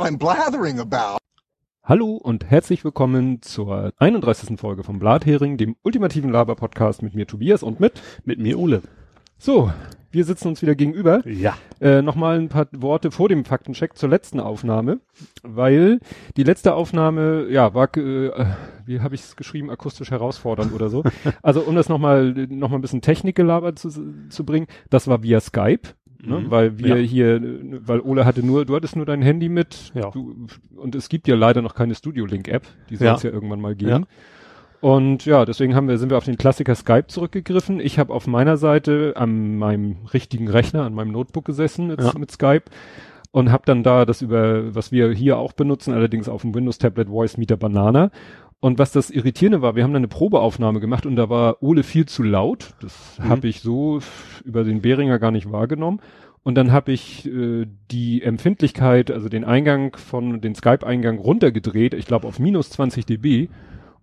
[0.00, 1.18] what I'm blathering about.
[1.84, 4.58] Hallo und herzlich willkommen zur 31.
[4.58, 8.80] Folge vom Blathering, dem ultimativen Laber-Podcast mit mir Tobias und mit Mit mir Ole.
[9.36, 9.70] So,
[10.10, 11.26] wir sitzen uns wieder gegenüber.
[11.28, 11.56] Ja.
[11.80, 15.00] Äh, Nochmal ein paar Worte vor dem Faktencheck zur letzten Aufnahme,
[15.42, 16.00] weil
[16.36, 18.46] die letzte Aufnahme, ja, war, äh,
[18.86, 21.02] wie habe ich es geschrieben, akustisch herausfordernd oder so.
[21.42, 23.90] Also um das nochmal noch mal ein bisschen Technikgelaber zu,
[24.30, 25.90] zu bringen, das war via Skype.
[26.22, 26.50] Ne, Mhm.
[26.50, 26.94] weil wir Ja.
[26.96, 27.40] hier,
[27.86, 30.10] weil Ole hatte nur, du hattest nur dein Handy mit Ja.
[30.10, 33.14] du, und es gibt ja leider noch keine Studio Link App, die soll Ja.
[33.14, 33.96] es ja irgendwann mal Ja.
[33.98, 34.06] geben.
[34.80, 37.80] Und ja, deswegen haben wir, sind wir auf den Klassiker Skype zurückgegriffen.
[37.80, 42.18] Ich habe auf meiner Seite an meinem richtigen Rechner, an meinem Notebook gesessen jetzt Ja.
[42.18, 42.64] mit Skype
[43.30, 46.78] und habe dann da das über, was wir hier auch benutzen, allerdings auf dem Windows
[46.78, 48.10] Tablet Voice Meter Banana.
[48.60, 51.82] Und was das Irritierende war, wir haben dann eine Probeaufnahme gemacht und da war Ole
[51.82, 52.74] viel zu laut.
[52.82, 53.28] Das Mhm.
[53.28, 54.00] habe ich so
[54.44, 56.00] über den Behringer gar nicht wahrgenommen.
[56.42, 62.06] Und dann habe ich äh, die Empfindlichkeit, also den Eingang von den Skype-Eingang runtergedreht, ich
[62.06, 63.48] glaube auf minus 20 dB.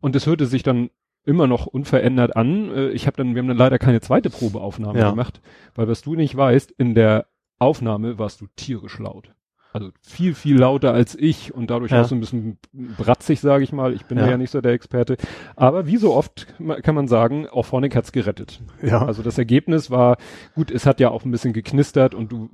[0.02, 0.90] Und es hörte sich dann
[1.26, 2.72] immer noch unverändert an.
[2.74, 5.10] Äh, ich habe dann, wir haben dann leider keine zweite Probeaufnahme Ja.
[5.12, 5.42] gemacht,
[5.76, 7.28] weil was du nicht weißt, in der
[7.60, 9.34] Aufnahme warst du tierisch laut.
[9.74, 12.02] Also viel, viel lauter als ich und dadurch Ja.
[12.02, 12.58] auch so ein bisschen
[12.98, 13.94] bratzig, sage ich mal.
[13.94, 14.28] Ich bin Ja.
[14.30, 14.38] ja.
[14.38, 15.18] nicht so der Experte.
[15.56, 16.48] Aber wie so oft
[16.84, 18.62] kann man sagen, auch Phonic hat's gerettet.
[18.82, 19.06] Ja.
[19.06, 20.18] Also das Ergebnis war,
[20.56, 22.50] gut, es hat ja auch ein bisschen geknistert und du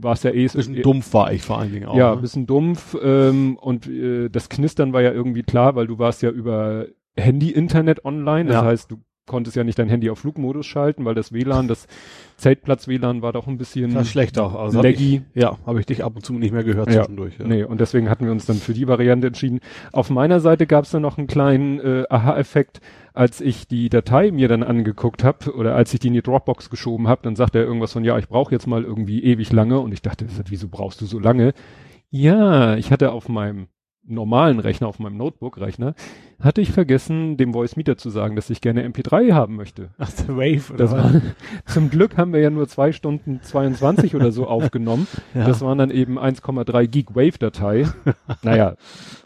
[0.00, 0.46] warst ja eh...
[0.46, 1.96] bisschen dumpf war ich vor allen Dingen auch.
[1.96, 2.22] Ja, ein ne?
[2.22, 6.30] bisschen dumpf ähm, und äh, das Knistern war ja irgendwie klar, weil du warst ja
[6.30, 8.46] über Handy-Internet online.
[8.46, 8.64] Das Ja.
[8.64, 8.96] heißt, du
[9.26, 11.86] konntest ja nicht dein Handy auf Flugmodus schalten, weil das WLAN, das
[12.36, 14.54] Zeltplatz-WLAN war doch ein bisschen Das schlecht auch.
[14.54, 15.22] Also hab laggy.
[15.32, 17.02] Ich, ja, habe ich dich ab und zu nicht mehr gehört Ja.
[17.02, 17.38] zwischendurch.
[17.38, 17.46] Ja.
[17.46, 19.60] Nee, und deswegen hatten wir uns dann für die Variante entschieden.
[19.92, 22.80] Auf meiner Seite gab es dann noch einen kleinen äh, Aha-Effekt,
[23.14, 26.68] als ich die Datei mir dann angeguckt habe oder als ich die in die Dropbox
[26.68, 29.78] geschoben habe, dann sagte er irgendwas von, ja, ich brauche jetzt mal irgendwie ewig lange
[29.80, 31.54] und ich dachte, wieso brauchst du so lange?
[32.10, 33.68] Ja, ich hatte auf meinem
[34.06, 35.94] normalen Rechner, auf meinem Notebook-Rechner,
[36.40, 39.88] hatte ich vergessen, dem Voice Meter zu sagen, dass ich gerne MP3 haben möchte.
[39.98, 41.20] Ach, der Wave oder Das war,
[41.66, 45.06] zum Glück haben wir ja nur zwei Stunden 22 oder so aufgenommen.
[45.34, 45.46] Ja.
[45.48, 47.88] Das waren dann eben 1,3 Gig Wave-Datei.
[48.42, 48.74] naja,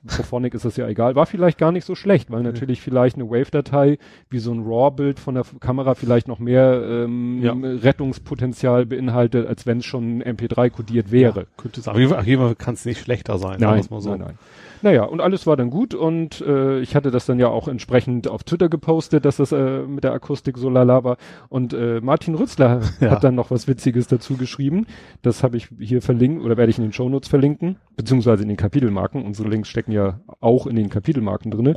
[0.06, 1.16] für Phonic ist das ja egal.
[1.16, 3.98] War vielleicht gar nicht so schlecht, weil natürlich vielleicht eine Wave-Datei
[4.30, 7.52] wie so ein RAW-Bild von der Kamera vielleicht noch mehr ähm, Ja.
[7.52, 11.40] Rettungspotenzial beinhaltet, als wenn es schon MP3 kodiert wäre.
[11.40, 11.94] Ja, könnte sein.
[11.94, 13.58] Auf jeden Fall, kann es nicht schlechter sein.
[13.60, 14.10] Nein, so.
[14.10, 14.38] nein, nein.
[14.82, 18.28] Naja, und alles war dann gut und äh, ich hatte das dann ja auch entsprechend
[18.28, 21.16] auf Twitter gepostet, dass das äh, mit der Akustik so lala war.
[21.48, 23.10] Und äh, Martin Rützler Ja.
[23.10, 24.86] hat dann noch was Witziges dazu geschrieben.
[25.22, 28.56] Das habe ich hier verlinkt oder werde ich in den Shownotes verlinken, beziehungsweise in den
[28.56, 29.24] Kapitelmarken.
[29.24, 31.76] Unsere Links stecken ja auch in den Kapitelmarken drinne.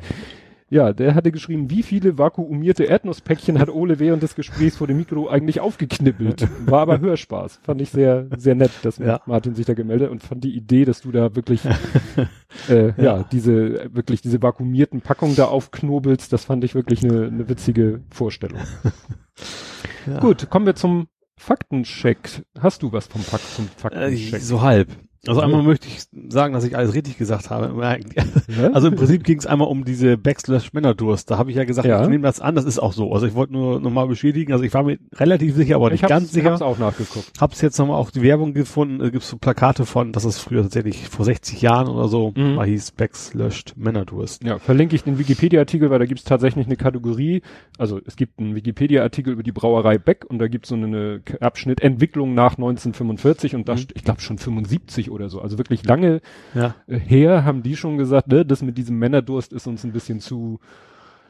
[0.71, 4.95] Ja, der hatte geschrieben, wie viele vakuumierte Erdnusspäckchen hat Ole während des Gesprächs vor dem
[4.97, 6.47] Mikro eigentlich aufgeknibbelt.
[6.65, 7.59] War aber Hörspaß.
[7.61, 9.19] Fand ich sehr, sehr nett, dass Ja.
[9.25, 11.61] Martin sich da gemeldet und fand die Idee, dass du da wirklich,
[12.69, 13.23] äh, ja.
[13.33, 18.61] diese, wirklich diese vakuumierten Packungen da aufknobelst, das fand ich wirklich eine, eine witzige Vorstellung.
[20.07, 20.19] Ja.
[20.19, 21.07] Gut, kommen wir zum
[21.37, 22.43] Faktencheck.
[22.59, 24.41] Hast du was vom Fakt, zum Äh, Faktencheck?
[24.41, 24.89] so halb.
[25.27, 25.99] Also einmal möchte ich
[26.31, 27.71] sagen, dass ich alles richtig gesagt habe.
[28.73, 31.29] Also im Prinzip ging es einmal um diese Backslash Männerdurst.
[31.29, 32.01] Da habe ich ja gesagt, Ja.
[32.03, 33.11] ich nehme das an, das ist auch so.
[33.13, 34.51] Also ich wollte nur nochmal beschädigen.
[34.51, 36.51] Also ich war mir relativ sicher, aber nicht ich ganz sicher.
[36.51, 37.31] hab's auch nachgeguckt.
[37.39, 40.63] Hab's jetzt nochmal auch die Werbung gefunden, äh, gibt's so Plakate von, dass es früher
[40.63, 42.55] tatsächlich vor 60 Jahren oder so Mhm.
[42.55, 44.43] mal hieß Becks löscht Männerdurst.
[44.43, 47.41] Ja, verlinke ich den Wikipedia-Artikel, weil da gibt's tatsächlich eine Kategorie,
[47.77, 51.37] also es gibt einen Wikipedia-Artikel über die Brauerei Beck und da gibt's so eine K-
[51.39, 53.85] Abschnitt Entwicklung nach 1945 und da, Mhm.
[53.93, 56.21] ich glaube schon 75 oder so, also wirklich lange
[56.55, 56.75] Ja.
[56.87, 60.19] äh, her haben die schon gesagt, ne, das mit diesem Männerdurst ist uns ein bisschen
[60.19, 60.59] zu,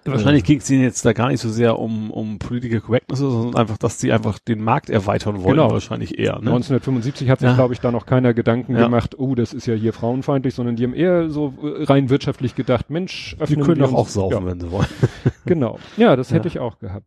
[0.03, 3.55] Wahrscheinlich ging es ihnen jetzt da gar nicht so sehr um, um Political Correctness, sondern
[3.55, 5.69] einfach, dass sie einfach den Markt erweitern wollen, Genau.
[5.71, 6.39] wahrscheinlich eher.
[6.39, 6.49] Ne?
[6.49, 7.53] 1975 hat sich, Ja.
[7.53, 8.85] glaube ich, da noch keiner Gedanken Ja.
[8.85, 12.55] gemacht, oh, das ist ja hier frauenfeindlich, sondern die haben eher so äh, rein wirtschaftlich
[12.55, 14.87] gedacht, Mensch, Die öffnen können wir doch auch saufen, wenn sie wollen.
[15.45, 15.77] Genau.
[15.97, 17.05] Ja, das hätte ich auch gehabt.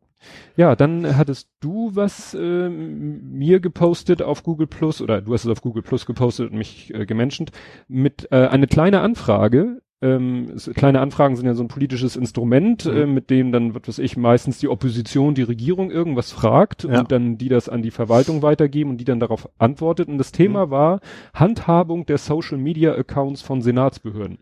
[0.57, 5.51] Ja, dann hattest du was ähm, mir gepostet auf Google Plus oder du hast es
[5.51, 7.51] auf Google Plus gepostet und mich äh, gemenschent
[7.89, 9.81] mit äh, eine kleine Anfrage.
[10.03, 12.93] Ähm, es, kleine Anfragen sind ja so ein politisches Instrument, Mhm.
[12.97, 17.01] äh, mit dem dann, was weiß ich, meistens die Opposition die Regierung irgendwas fragt Ja.
[17.01, 20.09] und dann die das an die Verwaltung weitergeben und die dann darauf antwortet.
[20.09, 21.01] Und das Thema war
[21.33, 24.39] Handhabung der Social Media Accounts von Senatsbehörden.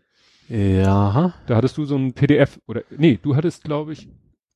[0.49, 1.33] Ja.
[1.47, 4.09] Da hattest du so ein PDF oder nee, du hattest, glaube ich,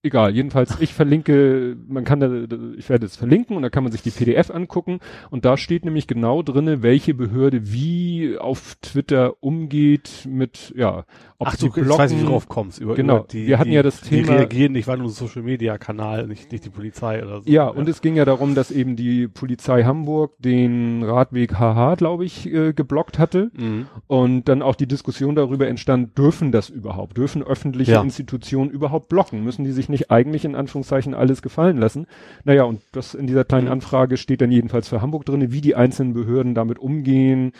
[0.04, 2.30] egal, jedenfalls, ich verlinke, man kann da,
[2.78, 5.00] ich werde es verlinken und da kann man sich die PDF angucken
[5.30, 11.06] und da steht nämlich genau drinne, welche Behörde wie auf Twitter umgeht mit, ja,
[11.40, 12.80] ob Ach, du, blocken, jetzt weiß ich, worauf kommst.
[12.80, 14.28] Über, genau, über die, wir hatten die, ja das die Thema.
[14.28, 17.50] Die reagieren nicht, weil nur Social Media Kanal, nicht, nicht die Polizei oder so.
[17.50, 21.96] Ja, ja, und es ging ja darum, dass eben die Polizei Hamburg den Radweg HH,
[21.96, 23.88] glaube ich, äh, geblockt hatte mhm.
[24.08, 27.18] und dann auch die Diskussion darüber entstand, dürfen das überhaupt?
[27.18, 28.02] Dürfen öffentliche ja.
[28.02, 29.44] Institutionen überhaupt blocken?
[29.44, 32.08] Müssen die sich nicht eigentlich in Anführungszeichen alles gefallen lassen?
[32.44, 33.74] Naja, und das in dieser kleinen mhm.
[33.74, 37.52] Anfrage steht dann jedenfalls für Hamburg drinne, wie die einzelnen Behörden damit umgehen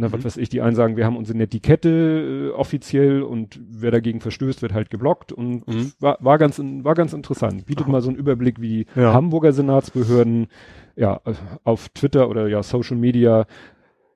[0.00, 0.24] na, was mhm.
[0.24, 4.62] weiß ich, die einen sagen, wir haben unsere Netiquette äh, offiziell und wer dagegen verstößt,
[4.62, 5.92] wird halt geblockt und mhm.
[5.98, 7.66] war, war ganz war ganz interessant.
[7.66, 7.92] Bietet Aha.
[7.92, 9.12] mal so einen Überblick, wie die ja.
[9.12, 10.46] Hamburger Senatsbehörden
[10.94, 11.20] ja
[11.64, 13.46] auf Twitter oder ja Social Media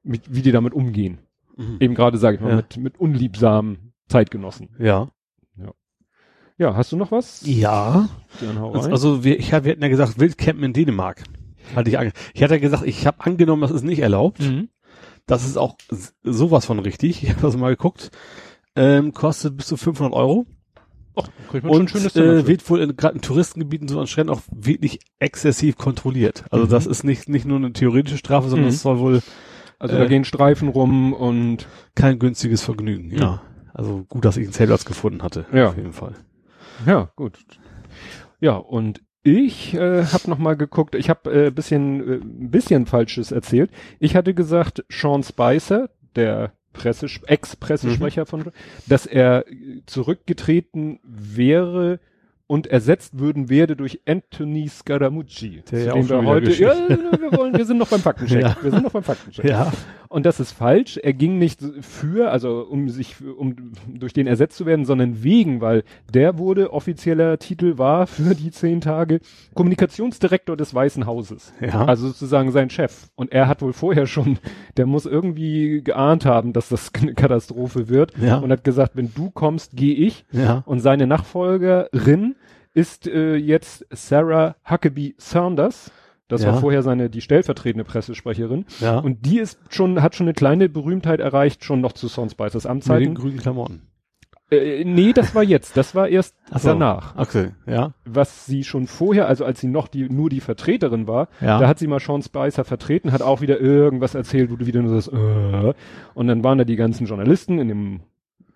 [0.05, 1.19] mit, wie die damit umgehen.
[1.57, 1.79] Mhm.
[1.81, 2.57] Eben gerade sage ich mal ja.
[2.57, 4.69] mit mit unliebsamen Zeitgenossen.
[4.79, 5.09] Ja.
[6.59, 7.43] Ja, hast du noch was?
[7.45, 8.09] Ja.
[8.41, 11.25] Also, also wir, ich hab, wir hatten ja gesagt, Wildcampen in Dänemark.
[11.75, 11.97] Hatte ich,
[12.35, 14.41] ich hatte ja gesagt, ich habe angenommen, das ist nicht erlaubt.
[14.41, 14.69] Mhm.
[15.27, 15.77] Das ist auch
[16.23, 17.23] sowas von richtig.
[17.23, 18.11] Ich habe das mal geguckt.
[18.75, 20.47] Ähm, kostet bis zu 500 Euro.
[21.15, 21.29] Och,
[21.63, 26.45] und äh, wird wohl in, gerade in Touristengebieten so an Stränden auch wirklich exzessiv kontrolliert.
[26.51, 26.71] Also mhm.
[26.71, 28.79] das ist nicht nicht nur eine theoretische Strafe, sondern es mhm.
[28.79, 29.23] soll wohl
[29.79, 33.11] also äh, da gehen Streifen rum und kein günstiges Vergnügen.
[33.11, 33.21] Ja.
[33.21, 33.43] ja.
[33.75, 35.45] Also gut, dass ich einen Zeltplatz gefunden hatte.
[35.53, 35.69] Ja.
[35.69, 36.15] Auf jeden Fall.
[36.87, 37.39] Ja, gut.
[38.41, 43.31] Ja, und ich äh, habe noch mal geguckt, ich habe äh, bisschen äh, bisschen falsches
[43.31, 43.71] erzählt.
[44.01, 48.27] Ich hatte gesagt, Sean Spicer, der Presses Ex-Pressesprecher mhm.
[48.27, 48.53] von,
[48.89, 49.45] dass er
[49.87, 52.01] zurückgetreten wäre
[52.53, 55.63] und ersetzt würden werde durch Anthony Scaramucci.
[55.71, 58.43] Der ja auch wir heute, ja, wir wollen, wir sind noch beim Faktencheck.
[58.43, 58.57] Ja.
[58.61, 59.47] Wir sind noch beim Faktencheck.
[59.47, 59.73] Ja.
[60.09, 60.99] Und das ist falsch.
[60.99, 65.63] Er ging nicht für, also um sich, um durch den ersetzt zu werden, sondern wegen,
[65.63, 69.21] weil der wurde offizieller Titel war für die zehn Tage
[69.55, 71.55] Kommunikationsdirektor des Weißen Hauses.
[71.63, 71.87] Ja.
[71.87, 73.09] Also sozusagen sein Chef.
[73.15, 74.39] Und er hat wohl vorher schon,
[74.77, 78.13] der muss irgendwie geahnt haben, dass das eine Katastrophe wird.
[78.19, 78.37] Ja.
[78.37, 80.27] Und hat gesagt, wenn du kommst, gehe ich.
[80.33, 80.63] Ja.
[80.67, 82.35] Und seine Nachfolgerin
[82.75, 85.91] ist äh, jetzt Sarah Huckabee Saunders.
[86.29, 86.53] Das ja.
[86.53, 88.65] war vorher seine, die stellvertretende Pressesprecherin.
[88.81, 88.99] Ja.
[88.99, 93.01] Und die ist schon, hat schon eine kleine Berühmtheit erreicht, schon noch zu Soundspicers Amtzeiten.
[93.01, 93.83] Mit den grünen Klamotten.
[94.53, 95.77] Äh, nee, das war jetzt.
[95.77, 96.69] Das war erst so.
[96.69, 97.17] danach.
[97.17, 97.93] Okay, ja.
[98.05, 101.59] Was sie schon vorher, also als sie noch die, nur die Vertreterin war, ja.
[101.59, 104.83] da hat sie mal Sean Spicer vertreten, hat auch wieder irgendwas erzählt, wo du wieder
[104.83, 105.75] nur sagst, äh.
[106.15, 108.01] Und dann waren da die ganzen Journalisten in dem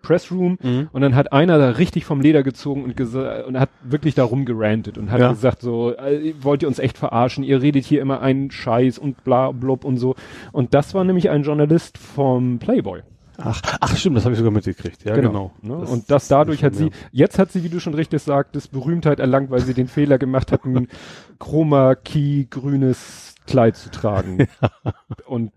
[0.07, 0.89] Pressroom mhm.
[0.93, 4.99] und dann hat einer da richtig vom Leder gezogen und, und hat wirklich darum gerantet
[4.99, 5.31] und hat ja.
[5.31, 9.25] gesagt so, äh, wollt ihr uns echt verarschen, ihr redet hier immer einen Scheiß und
[9.25, 10.15] bla blub und so.
[10.53, 13.03] Und das war nämlich ein Journalist vom Playboy.
[13.39, 15.05] Ach, ach stimmt, das habe ich sogar mitgekriegt.
[15.05, 15.53] Ja, genau.
[15.61, 15.75] genau.
[15.77, 15.81] Ne?
[15.81, 19.19] Das, und das dadurch hat sie, jetzt hat sie, wie du schon richtig sagtest, Berühmtheit
[19.19, 20.89] erlangt, weil sie den Fehler gemacht hat, ein
[21.39, 24.47] Chroma Key grünes Kleid zu tragen.
[24.63, 24.93] Ja.
[25.27, 25.53] Und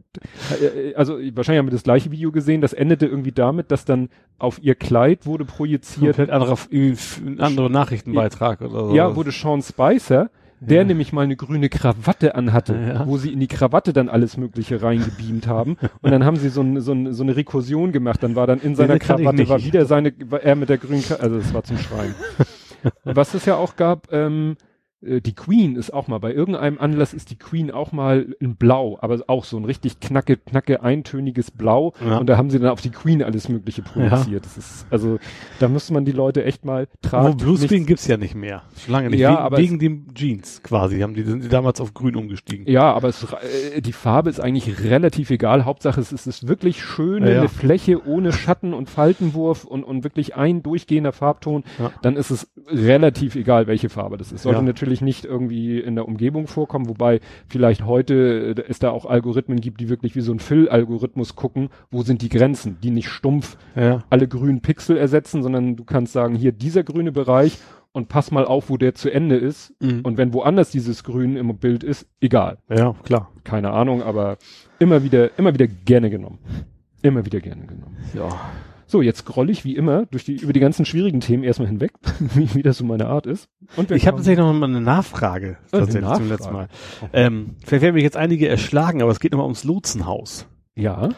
[0.61, 4.09] äh, also wahrscheinlich haben wir das gleiche Video gesehen, das endete irgendwie damit, dass dann
[4.37, 6.17] auf ihr Kleid wurde projiziert.
[6.17, 8.95] Komplett anderer, ein anderer Nachrichtenbeitrag oder so.
[8.95, 10.83] Ja, wurde Sean Spicer, der ja.
[10.83, 13.07] nämlich mal eine grüne Krawatte anhatte, ja.
[13.07, 15.77] wo sie in die Krawatte dann alles Mögliche reingebeamt haben.
[16.01, 18.21] Und dann haben sie so, ein, so, ein, so eine Rekursion gemacht.
[18.23, 21.23] Dann war dann in seiner Krawatte war wieder seine, war er mit der grünen Krawatte,
[21.23, 22.15] also es war zum Schreien.
[23.03, 24.68] Was es ja auch gab, ähm, äh,
[25.01, 28.97] die Queen ist auch mal, bei irgendeinem Anlass ist die Queen auch mal in Blau,
[29.01, 31.93] aber auch so ein richtig knacke, knacke, eintöniges Blau.
[32.05, 32.17] Ja.
[32.17, 34.27] Und da haben sie dann auf die Queen alles Mögliche projiziert.
[34.27, 34.39] Ja.
[34.39, 35.17] Das ist, also,
[35.59, 37.37] da müsste man die Leute echt mal tragen.
[37.37, 38.63] Bluescreen gibt's ja nicht mehr.
[38.87, 39.19] Lange nicht.
[39.19, 40.99] Ja, wegen, aber wegen dem Jeans quasi.
[40.99, 42.67] Haben die, sind die damals auf Grün umgestiegen.
[42.67, 45.63] Ja, aber es, äh, die Farbe ist eigentlich relativ egal.
[45.63, 49.83] Hauptsache es ist, es ist wirklich schön, ja, eine Fläche ohne Schatten und Faltenwurf und,
[49.83, 51.63] und wirklich ein durchgehender Farbton.
[52.01, 54.43] Dann ist es relativ egal, welche Farbe das ist.
[54.43, 58.89] Sollte natürlich natürlich nicht irgendwie in der Umgebung vorkommen, wobei vielleicht heute äh, es da
[58.89, 62.89] auch Algorithmen gibt, die wirklich wie so ein Fill-Algorithmus gucken, wo sind die Grenzen, die
[62.89, 64.03] nicht stumpf ja.
[64.09, 67.59] alle grünen Pixel ersetzen, sondern du kannst sagen, hier dieser grüne Bereich
[67.91, 69.73] und pass mal auf, wo der zu Ende ist.
[69.79, 70.01] Mhm.
[70.01, 72.57] Und wenn woanders dieses Grün im Bild ist, egal.
[72.69, 73.31] Ja, klar.
[73.43, 74.37] Keine Ahnung, aber
[74.79, 76.39] immer wieder, immer wieder gerne genommen.
[77.01, 77.97] Immer wieder gerne genommen.
[78.13, 78.29] Ja.
[78.91, 81.91] So, jetzt scroll ich wie immer durch die, über die ganzen schwierigen Themen erstmal hinweg,
[82.33, 83.47] wie, wie das so meine Art ist.
[83.75, 86.21] Und ich habe tatsächlich noch mal eine Nachfrage, tatsächlich Nachfrage.
[86.21, 86.67] zum letzten Mal.
[87.13, 90.47] Ähm, vielleicht werden mich jetzt einige erschlagen, aber es geht nochmal ums Lotsenhaus.
[90.73, 91.09] Ja.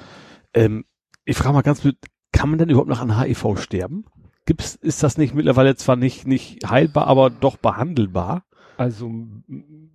[0.53, 0.83] Ähm,
[1.23, 1.95] ich frage mal ganz blöd,
[2.33, 4.03] kann man denn überhaupt noch an HIV sterben?
[4.45, 8.43] Gibt's, ist das nicht mittlerweile zwar nicht, nicht heilbar, aber doch behandelbar?
[8.75, 9.09] Also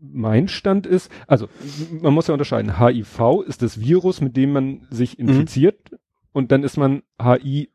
[0.00, 1.48] mein Stand ist, also
[1.90, 2.80] man muss ja unterscheiden.
[2.80, 5.28] HIV ist das Virus, mit dem man sich mhm.
[5.28, 5.92] infiziert.
[5.92, 5.96] Mhm
[6.36, 7.70] und dann ist man HI,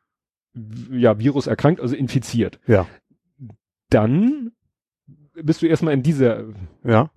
[0.91, 2.59] ja, Virus erkrankt, also infiziert.
[2.67, 2.85] Ja.
[3.89, 4.51] Dann
[5.33, 6.43] bist du erstmal in dieser
[6.83, 7.09] ja,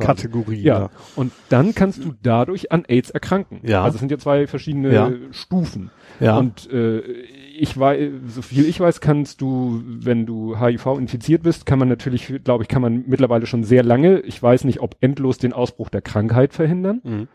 [0.00, 0.60] Kategorie.
[0.60, 0.80] Ja.
[0.80, 0.90] ja.
[1.14, 3.60] Und dann kannst du dadurch an AIDS erkranken.
[3.62, 3.84] Ja.
[3.84, 5.12] Also es sind ja zwei verschiedene ja.
[5.30, 5.92] Stufen.
[6.18, 6.36] Ja.
[6.36, 11.64] Und äh, ich weiß, so viel ich weiß, kannst du, wenn du HIV infiziert bist,
[11.64, 14.96] kann man natürlich, glaube ich, kann man mittlerweile schon sehr lange, ich weiß nicht, ob
[15.00, 17.00] endlos den Ausbruch der Krankheit verhindern.
[17.04, 17.28] Mhm.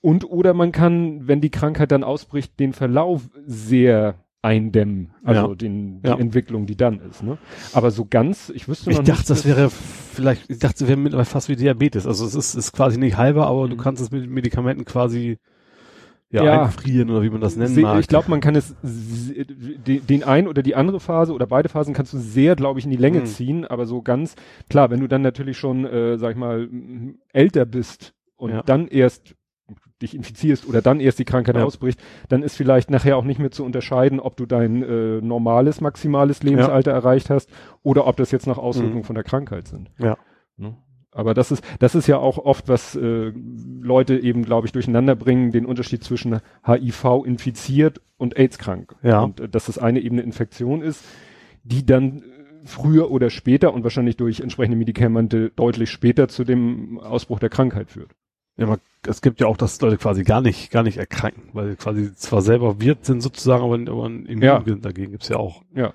[0.00, 5.54] Und oder man kann, wenn die Krankheit dann ausbricht, den Verlauf sehr eindämmen, also ja.
[5.54, 6.16] den, die ja.
[6.16, 7.24] Entwicklung, die dann ist.
[7.24, 7.38] Ne?
[7.72, 10.98] Aber so ganz, ich wüsste noch ich dachte, das wäre vielleicht, ich dachte, das wäre
[10.98, 12.06] mittlerweile fast wie Diabetes.
[12.06, 13.70] Also es ist, ist quasi nicht halber, aber mhm.
[13.70, 15.38] du kannst es mit Medikamenten quasi
[16.30, 18.00] ja, ja, einfrieren oder wie man das nennen Se mag.
[18.00, 21.94] Ich glaube, man kann es den, den ein oder die andere Phase oder beide Phasen
[21.94, 23.26] kannst du sehr, glaube ich, in die Länge mhm.
[23.26, 24.36] ziehen, aber so ganz
[24.68, 26.68] klar, wenn du dann natürlich schon, äh, sag ich mal,
[27.32, 28.62] älter bist und ja.
[28.62, 29.34] dann erst
[30.02, 31.64] dich infizierst oder dann erst die Krankheit ja.
[31.64, 35.80] ausbricht, dann ist vielleicht nachher auch nicht mehr zu unterscheiden, ob du dein äh, normales,
[35.80, 36.96] maximales Lebensalter ja.
[36.96, 37.50] erreicht hast
[37.82, 39.04] oder ob das jetzt noch Auswirkungen mhm.
[39.04, 39.90] von der Krankheit sind.
[39.98, 40.16] Ja.
[40.56, 40.76] Ne?
[41.10, 43.32] Aber das ist, das ist ja auch oft, was äh,
[43.80, 48.94] Leute eben, glaube ich, durcheinander bringen, den Unterschied zwischen HIV infiziert und AIDS krank.
[49.02, 49.22] Ja.
[49.22, 51.04] Und äh, dass das eine eben eine Infektion ist,
[51.64, 52.22] die dann
[52.64, 57.90] früher oder später und wahrscheinlich durch entsprechende Medikamente deutlich später zu dem Ausbruch der Krankheit
[57.90, 58.12] führt.
[58.58, 61.76] Ja, man, es gibt ja auch, dass Leute quasi gar nicht, gar nicht erkranken, weil
[61.76, 64.58] quasi zwar selber Wirt sind sozusagen, aber, aber Immun ja.
[64.60, 65.62] dagegen gibt's ja auch.
[65.74, 65.94] Ja.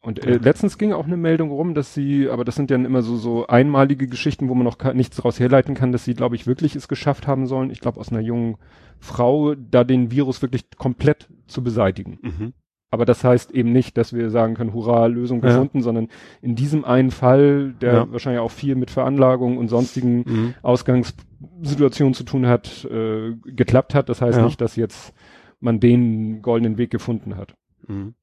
[0.00, 3.02] Und äh, letztens ging auch eine Meldung rum, dass sie, aber das sind ja immer
[3.02, 6.46] so, so einmalige Geschichten, wo man noch nichts daraus herleiten kann, dass sie, glaube ich,
[6.46, 8.58] wirklich es geschafft haben sollen, ich glaube aus einer jungen
[9.00, 12.18] Frau, da den Virus wirklich komplett zu beseitigen.
[12.22, 12.52] Mhm.
[12.90, 15.84] Aber das heißt eben nicht, dass wir sagen können, hurra, Lösung gefunden, ja.
[15.84, 16.08] sondern
[16.40, 18.12] in diesem einen Fall, der ja.
[18.12, 20.54] wahrscheinlich auch viel mit Veranlagung und sonstigen mhm.
[20.62, 24.08] Ausgangssituationen zu tun hat, äh, geklappt hat.
[24.08, 24.44] Das heißt ja.
[24.44, 25.12] nicht, dass jetzt
[25.60, 27.54] man den goldenen Weg gefunden hat.
[27.86, 28.14] Mhm.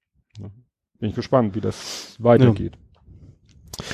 [1.00, 2.78] Bin ich gespannt, wie das weitergeht.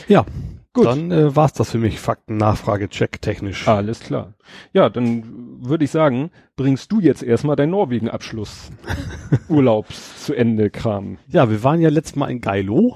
[0.07, 0.25] Ja,
[0.73, 0.85] Gut.
[0.85, 3.67] Dann äh, war's das für mich, Fakten, Nachfrage, Check technisch.
[3.67, 4.33] Alles klar.
[4.71, 8.71] Ja, dann würde ich sagen, bringst du jetzt erstmal deinen Norwegen-Abschluss
[9.49, 11.17] Urlaubs zu Ende Kram.
[11.27, 12.95] Ja, wir waren ja letztes Mal in Geilo.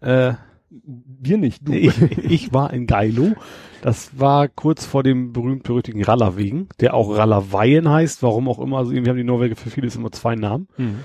[0.00, 0.34] Äh,
[0.68, 1.72] wir nicht, du.
[1.72, 3.32] Ich, ich war in Geilo.
[3.82, 8.78] Das war kurz vor dem berühmt-berüchtigten Rallerwegen, der auch Rallerweien heißt, warum auch immer.
[8.78, 10.68] Also irgendwie haben die Norweger für vieles immer zwei Namen.
[10.76, 11.00] Mhm.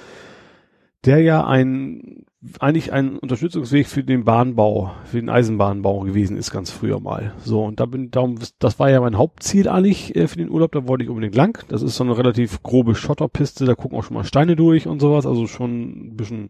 [1.06, 2.26] Der ja ein
[2.60, 7.36] eigentlich ein Unterstützungsweg für den Bahnbau, für den Eisenbahnbau gewesen ist ganz früher mal.
[7.44, 10.72] So, und da bin darum, das war ja mein Hauptziel eigentlich äh, für den Urlaub,
[10.72, 11.64] da wollte ich unbedingt lang.
[11.68, 15.00] Das ist so eine relativ grobe Schotterpiste, da gucken auch schon mal Steine durch und
[15.00, 16.50] sowas, also schon ein bisschen,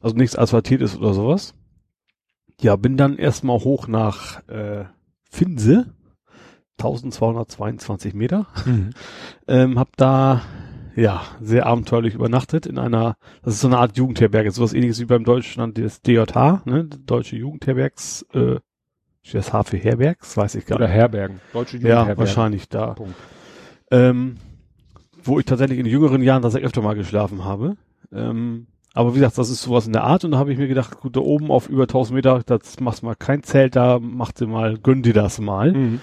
[0.00, 1.54] also nichts asphaltiert ist oder sowas.
[2.60, 4.84] Ja, bin dann erstmal hoch nach äh,
[5.28, 5.92] Finse,
[6.78, 8.90] 1222 Meter, mhm.
[9.48, 10.42] ähm, hab da
[11.00, 15.06] ja, sehr abenteuerlich übernachtet in einer, das ist so eine Art Jugendherberge, sowas ähnliches wie
[15.06, 18.56] beim Deutschland das DJH, ne, Deutsche Jugendherbergs, äh,
[19.32, 20.84] das H für Herbergs, weiß ich gar nicht.
[20.84, 22.12] Oder Herbergen, Deutsche Jugendherbergen.
[22.12, 22.88] Ja, wahrscheinlich da.
[22.94, 23.14] Punkt.
[23.90, 24.36] Ähm,
[25.22, 27.76] wo ich tatsächlich in jüngeren Jahren das öfter mal geschlafen habe.
[28.12, 30.68] Ähm, aber wie gesagt, das ist sowas in der Art und da habe ich mir
[30.68, 34.36] gedacht, gut, da oben auf über 1000 Meter, das machst mal kein Zelt da, macht
[34.36, 35.72] sie mal, gönn dir das mal.
[35.72, 36.00] Mhm.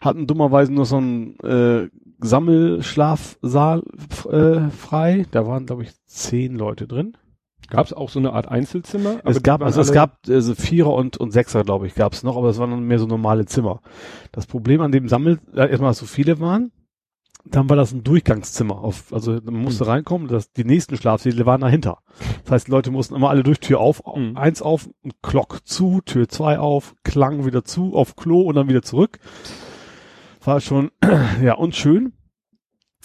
[0.00, 1.88] Hatten dummerweise nur so ein äh,
[2.24, 3.82] Sammelschlafsaal
[4.30, 5.26] äh, frei.
[5.30, 7.16] Da waren, glaube ich, zehn Leute drin.
[7.70, 9.20] Gab es auch so eine Art Einzelzimmer?
[9.24, 12.36] es gab, also es gab also Vierer und, und Sechser, glaube ich, gab es noch,
[12.36, 13.80] aber es waren dann mehr so normale Zimmer.
[14.32, 16.72] Das Problem an dem Sammel, äh, erstmal, dass so viele waren,
[17.46, 18.78] dann war das ein Durchgangszimmer.
[18.78, 19.90] Auf, also man musste mhm.
[19.90, 21.98] reinkommen, das, die nächsten Schlafsäle waren dahinter.
[22.44, 24.36] Das heißt, die Leute mussten immer alle durch Tür auf, mhm.
[24.36, 24.88] eins auf,
[25.22, 29.18] Glock zu, Tür zwei auf, Klang wieder zu, auf Klo und dann wieder zurück
[30.46, 30.90] war schon,
[31.42, 32.12] ja, unschön.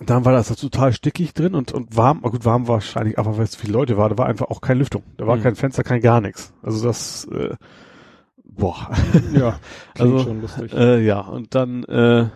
[0.05, 3.57] Dann war das total stickig drin und, und warm, gut, warm wahrscheinlich, aber weil es
[3.57, 5.03] viele Leute war, da war einfach auch keine Lüftung.
[5.17, 5.43] Da war mhm.
[5.43, 6.53] kein Fenster, kein gar nichts.
[6.63, 7.55] Also das, äh,
[8.43, 8.91] boah.
[9.33, 9.59] Ja,
[9.99, 10.73] also, schon lustig.
[10.73, 12.29] Äh, ja, und dann, äh,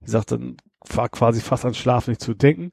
[0.00, 0.56] wie gesagt, dann
[0.88, 2.72] war quasi fast an Schlaf nicht zu denken.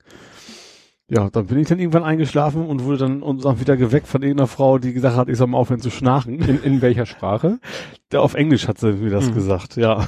[1.10, 4.24] Ja, dann bin ich dann irgendwann eingeschlafen und wurde dann und dann wieder geweckt von
[4.24, 6.40] irgendeiner Frau, die gesagt hat, ich soll mal aufhören zu schnarchen.
[6.42, 7.60] In, in welcher Sprache?
[8.12, 9.34] Der, auf Englisch hat sie mir das mhm.
[9.34, 10.06] gesagt, ja.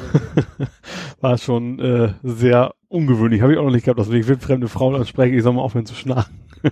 [1.22, 3.42] War schon äh, sehr ungewöhnlich.
[3.42, 5.62] Habe ich auch noch nicht gehabt, dass wenn ich wildfremde Frauen anspreche, ich soll mal
[5.62, 6.40] aufhören zu schnarchen.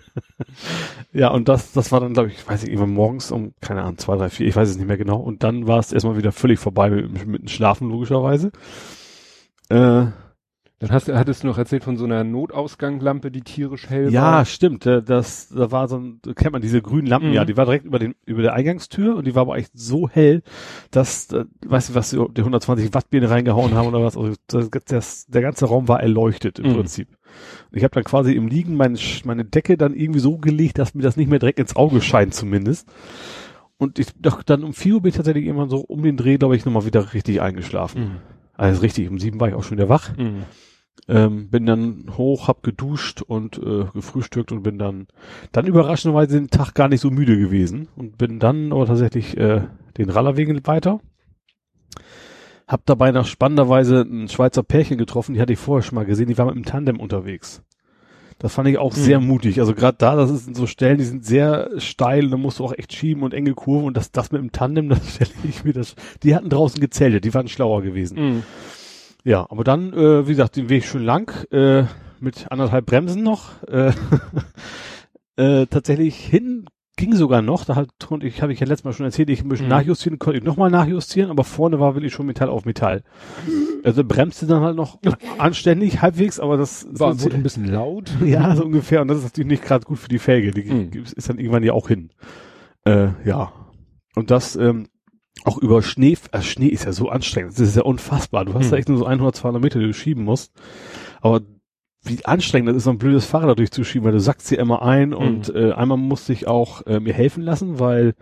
[1.14, 3.98] ja, und das, das war dann, glaube ich, weiß ich, irgendwann morgens um, keine Ahnung,
[3.98, 5.20] zwei, drei, vier, ich weiß es nicht mehr genau.
[5.20, 8.52] Und dann war es erstmal wieder völlig vorbei mit, mit dem Schlafen, logischerweise.
[9.70, 10.08] Äh,
[10.80, 14.40] dann hast, hattest du noch erzählt von so einer Notausganglampe, die tierisch hell ja, war.
[14.40, 14.86] Ja, stimmt.
[14.86, 17.34] Das, da war so ein, kennt man diese grünen Lampen, mhm.
[17.34, 20.08] ja, die war direkt über den, über der Eingangstür und die war aber echt so
[20.08, 20.44] hell,
[20.92, 24.36] dass, äh, weißt du, was die, die 120 Watt Birne reingehauen haben oder was, also
[24.46, 26.76] das, das, der ganze Raum war erleuchtet im mhm.
[26.76, 27.08] Prinzip.
[27.72, 31.02] Ich habe dann quasi im Liegen meine, meine Decke dann irgendwie so gelegt, dass mir
[31.02, 32.88] das nicht mehr direkt ins Auge scheint zumindest.
[33.80, 36.38] und ich doch dann um vier Uhr bin ich tatsächlich irgendwann so um den Dreh,
[36.38, 38.02] glaube ich, nochmal wieder richtig eingeschlafen.
[38.02, 38.16] Mhm.
[38.54, 40.16] Also richtig, um sieben war ich auch schon wieder wach.
[40.18, 40.44] Mhm.
[41.10, 45.08] Ähm, bin dann hoch, hab geduscht und äh, gefrühstückt und bin dann
[45.54, 49.62] dann überraschenderweise den Tag gar nicht so müde gewesen und bin dann aber tatsächlich äh,
[49.98, 51.00] den Rallerwegen weiter.
[52.68, 56.28] Hab dabei noch spannenderweise ein Schweizer Pärchen getroffen, die hatte ich vorher schon mal gesehen,
[56.28, 57.64] die waren mit dem Tandem unterwegs.
[58.40, 59.00] Das fand ich auch mhm.
[59.00, 59.60] sehr mutig.
[59.60, 62.74] Also gerade da, das sind so Stellen, die sind sehr steil, da musst du auch
[62.78, 65.74] echt schieben und enge Kurven und das, das mit dem Tandem, das stelle ich mir
[65.74, 65.96] das.
[66.24, 68.20] Die hatten draußen gezeltet, die waren schlauer gewesen.
[68.20, 68.44] Mhm.
[69.28, 71.84] Ja, aber dann, äh, wie gesagt, den Weg schön lang, äh,
[72.22, 73.62] mit anderthalb Bremsen noch.
[73.64, 73.92] Äh,
[75.36, 76.66] äh, tatsächlich hin
[76.96, 77.90] ging sogar noch, da hat,
[78.22, 79.72] ich habe ich ja letztes Mal schon erzählt, ich ein bisschen mhm.
[79.72, 83.04] nachjustieren, konnte ich nochmal nachjustieren, aber vorne war wirklich schon Metall auf Metall.
[83.84, 84.98] Also bremste dann halt noch
[85.38, 88.10] anständig, halbwegs, aber das war wurde ein bisschen laut.
[88.26, 89.02] Ja, so ungefähr.
[89.02, 90.52] Und das ist natürlich nicht gerade gut für die Felge.
[90.52, 91.04] Die mhm.
[91.04, 92.12] ist dann irgendwann ja auch hin.
[92.86, 93.52] Äh, ja.
[94.16, 94.88] Und das ähm,
[95.48, 97.54] auch über Schnee, äh, Schnee ist ja so anstrengend.
[97.54, 98.46] Das ist ja unfassbar.
[98.46, 98.72] Du hast mhm.
[98.72, 100.52] da echt nur so 100, 200 Meter, die du schieben musst.
[101.22, 101.42] Aber
[102.04, 104.82] wie anstrengend das ist, so ein blödes Fahrrad da durchzuschieben, weil du sackst sie immer
[104.82, 105.16] ein mhm.
[105.16, 108.14] und äh, einmal musste ich auch äh, mir helfen lassen, weil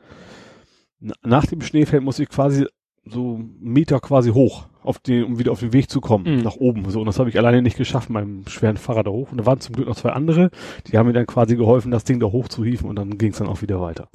[1.24, 2.66] nach dem Schneefeld muss ich quasi
[3.06, 6.44] so Meter quasi hoch, auf den, um wieder auf den Weg zu kommen, mhm.
[6.44, 6.90] nach oben.
[6.90, 9.32] So, und das habe ich alleine nicht geschafft, meinem schweren Fahrrad da hoch.
[9.32, 10.50] Und da waren zum Glück noch zwei andere,
[10.88, 13.32] die haben mir dann quasi geholfen, das Ding da hoch zu hieven und dann ging
[13.32, 14.10] es dann auch wieder weiter.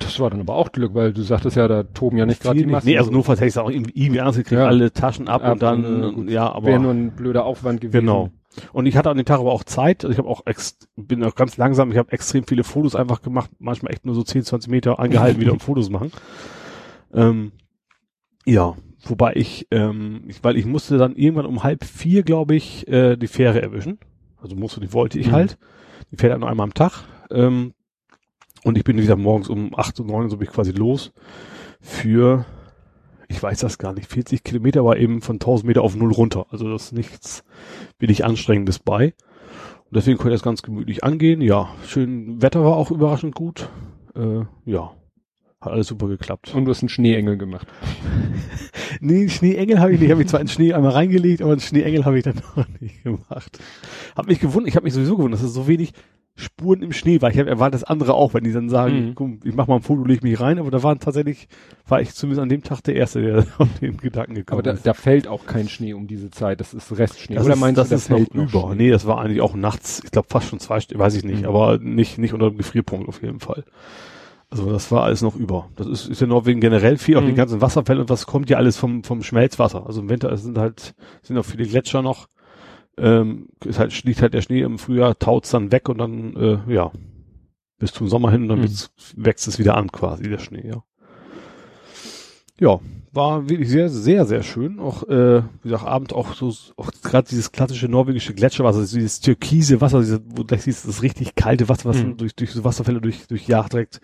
[0.00, 2.58] Das war dann aber auch Glück, weil du sagtest ja, da toben ja nicht gerade
[2.58, 2.88] die Massen.
[2.88, 4.66] Nee, also nur falls hätte ich auch irgendwie, irgendwie anders gekriegt, ja.
[4.66, 6.66] alle Taschen ab, ab und dann, und, ja, aber.
[6.68, 8.00] Wäre nur ein blöder Aufwand gewesen.
[8.00, 8.30] Genau.
[8.72, 10.04] Und ich hatte an dem Tag aber auch Zeit.
[10.04, 11.92] Also ich habe auch ex bin auch ganz langsam.
[11.92, 13.50] Ich habe extrem viele Fotos einfach gemacht.
[13.58, 16.10] Manchmal echt nur so 10, 20 Meter angehalten, wieder um Fotos machen.
[17.14, 17.52] Ähm,
[18.44, 22.88] ja, wobei ich, ähm, ich, weil ich musste dann irgendwann um halb vier, glaube ich,
[22.88, 23.98] äh, die Fähre erwischen.
[24.42, 25.32] Also musste, die wollte ich mhm.
[25.32, 25.58] halt.
[26.10, 27.04] Die fährt halt nur einmal am Tag.
[27.30, 27.74] Ähm,
[28.64, 31.12] und ich bin wieder morgens um acht und neun so bin ich quasi los
[31.80, 32.44] für
[33.30, 36.46] ich weiß das gar nicht, 40 Kilometer, aber eben von 1000 Meter auf null runter.
[36.50, 37.44] Also das ist nichts
[38.00, 39.14] wenig Anstrengendes bei.
[39.90, 41.40] Und deswegen konnte ich das ganz gemütlich angehen.
[41.40, 43.68] Ja, schön Wetter war auch überraschend gut.
[44.16, 44.92] Äh, ja,
[45.60, 46.52] hat alles super geklappt.
[46.54, 47.68] Und du hast einen Schneeengel gemacht.
[49.00, 50.06] nee, Schneeengel habe ich nicht.
[50.06, 52.66] Ich habe mich zwar in Schnee einmal reingelegt, aber einen Schneeengel habe ich dann noch
[52.80, 53.60] nicht gemacht.
[54.16, 55.92] Hab mich gewundert, ich habe mich sowieso gewundert, dass es so wenig
[56.40, 57.30] Spuren im Schnee war.
[57.30, 59.14] Ich habe erwartet das andere auch, wenn die dann sagen, mhm.
[59.14, 61.48] komm, ich mach mal ein Foto, leg mich rein, aber da waren tatsächlich,
[61.86, 64.72] war ich zumindest an dem Tag der Erste, der auf den Gedanken gekommen aber da,
[64.72, 64.86] ist.
[64.86, 67.36] da fällt auch kein Schnee um diese Zeit, das ist Restschnee.
[67.36, 68.72] Das Oder ist, meinst das du, ist noch über?
[68.72, 68.84] Schnee?
[68.84, 71.42] Nee, das war eigentlich auch nachts, ich glaube fast schon zwei Stunden, weiß ich nicht,
[71.42, 71.48] mhm.
[71.48, 73.64] aber nicht, nicht unter dem Gefrierpunkt auf jeden Fall.
[74.50, 75.68] Also das war alles noch über.
[75.76, 77.28] Das ist, ist ja Norwegen generell viel, auch mhm.
[77.28, 79.86] die ganzen Wasserfälle und was kommt ja alles vom, vom Schmelzwasser.
[79.86, 82.26] Also im Winter sind halt, sind auch viele Gletscher noch
[82.98, 86.72] ähm, ist halt, liegt halt der Schnee im Frühjahr, taut's dann weg und dann, äh,
[86.72, 86.92] ja,
[87.78, 88.68] bis zum Sommer hin und dann mhm.
[89.16, 90.82] wächst es wieder an quasi, der Schnee, ja.
[92.58, 92.78] Ja,
[93.12, 94.78] war wirklich sehr, sehr, sehr schön.
[94.78, 99.80] Auch, äh, wie gesagt, Abend auch so, auch gerade dieses klassische norwegische Gletscherwasser, dieses türkise
[99.80, 102.18] Wasser, dieses, wo gleich siehst, das richtig kalte Wasser, was mhm.
[102.18, 104.00] durch, durch so Wasserfälle durch, durch Jagd direkt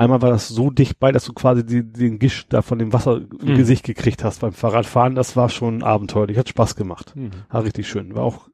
[0.00, 2.94] Einmal war das so dicht bei, dass du quasi die, den Gisch da von dem
[2.94, 3.54] Wasser im mhm.
[3.54, 5.14] Gesicht gekriegt hast beim Fahrradfahren.
[5.14, 7.14] Das war schon abenteuerlich, hat Spaß gemacht.
[7.14, 7.32] Mhm.
[7.50, 8.14] War richtig schön.
[8.14, 8.48] War auch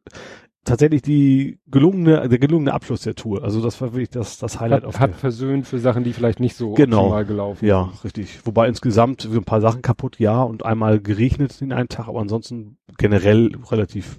[0.65, 3.45] tatsächlich die gelungene, der gelungene Abschluss der Tour.
[3.45, 6.41] Also das war wirklich das, das Highlight hat, auf Hat versöhnt für Sachen, die vielleicht
[6.41, 7.03] nicht so genau.
[7.03, 8.05] optimal gelaufen Ja, sind.
[8.07, 8.41] richtig.
[8.45, 12.77] Wobei insgesamt ein paar Sachen kaputt, ja, und einmal geregnet in einem Tag, aber ansonsten
[12.99, 14.19] generell relativ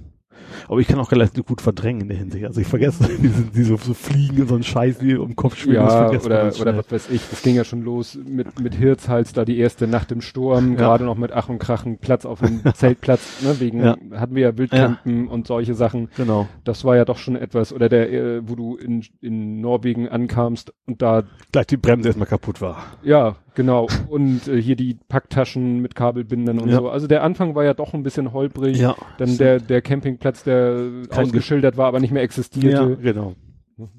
[0.67, 2.45] aber ich kann auch relativ gut verdrängen in der Hinsicht.
[2.45, 5.75] Also ich vergesse diese, diese so Fliegen und so ein Scheiß wie um Kopf schwimmen.
[5.75, 9.45] Ja, oder, oder was weiß ich, das ging ja schon los mit, mit Hirzhals da
[9.45, 10.75] die erste Nacht im Sturm, ja.
[10.75, 13.97] gerade noch mit Ach und Krachen, Platz auf dem Zeltplatz, ne, wegen, ja.
[14.15, 15.31] hatten wir ja Wildcampen ja.
[15.31, 16.09] und solche Sachen.
[16.17, 16.47] Genau.
[16.63, 20.73] Das war ja doch schon etwas, oder der, äh, wo du in, in Norwegen ankamst
[20.85, 22.83] und da gleich die Bremse erstmal kaputt war.
[23.03, 26.77] Ja, Genau, und äh, hier die Packtaschen mit Kabelbindern und ja.
[26.77, 26.89] so.
[26.89, 28.77] Also der Anfang war ja doch ein bisschen holprig.
[28.77, 28.95] Ja.
[29.17, 30.75] Dann der, der Campingplatz, der
[31.09, 32.97] Kein ausgeschildert war, aber nicht mehr existierte.
[33.01, 33.33] Ja, genau.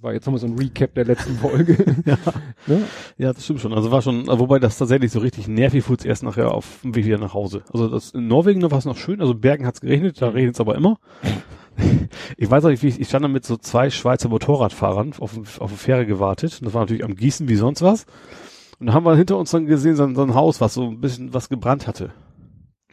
[0.00, 1.76] War jetzt nochmal so ein Recap der letzten Folge.
[2.06, 2.16] ja.
[2.68, 2.82] Ne?
[3.16, 3.74] ja, das stimmt schon.
[3.74, 7.06] Also war schon, wobei das tatsächlich so richtig nervig wurde erst nachher auf dem Weg
[7.06, 7.62] wieder nach Hause.
[7.72, 10.60] Also das in Norwegen war es noch schön, also Bergen hat's geregnet, da regnet es
[10.60, 11.00] aber immer.
[12.36, 15.36] ich weiß auch nicht, wie ich, ich stand da mit so zwei Schweizer Motorradfahrern auf,
[15.36, 16.58] auf eine Fähre gewartet.
[16.60, 18.06] Und das war natürlich am Gießen wie sonst was.
[18.78, 21.00] Und dann haben wir hinter uns dann gesehen, so, so ein Haus, was so ein
[21.00, 22.12] bisschen was gebrannt hatte.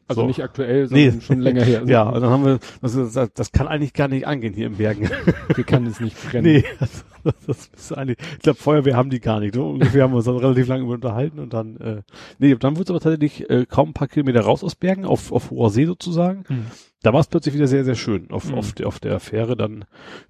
[0.08, 0.28] Also so.
[0.28, 1.22] nicht aktuell, sondern nee.
[1.22, 1.82] schon länger her.
[1.88, 5.10] ja, und dann haben wir, das, das, kann eigentlich gar nicht angehen hier im Bergen.
[5.56, 6.44] Wir kann es nicht brennen.
[6.46, 7.04] Nee, das,
[7.48, 9.56] das ist eigentlich, ich glaube Feuerwehr haben die gar nicht.
[9.56, 12.02] So ungefähr haben wir uns dann relativ lange unterhalten und dann, äh,
[12.38, 15.32] nee, dann wurde es aber tatsächlich äh, kaum ein paar Kilometer raus aus Bergen, auf,
[15.32, 16.44] auf hoher See sozusagen.
[16.50, 16.66] Mhm.
[17.02, 18.30] Da war es plötzlich wieder sehr, sehr schön.
[18.30, 18.60] Auf, mhm.
[18.60, 19.86] auf, der, auf der Fähre dann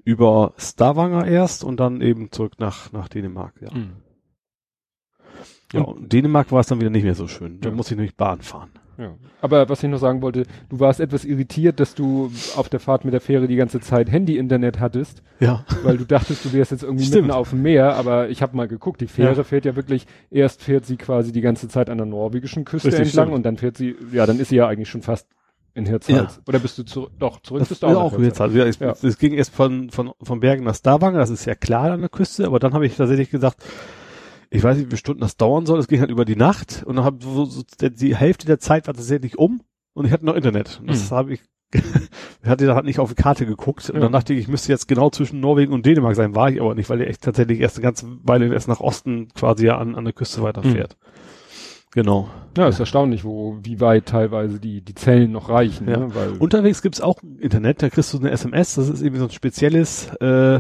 [0.06, 3.74] über Stavanger erst und dann eben zurück nach, nach Dänemark, ja.
[3.74, 4.05] Mhm.
[5.74, 7.60] Ja, und Dänemark war es dann wieder nicht mehr so schön.
[7.62, 7.76] Da ja.
[7.76, 8.70] musste ich nämlich Bahn fahren.
[8.98, 9.14] Ja.
[9.42, 13.04] Aber was ich noch sagen wollte, du warst etwas irritiert, dass du auf der Fahrt
[13.04, 15.22] mit der Fähre die ganze Zeit Handy-Internet hattest.
[15.40, 15.66] Ja.
[15.84, 17.24] Weil du dachtest, du wärst jetzt irgendwie Stimmt.
[17.24, 19.44] mitten auf dem Meer, aber ich habe mal geguckt, die Fähre ja.
[19.44, 23.08] fährt ja wirklich, erst fährt sie quasi die ganze Zeit an der norwegischen Küste Richtig
[23.08, 23.36] entlang stimmt.
[23.36, 25.28] und dann fährt sie, ja, dann ist sie ja eigentlich schon fast
[25.74, 26.38] in Hirtshals.
[26.38, 26.42] Ja.
[26.48, 28.54] Oder bist du zurück, doch, zurück das bist du auch, auch Hirtshals.
[28.54, 28.92] Ja, es, ja.
[28.92, 32.10] es ging erst von, von, von Bergen nach Stavanger, das ist ja klar an der
[32.10, 33.58] Küste, aber dann habe ich tatsächlich gesagt,
[34.56, 35.80] ich weiß nicht, wie Stunden das dauern soll.
[35.80, 38.88] Es ging halt über die Nacht und dann habe so, so, die Hälfte der Zeit
[38.88, 39.62] war tatsächlich um
[39.94, 40.80] und ich hatte noch Internet.
[40.82, 41.16] Und das mhm.
[41.16, 41.42] habe ich
[41.74, 44.02] ich hatte da halt nicht auf die Karte geguckt und ja.
[44.02, 46.76] dann dachte ich, ich müsste jetzt genau zwischen Norwegen und Dänemark sein, war ich aber
[46.76, 49.96] nicht, weil er echt tatsächlich erst eine ganze Weile erst nach Osten quasi ja an,
[49.96, 50.96] an der Küste weiterfährt.
[51.00, 51.06] Mhm.
[51.92, 52.30] Genau.
[52.58, 55.88] Ja, ist erstaunlich, wo, wie weit teilweise die, die Zellen noch reichen.
[55.88, 55.98] Ja.
[55.98, 56.16] Ne?
[56.16, 59.32] Weil Unterwegs gibt's auch Internet, da kriegst du eine SMS, das ist irgendwie so ein
[59.32, 60.60] spezielles äh,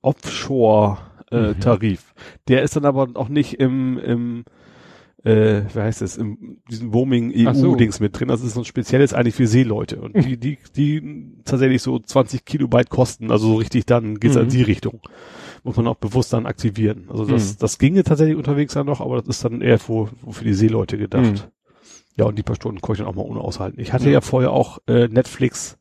[0.00, 0.98] Offshore
[1.34, 1.60] äh, mhm.
[1.60, 2.14] Tarif.
[2.48, 4.44] Der ist dann aber auch nicht im, im
[5.24, 8.04] äh, wie heißt es, in diesem Roaming EU-Dings so.
[8.04, 8.28] mit drin.
[8.28, 10.00] Das ist so ein spezielles eigentlich für Seeleute.
[10.00, 14.42] Und die, die, die tatsächlich so 20 Kilobyte kosten, also so richtig dann geht's mhm.
[14.42, 15.00] in die Richtung.
[15.62, 17.06] Muss man auch bewusst dann aktivieren.
[17.08, 17.56] Also das, mhm.
[17.60, 20.98] das ginge tatsächlich unterwegs dann noch, aber das ist dann eher für, für die Seeleute
[20.98, 21.24] gedacht.
[21.24, 21.40] Mhm.
[22.16, 23.80] Ja, und die paar Stunden konnte ich dann auch mal ohne aushalten.
[23.80, 25.78] Ich hatte ja, ja vorher auch äh, Netflix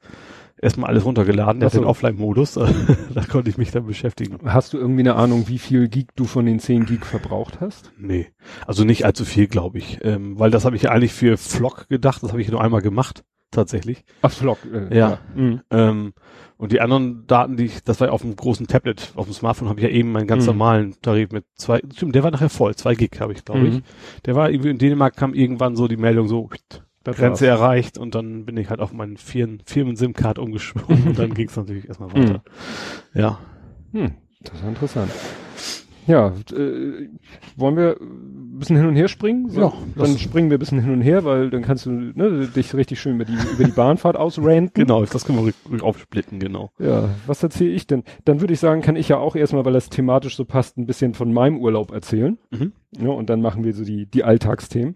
[0.61, 2.53] erstmal alles runtergeladen, der hat den Offline-Modus,
[3.13, 4.39] da konnte ich mich dann beschäftigen.
[4.45, 7.91] Hast du irgendwie eine Ahnung, wie viel Gig du von den 10 Gig verbraucht hast?
[7.97, 8.27] Nee,
[8.65, 11.87] also nicht allzu viel, glaube ich, ähm, weil das habe ich ja eigentlich für Flock
[11.89, 14.03] gedacht, das habe ich nur einmal gemacht, tatsächlich.
[14.21, 14.59] Ach, Flock.
[14.71, 15.09] Äh, ja.
[15.09, 15.19] ja.
[15.35, 15.61] Mhm.
[15.69, 16.13] Ähm,
[16.57, 19.33] und die anderen Daten, die ich, das war ja auf dem großen Tablet, auf dem
[19.33, 20.47] Smartphone habe ich ja eben meinen ganz mhm.
[20.47, 23.65] normalen Tarif mit zwei, stimmt, der war nachher voll, zwei Gig habe ich, glaube mhm.
[23.67, 23.83] ich.
[24.25, 26.49] Der war irgendwie in Dänemark kam irgendwann so die Meldung so,
[27.03, 27.59] das Grenze war's.
[27.59, 31.87] erreicht und dann bin ich halt auf meinen Firmen-SIM-Card umgeschwungen und dann ging es natürlich
[31.87, 32.43] erstmal weiter.
[33.13, 33.21] Hm.
[33.21, 33.39] Ja.
[33.91, 35.11] Hm, das ist interessant.
[36.07, 37.09] Ja, äh,
[37.55, 39.49] wollen wir ein bisschen hin und her springen?
[39.49, 39.73] So, ja.
[39.95, 42.99] Dann springen wir ein bisschen hin und her, weil dann kannst du ne, dich richtig
[42.99, 44.71] schön über die, über die Bahnfahrt ausranten.
[44.73, 46.71] Genau, das können wir aufsplitten, genau.
[46.79, 48.03] Ja, was erzähle ich denn?
[48.25, 50.85] Dann würde ich sagen, kann ich ja auch erstmal, weil das thematisch so passt, ein
[50.85, 52.37] bisschen von meinem Urlaub erzählen.
[52.51, 52.73] Mhm.
[52.99, 54.95] Ja, und dann machen wir so die, die Alltagsthemen.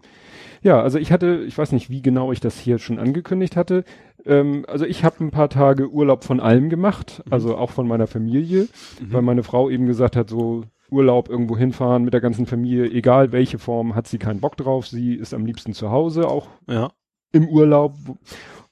[0.62, 3.84] Ja, also ich hatte, ich weiß nicht, wie genau ich das hier schon angekündigt hatte.
[4.24, 7.32] Ähm, also ich habe ein paar Tage Urlaub von allem gemacht, mhm.
[7.32, 8.68] also auch von meiner Familie,
[9.00, 9.12] mhm.
[9.12, 13.32] weil meine Frau eben gesagt hat, so Urlaub irgendwo hinfahren mit der ganzen Familie, egal
[13.32, 14.86] welche Form, hat sie keinen Bock drauf.
[14.86, 16.90] Sie ist am liebsten zu Hause, auch ja.
[17.32, 17.94] im Urlaub.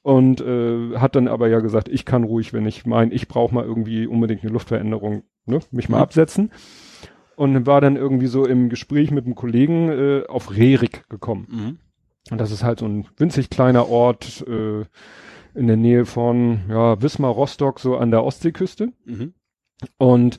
[0.02, 3.52] Und äh, hat dann aber ja gesagt, ich kann ruhig, wenn ich meine, ich brauche
[3.52, 6.02] mal irgendwie unbedingt eine Luftveränderung, ne, mich mal mhm.
[6.04, 6.50] absetzen
[7.36, 11.46] und war dann irgendwie so im Gespräch mit einem Kollegen äh, auf Rerik gekommen.
[11.50, 11.78] Mhm.
[12.30, 14.84] Und das ist halt so ein winzig kleiner Ort äh,
[15.56, 18.92] in der Nähe von ja, Wismar, Rostock, so an der Ostseeküste.
[19.04, 19.34] Mhm.
[19.98, 20.38] Und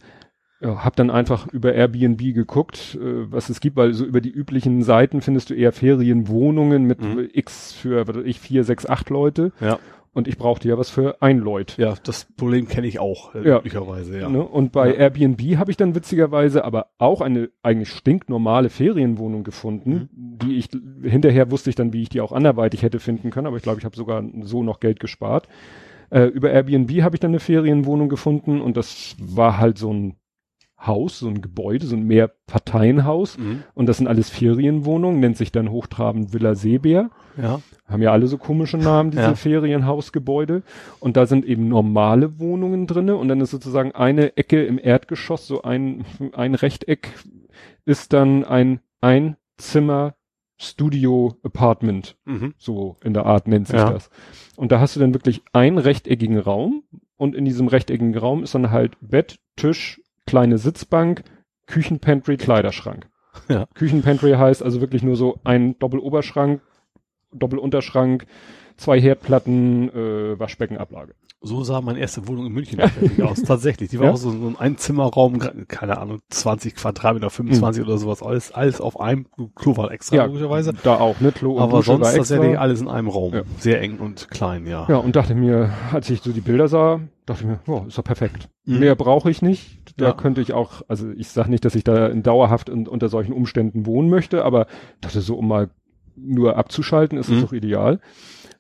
[0.60, 4.32] ja, hab dann einfach über Airbnb geguckt, äh, was es gibt, weil so über die
[4.32, 7.30] üblichen Seiten findest du eher Ferienwohnungen mit mhm.
[7.32, 9.52] X für, was weiß ich, vier, sechs, acht Leute.
[9.60, 9.80] Ja.
[10.18, 11.78] Und ich brauchte ja was für ein Leut.
[11.78, 13.60] Ja, das Problem kenne ich auch, äh, ja.
[13.60, 14.28] üblicherweise, ja.
[14.28, 14.42] Ne?
[14.42, 14.96] Und bei ja.
[14.96, 20.40] Airbnb habe ich dann witzigerweise aber auch eine eigentlich stinknormale Ferienwohnung gefunden, mhm.
[20.40, 20.70] die ich,
[21.04, 23.78] hinterher wusste ich dann, wie ich die auch anderweitig hätte finden können, aber ich glaube,
[23.78, 25.48] ich habe sogar so noch Geld gespart.
[26.10, 30.16] Äh, über Airbnb habe ich dann eine Ferienwohnung gefunden und das war halt so ein
[30.80, 33.38] Haus, so ein Gebäude, so ein Mehrparteienhaus.
[33.38, 33.64] Mhm.
[33.74, 37.10] Und das sind alles Ferienwohnungen, nennt sich dann hochtrabend Villa Seebär.
[37.42, 37.62] Ja.
[37.88, 39.36] Haben ja alle so komische Namen, diese ja.
[39.36, 40.62] Ferienhausgebäude.
[41.00, 43.16] Und da sind eben normale Wohnungen drinne.
[43.16, 47.10] Und dann ist sozusagen eine Ecke im Erdgeschoss, so ein, ein Rechteck,
[47.86, 50.16] ist dann ein Einzimmer
[50.58, 52.18] Studio Apartment.
[52.26, 52.54] Mhm.
[52.58, 53.92] So in der Art nennt sich ja.
[53.92, 54.10] das.
[54.56, 56.84] Und da hast du dann wirklich einen rechteckigen Raum.
[57.16, 61.24] Und in diesem rechteckigen Raum ist dann halt Bett, Tisch, kleine Sitzbank,
[61.66, 63.10] Küchenpantry, Kleiderschrank.
[63.50, 63.68] Ja.
[63.76, 66.60] Küchenpantry heißt also wirklich nur so ein Doppeloberschrank,
[67.32, 68.26] Doppelunterschrank,
[68.78, 71.14] zwei Herdplatten, äh, Waschbeckenablage.
[71.40, 72.82] So sah meine erste Wohnung in München
[73.22, 73.90] aus, tatsächlich.
[73.90, 74.12] Die war ja?
[74.14, 77.88] auch so, so ein Einzimmerraum, keine Ahnung, 20 Quadratmeter, 25 mhm.
[77.88, 80.74] oder sowas, alles, alles auf einem Klo war extra, ja, logischerweise.
[80.84, 83.34] Da auch, ne, Klo und Aber Dusche sonst tatsächlich alles in einem Raum.
[83.36, 83.44] Ja.
[83.60, 84.88] Sehr eng und klein, ja.
[84.90, 87.98] Ja, und dachte mir, als ich so die Bilder sah, dachte ich mir, oh, ist
[88.00, 88.50] doch perfekt.
[88.66, 88.80] Mhm.
[88.80, 89.94] Mehr brauche ich nicht.
[89.98, 90.14] Da ja.
[90.14, 93.34] könnte ich auch, also ich sage nicht, dass ich da in dauerhaft in, unter solchen
[93.34, 94.66] Umständen wohnen möchte, aber
[95.02, 95.70] dachte so, um mal
[96.16, 97.42] nur abzuschalten, ist es mhm.
[97.42, 98.00] doch ideal.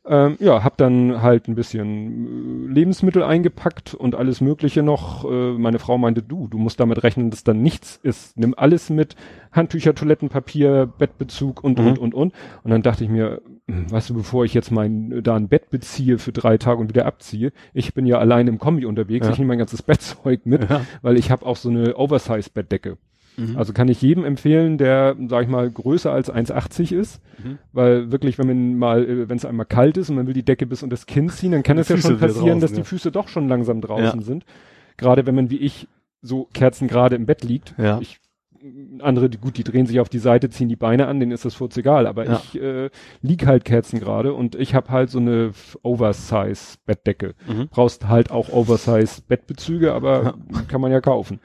[0.09, 5.25] Ähm, ja, hab dann halt ein bisschen äh, Lebensmittel eingepackt und alles Mögliche noch.
[5.25, 8.37] Äh, meine Frau meinte, du, du musst damit rechnen, dass dann nichts ist.
[8.37, 9.15] Nimm alles mit,
[9.51, 11.87] Handtücher, Toilettenpapier, Bettbezug und, mhm.
[11.87, 12.33] und, und, und.
[12.63, 15.69] Und dann dachte ich mir, hm, weißt du, bevor ich jetzt mein, da ein Bett
[15.69, 19.33] beziehe für drei Tage und wieder abziehe, ich bin ja allein im Kombi unterwegs, ja.
[19.33, 20.85] ich nehme mein ganzes Bettzeug mit, ja.
[21.01, 22.97] weil ich habe auch so eine Oversize-Bettdecke.
[23.37, 23.57] Mhm.
[23.57, 27.59] Also kann ich jedem empfehlen, der, sag ich mal, größer als 1,80 ist, mhm.
[27.71, 30.43] weil wirklich, wenn man mal, äh, wenn es einmal kalt ist und man will die
[30.43, 32.77] Decke bis unter das Kinn ziehen, dann kann es ja schon passieren, draußen, dass ja.
[32.77, 34.25] die Füße doch schon langsam draußen ja.
[34.25, 34.45] sind.
[34.97, 35.87] Gerade wenn man wie ich
[36.21, 37.75] so kerzengerade im Bett liegt.
[37.77, 37.99] Ja.
[38.01, 38.19] Ich
[39.01, 41.45] andere, die, gut, die drehen sich auf die Seite, ziehen die Beine an, denen ist
[41.45, 42.07] das furz egal.
[42.07, 42.41] Aber ja.
[42.43, 42.89] ich äh,
[43.21, 45.51] lieg halt Kerzen gerade und ich habe halt so eine
[45.83, 47.35] Oversize-Bettdecke.
[47.47, 47.67] Mhm.
[47.69, 50.61] Brauchst halt auch Oversize-Bettbezüge, aber ja.
[50.67, 51.39] kann man ja kaufen.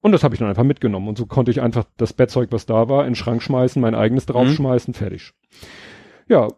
[0.00, 1.08] Und das habe ich dann einfach mitgenommen.
[1.08, 3.94] Und so konnte ich einfach das Bettzeug, was da war, in den Schrank schmeißen, mein
[3.94, 4.32] eigenes mhm.
[4.32, 4.94] draufschmeißen, mhm.
[4.94, 5.32] fertig.
[6.28, 6.48] Ja,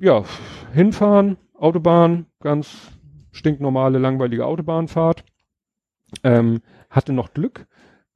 [0.00, 0.24] ja,
[0.72, 2.92] hinfahren, Autobahn, ganz
[3.32, 5.24] stinknormale, langweilige Autobahnfahrt.
[6.22, 7.66] Ähm, hatte noch Glück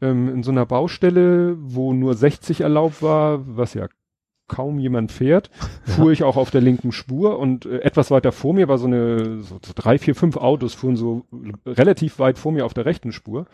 [0.01, 3.89] ähm, in so einer Baustelle, wo nur 60 erlaubt war, was ja
[4.47, 5.51] kaum jemand fährt,
[5.85, 6.13] fuhr ja.
[6.13, 9.41] ich auch auf der linken Spur und äh, etwas weiter vor mir war so eine,
[9.41, 11.27] so, so drei, vier, fünf Autos fuhren so
[11.67, 13.47] relativ weit vor mir auf der rechten Spur.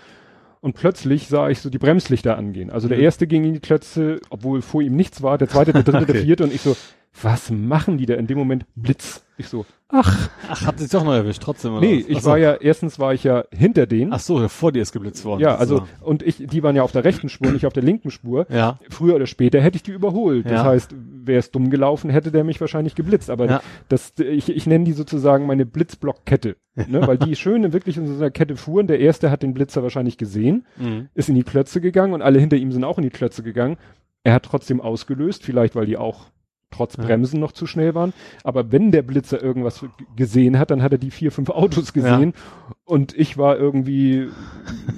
[0.65, 2.71] Und plötzlich sah ich so die Bremslichter angehen.
[2.71, 3.05] Also der mhm.
[3.05, 6.13] erste ging in die Klötze, obwohl vor ihm nichts war, der zweite, der dritte, okay.
[6.15, 6.75] der vierte und ich so,
[7.23, 8.67] was machen die da in dem Moment?
[8.75, 9.25] Blitz.
[9.37, 10.29] Ich so, ach.
[10.49, 11.73] Ach, hat sich doch noch erwischt, trotzdem.
[11.73, 12.09] Oder nee, was?
[12.09, 12.31] ich so.
[12.31, 14.13] war ja, erstens war ich ja hinter denen.
[14.13, 15.41] Ach so, vor dir ist geblitzt worden.
[15.41, 15.87] Ja, also, so.
[16.07, 18.47] und ich, die waren ja auf der rechten Spur, nicht auf der linken Spur.
[18.49, 18.79] Ja.
[18.91, 20.47] Früher oder später hätte ich die überholt.
[20.47, 20.65] Das ja.
[20.65, 23.31] heißt, wäre es dumm gelaufen, hätte der mich wahrscheinlich geblitzt.
[23.31, 23.63] Aber ja.
[23.89, 26.57] das, ich, ich nenne die sozusagen meine Blitzblockkette.
[26.77, 28.89] Ne, weil die schön wirklich in so einer Kette fuhren.
[28.89, 31.09] Der erste hat den Blitzer wahrscheinlich gesehen, mhm.
[31.15, 33.77] ist in die Klötze gegangen und alle hinter ihm sind auch in die Klötze gegangen.
[34.25, 36.31] Er hat trotzdem ausgelöst, vielleicht weil die auch
[36.75, 38.13] trotz Bremsen noch zu schnell waren.
[38.43, 39.85] Aber wenn der Blitzer irgendwas
[40.17, 42.75] gesehen hat, dann hat er die vier, fünf Autos gesehen ja.
[42.85, 44.29] und ich war irgendwie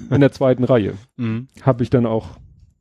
[0.09, 0.93] in der zweiten Reihe.
[1.19, 1.47] Mhm.
[1.63, 2.37] Habe ich dann auch,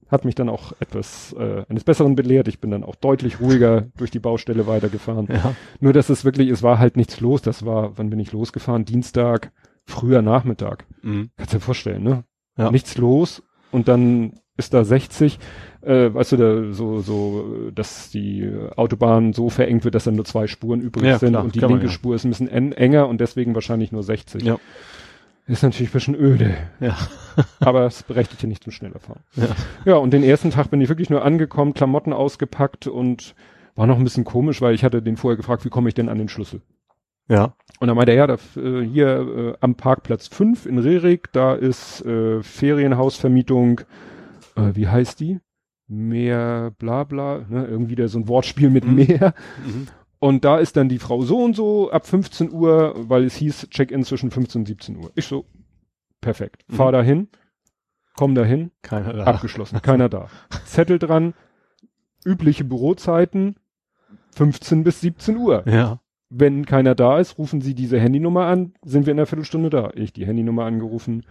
[0.08, 2.48] hat mich dann auch etwas äh, eines Besseren belehrt.
[2.48, 5.26] Ich bin dann auch deutlich ruhiger durch die Baustelle weitergefahren.
[5.30, 5.54] Ja.
[5.80, 7.40] Nur dass es wirklich, es war halt nichts los.
[7.40, 8.84] Das war, wann bin ich losgefahren?
[8.84, 9.52] Dienstag,
[9.86, 10.84] früher Nachmittag.
[11.00, 11.30] Mhm.
[11.38, 12.24] Kannst du dir vorstellen, ne?
[12.58, 12.70] Ja.
[12.70, 15.38] Nichts los und dann ist da 60
[15.86, 20.24] äh, weißt du, da, so, so, dass die Autobahn so verengt wird, dass dann nur
[20.24, 21.88] zwei Spuren übrig ja, sind klar, und die linke man, ja.
[21.90, 24.42] Spur ist ein bisschen en enger und deswegen wahrscheinlich nur 60.
[24.42, 24.58] Ja.
[25.46, 26.56] Ist natürlich ein bisschen öde.
[26.80, 26.96] Ja.
[27.60, 29.22] aber es berechtigt ja nicht zum Schnellerfahren.
[29.36, 29.48] Ja.
[29.84, 33.36] ja, und den ersten Tag bin ich wirklich nur angekommen, Klamotten ausgepackt und
[33.76, 36.08] war noch ein bisschen komisch, weil ich hatte den vorher gefragt, wie komme ich denn
[36.08, 36.62] an den Schlüssel?
[37.28, 37.54] Ja.
[37.78, 41.54] Und dann meinte er, ja, da, äh, hier äh, am Parkplatz 5 in Rerik, da
[41.54, 43.82] ist äh, Ferienhausvermietung,
[44.56, 45.40] äh, wie heißt die?
[45.88, 48.94] mehr bla bla, ne, irgendwie da so ein Wortspiel mit mhm.
[48.94, 49.34] mehr.
[49.64, 49.88] Mhm.
[50.18, 53.68] Und da ist dann die Frau so und so ab 15 Uhr, weil es hieß
[53.70, 55.12] Check-in zwischen 15 und 17 Uhr.
[55.14, 55.44] Ich so,
[56.20, 56.64] perfekt.
[56.68, 56.74] Mhm.
[56.74, 57.28] Fahr dahin,
[58.16, 59.24] komm dahin, keiner da.
[59.24, 60.28] abgeschlossen, keiner da.
[60.64, 61.34] Zettel dran,
[62.24, 63.56] übliche Bürozeiten,
[64.34, 65.68] 15 bis 17 Uhr.
[65.68, 66.00] Ja.
[66.28, 69.90] Wenn keiner da ist, rufen Sie diese Handynummer an, sind wir in einer Viertelstunde da.
[69.94, 71.24] Ich die Handynummer angerufen,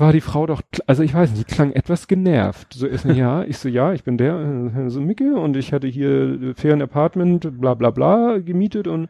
[0.00, 2.72] war die Frau doch, also ich weiß nicht, die klang etwas genervt.
[2.72, 5.86] So ist ja, ich so, ja, ich bin der, äh, so Micke und ich hatte
[5.86, 9.08] hier äh, fairen Apartment, bla bla bla, gemietet und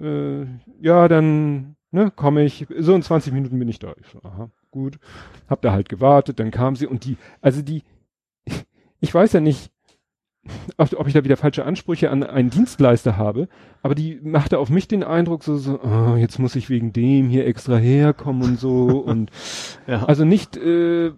[0.00, 0.44] äh,
[0.80, 3.94] ja, dann ne, komme ich, so in 20 Minuten bin ich da.
[4.00, 4.98] Ich so, aha, gut.
[5.48, 7.82] Hab da halt gewartet, dann kam sie und die, also die,
[9.00, 9.71] ich weiß ja nicht,
[10.76, 13.48] ob ich da wieder falsche Ansprüche an einen Dienstleister habe,
[13.82, 17.28] aber die machte auf mich den Eindruck so, so oh, jetzt muss ich wegen dem
[17.28, 19.30] hier extra herkommen und so und
[19.86, 20.04] ja.
[20.04, 21.12] also nicht äh,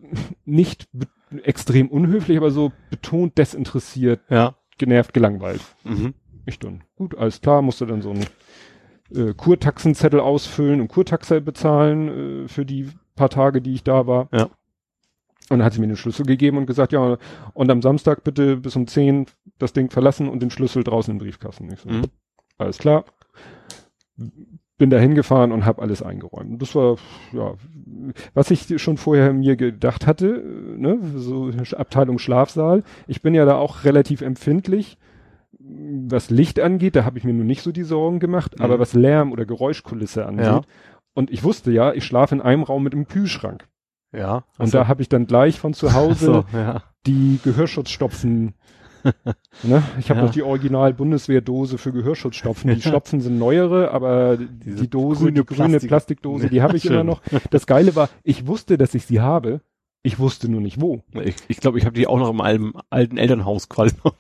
[0.45, 0.89] nicht
[1.43, 4.55] extrem unhöflich, aber so betont desinteressiert, ja.
[4.79, 5.63] genervt, gelangweilt.
[5.85, 6.15] Mhm.
[6.47, 8.27] Ich dann gut, alles klar, musste dann so einen
[9.15, 14.29] äh, Kurtaxenzettel ausfüllen und Kurtaxe bezahlen äh, für die paar Tage, die ich da war.
[14.33, 14.51] Ja.
[15.51, 17.19] Und dann hat sie mir den Schlüssel gegeben und gesagt, ja,
[17.53, 19.27] und am Samstag bitte bis um 10
[19.59, 21.69] das Ding verlassen und den Schlüssel draußen im Briefkasten.
[21.77, 22.05] So, mhm.
[22.57, 23.05] Alles klar.
[24.79, 26.63] Bin da hingefahren und habe alles eingeräumt.
[26.63, 26.97] Das war,
[27.33, 27.55] ja,
[28.33, 30.43] was ich schon vorher mir gedacht hatte,
[30.77, 32.83] ne, so Abteilung Schlafsaal.
[33.07, 34.99] Ich bin ja da auch relativ empfindlich,
[35.59, 38.65] was Licht angeht, da habe ich mir nur nicht so die Sorgen gemacht, mhm.
[38.65, 40.47] aber was Lärm oder Geräuschkulisse angeht.
[40.47, 40.63] Ja.
[41.15, 43.67] Und ich wusste ja, ich schlafe in einem Raum mit einem Kühlschrank.
[44.17, 44.45] Ja.
[44.59, 44.79] Und so.
[44.79, 46.83] da habe ich dann gleich von zu Hause so, ja.
[47.07, 48.55] die Gehörschutzstopfen.
[49.63, 49.83] ne?
[49.99, 50.27] Ich habe ja.
[50.27, 52.75] noch die Original Bundeswehrdose für Gehörschutzstopfen.
[52.75, 56.77] Die Stopfen sind neuere, aber Diese die Dose, grüne die grüne Plastik Plastikdose, die habe
[56.77, 57.21] ich immer noch.
[57.51, 59.61] Das Geile war, ich wusste, dass ich sie habe.
[60.07, 61.03] Ich wusste nur nicht wo.
[61.07, 62.43] Ich glaube, ich, glaub, ich habe die auch noch im
[62.91, 64.15] alten, Elternhaus quasi noch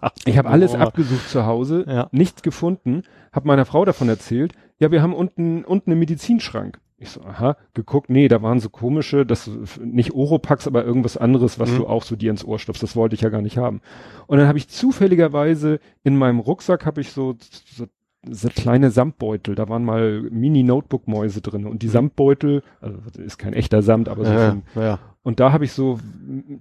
[0.00, 0.12] da.
[0.24, 2.08] Ich habe alles abgesucht zu Hause, ja.
[2.10, 4.54] nichts gefunden, habe meiner Frau davon erzählt.
[4.78, 6.80] Ja, wir haben unten unten einen Medizinschrank.
[7.02, 9.50] Ich so, aha, geguckt, nee, da waren so komische, das
[9.82, 11.76] nicht Oropax, aber irgendwas anderes, was mhm.
[11.78, 12.82] du auch so dir ins Ohr stopfst.
[12.82, 13.80] Das wollte ich ja gar nicht haben.
[14.26, 17.86] Und dann habe ich zufälligerweise in meinem Rucksack habe ich so, so
[18.28, 21.92] so kleine Samtbeutel, da waren mal Mini-Notebook-Mäuse drin und die mhm.
[21.92, 24.98] Samtbeutel, also ist kein echter Samt, aber so ja, ja.
[25.22, 25.98] Und da habe ich so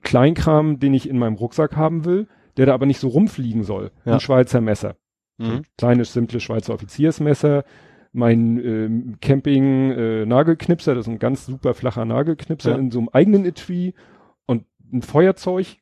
[0.02, 3.92] Kleinkram, den ich in meinem Rucksack haben will, der da aber nicht so rumfliegen soll.
[4.06, 4.14] Ja.
[4.14, 4.96] Ein Schweizer Messer.
[5.38, 5.64] Mhm.
[5.78, 7.64] kleines, simples Schweizer Offiziersmesser.
[8.12, 12.78] Mein äh, Camping-Nagelknipser, äh, das ist ein ganz super flacher Nagelknipser ja.
[12.78, 13.94] in so einem eigenen Etui
[14.46, 15.78] und ein Feuerzeug.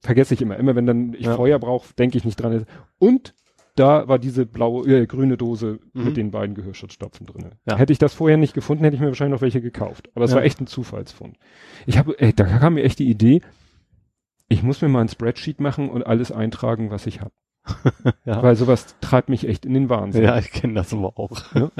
[0.00, 0.56] Vergesse ich immer.
[0.56, 1.34] Immer wenn dann ich ja.
[1.34, 2.66] Feuer brauche, denke ich nicht dran.
[2.98, 3.34] Und
[3.74, 6.04] da war diese blaue, äh, grüne Dose mhm.
[6.04, 7.52] mit den beiden Gehörschutzstopfen drin.
[7.66, 7.76] Ja.
[7.76, 10.10] Hätte ich das vorher nicht gefunden, hätte ich mir wahrscheinlich noch welche gekauft.
[10.14, 10.36] Aber es ja.
[10.36, 11.36] war echt ein Zufallsfund.
[11.86, 13.40] Ich habe, ey, da kam mir echt die Idee,
[14.48, 17.32] ich muss mir mal ein Spreadsheet machen und alles eintragen, was ich habe.
[18.24, 18.42] ja.
[18.42, 20.24] Weil sowas treibt mich echt in den Wahnsinn.
[20.24, 21.54] Ja, ich kenne das aber auch.
[21.54, 21.70] Ja?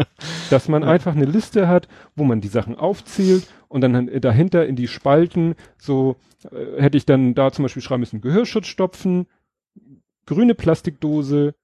[0.50, 4.76] Dass man einfach eine Liste hat, wo man die Sachen aufzählt und dann dahinter in
[4.76, 6.16] die Spalten so
[6.50, 9.26] äh, hätte ich dann da zum Beispiel schreiben müssen Gehörschutzstopfen,
[10.26, 11.54] grüne Plastikdose,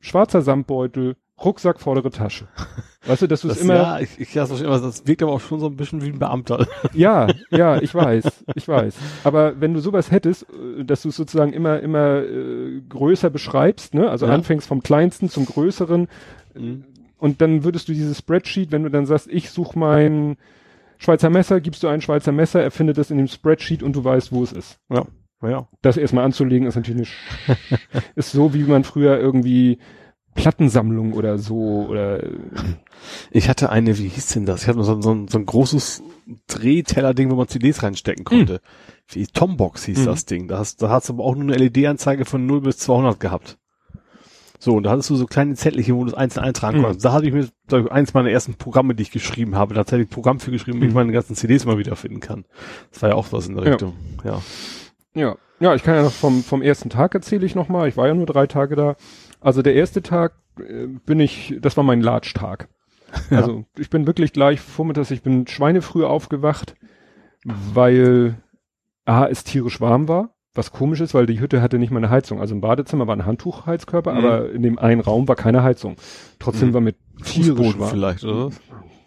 [0.00, 2.46] schwarzer Samtbeutel, Rucksack, vordere Tasche.
[3.06, 3.74] Weißt du, dass du es immer.
[3.74, 6.18] Ja, ich, ich das immer, das wirkt aber auch schon so ein bisschen wie ein
[6.18, 6.66] Beamter.
[6.94, 8.94] Ja, ja, ich weiß, ich weiß.
[9.24, 13.94] Aber wenn du sowas hättest, äh, dass du es sozusagen immer, immer äh, größer beschreibst,
[13.94, 14.08] ne?
[14.08, 14.32] Also ja.
[14.32, 16.08] anfängst vom kleinsten zum größeren
[16.54, 16.84] mhm.
[17.18, 20.36] und dann würdest du dieses Spreadsheet, wenn du dann sagst, ich suche mein
[20.98, 24.04] Schweizer Messer, gibst du ein Schweizer Messer, er findet es in dem Spreadsheet und du
[24.04, 24.78] weißt, wo es ist.
[24.88, 25.04] Ja.
[25.42, 25.68] Ja.
[25.82, 27.12] Das erstmal anzulegen ist natürlich
[28.14, 29.78] ist so, wie man früher irgendwie
[30.34, 32.22] Plattensammlung oder so oder
[33.30, 34.62] ich hatte eine, wie hieß denn das?
[34.62, 36.02] Ich hatte so, so, so ein großes
[36.46, 38.54] Drehteller-Ding, wo man CDs reinstecken konnte.
[38.54, 38.60] Hm.
[39.08, 40.06] Wie Tombox hieß mhm.
[40.06, 40.48] das Ding.
[40.48, 43.58] Da hast, da hast du aber auch nur eine LED-Anzeige von 0 bis 200 gehabt.
[44.58, 46.82] So, und da hattest du so kleine Zettelchen, wo du es einzeln eintragen mhm.
[46.84, 47.04] konntest.
[47.04, 50.14] Da hatte ich mir ich, eins meiner ersten Programme, die ich geschrieben habe, tatsächlich ein
[50.14, 50.94] Programm für geschrieben, wie ich hm.
[50.94, 52.46] meine ganzen CDs mal wiederfinden kann.
[52.90, 53.92] Das war ja auch was in der Richtung.
[54.24, 54.40] Ja.
[55.14, 57.88] Ja, ja, ja ich kann ja noch vom, vom ersten Tag erzähle ich nochmal.
[57.88, 58.96] Ich war ja nur drei Tage da.
[59.44, 62.68] Also der erste Tag äh, bin ich, das war mein Latsch-Tag.
[63.30, 63.42] Ja.
[63.42, 66.74] Also ich bin wirklich gleich vormittags, ich bin schweinefrüh aufgewacht,
[67.44, 68.42] weil
[69.04, 72.08] A, es tierisch warm war, was komisch ist, weil die Hütte hatte nicht mal eine
[72.08, 72.40] Heizung.
[72.40, 74.18] Also im Badezimmer war ein Handtuchheizkörper, mhm.
[74.18, 75.96] aber in dem einen Raum war keine Heizung.
[76.38, 76.74] Trotzdem mhm.
[76.74, 77.90] war mit tierisch warm.
[77.90, 78.50] vielleicht, oder?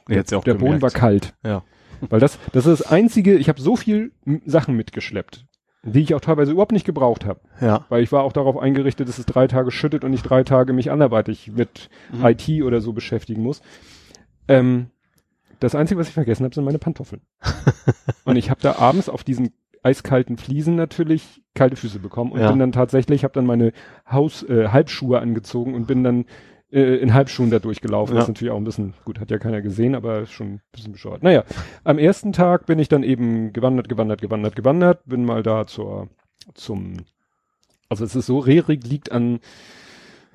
[0.08, 0.60] Der, der gemerkt.
[0.60, 1.34] Boden war kalt.
[1.44, 1.64] Ja.
[2.10, 4.12] Weil das, das ist das einzige, ich habe so viel
[4.46, 5.47] Sachen mitgeschleppt
[5.94, 7.40] die ich auch teilweise überhaupt nicht gebraucht habe.
[7.62, 7.86] Ja.
[7.90, 10.74] Weil ich war auch darauf eingerichtet, dass es drei Tage schüttet und ich drei Tage
[10.74, 12.26] mich anderweitig mit mhm.
[12.26, 13.62] IT oder so beschäftigen muss.
[14.48, 14.88] Ähm,
[15.60, 17.22] das Einzige, was ich vergessen habe, sind meine Pantoffeln.
[18.26, 22.50] und ich habe da abends auf diesen eiskalten Fliesen natürlich kalte Füße bekommen und ja.
[22.50, 23.72] bin dann tatsächlich, habe dann meine
[24.10, 26.26] Haus äh, Halbschuhe angezogen und bin dann
[26.72, 28.14] äh, in Halbschuhen da durchgelaufen.
[28.14, 28.20] Ja.
[28.20, 30.92] Das ist natürlich auch ein bisschen, gut, hat ja keiner gesehen, aber schon ein bisschen
[30.92, 31.24] bescheuert.
[31.24, 31.44] Naja,
[31.84, 36.10] am ersten Tag bin ich dann eben gewandert, gewandert, gewandert, gewandert, bin mal da zur,
[36.54, 36.98] zum,
[37.90, 39.40] also es ist so, Rerik liegt an,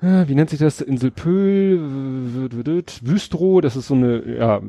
[0.01, 1.79] äh, wie nennt sich das, Insel Pöhl,
[3.01, 4.61] Wüstrow, das ist so eine, ja,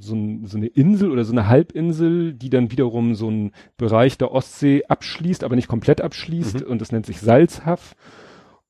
[0.00, 4.16] so, ein, so eine Insel oder so eine Halbinsel, die dann wiederum so einen Bereich
[4.18, 6.66] der Ostsee abschließt, aber nicht komplett abschließt mhm.
[6.66, 7.94] und das nennt sich Salzhaff.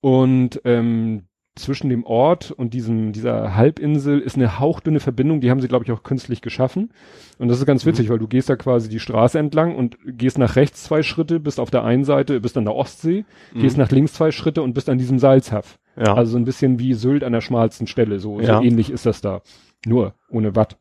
[0.01, 1.26] Und ähm,
[1.57, 5.85] zwischen dem Ort und diesem, dieser Halbinsel ist eine hauchdünne Verbindung, die haben sie, glaube
[5.85, 6.91] ich, auch künstlich geschaffen.
[7.39, 7.91] Und das ist ganz mhm.
[7.91, 11.41] witzig, weil du gehst da quasi die Straße entlang und gehst nach rechts zwei Schritte,
[11.41, 13.61] bist auf der einen Seite, bist an der Ostsee, mhm.
[13.61, 15.79] gehst nach links zwei Schritte und bist an diesem Salzhaff.
[15.97, 16.15] Ja.
[16.15, 18.59] Also so ein bisschen wie Sylt an der schmalsten Stelle, so, ja.
[18.59, 19.41] so ähnlich ist das da.
[19.87, 20.77] Nur ohne Watt.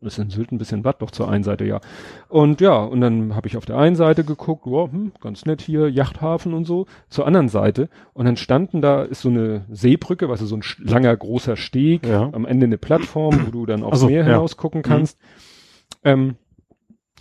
[0.00, 1.80] Das in Sylt ein bisschen Watt doch zur einen Seite, ja.
[2.28, 5.60] Und ja, und dann habe ich auf der einen Seite geguckt, wow, hm, ganz nett
[5.60, 7.88] hier, Yachthafen und so, zur anderen Seite.
[8.14, 12.06] Und dann standen da, ist so eine Seebrücke, weißt du, so ein langer, großer Steg,
[12.06, 12.30] ja.
[12.32, 14.26] am Ende eine Plattform, wo du dann aufs also, Meer ja.
[14.26, 14.84] hinaus gucken mhm.
[14.84, 15.18] kannst.
[15.20, 16.10] Mhm.
[16.10, 16.34] Ähm,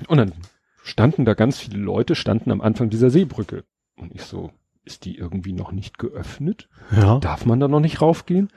[0.08, 0.32] und dann
[0.84, 3.64] standen da ganz viele Leute, standen am Anfang dieser Seebrücke.
[3.98, 4.52] Und ich so,
[4.86, 6.70] ist die irgendwie noch nicht geöffnet?
[6.96, 7.20] Ja.
[7.20, 8.50] Darf man da noch nicht raufgehen?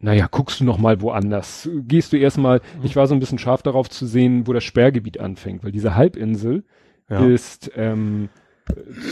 [0.00, 1.68] Naja, guckst du noch mal woanders.
[1.86, 2.84] Gehst du erstmal, mhm.
[2.84, 5.94] ich war so ein bisschen scharf darauf zu sehen, wo das Sperrgebiet anfängt, weil diese
[5.94, 6.64] Halbinsel
[7.10, 7.24] ja.
[7.26, 8.30] ist ähm,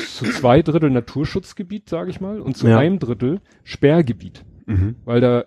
[0.09, 2.79] zu zwei Drittel Naturschutzgebiet, sage ich mal, und zu ja.
[2.79, 4.45] einem Drittel Sperrgebiet.
[4.67, 4.97] Mhm.
[5.05, 5.45] Weil da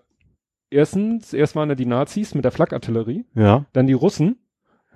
[0.69, 3.65] erstens, erst waren da die Nazis mit der Flakartillerie, ja.
[3.73, 4.37] dann die Russen,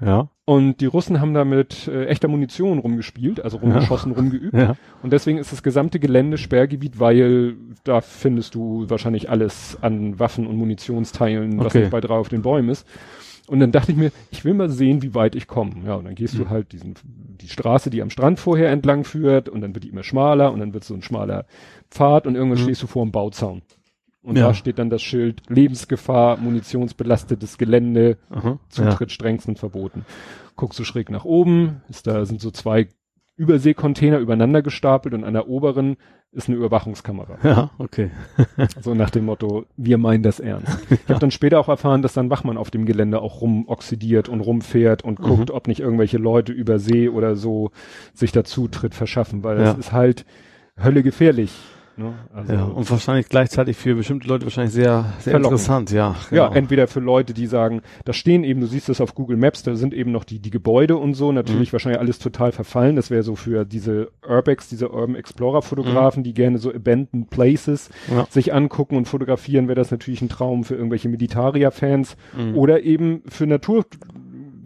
[0.02, 0.30] ja.
[0.46, 4.18] Und die Russen haben da mit äh, echter Munition rumgespielt, also rumgeschossen, ja.
[4.20, 4.54] rumgeübt.
[4.54, 4.76] Ja.
[5.02, 10.46] Und deswegen ist das gesamte Gelände Sperrgebiet, weil da findest du wahrscheinlich alles an Waffen
[10.46, 12.86] und Munitionsteilen, was nicht bei drei auf den Bäumen ist.
[13.48, 15.76] Und dann dachte ich mir, ich will mal sehen, wie weit ich komme.
[15.86, 16.44] Ja, und dann gehst mhm.
[16.44, 19.90] du halt diesen, die Straße, die am Strand vorher entlang führt, und dann wird die
[19.90, 21.46] immer schmaler, und dann wird so ein schmaler
[21.92, 22.64] Pfad, und irgendwann mhm.
[22.64, 23.62] stehst du vor einem Bauzaun.
[24.26, 24.48] Und ja.
[24.48, 29.14] da steht dann das Schild Lebensgefahr, munitionsbelastetes Gelände, Aha, Zutritt ja.
[29.14, 30.06] strengstens verboten.
[30.56, 32.88] Guckst du schräg nach oben, ist da sind so zwei
[33.38, 35.98] Überseekontainer übereinander gestapelt und an der oberen
[36.32, 37.38] ist eine Überwachungskamera.
[37.44, 38.12] Ja, okay.
[38.82, 40.78] so nach dem Motto, wir meinen das ernst.
[40.90, 44.42] Ich habe dann später auch erfahren, dass dann Wachmann auf dem Gelände auch rumoxidiert und
[44.42, 45.56] rumfährt und guckt, mhm.
[45.56, 47.72] ob nicht irgendwelche Leute über See oder so
[48.14, 49.72] sich dazu Tritt verschaffen, weil ja.
[49.74, 50.26] ist halt
[50.82, 51.54] Hölle gefährlich.
[51.98, 52.14] Ne?
[52.34, 56.16] Also ja, und wahrscheinlich gleichzeitig für bestimmte Leute wahrscheinlich sehr, sehr interessant, ja.
[56.30, 56.44] Genau.
[56.44, 59.64] Ja, entweder für Leute, die sagen, da stehen eben, du siehst das auf Google Maps,
[59.64, 61.74] da sind eben noch die, die Gebäude und so, natürlich mhm.
[61.74, 62.98] wahrscheinlich alles total verfallen.
[62.98, 66.24] Das wäre so für diese Urbex, diese Urban Explorer Fotografen, mhm.
[66.26, 68.28] die gerne so Abandoned Places ja.
[68.30, 72.58] sich angucken und fotografieren, wäre das natürlich ein Traum für irgendwelche Militaria-Fans mhm.
[72.58, 73.86] oder eben für Natur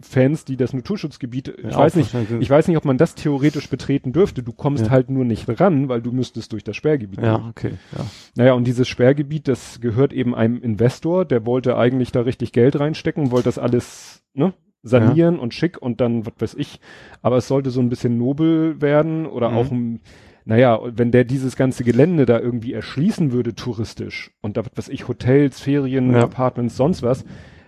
[0.02, 3.68] Fans, die das Naturschutzgebiet, ja, ich weiß nicht, ich weiß nicht, ob man das theoretisch
[3.68, 4.42] betreten dürfte.
[4.42, 4.90] Du kommst ja.
[4.90, 7.20] halt nur nicht ran, weil du müsstest durch das Sperrgebiet.
[7.20, 7.72] Ja, okay.
[7.96, 8.06] Ja.
[8.36, 12.78] Naja, und dieses Sperrgebiet, das gehört eben einem Investor, der wollte eigentlich da richtig Geld
[12.78, 14.52] reinstecken, wollte das alles, ne?
[14.82, 15.40] sanieren ja.
[15.40, 16.80] und schick und dann, was weiß ich,
[17.22, 19.56] aber es sollte so ein bisschen nobel werden oder mhm.
[19.56, 20.00] auch ein,
[20.44, 24.88] naja, wenn der dieses ganze Gelände da irgendwie erschließen würde touristisch und da, was weiß
[24.88, 26.22] ich, Hotels, Ferien, ja.
[26.22, 27.24] Apartments, sonst was,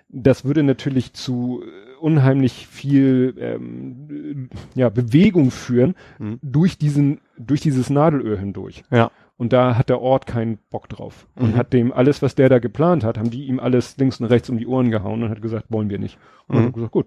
[0.08, 1.62] das würde natürlich zu
[2.02, 6.38] unheimlich viel ähm, ja, Bewegung führen mhm.
[6.42, 8.82] durch diesen, durch dieses Nadelöhr hindurch.
[8.90, 9.10] Ja.
[9.36, 11.26] Und da hat der Ort keinen Bock drauf.
[11.36, 11.42] Mhm.
[11.42, 14.26] Und hat dem alles, was der da geplant hat, haben die ihm alles links und
[14.26, 16.18] rechts um die Ohren gehauen und hat gesagt, wollen wir nicht.
[16.48, 16.66] Und mhm.
[16.66, 17.06] hat gesagt, gut,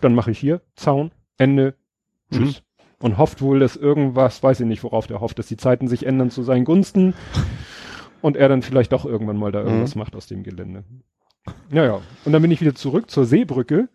[0.00, 1.74] dann mache ich hier, Zaun, Ende,
[2.30, 2.60] tschüss.
[2.60, 3.06] Mhm.
[3.06, 6.06] Und hofft wohl, dass irgendwas, weiß ich nicht, worauf der hofft, dass die Zeiten sich
[6.06, 7.12] ändern zu seinen Gunsten
[8.22, 10.00] und er dann vielleicht doch irgendwann mal da irgendwas mhm.
[10.00, 10.84] macht aus dem Gelände.
[11.68, 13.88] Naja, und dann bin ich wieder zurück zur Seebrücke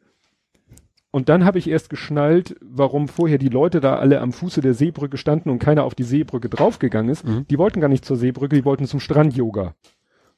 [1.11, 4.73] und dann habe ich erst geschnallt, warum vorher die Leute da alle am Fuße der
[4.73, 7.25] Seebrücke standen und keiner auf die Seebrücke draufgegangen ist.
[7.25, 7.47] Mhm.
[7.47, 9.73] Die wollten gar nicht zur Seebrücke, die wollten zum Strand-Yoga.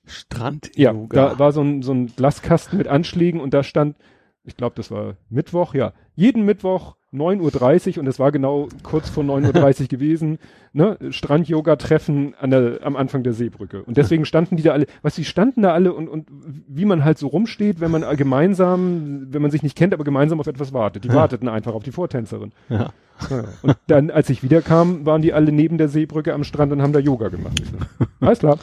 [0.06, 1.18] Strand-Yoga?
[1.18, 3.98] Ja, da war so ein, so ein Glaskasten mit Anschlägen und da stand,
[4.44, 9.10] ich glaube, das war Mittwoch, ja, jeden Mittwoch 9.30 Uhr und es war genau kurz
[9.10, 10.40] vor 9.30 Uhr gewesen,
[10.72, 13.84] ne, Strand-Yoga-Treffen an der, am Anfang der Seebrücke.
[13.84, 16.28] Und deswegen standen die da alle, was die standen da alle und, und
[16.68, 20.40] wie man halt so rumsteht, wenn man gemeinsam, wenn man sich nicht kennt, aber gemeinsam
[20.40, 21.04] auf etwas wartet.
[21.04, 21.16] Die ja.
[21.16, 22.54] warteten einfach auf die Vortänzerin.
[22.70, 22.94] Ja.
[23.30, 23.44] ja.
[23.62, 26.94] Und dann, als ich wiederkam, waren die alle neben der Seebrücke am Strand und haben
[26.94, 27.62] da Yoga gemacht.
[28.22, 28.58] Alles klar.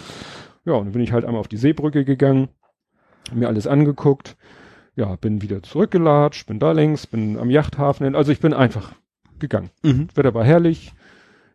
[0.64, 2.48] Ja, und dann bin ich halt einmal auf die Seebrücke gegangen,
[3.34, 4.36] mir alles angeguckt
[4.98, 8.92] ja, bin wieder zurückgelatscht, bin da längs, bin am Yachthafen, also ich bin einfach
[9.38, 9.70] gegangen.
[9.84, 10.08] Mhm.
[10.14, 10.92] Wetter war herrlich,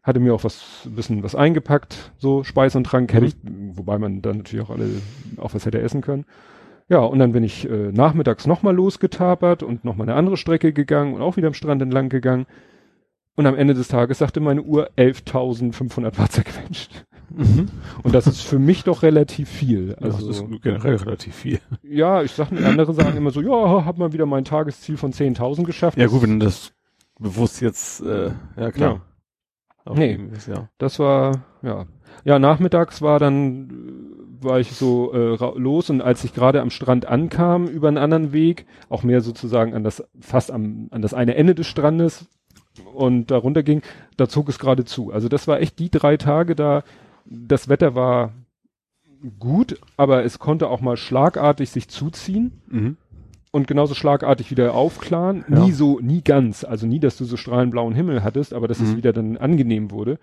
[0.02, 3.28] hatte mir auch was, ein bisschen was eingepackt, so Speis und Trank hätte mhm.
[3.28, 4.89] ich, wobei man dann natürlich auch alle,
[5.36, 6.24] auch was hätte essen können.
[6.88, 11.14] Ja, und dann bin ich äh, nachmittags nochmal losgetapert und nochmal eine andere Strecke gegangen
[11.14, 12.46] und auch wieder am Strand entlang gegangen.
[13.36, 17.06] Und am Ende des Tages sagte meine Uhr 11.500 Watt zerquetscht.
[17.30, 17.69] Mhm.
[18.03, 19.95] Und das ist für mich doch relativ viel.
[20.01, 21.59] Also, das ist generell relativ viel.
[21.82, 25.63] Ja, ich sag, andere sagen immer so, ja, hab mal wieder mein Tagesziel von 10.000
[25.63, 25.97] geschafft.
[25.97, 26.74] Ja gut, wenn du das
[27.19, 29.01] bewusst jetzt, äh, ja klar.
[29.86, 29.93] Ja.
[29.93, 30.69] Nee, ist, ja.
[30.78, 31.86] das war, ja.
[32.24, 33.69] Ja, nachmittags war dann,
[34.39, 38.32] war ich so äh, los und als ich gerade am Strand ankam über einen anderen
[38.34, 42.26] Weg, auch mehr sozusagen an das, fast am, an das eine Ende des Strandes
[42.93, 43.82] und da runter ging,
[44.17, 45.11] da zog es gerade zu.
[45.11, 46.84] Also das war echt die drei Tage da,
[47.34, 48.34] das Wetter war
[49.39, 52.61] gut, aber es konnte auch mal schlagartig sich zuziehen.
[52.67, 52.97] Mhm.
[53.51, 55.45] Und genauso schlagartig wieder aufklaren.
[55.47, 55.59] Ja.
[55.59, 56.63] Nie so, nie ganz.
[56.63, 58.86] Also nie, dass du so strahlend blauen Himmel hattest, aber dass mhm.
[58.86, 60.17] es wieder dann angenehm wurde.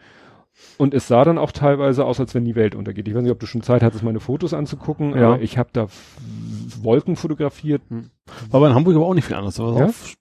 [0.79, 3.07] Und es sah dann auch teilweise aus, als wenn die Welt untergeht.
[3.07, 5.29] Ich weiß nicht, ob du schon Zeit hattest, meine Fotos anzugucken, ja.
[5.29, 5.87] aber ich habe da
[6.83, 7.83] Wolken fotografiert.
[8.51, 9.61] War in Hamburg aber auch nicht viel anders.
[9.61, 9.87] Aber ja?
[9.87, 10.17] auf,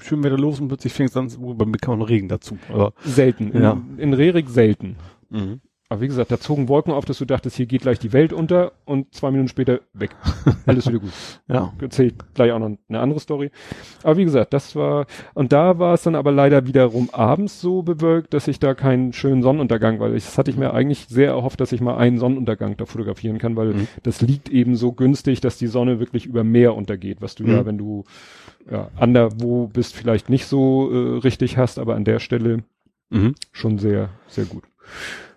[0.00, 2.58] schön wieder los und plötzlich fing es dann, bei mir kam noch Regen dazu.
[2.72, 3.52] Aber, selten.
[3.56, 3.72] Ja.
[3.72, 4.96] In, in Rerik selten.
[5.30, 5.60] Mhm.
[5.92, 8.32] Aber wie gesagt, da zogen Wolken auf, dass du dachtest, hier geht gleich die Welt
[8.32, 10.16] unter und zwei Minuten später weg.
[10.64, 11.10] Alles wieder gut.
[11.48, 11.70] ja.
[11.82, 13.50] Erzählt gleich auch noch eine andere Story.
[14.02, 17.82] Aber wie gesagt, das war, und da war es dann aber leider wiederum abends so
[17.82, 21.28] bewölkt, dass ich da keinen schönen Sonnenuntergang, weil ich, das hatte ich mir eigentlich sehr
[21.28, 23.88] erhofft, dass ich mal einen Sonnenuntergang da fotografieren kann, weil mhm.
[24.02, 27.50] das liegt eben so günstig, dass die Sonne wirklich über Meer untergeht, was du mhm.
[27.50, 28.04] ja, wenn du
[28.70, 32.64] ja, anderwo bist, vielleicht nicht so äh, richtig hast, aber an der Stelle
[33.10, 33.34] mhm.
[33.52, 34.62] schon sehr, sehr gut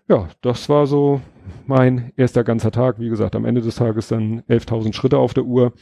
[0.07, 1.21] ja, das war so
[1.65, 2.99] mein erster ganzer Tag.
[2.99, 5.73] Wie gesagt, am Ende des Tages dann 11.000 Schritte auf der Uhr.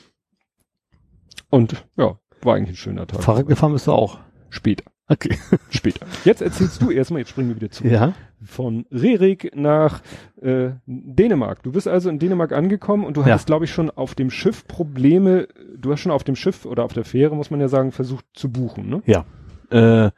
[1.50, 3.24] Und ja, war eigentlich ein schöner Tag.
[3.24, 4.20] Fahrrad gefahren bist du auch?
[4.50, 4.86] Später.
[5.10, 5.38] Okay.
[5.70, 6.06] Später.
[6.24, 7.92] Jetzt erzählst du erstmal, jetzt springen wir wieder zurück.
[7.92, 8.14] Ja.
[8.42, 10.02] Von Rerik nach
[10.42, 11.64] äh, Dänemark.
[11.64, 13.28] Du bist also in Dänemark angekommen und du ja.
[13.28, 15.48] hattest, glaube ich, schon auf dem Schiff Probleme,
[15.78, 18.26] du hast schon auf dem Schiff oder auf der Fähre, muss man ja sagen, versucht
[18.34, 19.02] zu buchen, ne?
[19.06, 19.26] Ja.
[19.72, 20.12] Äh,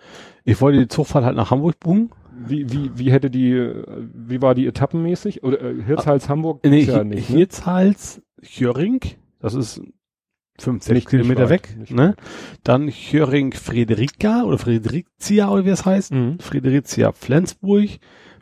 [0.43, 3.53] ich wollte die Zugfahrt halt nach Hamburg buchen wie, wie, wie hätte die,
[4.13, 5.43] wie war die etappenmäßig?
[5.43, 6.63] Oder äh, Hirtshals Hamburg?
[6.63, 7.38] Nee, ja nicht, ne?
[7.38, 9.01] Hirtshals Jöring,
[9.39, 9.81] das ist
[10.59, 11.75] fünf, sechs Kilometer weg.
[11.89, 12.15] Ne?
[12.63, 16.11] Dann Höring Friederika oder Friedrichia oder wie es heißt.
[16.11, 16.39] Mhm.
[16.39, 17.89] Friedrichia Flensburg,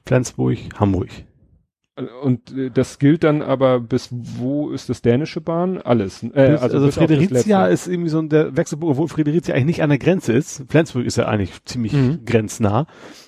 [0.05, 1.09] Flensburg, Hamburg.
[1.95, 5.79] Und äh, das gilt dann aber bis wo ist das dänische Bahn?
[5.79, 6.23] Alles.
[6.23, 9.89] Äh, also also Friedrichia ist irgendwie so ein der Wechselburg, obwohl Friedrichia eigentlich nicht an
[9.89, 10.63] der Grenze ist.
[10.69, 12.25] Flensburg ist ja eigentlich ziemlich mhm.
[12.25, 12.87] grenznah.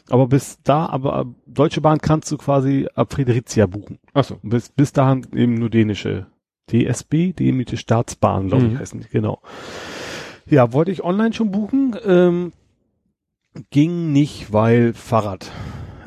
[0.09, 3.99] Aber bis da, aber Deutsche Bahn kannst du quasi ab Friedrichia buchen.
[4.13, 4.39] Ach so.
[4.41, 6.25] Bis, bis dahin eben nur dänische
[6.71, 8.79] DSB, dänische Staatsbahn, glaube ich, mhm.
[8.79, 9.41] heißen die, genau.
[10.47, 12.51] Ja, wollte ich online schon buchen, ähm,
[13.69, 15.51] ging nicht, weil Fahrrad.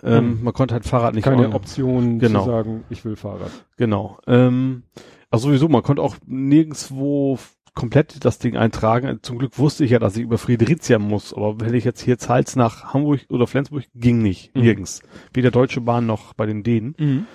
[0.09, 0.44] Ähm, mhm.
[0.44, 2.40] Man konnte halt Fahrrad nicht Keine Option genau.
[2.40, 3.50] zu sagen, ich will Fahrrad.
[3.76, 4.18] Genau.
[4.26, 4.84] Ähm,
[5.30, 7.38] also sowieso, man konnte auch nirgendswo
[7.74, 9.20] komplett das Ding eintragen.
[9.22, 12.18] Zum Glück wusste ich ja, dass ich über Friedrichshain muss, aber wenn ich jetzt hier
[12.18, 14.62] Zals nach Hamburg oder Flensburg, ging nicht, mhm.
[14.62, 15.02] nirgends.
[15.32, 16.94] Weder Deutsche Bahn noch bei den Dänen.
[16.98, 17.26] Mhm.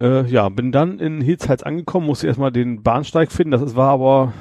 [0.00, 3.52] Äh, ja, bin dann in Hitzhals angekommen, musste erstmal den Bahnsteig finden.
[3.52, 4.32] Das ist, war aber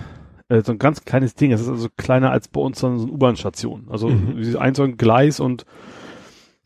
[0.49, 1.51] äh, so ein ganz kleines Ding.
[1.51, 3.87] Es ist also kleiner als bei uns so eine U-Bahn-Station.
[3.89, 4.57] Also mhm.
[4.59, 5.65] ein so ein Gleis und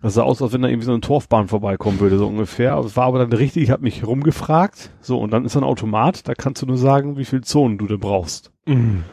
[0.02, 2.78] das sah aus, als wenn da irgendwie so eine Torfbahn vorbeikommen würde, so ungefähr.
[2.78, 4.92] Es war aber dann richtig, ich habe mich rumgefragt.
[5.00, 7.88] So, und dann ist ein Automat, da kannst du nur sagen, wie viel Zonen du
[7.88, 8.52] denn brauchst.
[8.66, 9.04] Mhm.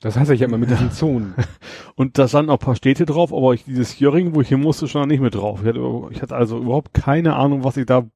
[0.00, 1.34] Das hasse ich ja immer mit diesen Zonen.
[1.94, 4.88] und da standen auch paar Städte drauf, aber ich, dieses Jöring, wo ich hin musste,
[4.88, 5.60] schon nicht mit drauf.
[5.62, 8.06] Ich hatte, ich hatte also überhaupt keine Ahnung, was ich da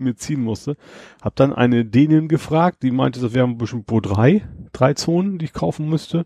[0.00, 0.76] mir ziehen musste.
[1.22, 4.42] Hab dann eine Dänin gefragt, die meinte, das wären bestimmt wohl drei,
[4.72, 6.24] drei Zonen, die ich kaufen müsste.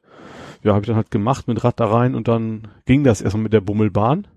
[0.63, 3.43] Ja, habe ich dann halt gemacht mit Rad da rein und dann ging das erstmal
[3.43, 4.29] mit der Bummelbahn.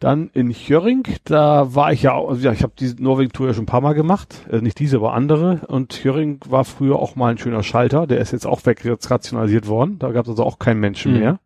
[0.00, 3.64] Dann in Jöring, da war ich ja, also ja, ich habe diese Norwegen-Tour ja schon
[3.64, 5.60] ein paar Mal gemacht, äh, nicht diese, aber andere.
[5.68, 9.10] Und Jöring war früher auch mal ein schöner Schalter, der ist jetzt auch weg, jetzt
[9.10, 9.98] rationalisiert worden.
[9.98, 11.18] Da gab es also auch keinen Menschen mhm.
[11.18, 11.40] mehr.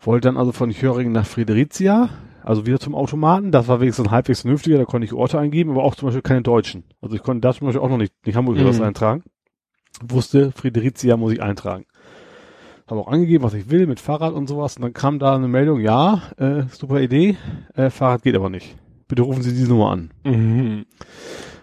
[0.00, 2.10] Wollte dann also von Jöring nach Friedericia,
[2.44, 3.50] also wieder zum Automaten.
[3.50, 6.42] Das war wenigstens halbwegs vernünftiger, da konnte ich Orte eingeben, aber auch zum Beispiel keine
[6.42, 6.84] Deutschen.
[7.00, 8.66] Also ich konnte da zum Beispiel auch noch nicht, nicht Hamburg mhm.
[8.66, 9.24] was eintragen.
[10.06, 11.84] Wusste, Friedericia muss ich eintragen.
[12.86, 14.76] Habe auch angegeben, was ich will, mit Fahrrad und sowas.
[14.76, 17.36] Und dann kam da eine Meldung, ja, äh, super Idee,
[17.74, 18.76] äh, Fahrrad geht aber nicht.
[19.08, 20.10] Bitte rufen Sie diese Nummer an.
[20.24, 20.84] Mhm.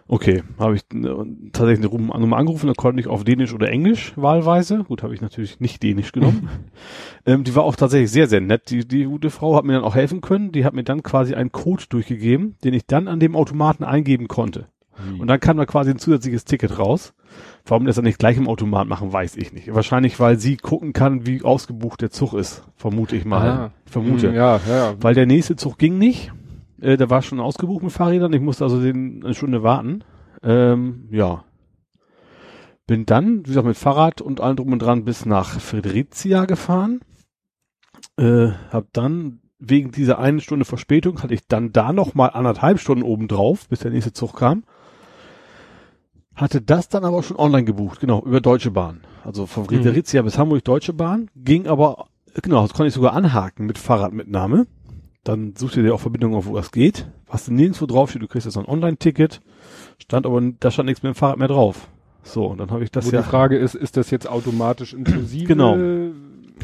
[0.07, 1.07] Okay, habe ich äh,
[1.53, 4.83] tatsächlich eine Nummer angerufen, dann konnte ich auf Dänisch oder Englisch wahlweise.
[4.83, 6.49] Gut, habe ich natürlich nicht Dänisch genommen.
[7.25, 8.69] ähm, die war auch tatsächlich sehr, sehr nett.
[8.71, 10.51] Die, die gute Frau hat mir dann auch helfen können.
[10.51, 14.27] Die hat mir dann quasi einen Code durchgegeben, den ich dann an dem Automaten eingeben
[14.27, 14.67] konnte.
[14.99, 15.21] Mhm.
[15.21, 17.13] Und dann kam da quasi ein zusätzliches Ticket raus.
[17.65, 19.73] Warum das dann nicht gleich im Automat machen, weiß ich nicht.
[19.73, 22.63] Wahrscheinlich, weil sie gucken kann, wie ausgebucht der Zug ist.
[22.75, 23.49] Vermute ich mal.
[23.49, 24.29] Ah, Vermute.
[24.29, 24.93] Mh, ja, ja.
[24.99, 26.31] Weil der nächste Zug ging nicht.
[26.81, 28.33] Äh, der war schon ausgebucht mit Fahrrädern.
[28.33, 30.03] Ich musste also den eine Stunde warten.
[30.43, 31.43] Ähm, ja.
[32.87, 37.01] Bin dann, wie gesagt, mit Fahrrad und allem drum und dran bis nach Fredericia gefahren.
[38.17, 42.79] Äh, hab dann wegen dieser einen Stunde Verspätung hatte ich dann da noch mal anderthalb
[42.79, 44.63] Stunden oben drauf, bis der nächste Zug kam.
[46.35, 49.01] Hatte das dann aber schon online gebucht, genau, über Deutsche Bahn.
[49.23, 50.25] Also von Friedericia mhm.
[50.25, 52.07] bis Hamburg Deutsche Bahn, ging aber,
[52.41, 54.67] genau, das konnte ich sogar anhaken mit Fahrradmitnahme.
[55.23, 57.07] Dann sucht ihr dir auch Verbindungen auf, wo das geht.
[57.27, 59.41] Was nirgendwo draufsteht, du kriegst jetzt ein Online-Ticket,
[59.99, 61.89] stand aber, da stand nichts mit dem Fahrrad mehr drauf.
[62.23, 63.21] So, und dann habe ich das Wo ja.
[63.21, 65.45] Die Frage ist, ist das jetzt automatisch inklusive?
[65.45, 65.75] Genau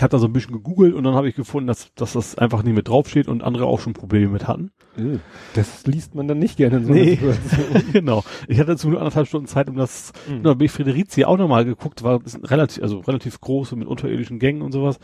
[0.01, 2.63] habe da so ein bisschen gegoogelt und dann habe ich gefunden, dass, dass das einfach
[2.63, 4.71] nicht mit draufsteht und andere auch schon Probleme mit hatten.
[4.97, 5.19] Äh,
[5.53, 7.19] das liest man dann nicht gerne in so nee.
[7.93, 8.23] Genau.
[8.47, 10.43] Ich hatte dazu nur anderthalb Stunden Zeit, um das, mhm.
[10.43, 14.39] da bin ich Frederici auch nochmal geguckt, war relativ, also relativ groß und mit unterirdischen
[14.39, 14.99] Gängen und sowas.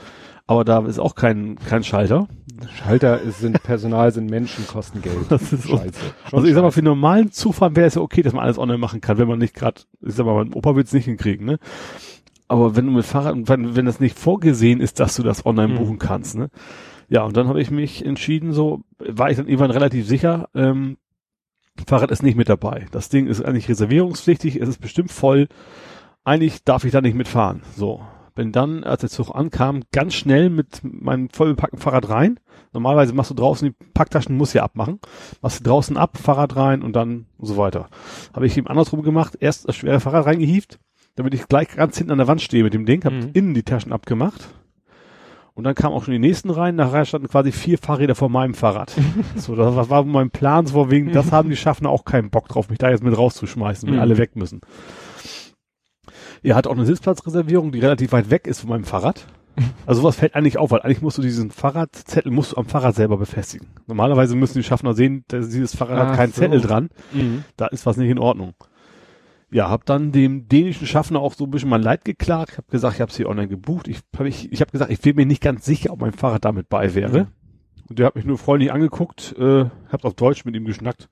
[0.45, 2.27] Aber da ist auch kein, kein Schalter.
[2.75, 5.15] Schalter sind Personal, sind Menschen, kosten Geld.
[5.29, 5.99] Das ist Scheiße.
[6.31, 8.77] also ich sag mal, für normalen Zufahren wäre es ja okay, dass man alles online
[8.77, 11.45] machen kann, wenn man nicht gerade, ich sag mal, mein Opa will es nicht hinkriegen,
[11.45, 11.59] ne?
[12.53, 15.73] Aber wenn du mit Fahrrad, wenn, wenn das nicht vorgesehen ist, dass du das online
[15.73, 15.77] mhm.
[15.77, 16.51] buchen kannst, ne?
[17.09, 20.97] Ja, und dann habe ich mich entschieden, so war ich dann irgendwann relativ sicher, ähm,
[21.87, 22.85] Fahrrad ist nicht mit dabei.
[22.91, 25.47] Das Ding ist eigentlich reservierungspflichtig, es ist bestimmt voll.
[26.23, 27.63] Eigentlich darf ich da nicht mitfahren.
[27.75, 28.01] So.
[28.35, 32.39] Bin dann, als der Zug ankam, ganz schnell mit meinem vollbepackten Fahrrad rein.
[32.71, 34.99] Normalerweise machst du draußen die Packtaschen, muss ja abmachen.
[35.41, 37.89] Machst du draußen ab, Fahrrad rein und dann und so weiter.
[38.31, 39.37] Habe ich eben andersrum gemacht.
[39.39, 40.79] Erst das schwere Fahrrad reingehievt,
[41.15, 43.29] damit ich gleich ganz hinten an der Wand stehe mit dem Ding, hab mhm.
[43.33, 44.49] innen die Taschen abgemacht.
[45.55, 46.75] Und dann kamen auch schon die nächsten rein.
[46.75, 48.91] Nachher standen quasi vier Fahrräder vor meinem Fahrrad.
[49.35, 52.69] so, das war mein Plan, so wegen, das haben die Schaffner auch keinen Bock drauf,
[52.69, 54.01] mich da jetzt mit rauszuschmeißen, wenn mhm.
[54.01, 54.61] alle weg müssen.
[56.41, 59.25] Er hat auch eine Sitzplatzreservierung, die relativ weit weg ist von meinem Fahrrad.
[59.85, 62.95] Also sowas fällt eigentlich auf, weil eigentlich musst du diesen Fahrradzettel musst du am Fahrrad
[62.95, 63.67] selber befestigen.
[63.85, 66.41] Normalerweise müssen die Schaffner sehen, dass dieses Fahrrad Ach hat keinen so.
[66.41, 66.89] Zettel dran.
[67.11, 67.43] Mhm.
[67.55, 68.55] Da ist was nicht in Ordnung
[69.53, 72.57] ja, habe dann dem dänischen Schaffner auch so ein bisschen mein Leid geklagt.
[72.57, 73.87] Habe gesagt, ich habe sie online gebucht.
[73.87, 76.43] Ich habe ich, ich hab gesagt, ich bin mir nicht ganz sicher, ob mein Fahrrad
[76.43, 77.19] damit bei wäre.
[77.21, 77.27] Mhm.
[77.87, 81.07] Und der hat mich nur freundlich angeguckt, äh, hab auf Deutsch mit ihm geschnackt.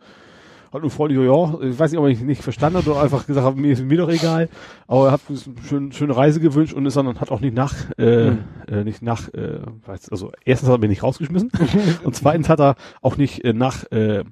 [0.74, 3.46] hat nur freundlich, ja, ich weiß nicht, ob ich nicht verstanden habe oder einfach gesagt
[3.46, 4.50] habe, mir ist mir doch egal,
[4.88, 5.22] aber er hat
[5.68, 8.40] schön, schöne Reise gewünscht und ist dann hat auch nicht nach, äh, mhm.
[8.68, 11.52] äh nicht nach, äh, weiß, also erstens hat er mich nicht rausgeschmissen
[12.04, 14.24] und zweitens hat er auch nicht äh, nach, äh,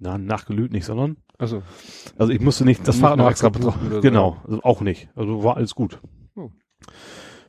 [0.00, 1.62] na, nachgelügt nicht, sondern also,
[2.18, 4.00] also ich musste nicht das Fahrrad noch extra betrachten.
[4.02, 5.08] Genau, also auch nicht.
[5.14, 5.98] Also war alles gut.
[6.36, 6.50] Oh.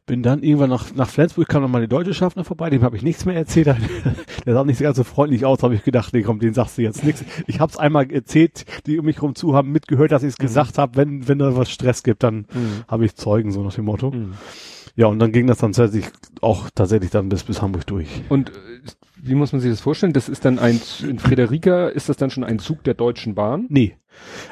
[0.05, 2.95] Bin dann irgendwann nach, nach Flensburg, kam dann mal die deutsche Schaffner vorbei, dem habe
[2.95, 3.67] ich nichts mehr erzählt.
[4.45, 6.81] Der sah nicht ganz so freundlich aus, habe ich gedacht, nee komm, den sagst du
[6.81, 7.23] jetzt nichts.
[7.47, 10.39] Ich habe es einmal erzählt, die um mich herum zu haben mitgehört, dass ich es
[10.39, 10.43] mhm.
[10.43, 12.83] gesagt habe, wenn, wenn da was Stress gibt, dann mhm.
[12.87, 14.11] habe ich Zeugen, so nach dem Motto.
[14.11, 14.33] Mhm.
[14.95, 18.07] Ja, und dann ging das dann tatsächlich auch tatsächlich dann bis, bis Hamburg durch.
[18.29, 18.53] Und äh,
[19.23, 20.13] wie muss man sich das vorstellen?
[20.13, 23.67] Das ist dann ein, in Frederika ist das dann schon ein Zug der Deutschen Bahn?
[23.69, 23.97] Nee.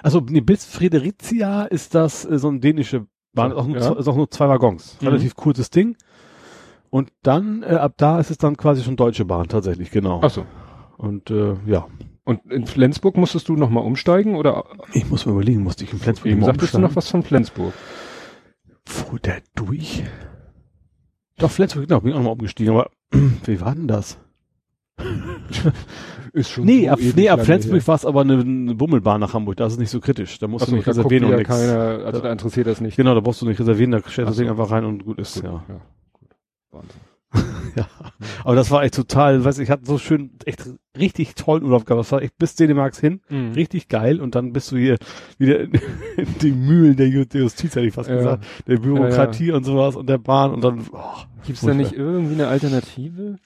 [0.03, 3.93] Also nee, bis Fredericia ist das äh, so ein dänische Bahn, auch nur, ja.
[3.93, 4.97] ist auch nur zwei Waggons.
[5.01, 5.07] Mhm.
[5.07, 5.95] Relativ kurzes Ding.
[6.89, 10.22] Und dann, äh, ab da ist es dann quasi schon Deutsche Bahn tatsächlich, genau.
[10.24, 10.45] Ach so.
[10.97, 11.88] Und äh, ja.
[12.24, 14.65] Und in Flensburg musstest du nochmal umsteigen oder?
[14.93, 17.74] Ich muss mir überlegen, musste ich in Flensburg Eben sagtest du noch was von Flensburg.
[18.86, 20.03] Fuhr der durch?
[21.38, 22.91] Doch, Flensburg, genau, bin ich auch nochmal umgestiegen, aber
[23.45, 24.20] wie war denn das?
[26.34, 29.34] Ist schon nee, so ab, nee, ab Flensburg war es aber eine, eine, Bummelbahn nach
[29.34, 30.39] Hamburg, da ist es nicht so kritisch.
[30.39, 31.50] Da musst Achso, du nicht da reservieren und nichts.
[31.50, 32.97] Keiner, also da interessiert das nicht.
[32.97, 35.20] Genau, da brauchst du nicht reservieren, da stellst du das Ding einfach rein und gut
[35.20, 35.64] ist, gut, ja.
[35.68, 35.82] ja.
[36.14, 36.30] Gut.
[36.72, 37.02] Wahnsinn.
[37.76, 37.88] ja.
[38.43, 42.00] Aber das war echt total, weiß ich, hatte so schön, echt richtig tollen Urlaub gehabt.
[42.00, 43.52] Das war echt bis Dänemarks hin, mhm.
[43.54, 44.20] richtig geil.
[44.20, 44.97] Und dann bist du hier
[45.38, 45.72] wieder in,
[46.18, 48.16] in die Mühlen der Justiz, hätte ich fast ja.
[48.16, 49.58] gesagt, der Bürokratie ja, ja.
[49.58, 51.00] und sowas und der Bahn und dann, oh,
[51.45, 53.38] Gibt's da nicht irgendwie eine Alternative?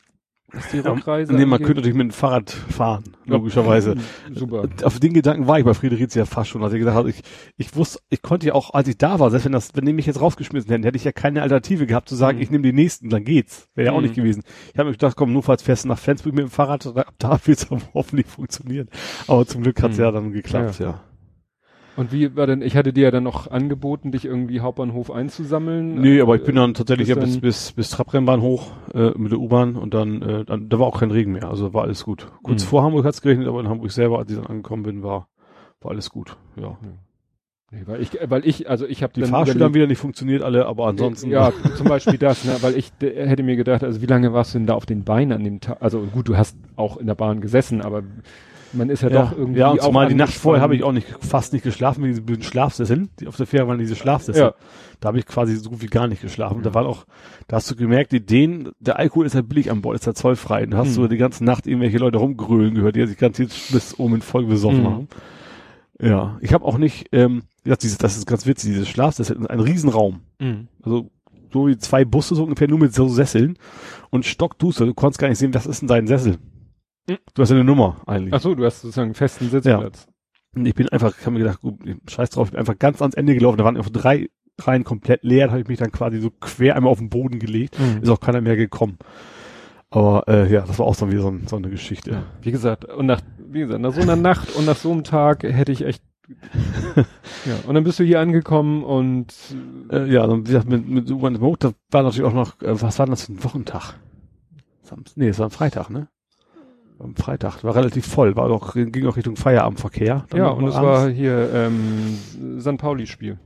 [0.53, 3.95] Was die Rückreise nee, man könnte natürlich mit dem Fahrrad fahren, logischerweise.
[4.33, 4.67] Super.
[4.83, 7.21] Auf den Gedanken war ich bei Friederizia fast schon, als ich gesagt habe, ich,
[7.57, 9.93] ich wusste, ich konnte ja auch, als ich da war, selbst wenn das, wenn die
[9.93, 12.43] mich jetzt rausgeschmissen hätten, hätte ich ja keine Alternative gehabt zu sagen, mhm.
[12.43, 13.67] ich nehme den nächsten, dann geht's.
[13.73, 14.03] Wäre ja auch mhm.
[14.03, 14.43] nicht gewesen.
[14.71, 16.85] Ich habe mir gedacht, komm, nur falls fährst du nach Flensburg mit dem Fahrrad,
[17.17, 18.89] da wird's hoffentlich funktionieren.
[19.27, 20.03] Aber zum Glück hat's mhm.
[20.03, 20.85] ja dann geklappt, ja.
[20.85, 21.03] ja.
[21.95, 26.01] Und wie war denn, ich hatte dir ja dann noch angeboten, dich irgendwie Hauptbahnhof einzusammeln.
[26.01, 29.39] Nee, aber ich bin dann tatsächlich ja bis, bis, bis Trabrennbahn hoch äh, mit der
[29.39, 32.27] U-Bahn und dann, äh, dann, da war auch kein Regen mehr, also war alles gut.
[32.41, 32.67] Kurz mhm.
[32.67, 35.27] vor Hamburg hat's gerechnet, aber in Hamburg selber, als ich dann angekommen bin, war,
[35.81, 36.77] war alles gut, ja.
[37.73, 40.67] Nee, weil ich, weil ich, also ich habe die Fahrstühle haben wieder nicht funktioniert alle,
[40.67, 41.31] aber ansonsten.
[41.31, 44.59] Ja, zum Beispiel das, ne, weil ich hätte mir gedacht, also wie lange warst du
[44.59, 45.77] denn da auf den Beinen an dem Tag?
[45.79, 48.03] Also gut, du hast auch in der Bahn gesessen, aber
[48.73, 49.59] man ist ja, ja doch irgendwie.
[49.59, 52.43] Ja, und zumal die Nacht vorher habe ich auch nicht fast nicht geschlafen, wegen diesen
[52.43, 53.09] Schlafsesseln.
[53.19, 54.41] Die auf der Fähre waren diese Schlafsessel.
[54.41, 54.53] Ja.
[54.99, 56.59] Da habe ich quasi so gut wie gar nicht geschlafen.
[56.59, 56.63] Mhm.
[56.63, 57.05] Da war auch,
[57.47, 60.13] da hast du gemerkt, die Ideen, der Alkohol ist ja billig an Bord, ist ja
[60.13, 60.65] zollfrei.
[60.65, 61.03] Da hast mhm.
[61.03, 64.21] du die ganze Nacht irgendwelche Leute rumgrölen gehört, die sich ganz jetzt bis oben in
[64.21, 64.87] voll besoffen mhm.
[64.87, 65.07] haben.
[66.01, 69.59] Ja, ich habe auch nicht, ähm, ja, dieses, das ist ganz witzig, dieses Schlafsessel, ein
[69.59, 70.21] Riesenraum.
[70.39, 70.67] Mhm.
[70.81, 71.09] Also
[71.53, 73.57] so wie zwei Busse so ungefähr, nur mit so Sesseln
[74.09, 74.85] und stockduster.
[74.85, 76.37] Du konntest gar nicht sehen, was ist denn dein Sessel.
[77.05, 78.33] Du hast ja eine Nummer eigentlich.
[78.33, 80.07] Ach so, du hast sozusagen einen festen Sitzplatz.
[80.07, 80.13] Ja.
[80.55, 83.01] Und ich bin einfach, ich habe mir gedacht, gut, scheiß drauf, ich bin einfach ganz
[83.01, 83.57] ans Ende gelaufen.
[83.57, 84.29] Da waren einfach drei
[84.59, 85.47] Reihen komplett leer.
[85.47, 87.77] Da habe ich mich dann quasi so quer einmal auf den Boden gelegt.
[87.79, 88.03] Mhm.
[88.03, 88.97] Ist auch keiner mehr gekommen.
[89.89, 92.11] Aber äh, ja, das war auch so wieder so, so eine Geschichte.
[92.11, 95.03] Ja, wie gesagt, und nach, wie gesagt, nach so einer Nacht und nach so einem
[95.03, 96.03] Tag hätte ich echt
[96.95, 99.33] ja, und dann bist du hier angekommen und
[99.91, 102.97] äh, ja, dann wie gesagt, mit, mit U-Bahn da war natürlich auch noch, äh, was
[102.97, 103.95] war denn das für ein Wochentag?
[104.81, 106.07] Samstag, nee, es war ein Freitag, ne?
[107.03, 107.63] Am Freitag.
[107.63, 110.25] War relativ voll, war auch, ging auch Richtung Feierabendverkehr.
[110.33, 112.17] Ja, und es war hier ähm,
[112.59, 112.77] St.
[112.77, 113.39] Pauli-Spiel.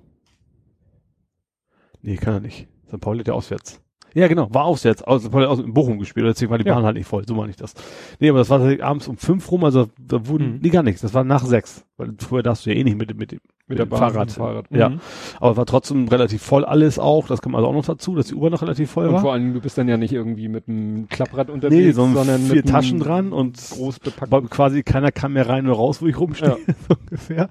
[2.01, 2.67] Nee, kann er nicht.
[2.87, 3.01] St.
[3.01, 3.81] Pauli hat ja auswärts.
[4.13, 5.01] Ja, genau, war auswärts.
[5.01, 5.31] St.
[5.31, 6.73] Pauli aus in Bochum gespielt, deswegen war die ja.
[6.73, 7.73] Bahn halt nicht voll, so meine ich das.
[8.19, 10.59] Nee, aber das war abends um fünf rum, also da wurden, mhm.
[10.61, 11.85] nee, gar nichts, das war nach sechs.
[11.97, 13.37] Weil vorher darfst du ja eh nicht mit, mit,
[13.67, 14.31] mit, Bahn, Fahrrad.
[14.31, 14.65] Fahrrad.
[14.69, 14.89] Ja.
[14.89, 14.99] Mhm.
[15.39, 17.27] Aber war trotzdem relativ voll alles auch.
[17.27, 19.21] Das kam also auch noch dazu, dass die U-Bahn noch relativ voll und war.
[19.21, 22.63] vor allem, du bist dann ja nicht irgendwie mit einem Klapprad unterwegs, nee, sondern vier
[22.63, 24.49] Taschen dran und groß bepackt.
[24.49, 26.73] Quasi keiner kam mehr rein oder raus, wo ich rumstehe, ja.
[26.87, 27.49] so ungefähr.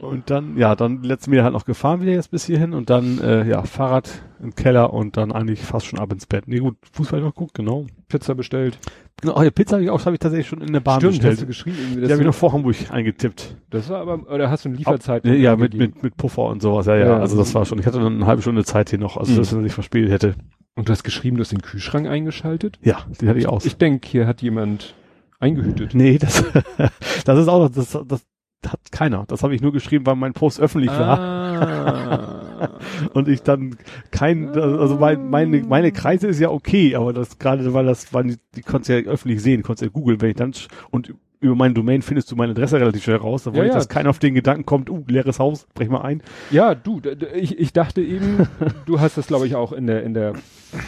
[0.00, 3.18] Und dann, ja, dann letzten Meter halt noch gefahren wieder jetzt bis hierhin und dann,
[3.18, 6.46] äh, ja, Fahrrad im Keller und dann eigentlich fast schon ab ins Bett.
[6.46, 7.86] Nee, gut, Fußball noch guckt, genau.
[8.08, 8.78] Pizza bestellt.
[9.22, 11.32] Genau, ja, Pizza habe ich auch, habe ich tatsächlich schon in der Bahn Stimmt, bestellt.
[11.34, 13.56] Hast du geschrieben, irgendwie, die habe ich noch vor Hamburg eingetippt.
[13.70, 15.24] Das war aber, oder hast du eine Lieferzeit?
[15.24, 17.18] Ja, mit, mit, mit Puffer und sowas, ja, ja, ja.
[17.18, 19.36] Also das war schon, ich hatte dann eine halbe Stunde Zeit hier noch, also mhm.
[19.38, 20.34] dass ich nicht verspätet hätte.
[20.74, 22.78] Und du hast geschrieben, du hast den Kühlschrank eingeschaltet?
[22.82, 23.64] Ja, den hatte ich aus.
[23.64, 24.94] Ich denke, hier hat jemand
[25.38, 25.94] eingehütet.
[25.94, 26.44] Nee, das,
[27.24, 28.26] das ist auch, das, das
[28.66, 29.24] hat keiner.
[29.28, 30.98] Das habe ich nur geschrieben, weil mein Post öffentlich ah.
[30.98, 32.35] war.
[33.12, 33.76] und ich dann
[34.10, 38.24] kein, also mein, meine, meine Kreise ist ja okay, aber das gerade, weil das, weil
[38.24, 40.52] die, die konntest ja öffentlich sehen, konntest ja googeln, wenn ich dann,
[40.90, 43.74] und über meine Domain findest du meine Adresse relativ schnell raus, da wollte ja, ich,
[43.74, 46.22] dass keiner auf den Gedanken kommt, uh, leeres Haus, brech mal ein.
[46.50, 47.00] Ja, du,
[47.34, 48.48] ich, ich dachte eben,
[48.86, 50.34] du hast das glaube ich auch in der, in der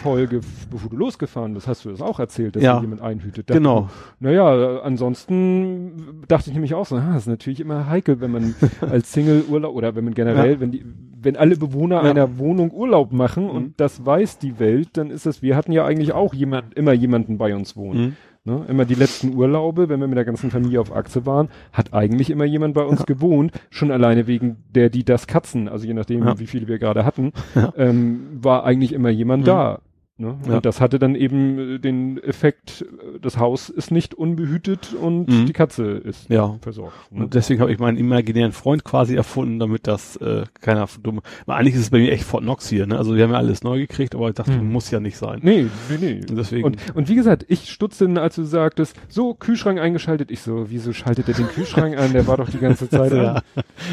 [0.03, 3.49] Folge, bevor du losgefahren bist, hast du das auch erzählt, dass ja, jemand einhütet.
[3.49, 3.89] Dachte, genau.
[4.19, 8.55] Naja, ansonsten dachte ich nämlich auch so, ah, das ist natürlich immer heikel, wenn man
[8.81, 10.59] als Single Urlaub oder wenn man generell, ja.
[10.59, 10.83] wenn die,
[11.21, 12.09] wenn alle Bewohner ja.
[12.09, 13.49] einer Wohnung Urlaub machen mhm.
[13.49, 16.93] und das weiß die Welt, dann ist es, wir hatten ja eigentlich auch jemand, immer
[16.93, 18.01] jemanden bei uns wohnen.
[18.01, 18.15] Mhm.
[18.45, 18.65] Ne?
[18.69, 22.29] Immer die letzten Urlaube, wenn wir mit der ganzen Familie auf Achse waren, hat eigentlich
[22.29, 23.05] immer jemand bei uns ja.
[23.05, 26.39] gewohnt, schon alleine wegen der, die das Katzen, also je nachdem, ja.
[26.39, 27.33] wie viele wir gerade hatten,
[27.77, 29.47] ähm, war eigentlich immer jemand mhm.
[29.47, 29.79] da.
[30.19, 30.37] Ne?
[30.47, 30.55] Ja.
[30.55, 35.29] Und das hatte dann eben äh, den Effekt, äh, das Haus ist nicht unbehütet und
[35.29, 35.45] mhm.
[35.45, 36.57] die Katze ist ja.
[36.61, 36.93] versorgt.
[37.09, 37.23] Ne?
[37.23, 41.21] Und deswegen habe ich meinen imaginären Freund quasi erfunden, damit das äh, keiner dumm.
[41.47, 42.97] Eigentlich ist es bei mir echt Fort Knox hier, ne?
[42.97, 44.73] Also wir haben ja alles neu gekriegt, aber ich dachte, mhm.
[44.73, 45.39] muss ja nicht sein.
[45.41, 46.21] Nee, nee, nee.
[46.29, 46.65] Und deswegen.
[46.65, 50.31] Und, und wie gesagt, ich stutzte, als du sagtest, so, Kühlschrank eingeschaltet.
[50.31, 52.11] Ich so, wieso schaltet er den Kühlschrank an?
[52.11, 53.35] Der war doch die ganze Zeit ja.
[53.35, 53.41] an.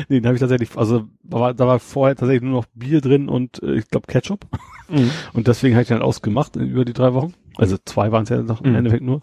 [0.09, 3.01] Nee, den habe ich tatsächlich, also da war, da war vorher tatsächlich nur noch Bier
[3.01, 4.45] drin und äh, ich glaube Ketchup.
[4.89, 5.11] Mhm.
[5.33, 7.35] Und deswegen habe ich dann ausgemacht über die drei Wochen.
[7.57, 8.77] Also zwei waren es ja noch im mhm.
[8.77, 9.21] Endeffekt nur.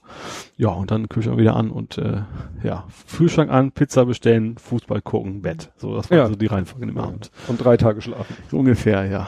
[0.57, 2.21] Ja, und dann Kühlschrank wieder an und äh,
[2.63, 2.85] ja,
[3.15, 5.71] Kühlschrank an, Pizza bestellen, Fußball gucken, Bett.
[5.77, 6.27] So, das war ja.
[6.27, 7.31] so die Reihenfolge im Abend.
[7.47, 8.35] Und drei Tage schlafen.
[8.49, 9.27] So ungefähr, ja.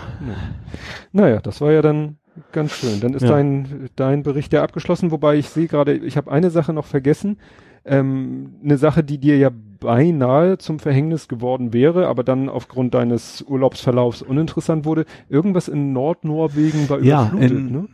[1.11, 2.17] Naja, das war ja dann
[2.51, 2.99] ganz schön.
[2.99, 3.29] Dann ist ja.
[3.29, 7.37] dein, dein Bericht ja abgeschlossen, wobei ich sehe gerade, ich habe eine Sache noch vergessen.
[7.85, 13.43] Ähm, eine Sache, die dir ja beinahe zum Verhängnis geworden wäre, aber dann aufgrund deines
[13.47, 15.05] Urlaubsverlaufs uninteressant wurde.
[15.29, 17.87] Irgendwas in Nordnorwegen war ja, überflutet, in ne?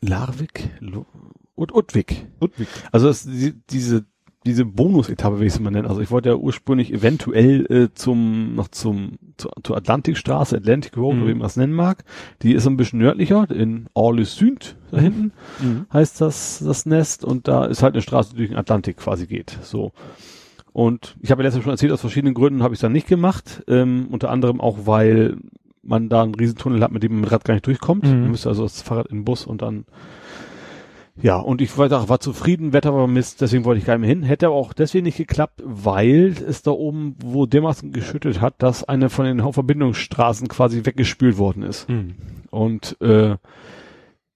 [0.00, 0.70] Larvik,
[1.54, 2.26] und Utwig.
[2.40, 2.68] Utwig.
[2.92, 4.06] Also das, die, diese
[4.46, 5.86] diese Bonus-Etappe, wie ich es mal nennen.
[5.86, 11.16] Also ich wollte ja ursprünglich eventuell äh, zum noch zum zu, zur Atlantikstraße, Atlantic Road,
[11.16, 11.22] mhm.
[11.22, 12.04] oder wie man es nennen mag.
[12.42, 15.86] Die ist ein bisschen nördlicher, in Orle Süd, da hinten mhm.
[15.92, 19.26] heißt das das Nest und da ist halt eine Straße, die durch den Atlantik quasi
[19.26, 19.58] geht.
[19.62, 19.92] So.
[20.78, 23.08] Und ich habe ja letztens schon erzählt, aus verschiedenen Gründen habe ich es dann nicht
[23.08, 23.64] gemacht.
[23.66, 25.36] Ähm, unter anderem auch, weil
[25.82, 28.04] man da einen Riesentunnel hat, mit dem man mit Rad gar nicht durchkommt.
[28.04, 28.20] Mhm.
[28.20, 29.86] Man müsste also das Fahrrad in den Bus und dann
[31.20, 34.08] ja, und ich war, war zufrieden, Wetter war Mist, deswegen wollte ich gar nicht mehr
[34.08, 34.22] hin.
[34.22, 38.84] Hätte aber auch deswegen nicht geklappt, weil es da oben, wo dermaßen geschüttet hat, dass
[38.84, 41.88] eine von den Hauptverbindungsstraßen quasi weggespült worden ist.
[41.88, 42.14] Mhm.
[42.50, 43.34] Und äh,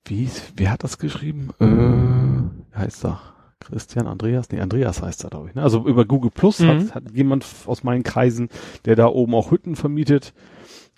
[0.06, 1.50] wie, wer hat das geschrieben?
[1.60, 3.20] Äh, heißt er?
[3.64, 5.54] Christian Andreas, nee, Andreas heißt er, glaube ich.
[5.54, 5.62] Ne?
[5.62, 6.68] Also über Google Plus mhm.
[6.68, 8.48] hat, hat jemand aus meinen Kreisen,
[8.84, 10.32] der da oben auch Hütten vermietet,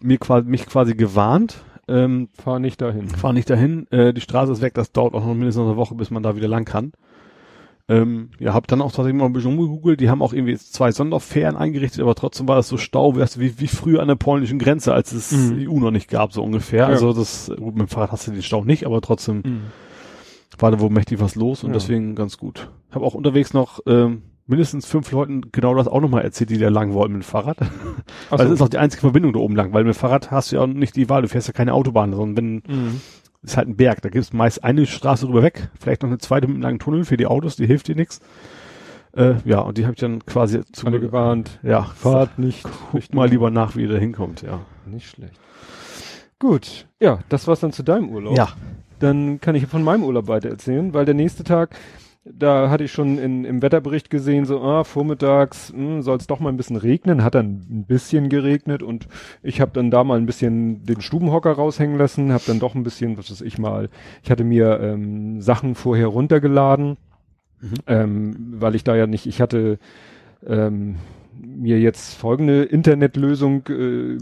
[0.00, 1.62] mir quasi, mich quasi gewarnt.
[1.86, 3.08] Ähm, fahr nicht dahin.
[3.08, 3.86] Fahr nicht dahin.
[3.90, 6.34] Äh, die Straße ist weg, das dauert auch noch mindestens eine Woche, bis man da
[6.36, 6.92] wieder lang kann.
[7.86, 10.00] Ähm, ja, hab dann auch tatsächlich mal ein bisschen umgegoogelt.
[10.00, 13.66] Die haben auch irgendwie zwei Sonderfähren eingerichtet, aber trotzdem war das so Stau, wie, wie
[13.66, 15.68] früher an der polnischen Grenze, als es mhm.
[15.68, 16.84] EU noch nicht gab, so ungefähr.
[16.84, 16.86] Ja.
[16.86, 19.60] Also das, gut, mit dem Fahrrad hast du den Stau nicht, aber trotzdem mhm
[20.58, 21.74] war da wohl mächtig was los und ja.
[21.74, 22.70] deswegen ganz gut.
[22.90, 26.68] Habe auch unterwegs noch ähm, mindestens fünf Leuten genau das auch nochmal erzählt, die da
[26.68, 27.58] lang wollten mit dem Fahrrad.
[28.30, 28.50] Also so.
[28.50, 30.56] das ist auch die einzige Verbindung da oben lang, weil mit dem Fahrrad hast du
[30.56, 33.00] ja auch nicht die Wahl, du fährst ja keine Autobahn, sondern wenn, mhm.
[33.42, 36.18] ist halt ein Berg, da gibt es meist eine Straße rüber weg, vielleicht noch eine
[36.18, 38.20] zweite mit einem langen Tunnel für die Autos, die hilft dir nichts.
[39.16, 41.60] Äh, ja, und die habe ich dann quasi zu mir gewarnt.
[41.62, 42.64] Ja, fahrt nicht.
[42.90, 44.60] Guck mal lieber nach, wie ihr da hinkommt, ja.
[44.86, 45.38] Nicht schlecht.
[46.40, 48.36] Gut, ja, das war's dann zu deinem Urlaub.
[48.36, 48.48] Ja
[48.98, 51.76] dann kann ich von meinem Urlaub weiter erzählen, weil der nächste Tag,
[52.24, 56.40] da hatte ich schon in, im Wetterbericht gesehen, so, ah, vormittags hm, soll es doch
[56.40, 59.08] mal ein bisschen regnen, hat dann ein bisschen geregnet und
[59.42, 62.82] ich habe dann da mal ein bisschen den Stubenhocker raushängen lassen, habe dann doch ein
[62.82, 63.90] bisschen, was weiß ich mal,
[64.22, 66.96] ich hatte mir ähm, Sachen vorher runtergeladen,
[67.60, 67.74] mhm.
[67.86, 69.78] ähm, weil ich da ja nicht, ich hatte
[70.46, 70.96] ähm,
[71.40, 74.18] mir jetzt folgende Internetlösung äh,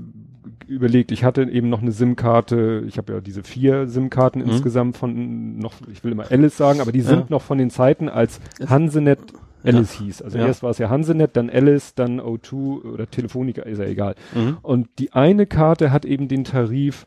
[0.73, 4.51] überlegt, ich hatte eben noch eine SIM-Karte, ich habe ja diese vier SIM-Karten mhm.
[4.51, 7.27] insgesamt von noch, ich will immer Alice sagen, aber die sind ja.
[7.29, 9.21] noch von den Zeiten, als Hansenet
[9.65, 10.05] Alice ja.
[10.05, 10.23] hieß.
[10.23, 10.47] Also ja.
[10.47, 14.15] erst war es ja Hansenet, dann Alice, dann O2 oder Telefonica, ist ja egal.
[14.35, 14.59] Mhm.
[14.63, 17.07] Und die eine Karte hat eben den Tarif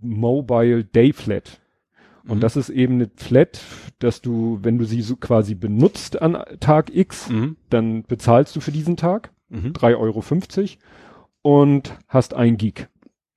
[0.00, 1.60] Mobile Day Flat.
[2.26, 2.40] Und mhm.
[2.40, 3.60] das ist eben eine Flat,
[3.98, 7.56] dass du, wenn du sie so quasi benutzt an Tag X, mhm.
[7.70, 9.72] dann bezahlst du für diesen Tag mhm.
[9.72, 10.22] 3,50 Euro
[11.42, 12.88] und hast ein Gig.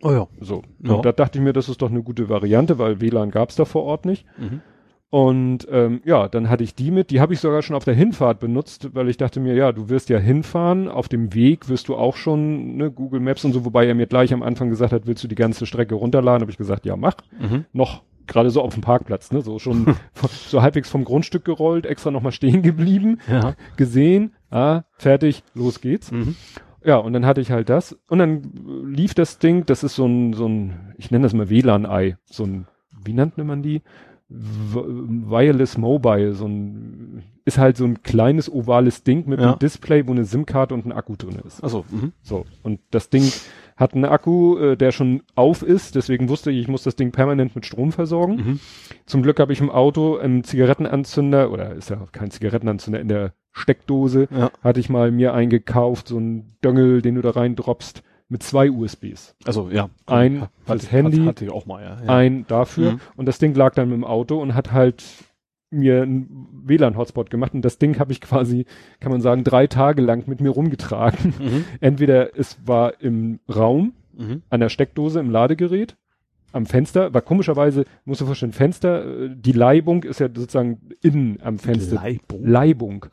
[0.02, 0.28] Oh ja.
[0.40, 0.64] So.
[0.84, 0.94] Ja.
[0.94, 3.66] Und da dachte ich mir, das ist doch eine gute Variante, weil WLAN gab's da
[3.66, 4.26] vor Ort nicht.
[4.38, 4.62] Mhm.
[5.10, 7.94] Und ähm, ja, dann hatte ich die mit, die habe ich sogar schon auf der
[7.94, 11.88] Hinfahrt benutzt, weil ich dachte mir, ja, du wirst ja hinfahren, auf dem Weg wirst
[11.88, 14.92] du auch schon ne, Google Maps und so, wobei er mir gleich am Anfang gesagt
[14.92, 17.16] hat, willst du die ganze Strecke runterladen, habe ich gesagt, ja, mach.
[17.40, 17.66] Mhm.
[17.72, 19.96] Noch gerade so auf dem Parkplatz, ne, so schon
[20.50, 23.56] so halbwegs vom Grundstück gerollt, extra nochmal stehen geblieben, ja.
[23.78, 26.12] gesehen, ah, fertig, los geht's.
[26.12, 26.36] Mhm.
[26.84, 27.98] Ja, und dann hatte ich halt das.
[28.08, 28.42] Und dann
[28.86, 32.44] lief das Ding, das ist so ein, so ein, ich nenne das mal WLAN-Ei, so
[32.44, 32.68] ein,
[33.04, 33.82] wie nannte man die?
[34.30, 39.52] Wireless Mobile, so ein, ist halt so ein kleines ovales Ding mit ja.
[39.52, 41.64] einem Display, wo eine SIM-Karte und ein Akku drin ist.
[41.64, 42.12] Achso, mhm.
[42.22, 42.46] so.
[42.62, 43.24] Und das Ding
[43.78, 47.12] hat einen Akku, äh, der schon auf ist, deswegen wusste ich, ich muss das Ding
[47.12, 48.36] permanent mit Strom versorgen.
[48.36, 48.60] Mhm.
[49.06, 53.34] Zum Glück habe ich im Auto einen Zigarettenanzünder, oder ist ja kein Zigarettenanzünder, in der
[53.58, 54.52] Steckdose ja.
[54.64, 58.70] hatte ich mal mir eingekauft, so ein Döngel, den du da rein droppst, mit zwei
[58.70, 59.36] USBs.
[59.46, 59.90] Also ja.
[60.06, 62.16] Ein hat, fürs Handy, hatte ich auch mal, ja, ja.
[62.16, 63.00] ein dafür mhm.
[63.16, 65.04] und das Ding lag dann im Auto und hat halt
[65.70, 68.66] mir einen WLAN-Hotspot gemacht und das Ding habe ich quasi,
[69.00, 71.34] kann man sagen, drei Tage lang mit mir rumgetragen.
[71.40, 71.66] Mhm.
[71.82, 74.44] Entweder es war im Raum, mhm.
[74.50, 75.98] an der Steckdose, im Ladegerät,
[76.54, 81.40] am Fenster, war komischerweise, musst du vorstellen, Fenster, äh, die Leibung ist ja sozusagen innen
[81.42, 81.96] am Fenster.
[81.96, 82.46] Leibung.
[82.46, 83.06] Leibung.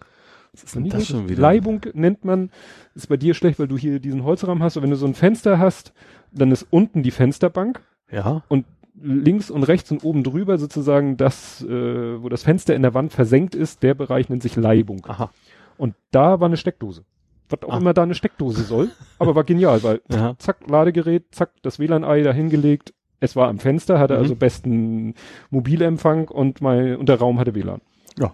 [0.55, 1.43] Was ist denn das schon wieder?
[1.43, 2.51] Leibung nennt man,
[2.95, 4.77] ist bei dir schlecht, weil du hier diesen Holzrahmen hast.
[4.77, 5.93] Und wenn du so ein Fenster hast,
[6.33, 7.83] dann ist unten die Fensterbank.
[8.11, 8.45] Ja.
[8.49, 8.65] Und
[9.03, 13.13] links und rechts und oben drüber sozusagen das, äh, wo das Fenster in der Wand
[13.13, 15.05] versenkt ist, der Bereich nennt sich Leibung.
[15.09, 15.31] Aha.
[15.77, 17.05] Und da war eine Steckdose.
[17.49, 17.79] Was auch ah.
[17.79, 18.91] immer da eine Steckdose soll.
[19.19, 20.35] aber war genial, weil ja.
[20.39, 22.95] zack, Ladegerät, zack, das WLAN-Ei da hingelegt.
[23.19, 24.21] Es war am Fenster, hatte mhm.
[24.21, 25.15] also besten
[25.51, 27.81] Mobilempfang und mein, und der Raum hatte WLAN.
[28.19, 28.33] Ja.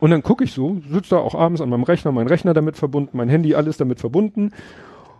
[0.00, 2.76] Und dann gucke ich so, sitze da auch abends an meinem Rechner, mein Rechner damit
[2.76, 4.50] verbunden, mein Handy, alles damit verbunden.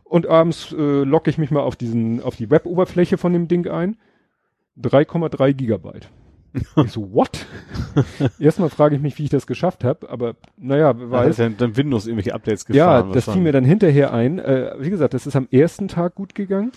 [0.05, 3.67] Und abends äh, logge ich mich mal auf diesen, auf die Web-Oberfläche von dem Ding
[3.69, 3.97] ein.
[4.81, 6.09] 3,3 Gigabyte.
[6.85, 7.47] ich so, what?
[8.39, 11.37] Erstmal frage ich mich, wie ich das geschafft habe, aber naja, weiß.
[11.37, 13.09] Ja, dann Windows irgendwelche Updates gefahren.
[13.09, 14.39] Ja, das fiel mir dann hinterher ein.
[14.39, 16.73] Äh, wie gesagt, das ist am ersten Tag gut gegangen.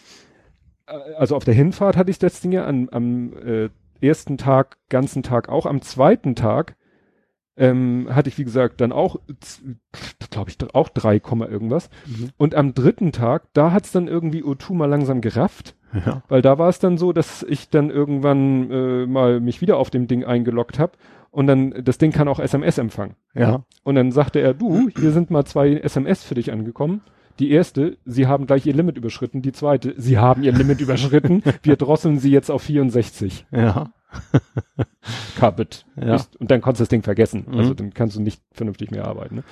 [0.87, 3.69] Äh, also auf der Hinfahrt hatte ich das Ding ja am, am äh,
[4.01, 5.65] ersten Tag, ganzen Tag auch.
[5.65, 6.75] Am zweiten Tag
[7.61, 9.17] ähm, hatte ich, wie gesagt, dann auch,
[10.31, 11.89] glaube ich, auch drei Komma irgendwas.
[12.07, 12.29] Mhm.
[12.37, 15.75] Und am dritten Tag, da hat's dann irgendwie O2 mal langsam gerafft.
[15.93, 16.23] Ja.
[16.27, 19.89] Weil da war es dann so, dass ich dann irgendwann äh, mal mich wieder auf
[19.89, 20.93] dem Ding eingeloggt habe
[21.29, 23.15] und dann, das Ding kann auch SMS empfangen.
[23.35, 23.63] Ja.
[23.83, 27.01] Und dann sagte er, du, hier sind mal zwei SMS für dich angekommen.
[27.41, 29.41] Die erste, Sie haben gleich Ihr Limit überschritten.
[29.41, 31.41] Die zweite, Sie haben Ihr Limit überschritten.
[31.63, 33.47] Wir drosseln Sie jetzt auf 64.
[33.49, 33.89] Ja.
[35.39, 35.87] Carpet.
[35.99, 36.23] Ja.
[36.37, 37.47] Und dann kannst du das Ding vergessen.
[37.49, 37.57] Mhm.
[37.57, 39.37] Also dann kannst du nicht vernünftig mehr arbeiten.
[39.37, 39.43] Ne?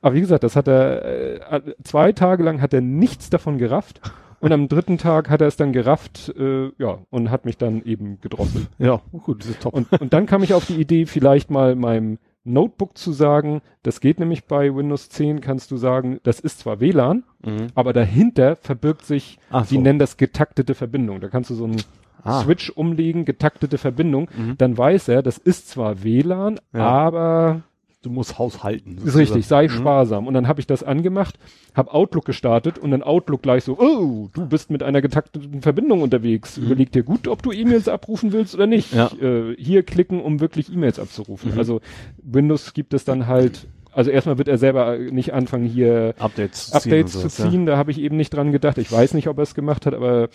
[0.00, 4.00] Aber wie gesagt, das hat er, äh, zwei Tage lang hat er nichts davon gerafft.
[4.40, 7.82] Und am dritten Tag hat er es dann gerafft, äh, ja, und hat mich dann
[7.82, 8.68] eben gedrosselt.
[8.78, 9.74] Ja, gut, das ist top.
[9.74, 14.00] Und, und dann kam ich auf die Idee, vielleicht mal meinem Notebook zu sagen, das
[14.00, 17.68] geht nämlich bei Windows 10, kannst du sagen, das ist zwar WLAN, mhm.
[17.74, 19.80] aber dahinter verbirgt sich, Ach die so.
[19.80, 21.20] nennen das getaktete Verbindung.
[21.20, 21.82] Da kannst du so einen
[22.22, 22.42] ah.
[22.42, 24.56] Switch umlegen, getaktete Verbindung, mhm.
[24.58, 26.80] dann weiß er, das ist zwar WLAN, ja.
[26.80, 27.62] aber
[28.06, 28.98] du musst haushalten.
[29.04, 29.70] Ist richtig, sei mhm.
[29.70, 30.26] sparsam.
[30.26, 31.38] Und dann habe ich das angemacht,
[31.74, 36.02] habe Outlook gestartet und dann Outlook gleich so, oh, du bist mit einer getakteten Verbindung
[36.02, 36.56] unterwegs.
[36.56, 36.66] Mhm.
[36.66, 38.94] Überleg dir gut, ob du E-Mails abrufen willst oder nicht.
[38.94, 39.10] Ja.
[39.20, 41.52] Äh, hier klicken, um wirklich E-Mails abzurufen.
[41.52, 41.58] Mhm.
[41.58, 41.80] Also
[42.22, 47.12] Windows gibt es dann halt also erstmal wird er selber nicht anfangen, hier Updates, Updates
[47.12, 47.30] zu ziehen.
[47.30, 47.60] Zu ziehen.
[47.66, 47.72] Ja.
[47.72, 48.76] Da habe ich eben nicht dran gedacht.
[48.76, 50.28] Ich weiß nicht, ob er es gemacht hat, aber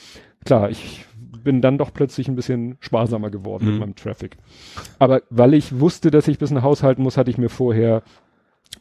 [0.43, 1.05] klar, ich
[1.43, 3.71] bin dann doch plötzlich ein bisschen sparsamer geworden mhm.
[3.71, 4.37] mit meinem Traffic.
[4.99, 8.03] Aber weil ich wusste, dass ich ein bisschen haushalten muss, hatte ich mir vorher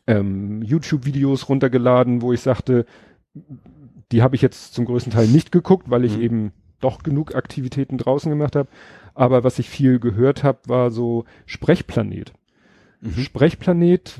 [0.06, 2.86] ähm, YouTube-Videos runtergeladen, wo ich sagte,
[4.12, 6.22] die habe ich jetzt zum größten Teil nicht geguckt, weil ich mhm.
[6.22, 8.68] eben doch genug Aktivitäten draußen gemacht habe.
[9.14, 12.32] Aber was ich viel gehört habe, war so Sprechplanet.
[13.00, 13.12] Mhm.
[13.12, 14.18] Sprechplanet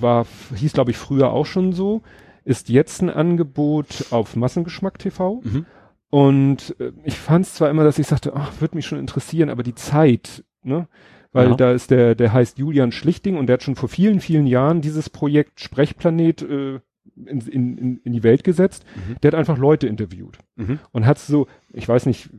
[0.00, 2.02] war, hieß glaube ich früher auch schon so,
[2.44, 5.40] ist jetzt ein Angebot auf Massengeschmack TV.
[5.42, 5.66] Mhm.
[6.10, 9.50] Und äh, ich fand es zwar immer, dass ich sagte, ach, würde mich schon interessieren,
[9.50, 10.88] aber die Zeit, ne?
[11.32, 11.54] Weil ja.
[11.54, 14.80] da ist der, der heißt Julian Schlichting und der hat schon vor vielen, vielen Jahren
[14.80, 16.80] dieses Projekt Sprechplanet äh,
[17.26, 18.86] in, in, in die Welt gesetzt.
[18.94, 19.16] Mhm.
[19.22, 20.78] Der hat einfach Leute interviewt mhm.
[20.92, 22.30] und hat so, ich weiß nicht,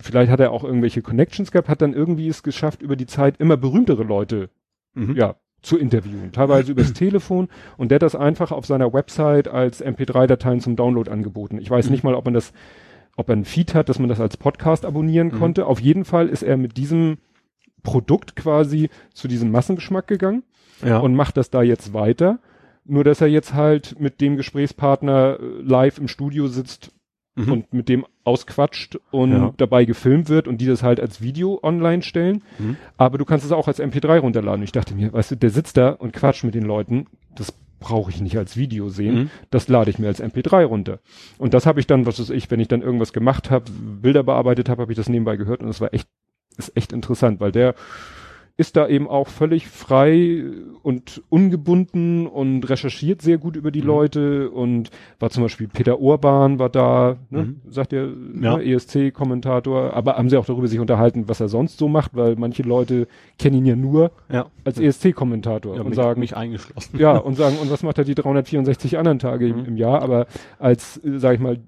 [0.00, 3.36] vielleicht hat er auch irgendwelche Connections gehabt, hat dann irgendwie es geschafft, über die Zeit
[3.38, 4.50] immer berühmtere Leute,
[4.94, 5.16] mhm.
[5.16, 9.84] ja, zu interviewen, teilweise übers Telefon und der hat das einfach auf seiner Website als
[9.84, 11.58] MP3-Dateien zum Download angeboten.
[11.58, 11.92] Ich weiß mhm.
[11.92, 12.52] nicht mal, ob man das
[13.16, 15.38] ob er ein Feed hat, dass man das als Podcast abonnieren mhm.
[15.38, 15.66] konnte.
[15.66, 17.18] Auf jeden Fall ist er mit diesem
[17.82, 20.42] Produkt quasi zu diesem Massengeschmack gegangen
[20.84, 20.98] ja.
[20.98, 22.38] und macht das da jetzt weiter.
[22.84, 26.92] Nur dass er jetzt halt mit dem Gesprächspartner äh, live im Studio sitzt
[27.36, 27.52] mhm.
[27.52, 29.54] und mit dem ausquatscht und ja.
[29.56, 32.42] dabei gefilmt wird und die das halt als Video online stellen.
[32.58, 32.76] Mhm.
[32.96, 34.62] Aber du kannst es auch als MP3 runterladen.
[34.62, 37.06] Ich dachte mir, weißt du, der sitzt da und quatscht mit den Leuten.
[37.34, 39.14] Das brauche ich nicht als Video sehen.
[39.14, 39.30] Mhm.
[39.50, 41.00] Das lade ich mir als MP3 runter.
[41.38, 44.22] Und das habe ich dann, was weiß ich, wenn ich dann irgendwas gemacht habe, Bilder
[44.22, 46.08] bearbeitet habe, habe ich das nebenbei gehört und das war echt,
[46.56, 47.74] ist echt interessant, weil der,
[48.58, 50.44] ist da eben auch völlig frei
[50.82, 53.86] und ungebunden und recherchiert sehr gut über die mhm.
[53.86, 54.90] Leute und
[55.20, 57.60] war zum Beispiel Peter Urban war da, ne, mhm.
[57.68, 58.56] sagt er, ja.
[58.56, 62.36] ne, ESC-Kommentator, aber haben sie auch darüber sich unterhalten, was er sonst so macht, weil
[62.36, 64.46] manche Leute kennen ihn ja nur ja.
[64.64, 66.98] als ESC-Kommentator ja, und mich, sagen, mich eingeschlossen.
[66.98, 69.58] Ja, und sagen, und was macht er die 364 anderen Tage mhm.
[69.58, 70.26] im, im Jahr, aber
[70.58, 71.58] als, sag ich mal,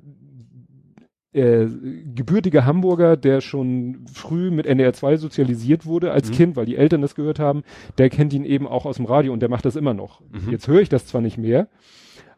[1.38, 1.68] äh,
[2.14, 6.34] gebürtiger Hamburger, der schon früh mit NDR 2 sozialisiert wurde als mhm.
[6.34, 7.62] Kind, weil die Eltern das gehört haben,
[7.98, 10.20] der kennt ihn eben auch aus dem Radio und der macht das immer noch.
[10.30, 10.50] Mhm.
[10.50, 11.68] Jetzt höre ich das zwar nicht mehr,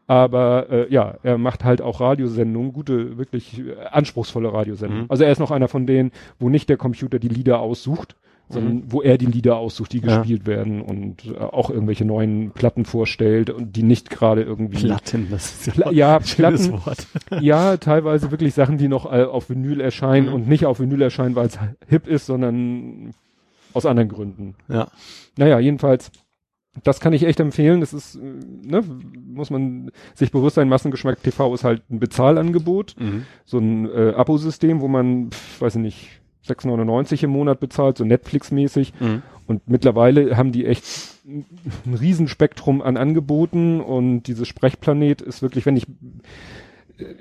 [0.06, 5.04] aber äh, ja, er macht halt auch Radiosendungen, gute, wirklich äh, anspruchsvolle Radiosendungen.
[5.04, 5.10] Mhm.
[5.10, 8.16] Also er ist noch einer von denen, wo nicht der Computer die Lieder aussucht,
[8.50, 8.82] sondern mhm.
[8.88, 10.46] wo er die Lieder aussucht, die gespielt ja.
[10.46, 15.66] werden und äh, auch irgendwelche neuen Platten vorstellt und die nicht gerade irgendwie Platten, das
[15.66, 17.06] ist ja, ja Platten, Wort.
[17.40, 20.34] ja teilweise wirklich Sachen, die noch äh, auf Vinyl erscheinen mhm.
[20.34, 23.14] und nicht auf Vinyl erscheinen, weil es hip ist, sondern
[23.72, 24.56] aus anderen Gründen.
[24.68, 24.88] Ja.
[25.36, 26.10] Naja, jedenfalls
[26.84, 27.80] das kann ich echt empfehlen.
[27.80, 28.82] Das ist, äh, ne,
[29.26, 33.26] muss man sich bewusst sein, Massengeschmack TV ist halt ein Bezahlangebot, mhm.
[33.44, 38.04] so ein äh, Abosystem, wo man, pf, weiß ich nicht, 6,99 im Monat bezahlt, so
[38.04, 38.92] Netflix-mäßig.
[38.98, 39.22] Mhm.
[39.46, 40.84] Und mittlerweile haben die echt
[41.26, 45.86] ein Riesenspektrum an Angeboten und dieses Sprechplanet ist wirklich, wenn ich,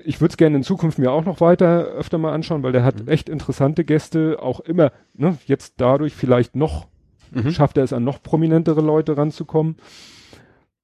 [0.05, 2.83] ich würde es gerne in Zukunft mir auch noch weiter öfter mal anschauen, weil der
[2.83, 3.07] hat mhm.
[3.07, 6.87] echt interessante Gäste, auch immer, ne, jetzt dadurch vielleicht noch,
[7.31, 7.51] mhm.
[7.51, 9.75] schafft er es an noch prominentere Leute ranzukommen.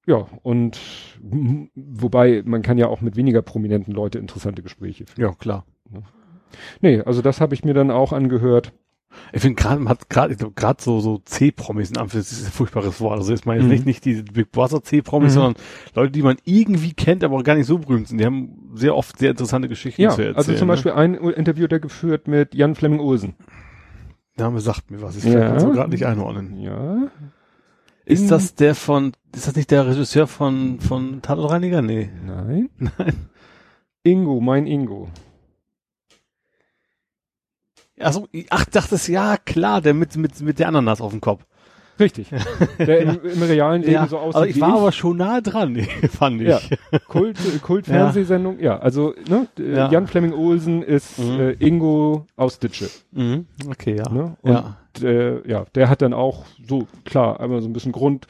[0.07, 0.79] Ja, und
[1.75, 5.29] wobei man kann ja auch mit weniger prominenten Leute interessante Gespräche führen.
[5.29, 5.65] Ja, klar.
[6.81, 8.73] Nee, also das habe ich mir dann auch angehört.
[9.31, 12.57] Ich finde gerade, man hat gerade, gerade so, so C-Promis in Anführungszeichen, das ist ein
[12.57, 13.17] furchtbares Wort.
[13.17, 13.71] Also ist man jetzt mhm.
[13.71, 15.39] nicht, nicht die Big Brother C-Promis, mhm.
[15.39, 18.19] sondern Leute, die man irgendwie kennt, aber gar nicht so berühmt sind.
[18.19, 20.35] Die haben sehr oft sehr interessante Geschichten ja, zu erzählen.
[20.35, 20.73] Also zum ne?
[20.73, 23.35] Beispiel ein Interview, der geführt mit Jan Flemming Olsen.
[24.37, 25.49] Name sagt mir was, ich ja.
[25.49, 26.59] kann so gerade nicht einordnen.
[26.59, 27.09] Ja.
[28.05, 31.81] Ist In das der von, ist das nicht der Regisseur von, von Tatortreiniger?
[31.81, 32.09] Nee.
[32.25, 32.69] Nein.
[32.77, 33.29] Nein.
[34.03, 35.09] Ingo, mein Ingo.
[37.99, 41.45] Also, ach, dachtest ja, klar, der mit, mit, mit der Ananas auf dem Kopf.
[41.99, 42.27] Richtig.
[42.77, 44.35] Der im, im realen Leben ja, so aussieht.
[44.35, 44.75] Aber ich war ich.
[44.75, 45.77] aber schon nah dran,
[46.09, 46.47] fand ich.
[46.49, 46.59] Ja.
[47.07, 48.73] Kult, Kult Fernsehsendung, ja.
[48.73, 48.79] ja.
[48.79, 49.89] Also, ne, ja.
[49.89, 51.39] Jan Fleming Olsen ist mhm.
[51.39, 52.89] äh, Ingo aus Ditsche.
[53.11, 53.45] Mhm.
[53.69, 54.09] Okay, ja.
[54.09, 54.35] Ne?
[54.41, 54.77] Und ja.
[55.01, 58.27] Äh, ja, der hat dann auch so, klar, einmal so ein bisschen Grund,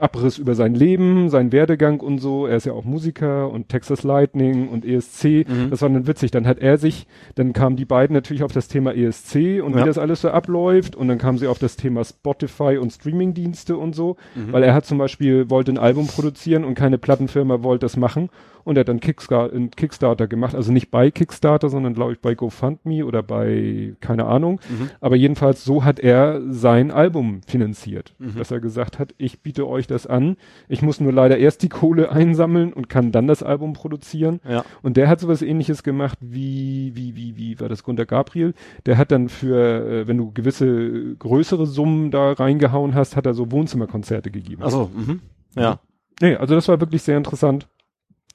[0.00, 2.46] Abriss über sein Leben, seinen Werdegang und so.
[2.46, 5.48] Er ist ja auch Musiker und Texas Lightning und ESC.
[5.48, 5.70] Mhm.
[5.70, 6.30] Das war dann witzig.
[6.30, 9.80] Dann hat er sich, dann kamen die beiden natürlich auf das Thema ESC und ja.
[9.80, 10.96] wie das alles so abläuft.
[10.96, 14.16] Und dann kamen sie auf das Thema Spotify und Streamingdienste und so.
[14.34, 14.52] Mhm.
[14.52, 18.30] Weil er hat zum Beispiel, wollte ein Album produzieren und keine Plattenfirma wollte das machen
[18.64, 22.20] und er hat dann Kickstarter, einen Kickstarter gemacht, also nicht bei Kickstarter, sondern glaube ich
[22.20, 24.60] bei GoFundMe oder bei, keine Ahnung.
[24.68, 24.90] Mhm.
[25.00, 28.36] Aber jedenfalls so hat er sein Album finanziert, mhm.
[28.36, 30.36] dass er gesagt hat, ich biete euch das an,
[30.68, 34.40] ich muss nur leider erst die Kohle einsammeln und kann dann das Album produzieren.
[34.48, 34.64] Ja.
[34.82, 38.54] Und der hat sowas ähnliches gemacht wie, wie, wie, wie war das Gunter Gabriel?
[38.86, 43.34] Der hat dann für, äh, wenn du gewisse größere Summen da reingehauen hast, hat er
[43.34, 44.62] so Wohnzimmerkonzerte gegeben.
[44.62, 45.20] Also, mhm.
[45.54, 45.80] ja.
[46.20, 47.68] Nee, also das war wirklich sehr interessant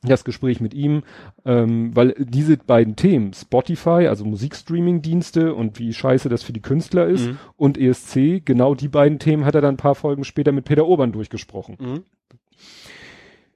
[0.04, 1.04] das Gespräch mit ihm,
[1.46, 7.08] ähm, weil diese beiden Themen, Spotify, also Musikstreaming-Dienste und wie scheiße das für die Künstler
[7.08, 7.38] ist mhm.
[7.56, 10.88] und ESC, genau die beiden Themen hat er dann ein paar Folgen später mit Peter
[10.88, 11.78] Obern durchgesprochen.
[11.80, 12.04] Mhm.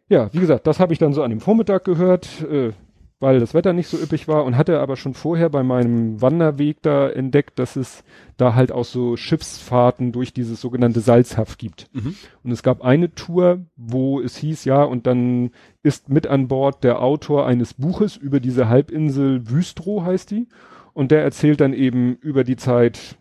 [0.10, 2.42] Ja, wie gesagt, das habe ich dann so an dem Vormittag gehört.
[2.50, 2.72] Äh,
[3.20, 6.82] weil das Wetter nicht so üppig war und hatte aber schon vorher bei meinem Wanderweg
[6.84, 8.04] da entdeckt, dass es
[8.38, 11.88] da halt auch so Schiffsfahrten durch dieses sogenannte Salzhaft gibt.
[11.94, 12.16] Mhm.
[12.44, 15.50] Und es gab eine Tour, wo es hieß, ja, und dann
[15.82, 20.48] ist mit an Bord der Autor eines Buches über diese Halbinsel Wüstrow heißt die.
[20.94, 23.18] Und der erzählt dann eben über die Zeit,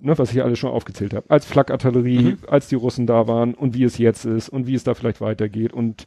[0.00, 2.38] ne, was ich alles schon aufgezählt habe, als Flakartillerie, mhm.
[2.46, 5.20] als die Russen da waren und wie es jetzt ist und wie es da vielleicht
[5.20, 6.06] weitergeht und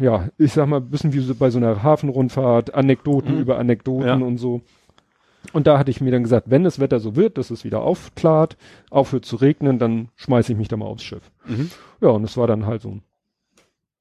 [0.00, 3.40] ja, ich sag mal, bisschen wie so bei so einer Hafenrundfahrt, Anekdoten mhm.
[3.40, 4.14] über Anekdoten ja.
[4.14, 4.62] und so.
[5.52, 7.80] Und da hatte ich mir dann gesagt, wenn das Wetter so wird, dass es wieder
[7.80, 8.56] aufklart,
[8.90, 11.30] aufhört zu regnen, dann schmeiße ich mich da mal aufs Schiff.
[11.46, 11.70] Mhm.
[12.00, 12.98] Ja, und es war dann halt so,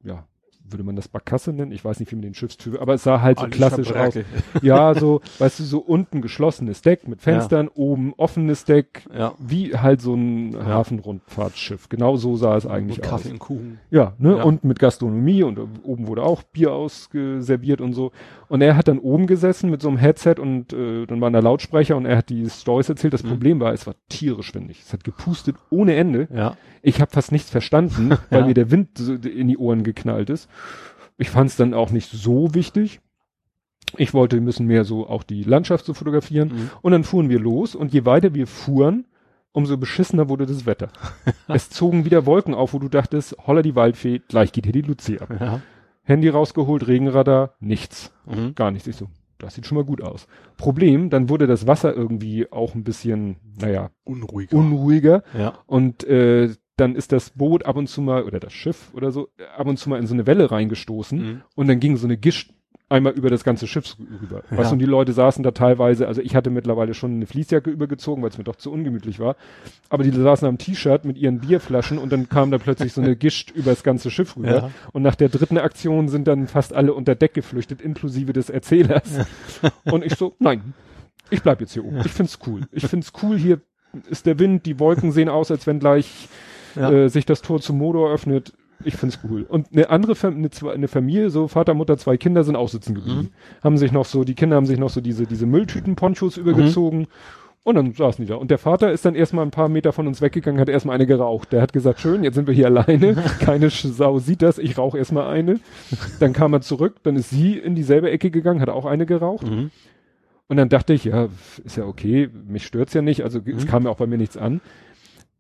[0.04, 0.26] ja,
[0.70, 1.72] würde man das Barkasse nennen?
[1.72, 4.16] Ich weiß nicht, wie man den Schiffstyp, aber es sah halt so klassisch aus.
[4.62, 7.72] Ja, so, weißt du, so unten geschlossenes Deck mit Fenstern, ja.
[7.76, 9.34] oben offenes Deck, ja.
[9.40, 10.66] wie halt so ein ja.
[10.66, 11.90] Hafenrundfahrtsschiff.
[11.90, 13.12] Genau so sah es eigentlich mit aus.
[13.12, 13.80] Kaffee und Kuchen.
[13.92, 18.12] Ja, ne, und mit Gastronomie und oben wurde auch Bier ausgeserviert und so.
[18.48, 21.40] Und er hat dann oben gesessen mit so einem Headset und äh, dann waren da
[21.40, 23.14] Lautsprecher und er hat die Stories erzählt.
[23.14, 23.30] Das mhm.
[23.30, 24.82] Problem war, es war tierisch windig.
[24.82, 26.28] Es hat gepustet ohne Ende.
[26.34, 26.58] Ja.
[26.82, 28.46] Ich habe fast nichts verstanden, weil ja.
[28.48, 30.50] mir der Wind so in die Ohren geknallt ist.
[31.18, 33.00] Ich fand es dann auch nicht so wichtig.
[33.98, 36.50] Ich wollte, müssen mehr so auch die Landschaft so fotografieren.
[36.50, 36.72] Mhm.
[36.82, 39.06] Und dann fuhren wir los und je weiter wir fuhren,
[39.52, 40.90] umso beschissener wurde das Wetter.
[41.48, 44.82] es zogen wieder Wolken auf, wo du dachtest, holla die Waldfee, gleich geht hier die
[44.82, 45.30] Luzi ab.
[45.40, 45.62] Ja.
[46.04, 48.14] Handy rausgeholt, Regenradar, nichts.
[48.26, 48.54] Mhm.
[48.54, 48.88] Gar nichts.
[48.88, 50.28] Ich so, das sieht schon mal gut aus.
[50.58, 54.58] Problem, dann wurde das Wasser irgendwie auch ein bisschen, naja, unruhiger.
[54.58, 55.24] Unruhiger.
[55.38, 55.54] Ja.
[55.66, 59.30] Und äh, dann ist das Boot ab und zu mal, oder das Schiff oder so,
[59.58, 61.42] ab und zu mal in so eine Welle reingestoßen mhm.
[61.56, 62.52] und dann ging so eine Gischt
[62.88, 64.44] einmal über das ganze Schiff rüber.
[64.52, 64.58] Ja.
[64.58, 68.22] Was und die Leute saßen da teilweise, also ich hatte mittlerweile schon eine Fließjacke übergezogen,
[68.22, 69.36] weil es mir doch zu ungemütlich war.
[69.90, 73.16] Aber die saßen am T-Shirt mit ihren Bierflaschen und dann kam da plötzlich so eine
[73.16, 74.50] Gischt über das ganze Schiff rüber.
[74.50, 74.72] Ja.
[74.92, 79.18] Und nach der dritten Aktion sind dann fast alle unter Deck geflüchtet, inklusive des Erzählers.
[79.64, 79.72] Ja.
[79.92, 80.74] Und ich so, nein,
[81.32, 82.02] ich bleib jetzt hier oben.
[82.06, 82.62] Ich find's cool.
[82.72, 83.62] Ich find's cool, hier
[84.10, 86.28] ist der Wind, die Wolken sehen aus, als wenn gleich
[86.76, 88.54] äh, sich das Tor zum Motor öffnet
[88.84, 89.46] ich find's cool.
[89.48, 92.96] Und eine andere Fam eine, eine, Familie, so Vater, Mutter, zwei Kinder sind auch sitzen
[92.96, 93.22] geblieben.
[93.22, 93.64] Mhm.
[93.64, 97.00] Haben sich noch so, die Kinder haben sich noch so diese, diese Mülltüten-Ponchos übergezogen.
[97.00, 97.08] Mhm.
[97.64, 98.36] Und dann saßen die da.
[98.36, 101.08] Und der Vater ist dann erstmal ein paar Meter von uns weggegangen, hat erstmal eine
[101.08, 101.52] geraucht.
[101.52, 103.16] Der hat gesagt, schön, jetzt sind wir hier alleine.
[103.40, 105.60] Keine Sau sieht das, ich rauche erstmal eine.
[106.20, 109.48] Dann kam er zurück, dann ist sie in dieselbe Ecke gegangen, hat auch eine geraucht.
[109.50, 109.72] Mhm.
[110.48, 111.30] Und dann dachte ich, ja,
[111.64, 113.68] ist ja okay, mich stört's ja nicht, also es mhm.
[113.68, 114.62] kam ja auch bei mir nichts an.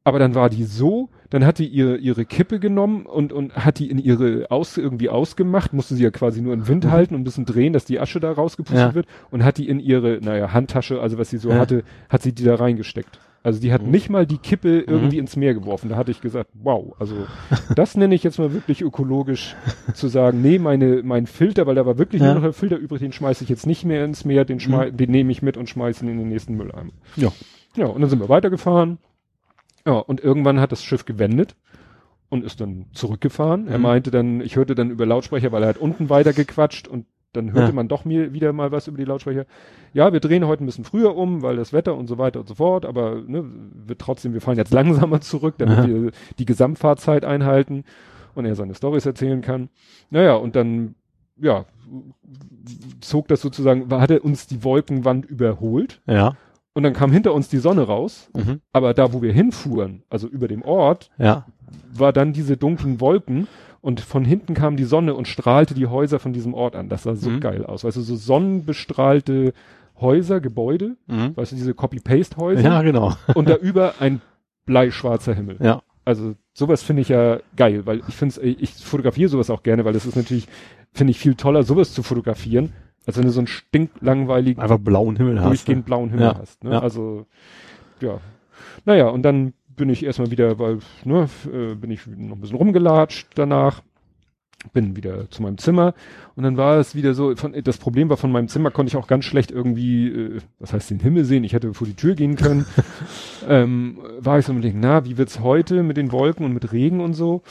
[0.08, 3.80] Aber dann war die so, dann hat die ihre, ihre Kippe genommen und, und hat
[3.80, 6.91] die in ihre aus, irgendwie ausgemacht, musste sie ja quasi nur in Wind mhm.
[6.91, 8.93] halten und ein bisschen drehen, dass die Asche da rausgepustet ja.
[8.93, 11.58] wird und hat die in ihre, naja, Handtasche, also was sie so ja.
[11.58, 13.20] hatte, hat sie die da reingesteckt.
[13.41, 13.89] Also die hat mhm.
[13.89, 14.93] nicht mal die Kippe mhm.
[14.93, 15.22] irgendwie mhm.
[15.22, 15.89] ins Meer geworfen.
[15.89, 17.26] Da hatte ich gesagt, wow, also
[17.76, 19.56] das nenne ich jetzt mal wirklich ökologisch
[19.95, 22.28] zu sagen, nee, meine, mein Filter, weil da war wirklich ja.
[22.28, 24.95] nur noch ein Filter übrig, den schmeiße ich jetzt nicht mehr ins Meer, den, mhm.
[24.95, 26.91] den nehme ich mit und schmeiße ihn in den nächsten Mülleimer.
[27.16, 27.32] Ja.
[27.76, 28.99] Ja, und dann sind wir weitergefahren
[29.86, 31.55] ja, und irgendwann hat das Schiff gewendet
[32.29, 33.63] und ist dann zurückgefahren.
[33.63, 33.71] Mhm.
[33.71, 37.05] Er meinte dann, ich hörte dann über Lautsprecher, weil er hat unten weiter gequatscht und
[37.33, 37.73] dann hörte ja.
[37.73, 39.45] man doch mir wieder mal was über die Lautsprecher.
[39.93, 42.47] Ja, wir drehen heute ein bisschen früher um, weil das Wetter und so weiter und
[42.47, 43.43] so fort, aber ne,
[43.86, 45.88] wir trotzdem, wir fahren jetzt langsamer zurück, damit ja.
[45.88, 47.83] wir die Gesamtfahrzeit einhalten
[48.36, 49.69] und er seine Stories erzählen kann.
[50.09, 50.95] Naja, und dann,
[51.38, 51.65] ja,
[53.01, 56.01] zog das sozusagen, hat er uns die Wolkenwand überholt.
[56.07, 56.36] Ja.
[56.76, 58.59] Und dann kam hinter uns die Sonne raus, mhm.
[58.73, 61.45] aber da, wo wir hinfuhren, also über dem Ort, ja.
[61.93, 63.47] war dann diese dunklen Wolken
[63.80, 66.89] und von hinten kam die Sonne und strahlte die Häuser von diesem Ort an.
[66.89, 67.39] Das sah so mhm.
[67.39, 67.86] geil aus.
[67.86, 69.53] Weißt du, so sonnenbestrahlte
[70.01, 71.38] Häuser, Gebäude, mhm.
[71.38, 72.61] weißt du, diese Copy-Paste-Häuser.
[72.61, 73.13] Ja, genau.
[73.36, 74.21] und da über ein
[74.65, 75.57] bleischwarzer Himmel.
[75.61, 75.82] Ja.
[76.03, 79.93] Also sowas finde ich ja geil, weil ich finde ich fotografiere sowas auch gerne, weil
[79.93, 80.49] das ist natürlich,
[80.91, 82.73] finde ich viel toller, sowas zu fotografieren,
[83.06, 85.47] als wenn du so einen stinklangweiligen, einfach blauen Himmel hast.
[85.47, 85.86] Durchgehend ne?
[85.86, 86.38] blauen Himmel ja.
[86.38, 86.64] hast.
[86.64, 86.72] Ne?
[86.72, 86.80] Ja.
[86.80, 87.26] Also,
[88.01, 88.20] ja.
[88.86, 92.58] Naja, und dann bin ich erstmal wieder, weil, ne, äh, bin ich noch ein bisschen
[92.58, 93.82] rumgelatscht danach,
[94.74, 95.93] bin wieder zu meinem Zimmer
[96.36, 98.95] und dann war es wieder so, von, das Problem war, von meinem Zimmer konnte ich
[98.95, 102.16] auch ganz schlecht irgendwie, äh, was heißt den Himmel sehen, ich hätte vor die Tür
[102.16, 102.66] gehen können,
[103.47, 107.01] ähm, war ich so mit na, wie wird's heute mit den Wolken und mit Regen
[107.01, 107.43] und so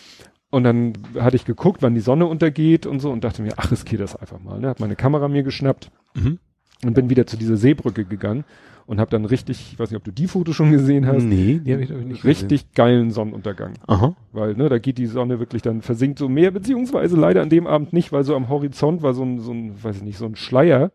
[0.50, 3.70] und dann hatte ich geguckt, wann die Sonne untergeht und so und dachte mir, ach,
[3.70, 4.60] riskier das einfach mal.
[4.60, 4.68] Ne?
[4.68, 6.38] Hab meine Kamera mir geschnappt mhm.
[6.84, 8.44] und bin wieder zu dieser Seebrücke gegangen
[8.86, 11.22] und habe dann richtig, ich weiß nicht, ob du die Foto schon gesehen hast.
[11.22, 12.74] Nee, die habe ich nicht Richtig gesehen.
[12.74, 13.74] geilen Sonnenuntergang.
[13.86, 14.14] Aha.
[14.32, 17.66] Weil, ne, da geht die Sonne wirklich dann, versinkt so mehr, beziehungsweise leider an dem
[17.66, 20.26] Abend nicht, weil so am Horizont war so ein, so ein, weiß ich nicht, so
[20.26, 20.92] ein Schleier.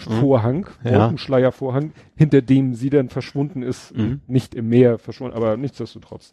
[0.00, 1.16] Vorhang, ja.
[1.16, 4.20] Schleiervorhang, hinter dem sie dann verschwunden ist, mhm.
[4.26, 6.32] nicht im Meer verschwunden, aber nichtsdestotrotz.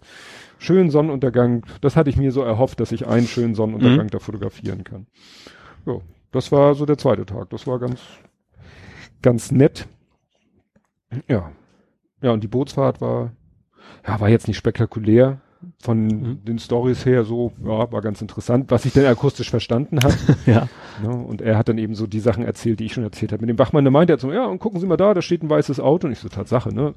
[0.57, 4.11] Schönen Sonnenuntergang, das hatte ich mir so erhofft, dass ich einen schönen Sonnenuntergang mhm.
[4.11, 5.07] da fotografieren kann.
[5.85, 5.99] Ja,
[6.31, 8.01] das war so der zweite Tag, das war ganz,
[9.21, 9.87] ganz nett.
[11.27, 11.51] Ja.
[12.21, 13.31] Ja, und die Bootsfahrt war,
[14.07, 15.41] ja, war jetzt nicht spektakulär,
[15.79, 16.43] von mhm.
[16.43, 20.15] den Stories her so, ja, war ganz interessant, was ich denn akustisch verstanden habe.
[20.45, 20.67] ja.
[21.03, 23.41] Ne, und er hat dann eben so die Sachen erzählt, die ich schon erzählt habe.
[23.41, 25.43] Mit dem Wachmann, der meinte er so, ja, und gucken Sie mal da, da steht
[25.43, 26.07] ein weißes Auto.
[26.07, 26.95] Und ich so, Tatsache, ne?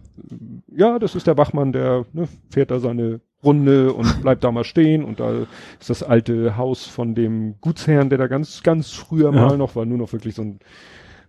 [0.74, 4.64] Ja, das ist der Wachmann, der ne, fährt da seine Runde und bleibt da mal
[4.64, 5.05] stehen.
[5.05, 5.47] Und da
[5.78, 9.47] ist das alte Haus von dem Gutsherrn, der da ganz, ganz früher ja.
[9.47, 10.61] mal noch war, nur noch wirklich so ein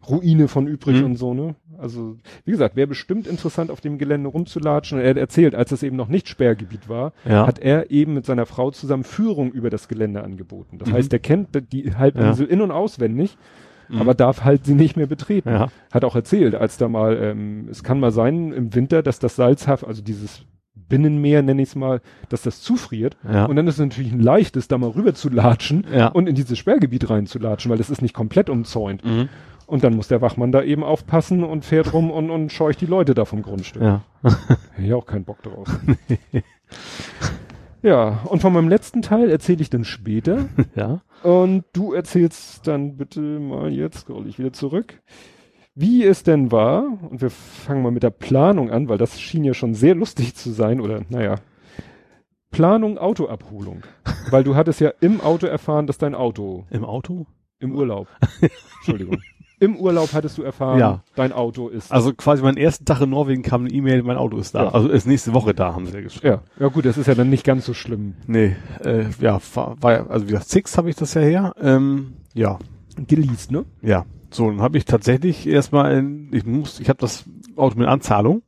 [0.08, 1.06] Ruine von übrig mhm.
[1.06, 1.56] und so, ne?
[1.78, 5.00] Also, wie gesagt, wäre bestimmt interessant, auf dem Gelände rumzulatschen.
[5.00, 7.48] er hat erzählt, als es eben noch nicht Sperrgebiet war, ja.
[7.48, 10.78] hat er eben mit seiner Frau zusammen Führung über das Gelände angeboten.
[10.78, 10.94] Das mhm.
[10.94, 12.52] heißt, er kennt die Halbinsel ja.
[12.52, 13.36] in- und auswendig,
[13.90, 14.00] mhm.
[14.00, 15.50] aber darf halt sie nicht mehr betreten.
[15.50, 15.70] Ja.
[15.92, 19.36] Hat auch erzählt, als da mal, ähm, es kann mal sein im Winter, dass das
[19.36, 20.46] Salzhaft, also dieses
[20.76, 23.18] Binnenmeer, nenne ich es mal, dass das zufriert.
[23.28, 23.46] Ja.
[23.46, 26.08] Und dann ist es natürlich ein leichtes, da mal rüber zu latschen ja.
[26.08, 29.04] und in dieses Sperrgebiet reinzulatschen, weil das ist nicht komplett umzäunt.
[29.04, 29.30] Mhm.
[29.72, 32.86] Und dann muss der Wachmann da eben aufpassen und fährt rum und, und scheucht die
[32.86, 33.82] Leute da vom Grundstück.
[33.82, 34.02] Ja.
[34.22, 35.66] Hätte ich auch keinen Bock drauf.
[37.82, 40.50] ja, und von meinem letzten Teil erzähle ich dann später.
[40.76, 41.00] Ja.
[41.24, 45.02] Und du erzählst dann bitte mal jetzt, scroll ich wieder zurück.
[45.74, 49.46] wie es denn war, und wir fangen mal mit der Planung an, weil das schien
[49.46, 51.36] ja schon sehr lustig zu sein, oder naja,
[52.50, 53.84] Planung Autoabholung.
[54.32, 56.66] weil du hattest ja im Auto erfahren, dass dein Auto.
[56.72, 57.26] Im Auto?
[57.62, 58.08] Im Urlaub.
[58.80, 59.22] Entschuldigung.
[59.60, 61.04] Im Urlaub hattest du erfahren, Ja.
[61.16, 61.92] dein Auto ist.
[61.92, 64.64] Also quasi meinen ersten Tag in Norwegen kam eine E-Mail, mein Auto ist da.
[64.64, 64.70] Ja.
[64.72, 66.28] Also ist nächste Woche da, haben sie ja geschrieben.
[66.28, 68.16] ja, ja gut, das ist ja dann nicht ganz so schlimm.
[68.26, 71.54] Nee, äh, ja, war, ja, also wie gesagt, Six habe ich das ja her.
[71.62, 72.58] Ähm, ja,
[73.08, 73.66] Geleast, ne?
[73.82, 74.06] ja.
[74.34, 77.26] So, dann habe ich tatsächlich erstmal, in, ich muss, ich habe das
[77.58, 78.42] Auto mit Anzahlung.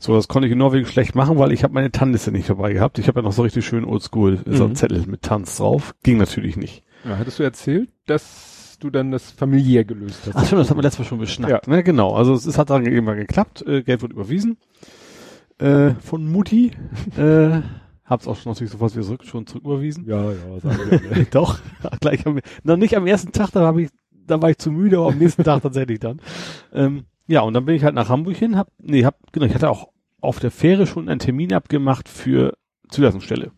[0.00, 2.72] So, das konnte ich in Norwegen schlecht machen, weil ich habe meine TAN-Liste nicht dabei
[2.72, 2.98] gehabt.
[2.98, 4.74] Ich habe ja noch so richtig schön oldschool, so ein Mhm.
[4.76, 5.94] Zettel mit Tanz drauf.
[6.02, 6.84] Ging natürlich nicht.
[7.04, 10.36] Ja, hattest du erzählt, dass du dann das familiär gelöst hast?
[10.36, 11.66] Ach stimmt, das haben wir letztes Mal schon beschnackt.
[11.66, 11.72] Ja.
[11.72, 12.14] Ne, genau.
[12.14, 13.62] Also es, es hat dann irgendwann geklappt.
[13.66, 14.58] Äh, Geld wird überwiesen.
[15.58, 16.72] Äh, von Mutti.
[17.16, 17.60] äh,
[18.04, 20.06] hab's auch schon natürlich sofort wieder zurück, schon zurücküberwiesen.
[20.06, 21.24] Ja, ja, sagen wir.
[21.30, 21.58] Doch,
[22.00, 24.98] gleich am, noch nicht am ersten Tag, da habe ich, da war ich zu müde,
[24.98, 26.20] aber am nächsten Tag tatsächlich dann.
[26.72, 29.54] Ähm, ja, und dann bin ich halt nach Hamburg hin, hab, nee, hab, genau, ich
[29.54, 29.88] hatte auch
[30.20, 32.54] auf der Fähre schon einen Termin abgemacht für
[32.88, 33.52] Zulassungsstelle.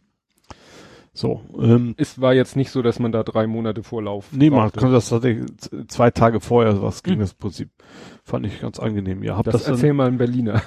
[1.20, 4.28] So, ähm, Es war jetzt nicht so, dass man da drei Monate Vorlauf.
[4.32, 4.80] nee, man brauchte.
[4.80, 5.44] konnte das tatsächlich
[5.88, 7.20] zwei Tage vorher, sowas ging Hm.
[7.20, 7.68] das Prinzip.
[8.24, 9.36] Fand ich ganz angenehm, ja.
[9.36, 10.62] Hab Das, das, dann, erzähl mal ein Berliner.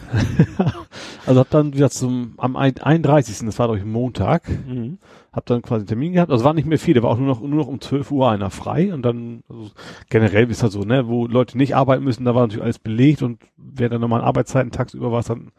[1.26, 3.46] also hab dann wieder zum, am ein- 31.
[3.48, 5.00] das war doch Montag, Mhm.
[5.32, 6.32] hab dann quasi einen Termin gehabt.
[6.32, 8.30] Also war nicht mehr viel, da war auch nur noch, nur noch um 12 Uhr
[8.30, 9.72] einer frei und dann, also
[10.12, 13.24] generell ist halt so, ne, wo Leute nicht arbeiten müssen, da war natürlich alles belegt
[13.24, 15.52] und wer dann nochmal Arbeitszeiten tagsüber war, dann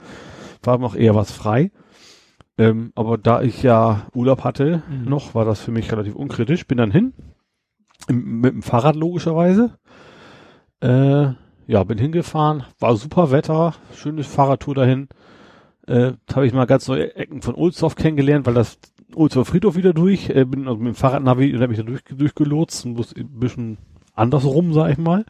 [0.62, 1.72] war noch eher was frei.
[2.56, 5.08] Ähm, aber da ich ja Urlaub hatte Mhm.
[5.08, 6.66] noch, war das für mich relativ unkritisch.
[6.66, 7.12] Bin dann hin,
[8.08, 9.78] im, mit dem Fahrrad logischerweise.
[10.80, 11.32] Äh,
[11.66, 15.08] ja, bin hingefahren, war super Wetter, schönes Fahrradtour dahin.
[15.86, 18.78] Äh, habe ich mal ganz neue Ecken von Ohlsdorf kennengelernt, weil das
[19.14, 20.30] Ohlsdorfer Friedhof wieder durch.
[20.30, 23.40] Äh, bin also mit dem Fahrradnavi und habe mich da durch, durchgelotst und muss ein
[23.40, 23.78] bisschen
[24.14, 25.24] andersrum, sag ich mal.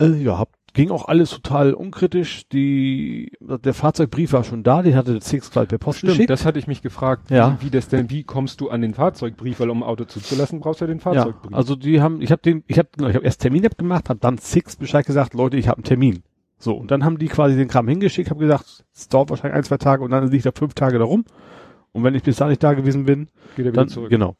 [0.00, 2.48] Äh, ja, hab, ging auch alles total unkritisch.
[2.48, 6.30] Die, der Fahrzeugbrief war schon da, den hatte der Six gleich per Post Stimmt, geschickt.
[6.30, 7.56] das hatte ich mich gefragt, Ja.
[7.60, 10.60] wie, wie das denn, wie kommst du an den Fahrzeugbrief, weil um ein Auto zuzulassen,
[10.60, 11.54] brauchst du ja den Ja, Fahrzeugbrief.
[11.54, 14.38] also die haben, ich habe den, ich habe, ich habe erst Termin abgemacht, habe dann
[14.38, 16.22] Six Bescheid gesagt, Leute, ich habe einen Termin.
[16.58, 19.62] So und dann haben die quasi den Kram hingeschickt, habe gesagt, es dauert wahrscheinlich ein
[19.64, 21.24] zwei Tage und dann liegt er fünf Tage da rum.
[21.92, 23.26] Und wenn ich bis da nicht da gewesen bin,
[23.56, 24.10] Geht er wieder dann zurück.
[24.10, 24.34] genau.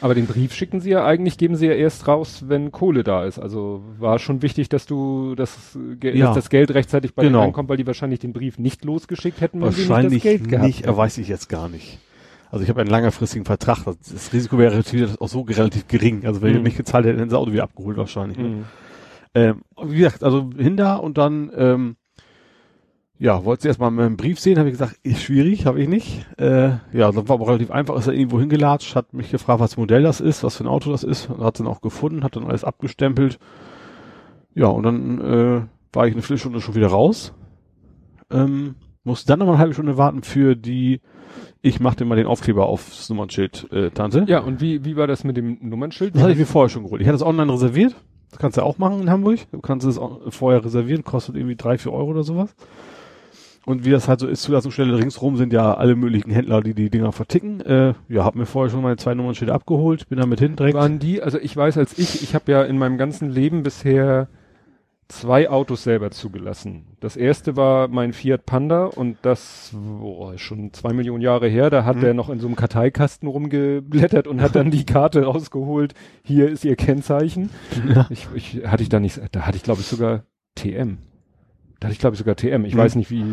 [0.00, 3.24] Aber den Brief schicken sie ja eigentlich, geben sie ja erst raus, wenn Kohle da
[3.24, 3.38] ist.
[3.38, 6.26] Also war schon wichtig, dass du das, Ja.
[6.26, 7.38] dass das Geld rechtzeitig bei Genau.
[7.38, 10.30] denen ankommt, weil die wahrscheinlich den Brief nicht losgeschickt hätten, wenn sie Wahrscheinlich nicht das
[10.40, 10.96] Geld gehabt nicht, hätten.
[10.96, 11.98] weiß ich jetzt gar nicht.
[12.50, 13.84] Also ich habe einen langfristigen Vertrag.
[13.84, 16.26] Das, Risiko wäre natürlich auch so relativ gering.
[16.26, 16.56] Also wenn Mhm.
[16.58, 18.36] ich nicht gezahlt hätte, hätten sie das Auto wieder abgeholt wahrscheinlich.
[18.38, 18.44] ne?
[18.44, 18.64] Mhm.
[19.34, 21.96] Ähm, wie gesagt, also hin da und dann, ähm,
[23.22, 26.26] ja, wollte sie erstmal meinen Brief sehen, habe ich gesagt, ist schwierig, habe ich nicht.
[26.38, 29.76] Äh, ja, dann war aber relativ einfach, ist er irgendwo hingelatscht, hat mich gefragt, was
[29.76, 32.34] Modell das ist, was für ein Auto das ist, und hat dann auch gefunden, hat
[32.34, 33.38] dann alles abgestempelt.
[34.56, 35.62] Ja, und dann äh,
[35.92, 37.32] war ich eine Viertelstunde schon wieder raus.
[38.28, 38.74] Ähm,
[39.04, 41.00] musste dann noch mal eine halbe Stunde warten für die,
[41.60, 44.24] ich machte mal den Aufkleber aufs Nummernschild, äh, Tante.
[44.26, 46.16] Ja, und wie, wie war das mit dem Nummernschild?
[46.16, 47.00] Das hatte ich mir vorher schon geholt.
[47.00, 47.94] Ich hatte es online reserviert.
[48.30, 49.38] Das kannst du auch machen in Hamburg.
[49.52, 50.00] Du kannst es
[50.30, 52.56] vorher reservieren, kostet irgendwie drei, vier Euro oder sowas.
[53.64, 56.90] Und wie das halt so ist, Zulassungsstelle ringsrum sind ja alle möglichen Händler, die die
[56.90, 57.60] Dinger verticken.
[57.60, 60.76] Äh, ja, hab mir vorher schon meine zwei Nummernschilder abgeholt, bin damit hin direkt.
[60.76, 64.28] waren die, also ich weiß als ich, ich habe ja in meinem ganzen Leben bisher
[65.08, 66.86] zwei Autos selber zugelassen.
[67.00, 71.68] Das erste war mein Fiat Panda und das boah, schon zwei Millionen Jahre her.
[71.70, 72.04] Da hat Mhm.
[72.04, 75.92] er noch in so einem Karteikasten rumgeblättert und hat dann die Karte rausgeholt.
[76.24, 77.50] Hier ist ihr Kennzeichen.
[77.94, 78.06] Ja.
[78.10, 80.24] Ich, ich hatte ich da nicht, da hatte ich glaube ich sogar
[80.54, 80.98] TM.
[81.82, 82.64] Da hatte ich glaube ich sogar TM.
[82.64, 82.78] Ich Mhm.
[82.78, 83.24] weiß nicht, wie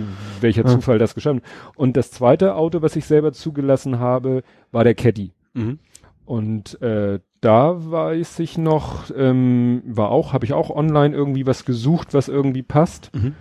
[0.41, 0.67] welcher Ja.
[0.69, 1.43] Zufall das geschafft hat.
[1.75, 5.31] Und das zweite Auto, was ich selber zugelassen habe, war der Caddy.
[5.53, 5.77] Mhm.
[6.25, 11.63] Und äh, da weiß ich noch, ähm, war auch, habe ich auch online irgendwie was
[11.65, 13.11] gesucht, was irgendwie passt.
[13.15, 13.35] Mhm.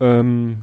[0.00, 0.56] Ähm,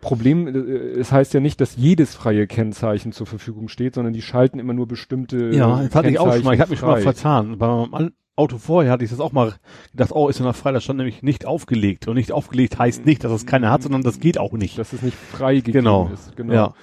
[0.00, 0.50] Problem, äh,
[0.98, 4.72] es heißt ja nicht, dass jedes freie Kennzeichen zur Verfügung steht, sondern die schalten immer
[4.72, 6.54] nur bestimmte Ja, das hatte ich auch schon mal.
[6.54, 7.58] Ich habe mich schon mal vertan.
[7.58, 9.54] Bei meinem Auto vorher hatte ich das auch mal
[9.92, 12.06] gedacht, oh, ist ja noch frei, da stand nämlich nicht aufgelegt.
[12.06, 14.78] Und nicht aufgelegt heißt nicht, dass es keiner hat, sondern das geht auch nicht.
[14.78, 16.10] Dass es nicht frei Genau.
[16.12, 16.36] ist.
[16.36, 16.52] Genau.
[16.52, 16.74] Ja.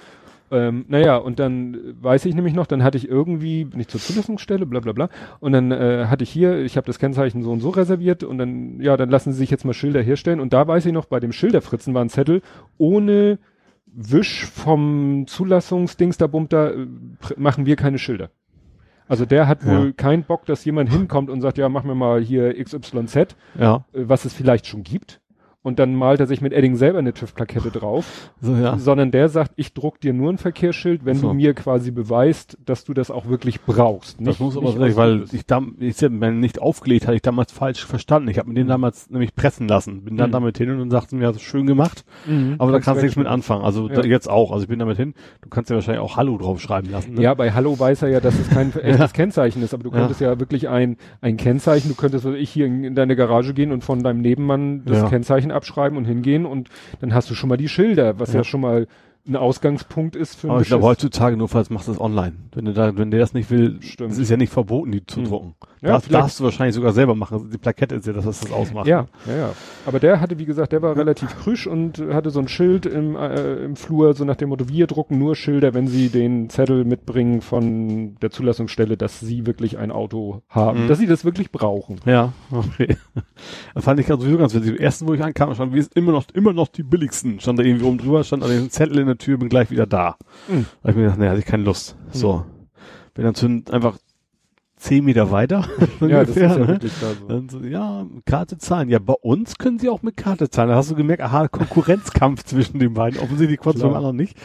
[0.50, 3.88] Ähm, naja, und dann äh, weiß ich nämlich noch, dann hatte ich irgendwie, bin ich
[3.88, 5.08] zur Zulassungsstelle, bla bla bla,
[5.40, 8.36] und dann äh, hatte ich hier, ich habe das Kennzeichen so und so reserviert und
[8.38, 11.06] dann, ja, dann lassen sie sich jetzt mal Schilder herstellen und da weiß ich noch,
[11.06, 12.42] bei dem Schilderfritzen war ein Zettel
[12.78, 13.38] ohne
[13.86, 16.86] Wisch vom Zulassungsdings da Bumter äh,
[17.22, 18.30] pr- machen wir keine Schilder.
[19.08, 19.92] Also der hat wohl Ja.
[19.92, 23.84] keinen Bock, dass jemand hinkommt und sagt, ja, mach mir mal hier XYZ, Ja.
[23.92, 25.20] äh, was es vielleicht schon gibt.
[25.64, 28.76] Und dann malt er sich mit Edding selber eine TÜV-Plakette drauf, so, ja.
[28.76, 31.28] sondern der sagt, ich druck dir nur ein Verkehrsschild, wenn so.
[31.28, 34.20] du mir quasi beweist, dass du das auch wirklich brauchst.
[34.20, 37.50] Nicht, das muss aber sein, weil ich da, ich wenn nicht aufgelegt hatte ich damals
[37.50, 38.28] falsch verstanden.
[38.28, 38.72] Ich habe mir den mhm.
[38.72, 40.34] damals nämlich pressen lassen, bin dann mhm.
[40.34, 43.64] damit hin und sagten mir, schön gemacht, mhm, aber da kannst du nichts mit anfangen.
[43.64, 44.02] Also ja.
[44.02, 44.52] da, jetzt auch.
[44.52, 45.14] Also ich bin damit hin.
[45.40, 47.14] Du kannst ja wahrscheinlich auch Hallo drauf schreiben lassen.
[47.14, 47.22] Ne?
[47.22, 49.08] Ja, bei Hallo weiß er ja, dass es kein echtes ja.
[49.08, 51.88] Kennzeichen ist, aber du könntest ja, ja wirklich ein ein Kennzeichen.
[51.88, 55.53] Du könntest ich hier in, in deine Garage gehen und von deinem Nebenmann das Kennzeichen
[55.54, 56.68] abschreiben und hingehen gehen und
[57.00, 58.44] dann hast du schon mal die Schilder, was ja, ja.
[58.44, 58.86] schon mal
[59.26, 62.34] ein Ausgangspunkt ist für Aber ich glaube heutzutage nur falls machst du es online.
[62.52, 64.12] Wenn du da, wenn der das nicht will, Stimmt.
[64.12, 65.24] es ist ja nicht verboten, die zu hm.
[65.24, 65.54] drucken.
[65.80, 67.50] Ja, das darfst du wahrscheinlich sogar selber machen.
[67.50, 68.86] Die Plakette ist ja das, was das ausmacht.
[68.86, 69.50] Ja, ja, ja.
[69.84, 73.16] Aber der hatte, wie gesagt, der war relativ krüsch und hatte so ein Schild im,
[73.16, 76.84] äh, im Flur, so nach dem Motto, wir drucken nur Schilder, wenn sie den Zettel
[76.84, 80.88] mitbringen von der Zulassungsstelle, dass sie wirklich ein Auto haben, mhm.
[80.88, 82.00] dass sie das wirklich brauchen.
[82.06, 82.96] Ja, okay.
[83.74, 84.80] Das fand ich ganz so ganz witzig.
[84.80, 87.40] Ersten, wo ich ankam, stand, wir sind immer noch, immer noch die billigsten.
[87.40, 89.86] Stand da irgendwie oben drüber, stand an den Zettel in der Tür, bin gleich wieder
[89.86, 90.16] da.
[90.48, 90.66] Mhm.
[90.82, 91.96] Da hab ich mir gedacht, nee, hatte ich keine Lust.
[92.06, 92.10] Mhm.
[92.12, 92.46] So.
[93.14, 93.96] Bin dann zu, einfach
[94.76, 95.68] zehn Meter weiter.
[96.00, 96.78] ja, ungefähr, das ist ja ne?
[96.82, 97.26] so.
[97.28, 97.60] Dann so.
[97.60, 98.88] Ja, Karte zahlen.
[98.88, 100.68] Ja, bei uns können sie auch mit Karte zahlen.
[100.68, 103.20] Da hast du gemerkt, aha, Konkurrenzkampf zwischen den beiden.
[103.20, 104.36] Offensichtlich konnten beim anderen nicht.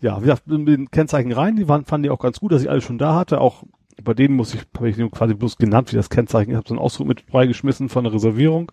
[0.00, 2.62] ja, wie gesagt, mit den Kennzeichen rein, die waren, fanden die auch ganz gut, dass
[2.62, 3.40] ich alles schon da hatte.
[3.40, 3.62] Auch
[4.02, 6.74] bei denen muss ich, habe ich quasi bloß genannt, wie das Kennzeichen, ich habe so
[6.74, 8.70] einen Ausdruck mit freigeschmissen von der Reservierung.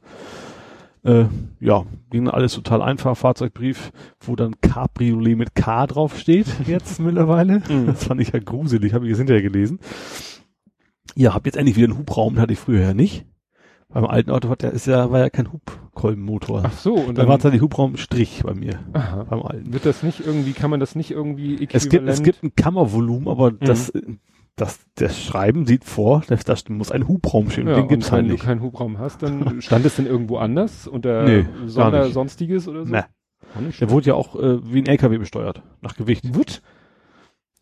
[1.05, 1.25] Äh,
[1.59, 3.15] ja, ging alles total einfach.
[3.15, 7.61] Fahrzeugbrief, wo dann Cabriolet mit K drauf steht, jetzt mittlerweile.
[7.69, 7.87] Mhm.
[7.87, 9.79] Das fand ich ja gruselig, habe ich jetzt hinterher gelesen.
[11.15, 13.25] Ja, hab jetzt endlich wieder einen Hubraum, hatte ich früher ja nicht.
[13.87, 16.63] Beim alten Auto war, der ist ja, war ja kein Hubkolbenmotor.
[16.65, 18.79] Ach so, und dann, dann war es dann die Hubraumstrich bei mir.
[18.93, 19.23] Aha.
[19.23, 19.71] Beim alten.
[19.71, 21.75] Wird das nicht irgendwie, kann man das nicht irgendwie äquivalent?
[21.75, 23.59] Es gibt, es gibt ein Kammervolumen, aber mhm.
[23.61, 23.93] das,
[24.55, 26.37] das, das Schreiben sieht vor, da
[26.69, 27.67] muss ein Hubraum stehen.
[27.67, 28.31] Ja, den gibt's halt nicht.
[28.31, 32.67] Wenn du keinen Hubraum hast, dann stand es denn irgendwo anders unter nee, Sonder sonstiges
[32.67, 32.91] oder so?
[32.91, 33.03] Nee.
[33.79, 36.35] Der wurde ja auch äh, wie ein LKW besteuert, nach Gewicht.
[36.35, 36.61] Wird?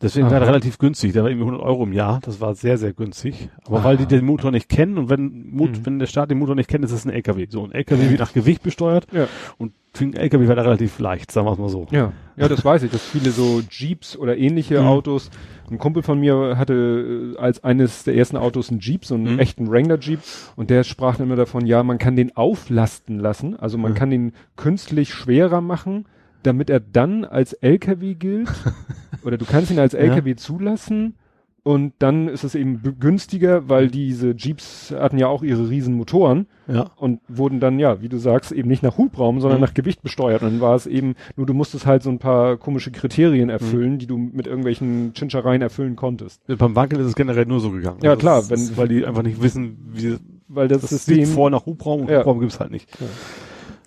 [0.03, 0.33] Deswegen Aha.
[0.33, 1.13] war er relativ günstig.
[1.13, 2.19] Der war irgendwie 100 Euro im Jahr.
[2.21, 3.49] Das war sehr, sehr günstig.
[3.65, 3.85] Aber Aha.
[3.85, 5.85] weil die den Motor nicht kennen und wenn, Mot mhm.
[5.85, 7.47] wenn der Staat den Motor nicht kennt, ist es ein LKW.
[7.49, 9.07] So ein LKW wird nach Gewicht besteuert.
[9.13, 9.27] Ja.
[9.57, 11.87] Und für einen LKW war der relativ leicht, sagen wir es mal so.
[11.91, 14.87] Ja, ja, das weiß ich, dass viele so Jeeps oder ähnliche mhm.
[14.87, 15.31] Autos.
[15.73, 19.33] Ein Kumpel von mir hatte äh, als eines der ersten Autos einen Jeep, so einen
[19.33, 19.39] mhm.
[19.39, 20.19] echten Wrangler Jeep,
[20.55, 23.95] und der sprach immer davon, ja, man kann den auflasten lassen, also man mhm.
[23.95, 26.05] kann den künstlich schwerer machen,
[26.43, 28.49] damit er dann als LKW gilt.
[29.23, 30.37] oder du kannst ihn als LKW ja.
[30.37, 31.15] zulassen
[31.64, 36.48] und dann ist es eben günstiger, weil diese Jeeps hatten ja auch ihre riesen Motoren
[36.68, 36.91] ja.
[36.98, 39.65] und wurden dann, ja, wie du sagst, eben nicht nach Hubraum, sondern mhm.
[39.65, 40.41] nach Gewicht besteuert.
[40.41, 43.94] Und dann war es eben, nur du musstest halt so ein paar komische Kriterien erfüllen,
[43.94, 43.99] mhm.
[43.99, 46.41] die du mit irgendwelchen Chinchereien erfüllen konntest.
[46.48, 47.99] Ja, beim Wackel ist es generell nur so gegangen.
[48.03, 50.18] Ja, also klar, wenn, weil die einfach nicht wissen, wie,
[50.49, 52.19] weil das, das System vor nach Hubraum und ja.
[52.19, 52.90] Hubraum gibt's halt nicht.
[52.99, 53.07] Ja.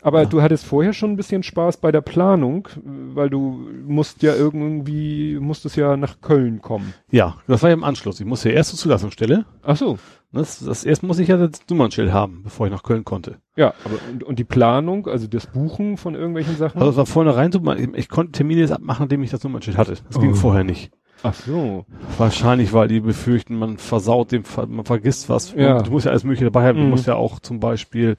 [0.06, 0.28] Aber ja.
[0.28, 5.36] du hattest vorher schon ein bisschen Spaß bei der Planung, weil du musst ja irgendwie,
[5.40, 6.94] musstest ja nach Köln kommen.
[7.10, 8.20] Ja, das war ja im Anschluss.
[8.20, 9.46] Ich musste ja erst zur Zulassungsstelle.
[9.64, 9.98] Ach so.
[10.30, 13.38] Das, das erst muss ich ja das Nummernschild haben, bevor ich nach Köln konnte.
[13.56, 16.78] Ja, aber und, und die Planung, also das Buchen von irgendwelchen Sachen?
[16.78, 19.76] Also es war vornherein so, ich, ich konnte Termine jetzt abmachen, nachdem ich das Nummernschild
[19.76, 19.96] hatte.
[20.06, 20.20] Das oh.
[20.20, 20.92] ging vorher nicht.
[21.24, 21.84] Ach so.
[22.16, 25.52] Wahrscheinlich, weil die befürchten, man versaut dem, man vergisst was.
[25.54, 25.82] Ja.
[25.82, 26.78] Du musst ja alles mögliche dabei haben.
[26.78, 26.84] Mhm.
[26.84, 28.16] Du musst ja auch zum Beispiel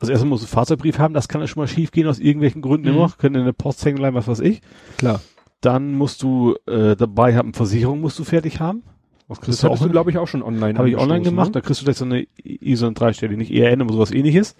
[0.00, 2.62] also erstmal muss ein Fahrzeugbrief haben, das kann ja schon mal schief gehen aus irgendwelchen
[2.62, 2.96] Gründen mhm.
[2.96, 4.60] immer, können in der Post hängen bleiben, was weiß ich.
[4.98, 5.20] Klar.
[5.60, 8.82] Dann musst du äh, dabei haben, Versicherung musst du fertig haben.
[9.28, 10.78] Was kriegst das du auch, glaube ich, auch schon online.
[10.78, 11.52] Habe ich online gemacht, ne?
[11.52, 14.54] da kriegst du gleich so eine ISO 3 Stelle, nicht ERN, aber sowas ähnliches.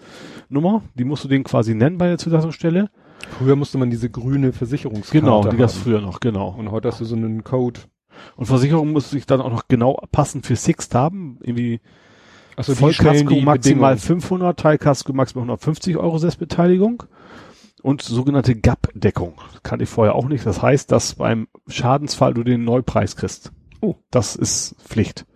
[0.49, 2.91] Nummer, die musst du den quasi nennen bei der Zulassungsstelle.
[3.39, 6.49] Früher musste man diese grüne Versicherungskarte Genau, die gab's früher noch, genau.
[6.49, 7.81] Und heute hast du so einen Code.
[8.35, 11.81] Und Versicherung musst du dich dann auch noch genau passend für Sixt haben, irgendwie
[12.57, 17.05] also Vollkasko maximal 500, Teilkasko maximal 150 Euro Selbstbeteiligung
[17.83, 19.35] und sogenannte GAP-Deckung.
[19.63, 20.45] Kannte ich vorher auch nicht.
[20.47, 23.53] Das heißt, dass beim Schadensfall du den Neupreis kriegst.
[23.81, 23.95] Oh.
[24.11, 25.27] Das ist Pflicht.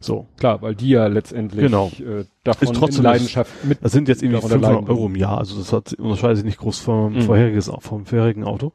[0.00, 0.26] So.
[0.38, 1.92] Klar, weil die ja letztendlich genau.
[1.98, 3.78] äh, davon ist trotzdem Leidenschaft mit.
[3.82, 5.38] Das sind jetzt irgendwie 500 Euro im Jahr.
[5.38, 7.22] Also das hat, unterscheidet sich nicht groß vom, mhm.
[7.22, 8.72] vorheriges, vom vorherigen Auto.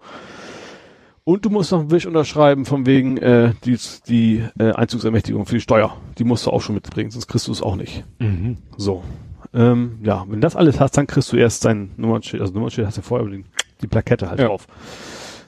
[1.27, 5.56] Und du musst noch einen Wisch unterschreiben von wegen äh, die, die äh, Einzugsermächtigung für
[5.56, 5.97] die Steuer.
[6.19, 8.06] Die musst du auch schon mitbringen, sonst kriegst du es auch nicht.
[8.19, 8.57] Mhm.
[8.77, 9.03] So.
[9.52, 12.43] Ähm, ja, wenn das alles hast, dann kriegst du erst dein Nummernschild.
[12.43, 13.43] Also Nummernschild hast du vorher die,
[13.81, 14.47] die Plakette halt ja.
[14.47, 14.68] drauf.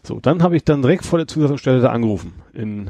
[0.01, 2.33] So, dann habe ich dann direkt vor der Zulassungsstelle da angerufen.
[2.53, 2.89] In,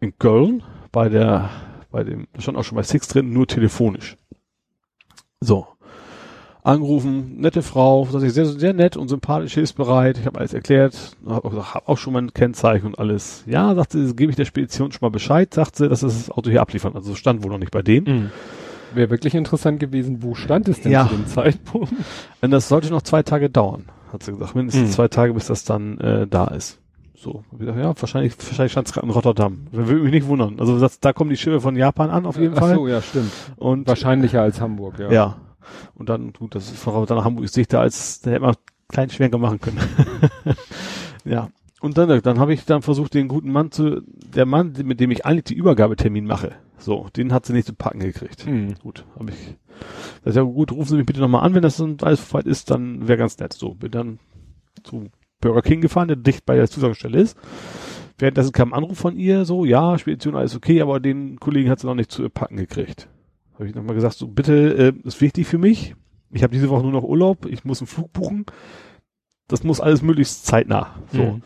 [0.00, 1.50] in Köln bei der,
[1.92, 4.16] bei dem, da stand auch schon bei Six drin, nur telefonisch.
[5.38, 5.68] So
[6.64, 10.18] angerufen, nette Frau, sehr, sehr nett und sympathisch, hilfsbereit.
[10.18, 10.96] Ich habe alles erklärt,
[11.26, 13.44] habe auch gesagt, hab auch schon mein Kennzeichen und alles.
[13.46, 16.30] Ja, sagte sie, gebe ich der Spedition schon mal Bescheid, sagt sie, dass sie das
[16.30, 16.94] Auto hier abliefern.
[16.96, 18.06] Also stand wohl noch nicht bei denen.
[18.06, 18.30] Mhm.
[18.94, 21.06] Wäre wirklich interessant gewesen, wo stand es denn Ja.
[21.08, 21.92] zu dem Zeitpunkt?
[22.40, 24.54] Und das sollte noch zwei Tage dauern, hat sie gesagt.
[24.54, 24.92] Mindestens Mhm.
[24.92, 26.78] zwei Tage, bis das dann äh, da ist.
[27.16, 29.66] So, ja, wahrscheinlich, wahrscheinlich stand es gerade in Rotterdam.
[29.72, 30.56] Würde mich nicht wundern.
[30.60, 32.74] Also das, da kommen die Schiffe von Japan an, auf jeden Ach Fall.
[32.74, 33.32] so, ja, stimmt.
[33.56, 35.10] Und Wahrscheinlicher als Hamburg, ja.
[35.10, 35.36] ja.
[35.94, 38.50] Und dann, gut, das ist von Rotterdam nach Hamburg, sehe da als, da hätte man
[38.50, 39.78] einen kleinen Schwenker machen können.
[41.24, 41.48] ja.
[41.80, 45.10] Und dann, dann habe ich dann versucht, den guten Mann zu, der Mann, mit dem
[45.10, 48.46] ich eigentlich die Übergabetermin mache, so, den hat sie nicht zu packen gekriegt.
[48.46, 48.74] Mhm.
[48.82, 49.56] Gut, habe ich.
[50.22, 52.46] Das ist ja gut, rufen Sie mich bitte nochmal an, wenn das dann alles soweit
[52.46, 53.52] ist, dann wäre ganz nett.
[53.52, 54.18] So, bin dann
[54.82, 55.10] zu
[55.40, 57.36] Burger King gefahren, der dicht bei der Zusagenstelle ist.
[58.18, 61.80] Währenddessen kam ein Anruf von ihr, so, ja, Spedition, alles okay, aber den Kollegen hat
[61.80, 63.08] sie noch nicht zu packen gekriegt.
[63.54, 65.94] Habe ich nochmal gesagt, so, bitte, äh, ist wichtig für mich.
[66.30, 68.46] Ich habe diese Woche nur noch Urlaub, ich muss einen Flug buchen.
[69.48, 70.94] Das muss alles möglichst zeitnah.
[71.12, 71.22] So.
[71.22, 71.42] Mhm.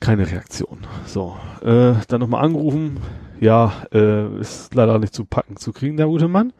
[0.00, 0.86] Keine Reaktion.
[1.06, 2.98] So, äh, dann nochmal angerufen.
[3.40, 6.52] Ja, äh, ist leider nicht zu packen zu kriegen, der gute Mann.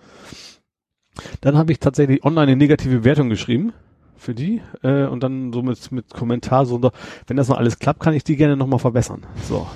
[1.40, 3.72] Dann habe ich tatsächlich online eine negative Wertung geschrieben
[4.18, 6.92] für die äh, und dann so mit, mit Kommentar so, unter,
[7.26, 9.22] wenn das noch alles klappt, kann ich die gerne nochmal verbessern.
[9.48, 9.66] So,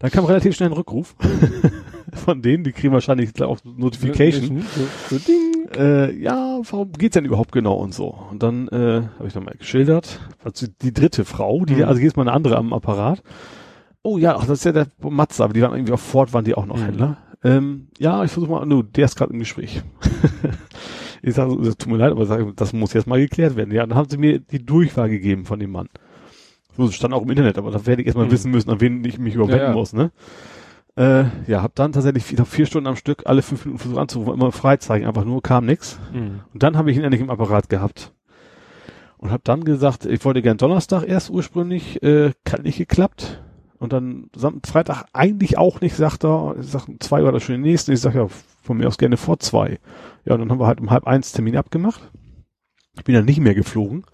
[0.00, 1.14] dann kam relativ schnell ein Rückruf
[2.12, 4.62] von denen, die kriegen wahrscheinlich auch Notification.
[5.08, 5.68] So, so Ding.
[5.76, 8.12] Äh, ja, warum geht's denn überhaupt genau und so?
[8.30, 11.84] Und dann äh, habe ich nochmal geschildert, also die dritte Frau, die, Mhm.
[11.84, 13.22] also jetzt mal eine andere am Apparat.
[14.02, 16.44] Oh ja, ach, das ist ja der Matze, aber die waren irgendwie auf Ford, waren
[16.44, 16.82] die auch noch Mhm.
[16.84, 17.16] Händler.
[17.44, 19.82] Ähm, ja, ich versuche mal, no, der ist gerade im Gespräch.
[21.22, 23.72] ich sage, das tut mir leid, aber sag, das muss jetzt mal geklärt werden.
[23.72, 25.88] Ja, dann haben sie mir die Durchwahl gegeben von dem Mann.
[26.76, 28.30] So, stand auch im Internet, aber da werde ich erstmal Mhm.
[28.32, 29.72] wissen müssen, an wen ich mich überwenden Ja, ja.
[29.72, 30.10] muss, ne?
[30.96, 34.34] Äh, ja, hab dann tatsächlich vier, vier Stunden am Stück alle fünf Minuten versucht anzurufen,
[34.34, 35.98] immer freizeigen, einfach nur kam nix.
[36.12, 36.40] Mhm.
[36.52, 38.12] Und dann habe ich ihn endlich im Apparat gehabt.
[39.18, 43.42] Und habe dann gesagt, ich wollte gern Donnerstag erst ursprünglich, äh, hat nicht geklappt.
[43.78, 44.30] Und dann
[44.66, 47.92] Freitag eigentlich auch nicht, sagt er, ich sag, zwei war das schon die nächste.
[47.92, 48.26] Ich sag ja,
[48.62, 49.78] von mir aus gerne vor zwei.
[50.24, 52.00] Ja, und dann haben wir halt um halb eins Termin abgemacht.
[52.96, 54.04] Ich bin dann nicht mehr geflogen,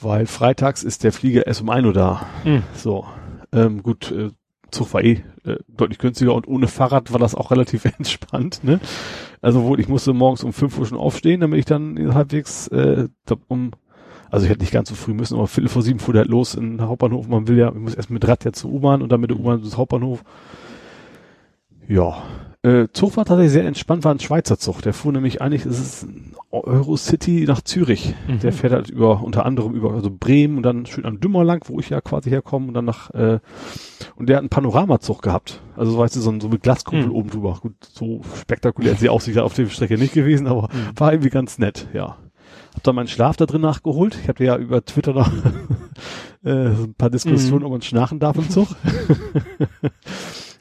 [0.00, 2.26] weil freitags ist der Flieger erst um ein Uhr da.
[2.44, 2.62] Mhm.
[2.74, 3.06] So,
[3.52, 4.30] ähm, gut, äh,
[4.70, 8.62] Zug war eh äh, deutlich günstiger und ohne Fahrrad war das auch relativ entspannt.
[8.62, 8.80] Ne?
[9.40, 13.08] Also wohl, ich musste morgens um 5 Uhr schon aufstehen, damit ich dann halbwegs äh,
[13.48, 13.72] um,
[14.30, 16.30] also ich hätte nicht ganz so früh müssen, aber Viertel vor sieben fuhr der halt
[16.30, 17.28] los in den Hauptbahnhof.
[17.28, 19.38] Man will ja, ich muss erst mit Rad ja zur U-Bahn und dann mit der
[19.38, 20.22] U-Bahn bis Hauptbahnhof.
[21.88, 22.22] Ja,
[22.62, 24.82] äh, Zug war tatsächlich sehr entspannt, war ein Schweizer Zug.
[24.82, 26.06] Der fuhr nämlich eigentlich, es ist
[26.50, 28.14] Eurocity nach Zürich.
[28.26, 28.40] Mhm.
[28.40, 31.62] Der fährt halt über, unter anderem über also Bremen und dann schön am Dümmer lang,
[31.68, 33.38] wo ich ja quasi herkomme und dann nach, äh,
[34.16, 35.60] und der hat einen Panoramazug gehabt.
[35.76, 37.12] Also weißt du, so, ein, so mit Glaskuppel Mhm.
[37.12, 37.58] oben drüber.
[37.60, 40.98] Gut, so spektakulär ist die Aussicht auf der Strecke nicht gewesen, aber Mhm.
[40.98, 42.16] war irgendwie ganz nett, ja.
[42.74, 44.16] Hab dann meinen Schlaf da drin nachgeholt.
[44.22, 45.30] Ich hatte ja über Twitter noch
[46.44, 47.66] äh, ein paar Diskussionen, Mhm.
[47.66, 48.68] ob man schnarchen darf im Zug.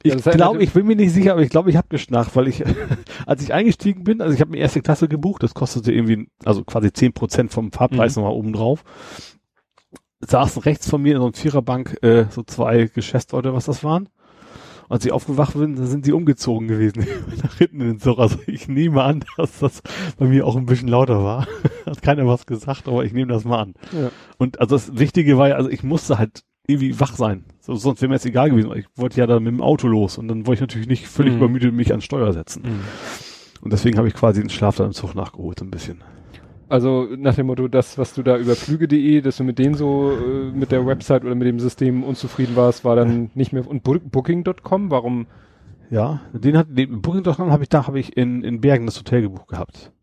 [0.04, 2.48] ich Ja, glaube, ich bin mir nicht sicher, aber ich glaube, ich habe geschnarcht, weil
[2.48, 2.64] ich,
[3.26, 6.64] als ich eingestiegen bin, also ich habe mir erste Klasse gebucht, das kostete irgendwie, also
[6.64, 8.22] quasi zehn Prozent vom Fahrpreis Mhm.
[8.24, 8.84] nochmal oben drauf.
[10.20, 14.10] Saßen rechts von mir in so einer Viererbank äh, so zwei Geschäftsleute, was das waren.
[14.90, 17.06] Als ich aufgewacht bin, sind die umgezogen gewesen,
[17.44, 18.18] nach hinten in den Zug.
[18.20, 19.82] Also ich nehme an, dass das
[20.18, 21.46] bei mir auch ein bisschen lauter war.
[21.86, 23.74] Hat keiner was gesagt, aber ich nehme das mal an.
[23.92, 24.10] Ja.
[24.38, 27.46] Und also das Wichtige war ja, also ich musste halt irgendwie wach sein.
[27.62, 28.72] So, sonst wäre mir jetzt egal gewesen.
[28.76, 31.34] Ich wollte ja dann mit dem Auto los und dann wollte ich natürlich nicht völlig
[31.34, 31.40] Mhm.
[31.40, 32.64] übermüdet mich ans Steuer setzen.
[32.64, 32.80] Mhm.
[33.62, 36.02] Und deswegen habe ich quasi den Schlaf dann im Zug nachgeholt, ein bisschen.
[36.70, 40.12] Also nach dem Motto, das, was du da über Flüge.de, dass du mit denen so
[40.12, 43.84] äh, mit der Website oder mit dem System unzufrieden warst, war dann nicht mehr und
[43.84, 45.28] Booking.com, warum?
[45.90, 49.22] Ja, den hat, den Booking.com habe ich, da habe ich in, in Bergen das Hotel
[49.22, 49.94] gebucht gehabt.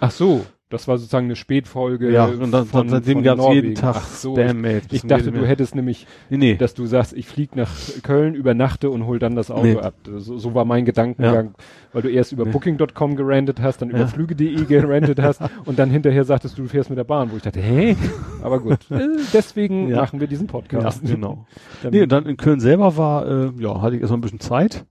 [0.00, 2.10] Ach so, das war sozusagen eine Spätfolge.
[2.10, 3.74] ja, und dann, von, seitdem gab es jeden.
[3.74, 4.86] Tag Ach so, Spam-Mails.
[4.88, 6.54] ich, ich dachte, du hättest nämlich, Nee, nee.
[6.56, 7.70] dass du sagst, ich flieg nach
[8.02, 9.76] Köln, übernachte und hol dann das Auto Nee.
[9.78, 9.94] ab.
[10.18, 11.54] So, so war mein Gedankengang,
[11.92, 12.44] weil du erst über.
[12.44, 14.06] Booking.com gerantet hast, dann über Ja.
[14.08, 17.42] Flüge.de gerantet hast und dann hinterher sagtest du, du fährst mit der Bahn, wo ich
[17.42, 17.96] dachte, hä?
[18.42, 18.98] Aber gut, äh,
[19.32, 19.96] deswegen Ja.
[19.96, 21.02] machen wir diesen ja, Podcast.
[21.04, 21.46] genau.
[21.82, 24.84] Dann- Nee, dann in Köln selber war, äh, ja, hatte ich erstmal ein bisschen Zeit.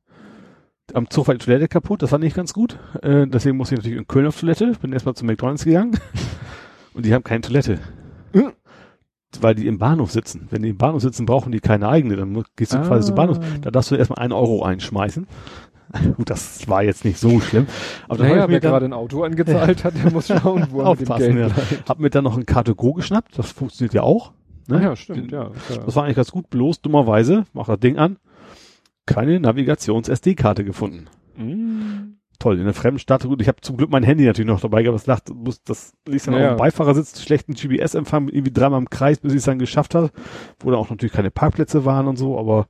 [0.93, 2.79] Am Zug war die Toilette kaputt, das war nicht ganz gut.
[3.01, 4.71] Äh, deswegen musste ich natürlich in Köln auf Toilette.
[4.81, 5.99] Bin erstmal zu McDonalds gegangen.
[6.93, 7.79] Und die haben keine Toilette.
[8.33, 8.53] Hm.
[9.41, 10.47] Weil die im Bahnhof sitzen.
[10.49, 12.15] Wenn die im Bahnhof sitzen, brauchen die keine eigene.
[12.15, 13.17] Dann gehst du quasi zum Ah.
[13.17, 13.39] Bahnhof.
[13.61, 15.27] Da darfst du erstmal einen Euro einschmeißen.
[16.15, 17.67] Gut, das war jetzt nicht so schlimm.
[18.07, 21.01] Aber naja, wer mir gerade ein Auto angezahlt hat, der muss schauen, wo er mit
[21.01, 21.53] dem Aufpassen, Geld ja.
[21.53, 21.89] bleibt.
[21.89, 23.37] hab mir dann noch ein Karte Go geschnappt.
[23.37, 24.31] Das funktioniert ja auch.
[24.67, 24.77] Ne?
[24.77, 25.51] Ah ja, stimmt, ja.
[25.69, 25.77] ja.
[25.85, 26.49] Das war eigentlich ganz gut.
[26.49, 28.17] Bloß dummerweise, mach das Ding an,
[29.07, 31.07] keine Navigations-SD-Karte gefunden.
[31.35, 32.17] Mm.
[32.39, 33.23] Toll, in der fremden Stadt.
[33.23, 34.95] Gut, ich habe zum Glück mein Handy natürlich noch dabei gehabt.
[34.99, 36.49] Das, lacht, muss, das ließ dann Naja.
[36.49, 40.11] auf dem Beifahrersitz, schlechten GPS-Empfang, irgendwie dreimal im Kreis, bis ich es dann geschafft habe.
[40.59, 42.67] Wo dann auch natürlich keine Parkplätze waren und so, aber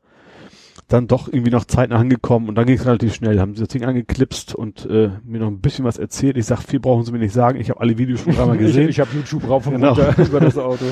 [0.88, 3.42] dann doch irgendwie noch zeitnah angekommen und dann ging es relativ schnell.
[3.42, 6.38] Haben sie das Ding angeklipst und äh, mir noch ein bisschen was erzählt.
[6.38, 7.60] Ich sag, viel brauchen sie mir nicht sagen.
[7.60, 8.84] Ich habe alle Videos schon dreimal gesehen.
[8.84, 9.94] ich ich habe YouTube rauf und genau.
[9.94, 10.86] runter über das Auto.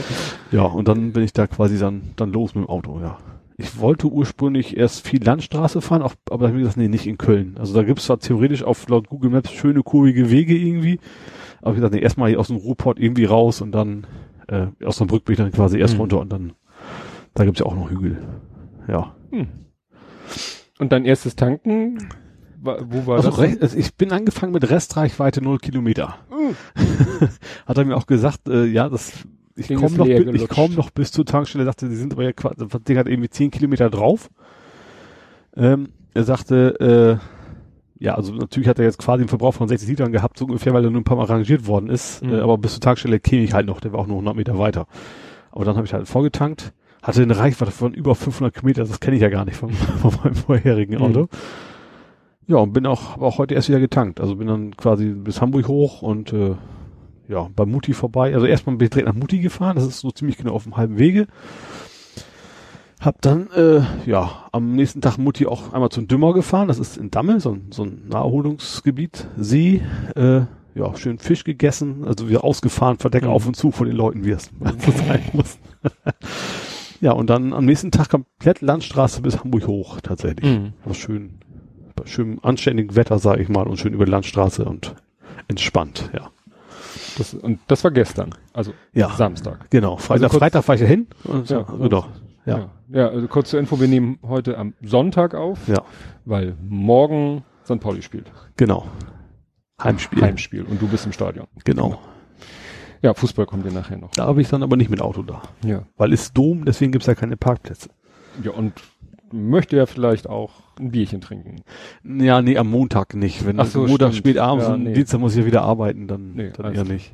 [0.51, 3.17] Ja, und dann bin ich da quasi dann, dann los mit dem Auto, ja.
[3.57, 7.07] Ich wollte ursprünglich erst viel Landstraße fahren, auch, aber da habe ich gesagt, nee, nicht
[7.07, 7.55] in Köln.
[7.57, 10.99] Also da gibt's zwar theoretisch auf laut Google Maps schöne, kurvige Wege irgendwie,
[11.61, 14.05] aber ich gesagt, nee, erstmal hier aus dem Ruhrport irgendwie raus und dann
[14.47, 16.01] äh, aus dem Brück bin ich dann quasi erst hm.
[16.01, 16.53] runter und dann,
[17.33, 18.21] da gibt's ja auch noch Hügel.
[18.89, 19.15] Ja.
[19.31, 19.47] Hm.
[20.77, 22.09] Und dein erstes Tanken,
[22.61, 23.61] wo war also das?
[23.61, 26.17] Also ich bin angefangen mit Restreichweite null Kilometer.
[26.31, 26.53] Uh.
[27.65, 29.13] Hat er mir auch gesagt, äh, ja, das
[29.55, 32.33] ich komme noch, ich komm noch bis zur Tankstelle, er sagte, die sind aber ja
[32.33, 34.29] quasi, das Ding hat irgendwie zehn Kilometer drauf.
[35.55, 39.87] Ähm, er sagte, äh, ja, also natürlich hat er jetzt quasi einen Verbrauch von 60
[39.87, 42.23] Litern gehabt, so ungefähr, weil er nur ein paar Mal rangiert worden ist.
[42.23, 42.33] Mhm.
[42.33, 44.59] Äh, aber bis zur Tankstelle käme ich halt noch, der war auch nur 100 Meter
[44.59, 44.87] weiter.
[45.51, 49.15] Aber dann habe ich halt vorgetankt, hatte eine Reichweite von über 500 Kilometer, das kenne
[49.15, 49.69] ich ja gar nicht von,
[50.01, 51.21] von meinem vorherigen Auto.
[51.21, 51.27] Mhm.
[52.47, 54.19] Ja, und bin auch, auch heute erst wieder getankt.
[54.19, 56.55] Also bin dann quasi bis Hamburg hoch und äh,
[57.27, 58.33] ja, bei Mutti vorbei.
[58.33, 60.77] Also erstmal bin ich direkt nach Mutti gefahren, das ist so ziemlich genau auf dem
[60.77, 61.27] halben Wege.
[62.99, 66.97] Hab dann, äh, ja, am nächsten Tag Mutti auch einmal zum Dümmer gefahren, das ist
[66.97, 69.81] in Damme, so ein, so ein Naherholungsgebiet, See,
[70.15, 70.41] äh,
[70.75, 73.29] ja, schön Fisch gegessen, also wieder ausgefahren, Verdeck mhm.
[73.29, 74.49] auf und zu vor den Leuten, wie es
[75.07, 75.57] sein muss.
[76.99, 80.57] ja, und dann am nächsten Tag komplett Landstraße bis Hamburg hoch, tatsächlich.
[80.57, 80.73] Mhm.
[80.83, 81.39] War schön,
[81.95, 84.95] bei schönem anständigen Wetter, sage ich mal, und schön über die Landstraße und
[85.47, 86.31] entspannt, ja.
[87.17, 89.69] Das, und das war gestern, also ja, Samstag.
[89.69, 91.07] Genau, Freitag, also Freitag fahre ich ja hin.
[91.23, 92.09] Und ja, doch.
[92.45, 92.57] Ja.
[92.57, 92.69] ja.
[92.89, 95.81] ja, also kurz zur Info, wir nehmen heute am Sonntag auf, ja.
[96.25, 97.79] weil morgen St.
[97.79, 98.31] Pauli spielt.
[98.57, 98.85] Genau.
[99.81, 100.21] Heimspiel.
[100.21, 101.47] Heimspiel und du bist im Stadion.
[101.63, 101.89] Genau.
[101.89, 101.99] genau.
[103.01, 104.11] Ja, Fußball kommt ja nachher noch.
[104.11, 105.43] Da habe ich dann aber nicht mit Auto da.
[105.63, 105.83] Ja.
[105.97, 107.89] Weil es Dom, deswegen gibt's ja keine Parkplätze.
[108.41, 108.73] Ja, und
[109.35, 111.61] möchte ja vielleicht auch ein Bierchen trinken.
[112.03, 113.45] Ja, nee, am Montag nicht.
[113.45, 114.27] Wenn Ach so, Montag stimmt.
[114.27, 114.93] spät abends ja, und nee.
[114.93, 117.13] Dienstag muss ich ja wieder arbeiten, dann, nee, dann eher nicht.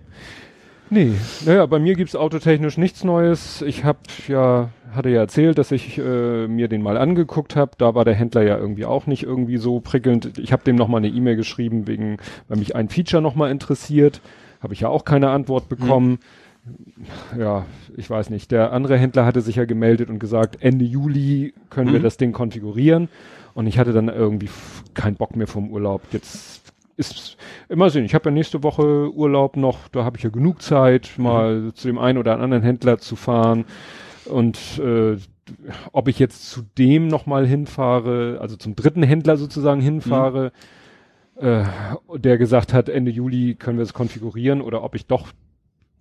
[0.89, 1.13] Nee,
[1.45, 3.61] naja, bei mir gibt's autotechnisch nichts Neues.
[3.61, 7.71] Ich habe ja, hatte ja erzählt, dass ich äh, mir den mal angeguckt habe.
[7.77, 10.37] Da war der Händler ja irgendwie auch nicht irgendwie so prickelnd.
[10.37, 12.17] Ich habe dem nochmal eine E-Mail geschrieben, wegen,
[12.49, 14.19] weil mich ein Feature nochmal interessiert.
[14.61, 16.19] Habe ich ja auch keine Antwort bekommen.
[17.31, 17.39] Hm.
[17.39, 17.65] Ja,
[17.97, 18.51] ich weiß nicht.
[18.51, 21.93] Der andere Händler hatte sich ja gemeldet und gesagt, Ende Juli können hm.
[21.93, 23.09] wir das Ding konfigurieren.
[23.53, 24.49] Und ich hatte dann irgendwie
[24.93, 26.01] keinen Bock mehr vom Urlaub.
[26.11, 26.61] Jetzt
[26.97, 27.37] ist
[27.67, 28.05] immer sehen.
[28.05, 31.75] Ich habe ja nächste Woche Urlaub noch, da habe ich ja genug Zeit, mal mhm.
[31.75, 33.65] zu dem einen oder anderen Händler zu fahren.
[34.25, 35.17] Und äh,
[35.91, 40.51] ob ich jetzt zu dem nochmal hinfahre, also zum dritten Händler sozusagen hinfahre,
[41.39, 41.45] mhm.
[41.45, 45.27] äh, der gesagt hat, Ende Juli können wir es konfigurieren, oder ob ich doch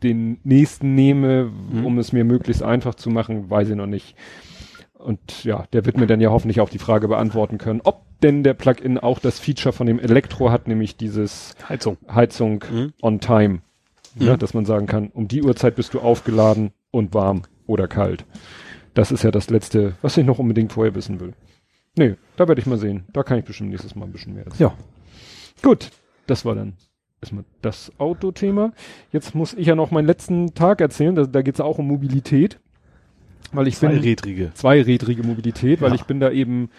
[0.02, 1.86] den nächsten nehme, mhm.
[1.86, 4.16] um es mir möglichst einfach zu machen, weiß ich noch nicht.
[4.98, 8.43] Und ja, der wird mir dann ja hoffentlich auch die Frage beantworten können, ob denn
[8.43, 12.93] der Plugin auch das Feature von dem Elektro hat, nämlich dieses Heizung, Heizung mhm.
[13.01, 13.62] on time.
[14.14, 14.27] Mhm.
[14.27, 18.24] Ja, dass man sagen kann, um die Uhrzeit bist du aufgeladen und warm oder kalt.
[18.93, 21.32] Das ist ja das Letzte, was ich noch unbedingt vorher wissen will.
[21.97, 23.05] Nee, da werde ich mal sehen.
[23.12, 24.70] Da kann ich bestimmt nächstes Mal ein bisschen mehr erzählen.
[24.70, 24.77] Ja.
[25.62, 25.90] Gut,
[26.27, 26.74] das war dann
[27.21, 28.73] erstmal das Autothema.
[29.13, 31.15] Jetzt muss ich ja noch meinen letzten Tag erzählen.
[31.15, 32.59] Da, da geht es auch um Mobilität
[33.53, 34.45] weil ich Zweirädrige.
[34.45, 35.95] bin zweirädrige Mobilität, weil ja.
[35.95, 36.71] ich bin da eben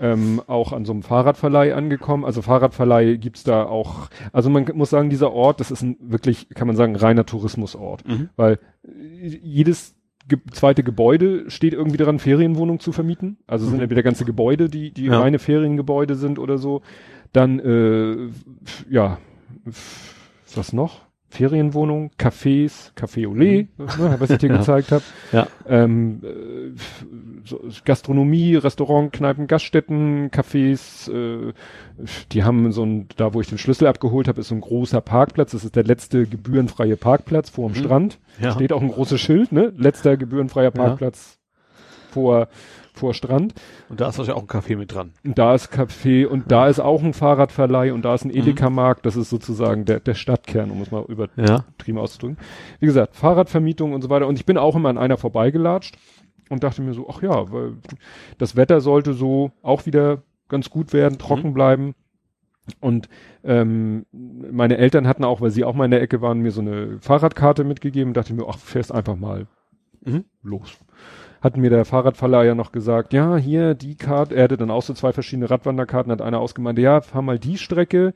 [0.00, 2.24] ähm, auch an so einem Fahrradverleih angekommen.
[2.24, 6.48] Also Fahrradverleih gibt's da auch, also man muss sagen, dieser Ort, das ist ein wirklich,
[6.50, 8.06] kann man sagen, reiner Tourismusort.
[8.06, 8.28] Mhm.
[8.36, 9.94] Weil jedes
[10.28, 13.38] ge zweite Gebäude steht irgendwie daran, Ferienwohnungen zu vermieten.
[13.46, 13.70] Also mhm.
[13.70, 15.20] sind entweder ganze Gebäude, die, die ja.
[15.20, 16.82] reine Feriengebäude sind oder so.
[17.32, 18.28] Dann, äh,
[18.90, 19.18] ja,
[20.54, 21.06] was noch?
[21.28, 23.86] Ferienwohnung, Cafés, Café Olé, mhm.
[23.98, 24.56] ne, was ich dir ja.
[24.56, 25.02] gezeigt habe.
[25.32, 25.46] Ja.
[25.68, 26.78] Ähm, äh,
[27.44, 31.52] so Gastronomie, Restaurant, Kneipen, Gaststätten, Cafés, äh,
[32.32, 35.00] die haben so ein, da wo ich den Schlüssel abgeholt habe, ist so ein großer
[35.00, 35.50] Parkplatz.
[35.50, 37.84] Das ist der letzte gebührenfreie Parkplatz vor dem mhm.
[37.84, 38.18] Strand.
[38.40, 38.52] Ja.
[38.52, 39.72] Steht auch ein großes Schild, ne?
[39.76, 41.38] Letzter gebührenfreier Parkplatz
[42.12, 42.48] vor
[42.98, 43.54] vor Strand.
[43.88, 45.12] Und da ist wahrscheinlich auch ein Café mit dran.
[45.24, 48.36] Und da ist Café und da ist auch ein Fahrradverleih und da ist ein mhm.
[48.36, 49.06] Edeka-Markt.
[49.06, 52.02] Das ist sozusagen der, der Stadtkern, um es mal übertrieben ja.
[52.02, 52.38] auszudrücken.
[52.80, 54.26] Wie gesagt, Fahrradvermietung und so weiter.
[54.26, 55.96] Und ich bin auch immer an einer vorbeigelatscht
[56.48, 57.74] und dachte mir so, ach ja, weil
[58.38, 61.54] das Wetter sollte so auch wieder ganz gut werden, trocken mhm.
[61.54, 61.94] bleiben.
[62.80, 63.08] Und
[63.44, 66.60] ähm, meine Eltern hatten auch, weil sie auch mal in der Ecke waren, mir so
[66.60, 69.46] eine Fahrradkarte mitgegeben und dachte mir, ach, fährst einfach mal
[70.04, 70.24] mhm.
[70.42, 70.76] los
[71.46, 74.92] hat mir der Fahrradverleiher noch gesagt, ja, hier die Karte, er hatte dann auch so
[74.94, 78.14] zwei verschiedene Radwanderkarten, hat einer ausgemeint, ja, fahr mal die Strecke,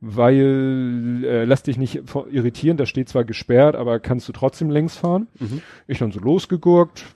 [0.00, 4.94] weil äh, lass dich nicht irritieren, da steht zwar gesperrt, aber kannst du trotzdem längs
[4.96, 5.26] fahren.
[5.38, 5.62] Mhm.
[5.86, 7.06] Ich dann so losgegurkt,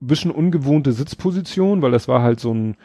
[0.00, 2.76] bisschen ungewohnte Sitzposition, weil das war halt so ein,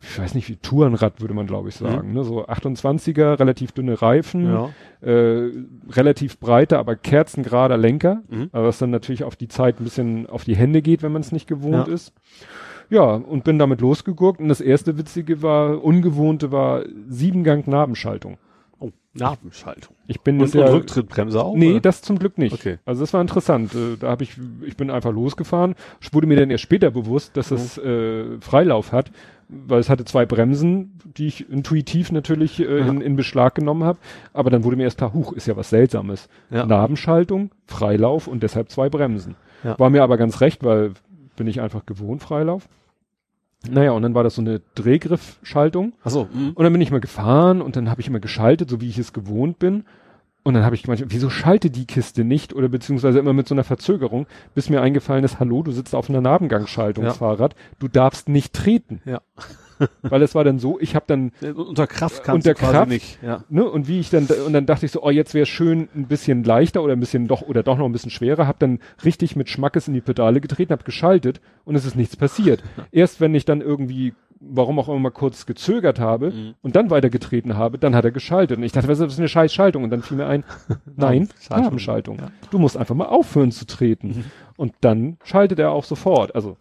[0.00, 1.84] ich weiß nicht wie Tourenrad würde man glaube ich mhm.
[1.84, 2.14] sagen, mhm.
[2.14, 2.24] ne?
[2.24, 4.70] so 28er, relativ dünne Reifen, ja.
[5.00, 5.50] äh,
[5.90, 8.50] relativ breiter, aber kerzengerader Lenker, mhm.
[8.52, 11.22] aber was dann natürlich auf die Zeit ein bisschen auf die Hände geht, wenn man
[11.22, 11.94] es nicht gewohnt ja.
[11.94, 12.12] ist.
[12.90, 18.38] Ja, und bin damit losgegurkt und das erste Witzige war, ungewohnte war Siebengang Nabenschaltung.
[18.80, 19.94] Oh, Nabenschaltung.
[20.06, 21.54] Ich bin und, und ja, Rücktrittbremse auch?
[21.54, 21.80] Nee, oder?
[21.80, 22.54] das zum Glück nicht.
[22.54, 22.78] Okay.
[22.86, 23.74] Also das war interessant.
[23.74, 25.74] Äh, da habe ich, ich bin einfach losgefahren.
[26.00, 27.84] Ich wurde mir dann erst später bewusst, dass es mhm.
[27.84, 29.10] äh, Freilauf hat,
[29.48, 33.98] weil es hatte zwei Bremsen, die ich intuitiv natürlich äh, in, in Beschlag genommen habe.
[34.32, 36.28] Aber dann wurde mir erst klar, huch, ist ja was Seltsames.
[36.50, 36.66] Ja.
[36.66, 39.36] Nabenschaltung, Freilauf und deshalb zwei Bremsen.
[39.64, 39.78] Ja.
[39.78, 40.92] War mir aber ganz recht, weil
[41.36, 42.68] bin ich einfach gewohnt, Freilauf.
[43.68, 45.94] Naja, und dann war das so eine Drehgriffschaltung.
[46.04, 46.28] Ach so.
[46.32, 46.52] Mh.
[46.54, 48.98] Und dann bin ich mal gefahren und dann habe ich immer geschaltet, so wie ich
[48.98, 49.84] es gewohnt bin.
[50.44, 53.54] Und dann habe ich gemeint, wieso schalte die Kiste nicht oder beziehungsweise immer mit so
[53.54, 57.48] einer Verzögerung, bis mir eingefallen ist, hallo, du sitzt auf einer Nabengangschaltung, ja.
[57.78, 59.02] Du darfst nicht treten.
[59.04, 59.20] Ja.
[60.02, 63.44] Weil es war dann so, ich habe dann unter Kraft kannst unter Kraft, nicht, ja.
[63.48, 66.06] ne, und wie ich dann und dann dachte ich so, oh, jetzt wäre schön ein
[66.06, 69.36] bisschen leichter oder ein bisschen doch oder doch noch ein bisschen schwerer, habe dann richtig
[69.36, 72.62] mit Schmackes in die Pedale getreten, habe geschaltet und es ist nichts passiert.
[72.92, 76.54] Erst wenn ich dann irgendwie warum auch immer mal kurz gezögert habe mhm.
[76.62, 78.58] und dann weitergetreten habe, dann hat er geschaltet.
[78.58, 79.84] Und ich dachte, was ist das eine scheiß Schaltung?
[79.84, 80.44] Und dann fiel mir ein,
[80.96, 82.18] nein, Nabenschaltung.
[82.18, 82.30] Ja.
[82.50, 84.08] Du musst einfach mal aufhören zu treten.
[84.08, 84.24] Mhm.
[84.56, 86.34] Und dann schaltet er auch sofort.
[86.34, 86.56] Also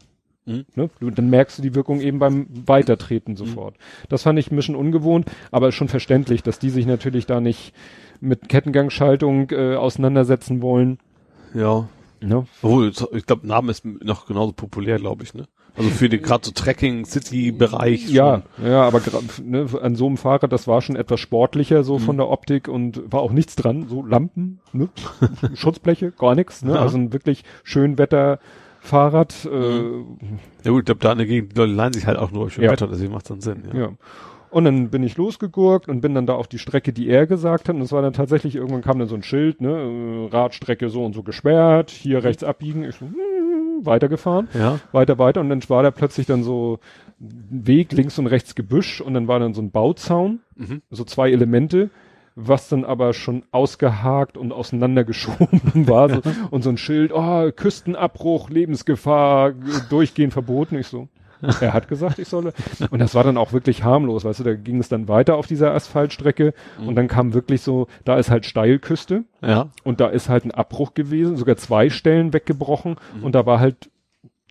[0.47, 0.65] Mhm.
[0.75, 0.89] Ne?
[0.99, 3.37] Dann merkst du die Wirkung eben beim Weitertreten mhm.
[3.37, 3.75] sofort.
[4.09, 7.73] Das fand ich ein bisschen ungewohnt, aber schon verständlich, dass die sich natürlich da nicht
[8.21, 10.99] mit Kettengangschaltung äh, auseinandersetzen wollen.
[11.53, 11.87] Ja.
[12.21, 12.47] Ne?
[12.63, 15.45] Obwohl, ich glaube, Namen ist noch genauso populär, glaube ich, ne?
[15.77, 18.09] Also für den gerade so Trekking City Bereich.
[18.09, 19.01] Ja, ja, aber
[19.43, 22.03] ne, an so einem Fahrrad, das war schon etwas sportlicher so mhm.
[22.03, 24.89] von der Optik und war auch nichts dran, so Lampen, ne?
[25.53, 26.73] Schutzbleche, gar nichts, ne?
[26.73, 26.81] Ja.
[26.81, 28.39] Also ein wirklich schön Wetter
[28.79, 29.45] Fahrrad.
[29.45, 30.39] Äh, mhm.
[30.63, 32.49] ja gut, ich glaube, da in der Gegend, die Leute leihen sich halt auch nur
[32.49, 32.71] schön ja.
[32.71, 33.63] Wetter, deswegen macht dann Sinn.
[33.73, 33.79] Ja.
[33.79, 33.89] ja.
[34.49, 37.67] Und dann bin ich losgegurkt und bin dann da auf die Strecke, die er gesagt
[37.67, 37.75] hat.
[37.75, 41.13] Und es war dann tatsächlich, irgendwann kam dann so ein Schild, ne, Radstrecke so und
[41.13, 42.83] so gesperrt, hier rechts abbiegen.
[42.85, 43.13] Ich so, hm,
[43.85, 44.79] weitergefahren, ja.
[44.91, 45.41] weiter, weiter.
[45.41, 46.79] Und dann war da plötzlich dann so
[47.19, 50.81] Weg, links und rechts Gebüsch und dann war dann so ein Bauzaun, mhm.
[50.89, 51.89] so zwei Elemente
[52.39, 56.09] was dann aber schon ausgehakt und auseinandergeschoben war.
[56.09, 56.21] So,
[56.51, 59.53] und so ein Schild, oh, Küstenabbruch, Lebensgefahr,
[59.89, 60.75] durchgehend verboten.
[60.75, 61.07] Ich so,
[61.61, 62.53] er hat gesagt, ich solle.
[62.89, 65.47] Und das war dann auch wirklich harmlos, weißt du, da ging es dann weiter auf
[65.47, 66.87] dieser Asphaltstrecke mhm.
[66.87, 69.69] und dann kam wirklich so, da ist halt Steilküste ja.
[69.83, 73.23] und da ist halt ein Abbruch gewesen, sogar zwei Stellen weggebrochen mhm.
[73.23, 73.89] und da war halt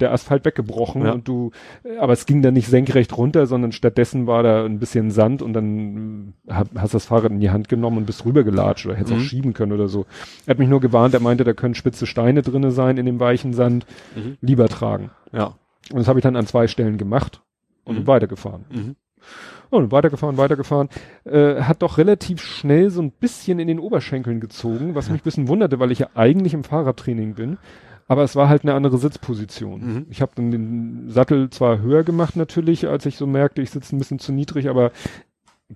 [0.01, 1.13] der Asphalt weggebrochen ja.
[1.13, 1.53] und du,
[1.99, 5.55] aber es ging dann nicht senkrecht runter, sondern stattdessen war da ein bisschen Sand und
[5.55, 9.21] dann äh, hast das Fahrrad in die Hand genommen und bist rübergelatscht oder hättest mhm.
[9.21, 10.07] auch schieben können oder so.
[10.45, 13.21] Er hat mich nur gewarnt, er meinte, da können spitze Steine drinne sein in dem
[13.21, 14.37] weichen Sand, mhm.
[14.41, 15.11] lieber tragen.
[15.33, 15.55] Ja.
[15.91, 17.43] Und das habe ich dann an zwei Stellen gemacht
[17.85, 18.07] und mhm.
[18.07, 18.65] weitergefahren.
[18.71, 18.97] Mhm.
[19.71, 20.89] Und weitergefahren, weitergefahren,
[21.25, 25.25] äh, hat doch relativ schnell so ein bisschen in den Oberschenkeln gezogen, was mich ein
[25.25, 27.59] bisschen wunderte, weil ich ja eigentlich im Fahrradtraining bin.
[28.09, 29.81] Aber es war halt eine andere Sitzposition.
[29.81, 30.07] Mhm.
[30.11, 33.97] Ich habe dann den Sattel zwar höher gemacht natürlich, als ich so merkte, ich sitze
[33.97, 34.93] ein bisschen zu niedrig, aber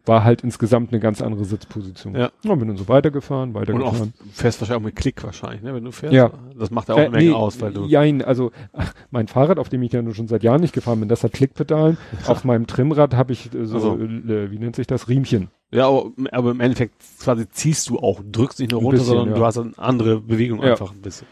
[0.05, 2.15] war halt insgesamt eine ganz andere Sitzposition.
[2.15, 2.31] Ja.
[2.45, 4.01] Und bin dann so weitergefahren, weitergefahren.
[4.01, 6.15] Und auch, fährst wahrscheinlich auch mit Klick wahrscheinlich, ne, wenn du fährst.
[6.15, 6.31] Ja.
[6.57, 7.87] Das macht ja auch äh, eine Menge nee, aus, weil du.
[7.87, 11.01] Jein, also ach, mein Fahrrad, auf dem ich ja nur schon seit Jahren nicht gefahren
[11.01, 11.99] bin, das hat Klickpedalen.
[12.27, 13.99] auf meinem Trimmrad habe ich äh, so, also.
[13.99, 15.49] äh, wie nennt sich das, Riemchen.
[15.73, 19.29] Ja, aber, aber, im Endeffekt quasi ziehst du auch, drückst nicht nur runter, bisschen, sondern
[19.31, 19.35] ja.
[19.35, 20.73] du hast eine andere Bewegung ja.
[20.73, 21.27] einfach ein bisschen.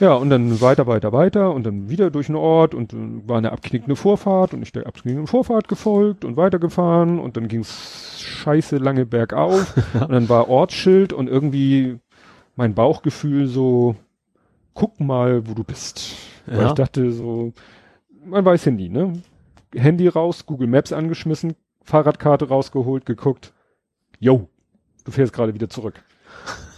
[0.00, 3.38] Ja, und dann weiter, weiter, weiter und dann wieder durch den Ort und dann war
[3.38, 8.78] eine abknickende Vorfahrt und ich der abknickenden Vorfahrt gefolgt und weitergefahren und dann ging's scheiße
[8.78, 11.98] lange bergauf und dann war Ortsschild und irgendwie
[12.56, 13.96] mein Bauchgefühl so,
[14.74, 16.16] guck mal, wo du bist.
[16.46, 16.58] Ja.
[16.58, 17.52] Weil ich dachte so,
[18.24, 19.14] man weiß ja nie, ne?
[19.74, 23.52] Handy raus, Google Maps angeschmissen, Fahrradkarte rausgeholt, geguckt,
[24.20, 24.48] yo,
[25.04, 26.02] du fährst gerade wieder zurück.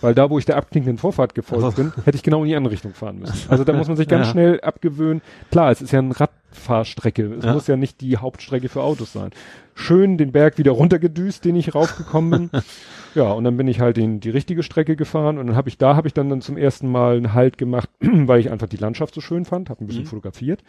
[0.06, 1.82] Weil da, wo ich der abknickenden Vorfahrt gefolgt also.
[1.82, 3.34] bin, hätte ich genau in die andere Richtung fahren müssen.
[3.48, 4.30] Also da muss man sich ganz ja.
[4.30, 5.20] schnell abgewöhnen.
[5.50, 7.34] Klar, es ist ja eine Radfahrstrecke.
[7.38, 7.52] Es ja.
[7.52, 9.30] muss ja nicht die Hauptstrecke für Autos sein.
[9.74, 12.62] Schön den Berg wieder runtergedüst, den ich raufgekommen bin.
[13.16, 15.76] ja, und dann bin ich halt in die richtige Strecke gefahren und dann habe ich
[15.76, 18.76] da habe ich dann, dann zum ersten Mal einen Halt gemacht, weil ich einfach die
[18.76, 20.08] Landschaft so schön fand, habe ein bisschen mhm.
[20.08, 20.62] fotografiert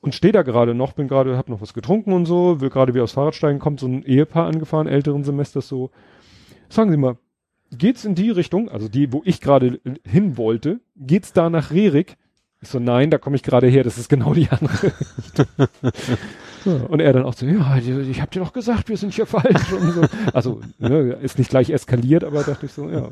[0.00, 2.92] und stehe da gerade noch, bin gerade, habe noch was getrunken und so, will gerade
[2.92, 5.92] wieder aufs Fahrrad steigen, kommt so ein Ehepaar angefahren, älteren Semesters so.
[6.68, 7.16] Sagen Sie mal,
[7.70, 12.16] geht's in die Richtung, also die, wo ich gerade hin wollte, geht's da nach Rerik?
[12.60, 14.92] Ich so, nein, da komme ich gerade her, das ist genau die andere.
[16.88, 19.60] und er dann auch so, ja, ich hab dir doch gesagt, wir sind hier falsch
[19.68, 19.78] so.
[20.32, 23.10] Also, ne, ist nicht gleich eskaliert, aber dachte ich so, ja.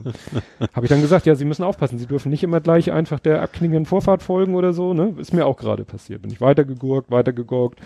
[0.72, 3.42] Habe ich dann gesagt, ja, Sie müssen aufpassen, Sie dürfen nicht immer gleich einfach der
[3.42, 5.14] abklingenden Vorfahrt folgen oder so, ne?
[5.18, 6.22] Ist mir auch gerade passiert.
[6.22, 7.78] Bin ich weitergegurkt, weitergegurkt.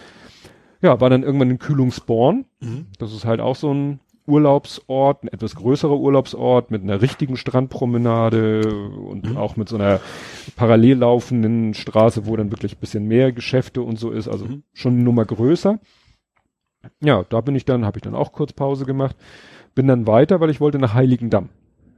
[0.83, 2.45] Ja, war dann irgendwann in Kühlungsborn.
[2.61, 2.87] Mhm.
[2.99, 8.63] Das ist halt auch so ein Urlaubsort, ein etwas größerer Urlaubsort mit einer richtigen Strandpromenade
[8.69, 9.37] und mhm.
[9.37, 10.01] auch mit so einer
[10.57, 14.63] parallel laufenden Straße, wo dann wirklich ein bisschen mehr Geschäfte und so ist, also mhm.
[14.73, 15.79] schon eine Nummer größer.
[17.01, 19.17] Ja, da bin ich dann, habe ich dann auch kurz Pause gemacht,
[19.75, 21.49] bin dann weiter, weil ich wollte nach Heiligendamm.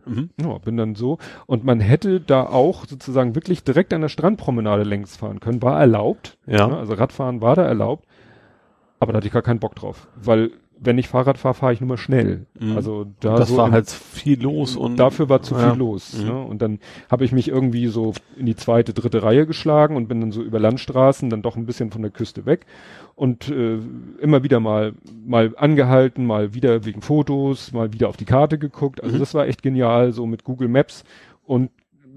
[0.08, 0.30] Mhm.
[0.40, 1.18] Ja, bin dann so.
[1.46, 5.62] Und man hätte da auch sozusagen wirklich direkt an der Strandpromenade längs fahren können.
[5.62, 6.38] War erlaubt.
[6.46, 6.68] Ja.
[6.68, 8.06] Also Radfahren war da erlaubt.
[9.00, 10.08] Aber da hatte ich gar keinen Bock drauf.
[10.16, 10.50] Weil
[10.80, 12.46] wenn ich Fahrrad fahre, fahre ich nur mal schnell.
[12.58, 12.76] Mhm.
[12.76, 15.70] Also da das so war halt viel los und dafür war zu ja.
[15.70, 16.16] viel los.
[16.18, 16.24] Mhm.
[16.24, 16.42] Ne?
[16.42, 16.78] Und dann
[17.10, 20.42] habe ich mich irgendwie so in die zweite, dritte Reihe geschlagen und bin dann so
[20.42, 22.66] über Landstraßen dann doch ein bisschen von der Küste weg
[23.14, 23.78] und äh,
[24.20, 24.94] immer wieder mal
[25.26, 29.02] mal angehalten, mal wieder wegen Fotos, mal wieder auf die Karte geguckt.
[29.02, 29.20] Also mhm.
[29.20, 31.04] das war echt genial, so mit Google Maps
[31.44, 31.70] und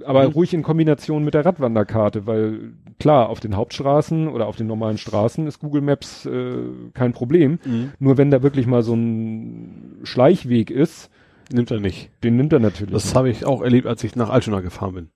[0.06, 0.34] aber mhm.
[0.34, 4.98] ruhig in Kombination mit der Radwanderkarte, weil klar, auf den Hauptstraßen oder auf den normalen
[4.98, 6.58] Straßen ist Google Maps äh,
[6.94, 7.60] kein Problem.
[7.66, 7.92] Mhm.
[8.00, 11.10] Nur wenn da wirklich mal so ein Schleichweg ist,
[11.52, 12.10] nimmt er nicht.
[12.24, 12.94] Den nimmt er natürlich.
[12.94, 15.10] Das habe ich auch erlebt, als ich nach Altona gefahren bin.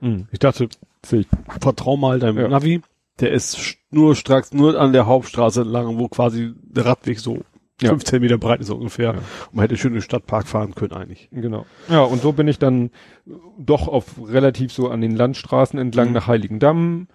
[0.00, 0.28] Mhm.
[0.32, 0.68] Ich dachte,
[1.10, 1.26] ich
[1.60, 2.48] vertrau mal deinem ja.
[2.48, 2.80] Navi.
[3.20, 7.40] Der ist nur stracks nur an der Hauptstraße lang, wo quasi der Radweg so
[7.82, 7.90] ja.
[7.90, 9.12] 15 Meter breit ist ungefähr.
[9.12, 9.18] Ja.
[9.50, 11.28] Und man hätte schön in den Stadtpark fahren können eigentlich.
[11.30, 11.66] Genau.
[11.88, 12.90] Ja, und so bin ich dann
[13.58, 16.14] doch auf relativ so an den Landstraßen entlang mhm.
[16.14, 17.08] nach Heiligendamm.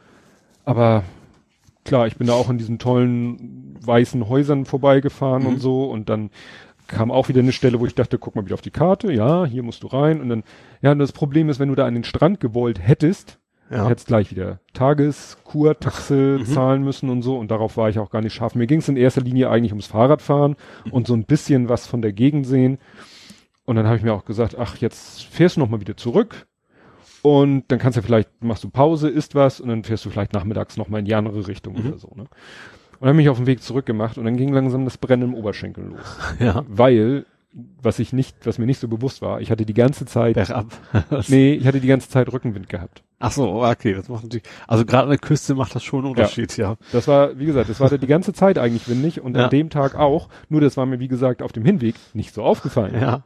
[0.64, 1.04] Aber
[1.84, 5.50] klar, ich bin da auch in diesen tollen weißen Häusern vorbeigefahren mhm.
[5.50, 6.30] und so und dann
[6.88, 9.46] kam auch wieder eine Stelle, wo ich dachte, guck mal wieder auf die Karte, ja,
[9.46, 10.44] hier musst du rein und dann,
[10.82, 13.40] ja, und das Problem ist, wenn du da an den Strand gewollt hättest,
[13.72, 13.88] ja.
[13.88, 16.46] Hätte gleich wieder Tageskurtaxe mhm.
[16.46, 17.38] zahlen müssen und so.
[17.38, 18.54] Und darauf war ich auch gar nicht scharf.
[18.54, 20.92] Mir ging es in erster Linie eigentlich ums Fahrradfahren mhm.
[20.92, 22.80] und so ein bisschen was von der Gegend sehen.
[23.66, 26.48] Und dann habe ich mir auch gesagt, ach, jetzt fährst du noch mal wieder zurück.
[27.22, 30.34] Und dann kannst du vielleicht, machst du Pause, isst was und dann fährst du vielleicht
[30.34, 31.88] nachmittags noch mal in die andere Richtung mhm.
[31.88, 32.08] oder so.
[32.16, 32.24] Ne?
[32.24, 32.30] Und
[33.00, 35.34] dann habe ich mich auf den Weg zurückgemacht und dann ging langsam das Brennen im
[35.34, 36.18] Oberschenkel los.
[36.40, 36.66] Ja.
[36.68, 37.26] Weil
[37.82, 40.68] was ich nicht, was mir nicht so bewusst war, ich hatte die ganze Zeit, Bergab.
[41.28, 43.04] nee, ich hatte die ganze Zeit Rückenwind gehabt.
[43.22, 46.10] Ach so, okay, das macht natürlich, also gerade an der Küste macht das schon einen
[46.10, 46.72] Unterschied, ja.
[46.72, 46.78] ja.
[46.92, 49.46] Das war, wie gesagt, das war die ganze Zeit eigentlich windig und ja.
[49.46, 52.44] an dem Tag auch, nur das war mir, wie gesagt, auf dem Hinweg nicht so
[52.44, 52.96] aufgefallen.
[53.00, 53.24] Ja.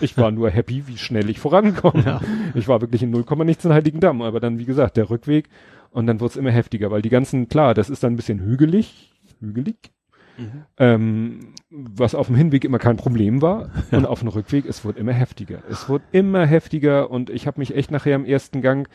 [0.00, 2.04] Ich war nur happy, wie schnell ich vorankomme.
[2.04, 2.20] Ja.
[2.54, 5.48] Ich war wirklich in 0, nichts in Heiligen Damm, aber dann, wie gesagt, der Rückweg
[5.90, 8.40] und dann wurde es immer heftiger, weil die ganzen, klar, das ist dann ein bisschen
[8.40, 9.92] hügelig, hügelig,
[10.38, 10.64] Mhm.
[10.76, 13.70] Ähm, was auf dem Hinweg immer kein Problem war.
[13.90, 15.62] Und auf dem Rückweg, es wurde immer heftiger.
[15.68, 18.88] Es wurde immer heftiger und ich habe mich echt nachher im ersten Gang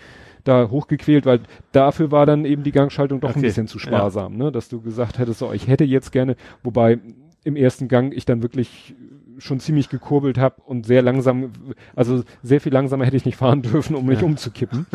[0.43, 1.41] da hochgequält, weil
[1.71, 3.39] dafür war dann eben die Gangschaltung doch okay.
[3.39, 4.45] ein bisschen zu sparsam, ja.
[4.45, 4.51] ne?
[4.51, 6.99] Dass du gesagt hättest, so, ich hätte jetzt gerne, wobei
[7.43, 8.95] im ersten Gang ich dann wirklich
[9.39, 11.51] schon ziemlich gekurbelt habe und sehr langsam,
[11.95, 14.25] also sehr viel langsamer hätte ich nicht fahren dürfen, um mich ja.
[14.25, 14.85] umzukippen.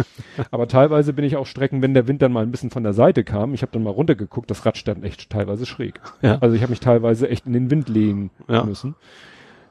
[0.50, 2.92] Aber teilweise bin ich auch Strecken, wenn der Wind dann mal ein bisschen von der
[2.92, 6.00] Seite kam, ich habe dann mal runtergeguckt, das Rad stand echt teilweise schräg.
[6.22, 6.38] Ja.
[6.38, 8.64] Also ich habe mich teilweise echt in den Wind legen ja.
[8.64, 8.94] müssen.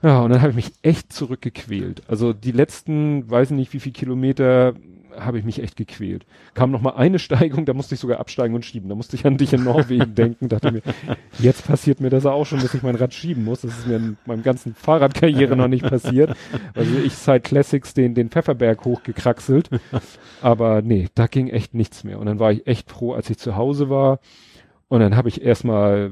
[0.04, 2.04] Ja, und dann habe ich mich echt zurückgequält.
[2.08, 4.74] Also die letzten, weiß nicht wie viel Kilometer,
[5.19, 6.26] habe ich mich echt gequält.
[6.53, 8.89] Kam noch mal eine Steigung, da musste ich sogar absteigen und schieben.
[8.89, 10.81] Da musste ich an dich in Norwegen denken, dachte mir,
[11.39, 13.61] jetzt passiert mir das auch schon, dass ich mein Rad schieben muss.
[13.61, 16.35] Das ist mir in meinem ganzen Fahrradkarriere noch nicht passiert.
[16.73, 19.69] Also ich seit Classics den, den Pfefferberg hochgekraxelt.
[20.41, 22.19] Aber nee, da ging echt nichts mehr.
[22.19, 24.19] Und dann war ich echt froh, als ich zu Hause war.
[24.89, 26.11] Und dann habe ich erstmal,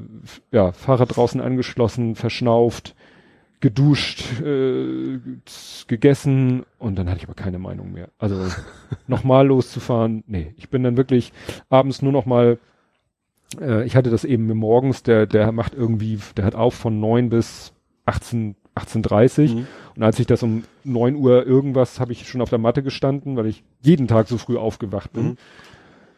[0.52, 2.95] ja, Fahrrad draußen angeschlossen, verschnauft,
[3.66, 5.18] geduscht, äh,
[5.88, 8.10] gegessen und dann hatte ich aber keine Meinung mehr.
[8.20, 8.46] Also
[9.08, 11.34] nochmal loszufahren, nee, ich bin dann wirklich
[11.68, 12.60] abends nur noch mal,
[13.60, 17.30] äh, ich hatte das eben morgens, der, der macht irgendwie, der hat auf von neun
[17.30, 17.74] bis
[18.06, 19.68] 18, 18.30 mhm.
[19.96, 23.36] und als ich das um neun Uhr irgendwas, habe ich schon auf der Matte gestanden,
[23.36, 25.26] weil ich jeden Tag so früh aufgewacht bin.
[25.26, 25.38] Mhm.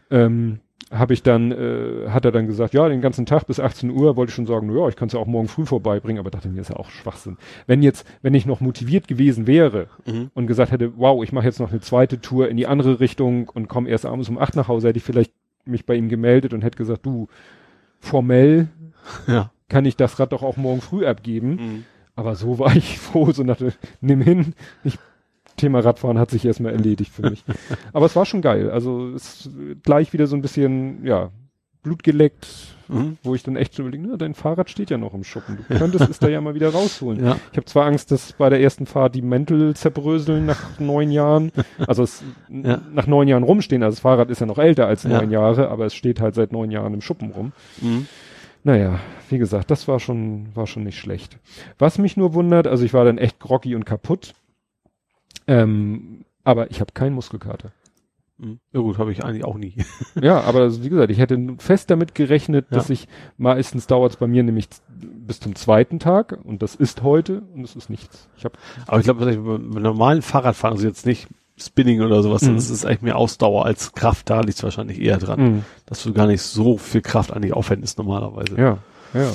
[0.09, 0.59] Ähm,
[0.91, 4.15] habe ich dann, äh, hat er dann gesagt, ja, den ganzen Tag bis 18 Uhr
[4.15, 6.47] wollte ich schon sagen, ja, ich kann es ja auch morgen früh vorbeibringen, aber dachte
[6.47, 7.37] mir, ist ja auch Schwachsinn.
[7.65, 10.31] Wenn jetzt, wenn ich noch motiviert gewesen wäre mhm.
[10.33, 13.49] und gesagt hätte, wow, ich mache jetzt noch eine zweite Tour in die andere Richtung
[13.49, 15.33] und komme erst abends um acht nach Hause, hätte ich vielleicht
[15.65, 17.27] mich bei ihm gemeldet und hätte gesagt, du,
[17.99, 18.69] formell
[19.27, 19.51] ja.
[19.67, 21.49] kann ich das Rad doch auch morgen früh abgeben.
[21.49, 21.83] Mhm.
[22.15, 23.57] Aber so war ich froh, so nach,
[23.99, 24.53] nimm hin,
[24.83, 24.97] ich
[25.57, 27.43] Thema Radfahren hat sich erstmal erledigt für mich.
[27.93, 28.71] Aber es war schon geil.
[28.71, 29.49] Also es
[29.83, 31.31] gleich wieder so ein bisschen, ja,
[31.83, 32.47] Blut geleckt,
[32.89, 33.17] mhm.
[33.23, 35.59] wo ich dann echt so überlege, na, dein Fahrrad steht ja noch im Schuppen.
[35.69, 37.17] Du könntest es da ja mal wieder rausholen.
[37.27, 37.37] Ja.
[37.51, 41.51] Ich habe zwar Angst, dass bei der ersten Fahrt die Mäntel zerbröseln nach neun Jahren,
[41.85, 42.81] also es ja.
[42.93, 43.83] nach neun Jahren rumstehen.
[43.83, 46.51] Also das Fahrrad ist ja noch älter als neun Jahre, aber es steht halt seit
[46.51, 47.53] neun Jahren im Schuppen rum.
[47.81, 48.07] Mhm.
[48.63, 51.37] Naja, wie gesagt, das war schon, war schon nicht schlecht.
[51.79, 54.33] Was mich nur wundert, also ich war dann echt groggy und kaputt.
[55.47, 57.71] Ähm, aber ich habe keinen Muskelkater.
[58.39, 58.59] Hm.
[58.71, 59.75] Ja gut, habe ich eigentlich auch nie.
[60.21, 62.77] ja, aber also, wie gesagt, ich hätte fest damit gerechnet, ja.
[62.77, 67.01] dass ich meistens dauert es bei mir nämlich bis zum zweiten Tag und das ist
[67.01, 68.29] heute und es ist nichts.
[68.37, 71.27] Ich hab aber ich glaube, beim normalen Fahrradfahren, also jetzt nicht
[71.57, 72.55] Spinning oder sowas, mhm.
[72.55, 75.65] das ist eigentlich mehr Ausdauer als Kraft, da liegt es wahrscheinlich eher dran, mhm.
[75.87, 78.55] dass du gar nicht so viel Kraft eigentlich aufwendest normalerweise.
[78.55, 78.77] Ja,
[79.15, 79.31] ja.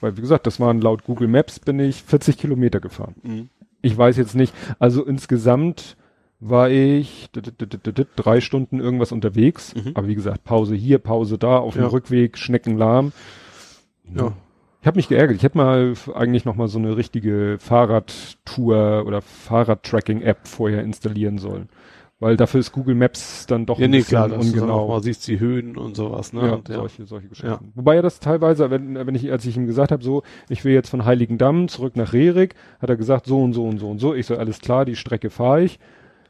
[0.00, 3.14] Weil wie gesagt, das waren laut Google Maps bin ich 40 Kilometer gefahren.
[3.22, 3.48] Mhm.
[3.84, 5.96] Ich weiß jetzt nicht, also insgesamt
[6.40, 7.28] war ich
[8.16, 9.74] drei Stunden irgendwas unterwegs.
[9.74, 9.92] Mhm.
[9.94, 13.12] Aber wie gesagt, Pause hier, Pause da, auf dem Rückweg, Schneckenlahm.
[14.14, 14.32] Ja.
[14.80, 15.36] Ich habe mich geärgert.
[15.36, 21.68] Ich hätte mal eigentlich noch mal so eine richtige Fahrradtour oder Fahrradtracking-App vorher installieren sollen.
[22.24, 24.88] Weil dafür ist Google Maps dann doch ja, ein nee, bisschen klar, ungenau.
[24.88, 26.46] Man sieht die Höhen und sowas, ne?
[26.46, 26.76] Ja, und, ja.
[26.76, 27.50] solche, solche Geschichten.
[27.50, 27.60] Ja.
[27.74, 30.72] Wobei er das teilweise, wenn, wenn ich, als ich ihm gesagt habe, so, ich will
[30.72, 33.98] jetzt von Heiligendamm zurück nach Rerik, hat er gesagt, so und so und so und
[33.98, 34.14] so.
[34.14, 35.78] Ich so, alles klar, die Strecke fahre ich.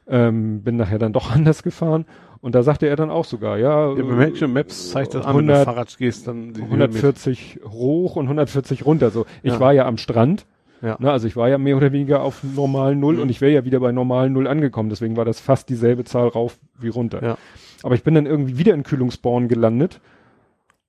[0.05, 2.03] Ähm, bin nachher dann doch anders gefahren.
[2.41, 3.93] Und da sagte er dann auch sogar, ja.
[3.93, 8.85] ja Menschen Maps zeigt das an, wenn du Fahrrad gehst, dann 140 hoch und 140
[8.85, 9.11] runter.
[9.11, 9.59] So, ich ja.
[9.61, 10.45] war ja am Strand.
[10.85, 10.97] Ja.
[10.99, 13.23] Ne, also ich war ja mehr oder weniger auf normalen Null mhm.
[13.23, 14.89] und ich wäre ja wieder bei normalen Null angekommen.
[14.89, 17.23] Deswegen war das fast dieselbe Zahl rauf wie runter.
[17.23, 17.37] Ja.
[17.81, 19.99] Aber ich bin dann irgendwie wieder in Kühlungsborn gelandet.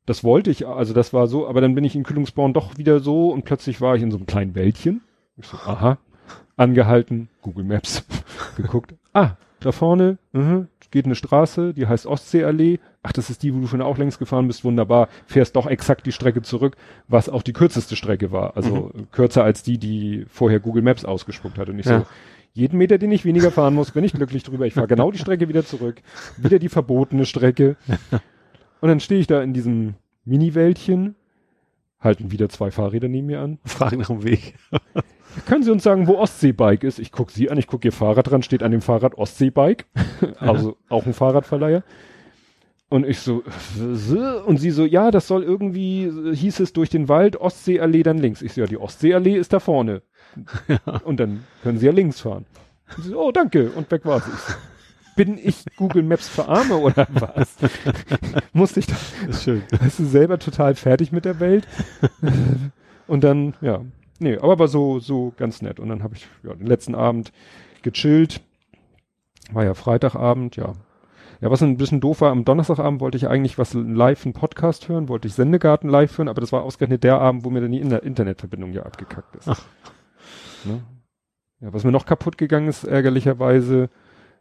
[0.05, 3.01] Das wollte ich, also das war so, aber dann bin ich in Kühlungsborn doch wieder
[3.01, 5.01] so und plötzlich war ich in so einem kleinen Wäldchen.
[5.39, 5.99] Ich so, aha,
[6.57, 8.05] angehalten, Google Maps
[8.57, 8.95] geguckt.
[9.15, 10.67] Ah, da vorne mh,
[10.97, 12.79] geht eine Straße, die heißt Ostseeallee.
[13.03, 14.65] Ach, das ist die, wo du schon auch längst gefahren bist.
[14.65, 15.09] Wunderbar.
[15.27, 16.75] Fährst doch exakt die Strecke zurück,
[17.07, 18.57] was auch die kürzeste Strecke war.
[18.57, 19.11] Also mhm.
[19.11, 21.69] kürzer als die, die vorher Google Maps ausgespuckt hat.
[21.69, 22.01] Und ich ja.
[22.01, 22.07] so,
[22.55, 24.65] jeden Meter, den ich weniger fahren muss, bin ich glücklich drüber.
[24.65, 26.01] Ich fahre genau die Strecke wieder zurück.
[26.39, 27.77] Wieder die verbotene Strecke.
[28.81, 31.15] Und dann stehe ich da in diesem Mini-Wäldchen,
[32.01, 33.59] halten wieder zwei Fahrräder neben mir an.
[33.67, 34.55] Fragen nach dem Weg.
[35.45, 36.99] Können Sie uns sagen, wo Ostseebike ist?
[36.99, 39.85] Ich gucke Sie an, ich gucke Ihr Fahrrad dran, steht an dem Fahrrad Ostseebike.
[40.39, 41.83] also auch ein Fahrradverleiher.
[42.89, 43.43] Und ich so,
[44.47, 48.43] und sie so, ja, das soll irgendwie, hieß es durch den Wald, Ostseeallee dann links.
[48.43, 50.03] Ich so, ja, die Ostseeallee ist da vorne.
[50.69, 50.99] Ja.
[51.05, 52.45] Und dann können sie ja links fahren.
[52.97, 53.71] Und sie so, oh, danke.
[53.71, 54.31] Und weg war sie.
[54.31, 54.53] So,
[55.17, 57.57] bin ich Google Maps verarme oder was?
[58.53, 58.95] Musste ich da,
[59.27, 59.63] das ist schön.
[59.71, 61.67] Weißt du, selber total fertig mit der Welt.
[63.07, 63.81] Und dann, ja,
[64.19, 65.81] Nee, aber war so, so ganz nett.
[65.81, 67.33] Und dann habe ich ja, den letzten Abend
[67.83, 68.41] gechillt.
[69.53, 70.73] War ja Freitagabend, ja.
[71.41, 74.89] Ja, was ein bisschen doof war, am Donnerstagabend wollte ich eigentlich was live, einen Podcast
[74.89, 77.73] hören, wollte ich Sendegarten live hören, aber das war ausgerechnet der Abend, wo mir dann
[77.73, 79.49] die Internetverbindung ja abgekackt ist.
[80.65, 80.83] Ne?
[81.61, 83.91] Ja, was mir noch kaputt gegangen ist, ärgerlicherweise,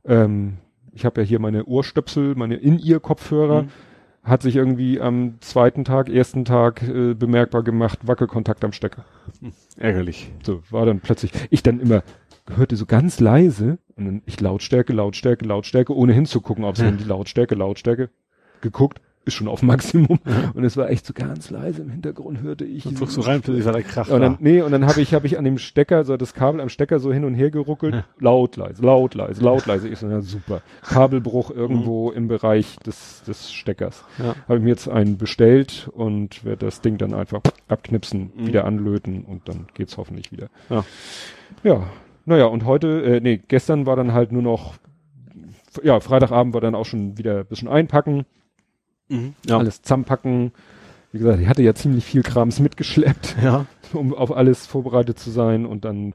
[0.05, 0.57] ähm,
[0.93, 3.63] ich habe ja hier meine Ohrstöpsel, meine In-Ear-Kopfhörer.
[3.63, 3.69] Mhm
[4.25, 9.05] hat sich irgendwie am zweiten Tag, ersten Tag äh, bemerkbar gemacht, Wackelkontakt am Stecker.
[9.39, 10.31] Hm, ärgerlich.
[10.43, 12.03] So, war dann plötzlich, ich dann immer
[12.47, 16.91] hörte so ganz leise und dann ich Lautstärke, Lautstärke, Lautstärke, ohne hinzugucken, ja.
[16.97, 18.09] die Lautstärke, Lautstärke
[18.61, 20.19] geguckt, ist schon auf Maximum.
[20.25, 20.51] Ja.
[20.53, 22.85] Und es war echt so ganz leise im Hintergrund hörte ich.
[22.85, 24.11] Und so rein, plötzlich war der Kraft.
[24.11, 26.61] Und dann, nee, und dann habe ich, habe ich an dem Stecker, so das Kabel
[26.61, 27.95] am Stecker so hin und her geruckelt.
[27.95, 28.05] Ja.
[28.19, 29.89] Laut, leise, laut, leise, laut, leise.
[29.89, 30.61] Ich so, ja, super.
[30.83, 32.17] Kabelbruch irgendwo mhm.
[32.17, 34.05] im Bereich des, des Steckers.
[34.19, 34.35] Ja.
[34.47, 38.47] Habe ich mir jetzt einen bestellt und werde das Ding dann einfach abknipsen, mhm.
[38.47, 40.49] wieder anlöten und dann geht's hoffentlich wieder.
[40.69, 40.85] Ja.
[41.63, 41.83] Ja.
[42.25, 44.75] Naja, und heute, äh, nee, gestern war dann halt nur noch,
[45.83, 48.25] ja, Freitagabend war dann auch schon wieder ein bisschen einpacken
[49.09, 49.57] Mhm, ja.
[49.57, 50.51] Alles zusammenpacken.
[51.11, 53.65] Wie gesagt, ich hatte ja ziemlich viel Krams mitgeschleppt, ja.
[53.93, 55.65] um auf alles vorbereitet zu sein.
[55.65, 56.13] Und dann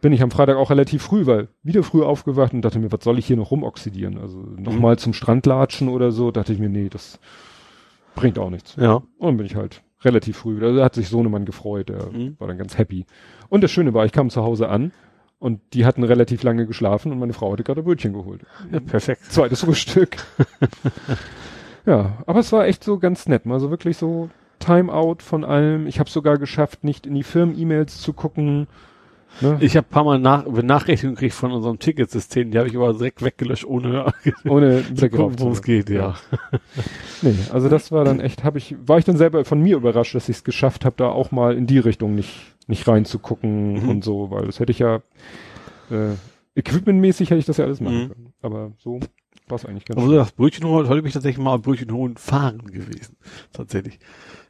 [0.00, 3.04] bin ich am Freitag auch relativ früh, weil wieder früh aufgewacht und dachte mir, was
[3.04, 4.18] soll ich hier noch rumoxidieren?
[4.18, 4.98] Also nochmal mhm.
[4.98, 7.18] zum Strand latschen oder so, dachte ich mir, nee, das
[8.14, 8.76] bringt auch nichts.
[8.76, 8.94] Ja.
[8.94, 10.68] Und dann bin ich halt relativ früh wieder.
[10.68, 12.36] Also hat sich Sohnemann gefreut, der mhm.
[12.38, 13.06] war dann ganz happy.
[13.48, 14.92] Und das Schöne war, ich kam zu Hause an
[15.38, 18.42] und die hatten relativ lange geschlafen und meine Frau hatte gerade Brötchen geholt.
[18.72, 19.24] Ja, perfekt.
[19.24, 20.16] Zweites Frühstück.
[21.86, 25.86] Ja, aber es war echt so ganz nett, mal so wirklich so Timeout von allem.
[25.86, 28.68] Ich habe sogar geschafft, nicht in die Firmen-E-Mails zu gucken.
[29.40, 29.58] Ne?
[29.60, 33.22] Ich habe paar Mal nach, Benachrichtigungen gekriegt von unserem Ticketsystem, die habe ich aber direkt
[33.22, 34.12] weggelöscht, ohne,
[34.44, 36.16] ohne zu gucken, worum es geht, ja.
[36.32, 36.58] ja.
[37.22, 40.14] nee, also das war dann echt, habe ich, war ich dann selber von mir überrascht,
[40.14, 43.88] dass ich es geschafft habe, da auch mal in die Richtung nicht, nicht reinzugucken mhm.
[43.88, 44.96] und so, weil das hätte ich ja
[45.90, 46.16] äh,
[46.56, 48.08] equipmentmäßig hätte ich das ja alles machen mhm.
[48.08, 48.32] können.
[48.42, 49.00] Aber so
[49.50, 50.00] Spaß eigentlich ganz.
[50.00, 53.16] Aber sagst Brötchen holen, heute bin ich tatsächlich mal Brötchen holen fahren gewesen.
[53.52, 53.98] Tatsächlich.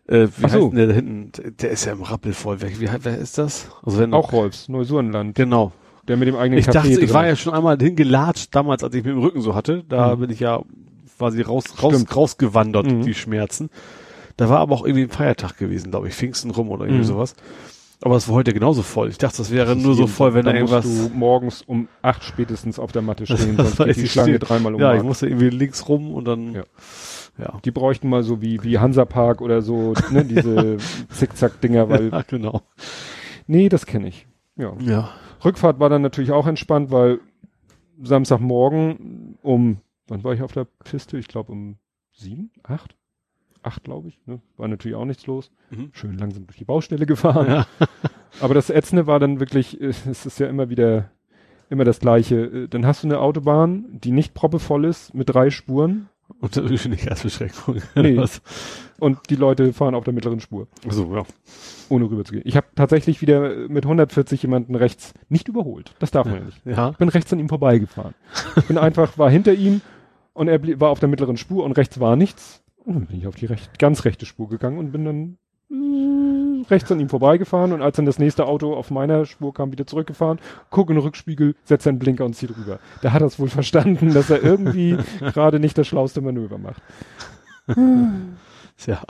[0.07, 0.67] Äh, wie Ach so.
[0.67, 1.33] heißt der da hinten?
[1.61, 2.81] Der ist ja im Rappel voll weg.
[2.81, 3.69] Wie wer ist das?
[3.83, 5.35] Also wenn Auch Rolfs, Neusurnland.
[5.35, 5.73] Genau.
[6.09, 7.05] Der mit dem eigenen Ich Café dachte, drin.
[7.05, 9.85] ich war ja schon einmal hingelatscht damals, als ich mit dem Rücken so hatte.
[9.89, 10.21] Da mhm.
[10.21, 10.63] bin ich ja
[11.17, 13.03] quasi raus, raus, rausgewandert, mhm.
[13.03, 13.71] die Schmerzen.
[14.37, 17.09] Da war aber auch irgendwie ein Feiertag gewesen, glaube ich, Pfingsten rum oder irgendwie mhm.
[17.09, 17.35] sowas.
[18.03, 19.11] Aber es war heute genauso voll.
[19.11, 20.87] Ich dachte, das wäre das nur so voll, wenn da irgendwas.
[20.87, 24.75] Musst du morgens um acht spätestens auf der Matte stehen, sonst geht die Schlange dreimal
[24.75, 24.81] um.
[24.81, 26.55] Ja, ich musste irgendwie links rum und dann.
[26.55, 26.65] Ja.
[27.39, 27.61] ja.
[27.65, 30.79] Die bräuchten mal so wie, wie Hansapark oder so, ne, diese
[31.11, 32.11] Zickzack-Dinger, weil.
[32.11, 32.63] Ja, genau.
[33.47, 34.27] Nee, das kenne ich.
[34.57, 34.75] Ja.
[34.81, 35.11] ja.
[35.45, 37.21] Rückfahrt war dann natürlich auch entspannt, weil
[38.03, 39.79] Samstagmorgen um,
[40.09, 41.19] wann war ich auf der Piste?
[41.19, 41.77] Ich glaube um
[42.13, 42.97] sieben, acht?
[43.63, 44.19] Acht, glaube ich.
[44.27, 44.41] Ne?
[44.57, 45.51] War natürlich auch nichts los.
[45.71, 45.91] Mhm.
[45.93, 47.47] Schön langsam durch die Baustelle gefahren.
[47.47, 47.67] Ja.
[48.41, 51.11] Aber das Ätzende war dann wirklich, äh, es ist ja immer wieder,
[51.69, 52.37] immer das Gleiche.
[52.37, 56.09] Äh, dann hast du eine Autobahn, die nicht proppevoll ist, mit drei Spuren.
[56.41, 57.83] Und das ist nicht Geschwindigkeitsbeschränkung.
[57.97, 58.25] Nee.
[59.01, 60.69] Und die Leute fahren auf der mittleren Spur.
[60.89, 61.25] So, ja.
[61.89, 62.45] Ohne rüberzugehen.
[62.47, 65.95] Ich habe tatsächlich wieder mit 140 jemanden rechts nicht überholt.
[65.99, 66.61] Das darf man ja nicht.
[66.67, 66.91] Ja.
[66.91, 68.15] Ich bin rechts an ihm vorbeigefahren.
[68.69, 69.81] bin einfach, war hinter ihm
[70.35, 72.63] und er war auf der mittleren Spur und rechts war nichts.
[72.85, 75.39] Und dann bin ich auf die recht, ganz rechte Spur gegangen und bin dann
[75.71, 79.73] äh, rechts an ihm vorbeigefahren und als dann das nächste Auto auf meiner Spur kam,
[79.73, 80.39] wieder zurückgefahren,
[80.71, 82.79] gucke in den Rückspiegel, setzt seinen Blinker und zieht rüber.
[83.03, 86.83] Da hat er es wohl verstanden, dass er irgendwie gerade nicht das schlauste Manöver macht.
[88.87, 89.03] ja.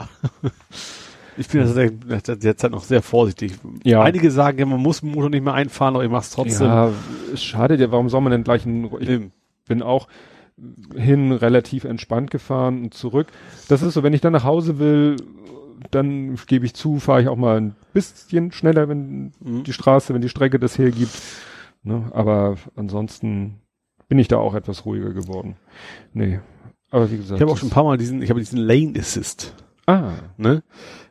[1.37, 1.79] Ich bin also
[2.35, 3.53] derzeit noch sehr vorsichtig.
[3.83, 4.03] Ja.
[4.03, 6.67] Einige sagen ja, man muss den Motor nicht mehr einfahren, aber ich mach's trotzdem.
[6.67, 6.91] Ja,
[7.35, 9.31] schade dir, warum soll man denn gleich einen, ich
[9.65, 10.07] bin auch,
[10.95, 13.27] hin relativ entspannt gefahren und zurück.
[13.67, 15.15] Das ist so, wenn ich dann nach Hause will,
[15.89, 19.63] dann gebe ich zu, fahre ich auch mal ein bisschen schneller, wenn mhm.
[19.63, 21.19] die Straße, wenn die Strecke das hergibt.
[21.83, 22.11] Ne?
[22.13, 23.61] Aber ansonsten
[24.07, 25.55] bin ich da auch etwas ruhiger geworden.
[26.13, 26.39] Nee.
[26.91, 27.37] Aber wie gesagt.
[27.37, 29.55] Ich habe auch schon ein paar Mal diesen, ich habe diesen Lane Assist.
[29.87, 30.11] Ah.
[30.37, 30.63] Ne?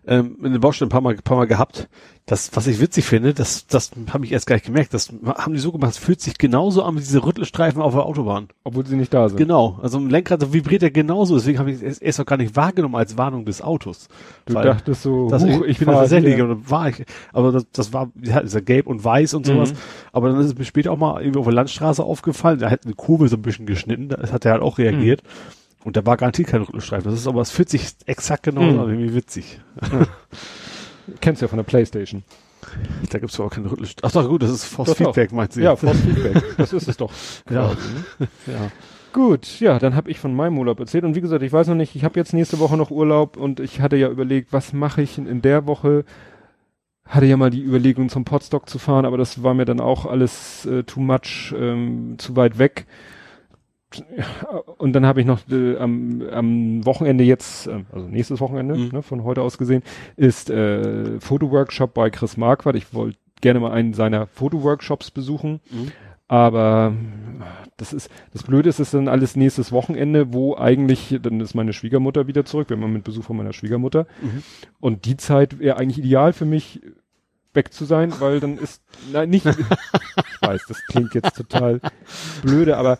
[0.06, 1.88] Ähm, in der Baustelle ein paar Mal, ein paar Mal gehabt.
[2.26, 4.94] Das, was ich witzig finde, das, das habe ich erst gar nicht gemerkt.
[4.94, 8.04] Das haben die so gemacht, es fühlt sich genauso an wie diese Rüttelstreifen auf der
[8.04, 8.48] Autobahn.
[8.62, 9.38] Obwohl sie nicht da sind.
[9.38, 9.80] Genau.
[9.82, 12.94] Also im Lenkrad vibriert er genauso, deswegen habe ich es erst auch gar nicht wahrgenommen
[12.94, 14.08] als Warnung des Autos.
[14.46, 17.92] Du dachtest so, das, huch, ich, ich bin tatsächlich, aber war ich, aber das, das
[17.92, 19.72] war, ja, ist ja gelb und weiß und sowas.
[19.72, 19.78] Mhm.
[20.12, 22.84] Aber dann ist es mir später auch mal irgendwie auf der Landstraße aufgefallen, da hat
[22.84, 25.22] eine Kurve so ein bisschen geschnitten, da hat er halt auch reagiert.
[25.24, 25.59] Mhm.
[25.84, 27.10] Und da war garantiert kein Rüttelstreifen.
[27.10, 28.80] Das ist aber, es fühlt sich exakt genau mhm.
[28.80, 29.60] an, irgendwie witzig.
[29.80, 30.06] Ja.
[31.20, 32.22] Kennst du ja von der Playstation.
[33.10, 34.08] Da gibt's aber keine Rüttelstreifen.
[34.08, 35.62] Ach doch, gut, das ist Force Feedback, meinst du?
[35.62, 36.56] Ja, Force Feedback.
[36.56, 37.12] Das ist es doch.
[37.50, 37.68] Ja.
[38.18, 38.28] Ne?
[38.46, 38.70] ja.
[39.12, 41.74] Gut, ja, dann habe ich von meinem Urlaub erzählt und wie gesagt, ich weiß noch
[41.74, 45.02] nicht, ich habe jetzt nächste Woche noch Urlaub und ich hatte ja überlegt, was mache
[45.02, 46.04] ich in, in der Woche?
[47.06, 50.06] Hatte ja mal die Überlegung zum Podstock zu fahren, aber das war mir dann auch
[50.06, 52.86] alles äh, too much, ähm, zu weit weg
[54.78, 58.88] und dann habe ich noch äh, am, am Wochenende jetzt, äh, also nächstes Wochenende, mhm.
[58.92, 59.82] ne, von heute aus gesehen,
[60.16, 62.76] ist äh, Fotoworkshop bei Chris Marquardt.
[62.76, 65.60] Ich wollte gerne mal einen seiner Fotoworkshops besuchen.
[65.70, 65.92] Mhm.
[66.28, 66.92] Aber
[67.76, 71.54] das ist, das Blöde ist, es ist dann alles nächstes Wochenende, wo eigentlich, dann ist
[71.54, 74.06] meine Schwiegermutter wieder zurück, wenn man mit Besuch von meiner Schwiegermutter.
[74.22, 74.44] Mhm.
[74.78, 76.82] Und die Zeit wäre eigentlich ideal für mich,
[77.52, 78.80] weg zu sein, weil dann ist,
[79.12, 79.56] nein, nicht, ich
[80.40, 81.80] weiß, das klingt jetzt total
[82.42, 82.98] blöde, aber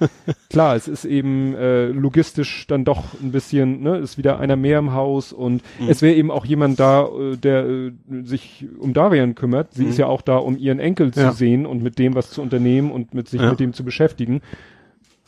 [0.49, 4.81] klar, es ist eben äh, logistisch dann doch ein bisschen, ne, ist wieder einer mehr
[4.81, 5.89] im Haus und mhm.
[5.89, 9.75] es wäre eben auch jemand da, äh, der äh, sich um Darian kümmert.
[9.75, 9.91] Sie mhm.
[9.91, 11.33] ist ja auch da, um ihren Enkel zu ja.
[11.33, 13.51] sehen und mit dem was zu unternehmen und mit sich ja.
[13.51, 14.43] mit dem zu beschäftigen.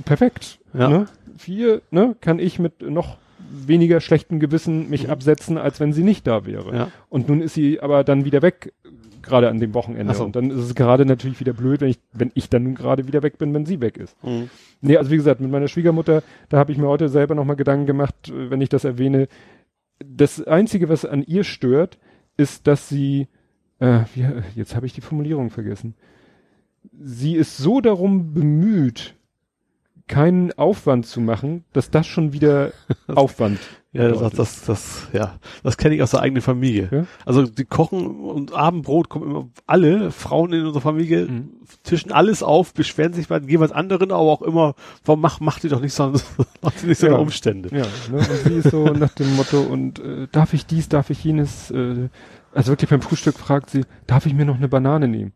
[0.04, 0.58] Perfekt.
[0.74, 0.88] Ja.
[0.88, 1.06] Ne?
[1.38, 3.18] Vier, ne, kann ich mit noch
[3.52, 5.10] weniger schlechten Gewissen mich mhm.
[5.10, 6.74] absetzen, als wenn sie nicht da wäre.
[6.74, 6.88] Ja.
[7.08, 8.72] Und nun ist sie aber dann wieder weg
[9.32, 10.14] gerade an dem Wochenende.
[10.14, 10.24] So.
[10.24, 13.22] Und dann ist es gerade natürlich wieder blöd, wenn ich, wenn ich dann gerade wieder
[13.22, 14.22] weg bin, wenn sie weg ist.
[14.22, 14.50] Mhm.
[14.80, 17.86] Nee, also wie gesagt, mit meiner Schwiegermutter, da habe ich mir heute selber nochmal Gedanken
[17.86, 19.28] gemacht, äh, wenn ich das erwähne.
[20.04, 21.98] Das Einzige, was an ihr stört,
[22.36, 23.28] ist, dass sie,
[23.78, 25.94] äh, wie, jetzt habe ich die Formulierung vergessen.
[27.00, 29.14] Sie ist so darum bemüht,
[30.08, 32.72] keinen Aufwand zu machen, dass das schon wieder
[33.06, 33.58] Aufwand
[33.94, 36.88] ja, das, das, das, ja, das kenne ich aus der eigenen Familie.
[36.90, 37.06] Ja?
[37.26, 41.50] Also die kochen und Abendbrot kommen immer alle Frauen in unserer Familie, mhm.
[41.82, 44.74] tischen alles auf, beschweren sich bei jeweils anderen, aber auch immer,
[45.04, 46.10] warum mach, macht ihr doch nicht so,
[46.62, 47.16] macht ihr nicht so ja.
[47.16, 47.68] Umstände.
[47.70, 48.18] Ja, ne?
[48.18, 51.70] und sie ist so nach dem Motto, und äh, darf ich dies, darf ich jenes,
[51.70, 52.08] äh,
[52.54, 55.32] also wirklich beim Frühstück fragt sie, darf ich mir noch eine Banane nehmen?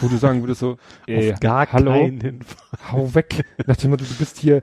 [0.00, 0.76] Wo du sagen würdest so,
[1.06, 2.44] ey, Auf gar hallo, keinen
[2.92, 3.44] hau weg.
[3.66, 4.62] Nach dem Motto, du bist hier äh,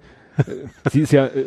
[0.91, 1.45] sie ist ja, äh,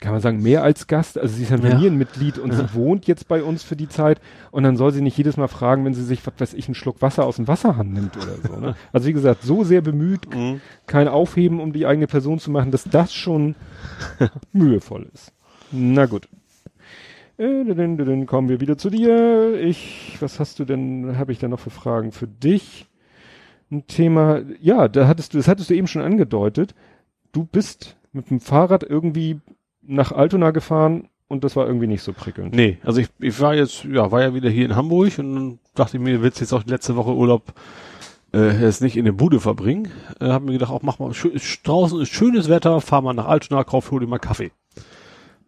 [0.00, 1.18] kann man sagen, mehr als Gast.
[1.18, 2.58] Also sie ist ja ein Familienmitglied und ja.
[2.58, 4.20] sie wohnt jetzt bei uns für die Zeit.
[4.50, 6.74] Und dann soll sie nicht jedes Mal fragen, wenn sie sich, was weiß ich, einen
[6.74, 8.56] Schluck Wasser aus dem Wasserhahn nimmt oder so.
[8.58, 8.74] Ne?
[8.92, 10.60] Also wie gesagt, so sehr bemüht, mhm.
[10.86, 13.54] kein Aufheben, um die eigene Person zu machen, dass das schon
[14.52, 15.32] mühevoll ist.
[15.70, 16.28] Na gut.
[17.38, 19.54] Äh, dann kommen wir wieder zu dir.
[19.60, 22.86] Ich, was hast du denn, habe ich da noch für Fragen für dich?
[23.70, 26.74] Ein Thema, ja, da hattest du, das hattest du eben schon angedeutet
[27.32, 29.40] du bist mit dem Fahrrad irgendwie
[29.82, 32.54] nach Altona gefahren und das war irgendwie nicht so prickelnd.
[32.54, 35.58] Nee, also ich, ich war jetzt, ja, war ja wieder hier in Hamburg und dann
[35.74, 37.54] dachte ich mir, willst jetzt auch die letzte Woche Urlaub
[38.34, 39.88] äh, jetzt nicht in der Bude verbringen.
[40.20, 41.32] Äh, hab mir gedacht, auch mach mal, schön,
[41.64, 44.52] draußen ist schönes Wetter, fahr mal nach Altona, kauf, hol dir mal Kaffee.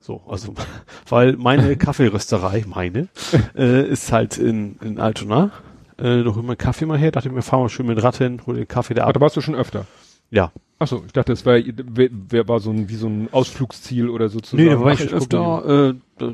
[0.00, 0.54] So, also,
[1.08, 3.08] weil meine Kaffeerösterei, meine,
[3.56, 5.50] äh, ist halt in, in Altona.
[5.96, 8.40] Äh, noch immer Kaffee mal her, dachte ich mir, fahr mal schön mit Rad hin,
[8.46, 9.10] hol den Kaffee da ab.
[9.10, 9.86] Aber da warst du schon öfter?
[10.30, 10.50] Ja.
[10.78, 14.40] Achso, ich dachte, es wäre wär, war so ein, wie so ein Ausflugsziel oder so
[14.40, 16.24] zu Nee, da war ich öfter, äh,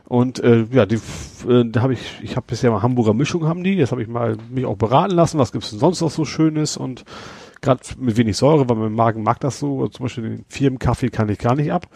[0.06, 1.00] Und äh, ja, die
[1.48, 3.74] äh, da habe ich, ich habe bisher mal Hamburger Mischung haben die.
[3.74, 6.76] Jetzt habe ich mal mich auch beraten lassen, was gibt's denn sonst noch so Schönes
[6.76, 7.06] und
[7.62, 9.88] gerade mit wenig Säure, weil mein Magen mag das so.
[9.88, 11.88] Zum Beispiel den Firmenkaffee kann ich gar nicht ab.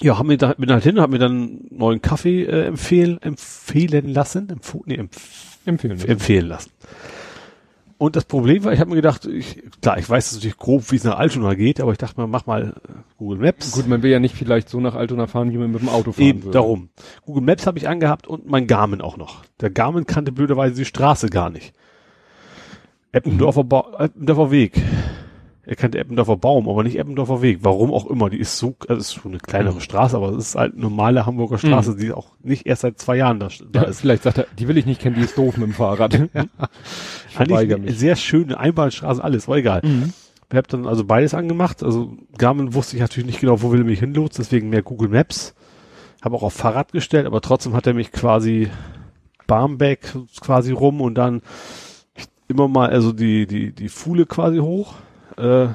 [0.00, 4.12] Ja, haben mir da bin halt hin, habe mir dann neuen Kaffee äh, empfehlen empfehlen
[4.12, 6.10] lassen, empf nee, empf empfehlen lassen.
[6.10, 6.70] empfehlen lassen.
[8.02, 10.96] Und das Problem war, ich habe mir gedacht, ich, klar, ich weiß natürlich grob, wie
[10.96, 12.74] es nach Altona geht, aber ich dachte mir, mach mal
[13.16, 13.70] Google Maps.
[13.70, 16.10] Gut, man will ja nicht vielleicht so nach Altona fahren, wie man mit dem Auto
[16.10, 16.50] fahren Eben, würde.
[16.50, 16.88] darum.
[17.24, 19.44] Google Maps habe ich angehabt und mein Garmin auch noch.
[19.60, 21.74] Der Garmin kannte blöderweise die Straße gar nicht.
[23.12, 24.82] Eppendorfer, ba Eppendorfer Weg.
[25.64, 27.60] Er kannte Eppendorfer Baum, aber nicht Eppendorfer Weg.
[27.62, 28.28] Warum auch immer.
[28.30, 29.80] Die ist so, also ist schon eine kleinere mhm.
[29.80, 31.98] Straße, aber es ist halt eine normale Hamburger Straße, mhm.
[31.98, 34.00] die auch nicht erst seit zwei Jahren da, da ja, ist.
[34.00, 36.14] Vielleicht sagt er, die will ich nicht kennen, die ist doof mit dem Fahrrad.
[36.34, 36.46] ja.
[37.36, 39.82] Eigentlich eine sehr schöne Einbahnstraße, alles, war egal.
[39.84, 40.12] Mhm.
[40.50, 41.82] Ich habe dann also beides angemacht.
[41.82, 45.08] Also Garmin wusste ich natürlich nicht genau, wo will er mich hinlotsen, deswegen mehr Google
[45.08, 45.54] Maps.
[46.22, 48.68] Habe auch auf Fahrrad gestellt, aber trotzdem hat er mich quasi
[49.46, 50.00] Barmbek
[50.40, 51.42] quasi rum und dann
[52.48, 54.94] immer mal also die die die Fuhle quasi hoch
[55.38, 55.68] äh,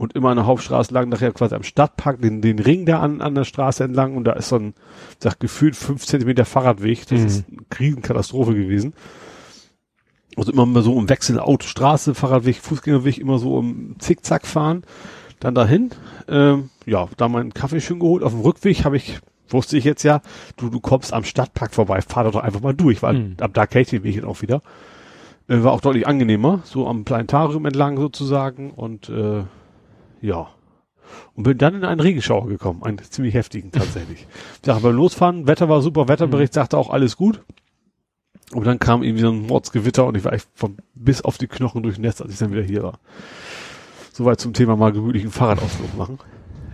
[0.00, 3.20] und immer an der Hauptstraße lang nachher quasi am Stadtpark den, den Ring da an,
[3.20, 4.72] an der Straße entlang und da ist so ein,
[5.18, 7.06] sag gefühlt fünf Zentimeter Fahrradweg.
[7.06, 7.26] Das mhm.
[7.26, 8.94] ist eine Riesenkatastrophe gewesen.
[10.36, 14.84] Also immer mal so im Wechsel Autostraße, Fahrradweg, Fußgängerweg, immer so im Zickzack fahren.
[15.38, 15.90] Dann dahin,
[16.28, 18.22] ähm, ja, da meinen Kaffee schön geholt.
[18.22, 19.18] Auf dem Rückweg habe ich,
[19.50, 20.22] wusste ich jetzt ja,
[20.56, 23.36] du, du kommst am Stadtpark vorbei, fahr doch einfach mal durch, weil mhm.
[23.40, 24.62] ab da kenne ich den Weg auch wieder.
[25.50, 29.42] Äh, war auch deutlich angenehmer, so am Planetarium entlang sozusagen und äh,
[30.20, 30.48] ja.
[31.34, 34.20] Und bin dann in einen Regenschauer gekommen, einen ziemlich heftigen tatsächlich.
[34.54, 36.54] ich sag, beim Losfahren, Wetter war super, Wetterbericht mhm.
[36.54, 37.42] sagte auch alles gut.
[38.52, 41.46] Und dann kam irgendwie so ein Mordsgewitter und ich war echt von bis auf die
[41.48, 42.98] Knochen durchnässt, als ich dann wieder hier war.
[44.12, 46.18] Soweit zum Thema mal gemütlichen Fahrradausflug machen.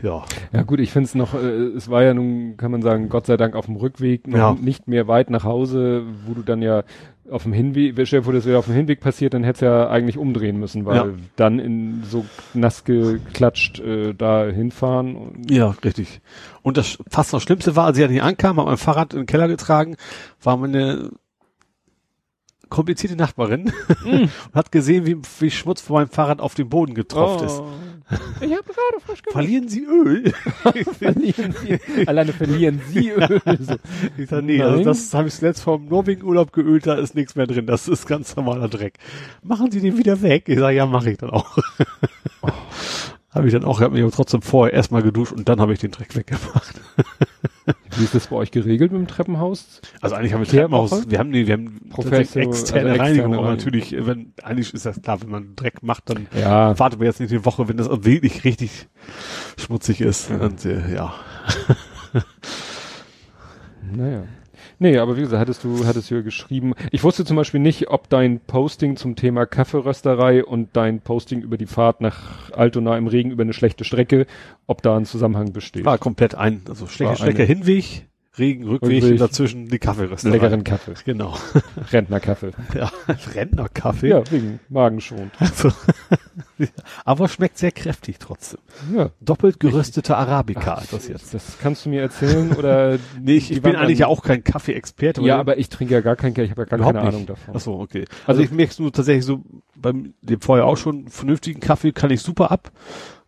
[0.03, 0.25] Ja.
[0.53, 3.27] Ja gut, ich finde es noch, äh, es war ja nun, kann man sagen, Gott
[3.27, 4.55] sei Dank auf dem Rückweg noch ja.
[4.55, 6.83] nicht mehr weit nach Hause, wo du dann ja
[7.31, 9.61] auf dem Hinweg, stell dir vor, das wäre auf dem Hinweg passiert, dann hätte es
[9.61, 11.07] ja eigentlich umdrehen müssen, weil ja.
[11.37, 12.25] dann in so
[12.55, 15.45] nass geklatscht äh, da hinfahren.
[15.49, 16.21] ja, richtig.
[16.63, 19.27] Und das fast noch Schlimmste war, als ich nicht ankam, habe mein Fahrrad in den
[19.27, 19.97] Keller getragen,
[20.43, 21.11] war meine
[22.69, 23.73] komplizierte Nachbarin
[24.05, 24.11] mm.
[24.11, 27.47] und hat gesehen, wie, wie Schmutz von meinem Fahrrad auf den Boden getropft oh.
[27.47, 27.63] ist.
[28.09, 29.33] Ich habe gerade frisch gemacht.
[29.33, 30.33] Verlieren Sie Öl?
[30.99, 33.41] verlieren Sie, alleine verlieren Sie Öl.
[33.61, 33.77] So.
[34.17, 37.47] Ich sag, nee, also das habe ich zuletzt vom Norwegen-Urlaub geölt, da ist nichts mehr
[37.47, 37.67] drin.
[37.67, 38.99] Das ist ganz normaler Dreck.
[39.43, 40.45] Machen Sie den wieder weg?
[40.47, 41.59] Ich sage, ja, mache ich dann auch.
[42.43, 42.49] oh.
[43.37, 45.75] Habe ich dann auch, ich habe mich aber trotzdem vorher erstmal geduscht und dann habe
[45.75, 46.81] ich den Dreck weggemacht.
[47.97, 49.81] Wie ist das bei euch geregelt mit dem Treppenhaus?
[50.01, 53.49] Also eigentlich haben wir Treppenhaus, wir haben nee, wir haben Professor, externe also Reinigung, aber
[53.49, 56.79] natürlich, wenn, eigentlich ist das klar, wenn man Dreck macht, dann ja.
[56.79, 58.89] wartet man jetzt nicht die Woche, wenn das wirklich richtig
[59.59, 60.31] schmutzig ist.
[60.31, 60.37] Ja.
[60.37, 61.15] Und, äh, ja.
[63.93, 64.23] naja.
[64.79, 66.75] Nee, aber wie gesagt, hattest du, hattest du ja geschrieben.
[66.91, 71.57] Ich wusste zum Beispiel nicht, ob dein Posting zum Thema Kaffeerösterei und dein Posting über
[71.57, 74.27] die Fahrt nach Altona im Regen über eine schlechte Strecke,
[74.67, 75.85] ob da ein Zusammenhang besteht.
[75.85, 78.07] War komplett ein, also schlechte Strecke, Hinweg,
[78.39, 79.19] Regen, Rückweg, Rückweg.
[79.19, 80.33] dazwischen die Kaffeerösterei.
[80.35, 80.95] Leckeren Kaffee.
[81.05, 81.37] Genau.
[81.93, 82.51] Rentnerkaffee.
[82.75, 82.91] Ja,
[83.35, 84.09] Rentnerkaffee?
[84.09, 85.33] Ja, wegen Magenschonend.
[85.39, 85.71] Also,
[87.05, 88.61] aber schmeckt sehr kräftig trotzdem.
[88.95, 89.11] Ja.
[89.21, 91.33] Doppelt geröstete Arabica Ach, das jetzt.
[91.33, 92.99] Das kannst du mir erzählen oder?
[93.21, 95.23] nee, ich, ich bin eigentlich ja auch kein Kaffee-Experte.
[95.23, 97.09] Ja, aber ich trinke ja gar keinen Kaffee, ich habe ja gar keine nicht.
[97.09, 97.55] Ahnung davon.
[97.57, 98.05] Ach so, okay.
[98.27, 99.43] Also, also ich merke nur tatsächlich so
[99.75, 102.71] beim dem vorher auch schon vernünftigen Kaffee kann ich super ab.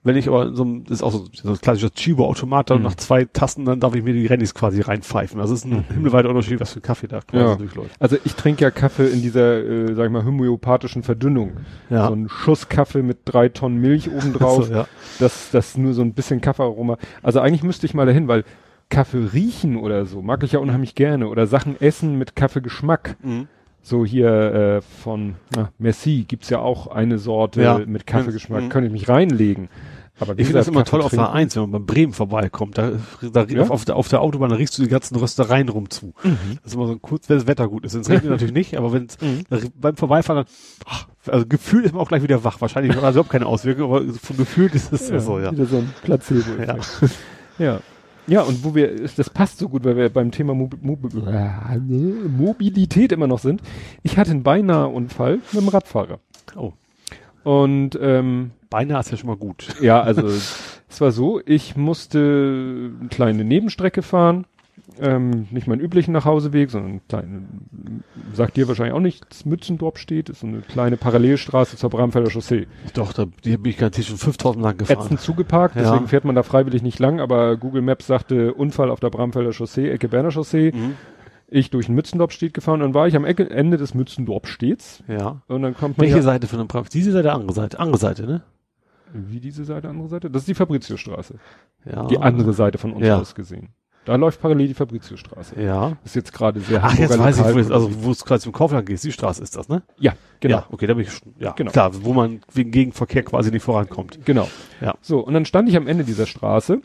[0.05, 2.85] Wenn ich aber so ein, das ist auch so, so ein klassischer Chibo-Automat, dann mhm.
[2.85, 5.41] nach zwei Tasten, dann darf ich mir die Rennis quasi reinpfeifen.
[5.41, 5.95] Also es ist ein mhm.
[5.95, 7.57] himmelweiter Unterschied, was für Kaffee da quasi ja.
[7.57, 7.91] durchläuft.
[7.99, 11.59] Also ich trinke ja Kaffee in dieser, äh, sag ich mal, homöopathischen Verdünnung.
[11.91, 12.07] Ja.
[12.07, 14.67] So ein Schuss Kaffee mit drei Tonnen Milch obendrauf.
[14.69, 14.87] so, ja.
[15.19, 16.97] Das, das nur so ein bisschen Kaffeearoma.
[17.23, 18.45] Also eigentlich müsste ich mal dahin, weil
[18.91, 21.29] Kaffee riechen oder so, mag ich ja unheimlich gerne.
[21.29, 23.17] Oder Sachen essen mit Kaffeegeschmack.
[23.23, 23.49] Mhm.
[23.89, 27.79] So hier äh, von na, Merci gibt's ja auch eine Sorte ja.
[27.79, 28.65] mit Kaffeegeschmack.
[28.65, 28.69] Mhm.
[28.69, 29.71] Könnte ich mich reinlegen.
[30.21, 32.77] Aber ich finde das immer toll auf der 1, wenn man bei Bremen vorbeikommt.
[32.77, 32.93] Da,
[33.33, 33.63] da ja?
[33.63, 36.13] auf, auf, der, auf der Autobahn da riechst du die ganzen Röstereien rum zu.
[36.23, 36.59] Mhm.
[36.63, 37.95] Das ist immer so kurz, wenn das Wetter gut ist.
[37.95, 39.45] Es regnet natürlich nicht, aber wenn mhm.
[39.81, 40.45] beim Vorbeifahren,
[40.85, 42.61] ach, also Gefühl ist man auch gleich wieder wach.
[42.61, 45.51] Wahrscheinlich hat überhaupt keine Auswirkung, aber vom Gefühl ist es ja, so, ja.
[45.51, 46.63] Wieder so ein Placebo.
[46.63, 46.77] Ja.
[47.59, 47.81] ja.
[48.29, 51.79] Ja, und wo wir, das passt so gut, weil wir beim Thema Mob Mob äh,
[51.79, 53.63] Mobilität immer noch sind.
[54.03, 56.21] Ich hatte einen beinahe Unfall mit einem Radfahrer.
[56.55, 56.73] Oh.
[57.43, 59.69] Und ähm, beinahe ist ja schon mal gut.
[59.81, 64.45] Ja, also es war so, ich musste eine kleine Nebenstrecke fahren
[65.01, 67.43] ähm, nicht meinen üblichen Nachhauseweg, sondern kleine,
[68.33, 72.31] sagt dir wahrscheinlich auch nicht, dass Mützendorf steht, ist so eine kleine Parallelstraße zur Bramfelder
[72.31, 72.67] Chaussee.
[72.95, 75.05] Doch, da die bin ich garantiert schon 5000 lang gefahren.
[75.05, 75.83] Ätzend zugeparkt, ja.
[75.83, 79.53] deswegen fährt man da freiwillig nicht lang, aber Google Maps sagte Unfall auf der Bramfelder
[79.53, 80.73] Chaussee, Ecke Berner Chaussee.
[80.75, 80.95] Mhm.
[81.51, 85.03] Ich durch den Mützendorf steht gefahren, dann war ich am Ecke, Ende des Mützendorf stets.
[85.09, 85.41] Ja.
[85.49, 86.93] Und dann kommt man Welche ja, Seite von dem Bramfelder?
[86.93, 88.43] Diese Seite, andere Seite, andere Seite, ne?
[89.13, 90.31] Wie diese Seite, andere Seite?
[90.31, 91.37] Das ist die Fabriziostraße.
[91.85, 92.07] Ja.
[92.07, 93.19] Die andere Seite von uns ja.
[93.19, 93.71] aus gesehen.
[94.09, 95.61] Da läuft parallel die Fabriziostraße.
[95.61, 95.99] Ja.
[96.03, 98.87] Ist jetzt gerade sehr Ach, jetzt weiß ich, wo also wo es quasi zum Kaufland
[98.87, 99.05] geht.
[99.05, 99.83] Die Straße ist das, ne?
[99.99, 100.57] Ja, genau.
[100.57, 101.71] Ja, okay, da bin ich schon, ja, genau.
[101.71, 104.25] klar, wo man wegen Gegenverkehr quasi nicht vorankommt.
[104.25, 104.49] Genau.
[104.81, 104.95] Ja.
[105.03, 106.81] So, und dann stand ich am Ende dieser Straße,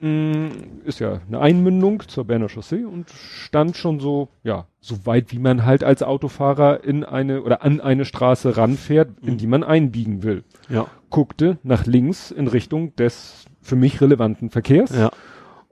[0.00, 0.50] mh, mm,
[0.84, 5.38] ist ja eine Einmündung zur Berner Chaussee und stand schon so, ja, so weit wie
[5.38, 9.38] man halt als Autofahrer in eine oder an eine Straße ranfährt, in mhm.
[9.38, 10.44] die man einbiegen will.
[10.68, 10.88] Ja.
[11.08, 14.94] Guckte nach links in Richtung des für mich relevanten Verkehrs.
[14.94, 15.10] Ja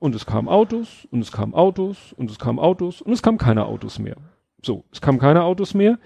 [0.04, 3.38] und es kamen Autos und es kamen Autos und es kamen Autos und es kamen
[3.38, 4.16] keine Autos mehr.
[4.60, 5.98] So, es kamen keine Autos mehr.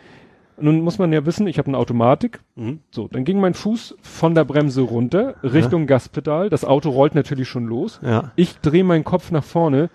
[0.61, 2.39] Nun muss man ja wissen, ich habe eine Automatik.
[2.55, 2.79] Mhm.
[2.93, 5.87] So, dann ging mein Fuß von der Bremse runter Richtung ja.
[5.87, 6.49] Gaspedal.
[6.49, 7.99] Das Auto rollt natürlich schon los.
[8.01, 8.31] Ja.
[8.37, 9.91] Ich drehe meinen Kopf nach vorne.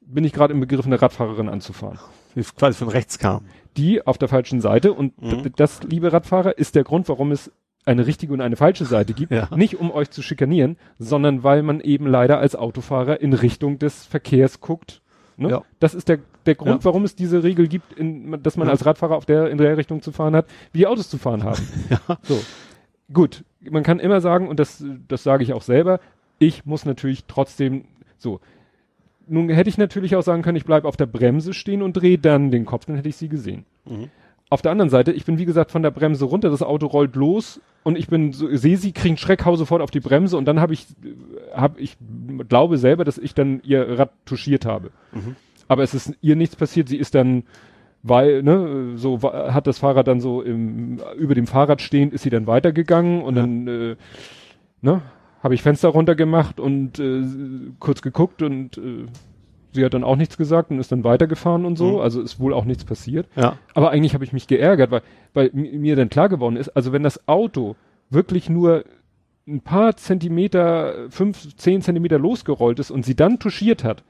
[0.00, 2.00] Bin ich gerade im Begriff, eine Radfahrerin anzufahren.
[2.34, 3.42] Die quasi von rechts kam.
[3.76, 4.92] Die auf der falschen Seite.
[4.92, 5.52] Und mhm.
[5.54, 7.52] das, liebe Radfahrer, ist der Grund, warum es
[7.86, 9.48] eine richtige und eine falsche Seite gibt, ja.
[9.54, 14.06] nicht um euch zu schikanieren, sondern weil man eben leider als Autofahrer in Richtung des
[14.06, 15.02] Verkehrs guckt.
[15.36, 15.50] Ne?
[15.50, 15.62] Ja.
[15.80, 16.84] Das ist der, der Grund, ja.
[16.84, 20.00] warum es diese Regel gibt, in, dass man als Radfahrer auf der, in der Richtung
[20.00, 21.60] zu fahren hat, wie Autos zu fahren haben.
[21.90, 22.18] ja.
[22.22, 22.40] So.
[23.12, 23.44] Gut.
[23.60, 26.00] Man kann immer sagen, und das, das sage ich auch selber,
[26.38, 27.84] ich muss natürlich trotzdem
[28.18, 28.40] so.
[29.26, 32.18] Nun hätte ich natürlich auch sagen können, ich bleibe auf der Bremse stehen und drehe
[32.18, 33.64] dann den Kopf, dann hätte ich sie gesehen.
[33.84, 34.10] Mhm.
[34.50, 37.16] Auf der anderen Seite, ich bin wie gesagt von der Bremse runter, das Auto rollt
[37.16, 40.44] los und ich bin so, sehe sie, kriegen Schreck, hau sofort auf die Bremse und
[40.44, 40.86] dann habe ich,
[41.54, 41.96] habe ich
[42.48, 44.90] glaube selber, dass ich dann ihr Rad touchiert habe.
[45.12, 45.36] Mhm.
[45.66, 46.88] Aber es ist ihr nichts passiert.
[46.88, 47.44] Sie ist dann,
[48.02, 52.30] weil ne, so hat das Fahrrad dann so im, über dem Fahrrad stehend, ist sie
[52.30, 53.42] dann weitergegangen und ja.
[53.42, 53.96] dann äh,
[54.82, 55.02] ne,
[55.42, 57.22] habe ich Fenster runtergemacht und äh,
[57.78, 59.06] kurz geguckt und äh,
[59.74, 61.94] sie hat dann auch nichts gesagt und ist dann weitergefahren und so.
[61.94, 62.00] Mhm.
[62.00, 63.28] Also ist wohl auch nichts passiert.
[63.36, 63.58] Ja.
[63.74, 65.02] Aber eigentlich habe ich mich geärgert, weil,
[65.34, 67.76] weil mir dann klar geworden ist, also wenn das Auto
[68.10, 68.84] wirklich nur
[69.46, 74.02] ein paar Zentimeter, fünf, zehn Zentimeter losgerollt ist und sie dann touchiert hat,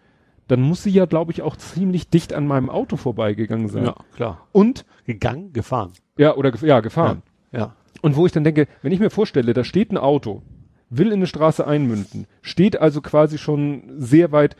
[0.47, 3.87] dann muss sie ja, glaube ich, auch ziemlich dicht an meinem Auto vorbeigegangen sein.
[3.87, 4.47] Ja, klar.
[4.53, 5.93] Und gegangen, gefahren.
[6.19, 7.23] Ja, oder ja, gefahren.
[7.51, 7.59] Ja.
[7.59, 7.77] ja.
[8.03, 10.43] Und wo ich dann denke, wenn ich mir vorstelle, da steht ein Auto,
[10.91, 14.57] will in eine Straße einmünden, steht also quasi schon sehr weit,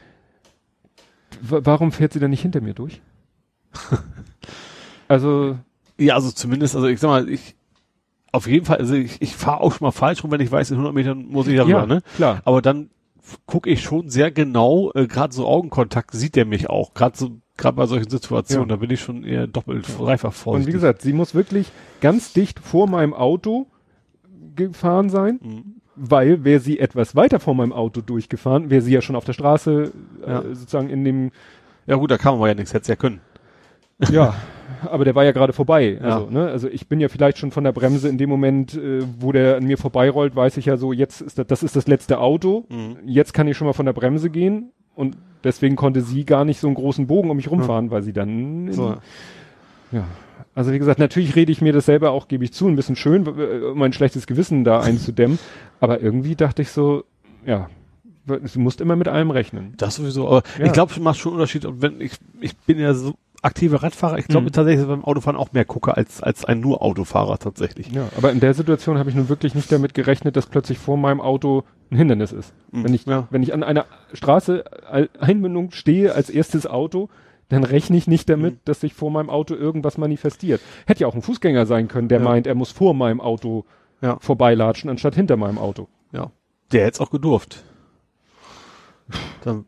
[1.51, 3.01] warum fährt sie dann nicht hinter mir durch?
[5.09, 5.59] also.
[5.97, 7.55] Ja, also zumindest, also ich sag mal, ich,
[8.33, 10.71] auf jeden Fall, also ich, ich fahre auch schon mal falsch rum, wenn ich weiß,
[10.71, 12.03] in 100 Metern muss ich darüber, ja, ne?
[12.17, 12.43] klar.
[12.45, 12.91] Aber dann
[13.47, 17.31] gucke ich schon sehr genau, äh, gerade so Augenkontakt sieht der mich auch, gerade so
[17.57, 18.75] gerade bei solchen Situationen, ja.
[18.75, 20.67] da bin ich schon eher doppelt dreifach vorsichtig.
[20.67, 23.69] Und wie gesagt, sie muss wirklich ganz dicht vor meinem Auto
[24.57, 25.39] gefahren sein.
[25.41, 29.25] Mhm weil wäre sie etwas weiter vor meinem Auto durchgefahren, wäre sie ja schon auf
[29.25, 29.93] der Straße
[30.25, 30.43] äh, ja.
[30.43, 31.31] sozusagen in dem.
[31.87, 33.21] Ja gut, da kann man ja nichts, hätte ja können.
[34.11, 34.35] Ja,
[34.91, 35.99] aber der war ja gerade vorbei.
[36.03, 36.31] Also, ja.
[36.31, 39.33] ne, also ich bin ja vielleicht schon von der Bremse in dem Moment, äh, wo
[39.33, 42.19] der an mir vorbeirollt, weiß ich ja so, jetzt ist das, das ist das letzte
[42.19, 42.67] Auto.
[42.69, 42.97] Mhm.
[43.07, 46.61] Jetzt kann ich schon mal von der Bremse gehen und deswegen konnte sie gar nicht
[46.61, 47.91] so einen großen Bogen um mich rumfahren, ja.
[47.93, 48.97] weil sie dann so.
[49.93, 50.05] ja,
[50.55, 52.97] also wie gesagt, natürlich rede ich mir das selber auch, gebe ich zu, ein bisschen
[52.97, 55.39] schön, um ein schlechtes Gewissen da einzudämmen.
[55.81, 57.05] Aber irgendwie dachte ich so,
[57.45, 57.69] ja,
[58.27, 59.75] du musst immer mit allem rechnen.
[59.77, 60.67] Das sowieso, aber ja.
[60.67, 61.65] ich glaube, es macht schon einen Unterschied.
[61.65, 64.53] Und wenn ich, ich bin ja so aktiver Radfahrer, ich glaube mhm.
[64.53, 67.91] tatsächlich, dass ich beim Autofahren auch mehr gucke als, als ein nur Autofahrer tatsächlich.
[67.91, 70.97] Ja, aber in der Situation habe ich nun wirklich nicht damit gerechnet, dass plötzlich vor
[70.97, 72.55] meinem Auto ein Hindernis ist.
[72.73, 72.85] Mhm.
[72.85, 73.27] Wenn ich, ja.
[73.31, 74.65] wenn ich an einer Straße
[75.21, 77.11] Einmündung stehe als erstes Auto,
[77.49, 78.61] dann rechne ich nicht damit, mhm.
[78.65, 80.61] dass sich vor meinem Auto irgendwas manifestiert.
[80.87, 82.25] Hätte ja auch ein Fußgänger sein können, der ja.
[82.25, 83.65] meint, er muss vor meinem Auto
[84.01, 84.19] ja.
[84.21, 85.89] vorbeilatschen, anstatt hinter meinem Auto.
[86.13, 86.31] Ja.
[86.73, 87.65] Der hätte es auch gedurft.
[89.45, 89.67] Dann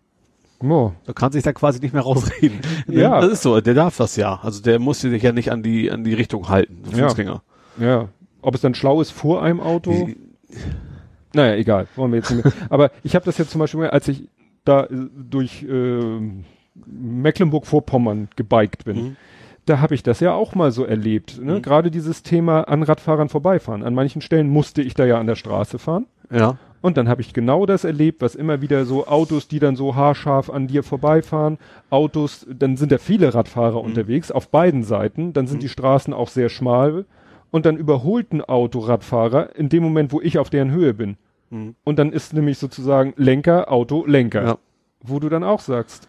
[0.61, 0.93] Oh.
[1.05, 2.61] Da kann sich da quasi nicht mehr rausreden.
[2.89, 3.21] ja.
[3.21, 4.41] Das ist so, der darf das ja.
[4.43, 7.43] Also der muss sich ja nicht an die, an die Richtung halten, Fußgänger.
[7.79, 7.87] Ja.
[7.87, 8.09] ja.
[8.43, 10.09] Ob es dann schlau ist vor einem Auto?
[11.35, 11.89] naja, egal.
[11.97, 12.55] Wollen wir jetzt nicht mehr.
[12.71, 14.29] Aber ich habe das jetzt zum Beispiel, als ich
[14.65, 16.21] da äh, durch äh,
[16.87, 18.97] Mecklenburg-Vorpommern gebiked bin.
[18.97, 19.17] Mhm.
[19.65, 21.41] Da habe ich das ja auch mal so erlebt.
[21.43, 21.55] Ne?
[21.55, 21.63] Mhm.
[21.63, 23.83] Gerade dieses Thema an Radfahrern vorbeifahren.
[23.83, 26.07] An manchen Stellen musste ich da ja an der Straße fahren.
[26.31, 26.59] Ja.
[26.83, 29.97] Und dann habe ich genau das erlebt, was immer wieder so Autos, die dann so
[29.97, 31.59] haarscharf an dir vorbeifahren,
[31.91, 33.87] Autos, dann sind ja viele Radfahrer mhm.
[33.87, 35.63] unterwegs auf beiden Seiten, dann sind mhm.
[35.63, 37.05] die Straßen auch sehr schmal
[37.51, 41.17] und dann überholt ein Auto Radfahrer in dem Moment, wo ich auf deren Höhe bin.
[41.51, 41.75] Mhm.
[41.83, 44.45] Und dann ist nämlich sozusagen Lenker, Auto, Lenker.
[44.45, 44.59] Ja.
[45.03, 46.09] Wo du dann auch sagst.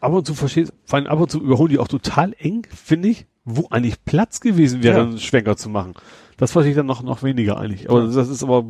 [0.00, 3.08] Ab und zu verstehst, vor allem ab und zu überholen die auch total eng, finde
[3.08, 5.02] ich, wo eigentlich Platz gewesen wäre, ja.
[5.02, 5.94] einen Schwenker zu machen.
[6.36, 7.90] Das verstehe ich dann noch, noch weniger eigentlich.
[7.90, 8.12] Aber ja.
[8.12, 8.64] das ist aber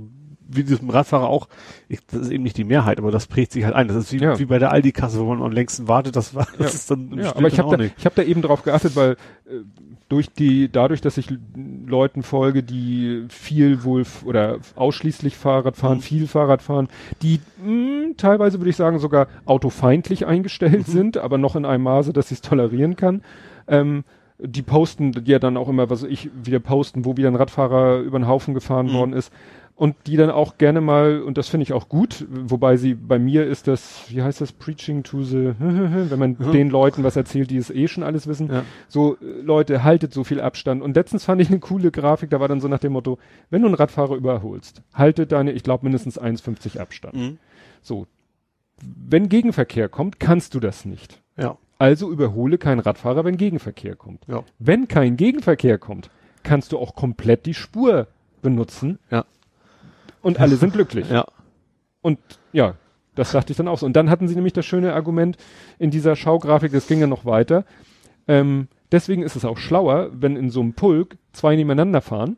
[0.48, 1.48] wie diesem Radfahrer auch,
[1.88, 3.88] ich, das ist eben nicht die Mehrheit, aber das prägt sich halt ein.
[3.88, 4.38] Das ist wie, ja.
[4.38, 7.34] wie bei der Aldi-Kasse, wo man am längsten wartet, das war, das ist dann ja,
[7.34, 9.12] aber ich habe da, ich hab da eben drauf geachtet, weil
[9.46, 9.60] äh,
[10.08, 11.28] durch die, dadurch, dass ich
[11.86, 16.02] Leuten folge, die viel wohl oder ausschließlich Fahrrad fahren, mhm.
[16.02, 16.88] viel Fahrrad fahren,
[17.22, 20.92] die mh, hm, teilweise würde ich sagen sogar autofeindlich eingestellt mhm.
[20.92, 23.22] sind, aber noch in einem Maße, dass ich es tolerieren kann.
[23.66, 24.04] Ähm,
[24.38, 28.18] die posten ja dann auch immer, was ich wieder posten, wo wieder ein Radfahrer über
[28.18, 28.92] den Haufen gefahren mhm.
[28.92, 29.32] worden ist
[29.82, 33.18] und die dann auch gerne mal, und das finde ich auch gut, wobei sie bei
[33.18, 36.52] mir ist das, wie heißt das, Preaching to the, wenn man mhm.
[36.52, 38.62] den Leuten was erzählt, die es eh schon alles wissen, ja.
[38.86, 40.82] so Leute, haltet so viel Abstand.
[40.82, 43.18] Und letztens fand ich eine coole Grafik, da war dann so nach dem Motto,
[43.50, 47.14] wenn du einen Radfahrer überholst, halte deine, ich glaube, mindestens 1,50 Abstand.
[47.14, 47.38] Mhm.
[47.82, 48.06] So.
[48.80, 51.20] Wenn Gegenverkehr kommt, kannst du das nicht.
[51.36, 51.58] Ja.
[51.80, 54.28] Also überhole keinen Radfahrer, wenn Gegenverkehr kommt.
[54.28, 54.44] Ja.
[54.60, 56.08] Wenn kein Gegenverkehr kommt,
[56.44, 58.06] kannst du auch komplett die Spur
[58.42, 59.00] benutzen.
[59.10, 59.24] Ja
[60.22, 61.08] und alle sind glücklich.
[61.10, 61.26] Ja.
[62.00, 62.18] Und
[62.52, 62.74] ja,
[63.14, 63.86] das dachte ich dann auch so.
[63.86, 65.36] Und dann hatten sie nämlich das schöne Argument
[65.78, 67.64] in dieser Schaugrafik, das ging ja noch weiter.
[68.26, 72.36] Ähm, deswegen ist es auch schlauer, wenn in so einem Pulk zwei nebeneinander fahren,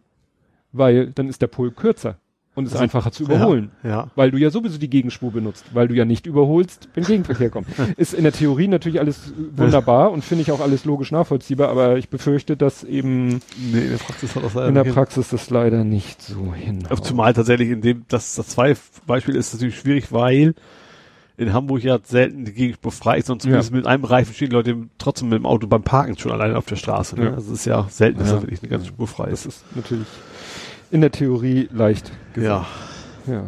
[0.72, 2.18] weil dann ist der Pulk kürzer
[2.54, 3.70] und ist also, einfacher zu überholen.
[3.82, 4.10] Ja, ja.
[4.14, 7.68] Weil du ja sowieso die Gegenspur benutzt, weil du ja nicht überholst, wenn Gegenverkehr kommt.
[7.96, 11.96] ist in der Theorie natürlich alles wunderbar und finde ich auch alles logisch nachvollziehbar, aber
[11.96, 15.84] ich befürchte, dass eben nee, in der Praxis, hat das in der Praxis das leider
[15.84, 16.84] nicht so hin.
[17.02, 18.76] Zumal tatsächlich in dem, das, das zwei
[19.06, 20.54] Beispiel ist natürlich schwierig, weil
[21.36, 23.76] in Hamburg ja selten die Gegenspur frei ist, sondern zumindest ja.
[23.76, 26.76] mit einem Reifen stehen Leute trotzdem mit dem Auto beim Parken schon alleine auf der
[26.76, 27.16] Straße.
[27.16, 27.26] Ne?
[27.26, 27.34] Ja.
[27.34, 28.36] Also es ist ja selten, dass ja.
[28.36, 29.46] da wirklich eine ganze Spur frei ist.
[29.46, 30.06] Das ist natürlich
[30.94, 32.66] in der Theorie leicht gesagt.
[33.26, 33.34] Ja.
[33.34, 33.42] Ja.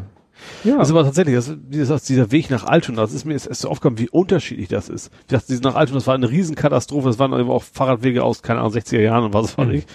[0.64, 0.78] Ja.
[0.78, 3.46] Das ist aber tatsächlich, das, wie gesagt, dieser Weg nach Altona, das ist mir jetzt
[3.46, 5.10] erst so aufgekommen, wie unterschiedlich das ist.
[5.28, 8.60] Gesagt, diese nach Altona, das war eine Riesenkatastrophe, das waren aber auch Fahrradwege aus, keine
[8.60, 9.74] Ahnung, 60er Jahren und was weiß mhm.
[9.74, 9.86] ich.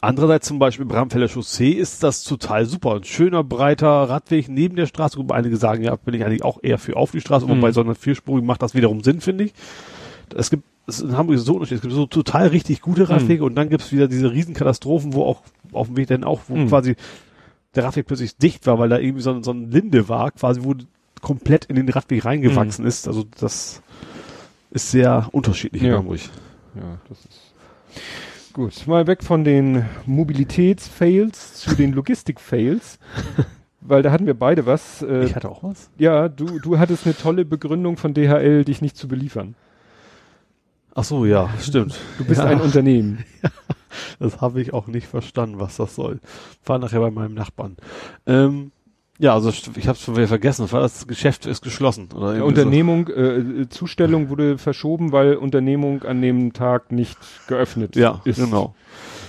[0.00, 2.96] Andererseits zum Beispiel Bramfelder Chaussee ist das total super.
[2.96, 5.18] Ein schöner, breiter Radweg neben der Straße.
[5.30, 7.50] Einige sagen, ja, bin ich eigentlich auch eher für auf die Straße, mhm.
[7.50, 9.54] wobei so eine vierspurige macht das wiederum Sinn, finde ich.
[10.34, 11.78] Es gibt, es in Hamburg ist so unterschiedlich.
[11.78, 13.48] Es gibt so total richtig gute Radwege mhm.
[13.48, 15.42] und dann gibt es wieder diese Riesenkatastrophen, wo auch
[15.72, 16.68] auf dem Weg dann auch, wo mhm.
[16.68, 16.96] quasi
[17.74, 20.74] der Radweg plötzlich dicht war, weil da irgendwie so, so ein Linde war, quasi wo
[21.20, 22.88] komplett in den Radweg reingewachsen mhm.
[22.88, 23.08] ist.
[23.08, 23.82] Also das
[24.70, 25.98] ist sehr unterschiedlich ja.
[25.98, 28.86] in Ja, das ist gut.
[28.86, 32.98] Mal weg von den Mobilitätsfails zu den Logistik-Fails.
[33.80, 35.02] weil da hatten wir beide was.
[35.02, 35.90] Äh, ich hatte auch was?
[35.98, 39.54] Ja, du, du hattest eine tolle Begründung von DHL, dich nicht zu beliefern.
[40.94, 41.98] Ach so, ja, stimmt.
[42.18, 42.46] Du bist ja.
[42.46, 43.24] ein Unternehmen.
[44.18, 46.20] das habe ich auch nicht verstanden, was das soll.
[46.64, 47.76] War nachher bei meinem Nachbarn.
[48.26, 48.72] Ähm,
[49.18, 50.66] ja, also ich habe es schon wieder vergessen.
[50.70, 52.08] Das Geschäft ist geschlossen.
[52.14, 53.14] Oder ja, Unternehmung, so.
[53.14, 58.38] äh, Zustellung wurde verschoben, weil Unternehmung an dem Tag nicht geöffnet ja, ist.
[58.38, 58.74] Ja, genau.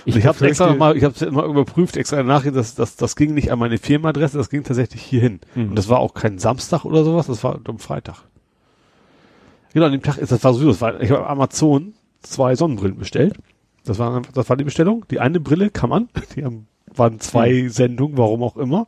[0.04, 2.96] Ich, ich habe extra noch mal, ich habe es mal überprüft, extra nachher, dass das,
[2.96, 5.40] das ging nicht an meine Firmenadresse, das ging tatsächlich hierhin.
[5.54, 5.70] Mhm.
[5.70, 8.24] Und das war auch kein Samstag oder sowas, das war am Freitag.
[9.76, 11.92] Genau, an dem Tag ist das war so, das war, ich habe Amazon
[12.22, 13.34] zwei Sonnenbrillen bestellt.
[13.84, 15.04] Das war, das war die Bestellung.
[15.10, 17.68] Die eine Brille kann man, die haben, waren zwei mhm.
[17.68, 18.86] Sendungen, warum auch immer.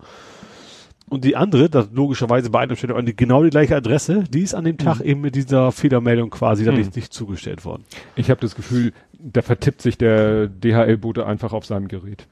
[1.11, 4.65] Und die andere, das logischerweise bei einer Bestellung genau die gleiche Adresse, die ist an
[4.65, 5.05] dem Tag mhm.
[5.05, 6.81] eben mit dieser Fehlermeldung quasi dann mhm.
[6.81, 7.85] nicht, nicht zugestellt worden.
[8.17, 12.27] Ich habe das Gefühl, da vertippt sich der DHL-Bote einfach auf seinem Gerät.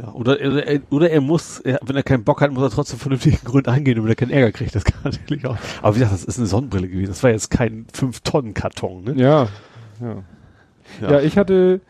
[0.00, 3.00] Ja, oder, er, oder er muss, er, wenn er keinen Bock hat, muss er trotzdem
[3.00, 4.74] vernünftigen Grund eingehen, damit er keinen Ärger kriegt.
[4.74, 5.56] Das kann natürlich auch.
[5.82, 7.10] Aber wie gesagt, das ist eine Sonnenbrille gewesen.
[7.10, 9.14] Das war jetzt kein 5-Tonnen-Karton, ne?
[9.16, 9.48] Ja,
[10.00, 10.22] ja.
[11.00, 11.80] Ja, ja ich hatte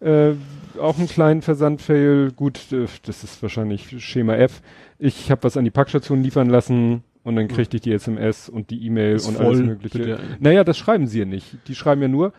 [0.00, 0.32] äh,
[0.80, 2.32] auch einen kleinen Versandfail.
[2.32, 4.62] Gut, äh, das ist wahrscheinlich Schema F.
[4.98, 8.70] Ich habe was an die Packstation liefern lassen und dann kriegte ich die SMS und
[8.70, 9.98] die E-Mail und alles mögliche.
[9.98, 10.20] Bitte.
[10.40, 11.58] Naja, das schreiben sie ja nicht.
[11.68, 12.32] Die schreiben ja nur,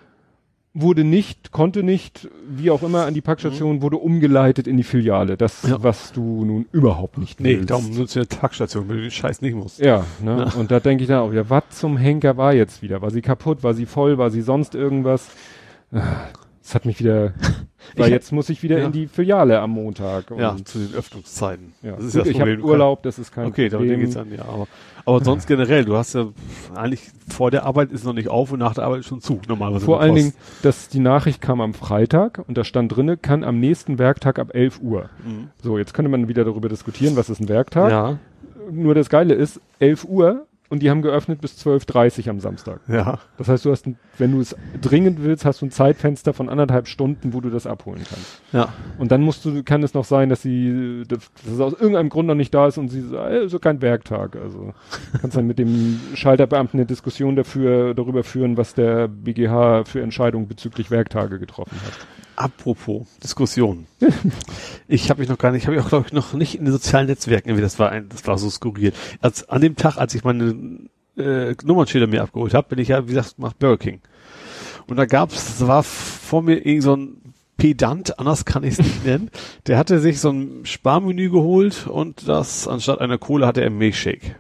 [0.73, 3.81] wurde nicht, konnte nicht, wie auch immer, an die Packstation, mhm.
[3.81, 5.37] wurde umgeleitet in die Filiale.
[5.37, 5.81] Das, ja.
[5.83, 7.61] was du nun überhaupt nicht willst.
[7.61, 9.79] Nee, darum nutzt du eine Packstation, wenn du den Scheiß nicht musst.
[9.79, 10.49] Ja, ne?
[10.51, 10.59] Ja.
[10.59, 13.01] Und da denke ich dann auch, ja, was zum Henker war jetzt wieder?
[13.01, 13.63] War sie kaputt?
[13.63, 14.17] War sie voll?
[14.17, 15.29] War sie sonst irgendwas?
[15.91, 17.33] Das hat mich wieder,
[17.95, 18.85] weil jetzt muss ich wieder ja.
[18.85, 20.31] in die Filiale am Montag.
[20.35, 21.73] ja, zu den Öffnungszeiten.
[21.83, 21.91] Ja.
[21.97, 23.91] Das ist Gut, das ich habe Urlaub, das ist kein okay, Problem.
[23.91, 24.43] Okay, geht's an, ja.
[24.45, 24.67] Aber,
[25.05, 26.27] aber sonst generell, du hast ja
[26.75, 29.41] eigentlich vor der Arbeit ist noch nicht auf und nach der Arbeit ist schon zu,
[29.47, 29.85] normalerweise.
[29.85, 33.59] Vor allen Dingen, dass die Nachricht kam am Freitag und da stand drinne, kann am
[33.59, 35.09] nächsten Werktag ab 11 Uhr.
[35.25, 35.49] Mhm.
[35.61, 37.91] So, jetzt könnte man wieder darüber diskutieren, was ist ein Werktag.
[37.91, 38.17] Ja.
[38.71, 42.79] Nur das Geile ist, 11 Uhr und die haben geöffnet bis 12.30 am Samstag.
[42.87, 43.19] Ja.
[43.37, 46.49] Das heißt, du hast, ein, wenn du es dringend willst, hast du ein Zeitfenster von
[46.49, 48.41] anderthalb Stunden, wo du das abholen kannst.
[48.53, 48.73] Ja.
[48.97, 52.27] Und dann musst du, kann es noch sein, dass sie, dass es aus irgendeinem Grund
[52.27, 54.35] noch nicht da ist und sie sagt, äh, so kein Werktag.
[54.35, 54.73] Also
[55.21, 60.47] kannst dann mit dem Schalterbeamten eine Diskussion dafür, darüber führen, was der BGH für Entscheidungen
[60.47, 62.07] bezüglich Werktage getroffen hat.
[62.35, 63.85] Apropos Diskussion.
[64.87, 66.65] ich habe mich noch gar nicht, ich habe ich auch glaube ich noch nicht in
[66.65, 68.93] den sozialen Netzwerken, irgendwie das war ein, das war so skurril.
[69.21, 73.03] Als an dem Tag, als ich meine äh, Nummernschilder mir abgeholt habe, bin ich ja
[73.03, 74.01] wie gesagt nach Burger King.
[74.87, 77.17] Und da gab's, es war vor mir irgend so ein
[77.57, 79.29] Pedant, anders kann ich es nicht nennen.
[79.67, 84.35] Der hatte sich so ein Sparmenü geholt und das anstatt einer Kohle hatte er Milchshake.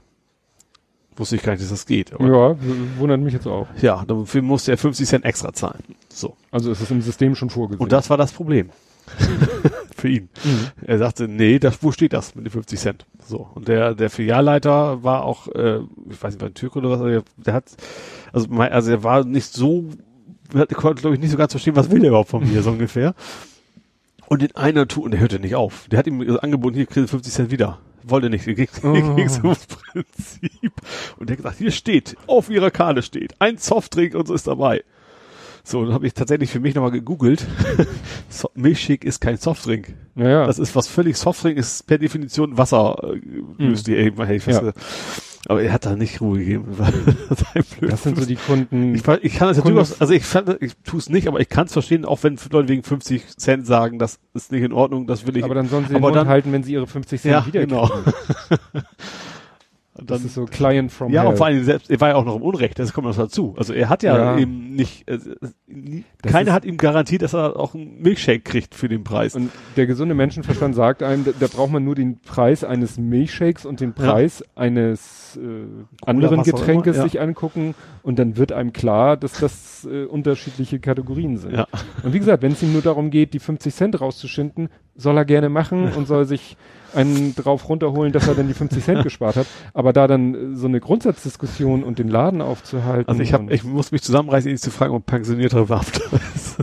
[1.15, 2.11] Wusste ich gar nicht, dass das geht.
[2.11, 2.55] ja,
[2.97, 3.67] wundert mich jetzt auch.
[3.81, 5.83] Ja, dafür musste er 50 Cent extra zahlen.
[6.09, 6.35] So.
[6.51, 7.81] Also ist es im System schon vorgesehen.
[7.81, 8.69] Und das war das Problem.
[9.95, 10.29] Für ihn.
[10.43, 10.67] Mhm.
[10.85, 13.05] Er sagte, nee, das, wo steht das mit den 50 Cent?
[13.25, 13.47] So.
[13.53, 15.79] Und der, der Filialleiter war auch, äh,
[16.09, 17.65] ich weiß nicht, war ein Türk oder was, der, der hat,
[18.31, 19.85] also, mein, also er war nicht so,
[20.53, 22.71] er konnte, glaube ich, nicht so ganz verstehen, was will der überhaupt von mir, so
[22.71, 23.13] ungefähr.
[24.27, 25.87] Und in einer Tour, und der hörte nicht auf.
[25.91, 27.79] Der hat ihm angeboten, hier kriegst du 50 Cent wieder
[28.09, 29.15] wollte nicht, ging, oh.
[29.15, 30.73] ging so Prinzip.
[31.17, 34.83] Und der gesagt, hier steht, auf ihrer Karte steht, ein Softdrink und so ist dabei.
[35.65, 37.45] So, dann habe ich tatsächlich für mich nochmal gegoogelt.
[38.29, 39.93] so, Milchshake ist kein Softdrink.
[40.15, 40.45] Ja, ja.
[40.45, 43.75] Das ist was völlig Softdrink ist per Definition Wasser äh, mhm.
[43.75, 44.25] die eben.
[44.25, 44.73] Hey, ja.
[45.47, 46.77] Aber er hat da nicht Ruhe gegeben.
[47.81, 48.95] das sind so die Kunden.
[48.95, 50.23] Ich, ich kann das ja durchaus, also ich,
[50.61, 53.67] ich tue es nicht, aber ich kann es verstehen, auch wenn Leute wegen 50 Cent
[53.67, 55.43] sagen, das ist nicht in Ordnung, das will ich.
[55.43, 57.89] Aber dann sollen sie den Mund halten, wenn sie ihre 50 Cent ja, wieder genau.
[59.95, 61.29] Und das ist so Client from Ja, hell.
[61.29, 63.53] und vor allem selbst, er war ja auch noch im Unrecht, das kommt noch dazu.
[63.57, 64.37] Also er hat ja, ja.
[64.39, 65.19] eben nicht, äh,
[66.23, 69.35] keiner hat ihm garantiert, dass er auch einen Milchshake kriegt für den Preis.
[69.35, 73.67] Und der gesunde Menschenverstand sagt einem, da, da braucht man nur den Preis eines Milchshakes
[73.67, 74.61] und den Preis ja.
[74.61, 77.03] eines äh, anderen Getränkes ja.
[77.03, 81.53] sich angucken und dann wird einem klar, dass das äh, unterschiedliche Kategorien sind.
[81.53, 81.67] Ja.
[82.01, 85.25] Und wie gesagt, wenn es ihm nur darum geht, die 50 Cent rauszuschinden, soll er
[85.25, 86.57] gerne machen und soll sich
[86.95, 89.47] einen drauf runterholen, dass er dann die 50 Cent gespart hat.
[89.73, 93.09] Aber da dann äh, so eine Grundsatzdiskussion und den Laden aufzuhalten.
[93.09, 95.97] Also ich hab, ich muss mich zusammenreißen, ihn zu fragen, ob pensionierter Waft
[96.35, 96.57] ist.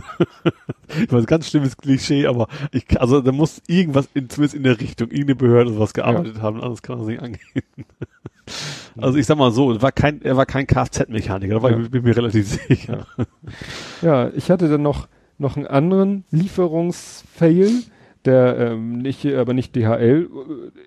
[1.01, 4.79] ich weiß, ganz schlimmes Klischee, aber ich, also da muss irgendwas in, zumindest in der
[4.79, 6.41] Richtung, irgendeine Behörde sowas gearbeitet ja.
[6.41, 7.39] haben, anders kann das nicht angehen.
[8.97, 11.79] Also ich sag mal so, war kein, er war kein Kfz-Mechaniker, da war ja.
[11.79, 13.07] ich bin mir relativ sicher.
[14.01, 17.83] Ja, ich hatte dann noch, noch einen anderen Lieferungsfail
[18.25, 20.29] der ähm, nicht, aber nicht DHL.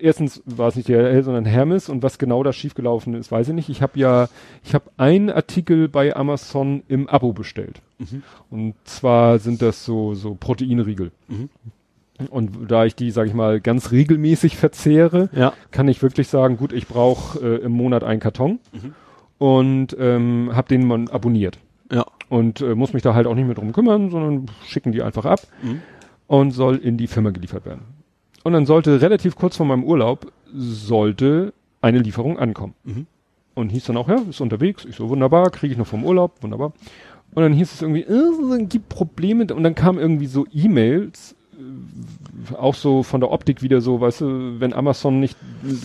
[0.01, 3.55] Erstens war es nicht DHL, sondern Hermes und was genau da schiefgelaufen ist, weiß ich
[3.55, 3.69] nicht.
[3.69, 4.29] Ich habe ja,
[4.63, 7.81] ich habe einen Artikel bei Amazon im Abo bestellt.
[7.99, 8.23] Mhm.
[8.51, 11.11] Und zwar sind das so so Proteinriegel.
[11.29, 11.49] Mhm.
[12.31, 15.53] Und da ich die, sage ich mal, ganz regelmäßig verzehre, ja.
[15.73, 18.95] kann ich wirklich sagen, gut, ich brauche äh, im Monat einen Karton mhm.
[19.39, 21.59] und ähm, habe den mal abonniert.
[21.91, 22.07] Ja.
[22.29, 25.25] Und äh, muss mich da halt auch nicht mehr drum kümmern, sondern schicken die einfach
[25.25, 25.41] ab.
[25.63, 25.83] Mhm
[26.41, 27.83] und soll in die Firma geliefert werden.
[28.43, 32.75] Und dann sollte relativ kurz vor meinem Urlaub sollte eine Lieferung ankommen.
[32.83, 33.07] Mhm.
[33.55, 34.85] Und hieß dann auch, ja, ist unterwegs.
[34.85, 36.73] Ich so, wunderbar, kriege ich noch vom Urlaub, wunderbar.
[37.35, 39.47] Und dann hieß es irgendwie, äh, gibt Probleme.
[39.55, 44.23] Und dann kamen irgendwie so E-Mails, äh, auch so von der Optik wieder so, weißt
[44.23, 45.39] du, wenn Amazon nicht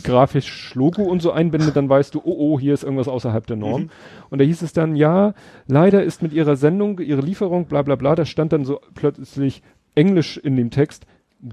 [0.04, 3.58] grafisch Logo und so einbindet, dann weißt du, oh, oh, hier ist irgendwas außerhalb der
[3.58, 3.84] Norm.
[3.84, 3.90] Mhm.
[4.32, 5.36] Und da hieß es dann, ja,
[5.68, 9.62] leider ist mit ihrer Sendung, ihre Lieferung, bla bla bla, da stand dann so plötzlich
[10.00, 11.06] Englisch in dem Text,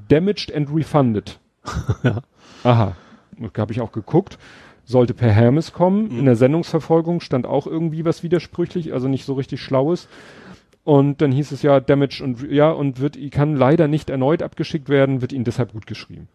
[0.09, 1.41] damaged and refunded.
[2.05, 2.23] ja.
[2.63, 2.97] Aha.
[3.59, 4.39] Habe ich auch geguckt.
[4.85, 6.13] Sollte per Hermes kommen.
[6.13, 6.19] Mhm.
[6.21, 10.09] In der Sendungsverfolgung stand auch irgendwie was widersprüchlich, also nicht so richtig Schlaues.
[10.85, 14.89] Und dann hieß es ja, damaged und ja, und wird, kann leider nicht erneut abgeschickt
[14.89, 16.29] werden, wird ihnen deshalb gut geschrieben.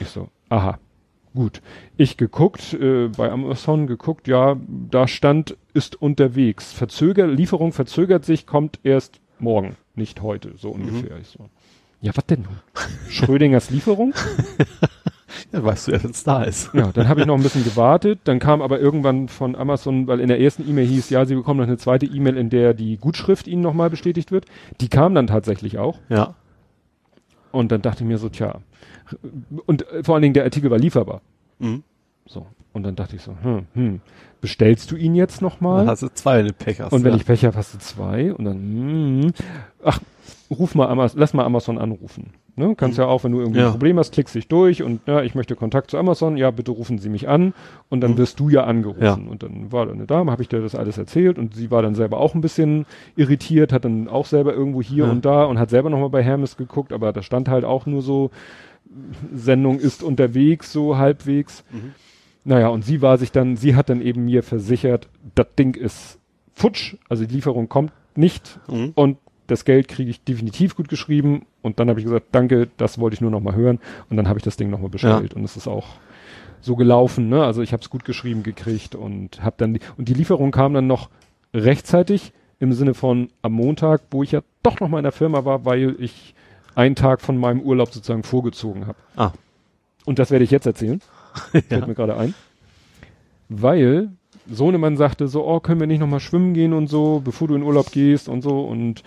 [0.00, 0.78] Ich so, aha.
[1.34, 1.60] Gut.
[1.98, 4.56] Ich geguckt, äh, bei Amazon geguckt, ja,
[4.90, 6.72] da stand, ist unterwegs.
[6.72, 10.88] Verzögert, Lieferung verzögert sich, kommt erst morgen nicht heute, so mhm.
[10.88, 11.16] ungefähr.
[11.16, 11.22] Mhm.
[11.22, 11.48] Ich so,
[12.00, 12.58] ja, was denn nun?
[13.08, 14.14] Schrödingers Lieferung?
[15.52, 16.72] Ja, weißt du, wenn es da ist.
[16.74, 18.20] Ja, dann habe ich noch ein bisschen gewartet.
[18.24, 21.58] Dann kam aber irgendwann von Amazon, weil in der ersten E-Mail hieß, ja, sie bekommen
[21.58, 24.46] noch eine zweite E-Mail, in der die Gutschrift ihnen nochmal bestätigt wird.
[24.80, 25.98] Die kam dann tatsächlich auch.
[26.08, 26.34] Ja.
[27.52, 28.60] Und dann dachte ich mir so, tja.
[29.66, 31.20] Und äh, vor allen Dingen der Artikel war lieferbar.
[31.58, 31.82] Mhm.
[32.26, 32.46] So.
[32.72, 34.00] Und dann dachte ich so, hm, hm,
[34.40, 35.78] bestellst du ihn jetzt nochmal?
[35.78, 36.92] Dann hast du zwei, wenn du Pech hast.
[36.92, 37.16] Und wenn ja.
[37.16, 38.32] ich Pech habe, hast du zwei.
[38.32, 39.32] Und dann, hm,
[39.84, 40.00] ach,
[40.50, 42.32] ruf mal Amazon, lass mal Amazon anrufen.
[42.56, 42.74] Ne?
[42.76, 43.04] Kannst mhm.
[43.04, 43.66] ja auch, wenn du irgendwie ja.
[43.66, 46.72] ein Problem hast, klickst dich durch und ja, ich möchte Kontakt zu Amazon, ja, bitte
[46.72, 47.54] rufen Sie mich an
[47.88, 48.18] und dann mhm.
[48.18, 49.02] wirst du ja angerufen.
[49.02, 49.14] Ja.
[49.14, 51.82] Und dann war da eine Dame, habe ich dir das alles erzählt und sie war
[51.82, 52.86] dann selber auch ein bisschen
[53.16, 56.56] irritiert, hat dann auch selber irgendwo hier und da und hat selber nochmal bei Hermes
[56.56, 58.30] geguckt, aber da stand halt auch nur so,
[59.32, 61.64] Sendung ist unterwegs, so halbwegs.
[61.70, 61.94] Mhm.
[62.50, 66.18] Naja, und sie war sich dann, sie hat dann eben mir versichert, das Ding ist
[66.52, 68.90] futsch, also die Lieferung kommt nicht mhm.
[68.96, 72.98] und das Geld kriege ich definitiv gut geschrieben und dann habe ich gesagt, danke, das
[72.98, 73.78] wollte ich nur noch mal hören
[74.08, 75.36] und dann habe ich das Ding noch mal bestellt ja.
[75.36, 75.86] und es ist auch
[76.60, 77.44] so gelaufen, ne?
[77.44, 80.74] Also ich habe es gut geschrieben gekriegt und habe dann die, und die Lieferung kam
[80.74, 81.08] dann noch
[81.54, 85.44] rechtzeitig im Sinne von am Montag, wo ich ja doch noch mal in der Firma
[85.44, 86.34] war, weil ich
[86.74, 88.98] einen Tag von meinem Urlaub sozusagen vorgezogen habe.
[89.14, 89.30] Ah.
[90.04, 91.00] Und das werde ich jetzt erzählen.
[91.52, 91.60] ja.
[91.60, 92.34] Fällt mir gerade ein.
[93.48, 94.10] Weil
[94.48, 97.54] Sohnemann sagte so, oh, können wir nicht noch mal schwimmen gehen und so, bevor du
[97.54, 99.02] in Urlaub gehst und so und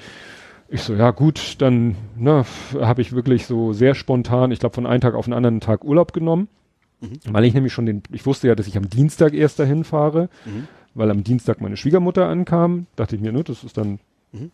[0.70, 2.46] ich so, ja gut, dann ne,
[2.80, 5.84] habe ich wirklich so sehr spontan, ich glaube von einem Tag auf den anderen Tag
[5.84, 6.48] Urlaub genommen,
[7.02, 7.20] mhm.
[7.30, 10.30] weil ich nämlich schon den, ich wusste ja, dass ich am Dienstag erst dahin fahre,
[10.46, 10.68] mhm.
[10.94, 14.00] weil am Dienstag meine Schwiegermutter ankam, dachte ich mir, ne, das ist dann
[14.32, 14.52] mhm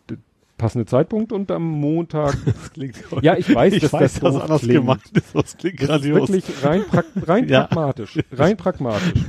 [0.60, 2.36] passende Zeitpunkt und am Montag.
[2.60, 4.80] Das klingt ja, ich weiß, ich dass weiß, das anders klingt.
[4.80, 5.34] gemeint ist.
[5.34, 6.28] Das klingt das grandios.
[6.28, 7.62] Ist wirklich rein, pra rein ja.
[7.62, 9.24] pragmatisch, rein pragmatisch.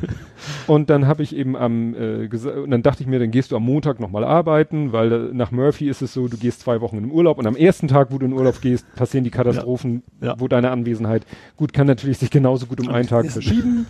[0.68, 3.56] Und dann habe ich eben am äh, und dann dachte ich mir, dann gehst du
[3.56, 6.98] am Montag nochmal arbeiten, weil äh, nach Murphy ist es so, du gehst zwei Wochen
[6.98, 10.04] in den Urlaub und am ersten Tag, wo du in Urlaub gehst, passieren die Katastrophen,
[10.20, 10.30] ja.
[10.30, 10.36] Ja.
[10.40, 11.26] wo deine Anwesenheit
[11.56, 13.88] gut kann natürlich sich genauso gut um einen Tag verschieben.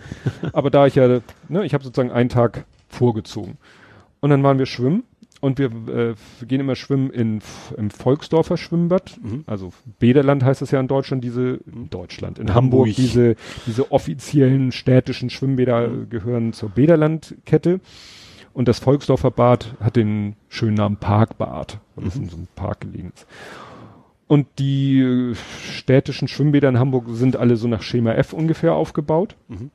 [0.52, 3.58] aber da ich ja, ne, ich habe sozusagen einen Tag vorgezogen.
[4.20, 5.02] Und dann waren wir schwimmen
[5.42, 7.40] und wir, äh, wir gehen immer schwimmen in,
[7.76, 9.18] im Volksdorfer Schwimmbad.
[9.20, 9.42] Mhm.
[9.46, 13.34] Also Bederland heißt es ja in Deutschland, diese, in Deutschland, in Hamburg, Hamburg diese,
[13.66, 16.10] diese offiziellen städtischen Schwimmbäder mhm.
[16.10, 17.80] gehören zur Bederlandkette.
[18.54, 22.22] Und das Volksdorfer Bad hat den schönen Namen Parkbad, weil es mhm.
[22.22, 23.26] in so einem Park gelegen ist.
[24.28, 25.34] Und die äh,
[25.72, 29.34] städtischen Schwimmbäder in Hamburg sind alle so nach Schema F ungefähr aufgebaut.
[29.48, 29.72] Mhm.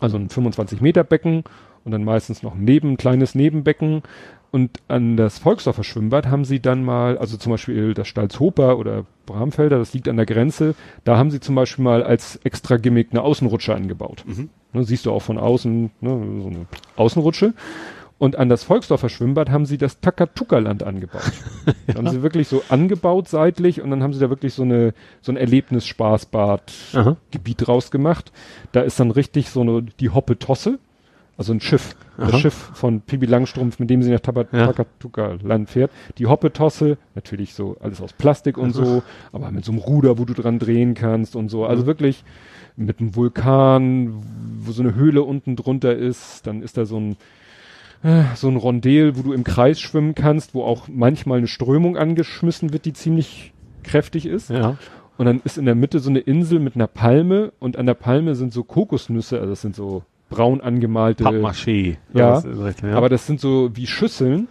[0.00, 1.44] Also ein 25 Meter Becken
[1.84, 4.02] und dann meistens noch ein Neben, kleines Nebenbecken
[4.50, 9.04] und an das Volksdorfer Schwimmbad haben sie dann mal, also zum Beispiel das Stalzhoper oder
[9.26, 13.08] Bramfelder, das liegt an der Grenze, da haben sie zum Beispiel mal als extra Gimmick
[13.10, 14.24] eine Außenrutsche angebaut.
[14.26, 14.48] Mhm.
[14.72, 16.10] Ne, siehst du auch von außen, ne,
[16.42, 16.66] so eine
[16.96, 17.54] Außenrutsche.
[18.16, 21.30] Und an das Volksdorfer Schwimmbad haben sie das Takatuka-Land angebaut.
[21.86, 21.94] ja.
[21.94, 25.30] haben sie wirklich so angebaut seitlich und dann haben sie da wirklich so eine, so
[25.30, 28.32] ein Erlebnis-Spaßbad-Gebiet draus gemacht.
[28.72, 30.80] Da ist dann richtig so eine, die Hoppe-Tosse
[31.38, 32.32] also ein Schiff, Aha.
[32.32, 35.38] das Schiff von Pibi Langstrumpf, mit dem sie nach Takatuka ja.
[35.40, 35.92] Land fährt.
[36.18, 40.24] Die Hoppetosse, natürlich so alles aus Plastik und so, aber mit so einem Ruder, wo
[40.24, 41.64] du dran drehen kannst und so.
[41.64, 41.86] Also mhm.
[41.86, 42.24] wirklich
[42.76, 44.20] mit einem Vulkan,
[44.60, 47.16] wo so eine Höhle unten drunter ist, dann ist da so ein
[48.02, 51.96] äh, so ein Rondel, wo du im Kreis schwimmen kannst, wo auch manchmal eine Strömung
[51.96, 53.52] angeschmissen wird, die ziemlich
[53.84, 54.50] kräftig ist.
[54.50, 54.76] Ja.
[55.16, 57.94] Und dann ist in der Mitte so eine Insel mit einer Palme und an der
[57.94, 61.24] Palme sind so Kokosnüsse, also das sind so braun angemalte.
[61.24, 61.96] Pappmaché.
[62.12, 64.48] Ja, ja, aber das sind so wie Schüsseln,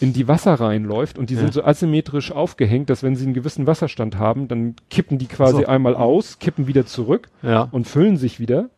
[0.00, 1.40] in die Wasser reinläuft und die ja.
[1.40, 5.62] sind so asymmetrisch aufgehängt, dass wenn sie einen gewissen Wasserstand haben, dann kippen die quasi
[5.62, 5.66] so.
[5.66, 7.68] einmal aus, kippen wieder zurück ja.
[7.70, 8.70] und füllen sich wieder.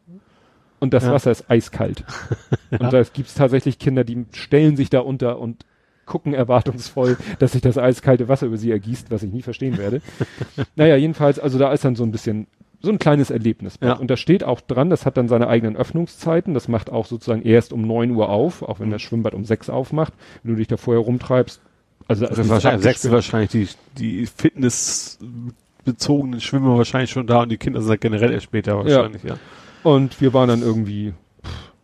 [0.79, 1.07] Und das.
[1.07, 2.05] Wasser ist eiskalt.
[2.71, 5.67] Und da gibt es tatsächlich Kinder, die stellen sich da unter und
[6.07, 10.01] gucken erwartungsvoll, dass sich das eiskalte Wasser über sie ergießt, was ich nie verstehen werde.
[10.77, 12.47] naja, jedenfalls, also da ist dann so ein bisschen
[12.83, 13.79] so ein kleines Erlebnis.
[13.83, 13.93] Ja.
[13.95, 16.53] Und da steht auch dran, das hat dann seine eigenen Öffnungszeiten.
[16.55, 18.93] Das macht auch sozusagen erst um neun Uhr auf, auch wenn mhm.
[18.93, 20.15] das Schwimmbad um sechs aufmacht.
[20.43, 21.61] Wenn du dich da vorher rumtreibst.
[22.09, 27.83] Also, also wahrscheinlich sechs wahrscheinlich die, die fitnessbezogenen Schwimmer wahrscheinlich schon da und die Kinder
[27.83, 29.35] sind generell erst später wahrscheinlich, ja.
[29.35, 29.41] ja.
[29.85, 31.15] Und wir waren dann irgendwie,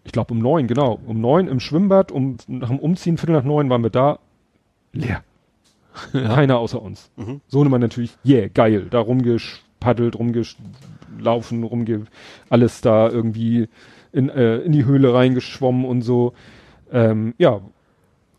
[0.03, 3.45] ich glaube um neun, genau, um neun im Schwimmbad, um nach dem Umziehen, Viertel nach
[3.45, 4.19] neun waren wir da,
[4.93, 5.23] leer.
[6.13, 6.35] Ja.
[6.35, 7.11] Keiner außer uns.
[7.17, 7.41] Mhm.
[7.49, 12.07] Sohnemann natürlich, yeah, geil, da rumgesch rumgepaddelt, rumgelaufen, rumge
[12.49, 13.69] alles da irgendwie
[14.13, 16.33] in, äh, in die Höhle reingeschwommen und so.
[16.93, 17.61] Ähm, ja.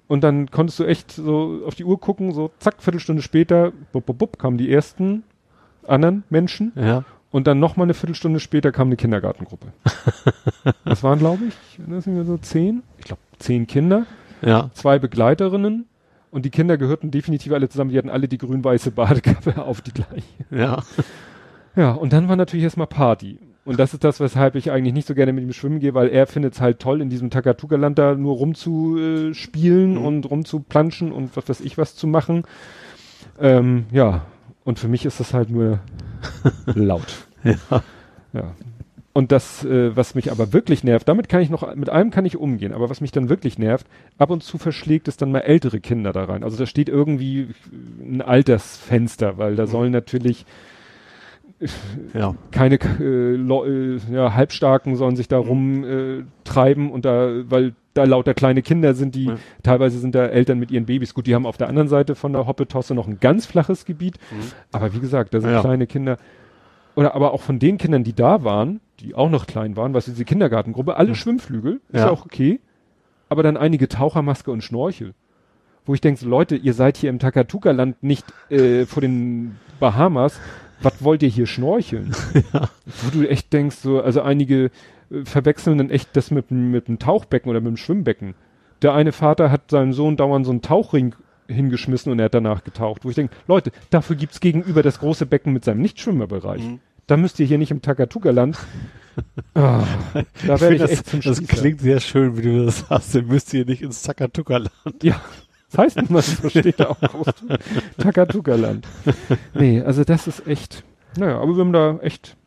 [0.07, 4.05] Und dann konntest du echt so auf die Uhr gucken, so zack, Viertelstunde später, bup,
[4.05, 5.23] bup, bup, kamen die ersten
[5.85, 6.72] anderen Menschen.
[6.76, 7.03] Ja.
[7.30, 9.68] Und dann noch mal eine Viertelstunde später kam eine Kindergartengruppe.
[10.85, 11.55] das waren, glaube ich,
[11.85, 14.05] das sind wir so zehn, ich glaube zehn Kinder,
[14.41, 14.69] ja.
[14.73, 15.88] zwei Begleiterinnen
[16.32, 19.94] und die Kinder gehörten definitiv alle zusammen, die hatten alle die grün-weiße Badekappe auf die
[19.94, 20.24] gleiche.
[20.52, 20.84] Ja.
[21.76, 23.38] Ja, und dann war natürlich erstmal Party.
[23.64, 26.08] Und das ist das, weshalb ich eigentlich nicht so gerne mit ihm schwimmen gehe, weil
[26.08, 30.06] er findet es halt toll, in diesem Takatuka-Land da nur rumzuspielen mhm.
[30.06, 32.44] und rumzuplanschen und was weiß ich was zu machen.
[33.40, 34.26] Ähm, ja,
[34.64, 35.80] und für mich ist das halt nur
[36.66, 37.28] laut.
[37.44, 37.84] Ja.
[38.34, 38.56] ja.
[39.18, 42.26] Und das, äh, was mich aber wirklich nervt, damit kann ich noch, mit allem kann
[42.26, 43.88] ich umgehen, aber was mich dann wirklich nervt,
[44.19, 46.44] ab und zu verschlägt es dann mal ältere Kinder da rein.
[46.44, 47.48] Also da steht irgendwie
[47.99, 49.69] ein Altersfenster, weil da mhm.
[49.69, 50.45] sollen natürlich
[52.14, 52.35] ja.
[52.52, 58.03] keine äh, äh, ja, Halbstarken sollen sich da rumtreiben äh, treiben und da, weil da
[58.03, 59.38] lauter kleine Kinder sind, die ja.
[59.64, 61.15] teilweise sind da Eltern mit ihren Babys.
[61.15, 64.19] Gut, die haben auf der anderen Seite von der Hoppetosse noch ein ganz flaches Gebiet,
[64.30, 64.52] mhm.
[64.72, 66.19] aber wie gesagt, da sind kleine Kinder
[66.94, 70.06] oder aber auch von den Kindern, die da waren, die auch noch klein waren, was
[70.06, 71.15] diese Kindergartengruppe, alle mhm.
[71.15, 72.60] Schwimmflügel, ist ja auch okay,
[73.30, 75.14] aber dann einige Tauchermaske und Schnorchel.
[75.86, 80.40] Wo ich denke, so, Leute, ihr seid hier im Takatuka-Land nicht äh, vor den Bahamas,
[80.82, 82.14] was wollt ihr hier schnorcheln?
[82.53, 82.69] ja.
[82.86, 84.65] Wo du echt denkst, so, also einige
[85.10, 88.36] äh, verwechseln dann echt das mit, mit einem Tauchbecken oder mit einem Schwimmbecken.
[88.82, 91.15] Der eine Vater hat seinem Sohn dauernd so einen Tauchring
[91.48, 93.06] hingeschmissen und er hat danach getaucht.
[93.06, 96.64] Wo ich denke, Leute, dafür gibt's gegenüber das große Becken mit seinem Nichtschwimmerbereich.
[96.64, 96.80] Mhm.
[97.07, 98.57] Da müsst ihr hier nicht im Takatuka-Land.
[99.55, 99.61] oh,
[100.45, 103.15] da werde ich, ich echt das, Das klingt sehr schön, wie du das sagst.
[103.15, 105.03] Ihr müsst hier nicht ins Takatuka-Land.
[105.03, 105.19] Ja.
[105.71, 107.27] Das heißt nicht mal, so steht da auch groß.
[107.97, 108.88] Takatuka-Land.
[109.53, 110.84] Nee, also das ist echt,
[111.17, 112.38] naja, aber wir haben da echt,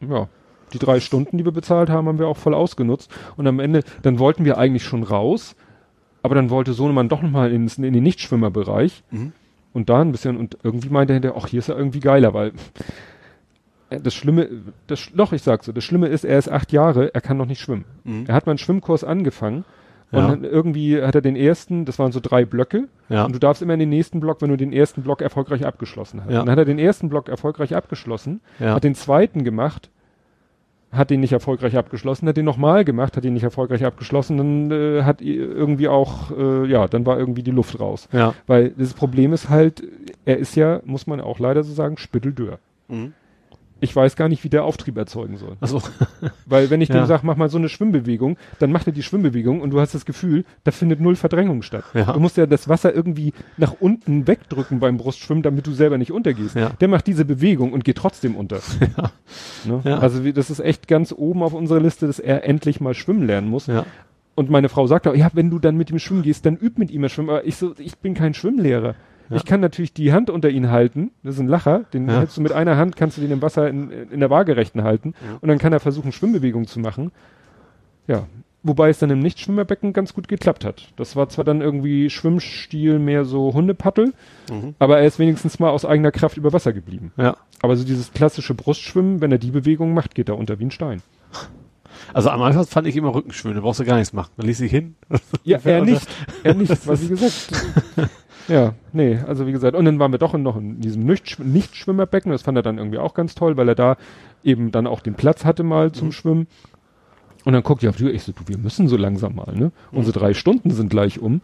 [0.00, 0.28] ja,
[0.72, 3.10] die drei Stunden, die wir bezahlt haben, haben wir auch voll ausgenutzt.
[3.36, 5.54] Und am Ende, dann wollten wir eigentlich schon raus,
[6.22, 9.02] aber dann wollte Sohnemann doch nochmal ins, in den Nichtschwimmerbereich.
[9.10, 9.32] Mhm.
[9.72, 12.34] Und da ein bisschen, und irgendwie meinte er hinterher, ach, hier ist er irgendwie geiler,
[12.34, 12.52] weil
[13.90, 14.48] das Schlimme,
[14.86, 17.46] das, doch, ich sag so, das Schlimme ist, er ist acht Jahre, er kann noch
[17.46, 17.84] nicht schwimmen.
[18.04, 18.24] Mhm.
[18.28, 19.64] Er hat mal einen Schwimmkurs angefangen
[20.12, 20.50] und ja.
[20.50, 22.88] irgendwie hat er den ersten, das waren so drei Blöcke.
[23.08, 23.24] Ja.
[23.24, 26.22] Und du darfst immer in den nächsten Block, wenn du den ersten Block erfolgreich abgeschlossen
[26.24, 26.32] hast.
[26.32, 26.40] Ja.
[26.40, 28.74] Und dann hat er den ersten Block erfolgreich abgeschlossen, ja.
[28.74, 29.90] hat den zweiten gemacht,
[30.90, 34.70] hat den nicht erfolgreich abgeschlossen, hat den nochmal gemacht, hat den nicht erfolgreich abgeschlossen, dann
[34.72, 38.08] äh, hat irgendwie auch, äh, ja, dann war irgendwie die Luft raus.
[38.12, 38.34] Ja.
[38.48, 39.84] Weil das Problem ist halt,
[40.24, 42.58] er ist ja, muss man auch leider so sagen, spitteldür.
[42.88, 43.14] Mhm
[43.80, 45.56] ich weiß gar nicht, wie der Auftrieb erzeugen soll.
[45.60, 45.82] Also,
[46.46, 46.96] Weil wenn ich ja.
[46.96, 49.94] dem sage, mach mal so eine Schwimmbewegung, dann macht er die Schwimmbewegung und du hast
[49.94, 51.84] das Gefühl, da findet null Verdrängung statt.
[51.94, 52.12] Ja.
[52.12, 56.12] Du musst ja das Wasser irgendwie nach unten wegdrücken beim Brustschwimmen, damit du selber nicht
[56.12, 56.56] untergehst.
[56.56, 56.70] Ja.
[56.80, 58.60] Der macht diese Bewegung und geht trotzdem unter.
[58.96, 59.12] Ja.
[59.64, 60.00] Ne?
[60.00, 63.26] Also wie, das ist echt ganz oben auf unserer Liste, dass er endlich mal schwimmen
[63.26, 63.70] lernen muss.
[64.34, 66.78] Und meine Frau sagt auch, ja, wenn du dann mit ihm schwimmen gehst, dann üb
[66.78, 67.30] mit ihm mal schwimmen.
[67.30, 68.94] Aber ich so, ich bin kein Schwimmlehrer.
[69.30, 69.36] Ja.
[69.36, 71.12] Ich kann natürlich die Hand unter ihn halten.
[71.22, 71.84] Das ist ein Lacher.
[71.92, 72.18] Den ja.
[72.18, 75.14] hältst du mit einer Hand, kannst du den im Wasser in, in der Waagerechten halten.
[75.24, 75.38] Ja.
[75.40, 77.12] Und dann kann er versuchen, Schwimmbewegungen zu machen.
[78.08, 78.26] Ja.
[78.62, 80.88] Wobei es dann im Nichtschwimmerbecken ganz gut geklappt hat.
[80.96, 84.12] Das war zwar dann irgendwie Schwimmstil mehr so Hundepaddel,
[84.50, 84.74] mhm.
[84.78, 87.12] aber er ist wenigstens mal aus eigener Kraft über Wasser geblieben.
[87.16, 87.38] Ja.
[87.62, 90.70] Aber so dieses klassische Brustschwimmen, wenn er die Bewegung macht, geht er unter wie ein
[90.70, 91.02] Stein.
[92.12, 94.32] Also am Anfang fand ich immer Rückenschwimmen, da brauchst du gar nichts machen.
[94.36, 94.96] Dann ließ sich hin.
[95.44, 96.06] Ja, er nicht.
[96.42, 97.52] Er nicht, weil wie gesagt,
[98.50, 102.42] Ja, nee, also wie gesagt, und dann waren wir doch noch in diesem Nichtschwimmerbecken, das
[102.42, 103.96] fand er dann irgendwie auch ganz toll, weil er da
[104.42, 106.12] eben dann auch den Platz hatte mal zum mhm.
[106.12, 106.46] Schwimmen.
[107.44, 109.54] Und dann guckt er auf die Uhr, ich so, du, wir müssen so langsam mal,
[109.54, 109.66] ne?
[109.66, 109.98] Mhm.
[109.98, 111.40] Unsere drei Stunden sind gleich um.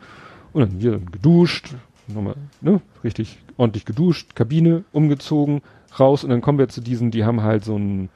[0.53, 1.75] Und dann wir geduscht,
[2.09, 5.63] nochmal, ne, richtig ordentlich geduscht, Kabine umgezogen,
[5.99, 8.09] raus und dann kommen wir zu diesen, die haben halt so einen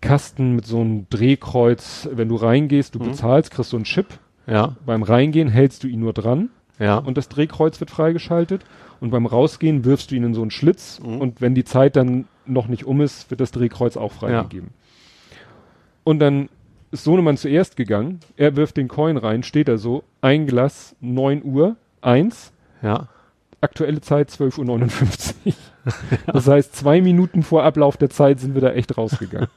[0.00, 3.04] Kasten mit so einem Drehkreuz, wenn du reingehst, du mhm.
[3.04, 4.18] bezahlst, kriegst so einen Chip.
[4.46, 4.76] Ja.
[4.84, 6.50] Beim Reingehen hältst du ihn nur dran.
[6.78, 6.98] Ja.
[6.98, 8.64] Und das Drehkreuz wird freigeschaltet.
[9.00, 11.00] Und beim Rausgehen wirfst du ihn in so einen Schlitz.
[11.00, 11.20] Mhm.
[11.20, 14.70] Und wenn die Zeit dann noch nicht um ist, wird das Drehkreuz auch freigegeben.
[14.70, 15.36] Ja.
[16.04, 16.48] Und dann
[16.90, 18.20] ist Sohnemann zuerst gegangen.
[18.36, 20.04] Er wirft den Coin rein, steht da so.
[20.20, 22.52] Ein Glas, 9 Uhr, 1.
[22.82, 23.08] Ja.
[23.60, 25.52] Aktuelle Zeit 12.59 Uhr.
[26.10, 26.32] ja.
[26.32, 29.48] Das heißt, zwei Minuten vor Ablauf der Zeit sind wir da echt rausgegangen.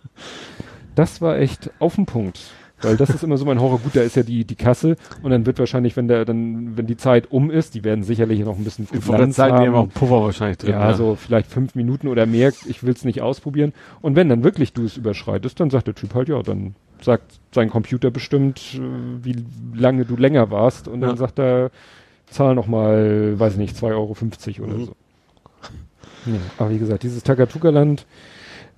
[0.95, 2.39] das war echt auf den Punkt.
[2.81, 3.79] Weil das ist immer so mein Horror.
[3.79, 6.87] Gut, da ist ja die, die Kasse und dann wird wahrscheinlich, wenn der, dann, wenn
[6.87, 9.75] die Zeit um ist, die werden sicherlich noch ein bisschen Vor der Zeit haben.
[9.75, 10.71] auch Puffer wahrscheinlich drin.
[10.71, 12.51] Ja, ja, so vielleicht fünf Minuten oder mehr.
[12.65, 13.73] Ich will es nicht ausprobieren.
[14.01, 17.39] Und wenn dann wirklich du es überschreitest, dann sagt der Typ halt, ja, dann sagt
[17.53, 18.79] sein Computer bestimmt, äh,
[19.23, 19.43] wie
[19.73, 21.15] lange du länger warst und dann ja.
[21.17, 21.71] sagt er,
[22.27, 24.85] zahl noch mal, weiß ich nicht, 2,50 Euro oder mhm.
[24.85, 24.95] so.
[26.25, 28.05] Ja, aber wie gesagt, dieses Takatuka-Land,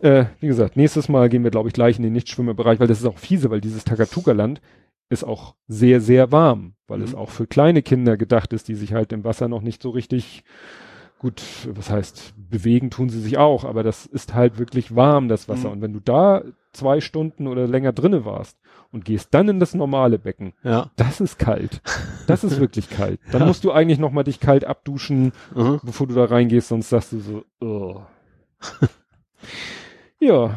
[0.03, 2.99] äh, wie gesagt, nächstes Mal gehen wir, glaube ich, gleich in den Nichtschwimmerbereich, weil das
[2.99, 4.61] ist auch fiese, weil dieses Takatuka-Land
[5.09, 7.05] ist auch sehr, sehr warm, weil mhm.
[7.05, 9.89] es auch für kleine Kinder gedacht ist, die sich halt im Wasser noch nicht so
[9.91, 10.43] richtig
[11.19, 15.47] gut, was heißt, bewegen tun sie sich auch, aber das ist halt wirklich warm, das
[15.47, 15.69] Wasser.
[15.69, 15.73] Mhm.
[15.73, 18.57] Und wenn du da zwei Stunden oder länger drinne warst
[18.91, 20.91] und gehst dann in das normale Becken, ja.
[20.97, 21.81] das ist kalt.
[22.25, 23.19] Das ist wirklich kalt.
[23.33, 23.47] Dann ja.
[23.47, 25.81] musst du eigentlich nochmal dich kalt abduschen, mhm.
[25.83, 28.01] bevor du da reingehst, sonst sagst du so, oh.
[30.23, 30.55] Ja.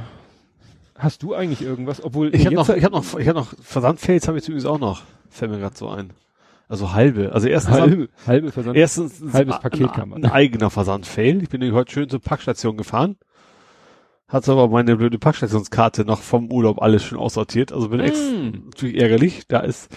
[0.96, 2.02] Hast du eigentlich irgendwas?
[2.02, 4.78] Obwohl ich habe noch, ich habe noch, ich habe noch Versandfails habe ich übrigens auch
[4.78, 5.02] noch.
[5.28, 6.12] Fällt mir gerade so ein.
[6.68, 7.32] Also halbe.
[7.32, 8.76] Also erstens halbe, halbe Versand.
[8.76, 10.24] Erstens halbes Paket kann man.
[10.24, 11.42] Ein eigener Versandfail.
[11.42, 13.16] Ich bin nämlich heute schön zur Packstation gefahren.
[14.28, 17.72] Hat aber meine blöde Packstationskarte noch vom Urlaub alles schon aussortiert.
[17.72, 18.04] Also bin mm.
[18.04, 18.20] ex
[18.66, 19.46] natürlich ärgerlich.
[19.46, 19.88] Da ist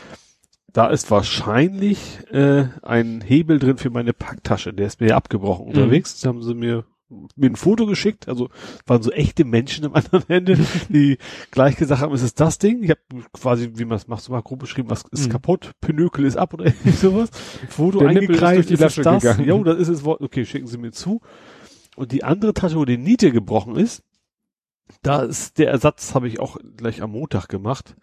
[0.72, 4.73] da ist wahrscheinlich äh, ein Hebel drin für meine Packtasche.
[4.73, 5.69] Der ist mir ja abgebrochen mm.
[5.69, 6.19] unterwegs.
[6.22, 6.85] Da haben sie mir
[7.36, 8.50] mir ein Foto geschickt, also
[8.86, 11.18] waren so echte Menschen am anderen Ende, die
[11.52, 12.84] gleich gesagt haben, es ist das Ding.
[12.84, 13.02] Ich habe
[13.34, 15.32] quasi, wie man es macht, so mal grob beschrieben, was ist mhm.
[15.32, 17.30] kaputt, Pinökel ist ab oder irgendwie sowas.
[17.70, 19.24] Foto Der eingekreist, ist, ist es das?
[19.24, 19.48] Gegangen.
[19.48, 20.06] Jo, das ist es.
[20.06, 21.22] Okay, schicken Sie mir zu.
[21.96, 24.04] Und die andere Tasche, wo die Niete gebrochen ist,
[25.02, 27.96] da ist der Ersatz, habe ich auch gleich am Montag gemacht.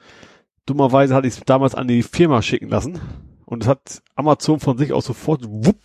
[0.66, 3.00] Dummerweise hatte ich es damals an die Firma schicken lassen
[3.44, 5.78] und es hat Amazon von sich aus sofort wupp,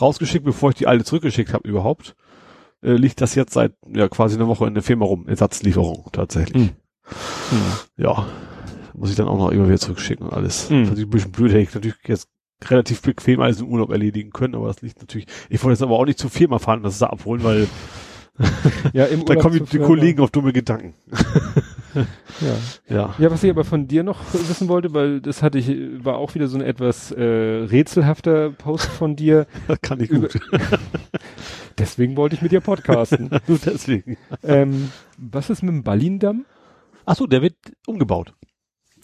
[0.00, 2.16] rausgeschickt, bevor ich die alte zurückgeschickt habe überhaupt
[2.82, 5.26] äh, liegt das jetzt seit ja quasi einer Woche in der Firma rum.
[5.28, 6.62] Ersatzlieferung tatsächlich.
[6.62, 6.70] Hm.
[7.50, 7.62] Hm.
[7.96, 8.26] Ja,
[8.94, 10.70] muss ich dann auch noch immer wieder zurückschicken und alles.
[10.70, 10.82] Hm.
[10.82, 12.28] Natürlich ein bisschen blöd, hätte ich natürlich jetzt
[12.64, 15.28] relativ bequem alles im Urlaub erledigen können, aber das liegt natürlich.
[15.48, 17.68] Ich wollte jetzt aber auch nicht zur Firma fahren das da abholen, weil
[18.92, 20.94] ja, im da kommen die, die Kollegen auf dumme Gedanken.
[21.94, 22.04] ja.
[22.88, 23.14] ja.
[23.18, 25.68] Ja, was ich aber von dir noch wissen wollte, weil das hatte ich,
[26.04, 29.46] war auch wieder so ein etwas äh, rätselhafter Post von dir.
[29.66, 30.38] Das kann ich gut.
[31.78, 33.30] Deswegen wollte ich mit dir podcasten.
[33.46, 34.16] Nur deswegen.
[34.42, 36.44] Ähm, was ist mit dem Ballindamm?
[37.06, 38.34] Ach so, der wird umgebaut.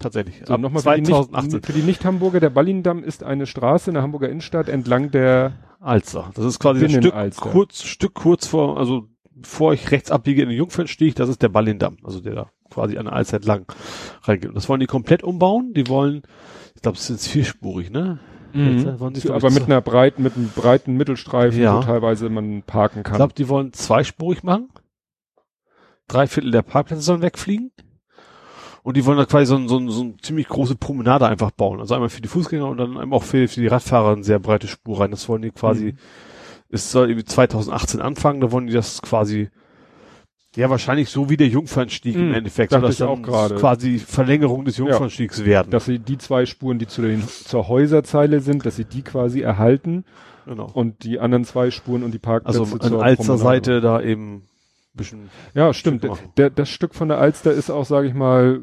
[0.00, 0.42] Tatsächlich.
[0.44, 4.68] So, nochmal für, für die Nicht-Hamburger, der Ballindamm ist eine Straße in der Hamburger Innenstadt
[4.68, 6.30] entlang der Alster.
[6.34, 10.48] Das ist quasi ein Stück kurz, Stück kurz vor, also bevor ich rechts abbiege in
[10.48, 13.66] den Jungfernstieg, das ist der Ballindamm, also der da quasi an der Alster entlang
[14.22, 14.50] reingeht.
[14.54, 15.72] Das wollen die komplett umbauen.
[15.74, 16.22] Die wollen,
[16.74, 18.18] ich glaube, es ist vierspurig, ne?
[18.54, 18.78] Mhm.
[19.14, 21.76] Jetzt, aber mit einer breiten, mit einem breiten Mittelstreifen, ja.
[21.76, 23.14] wo teilweise man parken kann.
[23.14, 24.68] Ich glaube, die wollen zweispurig machen.
[26.06, 27.72] Drei Viertel der Parkplätze sollen wegfliegen.
[28.84, 31.50] Und die wollen da quasi so, ein, so, ein, so eine ziemlich große Promenade einfach
[31.50, 31.80] bauen.
[31.80, 34.68] Also einmal für die Fußgänger und dann auch für, für die Radfahrer eine sehr breite
[34.68, 35.10] Spur rein.
[35.10, 35.98] Das wollen die quasi, mhm.
[36.68, 39.48] es soll irgendwie 2018 anfangen, da wollen die das quasi
[40.56, 42.72] ja, wahrscheinlich so wie der Jungfernstieg hm, im Endeffekt.
[42.72, 43.56] Dachte ich auch gerade.
[43.56, 45.70] Quasi Verlängerung des Jungfernstiegs ja, werden.
[45.70, 49.40] Dass sie die zwei Spuren, die zu den, zur Häuserzeile sind, dass sie die quasi
[49.40, 50.04] erhalten.
[50.46, 50.70] Genau.
[50.72, 54.42] Und die anderen zwei Spuren und die Parkplätze Also an Alster Seite da eben
[54.94, 55.30] bisschen.
[55.54, 56.06] Ja, stimmt.
[56.36, 58.60] Der, das Stück von der Alster ist auch, sage ich mal,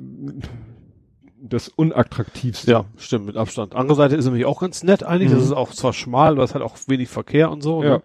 [1.41, 2.71] das unattraktivste.
[2.71, 3.75] Ja, stimmt, mit Abstand.
[3.75, 5.31] Andere Seite ist nämlich auch ganz nett eigentlich.
[5.31, 5.35] Mhm.
[5.35, 7.83] Das ist auch zwar schmal, aber es hat auch wenig Verkehr und so.
[7.83, 7.89] Ja.
[7.89, 8.03] Ne?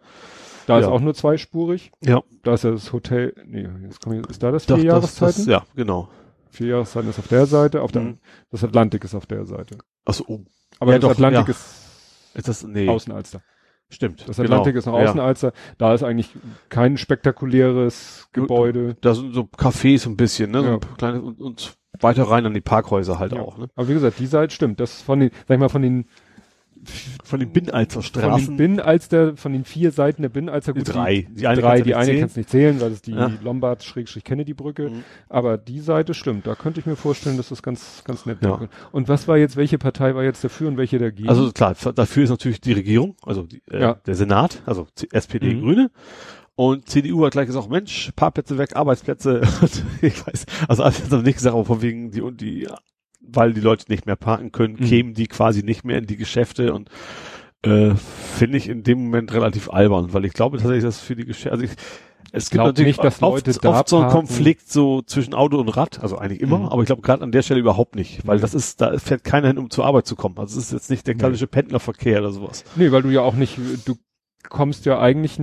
[0.67, 0.81] Da ja.
[0.81, 1.93] ist auch nur zweispurig.
[2.05, 2.23] Ja.
[2.43, 5.27] Da ist ja das Hotel, nee, jetzt komm ich, ist da das vier Doch, Jahreszeiten?
[5.27, 6.09] Das, das, ja, genau.
[6.51, 8.19] Vier Jahreszeiten ist auf der Seite, auf der, mhm.
[8.51, 9.79] das Atlantik ist auf der Seite.
[10.05, 10.41] Achso, oh.
[10.81, 11.51] Aber ja, das doch, Atlantik ja.
[11.51, 12.89] ist, ist das, nee.
[12.89, 13.43] Außenalster.
[13.89, 14.29] Stimmt.
[14.29, 14.79] Das Atlantik genau.
[14.79, 15.53] ist noch Außenalster.
[15.79, 16.31] Da ist eigentlich
[16.69, 18.97] kein spektakuläres Gebäude.
[19.01, 20.63] Da sind so Cafés ein bisschen, ne?
[20.63, 23.69] So kleine, und, und weiter rein an die Parkhäuser halt auch, ne?
[23.77, 24.81] Aber wie gesagt, die Seite stimmt.
[24.81, 26.07] Das von den, sag ich mal, von den
[27.25, 28.31] von den Binnenalzer Straßen.
[28.31, 30.73] Von den Binnenalster, von den vier Seiten der Binnenalster.
[30.73, 31.27] Gut, drei.
[31.29, 33.31] Die, die eine, drei, die eine kannst du nicht zählen, weil es die ja.
[33.43, 34.91] Lombard Schrägstrich Kennedy Brücke.
[34.91, 35.05] Mhm.
[35.29, 36.47] Aber die Seite stimmt.
[36.47, 38.69] Da könnte ich mir vorstellen, dass das ganz, ganz nett ja.
[38.93, 41.29] Und was war jetzt, welche Partei war jetzt dafür und welche dagegen?
[41.29, 43.95] Also klar, dafür ist natürlich die Regierung, also die, äh, ja.
[43.95, 45.61] der Senat, also SPD, mhm.
[45.61, 45.91] Grüne.
[46.55, 49.43] Und CDU hat gleich gesagt, Mensch, Parkplätze weg, Arbeitsplätze.
[50.01, 52.67] ich weiß, also alles hat nicht gesagt, aber von wegen die und die
[53.33, 54.85] weil die Leute nicht mehr parken können, mhm.
[54.85, 56.91] kämen die quasi nicht mehr in die Geschäfte und
[57.63, 61.25] äh, finde ich in dem Moment relativ albern, weil ich glaube tatsächlich, dass für die
[61.25, 61.71] Geschäfte, also ich,
[62.33, 65.69] es gibt natürlich nicht, dass Leute oft, oft so einen Konflikt so zwischen Auto und
[65.69, 66.67] Rad, also eigentlich immer, mhm.
[66.67, 68.43] aber ich glaube gerade an der Stelle überhaupt nicht, weil mhm.
[68.43, 70.37] das ist, da fährt keiner hin, um zur Arbeit zu kommen.
[70.39, 72.65] Also es ist jetzt nicht der klassische Pendlerverkehr oder sowas.
[72.77, 73.97] Nee, weil du ja auch nicht, du
[74.49, 75.39] kommst ja eigentlich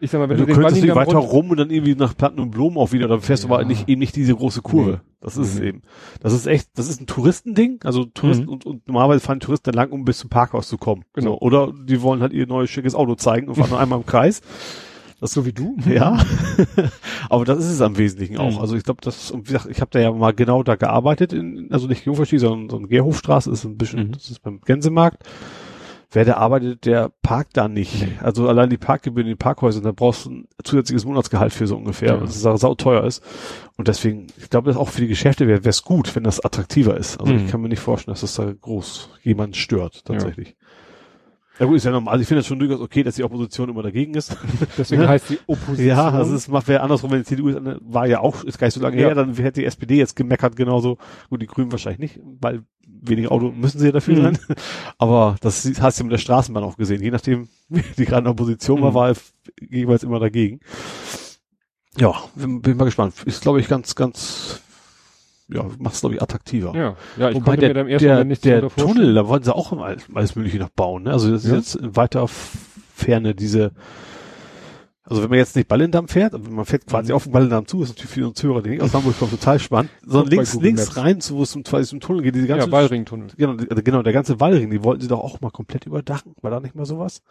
[0.00, 2.38] ich sag mal, wenn du, du den könntest weiter rum und dann irgendwie nach Platten
[2.38, 3.48] und Blumen auch wieder, dann fährst ja.
[3.48, 4.90] du aber nicht, eben nicht diese große Kurve.
[4.90, 5.10] Nee.
[5.20, 5.58] Das ist mhm.
[5.58, 5.82] es eben.
[6.20, 7.80] Das ist echt, das ist ein Touristending.
[7.82, 8.52] Also Touristen mhm.
[8.52, 11.04] und, und normalerweise fahren Touristen lang, um bis zum Parkhaus zu kommen.
[11.14, 11.32] Genau.
[11.32, 11.40] So.
[11.40, 14.40] Oder die wollen halt ihr neues schickes Auto zeigen und fahren nur einmal im Kreis.
[15.20, 15.76] Das so wie du?
[15.88, 16.24] Ja.
[17.28, 18.52] aber das ist es am Wesentlichen auch.
[18.52, 18.58] Mhm.
[18.58, 21.32] Also ich glaube, das, und wie gesagt, ich habe da ja mal genau da gearbeitet,
[21.32, 24.12] in, also nicht Jungferstieg, sondern so ein Gerhofstraße ist ein bisschen, mhm.
[24.12, 25.24] das ist beim Gänsemarkt
[26.10, 28.06] wer da arbeitet, der parkt da nicht.
[28.22, 31.76] Also allein die Parkgebühren in den Parkhäusern, da brauchst du ein zusätzliches Monatsgehalt für so
[31.76, 32.20] ungefähr, ja.
[32.22, 33.22] was sau teuer ist.
[33.76, 36.96] Und deswegen, ich glaube, das auch für die Geschäfte wäre es gut, wenn das attraktiver
[36.96, 37.20] ist.
[37.20, 37.44] Also mhm.
[37.44, 40.48] ich kann mir nicht vorstellen, dass das da groß jemand stört, tatsächlich.
[40.48, 40.57] Ja.
[41.58, 42.12] Ja gut, ist ja normal.
[42.12, 44.36] Also ich finde das schon durchaus okay, dass die Opposition immer dagegen ist.
[44.78, 45.88] Deswegen heißt die Opposition.
[45.88, 48.68] Ja, also es macht wäre andersrum, wenn die CDU ist, war ja auch, ist gar
[48.68, 49.08] nicht so lange ja.
[49.08, 50.98] her, dann hätte die SPD jetzt gemeckert genauso.
[51.30, 54.22] Gut, die Grünen wahrscheinlich nicht, weil wenig Auto müssen sie ja dafür mhm.
[54.22, 54.38] sein.
[54.98, 57.02] Aber das hast du mit der Straßenbahn auch gesehen.
[57.02, 58.94] Je nachdem, wie die gerade in Opposition war, mhm.
[58.94, 59.16] war er
[59.68, 60.60] jeweils immer dagegen.
[61.96, 63.14] Ja, bin, bin mal gespannt.
[63.24, 64.62] Ist, glaube ich, ganz, ganz,
[65.50, 66.74] ja, macht es, glaube ich, attraktiver.
[66.74, 69.44] Ja, ja ich Wobei konnte der, mir dann erst der, nicht der Tunnel, da wollten
[69.44, 71.04] sie auch alles, alles Mögliche noch bauen.
[71.04, 71.12] Ne?
[71.12, 71.56] Also das ja?
[71.56, 73.72] ist jetzt weiter Ferne diese
[75.08, 77.16] also wenn man jetzt nicht Ballendamm fährt, also man fährt quasi mhm.
[77.16, 79.58] auf den Ballendamm zu, ist natürlich für uns Hörer, die nicht aus Hamburg kommen, total
[79.58, 82.72] spannend, sondern links, links rein, zu, wo es zum, zum Tunnel geht, diese ganze, ja,
[82.72, 83.28] Wallringtunnel.
[83.38, 86.60] Genau, genau, der ganze Wallring, die wollten sie doch auch mal komplett überdachen, war da
[86.60, 87.22] nicht mal sowas?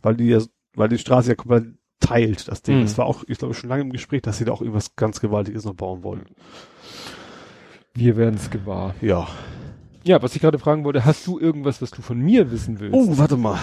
[0.00, 0.40] Weil die ja,
[0.74, 2.78] weil die Straße ja komplett teilt, das Ding.
[2.78, 2.82] Mhm.
[2.82, 5.20] Das war auch, ich glaube, schon lange im Gespräch, dass sie da auch irgendwas ganz
[5.20, 6.24] Gewaltiges noch bauen wollen.
[7.94, 8.94] Wir werden es gewahr.
[9.00, 9.28] Ja.
[10.04, 12.94] Ja, was ich gerade fragen wollte, hast du irgendwas, was du von mir wissen willst?
[12.94, 13.58] Oh, warte mal.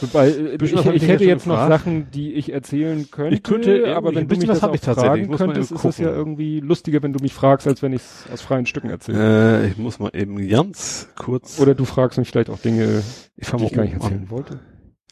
[0.00, 3.34] Wobei, äh, ich, ich, ich hätte jetzt noch Sachen, die ich erzählen könnte.
[3.34, 7.02] Ich könnte, aber wenn du mich das auch fragen könntest, ist es ja irgendwie lustiger,
[7.02, 9.62] wenn du mich fragst, als wenn ich es aus freien Stücken erzähle.
[9.62, 11.58] Äh, ich muss mal eben ganz kurz.
[11.58, 13.02] Oder du fragst mich vielleicht auch Dinge,
[13.36, 14.30] ich die ich gar nicht erzählen an.
[14.30, 14.60] wollte.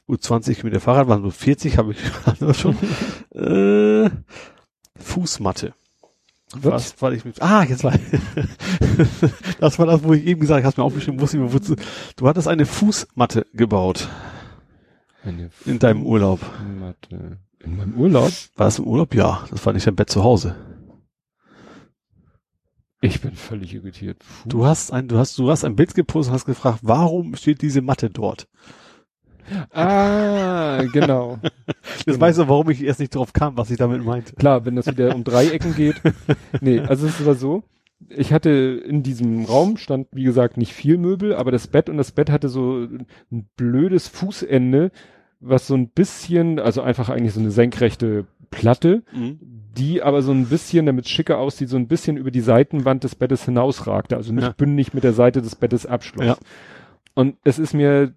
[0.06, 2.76] Gut, 20 mit der Fahrrad waren so 40, habe ich gerade schon.
[3.34, 4.10] äh,
[4.96, 5.74] Fußmatte.
[6.54, 6.94] Was?
[7.02, 7.92] Weil ich mit, ah, jetzt war,
[9.60, 11.76] das war das, wo ich eben gesagt habe, mir aufgeschrieben, wusste ich wozu,
[12.16, 14.08] du hattest eine Fußmatte gebaut.
[15.24, 16.40] Eine in deinem Urlaub.
[16.80, 17.38] Matte.
[17.60, 18.32] In meinem Urlaub?
[18.56, 19.14] War das im Urlaub?
[19.14, 19.46] Ja.
[19.50, 20.56] Das war nicht dein Bett zu Hause.
[23.00, 24.24] Ich bin völlig irritiert.
[24.24, 24.48] Fuß.
[24.48, 27.62] Du hast ein, du hast, du hast ein Bild gepostet und hast gefragt, warum steht
[27.62, 28.48] diese Matte dort?
[29.72, 31.38] Ah, genau.
[31.42, 32.20] Jetzt genau.
[32.20, 34.34] weißt du, warum ich erst nicht drauf kam, was ich damit meinte.
[34.34, 35.96] Klar, wenn das wieder um Dreiecken geht.
[36.60, 37.62] Nee, also es war so,
[38.08, 41.96] ich hatte in diesem Raum stand, wie gesagt, nicht viel Möbel, aber das Bett und
[41.96, 42.86] das Bett hatte so
[43.30, 44.90] ein blödes Fußende,
[45.40, 49.38] was so ein bisschen, also einfach eigentlich so eine senkrechte Platte, mhm.
[49.76, 53.04] die aber so ein bisschen, damit es schicker aussieht, so ein bisschen über die Seitenwand
[53.04, 54.54] des Bettes hinausragte, also nicht ja.
[54.56, 56.26] bündig mit der Seite des Bettes abschloss.
[56.26, 56.36] Ja.
[57.18, 58.14] Und es ist mir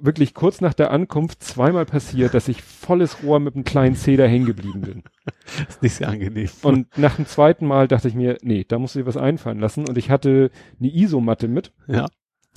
[0.00, 4.28] wirklich kurz nach der Ankunft zweimal passiert, dass ich volles Rohr mit einem kleinen Zeder
[4.28, 5.02] hängen geblieben bin.
[5.68, 6.48] ist nicht sehr angenehm.
[6.62, 9.58] Und nach dem zweiten Mal dachte ich mir, nee, da musst du dir was einfallen
[9.58, 9.88] lassen.
[9.88, 11.72] Und ich hatte eine Isomatte mit.
[11.88, 12.06] Ja.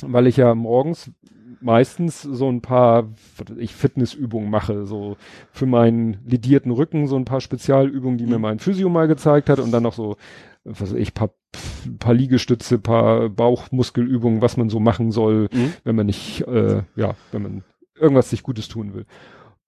[0.04, 1.10] Weil ich ja morgens
[1.62, 3.10] meistens so ein paar
[3.58, 5.18] ich Fitnessübungen mache, so
[5.52, 8.34] für meinen lidierten Rücken so ein paar Spezialübungen, die mhm.
[8.34, 10.16] mir mein Physio mal gezeigt hat und dann noch so
[10.68, 11.32] was weiß ich, paar,
[12.00, 15.74] paar Liegestütze, paar Bauchmuskelübungen, was man so machen soll, mhm.
[15.84, 17.64] wenn man nicht, äh, ja, wenn man
[18.00, 19.06] irgendwas sich Gutes tun will.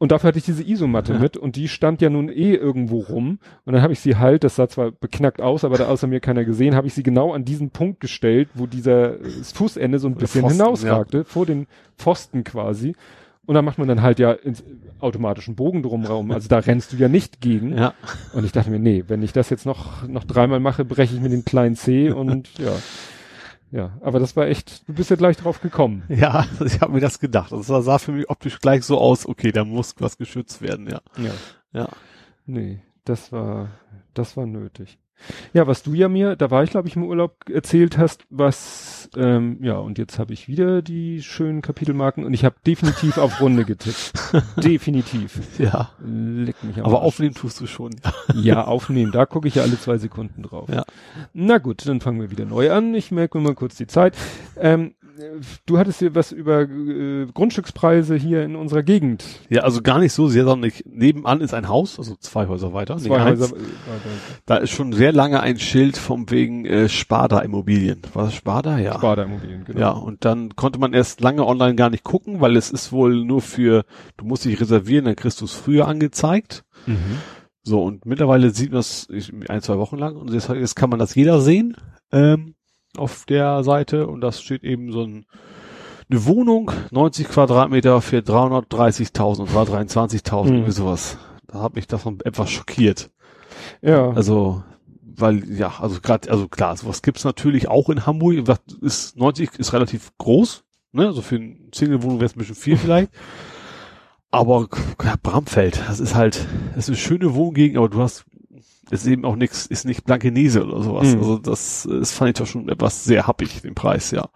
[0.02, 1.20] Und dafür hatte ich diese Isomatte ja.
[1.20, 3.40] mit und die stand ja nun eh irgendwo rum.
[3.66, 6.22] Und dann habe ich sie halt, das sah zwar beknackt aus, aber da außer mir
[6.22, 9.18] keiner gesehen, habe ich sie genau an diesen Punkt gestellt, wo dieser
[9.54, 11.24] Fußende so ein bisschen Pfosten, hinausragte, ja.
[11.26, 11.68] vor den
[11.98, 12.96] Pfosten quasi.
[13.50, 14.64] Und da macht man dann halt ja ins,
[15.00, 16.30] automatischen Bogen drumherum.
[16.30, 17.76] Also da rennst du ja nicht gegen.
[17.76, 17.96] Ja.
[18.32, 21.20] Und ich dachte mir, nee, wenn ich das jetzt noch, noch dreimal mache, breche ich
[21.20, 22.74] mir den kleinen C und ja.
[23.72, 26.04] Ja, aber das war echt, du bist ja gleich drauf gekommen.
[26.10, 27.52] Ja, ich habe mir das gedacht.
[27.52, 31.02] Das sah für mich optisch gleich so aus, okay, da muss was geschützt werden, ja.
[31.18, 31.32] Ja.
[31.74, 31.90] Ja.
[32.46, 33.70] Nee, das war,
[34.14, 35.00] das war nötig.
[35.54, 39.10] Ja, was du ja mir, da war ich glaube ich im Urlaub erzählt hast, was,
[39.16, 43.42] ähm, ja, und jetzt habe ich wieder die schönen Kapitelmarken und ich habe definitiv auf
[43.42, 44.14] Runde getippt.
[44.64, 45.40] definitiv.
[45.58, 45.92] Ja.
[46.04, 47.96] Leck mich Aber aufnehmen tust du schon.
[48.34, 50.70] ja, aufnehmen, da gucke ich ja alle zwei Sekunden drauf.
[50.70, 50.86] Ja.
[51.34, 52.94] Na gut, dann fangen wir wieder neu an.
[52.94, 54.16] Ich merke mir mal kurz die Zeit.
[54.58, 54.94] Ähm,
[55.66, 59.24] du hattest hier was über äh, Grundstückspreise hier in unserer Gegend.
[59.50, 62.74] Ja, also gar nicht so sehr, sondern ich, nebenan ist ein Haus, also zwei Häuser
[62.74, 62.98] weiter.
[62.98, 63.66] Zwei Häuser weiter.
[64.46, 68.02] Da ist schon sehr lange ein Schild vom wegen äh, Sparda Immobilien.
[68.14, 68.78] War das Sparda?
[68.78, 68.94] Ja.
[68.96, 69.80] Sparda Immobilien, genau.
[69.80, 73.26] Ja, und dann konnte man erst lange online gar nicht gucken, weil es ist wohl
[73.26, 73.86] nur für,
[74.18, 76.64] du musst dich reservieren, dann kriegst du es früher angezeigt.
[76.86, 77.18] Mhm.
[77.64, 79.08] So, und mittlerweile sieht man es
[79.50, 81.76] ein, zwei Wochen lang und jetzt, jetzt kann man das jeder sehen.
[82.12, 82.56] Ähm,
[82.98, 85.26] auf der Seite und das steht eben so ein,
[86.10, 90.54] eine Wohnung, 90 Quadratmeter für 330.000 und war 23.000, mhm.
[90.54, 91.18] irgendwie sowas.
[91.48, 93.12] Da hat mich davon etwas schockiert.
[93.82, 94.10] Ja.
[94.12, 94.64] Also,
[95.20, 98.48] weil, ja, also gerade, also klar, sowas gibt's natürlich auch in Hamburg.
[98.82, 101.08] Ist 90 ist relativ groß, ne?
[101.08, 103.12] Also für eine Single-Wohnung wäre es ein bisschen viel vielleicht.
[104.32, 104.68] Aber
[105.04, 108.26] ja, Bramfeld, das ist halt, das ist eine schöne Wohngegend, aber du hast
[108.92, 111.14] ist eben auch nichts, ist nicht Blankenese oder sowas.
[111.14, 111.20] Mhm.
[111.20, 114.30] Also das, das fand ich doch schon etwas sehr happig, den Preis, ja.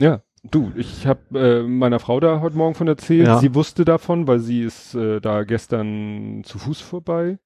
[0.00, 3.26] Ja, du, ich habe äh, meiner Frau da heute Morgen von erzählt.
[3.26, 3.38] Ja.
[3.38, 7.38] Sie wusste davon, weil sie ist äh, da gestern zu Fuß vorbei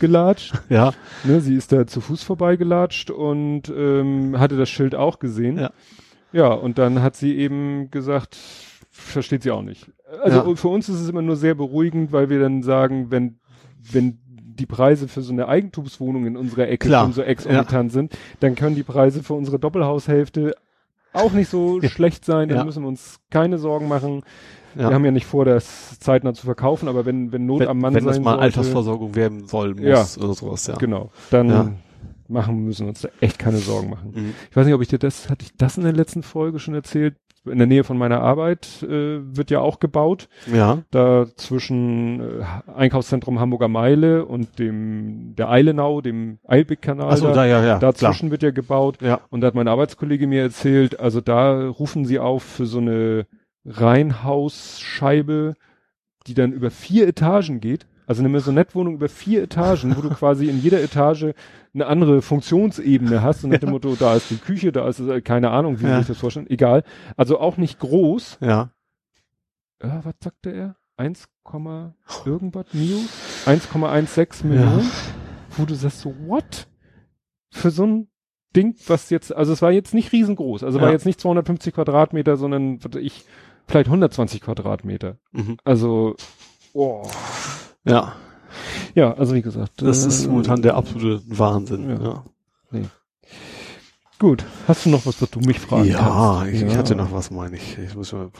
[0.00, 0.54] gelatscht.
[0.68, 0.92] Ja.
[1.24, 5.58] Ne, sie ist da zu Fuß vorbeigelatscht und ähm, hatte das Schild auch gesehen.
[5.58, 5.70] Ja.
[6.32, 8.36] Ja, und dann hat sie eben gesagt,
[8.90, 9.90] versteht sie auch nicht.
[10.22, 10.54] Also ja.
[10.56, 13.40] für uns ist es immer nur sehr beruhigend, weil wir dann sagen, wenn,
[13.92, 17.04] wenn die Preise für so eine Eigentumswohnung in unserer Ecke Klar.
[17.04, 17.94] schon so exorbitant ja.
[17.94, 20.54] sind, dann können die Preise für unsere Doppelhaushälfte
[21.12, 22.64] auch nicht so schlecht sein, dann ja.
[22.64, 24.22] müssen wir uns keine Sorgen machen.
[24.76, 24.88] Ja.
[24.88, 27.78] Wir haben ja nicht vor, das zeitnah zu verkaufen, aber wenn, wenn Not wenn, am
[27.78, 30.76] Mann wenn sein Wenn das mal sollte, Altersversorgung werden soll, muss ja, oder sowas, ja.
[30.76, 31.10] Genau.
[31.30, 31.72] Dann ja.
[32.28, 34.12] machen müssen wir uns da echt keine Sorgen machen.
[34.14, 34.34] Mhm.
[34.50, 36.74] Ich weiß nicht, ob ich dir das, hatte ich das in der letzten Folge schon
[36.74, 37.16] erzählt?
[37.46, 40.28] in der Nähe von meiner Arbeit äh, wird ja auch gebaut.
[40.52, 40.82] Ja.
[40.90, 47.16] Da zwischen äh, Einkaufszentrum Hamburger Meile und dem der Eilenau, dem Eilbeck-Kanal.
[47.16, 47.78] so, da, ja, ja.
[47.78, 48.30] Dazwischen klar.
[48.32, 48.98] wird ja gebaut.
[49.00, 49.20] Ja.
[49.30, 53.26] Und da hat mein Arbeitskollege mir erzählt, also da rufen sie auf für so eine
[53.64, 55.54] Reihenhausscheibe,
[56.26, 57.86] die dann über vier Etagen geht.
[58.06, 61.32] Also eine Maisonette-Wohnung über vier Etagen, wo du quasi in jeder Etage
[61.72, 65.20] eine andere Funktionsebene hast und nach dem Motto, da ist die Küche, da ist äh,
[65.20, 65.98] keine Ahnung, wie ja.
[65.98, 66.50] sich das vorstellen.
[66.50, 66.82] Egal.
[67.16, 68.38] Also auch nicht groß.
[68.40, 68.72] Ja.
[69.82, 70.76] Ja, was sagte er?
[70.96, 71.28] 1,
[72.26, 72.98] irgendwas Mio?
[73.46, 74.80] 1,16 Millionen?
[74.80, 74.90] Ja.
[75.56, 76.66] Wo du sagst so, what?
[77.50, 78.08] Für so ein
[78.54, 80.84] Ding, was jetzt, also es war jetzt nicht riesengroß, also ja.
[80.84, 83.24] war jetzt nicht 250 Quadratmeter, sondern ich,
[83.70, 85.16] vielleicht 120 Quadratmeter.
[85.32, 85.56] Mhm.
[85.64, 86.16] Also,
[86.72, 87.06] oh.
[87.84, 88.14] Ja.
[88.94, 89.80] Ja, also wie gesagt.
[89.80, 91.88] Das äh, ist momentan der absolute Wahnsinn.
[91.88, 92.02] Ja.
[92.02, 92.24] ja.
[92.72, 92.84] Nee.
[94.18, 94.44] Gut.
[94.68, 96.52] Hast du noch was, was du mich fragen ja, kannst?
[96.52, 97.78] Ich, ja, ich hatte noch was, meine ich.
[97.78, 98.30] Ich muss mal,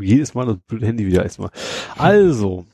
[0.00, 1.50] jedes Mal das Handy wieder erstmal.
[1.96, 2.64] Also.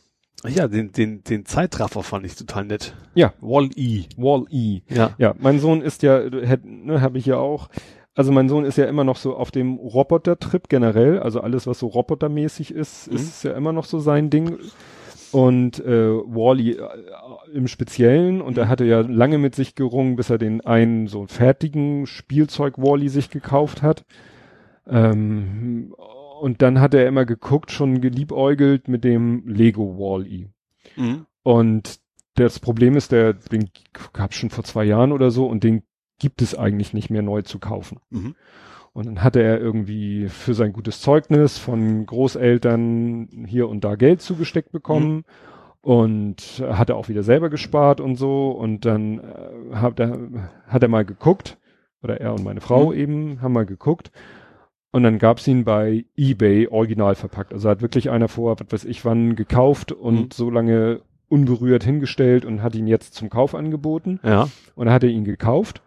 [0.46, 2.94] Ja, den, den, den Zeitraffer fand ich total nett.
[3.14, 3.32] Ja.
[3.40, 4.04] Wall-E.
[4.16, 4.82] Wall-E.
[4.88, 5.10] Ja.
[5.18, 6.20] Ja, mein Sohn ist ja,
[6.62, 7.68] ne, habe ich ja auch,
[8.16, 11.78] also mein Sohn ist ja immer noch so auf dem Roboter-Trip generell, also alles, was
[11.78, 13.16] so robotermäßig ist, mhm.
[13.16, 14.56] ist ja immer noch so sein Ding
[15.32, 16.88] und äh, Wally äh,
[17.52, 21.26] im Speziellen und er hatte ja lange mit sich gerungen, bis er den einen so
[21.26, 24.06] fertigen Spielzeug Wally sich gekauft hat.
[24.86, 25.94] Ähm,
[26.40, 30.48] und dann hat er immer geguckt, schon geliebäugelt mit dem Lego Wally.
[30.96, 31.26] Mhm.
[31.42, 32.00] Und
[32.34, 33.68] das Problem ist, der, den
[34.14, 35.82] gab schon vor zwei Jahren oder so und den
[36.18, 38.00] gibt es eigentlich nicht mehr neu zu kaufen.
[38.10, 38.34] Mhm.
[38.92, 44.22] Und dann hatte er irgendwie für sein gutes Zeugnis von Großeltern hier und da Geld
[44.22, 45.16] zugesteckt bekommen.
[45.16, 45.24] Mhm.
[45.82, 48.50] Und hat er auch wieder selber gespart und so.
[48.50, 50.18] Und dann äh, hat, er,
[50.66, 51.58] hat er mal geguckt,
[52.02, 52.98] oder er und meine Frau mhm.
[52.98, 54.10] eben haben mal geguckt.
[54.92, 57.52] Und dann gab's ihn bei eBay original verpackt.
[57.52, 60.28] Also hat wirklich einer vor, was weiß ich wann, gekauft und mhm.
[60.32, 64.20] so lange unberührt hingestellt und hat ihn jetzt zum Kauf angeboten.
[64.22, 64.48] Ja.
[64.74, 65.82] Und dann hat er ihn gekauft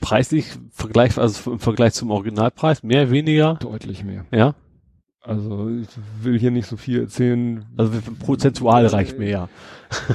[0.00, 3.54] preislich Vergleich, also im Vergleich zum Originalpreis, mehr, weniger?
[3.54, 4.24] Deutlich mehr.
[4.30, 4.54] Ja.
[5.26, 5.88] Also ich
[6.22, 7.66] will hier nicht so viel erzählen.
[7.76, 9.48] Also prozentual reicht mir ja.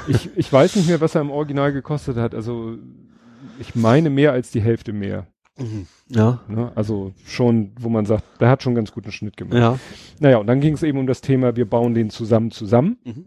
[0.07, 2.33] ich, ich weiß nicht mehr, was er im Original gekostet hat.
[2.33, 2.77] Also
[3.59, 5.27] ich meine mehr als die Hälfte mehr.
[5.57, 5.87] Mhm.
[6.07, 6.39] Ja.
[6.47, 6.71] Ne?
[6.75, 9.57] Also schon, wo man sagt, der hat schon ganz guten Schnitt gemacht.
[9.57, 9.79] Ja.
[10.19, 12.97] Naja, und dann ging es eben um das Thema, wir bauen den zusammen zusammen.
[13.03, 13.25] Mhm.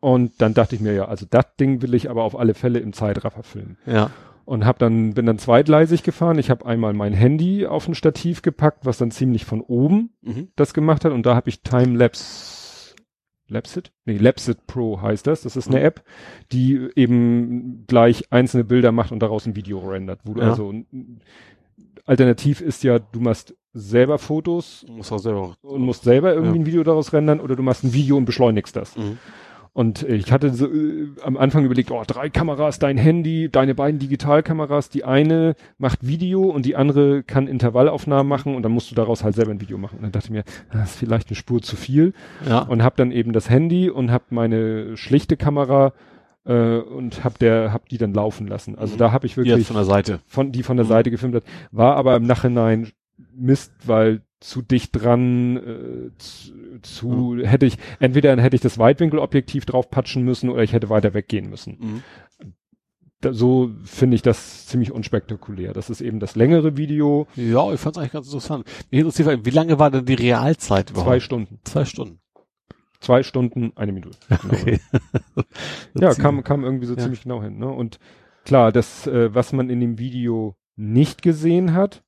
[0.00, 2.78] Und dann dachte ich mir, ja, also das Ding will ich aber auf alle Fälle
[2.78, 3.78] im Zeitraffer filmen.
[3.86, 4.10] Ja
[4.48, 6.38] und hab dann bin dann zweitleisig gefahren.
[6.38, 10.48] Ich habe einmal mein Handy auf ein Stativ gepackt, was dann ziemlich von oben mhm.
[10.56, 12.94] das gemacht hat und da habe ich Timelapse
[13.50, 13.92] Lapsit?
[14.04, 15.42] Nee, Lapsit Pro heißt das.
[15.42, 15.86] Das ist eine mhm.
[15.86, 16.02] App,
[16.52, 20.50] die eben gleich einzelne Bilder macht und daraus ein Video rendert, wo du ja.
[20.50, 20.72] also
[22.04, 26.62] alternativ ist ja, du machst selber Fotos musst selber und musst selber irgendwie ja.
[26.62, 28.96] ein Video daraus rendern oder du machst ein Video und beschleunigst das.
[28.96, 29.18] Mhm.
[29.78, 34.00] Und ich hatte so, äh, am Anfang überlegt, oh, drei Kameras, dein Handy, deine beiden
[34.00, 38.96] Digitalkameras, die eine macht Video und die andere kann Intervallaufnahmen machen und dann musst du
[38.96, 39.98] daraus halt selber ein Video machen.
[39.98, 40.42] Und dann dachte ich mir,
[40.72, 42.12] das ist vielleicht eine Spur zu viel.
[42.44, 42.62] Ja.
[42.62, 45.92] Und hab dann eben das Handy und hab meine schlichte Kamera
[46.44, 48.76] äh, und hab der hab die dann laufen lassen.
[48.76, 48.98] Also mhm.
[48.98, 50.90] da habe ich wirklich die von der Seite von die von der mhm.
[50.90, 52.90] Seite gefilmt hat, war aber im Nachhinein
[53.38, 56.52] Mist, weil zu dicht dran, äh, zu,
[56.82, 57.44] zu mhm.
[57.44, 61.50] hätte ich, entweder hätte ich das Weitwinkelobjektiv drauf patschen müssen oder ich hätte weiter weggehen
[61.50, 61.76] müssen.
[61.80, 62.02] Mhm.
[63.20, 65.72] Da, so finde ich das ziemlich unspektakulär.
[65.72, 67.26] Das ist eben das längere Video.
[67.34, 68.64] Ja, ich fand es eigentlich ganz interessant.
[68.90, 71.08] Mich interessiert, wie lange war denn die Realzeit überhaupt?
[71.08, 71.58] Zwei Stunden.
[71.64, 72.20] Zwei Stunden.
[73.00, 74.18] Zwei Stunden, eine Minute.
[74.48, 74.80] Okay.
[75.94, 77.00] ja, kam, kam irgendwie so ja.
[77.00, 77.58] ziemlich genau hin.
[77.58, 77.68] Ne?
[77.68, 77.98] Und
[78.44, 82.04] klar, das, äh, was man in dem Video nicht gesehen hat,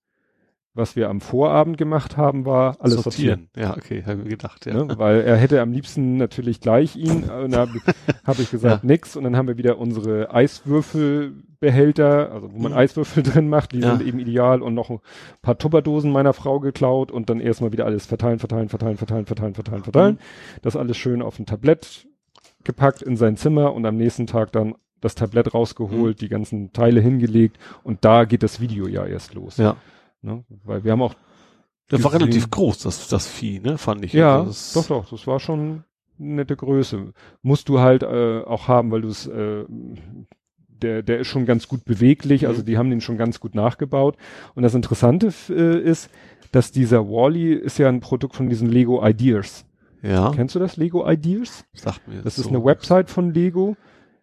[0.81, 3.49] was wir am Vorabend gemacht haben, war alles sortieren.
[3.55, 3.71] sortieren.
[3.71, 4.75] Ja, okay, habe ich gedacht, ja.
[4.75, 4.99] Ne?
[4.99, 7.79] Weil er hätte am liebsten natürlich gleich ihn, und da habe
[8.25, 8.87] hab ich gesagt, ja.
[8.87, 9.15] nix.
[9.15, 12.79] Und dann haben wir wieder unsere Eiswürfelbehälter, also wo man mhm.
[12.79, 13.97] Eiswürfel drin macht, die ja.
[13.97, 15.01] sind eben ideal und noch ein
[15.43, 19.55] paar Tupperdosen meiner Frau geklaut und dann erstmal wieder alles verteilen, verteilen, verteilen, verteilen, verteilen,
[19.55, 20.15] verteilen, verteilen.
[20.15, 20.61] Mhm.
[20.63, 22.09] Das alles schön auf ein Tablett
[22.65, 26.21] gepackt in sein Zimmer und am nächsten Tag dann das Tablett rausgeholt, mhm.
[26.21, 29.57] die ganzen Teile hingelegt und da geht das Video ja erst los.
[29.57, 29.77] Ja.
[30.23, 30.45] Ne?
[30.65, 31.15] Weil wir haben auch.
[31.89, 33.77] Das war relativ groß, das, das Vieh, ne?
[33.77, 34.13] Fand ich.
[34.13, 35.61] Ja, also doch, doch, das war schon
[36.21, 37.13] eine nette Größe.
[37.43, 39.65] Musst du halt äh, auch haben, weil du es, äh,
[40.69, 42.67] der, der ist schon ganz gut beweglich, also mhm.
[42.67, 44.17] die haben den schon ganz gut nachgebaut.
[44.55, 46.11] Und das Interessante äh, ist,
[46.53, 49.67] dass dieser Wally ist ja ein Produkt von diesen Lego Ideas.
[50.03, 50.31] Ja.
[50.35, 51.65] Kennst du das Lego Ideas?
[51.73, 52.51] Sagt mir Das ist so.
[52.51, 53.77] eine Website von Lego.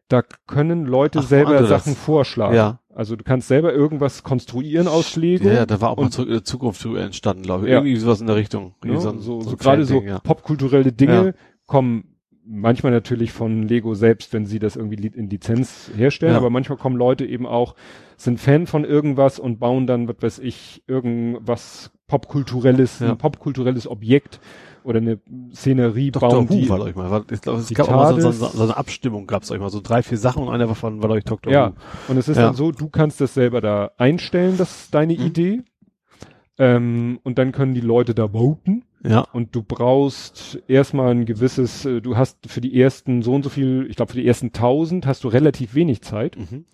[0.07, 1.65] Da können Leute Ach, selber.
[1.65, 2.55] Sachen vorschlagen.
[2.55, 2.79] Ja.
[2.97, 5.47] Also du kannst selber irgendwas konstruieren aus Lego.
[5.47, 7.71] Ja, da war auch mal zurück in der Zukunft drüber entstanden, glaube ich.
[7.71, 7.77] Ja.
[7.77, 8.73] Irgendwie sowas in der Richtung.
[8.83, 8.93] Ne?
[8.93, 10.17] Irgendwie So, so, ein gerade so ja.
[10.17, 11.33] popkulturelle Dinge Ja.
[11.67, 16.37] kommen manchmal natürlich von Lego selbst, wenn sie das irgendwie in Lizenz herstellen, Ja.
[16.39, 17.75] aber manchmal kommen Leute eben auch,
[18.15, 23.11] sind Fan von irgendwas und bauen dann, was weiß ich, irgendwas popkulturelles, Ja.
[23.11, 24.39] ein popkulturelles Objekt
[24.87, 25.19] oder eine
[25.53, 26.29] Szenerie Dr.
[26.29, 26.69] bauen Who die.
[26.69, 27.11] war, glaube ich mal.
[27.11, 29.59] War, ich glaube, es gab auch mal so, so, so eine Abstimmung, gab es euch
[29.59, 29.69] mal.
[29.69, 31.51] So drei, vier Sachen und einer davon war, glaube ich, Dr.
[31.53, 31.73] Ja, Who.
[32.13, 32.43] und es ist Ja.
[32.47, 35.25] dann so, du kannst das selber da einstellen, das ist deine Mhm.
[35.25, 35.61] Idee.
[36.57, 38.83] Ähm, und dann können die Leute da voten.
[39.03, 39.21] Ja.
[39.31, 43.49] Und du brauchst erstmal ein gewisses, äh, du hast für die ersten so und so
[43.49, 46.65] viel, ich glaube für die ersten 1000 hast du relativ wenig Zeit, Mhm.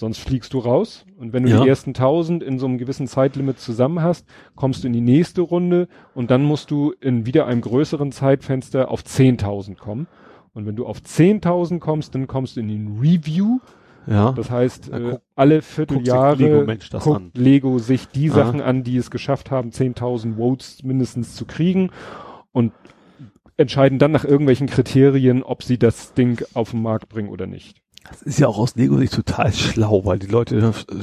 [0.00, 1.04] Sonst fliegst du raus.
[1.18, 1.60] Und wenn du Ja.
[1.62, 5.40] die ersten 1000 in so einem gewissen Zeitlimit zusammen hast, kommst du in die nächste
[5.40, 10.06] Runde und dann musst du in wieder einem größeren Zeitfenster auf 10.000 kommen.
[10.54, 13.58] Und wenn du auf 10.000 kommst, dann kommst du in den Review.
[14.06, 14.32] Ja.
[14.32, 17.36] Das heißt, äh, guckt- alle Vierteljahre Lego Mensch guckt.
[17.36, 18.28] Lego sich die.
[18.28, 21.90] Sachen an, die es geschafft haben, 10.000 Votes mindestens zu kriegen
[22.52, 22.72] und
[23.56, 27.82] entscheiden dann nach irgendwelchen Kriterien, ob sie das Ding auf den Markt bringen oder nicht.
[28.10, 30.96] Das ist ja auch aus Lego-Sicht total schlau, weil die Leute äh,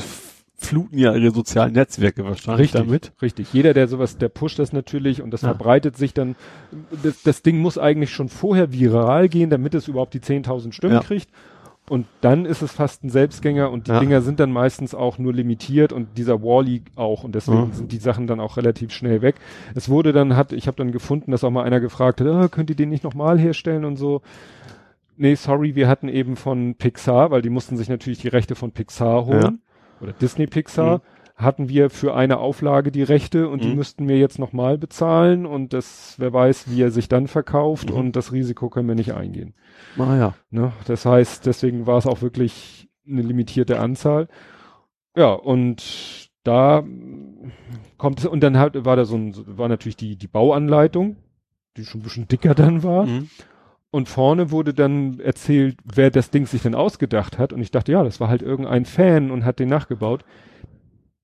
[0.58, 3.12] fluten ja ihre sozialen Netzwerke wahrscheinlich damit.
[3.22, 3.52] Richtig.
[3.54, 5.50] Jeder, der sowas, der pusht das natürlich und das Ja.
[5.50, 6.36] verbreitet sich dann.
[7.04, 10.96] Das, das Ding muss eigentlich schon vorher viral gehen, damit es überhaupt die 10.000 Stimmen
[10.96, 11.00] Ja.
[11.02, 11.30] kriegt.
[11.88, 14.00] Und dann ist es fast ein Selbstgänger und die Ja.
[14.00, 17.98] Dinger sind dann meistens auch nur limitiert und dieser Wally auch und deswegen sind die
[18.00, 19.36] Sachen dann auch relativ schnell weg.
[19.76, 22.48] Es wurde dann, hat, ich habe dann gefunden, dass auch mal einer gefragt hat, ah,
[22.48, 24.24] könnt ihr den nicht nochmal herstellen und so.
[25.18, 28.72] Nee, sorry, wir hatten eben von Pixar, weil die mussten sich natürlich die Rechte von
[28.72, 29.62] Pixar holen.
[30.02, 30.98] Oder Disney Pixar.
[30.98, 31.02] Mhm.
[31.38, 33.76] Hatten wir für eine Auflage die Rechte und die Mhm.
[33.76, 37.96] müssten wir jetzt nochmal bezahlen und das, wer weiß, wie er sich dann verkauft Mhm.
[37.98, 39.54] und das Risiko können wir nicht eingehen.
[39.98, 40.34] Ah ja.
[40.50, 40.72] Ne?
[40.88, 44.28] Das heißt, deswegen war es auch wirklich eine limitierte Anzahl.
[45.18, 47.52] Ja, und da mm,
[47.98, 51.18] kommt es, und dann halt war da so ein, war natürlich die, die Bauanleitung,
[51.76, 53.08] die schon ein bisschen dicker dann war.
[53.96, 57.54] Und vorne wurde dann erzählt, wer das Ding sich denn ausgedacht hat.
[57.54, 60.26] Und ich dachte, ja, das war halt irgendein Fan und hat den nachgebaut.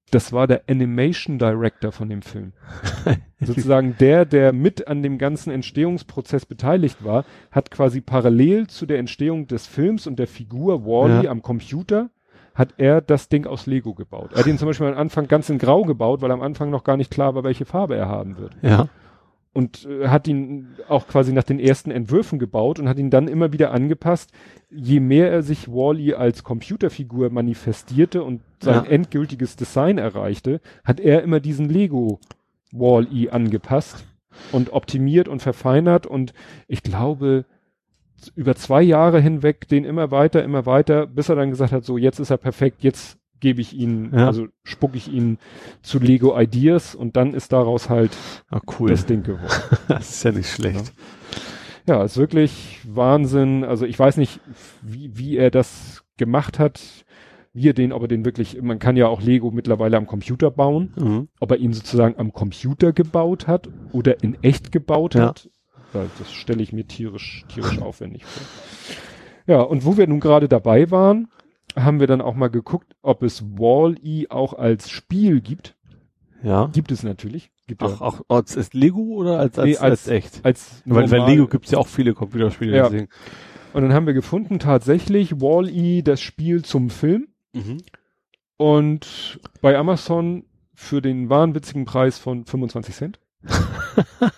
[0.10, 2.54] Das war der Animation Director von dem Film.
[3.42, 9.00] Sozusagen der, der mit an dem ganzen Entstehungsprozess beteiligt war, hat quasi parallel zu der
[9.00, 11.32] Entstehung des Films und der Figur Wally Ja.
[11.32, 12.10] am Computer,
[12.56, 14.32] hat er das Ding aus Lego gebaut.
[14.32, 16.86] Er hat ihn zum Beispiel am Anfang ganz in Grau gebaut, weil am Anfang noch
[16.86, 18.88] gar nicht klar war, welche Farbe er haben wird Ja.
[19.54, 23.28] Und äh, hat ihn auch quasi nach den ersten Entwürfen gebaut und hat ihn dann
[23.28, 24.32] immer wieder angepasst.
[24.70, 28.90] Je mehr er sich Wally als Computerfigur manifestierte und sein Ja.
[28.90, 32.20] endgültiges Design erreichte, hat er immer diesen Lego
[32.72, 34.06] Wally angepasst
[34.54, 36.34] und optimiert und verfeinert und
[36.68, 37.46] ich glaube
[38.36, 41.98] über zwei Jahre hinweg den immer weiter, immer weiter, bis er dann gesagt hat, so
[41.98, 44.28] jetzt ist er perfekt, jetzt gebe ich ihn, Ja.
[44.28, 45.38] also spucke ich ihn
[45.82, 48.12] zu Lego Ideas und dann ist daraus halt
[48.50, 48.90] Ah, cool.
[48.90, 49.44] das Ding geworden.
[49.90, 50.94] Das ist ja nicht schlecht.
[51.88, 53.64] Ja, ist wirklich Wahnsinn.
[53.66, 54.40] Also ich weiß nicht,
[54.82, 56.80] wie, wie er das gemacht hat,
[57.54, 60.52] wie er den, ob er den wirklich, man kann ja auch Lego mittlerweile am Computer
[60.52, 61.28] bauen, Mhm.
[61.42, 65.28] ob er ihn sozusagen am Computer gebaut hat oder in echt gebaut Ja.
[65.30, 65.50] hat.
[65.94, 68.44] Ja, das stelle ich mir tierisch, tierisch aufwendig vor.
[69.48, 71.28] Ja, und wo wir nun gerade dabei waren,
[71.76, 75.76] haben wir dann auch mal geguckt, ob es Wall-E auch als Spiel gibt.
[76.44, 76.68] Ja.
[76.74, 77.52] Gibt es natürlich.
[77.68, 80.40] Gibt ja Ach, auch als, als Lego oder als, als, Nee, als- als echt?
[80.46, 82.76] als Weil, weil normal- Lego gibt's ja auch viele Computerspiele.
[82.76, 82.84] Ja.
[82.90, 83.08] Deswegen.
[83.74, 87.28] Und dann haben wir gefunden, tatsächlich Wall-E, das Spiel zum Film.
[87.54, 87.78] Mhm.
[88.58, 93.20] Und bei Amazon für den wahnwitzigen Preis von 25 Cent.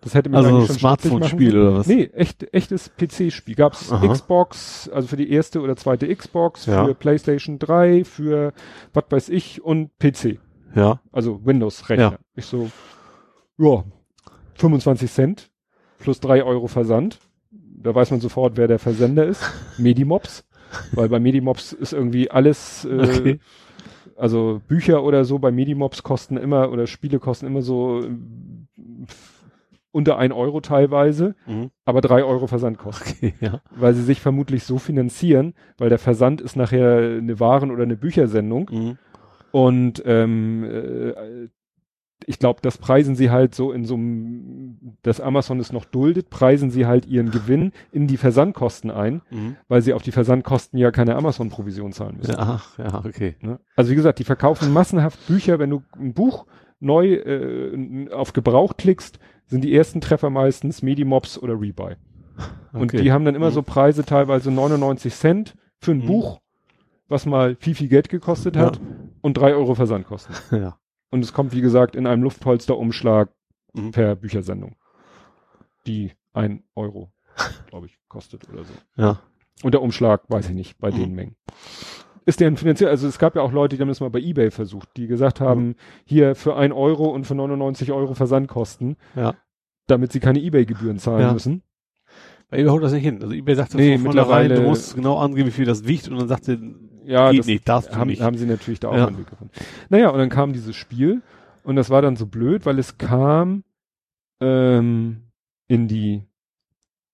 [0.00, 1.86] Das hätte mir Also Smartphone-Spiel oder was?
[1.86, 3.54] Nee, echt, echtes PC-Spiel.
[3.54, 4.06] Gab's Aha.
[4.12, 6.84] Xbox, also für die erste oder zweite Xbox, Ja.
[6.84, 8.52] für PlayStation 3, für
[8.92, 10.38] was weiß ich und PC.
[10.74, 11.00] Ja.
[11.10, 12.10] Also Windows-Rechner.
[12.12, 12.18] Ja.
[12.34, 12.70] Ich so,
[13.56, 13.84] ja,
[14.56, 15.50] 25 Cent
[15.98, 17.18] plus drei Euro Versand.
[17.50, 19.42] Da weiß man sofort, wer der Versender ist.
[19.78, 20.44] Medimops.
[20.92, 23.40] Weil bei Medimops ist irgendwie alles, äh, Okay.
[24.16, 28.08] Also Bücher oder so bei Medimops kosten immer, oder Spiele kosten immer so äh,
[29.92, 31.70] unter ein Euro teilweise, Mhm.
[31.84, 33.14] aber drei Euro Versandkosten.
[33.22, 33.60] Okay, ja.
[33.76, 37.96] Weil sie sich vermutlich so finanzieren, weil der Versand ist nachher eine Waren- oder eine
[37.96, 38.68] Büchersendung.
[38.72, 38.98] Mhm.
[39.52, 41.48] Und ähm, äh,
[42.26, 46.30] ich glaube, das preisen sie halt so in so einem, dass Amazon es noch duldet,
[46.30, 49.56] preisen sie halt ihren Gewinn in die Versandkosten ein, Mhm.
[49.68, 52.36] weil sie auf die Versandkosten ja keine Amazon-Provision zahlen müssen.
[52.36, 53.36] Ach, ja, okay.
[53.40, 53.60] Ne?
[53.76, 56.46] Also wie gesagt, die verkaufen massenhaft Bücher, wenn du ein Buch
[56.80, 61.96] neu äh, auf Gebrauch klickst, sind die ersten Treffer meistens Medimobs oder Rebuy.
[62.72, 63.02] Und okay.
[63.02, 63.54] die haben dann immer mhm.
[63.54, 66.06] so Preise teilweise 99 Cent für ein mhm.
[66.06, 66.40] Buch,
[67.08, 68.82] was mal viel, viel Geld gekostet hat ja.
[69.20, 70.34] und drei Euro Versandkosten.
[70.50, 70.78] Ja.
[71.14, 73.28] Und es kommt, wie gesagt, in einem Luftpolsterumschlag
[73.72, 73.92] mhm.
[73.92, 74.74] per Büchersendung.
[75.86, 77.12] Die ein Euro,
[77.68, 78.74] glaube ich, kostet oder so.
[78.96, 79.20] Ja.
[79.62, 80.96] Und der Umschlag, weiß ich nicht, bei mhm.
[80.96, 81.36] den Mengen.
[82.26, 84.50] Ist der finanziell, also es gab ja auch Leute, die haben das mal bei Ebay
[84.50, 85.74] versucht, die gesagt haben, mhm.
[86.04, 89.36] hier für ein Euro und für 99 Euro Versandkosten, ja.
[89.86, 91.32] damit sie keine Ebay-Gebühren zahlen ja.
[91.32, 91.62] müssen.
[92.50, 93.22] Bei eBay haut das nicht hin.
[93.22, 96.26] Also eBay sagt nee, mittlerweile, du musst genau angeben, wie viel das wiegt und dann
[96.26, 96.58] sagt er,
[97.06, 98.22] ja, geht das nicht, darfst haben, nicht.
[98.22, 99.06] haben sie natürlich da auch ja.
[99.06, 99.52] einen Weg gefunden.
[99.88, 101.22] Naja, und dann kam dieses Spiel
[101.62, 103.64] und das war dann so blöd, weil es kam
[104.40, 105.22] ähm,
[105.66, 106.24] in die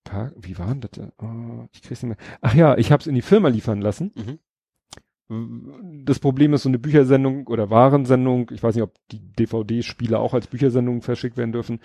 [0.04, 1.08] Park, wie war denn das?
[1.18, 2.38] Oh, ich krieg's nicht mehr.
[2.40, 4.12] Ach ja, ich habe es in die Firma liefern lassen.
[4.16, 4.38] Mhm.
[6.04, 10.34] Das Problem ist, so eine Büchersendung oder Warensendung, ich weiß nicht, ob die DVD-Spiele auch
[10.34, 11.78] als Büchersendung verschickt werden dürfen,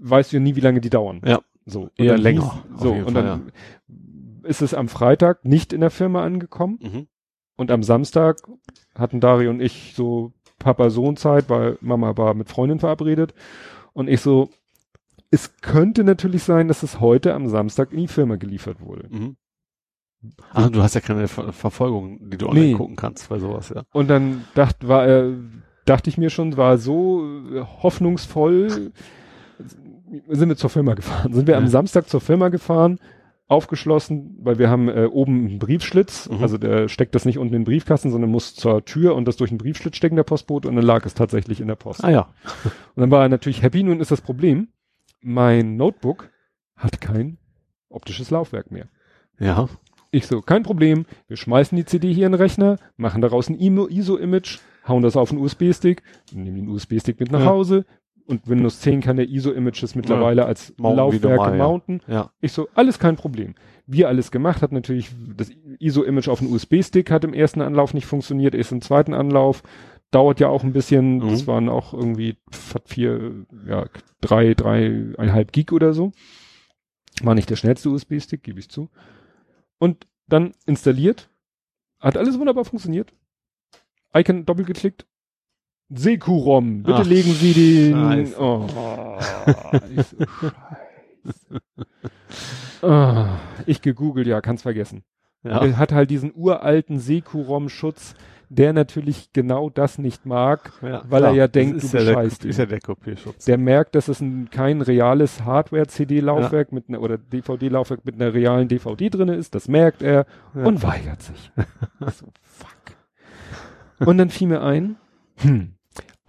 [0.00, 1.20] weißt du ja nie, wie lange die dauern.
[1.24, 1.40] Ja.
[1.66, 1.90] So.
[1.96, 2.62] Eher länger.
[2.70, 4.48] Hieß, so, und Fall, dann ja.
[4.48, 6.78] ist es am Freitag nicht in der Firma angekommen.
[6.80, 7.06] Mhm.
[7.60, 8.38] Und am Samstag
[8.98, 13.34] hatten Dari und ich so Papa-Sohn-Zeit, weil Mama war mit Freundin verabredet.
[13.92, 14.48] Und ich so,
[15.30, 19.08] es könnte natürlich sein, dass es heute am Samstag in die Firma geliefert wurde.
[19.10, 19.36] Mhm.
[20.54, 22.72] Ah, du hast ja keine Ver Verfolgung, die du online nee.
[22.72, 23.82] gucken kannst bei sowas, ja.
[23.92, 25.34] Und dann dacht, war, äh,
[25.84, 28.90] dachte ich mir schon, war so äh, hoffnungsvoll,
[30.28, 31.34] sind wir zur Firma gefahren.
[31.34, 31.58] Sind wir ja.
[31.58, 32.98] am Samstag zur Firma gefahren,
[33.50, 36.40] aufgeschlossen, weil wir haben äh, oben einen Briefschlitz, mhm.
[36.40, 39.36] also der steckt das nicht unten in den Briefkasten, sondern muss zur Tür und das
[39.36, 42.04] durch den Briefschlitz stecken, der Postbote, und dann lag es tatsächlich in der Post.
[42.04, 42.28] Ah ja.
[42.94, 44.68] Und dann war er natürlich happy, nun ist das Problem,
[45.20, 46.30] mein Notebook
[46.76, 47.38] hat kein
[47.88, 48.86] optisches Laufwerk mehr.
[49.38, 49.68] Ja.
[50.12, 53.56] Ich so, kein Problem, wir schmeißen die CD hier in den Rechner, machen daraus ein
[53.56, 57.46] ISO-Image, hauen das auf einen USB-Stick, nehmen den USB-Stick mit nach ja.
[57.46, 57.84] Hause
[58.30, 60.46] und Windows 10 kann der ISO-Images mittlerweile ja.
[60.46, 62.00] als Mounten Laufwerke mounten.
[62.06, 62.30] Ja.
[62.40, 63.54] Ich so, alles kein Problem.
[63.86, 68.06] Wir alles gemacht, hat natürlich das ISO-Image auf einen USB-Stick hat im ersten Anlauf nicht
[68.06, 69.62] funktioniert, erst im zweiten Anlauf,
[70.12, 71.30] dauert ja auch ein bisschen, mhm.
[71.30, 72.36] das waren auch irgendwie
[72.72, 73.86] hat vier, ja,
[74.20, 76.12] drei, dreieinhalb Gig oder so.
[77.22, 78.88] War nicht der schnellste USB-Stick, gebe ich zu
[79.80, 81.28] und dann installiert.
[81.98, 83.12] Hat alles wunderbar funktioniert.
[84.14, 85.06] Icon doppelt geklickt.
[85.92, 87.92] Sekurom, bitte Ach, legen Sie den.
[87.94, 88.40] Scheiße.
[88.40, 88.66] Oh,
[89.96, 90.52] ich, so, Scheiße.
[92.82, 93.24] oh,
[93.66, 95.02] ich gegoogelt, ja, kann's vergessen.
[95.42, 95.64] Ja.
[95.64, 98.14] Er hat halt diesen uralten Sekurom-Schutz,
[98.50, 101.32] der natürlich genau das nicht mag, ja, weil klar.
[101.32, 103.44] er ja denkt, du bescheißt Ist ja der Kopierschutz.
[103.46, 106.74] Der merkt, dass es ein, kein reales Hardware-CD-Laufwerk ja.
[106.74, 110.64] mit einer, oder DVD-Laufwerk mit einer realen DVD drinne ist, das merkt er ja.
[110.64, 111.52] und weigert sich.
[112.00, 112.96] so, fuck.
[114.06, 114.96] Und dann fiel mir ein,
[115.36, 115.74] hm,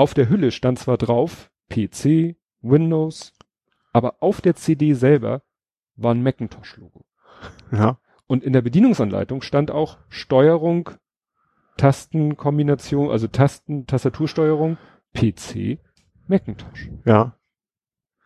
[0.01, 3.33] auf der Hülle stand zwar drauf, PC, Windows,
[3.93, 5.43] aber auf der CD selber
[5.95, 7.05] war ein Macintosh-Logo.
[7.71, 7.99] Ja.
[8.25, 10.89] Und in der Bedienungsanleitung stand auch Steuerung
[11.77, 14.79] Tastenkombination, also Tasten, Tastatursteuerung,
[15.13, 15.77] PC,
[16.27, 16.89] Macintosh.
[17.05, 17.37] Ja.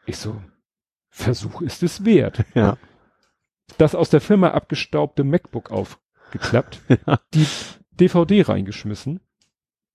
[0.06, 0.42] Ich so,
[1.10, 2.46] Versuch ist es wert.
[2.56, 2.78] Ja.
[3.78, 7.20] Das aus der Firma abgestaubte MacBook aufgeklappt, ja.
[7.34, 7.48] die
[7.92, 9.20] DVD reingeschmissen,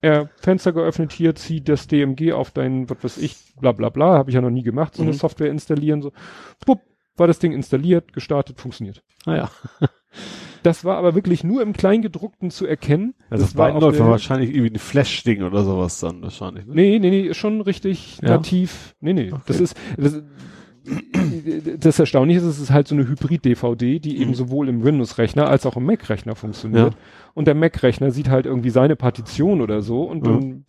[0.00, 4.14] er Fenster geöffnet hier, zieht das DMG auf dein, was weiß ich, bla bla bla,
[4.14, 5.10] habe ich ja noch nie gemacht, so mhm.
[5.10, 6.12] eine Software installieren, so,
[6.64, 6.80] bupp,
[7.16, 9.02] war das Ding installiert, gestartet, funktioniert.
[9.26, 9.50] Naja.
[9.80, 9.88] Ah,
[10.62, 13.14] Das war aber wirklich nur im Kleingedruckten zu erkennen.
[13.30, 16.66] Also das, das war, war wahrscheinlich irgendwie ein Flash-Ding oder sowas dann wahrscheinlich.
[16.66, 16.74] Ne?
[16.74, 18.30] Nee, nee, nee, schon richtig ja?
[18.30, 18.94] nativ.
[19.00, 19.42] Nee, nee, okay.
[19.46, 20.22] das ist, das,
[21.78, 24.22] das Erstaunliche ist, es ist halt so eine Hybrid-DVD, die mhm.
[24.22, 26.94] eben sowohl im Windows-Rechner als auch im Mac-Rechner funktioniert.
[26.94, 27.00] Ja.
[27.34, 30.64] Und der Mac-Rechner sieht halt irgendwie seine Partition oder so und dann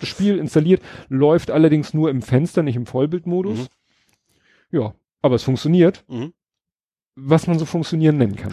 [0.00, 3.58] das Spiel installiert, läuft allerdings nur im Fenster, nicht im Vollbildmodus.
[3.58, 3.66] Mhm.
[4.70, 6.04] Ja, aber es funktioniert.
[6.08, 6.32] Mhm.
[7.14, 8.52] Was man so funktionieren nennen kann.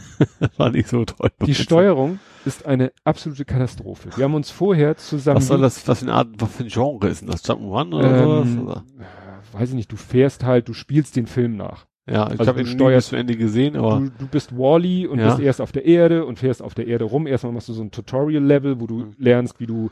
[0.56, 1.30] war nicht so toll.
[1.46, 4.10] Die Steuerung ist eine absolute Katastrophe.
[4.16, 5.36] Wir haben uns vorher zusammen.
[5.36, 7.44] Was soll das, was für eine Art, was für ein Genre ist denn das?
[7.44, 8.82] Jump'n'Run oder ähm, sowas?
[8.96, 9.08] Oder?
[9.52, 11.86] Weiß ich nicht, du fährst halt, du spielst den Film nach.
[12.06, 14.00] Ja, ich also habe ihn steuerst zu Ende gesehen, aber.
[14.00, 15.26] Du, du bist Wally und ja.
[15.26, 17.26] bist erst auf der Erde und fährst auf der Erde rum.
[17.26, 19.14] Erstmal machst du so ein Tutorial-Level, wo du mhm.
[19.18, 19.90] lernst, wie du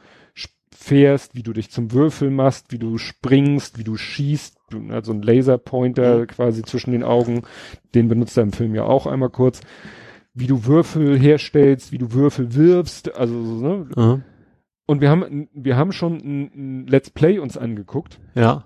[0.74, 4.56] fährst, wie du dich zum Würfel machst, wie du springst, wie du schießt,
[4.90, 6.26] also ein Laserpointer mhm.
[6.26, 7.42] quasi zwischen den Augen,
[7.94, 9.60] den benutzt er im Film ja auch einmal kurz
[10.36, 13.86] wie du Würfel herstellst, wie du Würfel wirfst, also ne?
[13.96, 14.22] Mhm.
[14.86, 18.20] Und wir haben wir haben schon ein, ein Let's Play uns angeguckt.
[18.34, 18.64] Ja.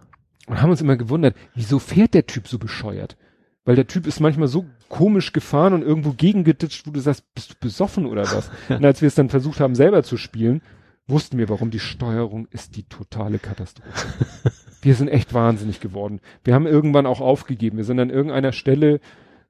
[0.50, 3.16] Und haben uns immer gewundert, wieso fährt der Typ so bescheuert?
[3.64, 7.52] Weil der Typ ist manchmal so komisch gefahren und irgendwo gegengeditscht, wo du sagst, bist
[7.52, 8.50] du besoffen oder was?
[8.68, 10.60] und als wir es dann versucht haben, selber zu spielen,
[11.06, 14.08] wussten wir, warum die Steuerung ist die totale Katastrophe.
[14.82, 16.20] wir sind echt wahnsinnig geworden.
[16.42, 17.76] Wir haben irgendwann auch aufgegeben.
[17.76, 18.98] Wir sind an irgendeiner Stelle,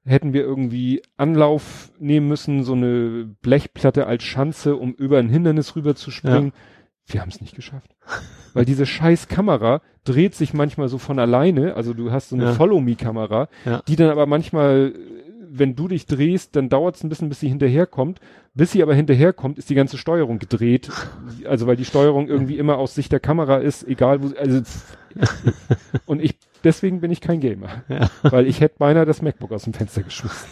[0.05, 5.75] hätten wir irgendwie Anlauf nehmen müssen, so eine Blechplatte als Schanze, um über ein Hindernis
[5.75, 6.53] rüber zu springen.
[6.55, 6.61] Ja.
[7.07, 7.95] Wir haben es nicht geschafft.
[8.53, 11.75] Weil diese scheiß Kamera dreht sich manchmal so von alleine.
[11.75, 12.53] Also du hast so eine ja.
[12.53, 13.81] Follow-Me-Kamera, ja.
[13.87, 14.93] die dann aber manchmal
[15.53, 18.19] wenn du dich drehst, dann dauert es ein bisschen, bis sie hinterherkommt.
[18.53, 20.89] Bis sie aber hinterherkommt, ist die ganze Steuerung gedreht.
[21.45, 24.61] Also weil die Steuerung irgendwie immer aus Sicht der Kamera ist, egal wo, also
[26.05, 27.83] und ich, deswegen bin ich kein Gamer.
[27.89, 28.09] Ja.
[28.23, 30.47] Weil ich hätte beinahe das MacBook aus dem Fenster geschmissen.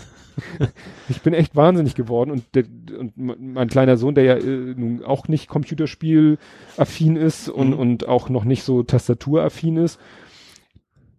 [1.09, 2.65] ich bin echt wahnsinnig geworden und, der,
[2.97, 7.79] und mein kleiner Sohn, der ja äh, nun auch nicht Computerspiel-affin ist und, mhm.
[7.79, 9.99] und auch noch nicht so Tastaturaffin ist,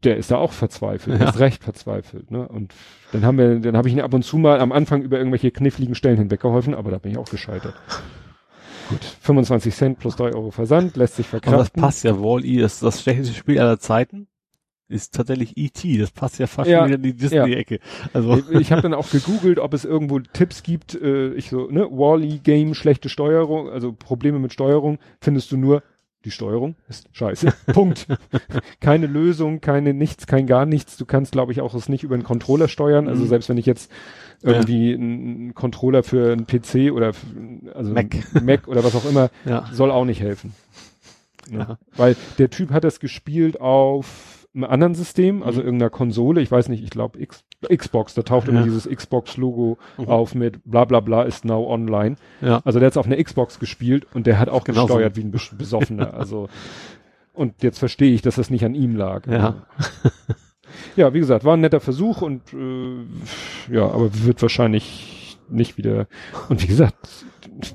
[0.04, 1.28] der ist da auch verzweifelt, ja.
[1.28, 2.48] ist recht verzweifelt, ne?
[2.48, 2.72] Und
[3.12, 5.50] dann haben wir, dann habe ich ihn ab und zu mal am Anfang über irgendwelche
[5.50, 7.74] kniffligen Stellen hinweggeholfen, aber da bin ich auch gescheitert.
[8.88, 11.54] Gut, 25 Cent plus 3 Euro Versand, lässt sich verkraften.
[11.54, 14.26] Aber das passt ja, Wall-E ist das schlechteste Spiel aller Zeiten.
[14.90, 17.74] Ist tatsächlich E.T., das passt ja fast ja, wieder in die Disney-Ecke.
[17.76, 18.10] Ja.
[18.12, 18.38] Also.
[18.38, 21.88] Ich, ich habe dann auch gegoogelt, ob es irgendwo Tipps gibt, äh, ich so, ne,
[21.90, 25.82] Wall-E-Game, schlechte Steuerung, also Probleme mit Steuerung, findest du nur
[26.24, 27.52] die Steuerung ist scheiße.
[27.72, 28.06] Punkt.
[28.80, 30.96] keine Lösung, keine nichts, kein gar nichts.
[30.96, 33.08] Du kannst, glaube ich, auch es nicht über einen Controller steuern.
[33.08, 33.28] Also mhm.
[33.28, 33.90] selbst wenn ich jetzt
[34.42, 34.96] irgendwie ja.
[34.96, 37.12] einen Controller für einen PC oder
[37.74, 39.66] also Mac, Mac oder was auch immer, ja.
[39.72, 40.52] soll auch nicht helfen.
[41.50, 41.78] Ja.
[41.96, 45.66] Weil der Typ hat das gespielt auf einem anderen System, also mhm.
[45.66, 47.18] irgendeiner Konsole, ich weiß nicht, ich glaube
[47.74, 48.52] Xbox, da taucht ja.
[48.52, 50.08] immer dieses Xbox-Logo mhm.
[50.08, 52.16] auf mit bla bla bla ist now online.
[52.40, 52.60] Ja.
[52.64, 55.22] Also der hat auf einer Xbox gespielt und der hat auch genau gesteuert so.
[55.22, 56.14] wie ein Besoffener.
[56.18, 56.48] also
[57.32, 59.26] und jetzt verstehe ich, dass das nicht an ihm lag.
[59.26, 59.66] Ja.
[60.96, 66.06] ja, wie gesagt, war ein netter Versuch und äh, ja, aber wird wahrscheinlich nicht wieder.
[66.48, 67.24] Und wie gesagt,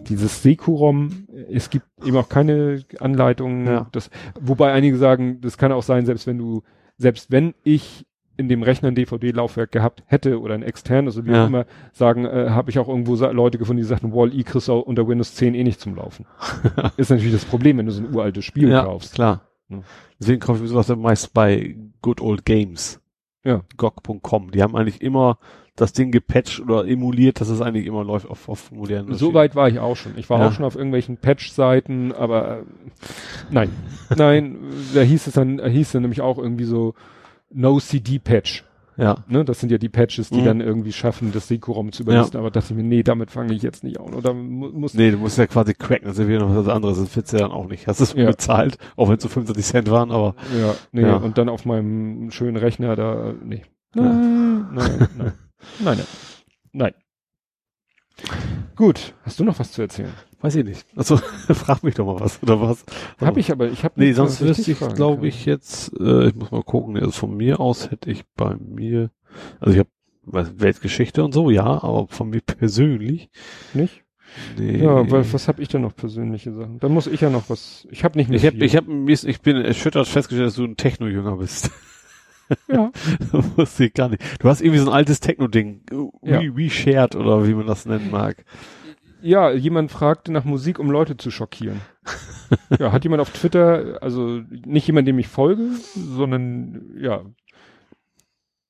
[0.07, 3.67] dieses Sekurom, es gibt eben auch keine Anleitungen.
[3.67, 3.87] Ja.
[3.91, 4.09] Das,
[4.39, 6.63] wobei einige sagen, das kann auch sein, selbst wenn du,
[6.97, 8.05] selbst wenn ich
[8.37, 11.43] in dem Rechner ein DVD-Laufwerk gehabt hätte oder ein externes oder wie ja.
[11.43, 14.73] auch immer, sagen, äh, habe ich auch irgendwo Leute gefunden, die sagten, Wall-E kriegst du
[14.73, 16.25] unter Windows 10 eh nicht zum Laufen.
[16.97, 19.15] ist natürlich das Problem, wenn du so ein uraltes Spiel ja, kaufst.
[19.15, 19.41] klar.
[19.69, 19.79] Ja.
[20.19, 23.01] Deswegen kaufe ich sowas meist bei Good Old Games.
[23.43, 23.61] Ja.
[23.77, 24.51] GOG.com.
[24.51, 25.37] Die haben eigentlich immer
[25.75, 29.13] das Ding gepatcht oder emuliert, dass es eigentlich immer läuft auf, auf modernen.
[29.15, 30.13] So weit war ich auch schon.
[30.17, 30.47] Ich war ja.
[30.47, 32.63] auch schon auf irgendwelchen Patch-Seiten, aber äh,
[33.51, 33.69] nein,
[34.15, 34.57] nein,
[34.93, 36.93] da hieß es dann, da hieß es nämlich auch irgendwie so
[37.51, 38.63] No CD Patch.
[38.97, 39.17] Ja.
[39.27, 40.45] Ne, das sind ja die Patches, die mhm.
[40.45, 42.35] dann irgendwie schaffen, das Sekurom zu überlisten.
[42.35, 42.39] Ja.
[42.39, 44.13] Aber dachte ich mir, nee, damit fange ich jetzt nicht an.
[44.13, 46.97] Oder muss nee, du musst ja quasi cracken, das ist ja wieder noch was anderes.
[46.97, 47.87] Das du ja dann auch nicht.
[47.87, 48.25] Hast es ja.
[48.25, 50.35] bezahlt, auch wenn es so 25 Cent waren, aber.
[50.57, 51.17] Ja, nee, ja.
[51.17, 53.63] und dann auf meinem schönen Rechner da, nee.
[53.93, 55.33] Nein, nein, nein.
[55.79, 56.07] Nein, nein.
[56.73, 56.93] Nein.
[58.75, 60.13] Gut, hast du noch was zu erzählen?
[60.41, 60.85] Weiß ich nicht.
[60.95, 61.17] Also
[61.49, 62.85] frag mich doch mal was oder was.
[63.19, 66.51] Hab ich aber, ich habe Nee, sonst wüsste ich, glaube ich jetzt, äh, ich muss
[66.51, 69.11] mal gucken, also von mir aus hätte ich bei mir,
[69.59, 69.89] also ich habe
[70.25, 73.29] Weltgeschichte und so, ja, aber von mir persönlich
[73.73, 74.03] nicht.
[74.57, 74.83] Nee.
[74.83, 76.79] Ja, weil was habe ich denn noch persönliche Sachen?
[76.79, 77.87] Da muss ich ja noch was.
[77.89, 78.37] Ich habe nicht mehr.
[78.37, 81.71] Ich habe, ich habe, ich bin erschüttert festgestellt, dass du ein Techno-Jünger bist.
[82.67, 82.91] Ja.
[83.55, 84.21] wusste ich gar nicht.
[84.39, 85.81] Du hast irgendwie so ein altes Techno-Ding.
[86.23, 86.41] Ja.
[86.41, 88.45] We, shared oder wie man das nennen mag.
[89.21, 91.81] Ja, jemand fragte nach Musik, um Leute zu schockieren.
[92.79, 97.23] ja, hat jemand auf Twitter, also nicht jemand, dem ich folge, sondern ja,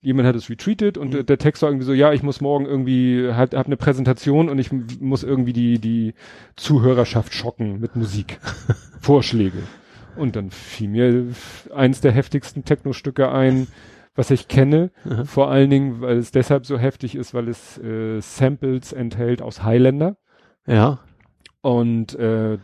[0.06, 1.26] jemand hat es retweetet und mhm.
[1.26, 4.60] der Text war irgendwie so, ja, ich muss morgen irgendwie, halt, hab eine Präsentation und
[4.60, 6.14] ich muss irgendwie die, die
[6.56, 8.40] Zuhörerschaft schocken mit Musik.
[9.02, 9.58] Vorschläge.
[10.16, 11.27] Und dann fiel mir
[11.74, 13.68] eins der heftigsten Techno-Stücke ein,
[14.16, 14.92] was ich kenne.
[15.06, 15.26] Aha.
[15.26, 19.64] Vor allen Dingen, weil es deshalb so heftig ist, weil es äh, Samples enthält aus
[19.64, 20.18] Highlander.
[20.66, 21.00] Ja.
[21.61, 22.58] Und äh,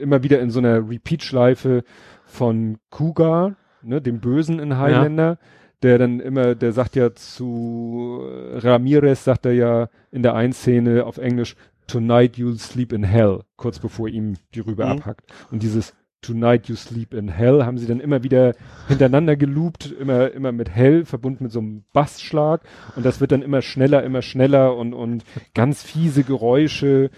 [0.00, 1.84] immer wieder in so einer Repeat-Schleife
[2.24, 5.38] von Kuga, ne, dem Bösen in Highlander, ja.
[5.82, 8.20] der dann immer, der sagt ja zu
[8.54, 11.56] Ramirez, sagt er ja in der einen Szene auf Englisch,
[11.86, 14.92] Tonight you'll sleep in hell, kurz bevor ihm die Rübe mhm.
[14.92, 15.32] abhackt.
[15.50, 18.54] Und dieses Tonight You Sleep in Hell haben sie dann immer wieder
[18.88, 22.62] hintereinander geloopt, immer, immer mit Hell verbunden mit so einem Bassschlag
[22.96, 27.10] und das wird dann immer schneller, immer schneller und, und ganz fiese Geräusche.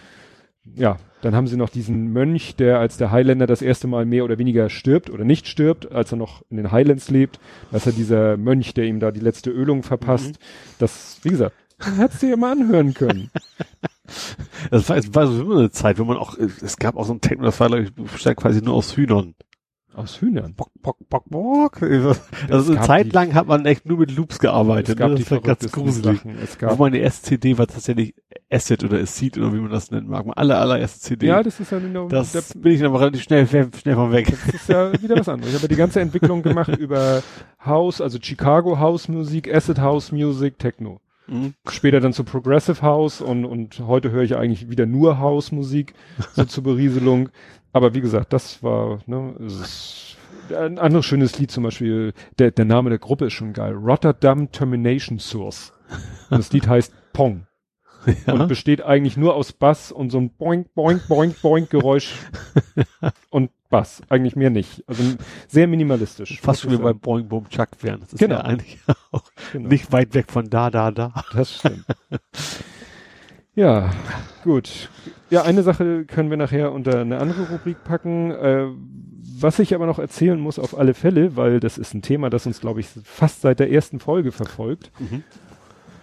[0.75, 4.25] Ja, dann haben sie noch diesen Mönch, der als der Highlander das erste Mal mehr
[4.25, 7.39] oder weniger stirbt oder nicht stirbt, als er noch in den Highlands lebt.
[7.71, 10.33] Das ist ja dieser Mönch, der ihm da die letzte Ölung verpasst.
[10.33, 10.77] Mhm.
[10.79, 13.31] Das, wie gesagt, hättest du ja mal anhören können.
[14.71, 17.13] Das war, es war so immer eine Zeit, wo man auch, es gab auch so
[17.13, 19.35] ein Techno, das war, glaube ich, bestand quasi nur aus Hühnern.
[19.97, 20.53] Aus Hühnern?
[20.55, 21.81] Bock, bock, bock, bock.
[22.51, 24.91] Also eine Zeit lang hat man echt nur mit Loops gearbeitet.
[24.91, 25.17] Es gab ne?
[25.17, 26.21] Das die war ganz gruselig.
[26.43, 28.15] Es gab meine erste CD war tatsächlich
[28.51, 30.27] Acid oder Acid oder wie man das nennt mag.
[30.27, 31.29] Meine aller, allererste CD.
[31.29, 32.09] Ja, das ist ja genau.
[32.09, 34.27] Das der, bin ich aber relativ schnell, schnell von weg.
[34.29, 35.55] Das ist ja wieder was anderes.
[35.55, 37.23] Ich habe die ganze Entwicklung gemacht über
[37.65, 41.01] House, also Chicago House Musik, Acid House Music, Techno.
[41.29, 41.55] Mhm.
[41.69, 45.95] Später dann zu Progressive House und, und heute höre ich eigentlich wieder nur House Musik,
[46.35, 47.31] so zur Berieselung.
[47.73, 50.17] Aber wie gesagt, das war, ne, ist
[50.55, 53.75] ein anderes schönes Lied zum Beispiel, der, der Name der Gruppe ist schon geil.
[53.75, 55.73] Rotterdam Termination Source.
[56.31, 57.47] Und das Lied heißt Pong.
[58.25, 58.35] Ja.
[58.35, 62.15] Und besteht eigentlich nur aus Bass und so ein Boink, Boink, Boink, Boink Geräusch
[63.31, 64.03] und Bass.
[64.09, 64.85] Eigentlich mehr nicht.
[64.87, 65.03] Also
[65.49, 66.41] sehr minimalistisch.
[66.41, 68.01] Fast schon wie bei Boink, Boom, Chuck wären.
[68.01, 68.37] Das ist genau.
[68.37, 68.79] ja eigentlich
[69.13, 69.69] auch genau.
[69.69, 71.13] nicht weit weg von da, da, da.
[71.33, 71.85] Das stimmt.
[73.55, 73.91] ja,
[74.45, 74.89] gut.
[75.31, 78.31] Ja, eine Sache können wir nachher unter eine andere Rubrik packen.
[78.31, 78.67] Äh,
[79.39, 82.47] was ich aber noch erzählen muss auf alle Fälle, weil das ist ein Thema, das
[82.47, 84.91] uns, glaube ich, fast seit der ersten Folge verfolgt.
[84.99, 85.25] Mhm.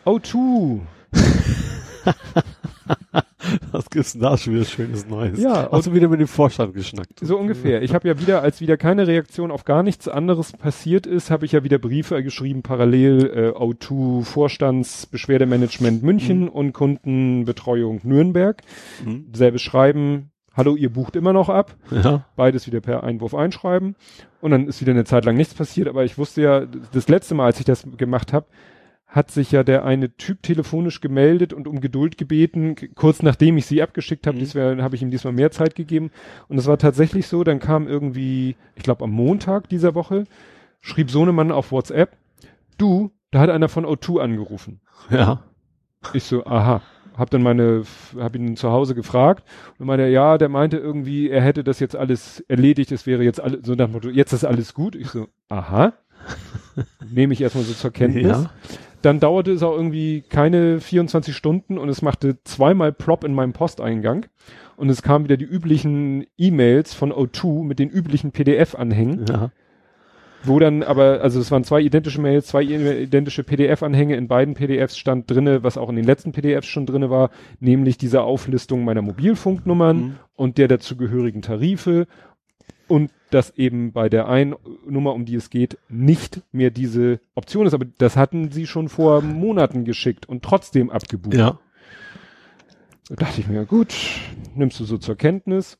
[0.06, 0.82] O2
[3.72, 5.40] Was gibt's denn da schon wieder Schönes Neues?
[5.40, 5.70] Ja.
[5.72, 7.20] Hast du wieder mit dem Vorstand geschnackt?
[7.22, 7.82] So ungefähr.
[7.82, 11.45] Ich habe ja wieder, als wieder keine Reaktion auf gar nichts anderes passiert ist, habe
[11.45, 16.50] ich ja wieder Briefe geschrieben, parallel äh, O2 Vorstands Beschwerdemanagement München mhm.
[16.50, 18.62] und Kundenbetreuung Nürnberg.
[19.06, 19.28] Mhm.
[19.34, 21.76] Selbes Schreiben, hallo, ihr bucht immer noch ab.
[21.92, 22.26] Ja.
[22.36, 23.95] Beides wieder per Einwurf einschreiben.
[24.42, 27.36] Und dann ist wieder eine Zeit lang nichts passiert, aber ich wusste ja, das letzte
[27.36, 28.45] Mal, als ich das gemacht habe,
[29.14, 33.67] hat sich ja der eine Typ telefonisch gemeldet und um Geduld gebeten, kurz nachdem ich
[33.67, 34.82] sie abgeschickt habe, mhm.
[34.82, 36.09] habe ich ihm diesmal mehr Zeit gegeben.
[36.48, 40.24] Und es war tatsächlich so, dann kam irgendwie, ich glaube am Montag dieser Woche,
[40.82, 42.17] schrieb Sohnemann auf WhatsApp,
[42.80, 44.82] du, da hat einer von O2 angerufen.
[45.11, 45.43] Ja.
[46.14, 46.82] Ich so, aha.
[47.16, 47.83] Hab dann meine,
[48.17, 49.43] hab ihn zu Hause gefragt
[49.77, 53.40] und meinte, ja, der meinte irgendwie, er hätte das jetzt alles erledigt, es wäre jetzt
[53.40, 54.95] alles, so nach dem Motto, jetzt ist alles gut.
[54.95, 55.93] Ich so, aha.
[57.11, 58.25] Nehme ich erstmal so zur Kenntnis.
[58.25, 58.50] Ja.
[59.03, 63.51] Dann dauerte es auch irgendwie keine 24 Stunden und es machte zweimal Plop in meinem
[63.51, 64.25] Posteingang.
[64.77, 69.25] Und es kamen wieder die üblichen E-Mails von O2 mit den üblichen PDF-Anhängen.
[69.27, 69.51] Ja.
[70.45, 74.15] Wo dann aber, also es waren zwei identische Mails, zwei identische PDF-Anhänge.
[74.15, 77.98] In beiden PDFs stand drinne, was auch in den letzten PDFs schon drinne war, nämlich
[77.98, 80.15] diese Auflistung meiner Mobilfunknummern mhm.
[80.35, 82.07] und der dazugehörigen Tarife
[82.88, 84.56] und dass eben bei der einen
[84.88, 87.74] Nummer, um die es geht, nicht mehr diese Option ist.
[87.74, 91.36] Aber das hatten sie schon vor Monaten geschickt und trotzdem abgebucht.
[91.36, 91.60] Ja.
[93.10, 93.94] Da dachte ich mir, gut,
[94.56, 95.78] nimmst du so zur Kenntnis.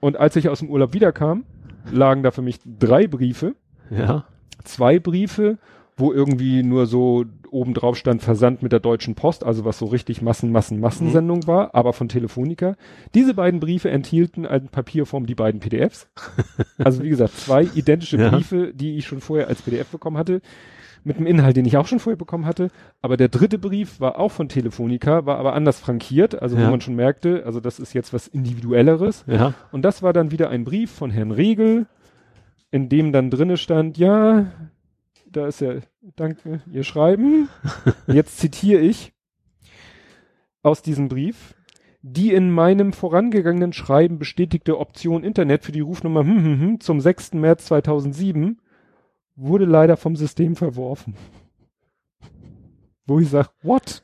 [0.00, 1.44] Und als ich aus dem Urlaub wiederkam,
[1.90, 3.54] lagen da für mich drei Briefe.
[3.90, 4.26] Ja.
[4.64, 5.58] Zwei Briefe
[6.00, 9.86] wo irgendwie nur so oben drauf stand Versand mit der Deutschen Post, also was so
[9.86, 11.46] richtig Massen, Massen, Massensendung mhm.
[11.46, 12.76] war, aber von Telefonica.
[13.14, 16.08] Diese beiden Briefe enthielten in Papierform die beiden PDFs.
[16.78, 18.30] also wie gesagt, zwei identische ja.
[18.30, 20.40] Briefe, die ich schon vorher als PDF bekommen hatte,
[21.04, 22.70] mit dem Inhalt, den ich auch schon vorher bekommen hatte.
[23.00, 26.66] Aber der dritte Brief war auch von Telefonica, war aber anders frankiert, also ja.
[26.66, 29.24] wo man schon merkte, also das ist jetzt was Individuelleres.
[29.26, 29.54] Ja.
[29.72, 31.86] Und das war dann wieder ein Brief von Herrn Regel,
[32.70, 34.46] in dem dann drinne stand, ja,
[35.30, 35.74] da ist ja,
[36.16, 37.48] danke, ihr Schreiben.
[38.06, 39.12] Jetzt zitiere ich
[40.62, 41.54] aus diesem Brief.
[42.02, 47.00] Die in meinem vorangegangenen Schreiben bestätigte Option Internet für die Rufnummer hm, hm, hm, zum
[47.00, 47.34] 6.
[47.34, 48.58] März 2007
[49.36, 51.14] wurde leider vom System verworfen.
[53.06, 54.02] Wo ich sage, what?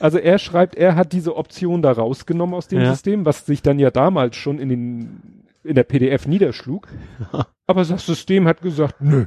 [0.00, 2.90] also er schreibt, er hat diese Option da rausgenommen aus dem ja.
[2.90, 6.88] System, was sich dann ja damals schon in den in der PDF niederschlug.
[7.66, 9.26] Aber das System hat gesagt, nö.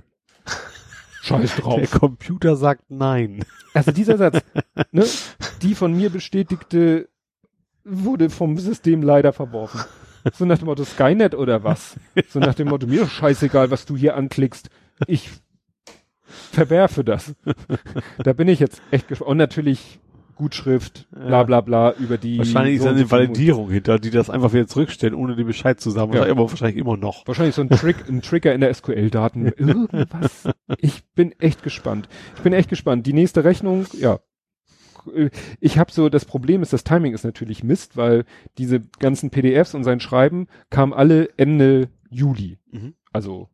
[1.23, 1.79] Scheiß drauf.
[1.79, 3.45] Der Computer sagt nein.
[3.73, 4.41] Also dieser Satz,
[4.91, 5.05] ne,
[5.61, 7.07] die von mir bestätigte,
[7.85, 9.81] wurde vom System leider verworfen.
[10.33, 11.95] So nach dem Motto Skynet oder was?
[12.29, 14.69] So nach dem Motto, mir scheißegal, was du hier anklickst.
[15.07, 15.29] Ich
[16.51, 17.35] verwerfe das.
[18.17, 19.31] Da bin ich jetzt echt gespannt.
[19.31, 19.99] Und natürlich
[20.35, 22.37] Gutschrift, bla bla bla, über die.
[22.37, 25.91] Wahrscheinlich so ist eine Validierung hinter, die das einfach wieder zurückstellen, ohne den Bescheid zu
[25.91, 26.13] sagen.
[26.13, 26.25] Ja.
[26.25, 27.27] Aber wahrscheinlich immer noch.
[27.27, 29.47] Wahrscheinlich so ein Trick, ein Trigger in der SQL-Daten.
[29.57, 30.49] Irgendwas.
[30.77, 32.09] Ich bin echt gespannt.
[32.35, 33.05] Ich bin echt gespannt.
[33.05, 34.19] Die nächste Rechnung, ja.
[35.59, 38.23] Ich habe so, das Problem ist, das Timing ist natürlich Mist, weil
[38.57, 42.59] diese ganzen PDFs und sein Schreiben kamen alle Ende Juli.
[42.71, 42.93] Mhm.
[43.11, 43.49] Also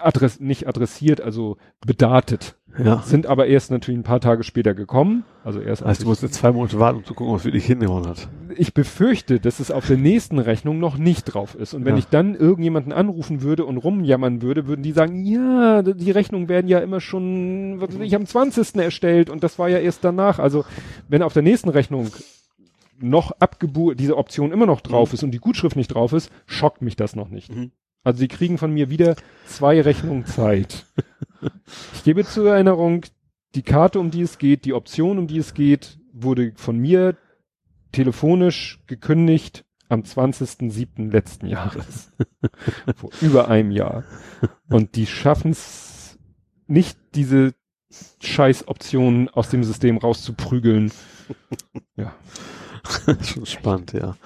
[0.00, 2.56] adress nicht adressiert, also bedatet.
[2.78, 3.02] Ja.
[3.02, 5.24] Sind aber erst natürlich ein paar Tage später gekommen.
[5.42, 5.82] Also erst.
[5.82, 8.28] Also du musst jetzt zwei Monate warten, um zu gucken, was wirklich hingehauen hat.
[8.56, 11.74] Ich befürchte, dass es auf der nächsten Rechnung noch nicht drauf ist.
[11.74, 11.98] Und wenn ja.
[11.98, 16.68] ich dann irgendjemanden anrufen würde und rumjammern würde, würden die sagen, ja, die Rechnungen werden
[16.68, 18.76] ja immer schon, was weiß ich, am 20.
[18.76, 20.38] erstellt und das war ja erst danach.
[20.38, 20.64] Also
[21.08, 22.10] wenn auf der nächsten Rechnung
[23.00, 25.14] noch abgebucht, diese Option immer noch drauf mhm.
[25.14, 27.54] ist und die Gutschrift nicht drauf ist, schockt mich das noch nicht.
[27.54, 27.72] Mhm.
[28.04, 30.86] Also sie kriegen von mir wieder zwei Rechnungen Zeit.
[31.94, 33.04] ich gebe zur Erinnerung,
[33.54, 37.16] die Karte, um die es geht, die Option, um die es geht, wurde von mir
[37.92, 41.10] telefonisch gekündigt am 20.07.
[41.10, 42.12] letzten Jahres.
[42.96, 44.04] Vor über einem Jahr.
[44.68, 46.18] Und die schaffen es
[46.66, 47.54] nicht, diese
[48.20, 50.92] Scheiß-Optionen aus dem System rauszuprügeln.
[51.96, 52.14] ja.
[53.22, 54.16] Schon spannend, ja.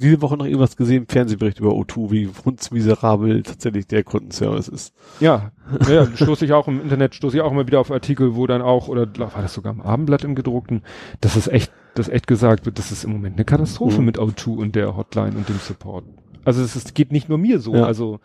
[0.00, 4.94] Diese Woche noch irgendwas gesehen, Fernsehbericht über O2, wie hundsmiserabel tatsächlich der Kundenservice ist.
[5.20, 5.52] Ja,
[5.88, 8.62] ja stoße ich auch im Internet, stoße ich auch immer wieder auf Artikel, wo dann
[8.62, 10.82] auch, oder war das sogar im Abendblatt im gedruckten,
[11.20, 14.06] das ist echt, das echt gesagt wird, das ist im Moment eine Katastrophe mhm.
[14.06, 16.04] mit O2 und der Hotline und dem Support.
[16.44, 17.84] Also es ist, geht nicht nur mir so, ja.
[17.84, 18.20] also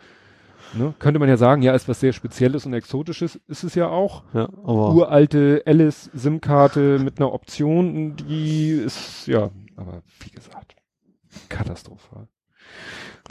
[0.74, 0.94] Ne?
[0.98, 4.22] Könnte man ja sagen, ja, ist was sehr Spezielles und Exotisches, ist es ja auch.
[4.34, 10.74] Ja, aber Uralte Alice SIM-Karte mit einer Option, die ist, ja, aber wie gesagt,
[11.48, 12.28] katastrophal.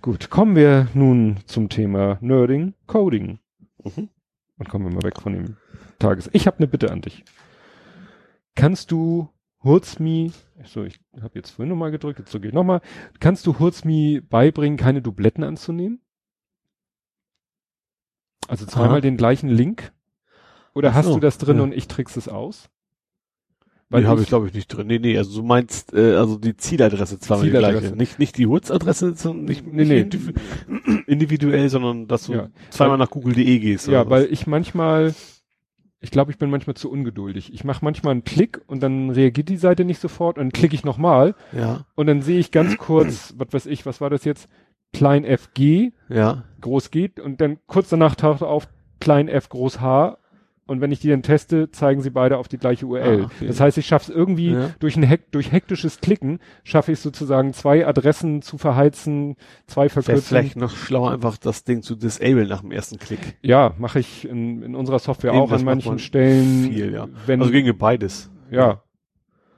[0.02, 3.40] Gut, kommen wir nun zum Thema Nerding, Coding.
[3.84, 4.10] Mhm.
[4.58, 5.58] Und kommen wir mal weg von dem
[6.00, 6.30] Tages.
[6.34, 7.24] Ich habe eine Bitte an dich.
[8.56, 9.30] Kannst du
[9.64, 10.32] Hurzmi,
[10.64, 12.82] so ich habe jetzt vorhin nochmal gedrückt, jetzt drücke ich nochmal,
[13.20, 16.02] kannst du Hurzmi beibringen, keine Dubletten anzunehmen?
[18.48, 19.02] Also zweimal Aha.
[19.02, 19.92] den gleichen Link?
[20.74, 21.64] Oder hast so, du das drin ja.
[21.64, 22.70] und ich trickse es aus?
[23.90, 24.88] Weil nee, habe ich glaube ich nicht drin.
[24.88, 27.74] Nee, nee, also du meinst äh, also die Zieladresse zweimal Zieladresse.
[27.74, 27.96] die gleiche.
[27.96, 31.00] Nicht nicht die Hurz-Adresse, nicht, nee, nicht nee.
[31.08, 32.50] individuell, sondern dass du ja.
[32.70, 33.88] zweimal nach google.de gehst.
[33.88, 35.14] Ja, weil ich manchmal
[36.00, 37.52] ich glaube, ich bin manchmal zu ungeduldig.
[37.54, 40.76] Ich mache manchmal einen Klick und dann reagiert die Seite nicht sofort und dann klicke
[40.76, 41.34] ich nochmal.
[41.54, 41.86] Ja.
[41.96, 44.48] Und dann sehe ich ganz kurz, was weiß ich, was war das jetzt?
[44.94, 46.44] klein fg, ja.
[46.62, 48.68] groß G und dann kurz danach taucht auf
[49.00, 50.18] klein f groß h
[50.68, 53.22] und wenn ich die dann teste, zeigen sie beide auf die gleiche URL.
[53.22, 53.48] Ah, okay.
[53.48, 54.70] Das heißt, ich schaffe es irgendwie ja.
[54.80, 60.24] durch ein Hek durch hektisches Klicken, schaffe ich sozusagen zwei Adressen zu verheizen, zwei verkürzen.
[60.24, 63.38] vielleicht noch schlauer, einfach das Ding zu disable nach dem ersten Klick.
[63.42, 66.72] Ja, mache ich in, in unserer Software Eben, auch an manchen Stellen.
[66.72, 67.08] Viel, ja.
[67.28, 68.30] Also gegen beides.
[68.52, 68.84] Ja.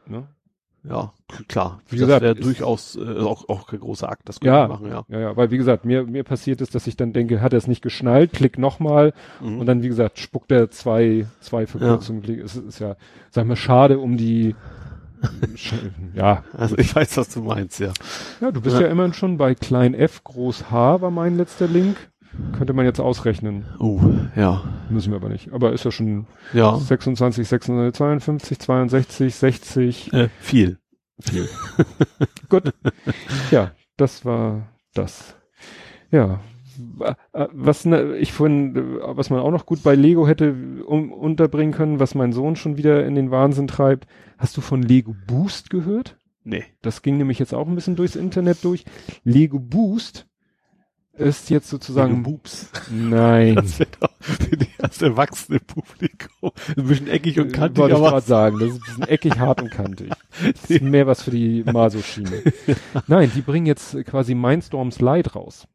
[0.06, 0.28] Ne?
[0.84, 1.12] Ja,
[1.48, 1.82] klar.
[1.90, 5.04] Wie das gesagt, wäre durchaus äh, auch, auch kein großer Akt, das ja, machen, ja.
[5.10, 7.58] Ja, ja, weil wie gesagt, mir, mir passiert ist, dass ich dann denke, hat er
[7.58, 9.60] es nicht geschnallt, klick nochmal mhm.
[9.60, 12.24] und dann, wie gesagt, spuckt er zwei, zwei Verkürzungen.
[12.24, 12.44] Ja.
[12.44, 12.96] Es ist ja,
[13.30, 14.56] sag mal, schade um die,
[16.14, 16.44] ja.
[16.54, 17.92] Also ich weiß, was du meinst, ja.
[18.40, 21.68] Ja, du bist ja, ja immerhin schon bei klein f, groß H war mein letzter
[21.68, 21.98] Link.
[22.58, 23.66] Könnte man jetzt ausrechnen.
[23.80, 24.00] Oh,
[24.36, 24.64] ja.
[24.90, 25.52] Müssen wir aber nicht.
[25.52, 26.76] Aber ist ja schon ja.
[26.76, 30.14] 26, 652, 62, 60.
[30.14, 30.78] Äh, viel.
[31.20, 31.50] Viel.
[32.50, 32.74] Gut.
[33.52, 35.36] Ja, das war das.
[36.12, 36.40] Ja.
[37.02, 41.74] Äh, was ne, ich vorhin, was man auch noch gut bei Lego hätte um, unterbringen
[41.74, 44.08] können, was mein Sohn schon wieder in den Wahnsinn treibt.
[44.38, 46.18] Hast du von Lego Boost gehört?
[46.44, 46.64] Nee.
[46.82, 48.86] Das ging nämlich jetzt auch ein bisschen durchs Internet durch.
[49.24, 50.29] Lego Boost
[51.20, 52.70] ist jetzt sozusagen Boobs.
[52.90, 53.56] Nein.
[53.60, 57.78] Das wäre doch für das erwachsene Publikum ein bisschen eckig und kantig.
[57.78, 60.12] Wollte ich gerade sagen, das ist ein bisschen eckig, hart und kantig.
[60.42, 62.44] Das ist mehr was für die Maso-Schiene.
[63.08, 65.68] Nein, die bringen jetzt quasi Mindstorms Lite raus.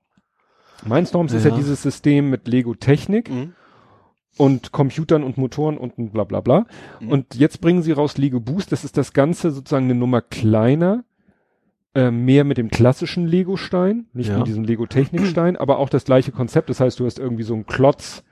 [0.85, 1.39] Mindstorms ja.
[1.39, 3.55] ist ja dieses System mit Lego Technik mhm.
[4.37, 6.67] und Computern und Motoren und bla bla bla.
[7.01, 7.09] Mhm.
[7.09, 8.73] Und jetzt bringen sie raus Lego Boost.
[8.73, 11.05] Das ist das Ganze sozusagen eine Nummer kleiner
[11.95, 14.39] äh, mehr mit dem klassischen Lego-Stein, nicht ja.
[14.39, 16.69] mit diesem Lego-Technik-Stein, aber auch das gleiche Konzept.
[16.69, 18.25] Das heißt, du hast irgendwie so ein Klotz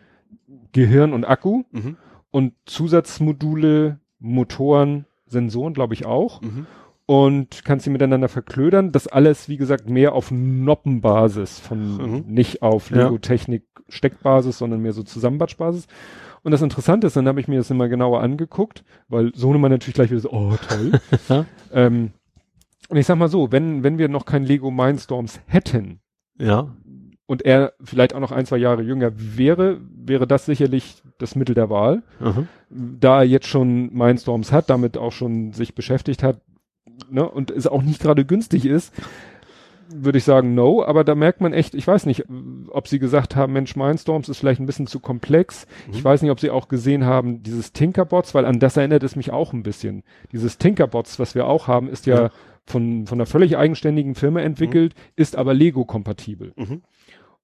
[0.73, 1.97] Gehirn und Akku mhm.
[2.31, 6.41] und Zusatzmodule, Motoren, Sensoren, glaube ich auch.
[6.41, 6.67] Mhm.
[7.07, 8.91] Und kannst sie miteinander verklödern.
[8.91, 12.25] Das alles, wie gesagt, mehr auf Noppenbasis, von mhm.
[12.27, 15.89] nicht auf Lego-Technik-Steckbasis, sondern mehr so Zusammenbatschbasis.
[16.43, 19.95] Und das Interessante ist, dann habe ich mir das immer genauer angeguckt, weil Sohnemann natürlich
[19.95, 21.47] gleich wieder so, oh toll.
[21.73, 22.13] ähm,
[22.93, 26.01] und ich sag mal so, wenn, wenn wir noch kein Lego Mindstorms hätten,
[26.39, 26.77] ja,
[27.25, 31.55] und er vielleicht auch noch ein, zwei Jahre jünger wäre, wäre das sicherlich das Mittel
[31.55, 32.03] der Wahl.
[32.21, 32.49] Mhm.
[32.69, 36.43] Da er jetzt schon Mindstorms hat, damit auch schon sich beschäftigt hat,
[37.09, 38.93] ne, und es auch nicht gerade günstig ist,
[39.89, 42.27] würde ich sagen, no, aber da merkt man echt, ich weiß nicht,
[42.69, 45.67] ob sie gesagt haben, Mensch, Mindstorms ist vielleicht ein bisschen zu komplex.
[45.87, 45.95] Mhm.
[45.95, 49.17] Ich weiß nicht, ob sie auch gesehen haben, dieses Tinkerbots, weil an das erinnert es
[49.17, 50.03] mich auch ein bisschen.
[50.31, 52.31] Dieses Tinkerbots, was wir auch haben, ist ja, ja
[52.67, 55.13] von, von einer völlig eigenständigen Firma entwickelt, mhm.
[55.17, 56.53] ist aber Lego-kompatibel.
[56.57, 56.83] Mhm.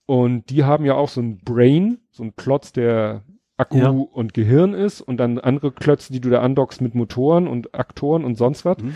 [0.06, 3.24] Und die haben ja auch so ein Brain, so ein Klotz, der
[3.58, 3.90] Akku ja.
[3.90, 8.24] und Gehirn ist und dann andere Klötze, die du da andockst mit Motoren und Aktoren
[8.24, 8.78] und sonst was.
[8.78, 8.94] Mhm.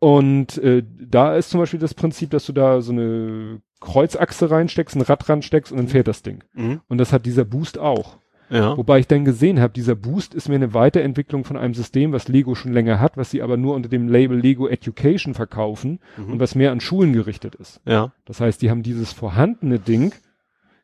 [0.00, 4.96] Und äh, da ist zum Beispiel das Prinzip, dass du da so eine Kreuzachse reinsteckst,
[4.96, 5.90] ein Rad ransteckst und dann mhm.
[5.90, 6.44] fährt das Ding.
[6.54, 6.80] Mhm.
[6.88, 8.18] Und das hat dieser Boost auch.
[8.50, 8.76] Ja.
[8.76, 12.28] Wobei ich dann gesehen habe, dieser Boost ist mir eine Weiterentwicklung von einem System, was
[12.28, 16.32] Lego schon länger hat, was sie aber nur unter dem Label Lego Education verkaufen mhm.
[16.32, 17.80] und was mehr an Schulen gerichtet ist.
[17.84, 18.12] Ja.
[18.24, 20.14] Das heißt, die haben dieses vorhandene Ding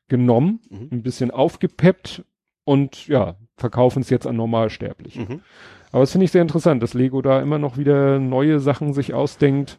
[0.09, 0.89] genommen, mhm.
[0.93, 2.25] ein bisschen aufgepeppt
[2.65, 5.21] und ja, verkaufen es jetzt an Normalsterbliche.
[5.21, 5.41] Mhm.
[5.93, 9.15] Aber das finde ich sehr interessant, dass Lego da immer noch wieder neue Sachen sich
[9.15, 9.79] ausdenkt.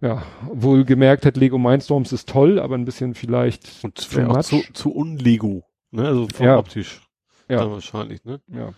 [0.00, 4.60] Ja, wohl gemerkt hat, Lego Mindstorms ist toll, aber ein bisschen vielleicht Und zu, zu,
[4.74, 5.64] zu unlego,
[5.94, 6.06] ne?
[6.06, 6.58] Also vom ja.
[6.58, 7.00] optisch.
[7.48, 7.70] Ja.
[7.70, 8.40] wahrscheinlich, ne?
[8.48, 8.72] Ja.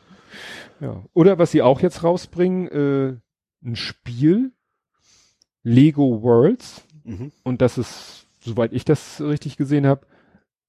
[0.81, 1.05] Ja.
[1.15, 3.17] Oder was sie auch jetzt rausbringen, äh,
[3.65, 4.53] ein Spiel,
[5.63, 6.87] Lego Worlds.
[7.05, 7.33] Mhm.
[7.45, 10.07] Und das ist, soweit ich das richtig gesehen habe,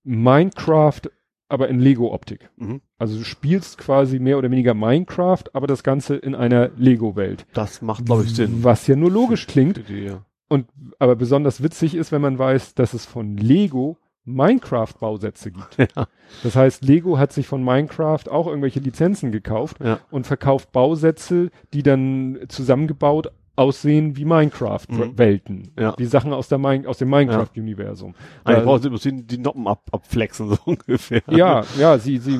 [0.03, 1.01] Minecraft
[1.49, 2.49] aber in Lego-Optik.
[2.57, 2.81] Mhm.
[2.97, 7.45] Also du spielst quasi mehr oder weniger Minecraft, aber das Ganze in einer Lego-Welt.
[7.53, 8.63] Das macht, glaube ich, Sinn.
[8.63, 9.77] Was ja nur logisch klingt.
[9.77, 10.25] Idee, ja.
[10.49, 10.67] Und
[10.99, 15.77] aber besonders witzig ist, wenn man weiß, dass es von Lego Minecraft-Bausätze gibt.
[15.95, 16.07] Ja.
[16.43, 19.99] Das heißt, Lego hat sich von Minecraft auch irgendwelche Lizenzen gekauft ja.
[20.11, 25.55] und verkauft Bausätze, die dann zusammengebaut aussehen wie Minecraft-Welten.
[25.55, 25.71] Mhm.
[25.81, 25.95] Ja.
[25.97, 28.13] Wie Sachen aus, der Min aus dem Minecraft-Universum.
[28.13, 28.53] Ja.
[28.53, 31.23] Eigentlich brauchen sie die Noppen ab, abflexen, so ungefähr.
[31.27, 32.39] Ja, ja, sie, sie,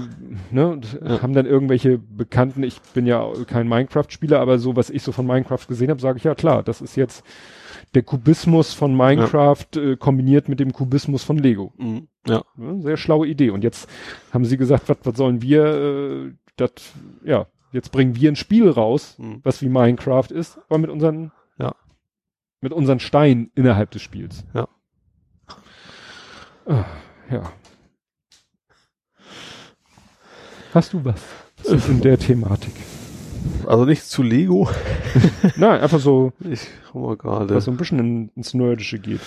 [0.51, 1.21] ne, ja.
[1.21, 5.25] haben dann irgendwelche Bekannten, ich bin ja kein Minecraft-Spieler, aber so, was ich so von
[5.25, 7.23] Minecraft gesehen habe, sage ich ja klar, das ist jetzt
[7.93, 9.81] der Kubismus von Minecraft ja.
[9.81, 11.73] äh, kombiniert mit dem Kubismus von Lego.
[11.77, 12.07] Mhm.
[12.27, 12.43] Ja.
[12.79, 13.49] Sehr schlaue Idee.
[13.49, 13.89] Und jetzt
[14.31, 16.71] haben sie gesagt, was, was sollen wir, äh, das,
[17.23, 19.41] ja, jetzt bringen wir ein Spiel raus, mhm.
[19.43, 21.73] was wie Minecraft ist, aber mit unseren, ja,
[22.61, 24.43] mit unseren Steinen innerhalb des Spiels.
[24.53, 24.67] Ja.
[26.65, 26.85] Ah,
[27.31, 27.51] ja.
[30.73, 31.21] Hast du was
[31.87, 32.73] in der Thematik?
[33.65, 34.69] Also nichts zu Lego.
[35.55, 36.31] Nein, einfach so.
[36.39, 37.55] Ich guck mal gerade.
[37.55, 39.21] Was so ein bisschen in, ins Nerdische geht.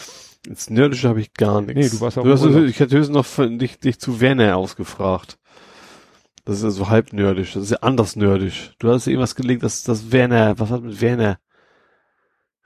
[0.46, 1.74] Ins Nerdische habe ich gar nichts.
[1.74, 4.56] Nee, du warst auch du hast, Ich hätte höchstens noch von, dich, dich zu Werner
[4.56, 5.38] ausgefragt.
[6.44, 7.52] Das ist ja so halb nerdisch.
[7.52, 8.72] Das ist ja anders nerdisch.
[8.78, 11.38] Du hast ja irgendwas gelegt, dass das Werner, was hat mit Werner?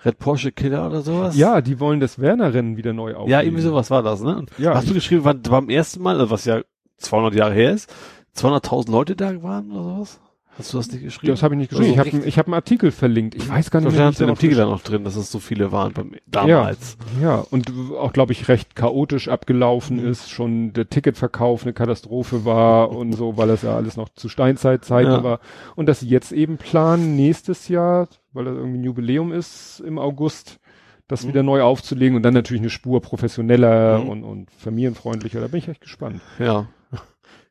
[0.04, 1.36] Red Porsche Killer oder sowas?
[1.36, 3.30] Ja, die wollen das Werner-Rennen wieder neu aufnehmen.
[3.30, 4.36] Ja, irgendwie sowas war das, ne?
[4.36, 4.74] Und ja.
[4.74, 6.62] Hast du geschrieben, wann beim ersten Mal, also was ja
[6.98, 7.92] 200 Jahre her ist,
[8.36, 10.20] 200.000 Leute da waren oder sowas?
[10.56, 11.32] Hast du das nicht geschrieben?
[11.32, 11.98] Das habe ich nicht geschrieben.
[11.98, 13.34] Also ich habe ich hab einen Artikel verlinkt.
[13.34, 14.12] Ich weiß gar nicht, mehr.
[14.12, 16.96] Da im Artikel dann noch drin, dass es so viele waren beim, damals.
[17.20, 17.46] Ja, ja.
[17.50, 20.10] und auch, glaube ich, recht chaotisch abgelaufen mhm.
[20.10, 20.30] ist.
[20.30, 25.12] Schon der Ticketverkauf eine Katastrophe war und so, weil das ja alles noch zu Steinzeitzeiten
[25.12, 25.24] ja.
[25.24, 25.40] war.
[25.74, 29.98] Und dass sie jetzt eben planen, nächstes Jahr, weil das irgendwie ein Jubiläum ist im
[29.98, 30.60] August,
[31.08, 31.28] das mhm.
[31.28, 34.08] wieder neu aufzulegen und dann natürlich eine Spur professioneller mhm.
[34.08, 35.40] und, und familienfreundlicher.
[35.40, 36.20] Da bin ich echt gespannt.
[36.38, 36.66] Ja.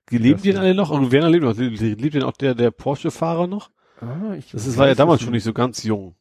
[0.09, 0.89] Leben die denn alle noch?
[0.89, 1.55] Und wer lebt noch?
[1.55, 3.69] Lebt denn auch der, der Porsche-Fahrer noch?
[4.01, 6.15] Ah, ich das war ja damals schon nicht so ganz jung.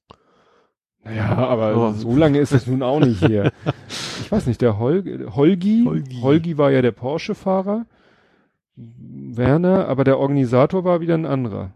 [1.04, 1.92] Naja, aber oh.
[1.92, 3.52] so lange ist es nun auch nicht hier.
[4.20, 5.02] ich weiß nicht, der Hol
[5.34, 7.86] Holgi, Holgi, Holgi war ja der Porsche-Fahrer.
[8.76, 11.72] Werner, aber der Organisator war wieder ein anderer.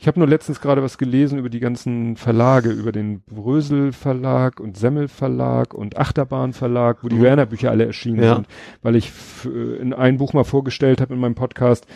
[0.00, 4.60] Ich habe nur letztens gerade was gelesen über die ganzen Verlage, über den Brösel Verlag
[4.60, 7.22] und Semmel Verlag und Achterbahn Verlag, wo die mhm.
[7.22, 8.34] Werner Bücher alle erschienen ja.
[8.34, 8.48] sind,
[8.82, 9.12] weil ich
[9.44, 11.86] in ein Buch mal vorgestellt habe in meinem Podcast,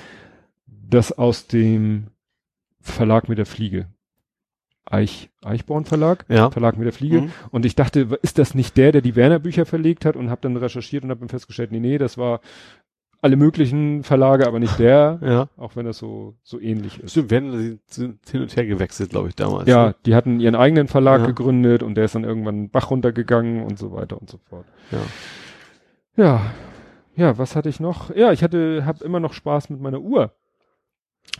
[0.67, 2.09] das aus dem
[2.81, 3.87] Verlag mit der Fliege.
[4.85, 6.51] Eich, Eichborn Verlag, ja.
[6.51, 7.23] Verlag mit der Fliege.
[7.23, 7.33] Mhm.
[7.51, 10.41] Und ich dachte, ist das nicht der, der die Werner Bücher verlegt hat und habe
[10.43, 12.41] dann recherchiert und habe dann festgestellt, nee, nee, das war
[13.23, 15.49] alle möglichen Verlage, aber nicht der, ja.
[15.57, 17.13] auch wenn das so, so ähnlich ist.
[17.13, 19.69] Stimmt, werden sind hin und her gewechselt, glaube ich, damals.
[19.69, 19.95] Ja, ne?
[20.05, 21.27] die hatten ihren eigenen Verlag ja.
[21.29, 24.67] gegründet und der ist dann irgendwann Bach runtergegangen und so weiter und so fort.
[24.91, 24.99] Ja.
[26.17, 26.41] Ja.
[27.15, 28.15] Ja, was hatte ich noch?
[28.15, 30.33] Ja, ich hatte, hab immer noch Spaß mit meiner Uhr.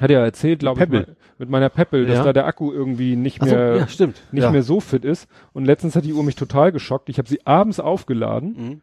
[0.01, 1.07] Hat ja erzählt, glaube ich,
[1.39, 2.25] mit meiner Peppel, dass ja.
[2.25, 4.23] da der Akku irgendwie nicht mehr, so, ja, stimmt.
[4.31, 4.51] nicht ja.
[4.53, 5.29] mehr so fit ist.
[5.53, 7.09] Und letztens hat die Uhr mich total geschockt.
[7.09, 8.83] Ich habe sie abends aufgeladen, mhm.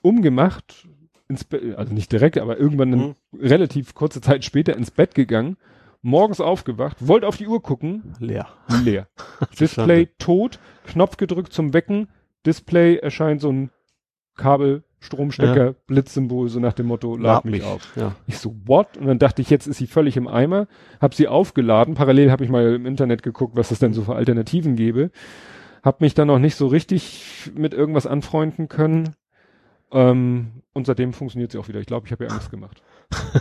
[0.00, 0.88] umgemacht,
[1.30, 3.14] ins Bett, also nicht direkt, aber irgendwann mhm.
[3.32, 5.56] relativ kurze Zeit später ins Bett gegangen,
[6.02, 8.14] morgens aufgewacht, wollte auf die Uhr gucken.
[8.18, 8.48] Leer.
[8.84, 9.08] Leer.
[9.58, 12.08] Display tot, Knopf gedrückt zum Wecken,
[12.44, 13.70] Display erscheint so ein
[14.36, 15.74] Kabel, Stromstecker, ja.
[15.86, 17.96] Blitzsymbol, so nach dem Motto, lad, mich, mich, auf.
[17.96, 18.14] Ja.
[18.26, 18.98] Ich so, what?
[18.98, 20.66] Und dann dachte ich, jetzt ist sie völlig im Eimer,
[21.00, 24.14] hab sie aufgeladen, parallel habe ich mal im Internet geguckt, was es denn so für
[24.14, 25.10] Alternativen gäbe,
[25.82, 29.14] hab mich dann noch nicht so richtig mit irgendwas anfreunden können,
[29.92, 31.80] ähm, und seitdem funktioniert sie auch wieder.
[31.80, 32.82] Ich glaube, ich habe ihr Angst gemacht.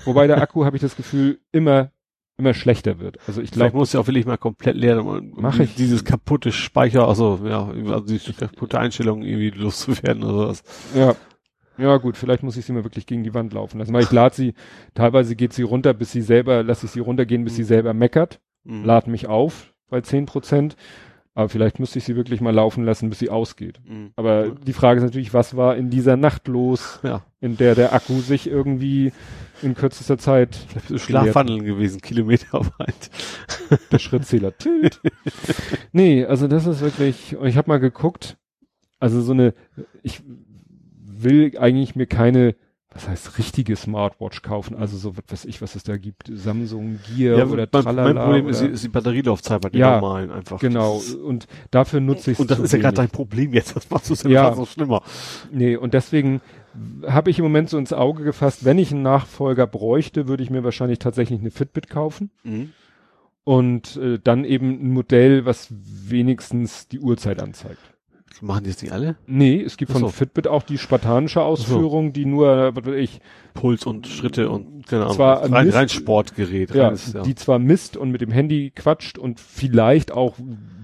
[0.06, 1.92] Wobei der Akku, habe ich das Gefühl, immer
[2.40, 3.18] immer schlechter wird.
[3.28, 7.08] Also ich glaube, muss ja auch wirklich mal komplett leer, mache ich dieses kaputte Speicher,
[7.08, 10.64] also ja, also die kaputte Einstellung irgendwie loszuwerden oder sowas.
[10.96, 11.16] Ja.
[11.78, 14.12] Ja, gut, vielleicht muss ich sie mal wirklich gegen die Wand laufen lassen, weil ich
[14.12, 14.54] lade sie,
[14.96, 17.58] teilweise geht sie runter, bis sie selber, lasse ich sie runtergehen, bis mhm.
[17.58, 18.84] sie selber meckert, mhm.
[18.84, 20.76] lad mich auf bei zehn Prozent
[21.40, 23.80] aber vielleicht müsste ich sie wirklich mal laufen lassen, bis sie ausgeht.
[23.88, 24.12] Mhm.
[24.18, 24.66] Aber mhm.
[24.66, 27.24] die Frage ist natürlich, was war in dieser Nacht los, ja.
[27.40, 29.14] in der der Akku sich irgendwie
[29.62, 30.60] in kürzester Zeit
[30.98, 33.10] Schlafwandeln gewesen, Kilometerarbeit.
[33.92, 34.58] Der Schrittzähler.
[34.58, 35.00] Tilt.
[35.94, 38.38] nee, also das ist wirklich, ich habe mal geguckt,
[39.00, 39.54] also so eine,
[40.04, 40.22] ich
[40.92, 42.54] will eigentlich mir keine
[43.02, 47.00] was heißt richtige Smartwatch kaufen, also so was weiß ich, was es da gibt, Samsung
[47.16, 48.14] Gear Ja, oder mein, Tralala.
[48.14, 50.60] mein Problem ist, die- ist die Batterielaufzeit bei den Ja, normalen einfach.
[50.60, 53.90] Genau, Das und dafür nutze ich Und das ist ja gerade dein Problem jetzt, das
[53.90, 55.02] machst du es ja, so schlimmer.
[55.52, 56.42] Nee, und deswegen
[57.08, 60.50] habe ich im Moment so ins Auge gefasst, wenn ich einen Nachfolger bräuchte, würde ich
[60.50, 62.72] mir wahrscheinlich tatsächlich eine Fitbit kaufen Mhm.
[63.44, 67.80] und äh, dann eben ein Modell, was wenigstens die Uhrzeit anzeigt.
[68.42, 69.16] Machen die das nicht alle?
[69.28, 70.10] Nee, es gibt Ach von.
[70.10, 73.20] Fitbit auch die spartanische Ausführung, die nur, was weiß ich,
[73.54, 75.16] Puls und Schritte und keine Ahnung.
[75.16, 76.74] Zwar ein rein, Mist- rein Sportgerät.
[76.74, 77.22] ja, reines, ja.
[77.24, 80.36] die zwar misst und mit dem Handy quatscht und vielleicht auch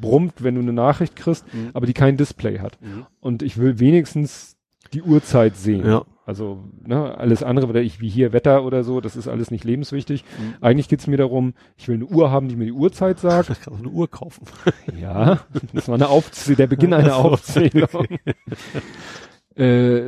[0.01, 1.69] brummt, wenn du eine Nachricht kriegst, Mhm.
[1.73, 2.77] aber die kein Display hat.
[2.81, 3.05] Mhm.
[3.21, 4.57] Und ich will wenigstens
[4.93, 5.85] die Uhrzeit sehen.
[5.85, 6.03] Ja.
[6.27, 9.63] Also ne, alles andere, oder ich wie hier Wetter oder so, das ist alles nicht
[9.63, 10.23] lebenswichtig.
[10.39, 10.55] Mhm.
[10.59, 13.49] Eigentlich geht's mir darum, ich will eine Uhr haben, die mir die Uhrzeit sagt.
[13.51, 14.45] Ich kann auch eine Uhr kaufen.
[14.99, 15.41] ja,
[15.73, 18.07] das war eine Aufzählung, der Beginn einer so, Aufzählung.
[19.55, 20.01] äh,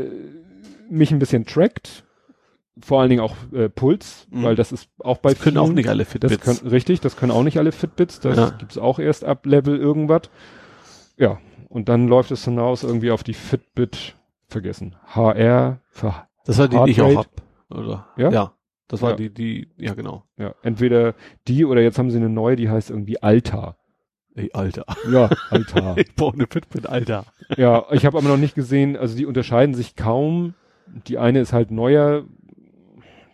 [0.89, 2.03] mich ein bisschen trackt,
[2.79, 4.43] vor allen Dingen auch äh, Puls, Mhm.
[4.43, 6.43] weil das ist auch bei Das können auch vielen- nicht alle das Fitbits.
[6.43, 8.49] können, richtig, das können auch nicht alle Fitbits, das Ja.
[8.57, 10.23] gibt's auch erst ab Level irgendwas.
[11.17, 11.39] Ja,
[11.69, 14.15] und dann läuft es hinaus irgendwie auf die Fitbit,
[14.47, 16.13] vergessen, HR, für,
[16.45, 17.29] das war die, die ich auch Heartrate.
[17.69, 17.77] hab.
[17.77, 18.07] Oder?
[18.17, 18.29] Ja?
[18.31, 18.53] Ja.
[18.87, 19.15] Das war Ja.
[19.17, 20.23] die, die, ja genau.
[20.37, 21.13] ja, entweder
[21.47, 23.75] die oder jetzt haben sie eine neue, die heißt irgendwie Alta.
[24.35, 24.85] Ey, Alter.
[25.11, 25.95] Ja, Alta.
[25.97, 27.25] Ich brauche eine Fitbit, Alter.
[27.57, 30.53] ja, ich habe aber noch nicht gesehen, also die unterscheiden sich kaum.
[31.07, 32.23] Die eine ist halt neuer,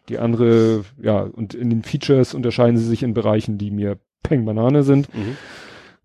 [0.10, 4.46] die andere, ja, und in den Features unterscheiden sie sich in Bereichen, die mir Peng
[4.46, 5.14] Banane sind.
[5.14, 5.38] Mhm.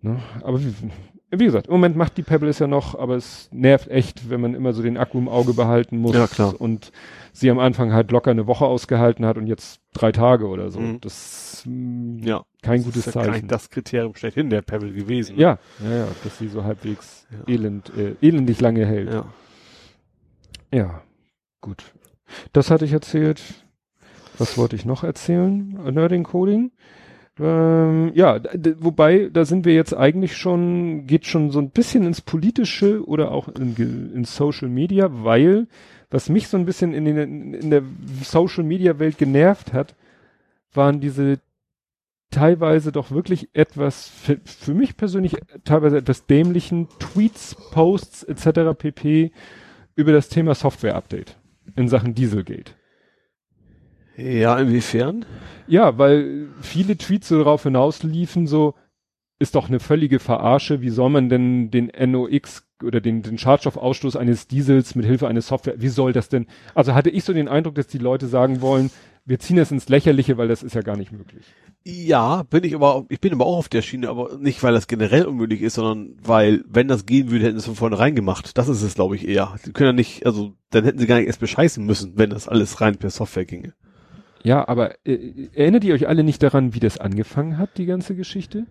[0.03, 0.19] Ne?
[0.43, 0.61] Aber
[1.31, 4.40] wie, gesagt, im Moment macht die Pebble es ja noch, aber es nervt echt, wenn
[4.40, 6.15] man immer so den Akku im Auge behalten muss.
[6.15, 6.55] Ja, klar.
[6.58, 6.90] Und
[7.32, 10.81] sie am Anfang halt locker eine Woche ausgehalten hat und jetzt drei Tage oder so.
[10.81, 11.00] Mhm.
[11.00, 12.44] Das mh, Ja.
[12.62, 13.48] kein Das gutes ist ja Zeichen.
[13.48, 15.36] das Kriterium schlechthin der Pebble gewesen.
[15.39, 17.52] ja, ja, ja, dass sie so halbwegs Ja.
[17.52, 19.12] elend, äh, elendig lange hält.
[19.12, 19.26] Ja.
[20.73, 21.02] Ja,
[21.60, 21.84] gut.
[22.52, 23.42] Das hatte ich erzählt.
[24.39, 25.78] Was wollte ich noch erzählen?
[25.84, 26.73] Äh, Nerding Coding.
[27.41, 28.41] Ähm, ja,
[28.78, 33.31] wobei, da sind wir jetzt eigentlich schon, geht schon so ein bisschen ins Politische oder
[33.31, 33.76] auch in,
[34.15, 35.68] in Social Media, weil,
[36.10, 37.83] was mich so ein bisschen in, den, in der
[38.23, 39.94] Social Media Welt genervt hat,
[40.73, 41.39] waren diese
[42.31, 48.76] teilweise doch wirklich etwas, für, für mich persönlich teilweise etwas dämlichen Tweets, Posts etc.
[48.76, 49.33] pp.
[49.94, 51.36] über das Thema Software Update
[51.76, 52.77] in Sachen Dieselgate.
[54.19, 55.25] Ja, inwiefern?
[55.69, 58.75] Ja, weil viele Tweets so darauf hinausliefen, so
[59.39, 60.81] ist doch eine völlige Verarsche.
[60.81, 65.47] Wie soll man denn den NOx oder den, den Schadstoffausstoß eines Diesels mit Hilfe eines
[65.47, 66.47] Software, wie soll das denn?
[66.75, 68.91] Also hatte ich so den Eindruck, dass die Leute sagen wollen,
[69.25, 71.45] wir ziehen das ins Lächerliche, weil das ist ja gar nicht möglich.
[71.85, 74.87] Ja, bin ich aber, ich bin aber auch auf der Schiene, aber nicht, weil das
[74.89, 78.57] generell unmöglich ist, sondern weil, wenn das gehen würde, hätten sie es von vornherein gemacht.
[78.57, 79.55] Das ist es, glaube ich, eher.
[79.65, 82.49] Die können ja nicht, also, dann hätten sie gar nicht erst bescheißen müssen, wenn das
[82.49, 83.75] alles rein per Software ginge.
[84.42, 88.15] Ja, aber äh, erinnert ihr euch alle nicht daran, wie das angefangen hat, die ganze
[88.15, 88.67] Geschichte?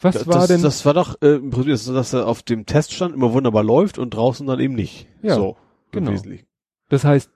[0.00, 0.62] Was das, war das, denn?
[0.62, 4.10] Das war doch, äh, im Prinzip, dass, er auf dem Teststand immer wunderbar läuft und
[4.10, 5.08] draußen dann eben nicht.
[5.22, 5.56] Ja, so.
[5.90, 6.14] genau.
[6.88, 7.30] Das heißt,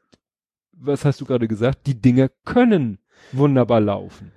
[0.72, 1.86] was hast du gerade gesagt?
[1.86, 2.98] Die Dinger können
[3.32, 4.32] wunderbar laufen.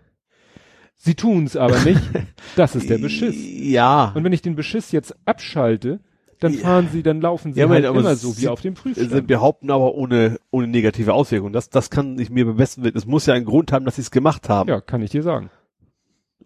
[0.96, 2.02] Sie tun's aber nicht.
[2.56, 3.36] Das ist der Beschiss.
[3.38, 4.14] Ja.
[4.16, 6.00] Und wenn ich den Beschiss jetzt abschalte,
[6.40, 6.60] dann Ja.
[6.60, 8.82] fahren sie, dann laufen sie Ja, halt aber immer sie- so wie auf dem Sie
[8.94, 9.28] Prüfstand.
[9.28, 11.54] behaupten aber ohne, ohne negative Auswirkungen.
[11.54, 12.98] Das, das kann nicht mir bemessen werden.
[12.98, 14.70] Es muss ja einen Grund haben, dass sie es gemacht haben.
[14.70, 15.50] Ja, kann ich dir sagen.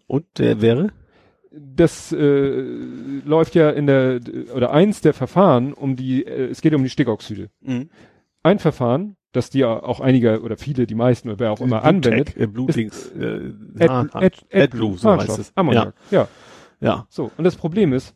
[0.06, 0.90] Und der wäre?
[1.52, 2.60] Das äh,
[3.24, 4.20] läuft ja in der,
[4.54, 7.50] oder eins der Verfahren um die, äh, es geht um die Stickoxide.
[7.60, 7.90] Mhm.
[8.44, 11.82] Ein Verfahren, das die ja auch einige oder viele, die meisten oder wer auch immer
[11.84, 13.10] anwendet, Äh, Blutdings.
[13.12, 15.52] Äh, Ad, Hahn- Ad, AdBlue, so heißt es.
[15.56, 15.92] Ammoniak.
[16.12, 16.28] Ja.
[16.80, 17.06] Ja.
[17.10, 18.14] So, und das Problem ist,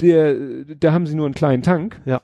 [0.00, 2.00] der, da haben sie nur einen kleinen Tank.
[2.04, 2.22] Ja.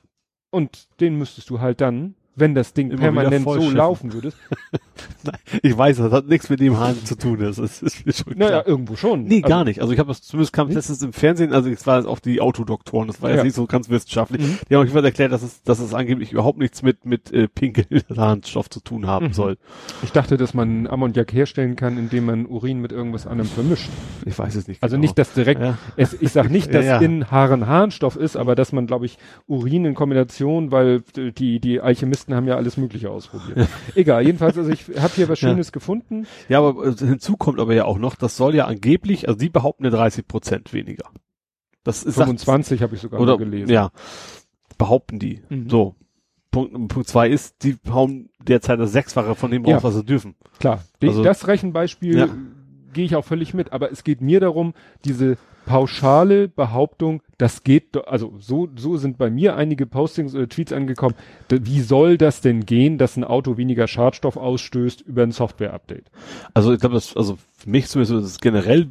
[0.51, 4.11] Und den müsstest du halt dann, wenn das Ding Immer permanent so laufen
[5.61, 7.39] Ich weiß, das hat nichts mit dem Hahn zu tun.
[7.39, 8.49] Das ist, ist mir schon klar.
[8.49, 9.23] Naja, irgendwo schon.
[9.23, 9.81] Nee, Also, gar nicht.
[9.81, 10.75] Also ich habe das zumindest kam Nicht?
[10.75, 13.43] letztens im Fernsehen, also es war jetzt auch die Autodoktoren, das war jetzt Ja.
[13.43, 14.41] nicht so ganz wissenschaftlich.
[14.41, 14.57] Mhm.
[14.69, 17.47] Die haben auch jedenfalls erklärt, dass es, dass es angeblich überhaupt nichts mit, mit äh,
[17.47, 19.33] Pinkelharnstoff zu tun haben Mhm.
[19.33, 19.57] soll.
[20.03, 23.89] Ich dachte, dass man Ammoniak herstellen kann, indem man Urin mit irgendwas anderem vermischt.
[24.25, 24.83] Ich weiß es nicht.
[24.83, 25.01] Also genau.
[25.03, 25.77] nicht, dass direkt, Ja.
[25.97, 27.05] es, ich sag nicht, dass Ja, ja.
[27.05, 29.17] in Haaren Harnstoff ist, aber dass man, glaube ich,
[29.47, 33.67] Urin in Kombination, weil die, die Alchemisten haben ja alles Mögliche ausprobiert.
[33.95, 35.49] Egal, jedenfalls, also ich habe hier was Ja.
[35.49, 36.27] Schönes gefunden.
[36.49, 39.49] Ja, aber äh, hinzu kommt aber ja auch noch, das soll ja angeblich, also die
[39.49, 41.09] behaupten ja 30 Prozent weniger.
[41.83, 43.69] Das ist 25 habe ich sogar oder gelesen.
[43.71, 43.91] ja,
[44.77, 45.41] behaupten die.
[45.49, 45.69] Mhm.
[45.69, 45.95] So.
[46.51, 49.75] Punkt, Punkt zwei ist, die hauen derzeit das Sechsfache von dem Ja.
[49.75, 50.35] raus, was sie dürfen.
[50.59, 52.29] Klar, Also- das Rechenbeispiel Ja.
[52.93, 54.73] gehe ich auch völlig mit, aber es geht mir darum,
[55.03, 60.71] diese pauschale Behauptung, das geht, also so, so sind bei mir einige Postings oder Tweets
[60.71, 61.15] angekommen.
[61.49, 66.11] Wie soll das denn gehen, dass ein Auto weniger Schadstoff ausstößt über ein Software-Update?
[66.53, 68.89] Also ich glaube, das, also für mich zumindest ist generell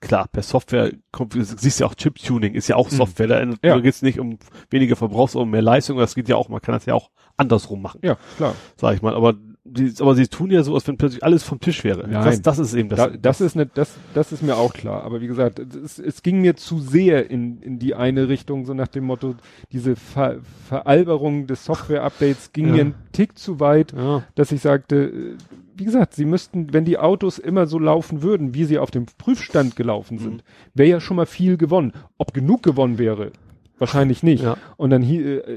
[0.00, 2.96] klar, per Software kommt, du siehst ja auch Chip-Tuning, ist ja auch mhm.
[2.96, 3.56] Software, da, ja.
[3.62, 6.48] da geht es nicht um weniger Verbrauch, sondern um mehr Leistung, das geht ja auch,
[6.48, 8.00] man kann das ja auch andersrum machen.
[8.02, 8.54] Ja, klar.
[8.76, 9.34] Sag ich mal, aber
[9.64, 12.08] die, aber sie tun ja so, als wenn plötzlich alles vom Tisch wäre.
[12.08, 12.24] Nein.
[12.24, 12.98] Das, das ist eben das.
[12.98, 15.04] Da, das ist nicht, das, das ist mir auch klar.
[15.04, 18.74] Aber wie gesagt, es, es ging mir zu sehr in, in die eine Richtung, so
[18.74, 19.36] nach dem Motto,
[19.70, 22.72] diese Ver, Veralberung des Software-Updates ging ja.
[22.72, 24.24] mir einen Tick zu weit, ja.
[24.34, 25.36] dass ich sagte,
[25.76, 29.06] wie gesagt, sie müssten, wenn die Autos immer so laufen würden, wie sie auf dem
[29.18, 30.40] Prüfstand gelaufen sind, mhm.
[30.74, 31.92] wäre ja schon mal viel gewonnen.
[32.18, 33.30] Ob genug gewonnen wäre,
[33.78, 34.42] wahrscheinlich nicht.
[34.42, 34.56] Ja.
[34.76, 35.56] Und dann hier äh,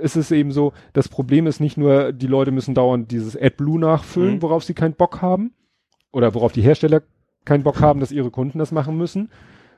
[0.00, 3.78] ist es eben so, das Problem ist nicht nur, die Leute müssen dauernd dieses AdBlue
[3.78, 4.42] nachfüllen, mhm.
[4.42, 5.52] worauf sie keinen Bock haben,
[6.12, 7.02] oder worauf die Hersteller
[7.44, 9.30] keinen Bock haben, dass ihre Kunden das machen müssen,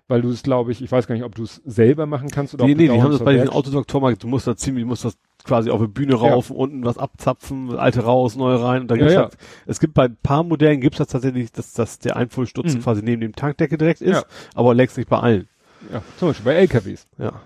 [0.09, 2.55] weil du es, glaube ich, ich weiß gar nicht, ob du es selber machen kannst
[2.55, 5.05] oder nee, nee, die haben das bei den Autodoktoren du musst da ziemlich, du musst
[5.05, 6.57] das quasi auf die Bühne rauf, ja.
[6.57, 8.83] unten was abzapfen, alte raus, neue rein.
[8.83, 11.73] Und da gibt's ja, halt, es gibt bei ein paar Modellen gibt's das tatsächlich, dass,
[11.73, 12.83] dass der Einfüllstutzen mhm.
[12.83, 15.49] quasi neben dem Tankdecke direkt ist, aber längst nicht bei allen.
[15.93, 17.09] Ja, zum Beispiel bei LKWs.
[17.19, 17.41] Ja.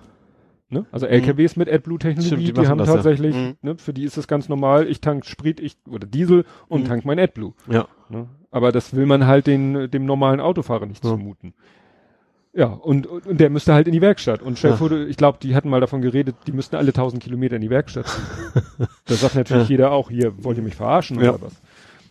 [0.69, 0.85] Ne?
[0.91, 1.61] Also LKWs mhm.
[1.61, 3.43] mit AdBlue-Technologie, die, die haben das, tatsächlich, ja.
[3.43, 3.57] mhm.
[3.63, 6.87] ne, für die ist es ganz normal, ich tank Sprit ich, oder Diesel und mhm.
[6.87, 7.53] tank mein AdBlue.
[7.69, 7.87] Ja.
[8.09, 8.29] Ne?
[8.51, 11.11] Aber das will man halt den, dem normalen Autofahrer nicht ja.
[11.11, 11.55] zumuten.
[12.53, 14.41] Ja, und, und der müsste halt in die Werkstatt.
[14.41, 15.07] Und Chef ja.
[15.07, 18.07] ich glaube, die hatten mal davon geredet, die müssten alle tausend Kilometer in die Werkstatt.
[19.05, 19.71] da sagt natürlich ja.
[19.71, 21.61] jeder auch, hier, wollt ihr mich verarschen oder was?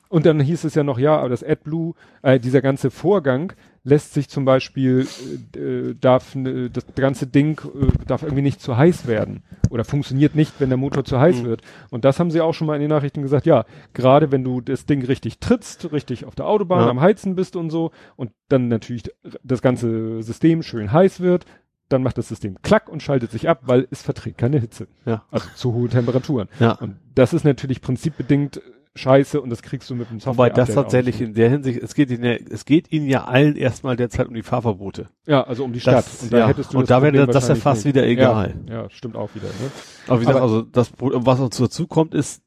[0.08, 3.54] Und dann hieß es ja noch, ja, aber das AdBlue, äh, dieser ganze Vorgang
[3.86, 5.08] lässt sich zum Beispiel,
[5.56, 9.86] äh, äh darf äh, das ganze Ding äh, darf irgendwie nicht zu heiß werden oder
[9.86, 11.46] funktioniert nicht, wenn der Motor zu heiß mhm.
[11.46, 11.62] wird.
[11.92, 14.60] Und das haben sie auch schon mal in den Nachrichten gesagt, ja, gerade wenn du
[14.60, 16.90] das Ding richtig trittst, richtig auf der Autobahn ja.
[16.90, 19.04] am Heizen bist und so und dann natürlich
[19.44, 21.46] das ganze System schön heiß wird,
[21.88, 24.88] dann macht das System klack und schaltet sich ab, weil es verträgt keine Hitze.
[25.06, 25.24] Ja.
[25.30, 26.50] Also zu hohe Temperaturen.
[26.60, 26.72] Ja.
[26.72, 28.60] Und das ist natürlich prinzipbedingt
[28.96, 30.46] scheiße und das kriegst du mit dem Software.
[30.46, 33.56] Wobei das tatsächlich in der Hinsicht, es geht ihnen ja, es geht ihnen ja allen
[33.56, 35.10] erstmal derzeit um die Fahrverbote.
[35.28, 36.06] Ja, also um die Stadt.
[36.06, 36.48] Das, und da ja.
[36.48, 37.96] hättest du und da wäre das ja fast nicht.
[37.96, 38.56] wieder egal.
[38.68, 39.48] Ja, ja, stimmt auch wieder.
[39.48, 39.72] Ne?
[40.08, 42.42] Aber wie gesagt, also das, was uns dazu kommt, ist,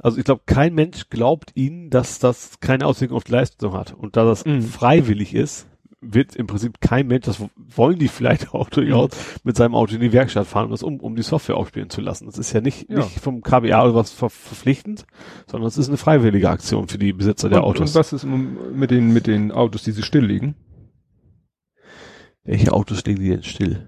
[0.00, 3.92] also ich glaube, kein Mensch glaubt ihnen, dass das keine Auswirkung auf die Leistung hat.
[3.92, 4.62] Und da das mhm.
[4.62, 5.66] freiwillig ist,
[6.00, 9.40] wird im Prinzip kein Mensch, das wollen die vielleicht auch durchaus, mhm.
[9.44, 12.26] mit seinem Auto in die Werkstatt fahren, das um, um die Software aufspielen zu lassen.
[12.26, 12.98] Das ist ja nicht, ja.
[12.98, 15.06] nicht vom KBA oder was ver verpflichtend,
[15.46, 17.90] sondern es ist eine freiwillige Aktion für die Besitzer der Autos.
[17.90, 20.54] Und was ist mit den, mit den Autos, die sie still liegen?
[22.44, 23.86] Welche Autos stehen die denn still?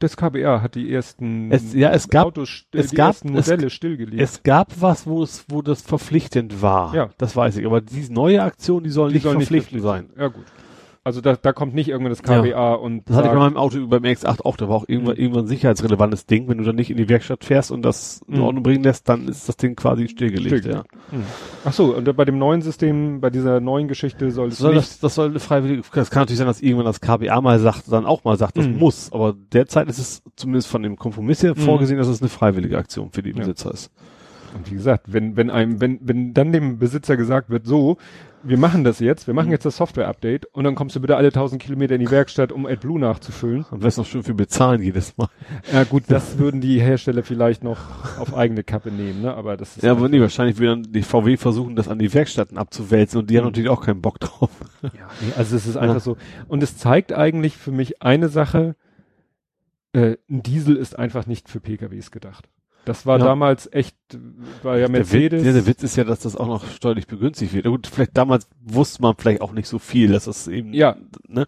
[0.00, 3.66] Das KBA hat die ersten es, ja, es gab, Autos, es die gab, ersten Modelle
[3.66, 4.20] es, stillgelegt.
[4.20, 6.92] Es gab was, wo es, wo das verpflichtend war.
[6.92, 7.10] Ja.
[7.18, 7.66] Das weiß ich.
[7.66, 10.10] Aber diese neue Aktion, die soll die nicht soll verpflichtend nicht sein.
[10.18, 10.44] Ja, gut.
[11.04, 12.74] Also da, da kommt nicht irgendwann das KBA ja.
[12.74, 13.08] und.
[13.08, 15.20] Das hatte ich bei meinem Auto beim X8 auch, da war auch irgendwann, mhm.
[15.20, 16.48] irgendwann ein sicherheitsrelevantes Ding.
[16.48, 18.42] Wenn du dann nicht in die Werkstatt fährst und das in mhm.
[18.42, 20.86] Ordnung bringen lässt, dann ist das Ding quasi stillgelegt, stillgelegt.
[21.10, 21.18] ja.
[21.18, 21.24] Mhm.
[21.64, 24.82] Ach so, und bei dem neuen System, bei dieser neuen Geschichte soll es soll nicht.
[24.84, 27.90] Das, das soll eine freiwillige, das kann natürlich sein, dass irgendwann das KBA mal sagt,
[27.90, 28.78] dann auch mal sagt, das mhm.
[28.78, 29.10] muss.
[29.12, 31.62] Aber derzeit ist es zumindest von dem Kompromiss her mhm.
[31.62, 33.74] vorgesehen, dass es eine freiwillige Aktion für die Besitzer ja.
[33.74, 33.90] ist.
[34.54, 37.96] Und wie gesagt, wenn, wenn einem, wenn, wenn dann dem Besitzer gesagt wird, so,
[38.42, 39.52] wir machen das jetzt, wir machen mhm.
[39.52, 42.66] jetzt das Software-Update und dann kommst du bitte alle 1000 Kilometer in die Werkstatt, um
[42.66, 43.64] AdBlue nachzufüllen.
[43.70, 45.28] Und wirst noch schön viel bezahlen jedes Mal.
[45.72, 47.78] Ja gut, das würden die Hersteller vielleicht noch
[48.18, 49.34] auf eigene Kappe nehmen, ne?
[49.34, 49.82] Aber das ist.
[49.84, 53.34] Ja, aber nee, wahrscheinlich würden die VW versuchen, das an die Werkstätten abzuwälzen und die
[53.34, 53.38] mhm.
[53.38, 54.50] haben natürlich auch keinen Bock drauf.
[54.82, 54.90] Ja,
[55.20, 56.00] nee, also es ist einfach ja.
[56.00, 56.16] so.
[56.48, 58.74] Und es zeigt eigentlich für mich eine Sache,
[59.92, 62.48] äh, ein Diesel ist einfach nicht für PKWs gedacht.
[62.84, 63.24] Das war ja.
[63.24, 63.96] damals echt,
[64.62, 65.42] war ja Mercedes.
[65.42, 67.66] Der Witz, der, Witz ist ja, dass das auch noch steuerlich begünstigt wird.
[67.66, 70.96] Gut, vielleicht damals wusste man vielleicht auch nicht so viel, dass das eben, ja.
[71.28, 71.46] ne?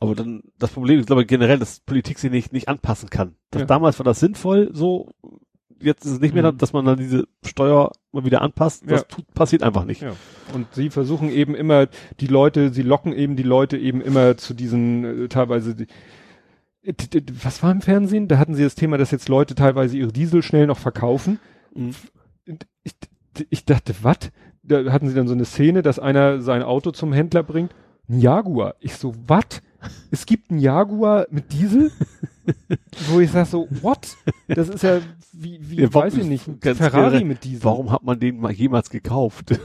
[0.00, 3.36] Aber dann, das Problem ist, glaube ich, generell, dass Politik sich nicht, nicht anpassen kann.
[3.50, 3.66] Das, ja.
[3.66, 5.10] Damals war das sinnvoll, so,
[5.82, 6.58] jetzt ist es nicht mehr, mhm.
[6.58, 8.84] dass man dann diese Steuer mal wieder anpasst.
[8.86, 10.04] Das tut, passiert einfach nicht.
[10.54, 11.86] Und sie versuchen eben immer,
[12.20, 15.86] die Leute, sie locken eben die Leute eben immer zu diesen, äh, teilweise, die,
[16.84, 18.28] was war im Fernsehen?
[18.28, 21.38] Da hatten sie das Thema, dass jetzt Leute teilweise ihre Diesel schnell noch verkaufen.
[21.74, 21.94] Mhm.
[22.82, 22.94] Ich,
[23.50, 24.32] ich dachte, was?
[24.62, 27.74] Da hatten sie dann so eine Szene, dass einer sein Auto zum Händler bringt.
[28.08, 28.74] Ein Jaguar.
[28.80, 29.62] Ich so, was?
[30.10, 31.90] Es gibt einen Jaguar mit Diesel?
[33.08, 34.16] Wo ich sag so, what?
[34.48, 34.98] Das ist ja,
[35.32, 37.64] wie, wie ja, weiß ich nicht, ein Ferrari wäre, mit Diesel.
[37.64, 39.58] Warum hat man den mal jemals gekauft?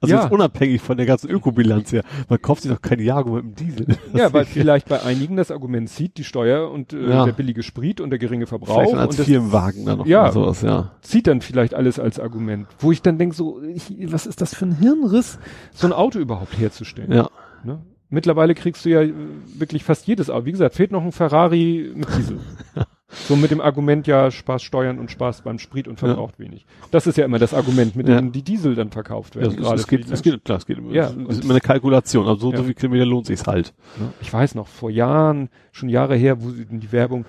[0.00, 0.26] Also ja.
[0.26, 2.02] unabhängig von der ganzen Ökobilanz her.
[2.28, 3.86] Man kauft sich doch keinen Jaguar mit dem Diesel.
[3.86, 7.24] Das ja, weil vielleicht bei einigen das Argument zieht, die Steuer und äh, ja.
[7.26, 8.80] der billige Sprit und der geringe Verbrauch.
[8.80, 10.92] Vielleicht als und Firmenwagen dann noch ja, sowas, ja.
[11.02, 12.68] Zieht dann vielleicht alles als Argument.
[12.78, 15.38] Wo ich dann denke so, ich, was ist das für ein Hirnriss,
[15.72, 17.12] so ein Auto überhaupt herzustellen?
[17.12, 17.28] Ja.
[17.64, 17.80] Ne?
[18.12, 19.14] Mittlerweile kriegst du ja äh,
[19.56, 20.44] wirklich fast jedes Auto.
[20.44, 22.40] Wie gesagt, fehlt noch ein Ferrari mit Diesel.
[23.08, 26.44] so mit dem Argument ja Spaß steuern und Spaß beim Sprit und verbraucht ja.
[26.44, 26.66] wenig.
[26.90, 28.16] Das ist ja immer das Argument, mit ja.
[28.16, 29.62] dem die Diesel dann verkauft werden.
[29.62, 30.92] Ja, es, geht, es geht, klar, es geht immer.
[30.92, 32.28] Ja, es ist immer eine Kalkulation.
[32.28, 32.58] Also so, ja.
[32.58, 33.72] so viel Kilometer lohnt sich's halt.
[34.20, 37.24] Ich weiß noch, vor Jahren, schon Jahre her, wo die Werbung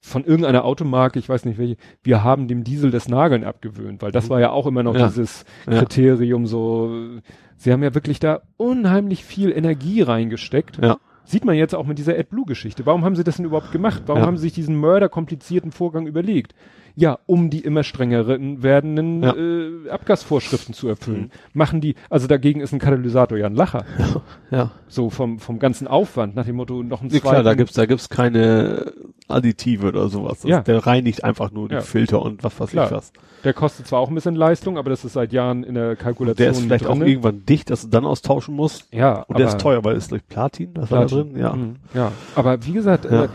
[0.00, 4.12] von irgendeiner Automarke, ich weiß nicht welche, wir haben dem Diesel das Nageln abgewöhnt, weil
[4.12, 4.30] das mhm.
[4.30, 5.08] war ja auch immer noch ja.
[5.08, 6.48] dieses Kriterium ja.
[6.48, 7.20] so.
[7.56, 10.78] Sie haben ja wirklich da unheimlich viel Energie reingesteckt.
[10.82, 10.98] Ja.
[11.24, 12.86] Sieht man jetzt auch mit dieser AdBlue-Geschichte.
[12.86, 14.04] Warum haben sie das denn überhaupt gemacht?
[14.06, 14.26] Warum ja.
[14.26, 16.54] haben sie sich diesen mörderkomplizierten Vorgang überlegt?
[16.98, 19.34] Ja, um die immer strengeren werdenden ja.
[19.36, 21.24] äh, Abgasvorschriften zu erfüllen.
[21.24, 21.30] Mhm.
[21.52, 23.84] Machen die, also dagegen ist ein Katalysator ja ein Lacher.
[23.98, 24.22] Ja.
[24.58, 24.70] ja.
[24.88, 27.28] So vom, vom ganzen Aufwand, nach dem Motto noch ein ja, zweiten.
[27.28, 28.92] Klar, da gibt's, da gibt's keine
[29.28, 30.42] Additive oder sowas.
[30.44, 30.62] ja.
[30.62, 32.86] Der reinigt einfach nur die Filter und was weiß klar.
[32.86, 33.12] ich was.
[33.44, 36.36] Der kostet zwar auch ein bisschen Leistung, aber das ist seit Jahren in der Kalkulation.
[36.36, 37.02] Der ist vielleicht drin.
[37.02, 38.92] auch irgendwann dicht, dass du dann austauschen musst.
[38.92, 39.22] Ja.
[39.22, 41.16] Und der ist teuer, weil es durch Platin, was Platin.
[41.16, 41.40] war da drin?
[41.40, 41.52] Ja.
[41.52, 41.76] Mhm.
[41.94, 42.12] Ja.
[42.34, 43.28] Aber wie gesagt, äh,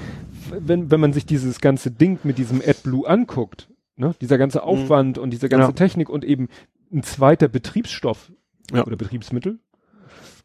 [0.60, 4.64] wenn, wenn man sich dieses ganze Ding mit diesem AdBlue anguckt, ne, dieser ganze mhm.
[4.64, 5.24] Aufwand mhm.
[5.24, 5.74] und diese ganze ja.
[5.74, 6.50] Technik und eben
[6.92, 8.32] ein zweiter Betriebsstoff
[8.74, 8.86] ja.
[8.86, 9.60] oder Betriebsmittel,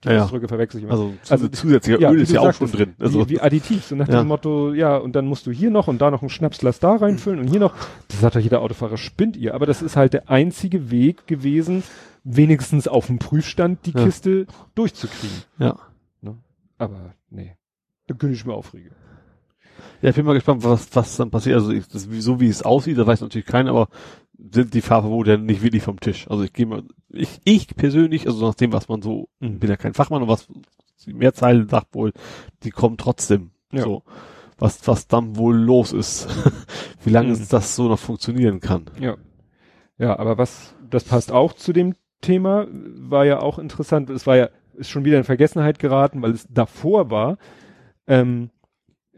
[0.05, 0.93] die ja, Ausdrücke verwechsel ich immer.
[0.93, 2.95] Also, also zusätzlicher ja, Öl ist ja auch schon drin.
[2.99, 3.29] Also.
[3.29, 4.21] Wie, wie additiv, so nach ja.
[4.21, 6.97] dem Motto, ja, und dann musst du hier noch und da noch ein Schnapsglas da
[6.97, 7.75] reinfüllen und hier noch.
[8.09, 9.55] Das sagt doch jeder Autofahrer, spinnt ihr.
[9.55, 11.83] Aber das ist halt der einzige Weg gewesen,
[12.25, 14.05] wenigstens auf dem Prüfstand die ja.
[14.05, 15.43] Kiste durchzukriegen.
[15.59, 15.77] Ja.
[16.21, 16.37] Ne?
[16.79, 17.57] Aber nee,
[18.07, 18.93] da könnte ich mir aufregen.
[20.07, 21.57] Ja, ich bin mal gespannt, was, was dann passiert.
[21.57, 23.89] Also ich, das, so wie es aussieht, das weiß natürlich keiner, aber
[24.39, 26.31] sind die Fahrverbote nicht wirklich vom Tisch.
[26.31, 29.59] Also ich gehe mal, ich, ich persönlich, also nach dem, was man so, mhm.
[29.59, 30.47] bin ja kein Fachmann und was
[31.05, 32.13] die Mehrzahl sagt wohl,
[32.63, 33.51] die kommen trotzdem.
[33.73, 33.83] Ja.
[33.83, 34.05] So.
[34.59, 36.29] Was, was dann wohl los ist.
[37.05, 37.45] Wie lange mhm.
[37.51, 38.85] das so noch funktionieren kann.
[39.01, 39.17] Ja.
[39.99, 44.09] Ja, aber was, das passt auch zu dem Thema, war ja auch interessant.
[44.11, 47.39] Es war ja, ist schon wieder in Vergessenheit geraten, weil es davor war.
[48.07, 48.51] Ähm,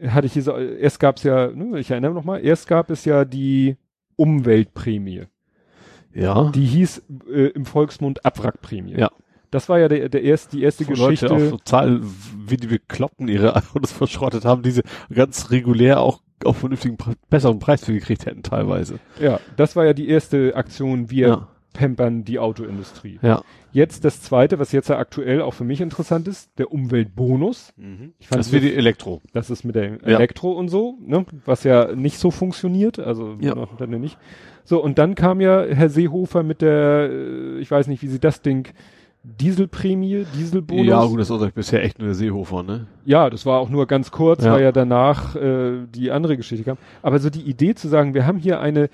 [0.07, 2.89] hatte ich hier so, erst gab es ja, ne, ich erinnere noch mal, erst gab
[2.89, 3.77] es ja die
[4.15, 5.23] Umweltprämie.
[6.13, 6.49] Ja.
[6.49, 8.97] Die hieß äh, im Volksmund Abwrackprämie.
[8.97, 9.09] Ja.
[9.51, 11.27] Das war ja der, der erste, die erste Wo Geschichte.
[11.27, 12.01] Leute auch total,
[12.47, 16.97] wie die bekloppten ihre Autos verschrottet haben, diese ganz regulär auch auf vernünftigen,
[17.29, 18.99] besseren Preis für gekriegt hätten teilweise.
[19.19, 21.47] Ja, das war ja die erste Aktion, wir ja.
[21.73, 23.19] Pampern die Autoindustrie.
[23.21, 23.41] Ja.
[23.71, 27.73] Jetzt das zweite, was jetzt ja aktuell auch für mich interessant ist, der Umweltbonus.
[27.77, 28.13] Mhm.
[28.19, 29.21] Ich fand das wird die Elektro.
[29.33, 29.97] Das ist mit der ja.
[30.17, 33.55] Elektro und so, ne, was ja nicht so funktioniert, also ja.
[33.77, 34.17] dann nicht.
[34.63, 38.19] So, und dann kam ja Herr Seehofer mit der, äh, ich weiß nicht, wie sie
[38.19, 38.67] das Ding,
[39.23, 40.87] Dieselprämie, Dieselbonus.
[40.87, 42.87] Ja, gut, das ist bisher echt nur der Seehofer, ne?
[43.03, 44.53] Ja, das war auch nur ganz kurz, ja.
[44.53, 46.77] weil ja danach äh, die andere Geschichte kam.
[47.01, 48.89] Aber so die Idee zu sagen, wir haben hier eine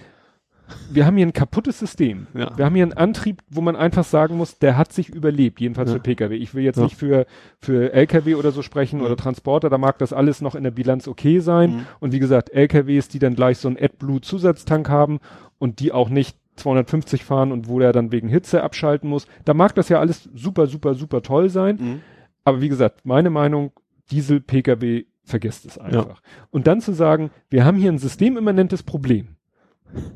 [0.89, 2.27] wir haben hier ein kaputtes System.
[2.33, 2.57] Ja.
[2.57, 5.89] Wir haben hier einen Antrieb, wo man einfach sagen muss, der hat sich überlebt, jedenfalls
[5.89, 5.95] ja.
[5.95, 6.35] für Pkw.
[6.35, 6.83] Ich will jetzt ja.
[6.83, 7.25] nicht für,
[7.59, 9.05] für Lkw oder so sprechen mhm.
[9.05, 11.71] oder Transporter, da mag das alles noch in der Bilanz okay sein.
[11.71, 11.85] Mhm.
[11.99, 15.19] Und wie gesagt, Lkws, die dann gleich so einen AdBlue-Zusatztank haben
[15.57, 19.53] und die auch nicht 250 fahren und wo der dann wegen Hitze abschalten muss, da
[19.53, 21.77] mag das ja alles super, super, super toll sein.
[21.79, 22.01] Mhm.
[22.43, 23.71] Aber wie gesagt, meine Meinung,
[24.11, 26.21] Diesel-Pkw, vergesst es einfach.
[26.51, 29.34] Und dann zu sagen, wir haben hier ein systemimmanentes Problem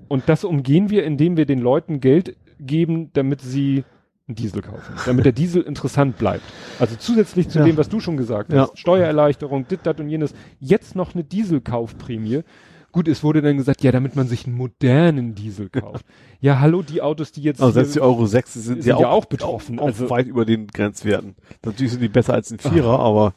[0.07, 3.83] und das umgehen wir, indem wir den Leuten Geld geben, damit sie
[4.27, 6.43] einen Diesel kaufen, damit der Diesel interessant bleibt.
[6.79, 7.65] Also zusätzlich zu ja.
[7.65, 8.77] dem, was du schon gesagt hast, ja.
[8.77, 12.43] Steuererleichterung, dit, dat und jenes, jetzt noch eine Dieselkaufprämie.
[12.91, 16.05] Gut, es wurde dann gesagt, ja, damit man sich einen modernen Diesel kauft.
[16.41, 17.61] ja, hallo, die Autos, die jetzt.
[17.61, 19.79] Also selbst die Euro 6 sind, sind ja, auch, auch betroffen.
[19.79, 21.35] Auch, also weit über den Grenzwerten.
[21.63, 23.05] Natürlich sind die besser als ein Vierer, Ach.
[23.05, 23.33] aber.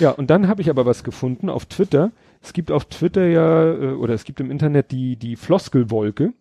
[0.00, 2.10] Ja, und dann habe ich aber was gefunden auf Twitter.
[2.44, 6.34] Es gibt auf Twitter ja, äh, oder es gibt im Internet die, die Floskelwolke,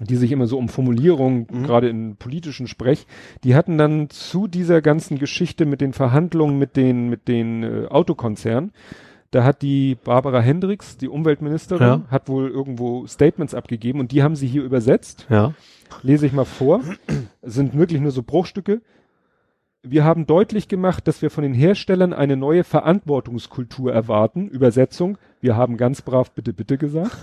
[0.00, 1.62] die sich immer so um Formulierungen, mhm.
[1.64, 3.06] gerade in politischen Sprech,
[3.42, 7.86] die hatten dann zu dieser ganzen Geschichte mit den Verhandlungen mit den, mit den äh,
[7.88, 8.72] Autokonzernen,
[9.32, 12.02] da hat die Barbara Hendricks, die Umweltministerin, ja.
[12.08, 15.26] hat wohl irgendwo Statements abgegeben und die haben sie hier übersetzt.
[15.28, 15.52] Ja.
[16.02, 16.80] Lese ich mal vor.
[17.42, 18.80] sind wirklich nur so Bruchstücke
[19.90, 24.48] wir haben deutlich gemacht, dass wir von den Herstellern eine neue Verantwortungskultur erwarten.
[24.48, 27.16] Übersetzung, wir haben ganz brav bitte, bitte gesagt.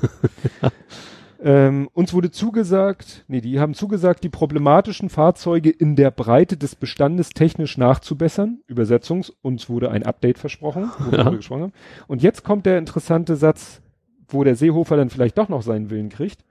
[1.43, 6.75] ähm, uns wurde zugesagt, nee, die haben zugesagt, die problematischen Fahrzeuge in der Breite des
[6.75, 8.61] Bestandes technisch nachzubessern.
[8.67, 11.25] Übersetzung, uns wurde ein Update versprochen, ja.
[11.25, 11.73] wir gesprochen haben.
[12.07, 13.81] Und jetzt kommt der interessante Satz,
[14.27, 16.43] wo der Seehofer dann vielleicht doch noch seinen Willen kriegt.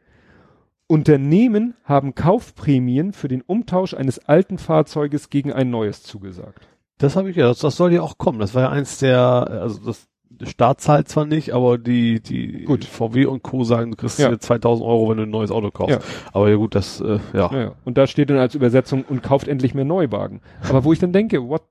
[0.86, 6.68] Unternehmen haben Kaufprämien für den Umtausch eines alten Fahrzeuges gegen ein neues zugesagt.
[6.98, 8.38] Das habe ich ja, das, das, soll ja auch kommen.
[8.38, 10.08] Das war ja eins der, also das
[10.42, 12.84] der Staat zahlt zwar nicht, aber die, die gut.
[12.84, 13.64] VW und Co.
[13.64, 14.38] sagen, du kriegst ja.
[14.38, 15.96] 2000 Euro, wenn du ein neues Auto kaufst.
[15.96, 16.00] Ja.
[16.32, 17.50] Aber ja gut, das, äh, ja.
[17.52, 17.72] ja.
[17.84, 20.40] Und da steht dann als Übersetzung und kauft endlich mehr Neuwagen.
[20.68, 21.62] Aber wo ich dann denke, what,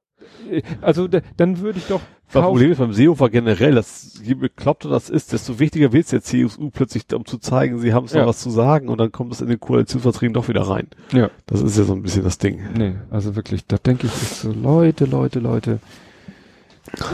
[0.82, 2.02] also da, dann würde ich doch.
[2.34, 6.12] Das Problem ist beim Seehofer generell, dass je bekloppter das ist, desto wichtiger wird es
[6.12, 8.22] der CSU plötzlich, um zu zeigen, sie haben es ja.
[8.22, 10.88] noch was zu sagen und dann kommt es in den Koalitionsverträgen doch wieder rein.
[11.12, 11.30] Ja.
[11.46, 12.62] Das ist ja so ein bisschen das Ding.
[12.76, 15.80] Nee, also wirklich, da denke ich ist so, Leute, Leute, Leute.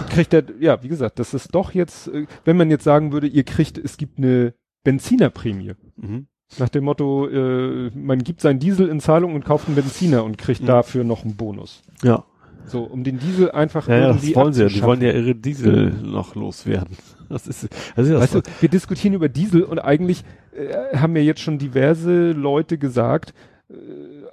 [0.10, 3.28] Kriegt er, ja, wie gesagt, das ist doch jetzt, äh, wenn man jetzt sagen würde,
[3.28, 5.74] ihr kriegt, es gibt eine Benzinerprämie.
[5.98, 6.28] Mhm.
[6.60, 10.38] Nach dem Motto, äh, man gibt seinen Diesel in Zahlung und kauft einen Benziner und
[10.38, 10.68] kriegt mhm.
[10.68, 11.82] dafür noch einen Bonus.
[12.04, 12.24] Ja.
[12.68, 14.68] So, um den Diesel einfach ja, das wollen sie ja.
[14.68, 16.98] Die wollen ja ihre Diesel noch loswerden.
[17.30, 20.24] Das ist, also das weißt du, wir diskutieren über Diesel und eigentlich
[20.54, 23.34] äh, haben mir jetzt schon diverse Leute gesagt,
[23.70, 23.74] äh,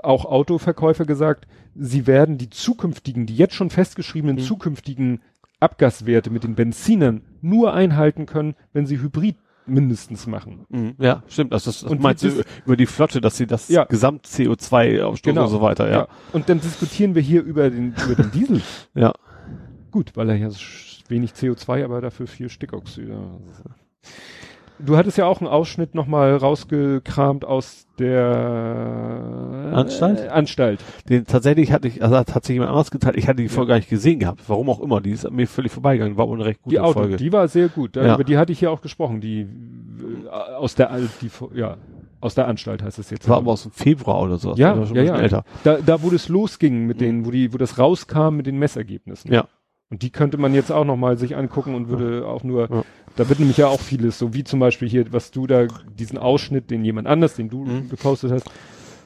[0.00, 4.42] auch Autoverkäufer gesagt, sie werden die zukünftigen, die jetzt schon festgeschriebenen mhm.
[4.42, 5.22] zukünftigen
[5.58, 10.66] Abgaswerte mit den Benzinern nur einhalten können, wenn sie Hybrid mindestens machen.
[10.68, 10.94] Mhm.
[10.98, 11.52] Ja, stimmt.
[11.52, 13.84] Also das, das und meinst du über die Flotte, dass sie das ja.
[13.84, 15.44] Gesamt CO2-Ausstoß genau.
[15.44, 15.96] und so weiter, ja.
[16.00, 16.08] ja.
[16.32, 18.62] Und dann diskutieren wir hier über den, über den Diesel.
[18.94, 19.12] ja.
[19.90, 20.48] Gut, weil er ja
[21.08, 23.08] wenig CO2, aber dafür viel Stickoxid.
[24.84, 30.20] Du hattest ja auch einen Ausschnitt nochmal rausgekramt aus der Anstalt?
[30.20, 30.80] Äh, Anstalt.
[31.08, 33.16] Den tatsächlich hatte ich, also hat sich jemand anders geteilt.
[33.16, 33.74] Ich hatte die Folge ja.
[33.74, 34.42] gar nicht gesehen gehabt.
[34.46, 35.00] Warum auch immer.
[35.00, 36.16] Die ist mir völlig vorbeigegangen.
[36.16, 37.16] War eine recht gute die Auto, Folge.
[37.16, 37.96] Die war sehr gut.
[37.96, 38.14] Ja.
[38.14, 39.20] Über die hatte ich hier auch gesprochen.
[39.20, 40.90] Die äh, aus der
[41.20, 41.76] die ja
[42.24, 43.28] aus der Anstalt heißt es jetzt.
[43.28, 44.54] War aber aus dem Februar oder so.
[44.54, 45.16] Ja, ja, ja.
[45.16, 45.44] Älter.
[45.62, 49.30] Da, da, wo das losging mit denen, wo die, wo das rauskam mit den Messergebnissen.
[49.30, 49.46] Ja.
[49.90, 52.26] Und die könnte man jetzt auch nochmal sich angucken und würde ja.
[52.26, 52.82] auch nur, ja.
[53.16, 55.66] da wird nämlich ja auch vieles, so wie zum Beispiel hier, was du da,
[55.98, 57.90] diesen Ausschnitt, den jemand anders, den du mhm.
[57.90, 58.50] gepostet hast,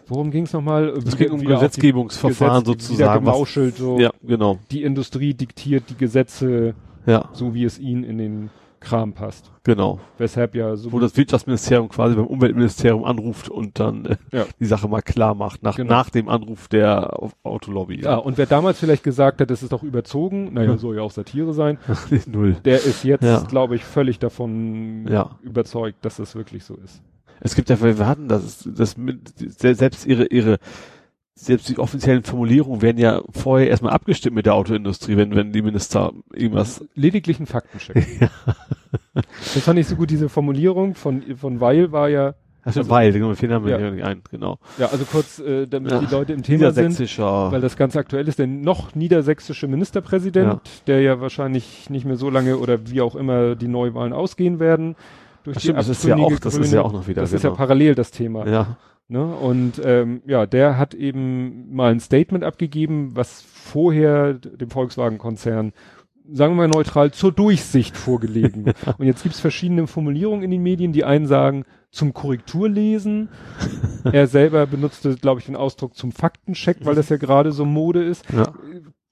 [0.07, 0.89] worum ging es nochmal?
[0.91, 3.25] Es ging um Gesetzgebungsverfahren Gesetz, sozusagen.
[3.25, 3.99] Gemauschelt, so.
[3.99, 4.59] Ja, genau.
[4.71, 6.75] Die Industrie diktiert die Gesetze,
[7.07, 7.29] ja.
[7.33, 8.51] so wie es ihnen in den
[8.81, 9.51] Kram passt.
[9.65, 10.01] Genau.
[10.19, 10.93] Weshalb ja so.
[10.93, 14.47] Wo das Wirtschaftsministerium quasi beim Umweltministerium anruft und dann äh, ja.
[14.59, 15.91] die Sache mal klar macht, nach, genau.
[15.91, 18.03] nach dem Anruf der Autolobby.
[18.03, 18.13] Ja.
[18.13, 20.79] ja, und wer damals vielleicht gesagt hat, das ist doch überzogen, naja, ja.
[20.79, 21.79] soll ja auch Satire sein.
[22.27, 22.57] Null.
[22.65, 23.41] Der ist jetzt, ja.
[23.41, 25.39] glaube ich, völlig davon ja.
[25.43, 27.03] überzeugt, dass das wirklich so ist.
[27.41, 30.59] Es gibt ja, wir hatten das, das mit, selbst ihre, ihre,
[31.39, 35.63] selbst die offiziellen Formulierungen werden ja vorher erstmal abgestimmt mit der Autoindustrie, wenn, wenn die
[35.63, 36.85] Minister irgendwas.
[36.95, 38.07] Lediglich einen Faktencheck.
[38.21, 38.29] ja.
[39.15, 42.35] Das fand ich so gut, diese Formulierung von, von Weil war ja.
[42.65, 43.91] Also, also Weil, genau, vielen haben wir ja.
[43.91, 44.59] nicht ein, genau.
[44.79, 46.01] Ja, also kurz, äh, damit ja.
[46.01, 50.61] die Leute im Thema sind, weil das ganz aktuell ist, der noch niedersächsische Ministerpräsident, ja.
[50.87, 54.97] der ja wahrscheinlich nicht mehr so lange oder wie auch immer die Neuwahlen ausgehen werden.
[55.45, 57.23] Durch Ach, stimmt, das ist ja auch, das ist ja auch noch wieder.
[57.23, 57.37] Das genau.
[57.37, 57.59] ist ja genau.
[57.59, 58.47] parallel das Thema.
[58.47, 58.77] Ja.
[59.09, 59.25] Ne?
[59.25, 65.73] Und ähm, ja, der hat eben mal ein Statement abgegeben, was vorher dem Volkswagen-Konzern
[66.31, 68.75] sagen wir mal neutral, zur Durchsicht vorgelegen.
[68.99, 70.93] und jetzt gibt's verschiedene Formulierungen in den Medien.
[70.93, 73.31] Die einen sagen zum Korrekturlesen.
[74.05, 78.05] er selber benutzte, glaube ich, den Ausdruck zum Faktencheck, weil das ja gerade so Mode
[78.05, 78.31] ist.
[78.31, 78.53] Ja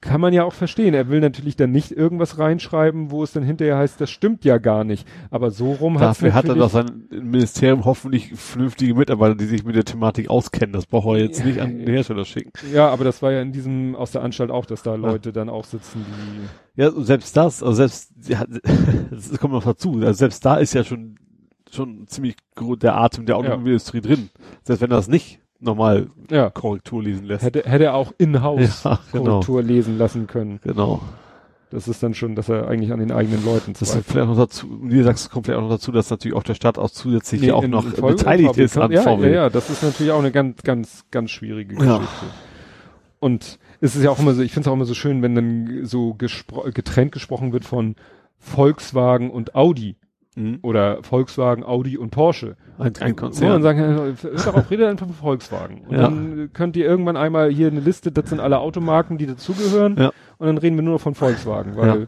[0.07, 0.95] kann man ja auch verstehen.
[0.95, 4.59] Er will natürlich dann nicht irgendwas reinschreiben, wo es dann hinterher heißt, das stimmt ja
[4.59, 5.07] gar nicht.
[5.31, 9.65] Aber so rum hat Dafür hat er doch sein Ministerium hoffentlich vernünftige Mitarbeiter, die sich
[9.65, 10.73] mit der Thematik auskennen.
[10.73, 12.53] Das braucht er jetzt nicht an den Hersteller schicken.
[12.73, 15.33] Ja, aber das war ja in diesem, aus der Anstalt auch, dass da Leute ja.
[15.33, 16.81] dann auch sitzen, die.
[16.81, 18.45] Ja, selbst das, also selbst, ja,
[19.11, 19.95] das kommt noch dazu.
[19.95, 21.17] Also selbst da ist ja schon,
[21.71, 22.37] schon ziemlich
[22.81, 24.03] der Atem der Automobilindustrie ja.
[24.03, 24.31] drin.
[24.63, 26.51] Selbst wenn das nicht nochmal ja.
[26.51, 27.45] Korrektur lesen lässt.
[27.45, 29.25] Hätte, hätte er auch in-house ja, genau.
[29.25, 30.61] Korrektur lesen lassen können.
[30.63, 31.01] Genau.
[31.71, 34.37] Das ist dann schon, dass er eigentlich an den eigenen Leuten Das ist vielleicht noch
[34.37, 37.41] dazu, wie sagst, kommt vielleicht auch noch dazu, dass natürlich auch der Staat auch zusätzlich
[37.41, 39.27] nee, auch noch beteiligt ist an ja, VW.
[39.27, 42.05] Ja, ja, das ist natürlich auch eine ganz, ganz, ganz schwierige Geschichte.
[42.05, 42.33] Ja.
[43.19, 45.35] Und es ist ja auch immer so, ich finde es auch immer so schön, wenn
[45.35, 47.97] dann so gespro getrennt gesprochen wird von
[48.39, 49.97] Volkswagen und Audi.
[50.37, 50.59] Mhm.
[50.61, 52.57] Oder Volkswagen, Audi und Porsche.
[52.79, 53.53] Ein, ein Konzern.
[53.53, 55.81] Und dann sagen, darauf redet einfach von Volkswagen.
[55.89, 56.03] Und ja.
[56.03, 59.97] dann könnt ihr irgendwann einmal hier eine Liste, das sind alle Automarken, die dazugehören.
[59.97, 60.13] Ja.
[60.37, 62.07] Und dann reden wir nur noch von Volkswagen, weil,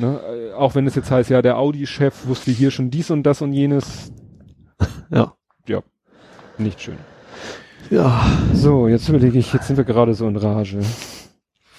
[0.00, 0.06] ja.
[0.08, 0.20] ne,
[0.56, 3.52] auch wenn es jetzt heißt, ja, der Audi-Chef wusste hier schon dies und das und
[3.52, 4.12] jenes.
[5.10, 5.34] Ja.
[5.68, 5.82] Ja.
[6.56, 6.96] Nicht schön.
[7.90, 8.24] Ja.
[8.54, 10.80] So, jetzt überlege ich, jetzt sind wir gerade so in Rage.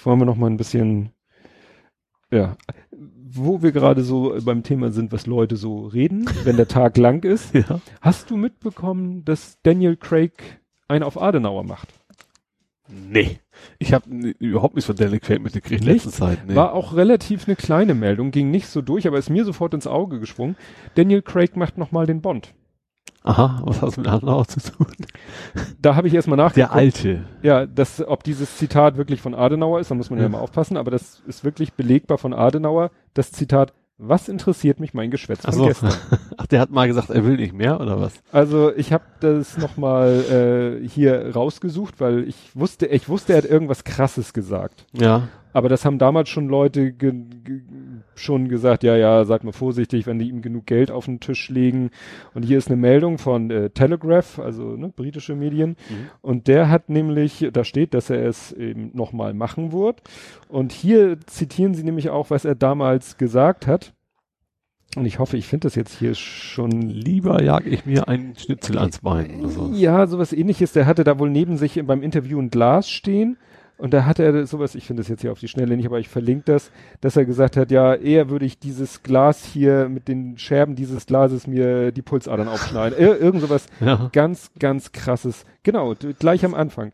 [0.04, 1.10] Wollen wir noch mal ein bisschen,
[2.30, 2.56] ja
[3.34, 7.24] wo wir gerade so beim Thema sind, was Leute so reden, wenn der Tag lang
[7.24, 7.54] ist.
[7.68, 7.80] Ja.
[8.00, 10.32] Hast du mitbekommen, dass Daniel Craig
[10.88, 11.88] einen auf Adenauer macht?
[12.88, 13.38] Nee.
[13.78, 16.40] Ich habe überhaupt nichts von Daniel Craig mitgekriegt in letzter Zeit.
[16.46, 16.54] Nee.
[16.54, 19.86] War auch relativ eine kleine Meldung, ging nicht so durch, aber ist mir sofort ins
[19.86, 20.56] Auge gesprungen.
[20.94, 22.52] Daniel Craig macht nochmal den Bond.
[23.26, 24.86] Aha, was hat das mit Adenauer zu tun?
[25.80, 26.72] Da habe ich erstmal nachgeguckt.
[26.72, 27.24] Der Alte.
[27.42, 30.40] Ja, das, ob dieses Zitat wirklich von Adenauer ist, da muss man ja, ja mal
[30.40, 32.90] aufpassen, aber das ist wirklich belegbar von Adenauer.
[33.14, 35.66] Das Zitat, Was interessiert mich mein Geschwätz von so.
[35.66, 35.92] gestern?
[36.36, 38.12] Ach, der hat mal gesagt, er will nicht mehr oder was?
[38.32, 43.44] Also ich habe das nochmal äh, hier rausgesucht, weil ich wusste, ich wusste, er hat
[43.44, 44.84] irgendwas Krasses gesagt.
[44.92, 45.28] Ja.
[45.52, 47.12] Aber das haben damals schon Leute ge
[47.44, 47.60] ge
[48.16, 51.48] schon gesagt, ja, ja, sag mal vorsichtig, wenn die ihm genug Geld auf den Tisch
[51.48, 51.90] legen.
[52.34, 55.70] Und hier ist eine Meldung von äh, Telegraph, also ne, britische Medien.
[55.70, 56.10] Mhm.
[56.22, 60.02] Und der hat nämlich, da steht, dass er es eben nochmal machen wird.
[60.48, 63.92] Und hier zitieren sie nämlich auch, was er damals gesagt hat.
[64.96, 66.82] Und ich hoffe, ich finde das jetzt hier schon.
[66.82, 69.40] Lieber jag ich mir einen Schnitzel ans Bein.
[69.40, 69.70] Oder so.
[69.74, 70.72] Ja, sowas ähnliches.
[70.72, 73.36] Der hatte da wohl neben sich beim Interview ein Glas stehen
[73.76, 75.98] und da hat er sowas, ich finde das jetzt hier auf die Schnelle nicht, aber
[75.98, 76.70] ich verlinke das,
[77.00, 81.06] dass er gesagt hat, ja, eher würde ich dieses Glas hier mit den Scherben dieses
[81.06, 82.98] Glases mir die Pulsadern aufschneiden.
[82.98, 84.08] Ir irgend sowas ja.
[84.12, 85.44] ganz, ganz krasses.
[85.64, 86.92] Genau, gleich am Anfang.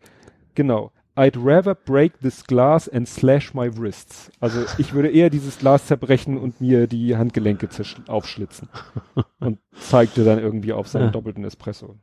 [0.54, 0.90] Genau.
[1.16, 4.30] I'd rather break this glass and slash my wrists.
[4.40, 7.68] Also ich würde eher dieses Glas zerbrechen und mir die Handgelenke
[8.06, 8.68] aufschlitzen.
[9.38, 11.10] Und zeigte dann irgendwie auf seinen ja.
[11.10, 11.96] doppelten Espresso.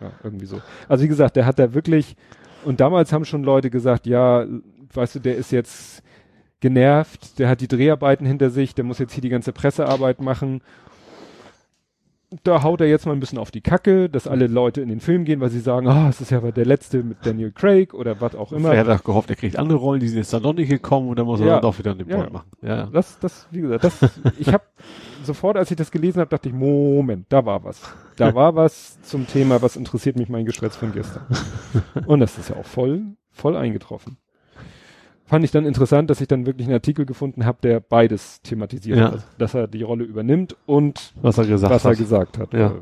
[0.00, 0.60] Ja, irgendwie so.
[0.88, 2.16] Also wie gesagt, der hat da wirklich
[2.64, 4.46] und damals haben schon Leute gesagt, ja,
[4.92, 6.02] weißt du, der ist jetzt
[6.60, 10.62] genervt, der hat die Dreharbeiten hinter sich, der muss jetzt hier die ganze Pressearbeit machen.
[12.42, 14.98] Da haut er jetzt mal ein bisschen auf die Kacke, dass alle Leute in den
[14.98, 17.94] Film gehen, weil sie sagen, ah, oh, es ist ja der letzte mit Daniel Craig
[17.94, 18.74] oder was auch immer.
[18.74, 21.18] Er hat gehofft, er kriegt andere Rollen, die sind jetzt dann noch nicht gekommen und
[21.18, 22.48] dann muss er ja, dann doch wieder den ja, machen.
[22.62, 24.00] Ja, das, das, wie gesagt, das,
[24.38, 24.64] ich habe
[25.24, 27.80] sofort, als ich das gelesen habe, dachte ich, Moment, da war was.
[28.16, 31.24] Da war was zum Thema, was interessiert mich mein Geschwätz von gestern.
[32.06, 34.18] Und das ist ja auch voll, voll eingetroffen.
[35.26, 38.98] Fand ich dann interessant, dass ich dann wirklich einen Artikel gefunden habe, der beides thematisiert
[38.98, 39.12] ja.
[39.12, 39.26] hat.
[39.38, 41.92] Dass er die Rolle übernimmt und was er gesagt was hat.
[41.92, 42.52] Er gesagt hat.
[42.52, 42.74] Ja.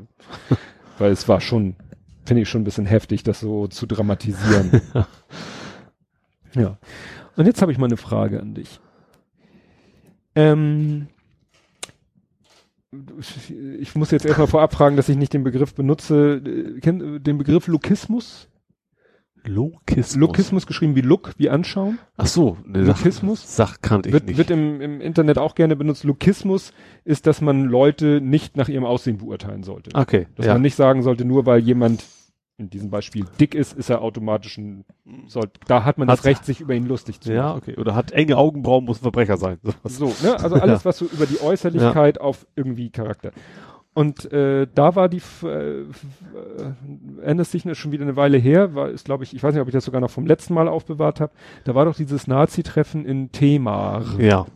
[0.99, 1.77] Weil es war schon,
[2.25, 4.81] finde ich schon ein bisschen heftig, das so zu dramatisieren.
[6.55, 6.79] ja.
[7.37, 8.81] Und jetzt habe ich mal eine Frage an dich.
[10.35, 11.09] Ähm,
[13.79, 16.43] ich muss jetzt erstmal vorab fragen, dass ich nicht den Begriff benutze.
[16.83, 18.49] Kennt den Begriff Lokismus?
[19.45, 20.17] Lokismus.
[20.17, 21.99] Lokismus geschrieben wie Look, wie anschauen.
[22.17, 23.57] Ach so, ne, Lokismus.
[23.57, 24.39] Sach, kannte ich wird, nicht.
[24.39, 26.05] Wird im, im Internet auch gerne benutzt.
[26.05, 26.73] Lokismus
[27.05, 29.91] ist, dass man Leute nicht nach ihrem Aussehen beurteilen sollte.
[29.95, 30.29] Okay.
[30.37, 30.53] Dass ja.
[30.53, 32.05] man nicht sagen sollte, nur weil jemand
[32.62, 34.84] in diesem Beispiel dick ist, ist er automatisch ein,
[35.26, 37.36] soll, da hat man hat, das Recht, sich über ihn lustig zu machen.
[37.36, 37.76] Ja, okay.
[37.76, 39.58] Oder hat enge Augenbrauen, muss ein Verbrecher sein.
[39.84, 40.39] So, ne?
[40.39, 40.84] Also alles, ja.
[40.84, 42.23] was so über die Äußerlichkeit ja.
[42.23, 43.32] auf irgendwie Charakter.
[43.94, 45.84] Und äh, da war die, äh,
[47.23, 49.68] ändert sich schon wieder eine Weile her, war ist glaube ich, ich weiß nicht, ob
[49.68, 51.32] ich das sogar noch vom letzten Mal aufbewahrt habe.
[51.65, 54.18] Da war doch dieses Nazi-Treffen in Temar.
[54.18, 54.47] Ja.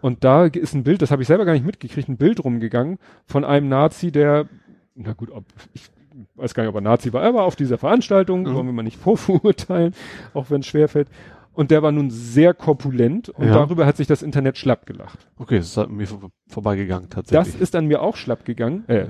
[0.00, 2.98] Und da ist ein Bild, das habe ich selber gar nicht mitgekriegt, ein Bild rumgegangen
[3.26, 4.46] von einem Nazi, der,
[4.94, 5.90] na gut, ob, ich
[6.34, 8.54] weiß gar nicht, ob er Nazi war, er war auf dieser Veranstaltung, mhm.
[8.54, 9.94] wollen wir mal nicht vorverurteilen,
[10.34, 11.08] auch wenn es schwerfällt.
[11.52, 13.52] Und der war nun sehr korpulent und ja.
[13.52, 15.26] darüber hat sich das Internet schlapp gelacht.
[15.38, 17.54] Okay, das ist an mir vor, vorbeigegangen tatsächlich.
[17.54, 18.88] Das ist an mir auch schlapp gegangen.
[18.88, 19.06] Äh,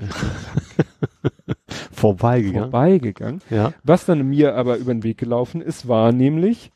[1.91, 2.71] vorbeigegangen.
[2.71, 3.41] Vorbeigegangen.
[3.51, 3.73] Ja.
[3.83, 6.71] Was dann mir aber über den Weg gelaufen ist, war nämlich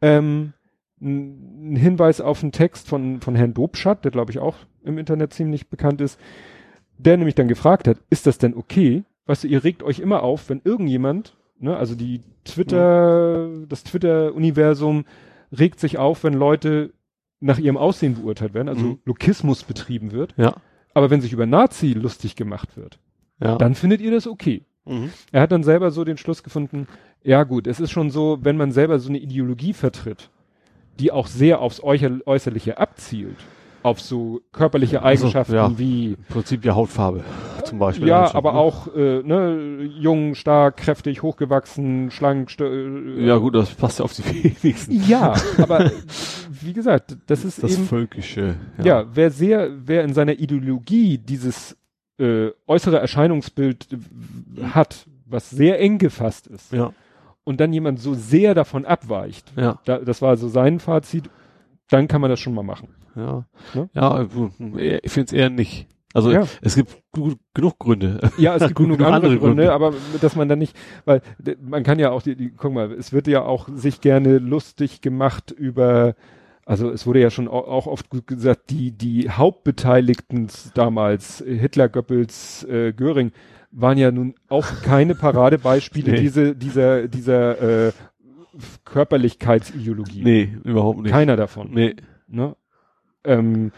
[0.00, 0.54] ähm,
[1.00, 5.34] ein Hinweis auf einen Text von, von Herrn Dobschat, der glaube ich auch im Internet
[5.34, 6.18] ziemlich bekannt ist,
[6.96, 10.22] der nämlich dann gefragt hat, ist das denn okay, weißt du, ihr regt euch immer
[10.22, 13.68] auf, wenn irgendjemand, ne, also die Twitter, mhm.
[13.68, 15.04] das Twitter-Universum
[15.56, 16.92] regt sich auf, wenn Leute
[17.40, 18.98] nach ihrem Aussehen beurteilt werden, also mhm.
[19.04, 20.34] Lokismus betrieben wird.
[20.36, 20.56] Ja.
[20.94, 22.98] Aber wenn sich über Nazi lustig gemacht wird,
[23.40, 23.58] ja.
[23.58, 24.64] dann findet ihr das okay.
[24.86, 25.10] Mhm.
[25.32, 26.86] Er hat dann selber so den Schluss gefunden,
[27.22, 30.30] ja gut, es ist schon so, wenn man selber so eine Ideologie vertritt,
[30.98, 33.36] die auch sehr aufs Äußerliche abzielt,
[33.86, 37.22] auf so körperliche Eigenschaften also, ja, wie im Prinzip ja Hautfarbe
[37.64, 38.08] zum Beispiel.
[38.08, 38.58] Ja, aber ne?
[38.58, 42.50] auch äh, ne, jung, stark, kräftig, hochgewachsen, schlank.
[42.60, 44.24] Äh, ja gut, das passt ja auf die
[44.62, 45.08] wenigsten.
[45.08, 45.92] Ja, aber
[46.50, 48.56] wie gesagt, das ist das eben, völkische.
[48.78, 48.84] Ja.
[48.84, 51.76] ja, wer sehr, wer in seiner Ideologie dieses
[52.18, 53.86] äh, äußere Erscheinungsbild
[54.72, 56.72] hat, was sehr eng gefasst ist.
[56.72, 56.92] Ja.
[57.44, 59.52] Und dann jemand so sehr davon abweicht.
[59.54, 59.78] Ja.
[59.84, 61.30] Da, das war so sein Fazit.
[61.88, 62.95] Dann kann man das schon mal machen.
[63.16, 63.88] Ja, ne?
[63.94, 64.26] ja,
[65.02, 65.88] ich finde es eher nicht.
[66.16, 66.46] Also ja.
[66.62, 67.02] es gibt
[67.52, 68.20] genug Gründe.
[68.38, 71.20] Ja, es gibt genug, genug andere, andere Gründe, Gründe, aber dass man dann nicht, weil
[71.60, 75.02] man kann ja auch, die, die, guck mal, es wird ja auch sich gerne lustig
[75.02, 76.14] gemacht über,
[76.64, 82.94] also es wurde ja schon auch oft gesagt, die die Hauptbeteiligten damals, Hitler, Goebbels, äh,
[82.94, 83.32] Göring,
[83.70, 86.20] waren ja nun auch keine Paradebeispiele nee.
[86.20, 87.92] diese, dieser dieser äh,
[88.86, 90.22] Körperlichkeitsideologie.
[90.22, 91.12] Nee, überhaupt nicht.
[91.12, 91.72] Keiner davon.
[91.72, 91.96] Nee.
[92.26, 92.56] Ne?
[93.26, 93.72] Ähm,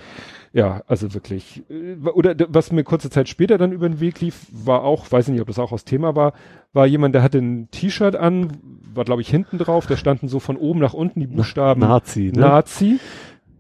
[0.53, 1.63] ja, also wirklich.
[1.69, 5.29] Äh, oder was mir kurze Zeit später dann über den Weg lief, war auch, weiß
[5.29, 6.33] ich nicht, ob das auch aus Thema war,
[6.73, 8.53] war jemand, der hatte ein T-Shirt an,
[8.95, 12.33] war glaube ich hinten drauf, da standen so von oben nach unten die Buchstaben Nazi.
[12.35, 12.41] Ne?
[12.41, 12.99] Nazi.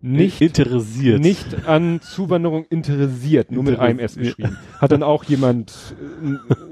[0.00, 1.20] nicht interessiert.
[1.20, 4.57] Nicht an Zuwanderung interessiert, nur mit einem S geschrieben.
[4.81, 5.94] Hat dann auch jemand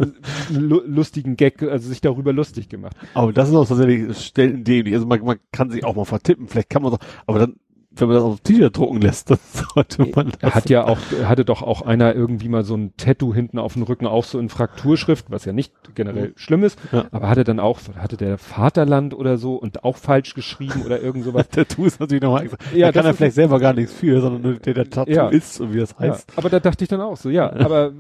[0.01, 2.97] äh, einen lustigen Gag, also sich darüber lustig gemacht.
[3.15, 4.95] Aber das ist auch tatsächlich Stellen dämlich.
[4.95, 7.57] Also man, man kann sich auch mal vertippen, vielleicht kann man so, aber dann
[8.01, 9.39] wenn man das auf T-Shirt drucken lässt, dann
[9.75, 10.55] sollte man das.
[10.55, 13.83] Hat ja auch, hatte doch auch einer irgendwie mal so ein Tattoo hinten auf dem
[13.83, 16.33] Rücken, auch so in Frakturschrift, was ja nicht generell mhm.
[16.37, 17.07] schlimm ist, ja.
[17.11, 21.25] aber hatte dann auch, hatte der Vaterland oder so und auch falsch geschrieben oder irgend
[21.25, 21.49] sowas.
[21.51, 22.49] Tattoo ist natürlich nochmal.
[22.75, 25.29] Ja, da kann er vielleicht selber gar nichts für, sondern nur der, der Tattoo ja.
[25.29, 26.31] ist und wie das heißt.
[26.31, 27.93] Ja, aber da dachte ich dann auch so, ja, aber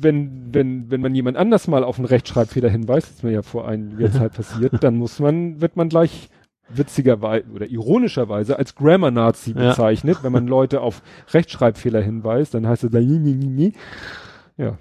[0.00, 3.66] wenn, wenn, wenn man jemand anders mal auf einen Rechtschreibfehler hinweist, das mir ja vor
[3.66, 6.30] einiger Zeit passiert, dann muss man, wird man gleich
[6.68, 9.70] witzigerweise oder ironischerweise als Grammar-Nazi ja.
[9.70, 10.18] bezeichnet.
[10.22, 12.98] Wenn man Leute auf Rechtschreibfehler hinweist, dann heißt es da
[14.58, 14.78] ja.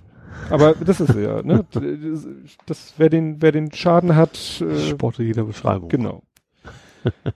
[0.49, 1.65] Aber das ist ja, ne?
[2.65, 4.61] Das, wer den, wer den Schaden hat.
[4.61, 5.89] Äh, Sporte jeder Beschreibung.
[5.89, 6.23] Genau.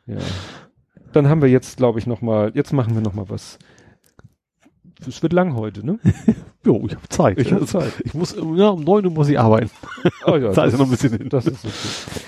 [0.06, 0.18] ja.
[1.14, 2.52] Dann haben wir jetzt, glaube ich, noch mal.
[2.54, 3.60] Jetzt machen wir noch mal was.
[5.08, 6.00] Es wird lang heute, ne?
[6.66, 7.40] jo, ich habe Zeit.
[7.40, 7.94] Ich habe Zeit.
[8.04, 9.72] Ich muss, ja, um neun Uhr muss ich arbeiten.
[10.26, 11.30] Oh ja, da ist noch ein bisschen hin.
[11.30, 12.26] Das ist okay.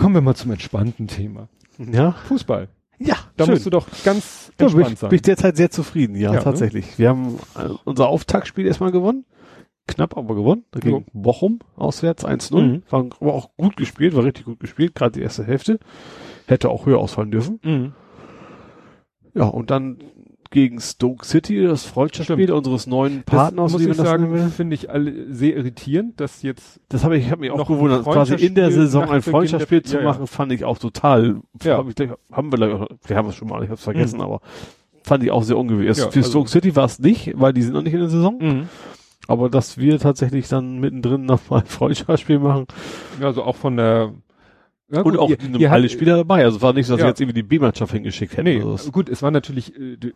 [0.00, 1.50] Kommen wir mal zum entspannten Thema.
[1.76, 2.12] Ja.
[2.12, 2.68] Fußball.
[2.98, 3.52] Ja, da schön.
[3.52, 5.10] musst du doch ganz ja, entspannt bin ich, sein.
[5.10, 6.42] Bin ich derzeit sehr zufrieden, ja, ja ne?
[6.42, 6.86] tatsächlich.
[6.86, 6.98] Ne?
[6.98, 9.26] Wir haben äh, unser Auftaktspiel erstmal gewonnen.
[9.86, 10.64] Knapp aber gewonnen.
[10.70, 11.04] Dagegen ja.
[11.12, 12.62] Bochum auswärts 1-0.
[12.62, 12.82] Mhm.
[12.88, 15.78] War aber auch gut gespielt, war richtig gut gespielt, gerade die erste Hälfte.
[16.46, 17.60] Hätte auch höher ausfallen dürfen.
[17.62, 17.92] Mhm.
[19.34, 19.98] Ja, und dann
[20.50, 23.72] gegen Stoke City, das Freundschaftsspiel unseres neuen Partners.
[23.72, 26.80] Das muss ich sagen, finde ich alle sehr irritierend, dass jetzt.
[26.88, 29.98] Das habe ich, ich habe mich auch gewundert, quasi in der Saison ein Freundschaftsspiel zu
[29.98, 30.26] ja, machen, ja.
[30.26, 31.40] fand ich auch total.
[31.62, 31.78] Ja.
[31.78, 34.22] Hab ich, haben wir, wir haben es schon mal, ich habe es vergessen, mhm.
[34.22, 34.40] aber
[35.04, 35.96] fand ich auch sehr ungewöhnlich.
[35.96, 38.08] Ja, Für also Stoke City war es nicht, weil die sind noch nicht in der
[38.08, 38.38] Saison.
[38.40, 38.68] Mhm.
[39.28, 42.66] Aber dass wir tatsächlich dann mittendrin nochmal ein Freundschaftsspiel machen.
[43.20, 44.12] Ja, also auch von der
[44.92, 46.44] ja, gut, und auch ihr, ihr alle Spieler dabei.
[46.44, 47.06] Also es war nicht so, dass ja.
[47.06, 48.44] sie jetzt irgendwie die B-Mannschaft hingeschickt hätten.
[48.44, 50.10] Nee, also gut, es war natürlich äh, äh,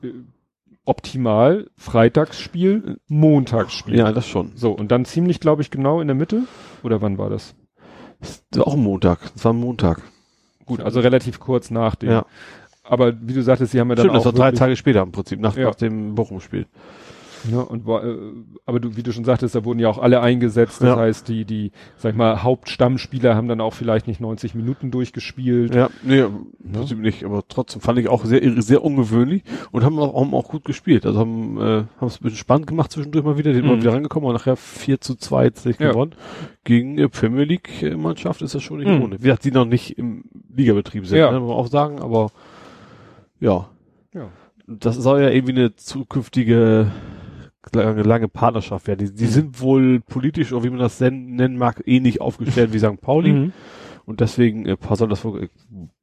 [0.84, 3.96] optimal Freitagsspiel, Montagsspiel.
[3.96, 4.52] Ja, das schon.
[4.56, 6.42] So, und dann ziemlich, glaube ich, genau in der Mitte.
[6.82, 7.54] Oder wann war das?
[8.20, 9.32] Das war auch Montag.
[9.34, 10.02] Das war Montag.
[10.66, 12.10] Gut, also relativ kurz nach dem.
[12.10, 12.26] Ja.
[12.82, 14.24] Aber wie du sagtest, sie haben ja dann Stimmt, auch.
[14.24, 15.64] Das war drei Tage später im Prinzip, nach, ja.
[15.64, 16.66] nach dem Bochum-Spiel.
[17.50, 18.16] Ja, und war, äh,
[18.66, 20.80] aber du, wie du schon sagtest, da wurden ja auch alle eingesetzt.
[20.80, 20.96] Das ja.
[20.96, 25.74] heißt, die, die, sag ich mal, Hauptstammspieler haben dann auch vielleicht nicht 90 Minuten durchgespielt.
[25.74, 26.30] Ja, nee, ja.
[26.72, 29.42] trotzdem nicht, aber trotzdem fand ich auch sehr, sehr ungewöhnlich
[29.72, 31.06] und haben auch, haben auch gut gespielt.
[31.06, 33.68] Also haben, äh, haben es ein bisschen spannend gemacht zwischendurch mal wieder, die mhm.
[33.68, 35.90] mal wieder rangekommen und nachher 4 zu 2 sich ja.
[35.90, 36.14] gewonnen.
[36.64, 39.02] Gegen äh, Premier League Mannschaft ist das schon nicht mhm.
[39.02, 39.18] ohne.
[39.18, 40.24] Wie gesagt, die noch nicht im
[40.54, 41.30] Ligabetrieb sind, ja.
[41.30, 42.30] ne, muss man auch sagen, aber
[43.40, 43.68] ja.
[44.14, 44.28] Ja.
[44.66, 46.90] Das soll ja irgendwie eine zukünftige
[47.72, 48.96] lange, lange Partnerschaft wäre.
[48.96, 49.28] Die, die mhm.
[49.28, 53.00] sind wohl politisch, oder wie man das nennen mag, ähnlich aufgestellt wie St.
[53.00, 53.32] Pauli.
[53.32, 53.52] Mhm.
[54.06, 55.48] Und deswegen äh, soll das wohl,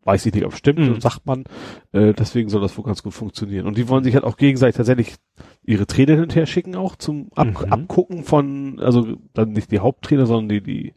[0.04, 1.00] weiß ich nicht, ob stimmt, mhm.
[1.00, 1.44] sagt man,
[1.92, 3.68] äh, deswegen soll das wohl ganz gut funktionieren.
[3.68, 5.16] Und die wollen sich halt auch gegenseitig tatsächlich
[5.64, 7.72] ihre Trainer hinterher schicken, auch zum Ab mhm.
[7.72, 10.94] Abgucken von, also dann nicht die Haupttrainer, sondern die, die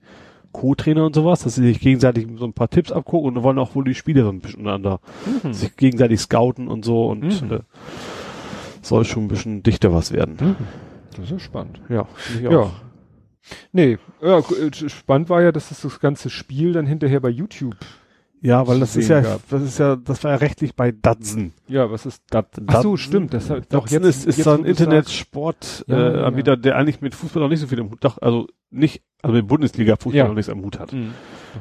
[0.52, 3.74] Co-Trainer und sowas, dass sie sich gegenseitig so ein paar Tipps abgucken und wollen auch
[3.74, 5.00] wohl die Spieler so ein bisschen untereinander
[5.42, 5.52] mhm.
[5.52, 7.52] sich gegenseitig scouten und so und mhm.
[7.52, 7.60] äh,
[8.84, 10.36] soll schon ein bisschen dichter was werden.
[10.40, 10.56] Mhm.
[11.16, 11.80] Das ist spannend.
[11.88, 12.06] Ja,
[12.42, 12.70] ja.
[13.72, 17.76] Nee, ja, äh, spannend war ja, dass das, das ganze Spiel dann hinterher bei YouTube
[18.44, 19.40] ja, weil das ist ja, gab.
[19.48, 21.54] das ist ja, das war ja rechtlich bei Datsen.
[21.66, 22.66] Ja, was ist Datsen?
[22.68, 23.32] Ach so, stimmt.
[23.32, 26.56] Das hat, doch jetzt ist, ist jetzt, so ein Internetsport ja, äh, ja.
[26.56, 29.96] der eigentlich mit Fußball noch nicht so viel im Hut, also nicht, also mit Bundesliga
[29.96, 30.28] Fußball ja.
[30.28, 30.92] noch nichts am Hut hat.
[30.92, 31.14] Mhm.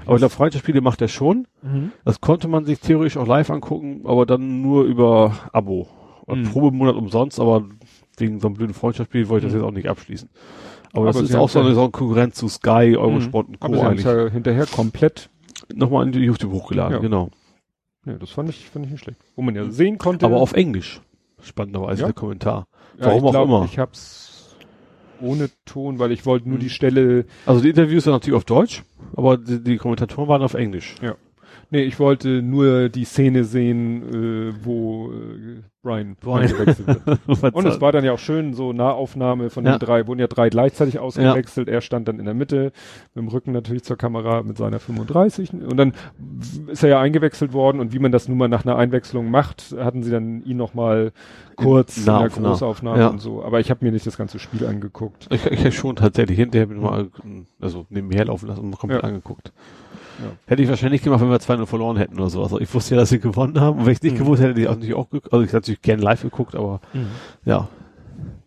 [0.05, 1.47] Aber der Freundschaftsspiele macht er schon.
[1.61, 1.93] Mhm.
[2.03, 5.87] Das konnte man sich theoretisch auch live angucken, aber dann nur über Abo.
[6.27, 6.43] Mhm.
[6.43, 7.65] Probemonat umsonst, aber
[8.17, 9.63] wegen so einem blöden Freundschaftsspiel wollte ich das mhm.
[9.63, 10.29] jetzt auch nicht abschließen.
[10.93, 13.53] Aber, aber das ist auch so eine, so eine Konkurrenz zu Sky, Eurosport mhm.
[13.53, 13.67] und Co.
[13.67, 14.05] Aber eigentlich.
[14.05, 15.29] Ja hinterher komplett
[15.73, 16.99] nochmal in die YouTube hochgeladen, ja.
[16.99, 17.29] genau.
[18.05, 19.19] Ja, das fand ich, fand ich nicht schlecht.
[19.35, 20.25] Wo man ja sehen konnte.
[20.25, 21.01] Aber auf Englisch.
[21.41, 22.07] Spannenderweise ja?
[22.07, 22.67] der Kommentar.
[22.97, 23.65] Warum ja, auch glaub, immer.
[23.65, 24.55] Ich hab's
[25.21, 27.25] ohne Ton, weil ich wollte nur die Stelle.
[27.45, 28.83] Also die Interviews waren natürlich auf Deutsch,
[29.15, 30.95] aber die, die Kommentatoren waren auf Englisch.
[31.01, 31.15] Ja.
[31.73, 37.53] Nee, ich wollte nur die Szene sehen, äh, wo äh, Brian, Brian gewechselt wird.
[37.55, 39.71] und es war dann ja auch schön, so Nahaufnahme von ja.
[39.71, 41.67] den drei, wurden ja drei gleichzeitig ausgewechselt.
[41.67, 41.73] Ja.
[41.73, 42.73] Er stand dann in der Mitte,
[43.15, 45.51] mit dem Rücken natürlich zur Kamera mit seiner 35.
[45.51, 45.93] Und dann
[46.67, 49.75] ist er ja eingewechselt worden und wie man das nun mal nach einer Einwechslung macht,
[49.75, 51.11] hatten sie dann ihn nochmal
[51.55, 53.07] kurz in, in der Großaufnahme ja.
[53.07, 53.43] und so.
[53.43, 55.27] Aber ich habe mir nicht das ganze Spiel angeguckt.
[55.31, 57.09] Ich, ich habe schon tatsächlich hinterher mal,
[57.59, 59.51] also nebenher laufen lassen und komplett angeguckt.
[60.19, 60.31] Ja.
[60.45, 62.53] Hätte ich wahrscheinlich gemacht, wenn wir 2-0 verloren hätten oder sowas.
[62.53, 63.79] Also ich wusste ja, dass sie gewonnen haben.
[63.79, 64.19] Und wenn ich nicht mhm.
[64.19, 65.33] gewusst hätte, hätte ich auch nicht auch geguckt.
[65.33, 67.07] Also ich hätte natürlich gerne live geguckt, aber mhm.
[67.45, 67.67] ja.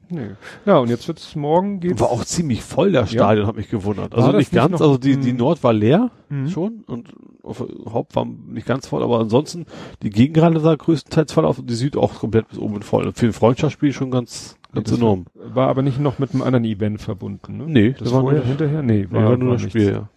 [0.09, 0.31] Nee.
[0.65, 2.01] Ja, und jetzt wird's morgen geht's.
[2.01, 3.49] War auch ziemlich voll der Stadion, ja.
[3.49, 4.15] hat mich gewundert.
[4.15, 5.39] Also nicht ganz, also die, die mhm.
[5.39, 6.49] Nord war leer mhm.
[6.49, 7.09] schon und
[7.45, 9.67] Haupt war nicht ganz voll, aber ansonsten
[10.03, 13.12] die Gegengrade sah größtenteils voll auf und die Süd auch komplett bis oben voll.
[13.15, 15.27] Für ein Freundschaftsspiel schon ganz, ganz enorm.
[15.35, 17.65] War aber nicht noch mit einem anderen Event verbunden, ne?
[17.67, 18.83] Nee, das, das war vorher, hinterher?
[18.83, 20.09] Nee, war, nee, war nur das Spiel, ja.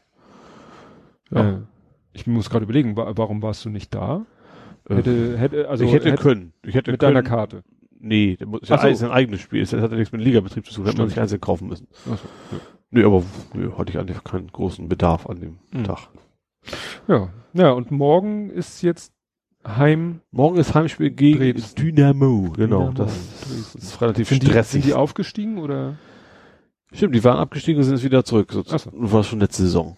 [1.31, 1.49] Ja.
[1.49, 1.61] Äh,
[2.13, 4.25] ich muss gerade überlegen, warum warst du nicht da?
[4.89, 6.53] Äh, hätte, hätte, also ich hätte, hätte können.
[6.63, 7.63] Ich hätte mit können, deiner Karte.
[7.99, 9.05] Nee, das ist, so.
[9.05, 9.61] ein eigenes Spiel.
[9.61, 10.85] Das hat ja nichts mit dem Ligabetrieb zu tun.
[10.85, 11.87] Hätte man sich einzeln kaufen müssen.
[12.05, 12.61] Ach so, ja.
[12.91, 15.83] Nee, aber nee, hatte ich eigentlich keinen großen Bedarf an dem mhm.
[15.83, 16.09] Tag.
[17.07, 19.13] Ja, ja, und morgen ist jetzt
[19.67, 20.21] Heim.
[20.31, 21.75] Morgen ist Heimspiel gegen Dresden.
[21.75, 22.53] Dynamo.
[22.55, 22.91] Genau, Dynamo.
[22.93, 24.81] das, das, ist relativ sind stressig.
[24.81, 25.95] Die, sind die aufgestiegen oder?
[26.91, 28.51] Stimmt, die waren abgestiegen und sind jetzt wieder zurück.
[28.51, 28.89] So, so.
[28.93, 29.97] War schon letzte Saison.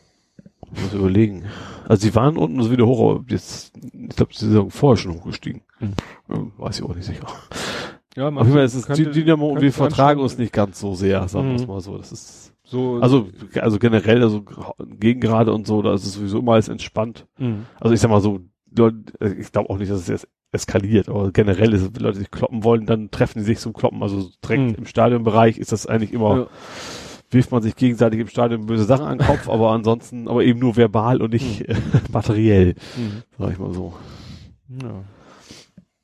[0.74, 1.46] Ich muss überlegen.
[1.88, 5.14] Also sie waren unten so wieder hoch, aber jetzt, ich glaube, die Saison vorher schon
[5.16, 5.62] hochgestiegen.
[5.80, 6.52] Mhm.
[6.58, 7.28] Weiß ich auch nicht sicher.
[8.16, 10.96] Ja, auf jeden Fall ist es könnte, Dynamo und wir vertragen uns nicht ganz so
[10.96, 11.68] sehr, sagen wir es mhm.
[11.68, 11.98] mal so.
[11.98, 13.28] Das ist so, also,
[13.60, 14.46] also generell, also
[15.00, 17.28] gegen gerade und so, da ist es sowieso immer alles entspannt.
[17.38, 17.66] Mhm.
[17.80, 21.74] Also ich sag mal so, ich glaube auch nicht, dass es jetzt eskaliert, aber generell
[21.74, 24.04] ist es, wenn Leute sich kloppen wollen, dann treffen die sich zum Kloppen.
[24.04, 24.76] Also direkt mhm.
[24.76, 26.48] im Stadionbereich ist das eigentlich immer, ja.
[27.32, 30.60] Wirft man sich gegenseitig im Stadion böse Sachen an den Kopf, aber ansonsten, aber eben
[30.60, 31.76] nur verbal und nicht mhm.
[32.12, 33.24] materiell, mhm.
[33.38, 33.94] sag ich mal so.
[34.82, 35.04] Ja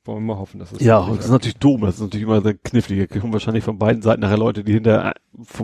[0.08, 0.80] wollen wir mal hoffen, dass es.
[0.80, 3.08] Ja, das ist natürlich dumm, das ist natürlich immer sehr knifflig.
[3.10, 5.12] Hier kommen wahrscheinlich von beiden Seiten nachher Leute, die hinter,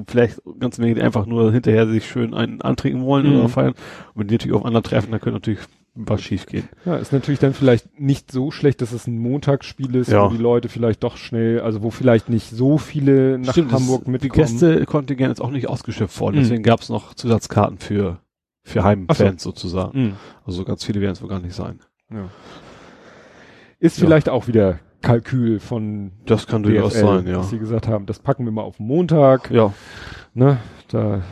[0.07, 3.41] vielleicht ganz Menge, einfach nur hinterher sich schön einen antrinken wollen mhm.
[3.41, 3.75] oder feiern.
[4.13, 5.61] Und wenn die natürlich auf anderen treffen, dann könnte natürlich
[5.95, 6.69] was schief gehen.
[6.85, 10.25] Ja, ist natürlich dann vielleicht nicht so schlecht, dass es ein Montagsspiel ist, ja.
[10.25, 14.09] wo die Leute vielleicht doch schnell, also wo vielleicht nicht so viele nach Stimmt, Hamburg
[14.09, 14.21] mitkommen.
[14.21, 16.41] Die Gästekontingent ist auch nicht ausgeschöpft worden, mhm.
[16.41, 18.19] deswegen gab es noch Zusatzkarten für,
[18.65, 19.51] für Heimfans so.
[19.51, 20.03] sozusagen.
[20.03, 20.13] Mhm.
[20.45, 21.79] Also ganz viele werden es wohl gar nicht sein.
[22.11, 22.29] Ja.
[23.79, 24.05] Ist ja.
[24.07, 27.39] vielleicht auch wieder Kalkül von Das kann durchaus sein, ja.
[27.39, 29.51] Was sie gesagt haben, das packen wir mal auf Montag.
[29.51, 29.73] Ja.
[30.33, 30.59] Ne,
[30.89, 31.23] da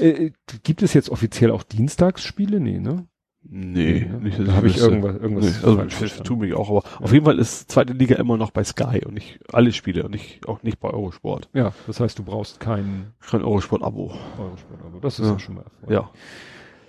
[0.00, 0.32] äh, äh
[0.64, 2.58] gibt es jetzt offiziell auch Dienstagsspiele?
[2.58, 3.06] Nee, ne?
[3.42, 5.62] Nee, nee nicht, da habe ich irgendwas, irgendwas.
[5.62, 7.00] Nee, also ich tue mich auch, aber ja.
[7.00, 10.10] auf jeden Fall ist zweite Liga immer noch bei Sky und nicht alle Spiele und
[10.10, 11.48] nicht auch nicht bei Eurosport.
[11.54, 14.12] Ja, das heißt, du brauchst kein kein Eurosport-Abo.
[14.38, 15.90] Eurosport-Abo, das ist ja, ja schon mal Erfolg.
[15.90, 16.10] Ja.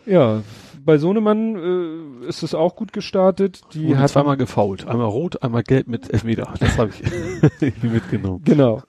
[0.05, 0.41] Ja,
[0.83, 3.61] bei Sohnemann äh, ist es auch gut gestartet.
[3.73, 4.87] Die hat zweimal gefault.
[4.87, 6.51] Einmal rot, einmal gelb mit Elfmeter.
[6.59, 8.41] Das habe ich mitgenommen.
[8.43, 8.81] Genau.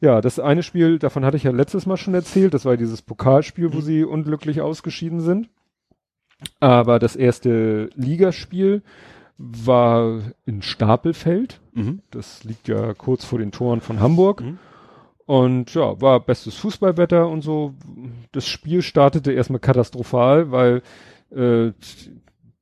[0.00, 2.54] Ja, das eine Spiel, davon hatte ich ja letztes Mal schon erzählt.
[2.54, 3.82] Das war dieses Pokalspiel, wo mhm.
[3.82, 5.48] sie unglücklich ausgeschieden sind.
[6.60, 8.82] Aber das erste Ligaspiel
[9.38, 11.60] war in Stapelfeld.
[11.72, 12.00] Mhm.
[12.10, 14.42] Das liegt ja kurz vor den Toren von Hamburg.
[14.42, 14.58] Mhm.
[15.26, 17.74] Und ja, war bestes Fußballwetter und so.
[18.32, 20.82] Das Spiel startete erstmal katastrophal, weil
[21.30, 21.72] äh,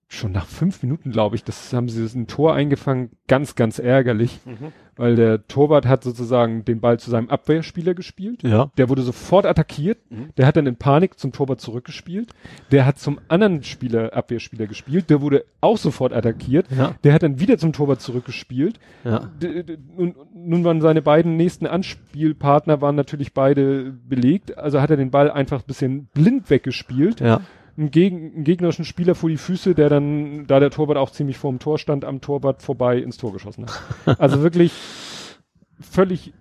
[0.08, 3.80] schon nach fünf Minuten, glaube ich, das haben sie das ein Tor eingefangen, ganz, ganz
[3.80, 4.72] ärgerlich, mhm.
[4.94, 8.44] weil der Torwart hat sozusagen den Ball zu seinem Abwehrspieler gespielt.
[8.44, 8.70] Ja.
[8.78, 9.98] Der wurde sofort attackiert.
[10.08, 10.30] Mhm.
[10.36, 12.30] Der hat dann in Panik zum Torwart zurückgespielt.
[12.70, 15.10] Der hat zum anderen Spieler, Abwehrspieler gespielt.
[15.10, 16.68] Der wurde auch sofort attackiert.
[16.70, 16.94] Ja.
[17.02, 18.78] Der hat dann wieder zum Torwart zurückgespielt.
[19.02, 19.28] Ja.
[19.96, 24.56] Und nun waren seine beiden nächsten Anspielpartner waren natürlich beide belegt.
[24.56, 27.20] Also hat er den Ball einfach ein bisschen blind weggespielt.
[27.20, 27.40] Ja
[27.76, 31.38] einen, Geg einen gegnerischen Spieler vor die Füße, der dann, da der Torwart auch ziemlich
[31.38, 34.18] vorm Tor stand, am Torwart vorbei ins Tor geschossen hat.
[34.18, 34.72] Also wirklich
[35.80, 36.32] völlig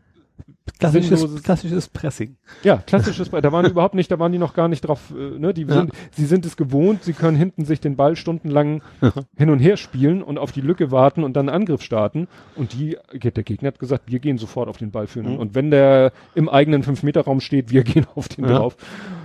[0.79, 2.37] klassisches, klassisches Pressing.
[2.63, 5.37] Ja, klassisches, da waren die überhaupt nicht, da waren die noch gar nicht drauf, äh,
[5.37, 5.73] ne, die ja.
[5.73, 8.81] sind, sie sind es gewohnt, sie können hinten sich den Ball stundenlang
[9.37, 12.73] hin und her spielen und auf die Lücke warten und dann einen Angriff starten und
[12.73, 15.39] die, der Gegner hat gesagt, wir gehen sofort auf den Ball führen mhm.
[15.39, 18.57] und wenn der im eigenen 5-Meter-Raum steht, wir gehen auf den ja.
[18.57, 18.77] drauf.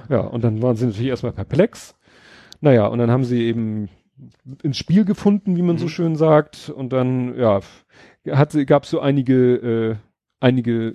[0.08, 1.94] Ja, und dann waren sie natürlich erstmal perplex
[2.60, 3.88] naja, und dann haben sie eben
[4.62, 5.80] ins Spiel gefunden, wie man mhm.
[5.80, 6.68] so schön sagt.
[6.68, 7.60] Und dann, ja,
[8.24, 9.96] gab es so einige, äh,
[10.40, 10.94] einige äh,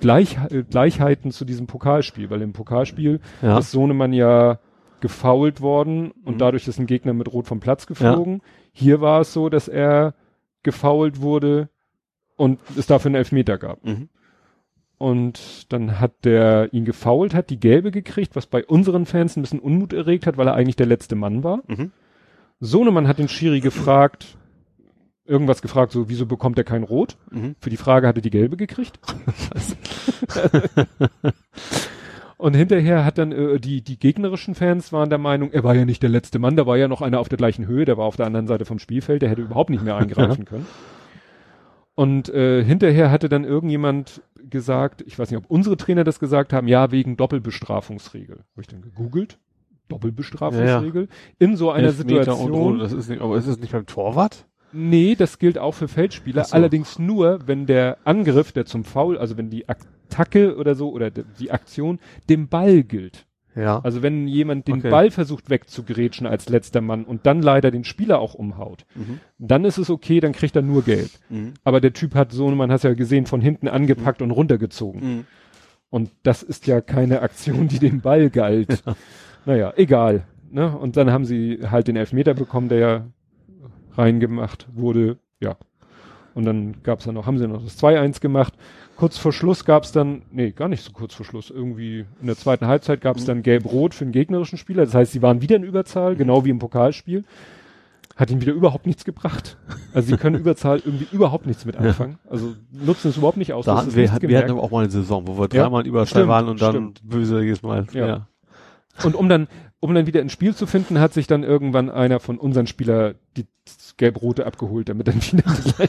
[0.00, 0.38] Gleich,
[0.70, 3.58] Gleichheiten zu diesem Pokalspiel, weil im Pokalspiel ja.
[3.58, 4.58] ist Sohnemann ja
[5.00, 6.38] gefoult worden und mhm.
[6.38, 8.34] dadurch ist ein Gegner mit Rot vom Platz geflogen.
[8.34, 8.40] Ja.
[8.72, 10.14] Hier war es so, dass er
[10.62, 11.68] gefoult wurde
[12.36, 13.84] und es dafür einen Elfmeter gab.
[13.84, 14.08] Mhm.
[14.98, 19.42] Und dann hat der ihn gefault, hat die gelbe gekriegt, was bei unseren Fans ein
[19.42, 21.62] bisschen Unmut erregt hat, weil er eigentlich der letzte Mann war.
[21.68, 21.92] Mhm.
[22.58, 24.36] Sohnemann hat den Schiri gefragt,
[25.24, 27.16] irgendwas gefragt, so, wieso bekommt er kein Rot?
[27.30, 27.54] Mhm.
[27.60, 28.98] Für die Frage hat er die gelbe gekriegt.
[32.38, 35.84] Und hinterher hat dann äh, die, die gegnerischen Fans waren der Meinung, er war ja
[35.84, 38.04] nicht der letzte Mann, da war ja noch einer auf der gleichen Höhe, der war
[38.04, 40.66] auf der anderen Seite vom Spielfeld, der hätte überhaupt nicht mehr eingreifen können.
[41.96, 46.52] Und äh, hinterher hatte dann irgendjemand gesagt, ich weiß nicht, ob unsere Trainer das gesagt
[46.52, 48.36] haben, ja, wegen Doppelbestrafungsregel.
[48.36, 49.38] Habe ich dann gegoogelt.
[49.88, 51.02] Doppelbestrafungsregel.
[51.02, 51.46] Ja, ja.
[51.46, 52.52] In so einer Situation.
[52.52, 54.46] Und, das ist nicht, aber ist es nicht beim Torwart?
[54.72, 56.44] Nee, das gilt auch für Feldspieler.
[56.44, 56.54] So.
[56.54, 61.10] Allerdings nur, wenn der Angriff, der zum Foul, also wenn die Attacke oder so, oder
[61.10, 63.26] die Aktion dem Ball gilt.
[63.58, 63.80] Ja.
[63.80, 64.90] Also wenn jemand den okay.
[64.90, 69.20] Ball versucht wegzugrätschen als letzter Mann und dann leider den Spieler auch umhaut, mhm.
[69.38, 71.18] dann ist es okay, dann kriegt er nur Geld.
[71.28, 71.54] Mhm.
[71.64, 74.26] Aber der Typ hat so, man hat ja gesehen, von hinten angepackt mhm.
[74.26, 75.00] und runtergezogen.
[75.00, 75.24] Mhm.
[75.90, 78.82] Und das ist ja keine Aktion, die dem Ball galt.
[79.46, 79.54] Ja.
[79.54, 80.24] Naja, egal.
[80.50, 80.76] Ne?
[80.76, 83.06] Und dann haben sie halt den Elfmeter bekommen, der ja
[83.92, 85.18] reingemacht wurde.
[85.40, 85.56] Ja.
[86.34, 88.52] Und dann gab's ja noch, haben sie noch das 2-1 gemacht.
[88.98, 92.36] Kurz vor Schluss gab's dann, nee, gar nicht so kurz vor Schluss, irgendwie in der
[92.36, 94.84] zweiten Halbzeit gab's dann gelb-rot für den gegnerischen Spieler.
[94.84, 97.22] Das heißt, sie waren wieder in Überzahl, genau wie im Pokalspiel.
[98.16, 99.56] Hat ihnen wieder überhaupt nichts gebracht.
[99.94, 102.18] Also sie können Überzahl irgendwie überhaupt nichts mit anfangen.
[102.24, 102.30] Ja.
[102.32, 103.66] Also nutzen es überhaupt nicht aus.
[103.66, 106.26] Da hatten wir, wir hatten aber auch mal eine Saison, wo wir dreimal ja, Überzahl
[106.26, 107.00] waren und dann stimmt.
[107.04, 107.86] böse jedes Mal.
[107.92, 108.06] Ja.
[108.08, 108.26] ja.
[109.04, 109.46] Und um dann,
[109.80, 113.14] um dann wieder ins Spiel zu finden, hat sich dann irgendwann einer von unseren Spieler
[113.36, 113.46] die
[113.96, 115.44] gelb-rote abgeholt, damit dann wieder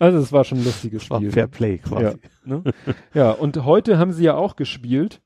[0.00, 1.30] Also es war schon ein lustiges Spiel.
[1.30, 2.04] Fair Play quasi.
[2.04, 2.62] Ja, ne?
[3.12, 5.20] ja, und heute haben sie ja auch gespielt.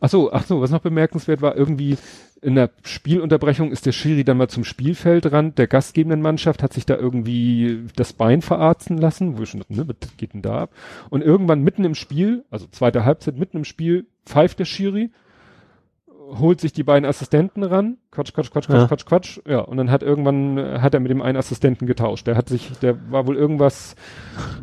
[0.00, 1.96] Ach so, ach so, was noch bemerkenswert war, irgendwie
[2.42, 6.84] in der Spielunterbrechung ist der Schiri dann mal zum Spielfeldrand der gastgebenden Mannschaft, hat sich
[6.84, 10.74] da irgendwie das Bein verarzen lassen, wo schon, ne, was geht denn da ab?
[11.08, 15.10] Und irgendwann mitten im Spiel, also zweite Halbzeit mitten im Spiel, pfeift der Schiri
[16.30, 18.86] holt sich die beiden Assistenten ran, Quatsch, Quatsch, Quatsch, Quatsch, ja.
[18.86, 22.26] Quatsch, Quatsch, ja, und dann hat irgendwann, äh, hat er mit dem einen Assistenten getauscht.
[22.26, 23.96] Der hat sich, der war wohl irgendwas,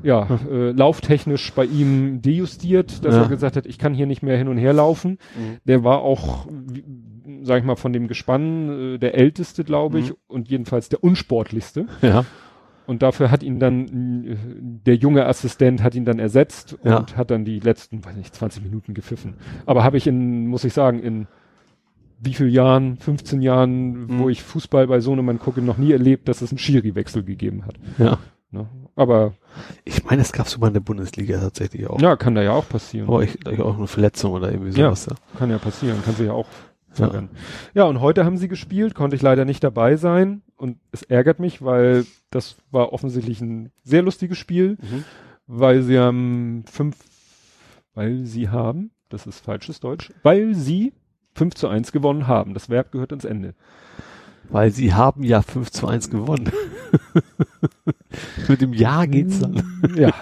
[0.04, 3.24] ja, äh, lauftechnisch bei ihm dejustiert, dass ja.
[3.24, 5.12] er gesagt hat, ich kann hier nicht mehr hin und her laufen.
[5.12, 5.58] Mhm.
[5.66, 6.48] Der war auch,
[7.44, 10.16] sag ich mal, von dem Gespann äh, der älteste, glaube ich, mhm.
[10.28, 11.86] und jedenfalls der unsportlichste.
[12.02, 12.26] Ja.
[12.88, 14.36] Und dafür hat ihn dann äh,
[14.86, 17.06] der junge Assistent hat ihn dann ersetzt und ja.
[17.16, 19.36] hat dann die letzten, weiß nicht, 20 Minuten gepfiffen.
[19.66, 21.28] Aber habe ich in, muss ich sagen, in
[22.24, 24.20] wie viel Jahren, 15 Jahren, mhm.
[24.20, 27.76] wo ich Fußball bei Sohnemann gucke, noch nie erlebt, dass es einen Schiri-Wechsel gegeben hat.
[27.98, 28.20] Ja.
[28.52, 28.68] Ne?
[28.96, 29.34] Aber
[29.86, 32.00] ich meine, es gab sogar in der Bundesliga tatsächlich auch.
[32.00, 33.08] Ja, kann da ja auch passieren.
[33.08, 35.06] Aber ich, ich auch eine Verletzung oder irgendwie sowas.
[35.08, 35.40] Ja, ja.
[35.40, 36.48] kann ja passieren, kann sich ja auch
[36.90, 37.30] verrennen.
[37.74, 37.84] Ja.
[37.84, 41.40] ja, und heute haben sie gespielt, konnte ich leider nicht dabei sein und es ärgert
[41.40, 45.06] mich, weil das war offensichtlich ein sehr lustiges Spiel, mhm.
[45.48, 46.98] weil sie haben fünf,
[47.94, 50.94] weil sie haben, das ist falsches Deutsch, weil sie
[51.36, 52.54] 5 zu 1 gewonnen haben.
[52.54, 53.54] Das Verb gehört ins Ende.
[54.50, 56.52] Weil sie haben ja 5 zu 1 gewonnen.
[58.48, 59.64] Mit dem Ja geht's dann.
[59.96, 60.14] Ja.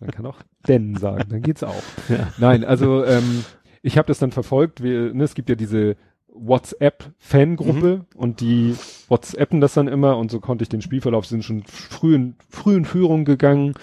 [0.00, 1.82] Man kann auch denn sagen, dann geht's auch.
[2.08, 2.28] Ja.
[2.38, 3.44] Nein, also ähm,
[3.82, 4.82] ich habe das dann verfolgt.
[4.82, 5.96] Wir, ne, es gibt ja diese
[6.34, 8.18] WhatsApp-Fangruppe mhm.
[8.18, 8.74] und die
[9.08, 12.76] WhatsAppen das dann immer und so konnte ich den Spielverlauf, sind schon früh in, früh
[12.76, 13.74] in Führung gegangen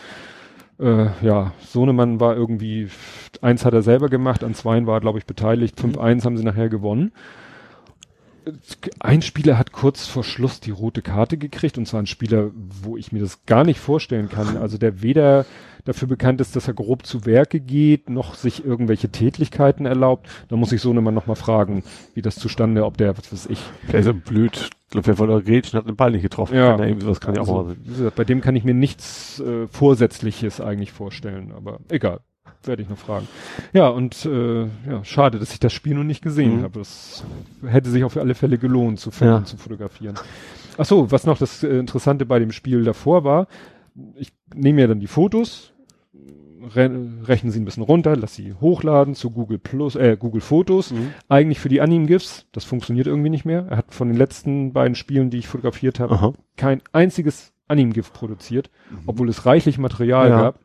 [0.80, 2.88] äh, ja, Sohnemann war irgendwie,
[3.41, 6.24] eins hat er selber gemacht, an zweien war er, glaube ich, beteiligt, 5-1 mhm.
[6.24, 7.11] haben sie nachher gewonnen.
[8.99, 12.98] Ein Spieler hat kurz vor Schluss die rote Karte gekriegt, und zwar ein Spieler, wo
[12.98, 14.58] ich mir das gar nicht vorstellen kann.
[14.58, 15.45] Also der weder
[15.85, 20.27] dafür bekannt ist, dass er grob zu Werke geht, noch sich irgendwelche Tätlichkeiten erlaubt.
[20.48, 21.83] Da muss ich so immer noch mal fragen,
[22.16, 23.61] wie das zustande, ob der, was weiß ich.
[23.91, 24.69] Der ist blöd.
[24.90, 26.56] Ich glaube, wer von der Gretchen hat den Ball nicht getroffen.
[26.56, 26.76] Ja.
[26.76, 27.76] Kann irgendwie was kann also, ich auch mal.
[27.76, 32.22] Gesagt, bei dem kann ich mir nichts äh, Vorsätzliches eigentlich vorstellen, aber egal.
[32.64, 33.27] Werde ich noch fragen.
[33.72, 36.64] Ja, und äh, ja, schade, dass ich das Spiel noch nicht gesehen mhm.
[36.64, 36.80] habe.
[36.80, 37.24] Es
[37.68, 39.45] hätte sich auf alle Fälle gelohnt, zu filmen, ja.
[39.45, 40.16] zu fotografieren.
[40.76, 43.48] Ach so, was noch das äh, Interessante bei dem Spiel davor war,
[44.16, 45.72] ich nehme mir dann die Fotos,
[46.75, 46.89] re
[47.23, 50.91] rechne sie ein bisschen runter, lass sie hochladen zu Google Plus, äh, Google Fotos.
[50.91, 51.14] Mhm.
[51.27, 53.67] Eigentlich für die Anim-GIFs, das funktioniert irgendwie nicht mehr.
[53.69, 58.69] Er hat von den letzten beiden Spielen, die ich fotografiert habe, kein einziges Anim-GIF produziert,
[58.89, 58.99] mhm.
[59.06, 60.41] obwohl es reichlich Material ja.
[60.41, 60.59] gab.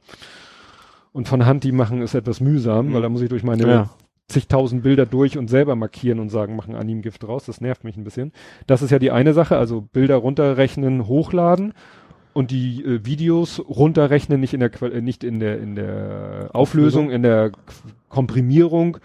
[1.13, 2.95] Und von Hand die machen ist etwas mühsam, mhm.
[2.95, 3.91] weil da muss ich durch meine ja.
[4.29, 7.45] zigtausend Bilder durch und selber markieren und sagen, machen Anim-GIF draus.
[7.45, 8.33] Das nervt mich ein bisschen.
[8.67, 11.73] Das ist ja die eine Sache, also Bilder runterrechnen, hochladen
[12.35, 17.11] und die äh, Videos runterrechnen, nicht in der äh, nicht in der in der Auflösung,
[17.11, 17.53] in der
[18.09, 18.99] Komprimierung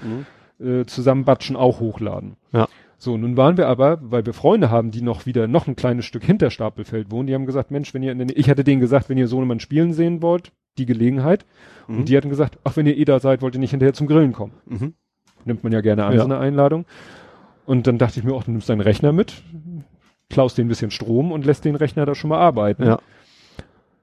[0.59, 0.65] mhm.
[0.65, 2.35] äh, zusammenbatschen, auch hochladen.
[2.51, 2.67] Ja.
[2.97, 6.03] So, nun waren wir aber, weil wir Freunde haben, die noch wieder noch ein kleines
[6.03, 8.81] Stück hinter Stapelfeld wohnen, die haben gesagt, Mensch, wenn ihr, in der, ich hatte denen
[8.81, 11.45] gesagt, wenn ihr Sohnemann spielen sehen wollt, die Gelegenheit.
[11.87, 11.99] Mhm.
[11.99, 14.07] Und die hatten gesagt, ach, wenn ihr eh da seid, wollt ihr nicht hinterher zum
[14.07, 14.53] Grillen kommen.
[14.65, 14.93] Mhm.
[15.45, 16.19] Nimmt man ja gerne an, ja.
[16.19, 16.85] so eine Einladung.
[17.65, 19.43] Und dann dachte ich mir, ach, du nimmst deinen Rechner mit,
[20.29, 22.85] klaust den ein bisschen Strom und lässt den Rechner da schon mal arbeiten.
[22.85, 22.99] Ja.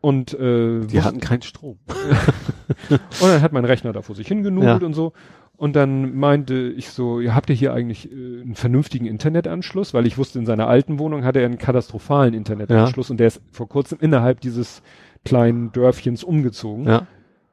[0.01, 1.79] Und äh, die hatten keinen Strom.
[2.91, 4.87] und dann hat mein Rechner da vor sich hingenudelt ja.
[4.87, 5.13] und so.
[5.57, 9.95] Und dann meinte ich so, ja, habt ihr hier eigentlich äh, einen vernünftigen Internetanschluss?
[9.95, 13.13] Weil ich wusste, in seiner alten Wohnung hatte er einen katastrophalen Internetanschluss ja.
[13.13, 14.83] und der ist vor kurzem innerhalb dieses
[15.25, 16.87] kleinen Dörfchens umgezogen.
[16.87, 17.07] Ja.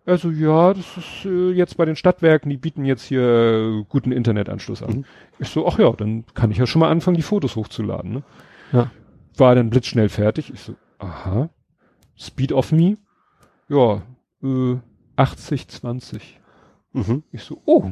[0.05, 4.11] Also ja, das ist äh, jetzt bei den Stadtwerken, die bieten jetzt hier äh, guten
[4.11, 4.97] Internetanschluss an.
[4.97, 5.05] Mhm.
[5.39, 8.11] Ich so, ach ja, dann kann ich ja schon mal anfangen, die Fotos hochzuladen.
[8.11, 8.23] Ne?
[8.73, 8.91] Ja.
[9.37, 10.51] War dann blitzschnell fertig.
[10.53, 11.49] Ich so, aha.
[12.15, 12.97] Speed of Me,
[13.69, 14.01] ja,
[14.43, 14.77] äh,
[15.15, 16.39] 80, 20.
[16.93, 17.23] Mhm.
[17.31, 17.91] Ich so, oh,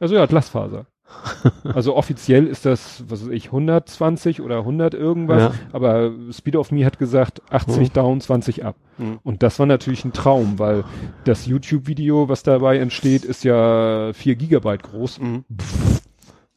[0.00, 0.86] also ja, Glasfaser.
[1.64, 5.60] also offiziell ist das, was weiß ich, 120 oder 100 irgendwas, ja.
[5.72, 7.92] aber Speed of Me hat gesagt 80 mhm.
[7.92, 8.76] down, 20 up.
[8.98, 9.18] Mhm.
[9.22, 10.84] Und das war natürlich ein Traum, weil
[11.24, 15.20] das YouTube-Video, was dabei entsteht, ist ja 4 Gigabyte groß.
[15.20, 15.44] Mhm.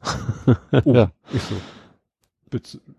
[0.85, 1.11] oh, ja.
[1.33, 1.55] ich so.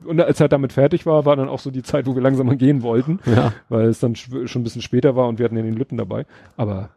[0.05, 2.47] Und als er damit fertig war, war dann auch so die Zeit, wo wir langsam
[2.47, 3.53] mal gehen wollten, ja.
[3.69, 6.27] weil es dann schon ein bisschen später war und wir hatten ja den Lütten dabei.
[6.57, 6.91] Aber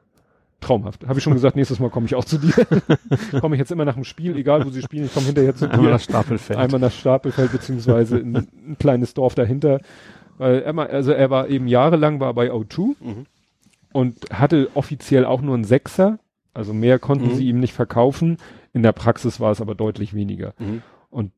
[0.61, 1.07] traumhaft.
[1.07, 2.53] Habe ich schon gesagt, nächstes Mal komme ich auch zu dir.
[3.41, 5.67] komme ich jetzt immer nach dem Spiel, egal wo sie spielen, ich komme hinterher zu
[5.67, 5.73] dir.
[5.73, 6.59] Einmal nach Stapelfeld.
[6.59, 9.79] Einmal nach Stapelfeld, beziehungsweise in ein kleines Dorf dahinter.
[10.37, 13.25] Weil er, also er war eben jahrelang war bei O2 mhm.
[13.91, 16.19] und hatte offiziell auch nur einen Sechser.
[16.53, 17.35] Also mehr konnten mhm.
[17.35, 18.37] sie ihm nicht verkaufen.
[18.73, 20.53] In der Praxis war es aber deutlich weniger.
[20.59, 20.83] Mhm.
[21.09, 21.31] Und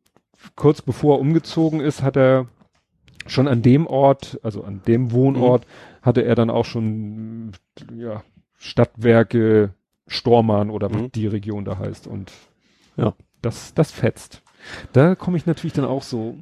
[0.56, 2.48] kurz bevor er umgezogen ist, hat er
[3.28, 6.06] schon an dem Ort, also an dem Wohnort, mhm.
[6.06, 7.54] hatte er dann auch schon,
[7.96, 8.24] ja,
[8.58, 9.74] Stadtwerke
[10.08, 11.12] Stormann oder mhm.
[11.12, 12.08] die Region da heißt.
[12.08, 12.32] Und
[12.98, 14.42] ja, das, das fetzt.
[14.94, 16.38] Da komme ich natürlich dann auch so.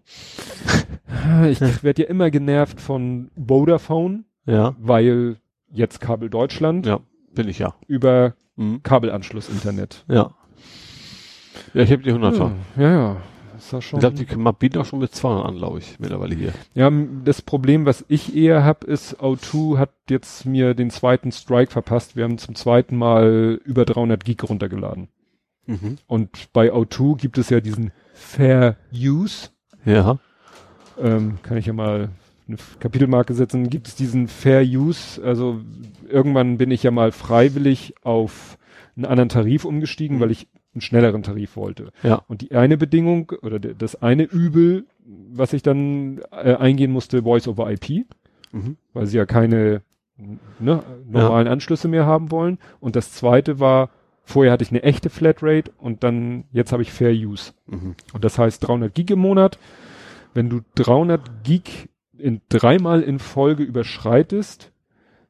[1.50, 4.26] ich werde ja immer genervt von Vodafone.
[4.46, 4.76] Ja.
[4.80, 5.38] Weil
[5.72, 6.86] jetzt Kabel Deutschland.
[6.86, 7.00] Ja,
[7.34, 7.76] bin ich ja.
[7.88, 8.84] Über mhm.
[8.84, 10.04] Kabelanschluss Internet.
[10.08, 10.32] Ja.
[11.74, 13.18] Ja, ich habe die 100 ja, ja, ja
[13.62, 13.98] ist das schon.
[13.98, 16.54] Ich glaube, die man bietet auch schon mit 200 an, glaube ich, mittlerweile hier.
[16.74, 16.92] Ja,
[17.24, 22.16] das Problem, was ich eher habe, ist, O2 hat jetzt mir den zweiten Strike verpasst.
[22.16, 25.10] Wir haben zum zweiten Mal über 300 Gig runtergeladen.
[25.66, 25.98] Mhm.
[26.08, 29.50] Und bei O2 gibt es ja diesen Fair Use.
[29.86, 30.20] Ja.
[31.00, 32.10] Ähm, kann ich ja mal
[32.48, 33.70] eine Kapitelmarke setzen.
[33.70, 35.24] Gibt es diesen Fair Use?
[35.24, 35.62] Also
[36.08, 38.58] irgendwann bin ich ja mal freiwillig auf
[38.96, 40.22] einen anderen Tarif umgestiegen, mhm.
[40.22, 41.92] weil ich einen schnelleren Tarif wollte.
[42.04, 42.24] Ja.
[42.28, 47.48] Und die eine Bedingung oder das eine Übel, was ich dann äh, eingehen musste, Voice
[47.48, 48.06] over IP,
[48.52, 48.78] mhm.
[48.94, 49.82] weil sie ja keine
[50.60, 51.54] ne, normalen ja.
[51.54, 52.58] Anschlüsse mehr haben wollen.
[52.80, 53.90] Und das zweite war,
[54.24, 57.54] vorher hatte ich eine echte Flatrate und dann, jetzt habe ich Fair Use.
[57.68, 57.96] Mhm.
[58.14, 59.58] Und das heißt 300 Gig im Monat.
[60.34, 64.72] Wenn du 300 Gig in dreimal in Folge überschreitest,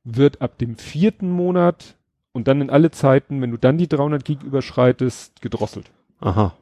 [0.04, 1.98] wird ab dem vierten Monat
[2.34, 5.92] und dann in alle Zeiten, wenn du dann die 300 Gig überschreitest, gedrosselt.
[6.20, 6.54] Aha.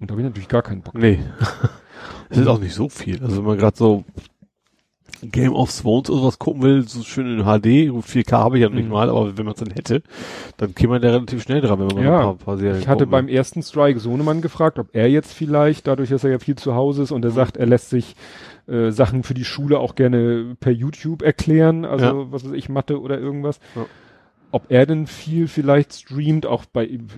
[0.00, 0.94] Und da habe ich natürlich gar keinen Bock.
[0.94, 1.20] Nee.
[2.28, 3.22] das ist auch nicht so viel.
[3.22, 4.04] Also wenn man gerade so
[5.22, 8.62] Game of Thrones oder was gucken will, so schön in HD, gut 4K habe ich
[8.62, 8.92] ja nicht mhm.
[8.92, 10.02] mal, aber wenn man es dann hätte,
[10.56, 12.88] dann käme man da relativ schnell dran, wenn man ja, ein paar, paar Serien Ich
[12.88, 16.56] hatte beim ersten Strike Sohnemann gefragt, ob er jetzt vielleicht, dadurch, dass er ja viel
[16.56, 17.36] zu Hause ist und er mhm.
[17.36, 18.16] sagt, er lässt sich
[18.66, 22.32] äh, Sachen für die Schule auch gerne per YouTube erklären, also ja.
[22.32, 23.60] was weiß ich, Mathe oder irgendwas.
[23.74, 23.86] Ja
[24.54, 27.08] ob er denn viel vielleicht streamt, auch bei ihm,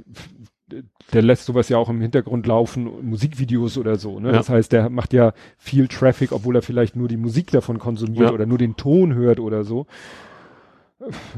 [1.12, 4.28] der lässt sowas ja auch im Hintergrund laufen, Musikvideos oder so, ne?
[4.28, 4.38] Ja.
[4.38, 8.28] Das heißt, der macht ja viel Traffic, obwohl er vielleicht nur die Musik davon konsumiert
[8.28, 8.32] ja.
[8.32, 9.86] oder nur den Ton hört oder so.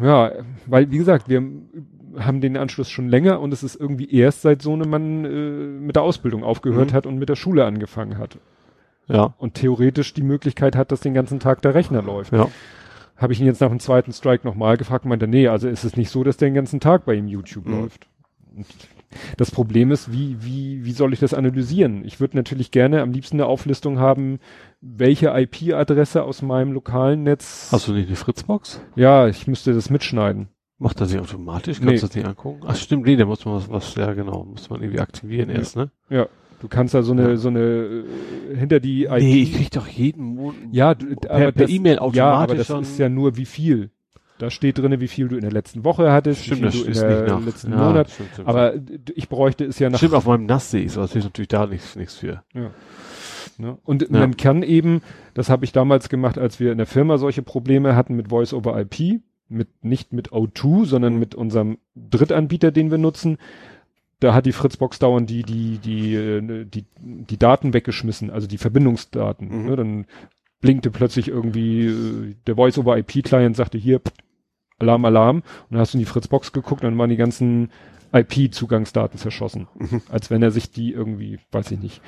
[0.01, 0.31] Ja,
[0.67, 1.43] weil, wie gesagt, wir
[2.17, 5.29] haben den Anschluss schon länger und es ist irgendwie erst seit so einem Mann äh,
[5.29, 6.95] mit der Ausbildung aufgehört mhm.
[6.95, 8.39] hat und mit der Schule angefangen hat.
[9.09, 9.35] Ja.
[9.37, 12.33] Und theoretisch die Möglichkeit hat, dass den ganzen Tag der Rechner läuft.
[12.33, 12.49] Ja
[13.19, 15.85] habe ich ihn jetzt nach dem zweiten Strike nochmal gefragt und meinte, nee, also ist
[15.85, 17.81] es nicht so, dass der den ganzen Tag bei ihm YouTube mhm.
[17.81, 18.07] läuft.
[18.55, 18.67] Und
[19.37, 22.05] das Problem ist, wie, wie, wie soll ich das analysieren?
[22.05, 24.39] Ich würde natürlich gerne am liebsten eine Auflistung haben,
[24.81, 27.71] welche IP-Adresse aus meinem lokalen Netz.
[27.73, 28.81] Hast du nicht eine Fritzbox?
[28.97, 30.49] Ja, ich müsste das mitschneiden.
[30.79, 31.79] Macht das nicht automatisch?
[31.79, 31.97] Kannst nee.
[31.97, 32.61] du das nicht angucken?
[32.67, 35.57] Ach stimmt, nee, da muss man was, was, ja genau, muss man irgendwie aktivieren ja.
[35.57, 35.91] erst, ne?
[36.09, 36.29] Ja.
[36.61, 37.37] Du kannst da so eine, ja.
[37.37, 39.19] so eine, äh, hinter die IP.
[39.19, 40.57] Nee, ich krieg doch jeden Monat.
[40.73, 42.17] Ja, du, aber per E-Mail automatisch.
[42.17, 43.91] Ja, aber das ist ja nur wie viel.
[44.39, 46.87] Da steht drinne, wie viel du in der letzten Woche hattest, stimmt, wie viel du
[46.89, 48.11] in der letzten ja, Monat.
[48.11, 48.75] Stimmt, stimmt, aber
[49.15, 49.99] ich bräuchte es ja nach.
[49.99, 52.45] Stimmt, auf meinem NAS sehe ich so, das ist natürlich da nichts, nichts für.
[52.55, 52.71] Ja.
[53.59, 53.77] Ne?
[53.83, 54.09] Und ja.
[54.11, 55.03] man kann eben,
[55.35, 58.55] das habe ich damals gemacht, als wir in der Firma solche Probleme hatten mit Voice
[58.55, 63.39] over IP, mit, nicht mit O2, sondern mit unserem Drittanbieter, den wir nutzen
[64.21, 68.59] da hat die Fritzbox dauernd die, die, die, äh, die, die Daten weggeschmissen, also die
[68.59, 69.49] Verbindungsdaten.
[69.49, 69.67] Mhm.
[69.69, 69.77] Ne?
[69.77, 70.07] Dann
[70.61, 74.13] blinkte plötzlich irgendwie äh, der Voice-over-IP-Client sagte hier, pff,
[74.79, 75.37] Alarm, Alarm.
[75.37, 77.71] Und dann hast du in die Fritzbox geguckt, dann waren die ganzen
[78.13, 79.69] IP-Zugangsdaten zerschossen.
[79.77, 80.03] Mhm.
[80.09, 82.01] Als wenn er sich die irgendwie, weiß ich nicht.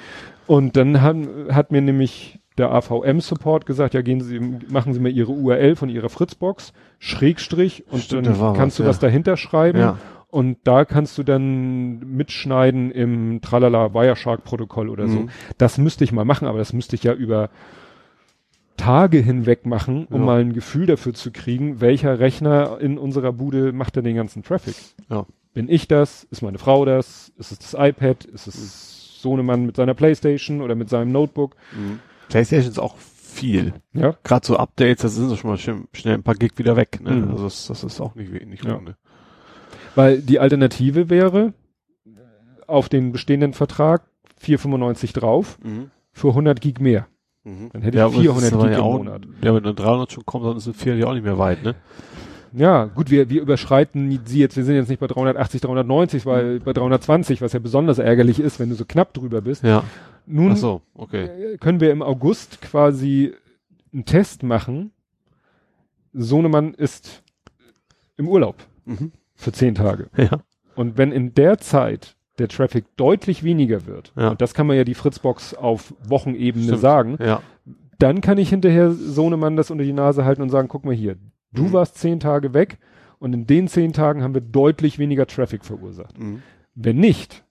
[0.46, 1.16] Und dann hat,
[1.50, 5.88] hat mir nämlich der AVM-Support gesagt, ja, gehen Sie, machen Sie mal Ihre URL von
[5.88, 8.88] Ihrer Fritzbox, Schrägstrich, und Stimmt, dann kannst was, du ja.
[8.88, 9.78] was dahinter schreiben.
[9.78, 9.98] Ja.
[10.30, 15.20] Und da kannst du dann mitschneiden im Tralala Wireshark Protokoll oder so.
[15.20, 15.30] Mhm.
[15.58, 17.50] Das müsste ich mal machen, aber das müsste ich ja über
[18.76, 20.26] Tage hinweg machen, um ja.
[20.26, 24.42] mal ein Gefühl dafür zu kriegen, welcher Rechner in unserer Bude macht denn den ganzen
[24.42, 24.74] Traffic.
[25.10, 25.26] Ja.
[25.52, 26.24] Bin ich das?
[26.30, 27.32] Ist meine Frau das?
[27.36, 28.24] Ist es das iPad?
[28.24, 29.20] Ist es mhm.
[29.22, 31.56] Sohnemann mit seiner Playstation oder mit seinem Notebook?
[31.72, 31.98] Mhm.
[32.28, 33.74] Playstation ist auch viel.
[33.92, 34.14] Ja.
[34.22, 37.00] Gerade so Updates, das sind so schon mal schnell, ein paar Gig wieder weg.
[37.02, 37.10] Ne?
[37.10, 37.30] Mhm.
[37.32, 38.80] Also das, das ist auch nicht, nicht ja.
[39.94, 41.52] Weil die Alternative wäre,
[42.66, 44.02] auf den bestehenden Vertrag
[44.42, 45.90] 4,95 drauf mhm.
[46.12, 47.06] für 100 Gig mehr.
[47.44, 47.70] Mhm.
[47.72, 49.22] Dann hätte ja, ich 400 Gig ja im Monat.
[49.42, 51.62] Ja, wenn dann 300 schon kommt, dann ist es 400 ja auch nicht mehr weit,
[51.62, 51.74] ne?
[52.52, 56.58] Ja, gut, wir, wir überschreiten sie jetzt, wir sind jetzt nicht bei 380, 390, weil
[56.58, 56.64] mhm.
[56.64, 59.62] bei 320, was ja besonders ärgerlich ist, wenn du so knapp drüber bist.
[59.62, 59.84] Ja.
[60.26, 61.56] Nun so, okay.
[61.58, 63.34] können wir im August quasi
[63.92, 64.92] einen Test machen.
[66.12, 67.22] Sohnemann ist
[68.16, 69.12] im Urlaub mhm.
[69.40, 70.08] Für zehn Tage.
[70.16, 70.40] Ja.
[70.76, 74.30] Und wenn in der Zeit der Traffic deutlich weniger wird, ja.
[74.30, 76.80] und das kann man ja die Fritzbox auf Wochenebene Stimmt.
[76.80, 77.42] sagen, ja.
[77.98, 81.16] dann kann ich hinterher Sohnemann das unter die Nase halten und sagen, guck mal hier,
[81.52, 81.72] du mhm.
[81.72, 82.78] warst zehn Tage weg
[83.18, 86.18] und in den zehn Tagen haben wir deutlich weniger Traffic verursacht.
[86.18, 86.42] Mhm.
[86.74, 87.44] Wenn nicht,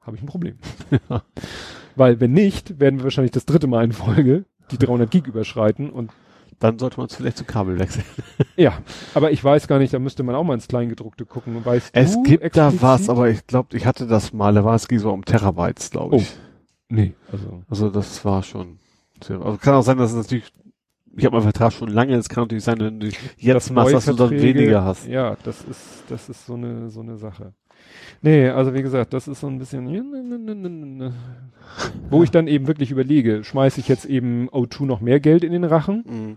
[0.00, 0.58] habe ich ein Problem.
[1.96, 5.90] Weil wenn nicht, werden wir wahrscheinlich das dritte Mal in Folge die 300 Gig überschreiten
[5.90, 6.10] und
[6.58, 8.04] dann sollte man es vielleicht zu Kabel wechseln.
[8.56, 8.78] ja,
[9.14, 11.64] aber ich weiß gar nicht, da müsste man auch mal ins Kleingedruckte gucken.
[11.64, 12.80] Weißt es du gibt explizit?
[12.80, 15.90] da was, aber ich glaube, ich hatte das mal, da war es so um Terabytes,
[15.90, 16.30] glaube ich.
[16.30, 16.40] Oh.
[16.88, 17.62] Nee, also.
[17.68, 18.78] Also das war schon.
[19.22, 20.52] Sehr, also kann auch sein, dass es natürlich,
[21.16, 24.04] ich habe meinen Vertrag schon lange, es kann natürlich sein, wenn du jetzt machst, dass
[24.04, 25.06] du dann weniger hast.
[25.06, 27.52] Ja, das ist, das ist so eine, so eine Sache.
[28.22, 31.12] Nee, also wie gesagt, das ist so ein bisschen,
[32.10, 35.52] wo ich dann eben wirklich überlege, schmeiße ich jetzt eben O2 noch mehr Geld in
[35.52, 36.04] den Rachen?
[36.06, 36.36] Mhm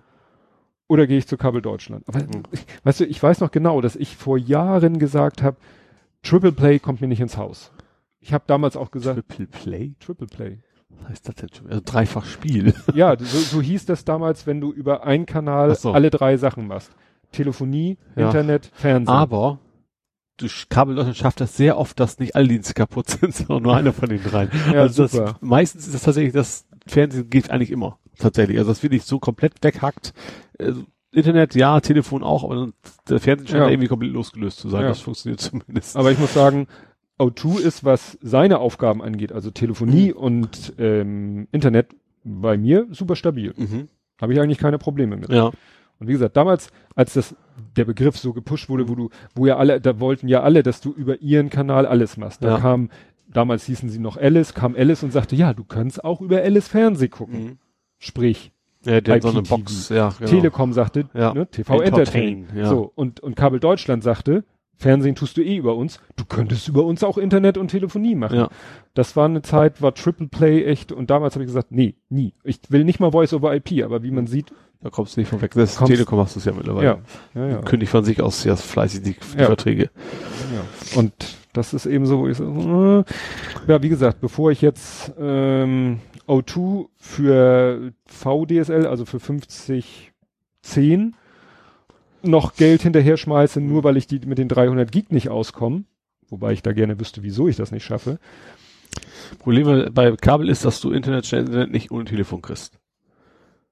[0.89, 2.03] oder gehe ich zu Kabel Deutschland?
[2.07, 2.43] Aber mhm.
[2.83, 5.55] weißt du, ich weiß noch genau, dass ich vor Jahren gesagt habe,
[6.23, 7.71] Triple Play kommt mir nicht ins Haus.
[8.19, 9.15] Ich habe damals auch gesagt.
[9.29, 9.93] Triple Play?
[9.99, 10.59] Triple Play.
[10.89, 11.49] Was heißt das denn?
[11.69, 12.73] Also dreifach Spiel.
[12.93, 15.93] ja, so, so hieß das damals, wenn du über einen Kanal so.
[15.93, 16.91] alle drei Sachen machst.
[17.31, 18.25] Telefonie, ja.
[18.25, 19.15] Internet, Fernsehen.
[19.15, 19.59] Aber
[20.37, 23.75] du Kabel Deutschland schafft das sehr oft, dass nicht alle Dienste kaputt sind, sondern nur
[23.75, 24.49] einer von den dreien.
[24.73, 25.25] Ja, also super.
[25.25, 27.99] Das, meistens ist das tatsächlich, das Fernsehen geht eigentlich immer.
[28.19, 28.57] Tatsächlich.
[28.57, 30.13] Also das wird nicht so komplett weghackt.
[30.59, 32.71] Also Internet, ja, Telefon auch, aber
[33.09, 33.69] der Fernsehen scheint ja.
[33.69, 34.83] irgendwie komplett losgelöst zu sein.
[34.83, 34.89] Ja.
[34.89, 35.97] Das funktioniert zumindest.
[35.97, 36.67] Aber ich muss sagen,
[37.19, 40.17] O2 ist, was seine Aufgaben angeht, also Telefonie mhm.
[40.17, 43.53] und ähm, Internet, bei mir super stabil.
[43.55, 43.87] Mhm.
[44.21, 45.29] Habe ich eigentlich keine Probleme mit.
[45.29, 45.51] Ja.
[45.99, 47.35] Und wie gesagt, damals, als das
[47.75, 50.79] der Begriff so gepusht wurde, wo du, wo ja alle, da wollten ja alle, dass
[50.81, 52.43] du über ihren Kanal alles machst.
[52.43, 52.57] Da ja.
[52.59, 52.89] kam,
[53.27, 56.67] damals hießen sie noch Alice, kam Alice und sagte, ja, du kannst auch über Alice
[56.67, 57.43] Fernseh gucken.
[57.43, 57.57] Mhm.
[57.99, 58.51] Sprich,
[58.85, 60.29] ja, der hat so eine Box, ja, genau.
[60.29, 61.33] Telekom sagte, ja.
[61.33, 62.23] ne, TV Entertain.
[62.23, 62.57] Entertain.
[62.57, 62.69] Ja.
[62.69, 64.45] So, und, und Kabel Deutschland sagte,
[64.77, 65.99] Fernsehen tust du eh über uns.
[66.15, 68.37] Du könntest über uns auch Internet und Telefonie machen.
[68.37, 68.49] Ja.
[68.93, 72.33] Das war eine Zeit, war Triple Play echt, und damals habe ich gesagt, nee, nie.
[72.45, 74.53] Ich will nicht mal Voice over IP, aber wie man sieht.
[74.81, 75.51] Da kommst du nicht von weg.
[75.53, 76.85] Das kommst, Telekom hast du es ja mittlerweile.
[76.85, 76.99] Ja,
[77.35, 77.61] ja, ja.
[77.63, 79.47] Kündigt von sich aus sehr fleißig die, die ja.
[79.47, 79.89] Verträge.
[80.53, 80.97] Ja.
[80.97, 81.11] Und
[81.51, 83.03] das ist eben so, wo ich so, äh,
[83.69, 85.99] ja, wie gesagt, bevor ich jetzt ähm,
[86.29, 90.13] O2 für VDSL, also für 50
[90.61, 91.15] 10
[92.21, 95.85] noch Geld hinterher schmeiße, nur weil ich die mit den 300 Gig nicht auskomme,
[96.27, 98.19] wobei ich da gerne wüsste, wieso ich das nicht schaffe.
[99.39, 102.79] Problem bei Kabel ist, dass du Internet, Internet nicht ohne Telefon kriegst.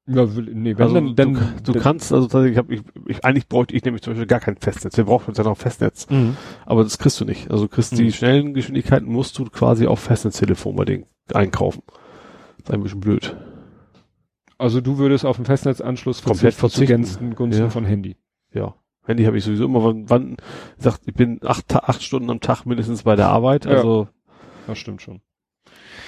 [0.09, 3.25] Ja, nee, wenn also dann, dann, du, du kannst, also tatsächlich, ich, hab, ich, ich
[3.25, 4.95] eigentlich bräuchte ich nämlich zum Beispiel gar kein Festnetz.
[4.95, 6.09] Wir brauchen uns ja noch Festnetz.
[6.09, 6.37] Mhm.
[6.65, 7.51] Aber das kriegst du nicht.
[7.51, 7.97] Also kriegst mhm.
[7.97, 11.83] die schnellen Geschwindigkeiten musst du quasi auf Festnetztelefon bei denen einkaufen.
[12.67, 13.35] Ist ein bisschen blöd.
[14.57, 17.69] Also du würdest auf den Festnetzanschluss komplett verzichten, Gunsten ja.
[17.69, 18.17] von Handy.
[18.53, 18.75] Ja.
[19.05, 20.37] Handy habe ich sowieso immer, wann, wann
[20.77, 24.03] sagt, ich bin acht, acht Stunden am Tag mindestens bei der Arbeit, also.
[24.03, 24.33] Ja,
[24.67, 25.21] das stimmt schon.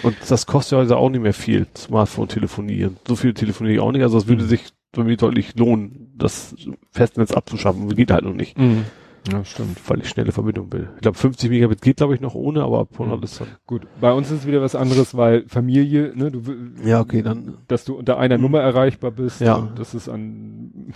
[0.03, 2.97] Und das kostet ja also auch nicht mehr viel, Smartphone telefonieren.
[3.07, 4.47] So viel telefoniere ich auch nicht, also es würde mhm.
[4.47, 6.55] sich bei mir deutlich lohnen, das
[6.91, 7.95] Festnetz abzuschaffen.
[7.95, 8.57] Geht halt noch nicht.
[8.57, 8.85] Mhm.
[9.31, 9.77] Ja, stimmt.
[9.87, 10.89] Weil ich schnelle Verbindung will.
[10.95, 13.23] Ich glaube, 50 Megabit geht, glaube ich, noch ohne, aber ab 100 mhm.
[13.23, 13.47] ist dann.
[13.65, 16.41] Gut, bei uns ist es wieder was anderes, weil Familie, ne, du
[16.83, 17.57] Ja, okay, dann.
[17.67, 18.43] Dass du unter einer mhm.
[18.43, 19.55] Nummer erreichbar bist ja.
[19.55, 20.93] und dass es an,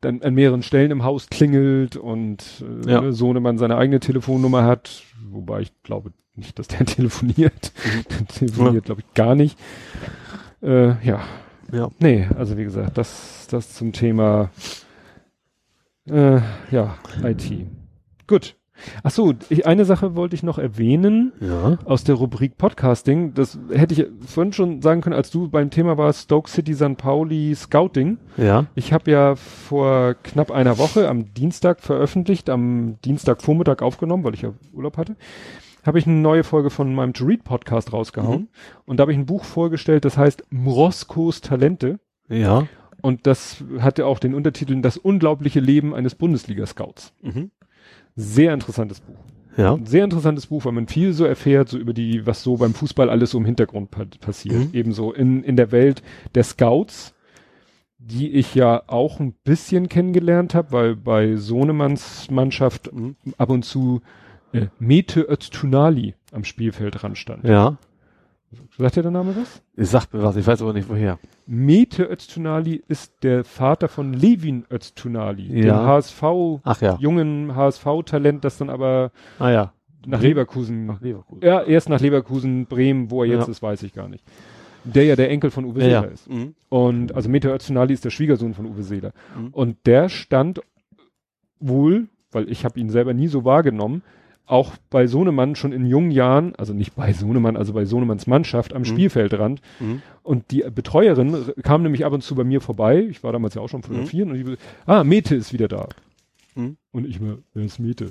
[0.00, 3.00] dann an mehreren Stellen im Haus klingelt und äh, ja.
[3.00, 7.72] ne, Sohnemann seine eigene Telefonnummer hat, wobei ich glaube nicht, dass der telefoniert.
[8.10, 8.80] Der telefoniert, ja.
[8.80, 9.58] glaube ich, gar nicht.
[10.62, 11.20] Äh, ja.
[11.72, 11.90] Ja.
[11.98, 14.50] Nee, also wie gesagt, das, das zum Thema
[16.08, 17.66] äh, ja, IT.
[18.26, 18.56] Gut.
[19.02, 21.78] Ach so, ich, eine Sache wollte ich noch erwähnen ja.
[21.84, 23.34] aus der Rubrik Podcasting.
[23.34, 26.96] Das hätte ich vorhin schon sagen können, als du beim Thema warst, Stoke City St.
[26.96, 28.18] Pauli Scouting.
[28.36, 28.66] Ja.
[28.74, 34.42] Ich habe ja vor knapp einer Woche am Dienstag veröffentlicht, am Dienstagvormittag aufgenommen, weil ich
[34.42, 35.16] ja Urlaub hatte,
[35.84, 38.42] habe ich eine neue Folge von meinem To Read Podcast rausgehauen.
[38.42, 38.48] Mhm.
[38.84, 41.98] Und da habe ich ein Buch vorgestellt, das heißt Mroskos Talente.
[42.28, 42.66] Ja.
[43.02, 47.12] Und das hatte auch den Untertitel Das unglaubliche Leben eines Bundesliga-Scouts.
[47.22, 47.50] Mhm.
[48.14, 49.18] Sehr interessantes Buch.
[49.56, 49.74] Ja.
[49.74, 52.74] Ein sehr interessantes Buch, weil man viel so erfährt, so über die, was so beim
[52.74, 54.66] Fußball alles so im Hintergrund pa passiert.
[54.66, 54.70] Mhm.
[54.72, 56.02] Ebenso in, in der Welt
[56.34, 57.14] der Scouts,
[57.98, 63.16] die ich ja auch ein bisschen kennengelernt habe, weil bei Sohnemanns Mannschaft mhm.
[63.38, 64.02] ab und zu
[64.52, 67.44] äh, Mete Öztunali am Spielfeldrand stand.
[67.44, 67.78] Ja.
[68.78, 69.60] Sagt dir der Name was?
[69.76, 71.18] Ich sag mir was, ich weiß aber nicht woher.
[71.46, 75.78] Mete Öztunali ist der Vater von Levin Öztunali, Ja.
[75.80, 76.22] dem HSV,
[76.62, 76.96] Ach ja.
[77.00, 79.72] jungen HSV-Talent, das dann aber Ah ja.
[80.06, 80.20] nach?
[80.20, 81.42] Leverkusen, Nach Leverkusen.
[81.42, 83.50] ja, erst nach Leverkusen, Bremen, wo er jetzt Ja.
[83.52, 84.24] ist, weiß ich gar nicht.
[84.84, 86.08] Der ja der Enkel von Uwe Ja, Seeler ja.
[86.12, 86.30] ist.
[86.30, 86.54] Mhm.
[86.68, 89.12] Und also Mete Öztunali ist der Schwiegersohn von Uwe Seeler.
[89.36, 89.48] Mhm.
[89.48, 90.60] Und der stand
[91.58, 94.02] wohl, weil ich habe ihn selber nie so wahrgenommen,
[94.46, 98.72] auch bei Sohnemann schon in jungen Jahren, also nicht bei Sohnemann, also bei Sohnemanns Mannschaft
[98.74, 98.86] am Mhm.
[98.86, 99.60] Spielfeldrand.
[99.80, 100.02] Mhm.
[100.22, 103.00] Und die Betreuerin kam nämlich ab und zu bei mir vorbei.
[103.10, 105.88] Ich war damals ja auch schon fotografieren und die, ah, Mete ist wieder da.
[106.54, 106.76] Mhm.
[106.92, 108.08] Und ich mir, wer ist Mete?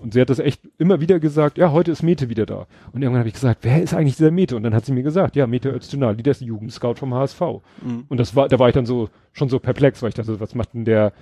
[0.00, 2.66] Und sie hat das echt immer wieder gesagt, ja, heute ist Mete wieder da.
[2.92, 4.56] Und irgendwann habe ich gesagt, wer ist eigentlich dieser Mete?
[4.56, 7.40] Und dann hat sie mir gesagt, ja, Mete Öztunali, der ist Jugendscout vom HSV.
[7.82, 8.04] Mhm.
[8.08, 10.54] Und das war, da war ich dann so, schon so perplex, weil ich dachte, was
[10.54, 11.12] macht denn der,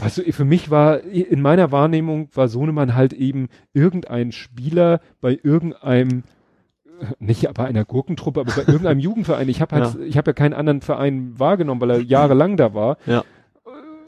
[0.00, 5.38] weißt du, für mich war, in meiner Wahrnehmung war Sohnemann halt eben irgendein Spieler bei
[5.42, 6.24] irgendeinem,
[7.18, 9.48] nicht bei einer Gurkentruppe, aber bei irgendeinem Jugendverein.
[9.48, 10.00] Ich habe halt, Ja.
[10.00, 12.96] ich habe ja keinen anderen Verein wahrgenommen, weil er jahrelang da war.
[13.06, 13.24] Ja.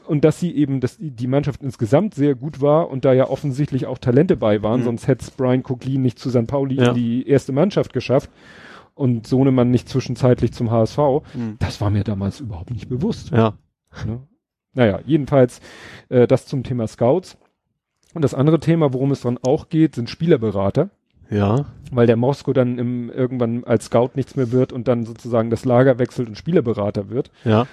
[0.07, 3.85] Und dass sie eben, dass die Mannschaft insgesamt sehr gut war und da ja offensichtlich
[3.85, 4.85] auch Talente bei waren, Mhm.
[4.85, 6.47] sonst hätte es Brian Coquelin nicht zu St.
[6.47, 6.89] Pauli Ja.
[6.89, 8.31] in die erste Mannschaft geschafft
[8.95, 10.97] und Sohnemann nicht zwischenzeitlich zum HSV.
[11.35, 11.57] Mhm.
[11.59, 13.29] Das war mir damals überhaupt nicht bewusst.
[13.29, 13.53] Ja.
[14.05, 14.21] Ne?
[14.73, 15.61] Naja, jedenfalls
[16.09, 17.37] äh, das zum Thema Scouts.
[18.13, 20.89] Und das andere Thema, worum es dann auch geht, sind Spielerberater,
[21.29, 21.65] Ja.
[21.91, 25.63] weil der Mosko dann im, irgendwann als Scout nichts mehr wird und dann sozusagen das
[25.65, 27.29] Lager wechselt und Spielerberater wird.
[27.45, 27.67] Ja.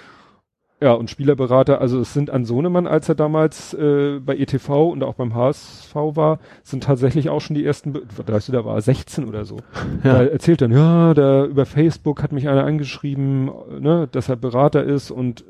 [0.79, 5.01] Ja, und Spielerberater, also es sind an Sohnemann, als er damals äh, bei ETV und
[5.03, 8.81] auch beim HSV war, sind tatsächlich auch schon die ersten, weißt du, da war er
[8.81, 9.57] 16 oder so.
[10.03, 10.21] Ja.
[10.21, 14.83] Er erzählt dann, ja, da über Facebook hat mich einer angeschrieben, ne, dass er Berater
[14.83, 15.45] ist und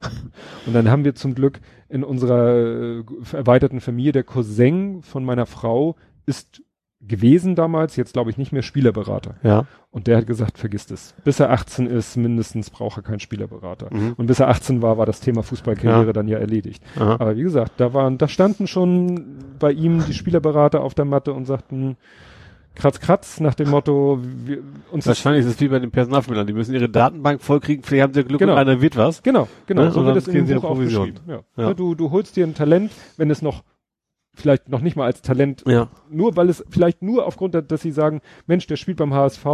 [0.66, 5.46] und dann haben wir zum Glück in unserer äh, erweiterten Familie der Cousin von meiner
[5.46, 5.96] Frau
[6.26, 6.62] ist
[7.02, 9.36] gewesen damals, jetzt glaube ich nicht mehr Spielerberater.
[9.42, 9.64] Ja.
[9.90, 11.14] Und der hat gesagt, vergiss es.
[11.24, 13.88] Bis er 18 ist, mindestens braucht er keinen Spielerberater.
[13.92, 14.12] Mhm.
[14.18, 16.12] Und bis er 18 war, war das Thema Fußballkarriere Ja.
[16.12, 16.82] dann ja erledigt.
[16.96, 17.14] Aha.
[17.14, 21.32] Aber wie gesagt, da waren, da standen schon bei ihm die Spielerberater auf der Matte
[21.32, 21.96] und sagten,
[22.74, 24.58] kratz, kratz, nach dem Motto, wir,
[24.90, 26.46] uns Wahrscheinlich ist es wie bei den Personalvermittlern.
[26.46, 27.84] Die müssen ihre Datenbank vollkriegen.
[27.84, 28.52] Vielleicht haben sie Glück Genau.
[28.54, 29.22] und einer wird was.
[29.22, 29.90] genau, genau, Ne?
[29.92, 31.18] so wird dann es in dem Buch beschrieben.
[31.26, 31.40] Ja.
[31.56, 31.68] Ja.
[31.68, 33.62] Ne, Du, du holst dir ein Talent, wenn es noch,
[34.32, 35.88] vielleicht noch nicht mal als Talent Ja.
[36.08, 39.44] nur weil es vielleicht nur aufgrund, der, dass sie sagen, Mensch, der spielt beim HSV,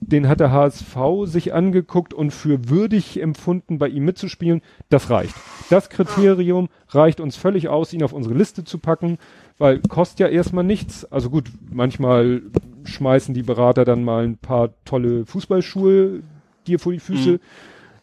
[0.00, 5.34] den hat der HSV sich angeguckt und für würdig empfunden, bei ihm mitzuspielen, das reicht.
[5.70, 9.18] Das Kriterium reicht uns völlig aus, ihn auf unsere Liste zu packen,
[9.58, 11.04] weil kostet ja erstmal nichts.
[11.04, 12.42] Also gut, manchmal
[12.84, 16.22] schmeißen die Berater dann mal ein paar tolle Fußballschuhe
[16.66, 17.38] dir vor die Füße, Mhm.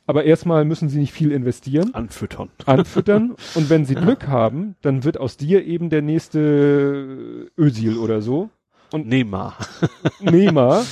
[0.07, 2.49] aber erstmal müssen sie nicht viel investieren Anfüttern.
[2.65, 8.22] anfüttern und wenn sie Glück haben, dann wird aus dir eben der nächste Ösil oder
[8.22, 8.49] so
[8.91, 9.56] und Neymar.
[10.22, 10.83] Neymar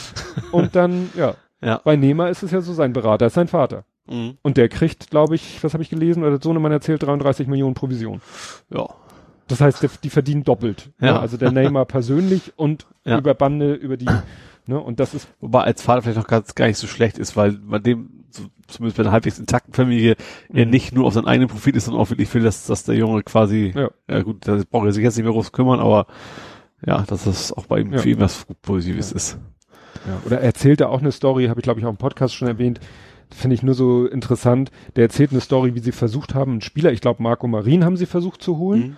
[0.52, 1.82] und dann, ja, Ja.
[1.84, 3.84] bei Neymar ist es ja so, sein Berater ist sein Vater.
[4.08, 4.38] Mhm.
[4.42, 7.76] Und der kriegt, glaube ich, was habe ich gelesen, oder der Sohnemann erzählt, 33 Millionen
[7.76, 8.20] Provision.
[8.70, 8.88] Ja.
[9.52, 10.90] Das heißt, die verdienen doppelt.
[11.00, 11.14] Ja.
[11.14, 11.20] Ne?
[11.20, 13.18] Also der Neymar persönlich und Ja.
[13.18, 14.10] über Bande, über die,
[14.66, 14.80] ne?
[14.80, 17.60] Und das ist, Wobei als Vater vielleicht noch ganz, gar nicht so schlecht ist, weil
[17.64, 20.16] man dem, so, zumindest bei einer halbwegs intakten Familie,
[20.54, 20.72] er Mhm.
[20.72, 23.24] nicht nur auf seinen eigenen Profit ist, sondern auch wirklich will, dass, dass der Junge
[23.24, 23.90] quasi, Ja.
[24.10, 26.08] ja gut, da braucht er sich jetzt nicht mehr groß kümmern, aber
[26.86, 28.00] ja, dass das auch bei ihm Ja.
[28.00, 29.38] für ihn was Positives ist.
[30.08, 32.48] Ja, oder er erzählte auch eine Story, habe ich glaube ich auch im Podcast schon
[32.48, 32.80] erwähnt,
[33.34, 34.72] finde ich nur so interessant.
[34.96, 37.98] Der erzählt eine Story, wie sie versucht haben, einen Spieler, ich glaube Marco Marin haben
[37.98, 38.98] sie versucht zu holen Mhm.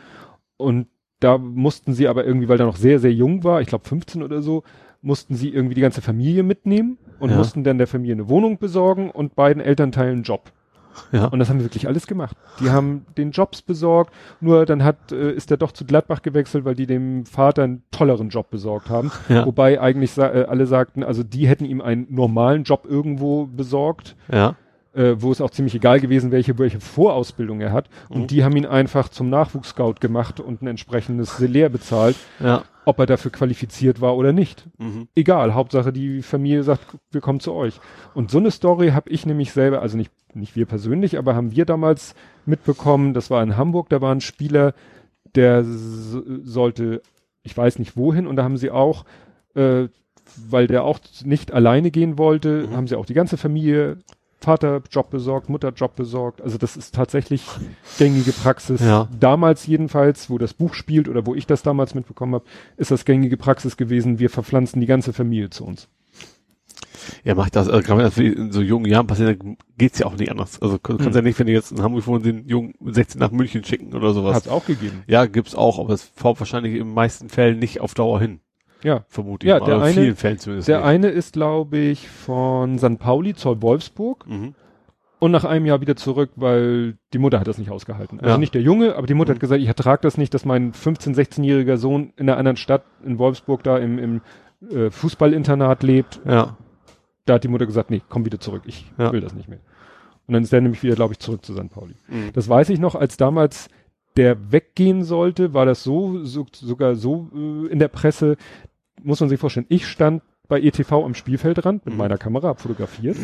[0.58, 0.88] Und
[1.20, 4.24] da mussten sie aber irgendwie, weil er noch sehr, sehr jung war, ich glaube 15
[4.24, 4.64] oder so,
[5.02, 7.38] mussten sie irgendwie die ganze Familie mitnehmen und Ja.
[7.38, 10.52] mussten dann der Familie eine Wohnung besorgen und beiden Elternteilen einen Job.
[11.12, 11.26] Ja.
[11.26, 12.38] Und das haben wir wirklich alles gemacht.
[12.60, 16.66] Die haben den Jobs besorgt, nur dann hat, äh, ist er doch zu Gladbach gewechselt,
[16.66, 19.12] weil die dem Vater einen tolleren Job besorgt haben.
[19.28, 19.46] Ja.
[19.46, 24.16] Wobei eigentlich sa äh, alle sagten, also die hätten ihm einen normalen Job irgendwo besorgt,
[24.32, 24.56] Ja.
[24.94, 27.90] Äh, wo es auch ziemlich egal gewesen, welche, welche Vorausbildung er hat.
[28.10, 28.28] Und Mhm.
[28.28, 32.64] die haben ihn einfach zum Nachwuchsscout gemacht und ein entsprechendes Salär bezahlt, Ja.
[32.86, 34.68] ob er dafür qualifiziert war oder nicht.
[34.78, 35.08] Mhm.
[35.16, 37.80] Egal, Hauptsache die Familie sagt, wir kommen zu euch.
[38.14, 41.52] Und so eine Story habe ich nämlich selber, also nicht, nicht wir persönlich, aber haben
[41.56, 42.14] wir damals
[42.46, 44.74] mitbekommen, das war in Hamburg, da war ein Spieler,
[45.36, 47.02] der sollte,
[47.44, 49.06] ich weiß nicht wohin, und da haben sie auch,
[49.56, 49.88] äh,
[50.50, 52.76] weil der auch nicht alleine gehen wollte, Mhm.
[52.76, 53.98] haben sie auch die ganze Familie,
[54.44, 56.42] Vater Job besorgt, Mutter Job besorgt.
[56.42, 57.46] Also das ist tatsächlich
[57.98, 58.82] gängige Praxis.
[58.82, 59.08] Ja.
[59.18, 63.06] Damals jedenfalls, wo das Buch spielt oder wo ich das damals mitbekommen habe, ist das
[63.06, 64.20] gängige Praxis gewesen.
[64.20, 65.88] Wir verpflanzen die ganze Familie zu uns.
[67.24, 70.06] Ja, macht das, also gerade wenn das in so jungen Jahren passiert, dann geht's ja
[70.06, 70.62] auch nicht anders.
[70.62, 71.16] Also du kannst Mhm.
[71.16, 73.94] ja nicht, wenn du jetzt in Hamburg wohnst, den Jungen mit 16 nach München schicken
[73.94, 74.36] oder sowas.
[74.36, 75.04] Hat es auch gegeben.
[75.08, 78.40] Ja, gibt's auch, aber es fährt wahrscheinlich in den meisten Fällen nicht auf Dauer hin.
[78.84, 79.04] Ja.
[79.08, 79.66] Vermute ich Ja, mal.
[79.66, 80.88] der eine- vielen Fällen zumindest Der nicht.
[80.88, 83.00] eine ist, glaube ich, von St.
[83.00, 84.56] Pauli zur Wolfsburg Mhm.
[85.20, 88.20] und nach einem Jahr wieder zurück, weil die Mutter hat das nicht ausgehalten.
[88.20, 88.38] Also Ja.
[88.38, 89.36] nicht der Junge, aber die Mutter Mhm.
[89.36, 92.84] hat gesagt, ich ertrage das nicht, dass mein 15-, 16-jähriger Sohn in einer anderen Stadt
[93.06, 94.22] in Wolfsburg da im, im
[94.72, 96.22] äh, Fußballinternat lebt.
[96.26, 96.56] Ja.
[97.26, 99.12] Da hat die Mutter gesagt, nee, komm wieder zurück, ich Ja.
[99.12, 99.60] will das nicht mehr.
[100.26, 101.70] Und dann ist der nämlich wieder, glaube ich, zurück zu St.
[101.70, 101.96] Pauli.
[102.08, 102.32] Mhm.
[102.34, 103.68] Das weiß ich noch, als damals
[104.16, 108.38] der weggehen sollte, war das so, so sogar so äh, in der Presse,
[109.04, 111.98] muss man sich vorstellen, ich stand bei ETV am Spielfeldrand mit Mhm.
[112.00, 113.18] meiner Kamera, hab fotografiert,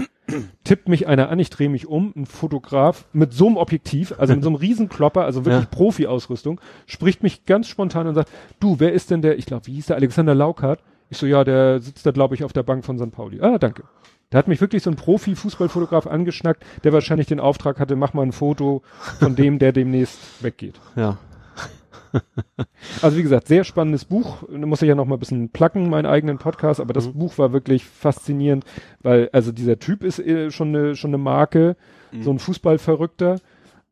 [0.64, 4.34] tippt mich einer an, ich drehe mich um, ein Fotograf mit so einem Objektiv, also
[4.34, 5.70] mit so einem Riesenklopper, also wirklich Ja.
[5.70, 9.74] Profi-Ausrüstung, spricht mich ganz spontan und sagt, du, wer ist denn der, ich glaube, wie
[9.74, 10.80] hieß der, Alexander Laukart?
[11.10, 13.12] Ich so, ja, der sitzt da, glaube ich, auf der Bank von St.
[13.12, 13.42] Pauli.
[13.42, 13.84] Ah, danke.
[14.30, 18.22] Da hat mich wirklich so ein Profi-Fußballfotograf angeschnackt, der wahrscheinlich den Auftrag hatte, mach mal
[18.24, 18.84] ein Foto
[19.20, 20.80] von dem, der demnächst weggeht.
[20.96, 21.18] Ja.
[23.02, 24.44] Also wie gesagt, sehr spannendes Buch.
[24.50, 27.20] Da muss ich ja noch mal ein bisschen placken, meinen eigenen Podcast, aber das Mhm.
[27.20, 28.64] Buch war wirklich faszinierend,
[29.02, 31.76] weil also dieser Typ ist äh, schon eine schon eine Marke,
[32.12, 32.24] Mhm.
[32.24, 33.40] so ein Fußballverrückter.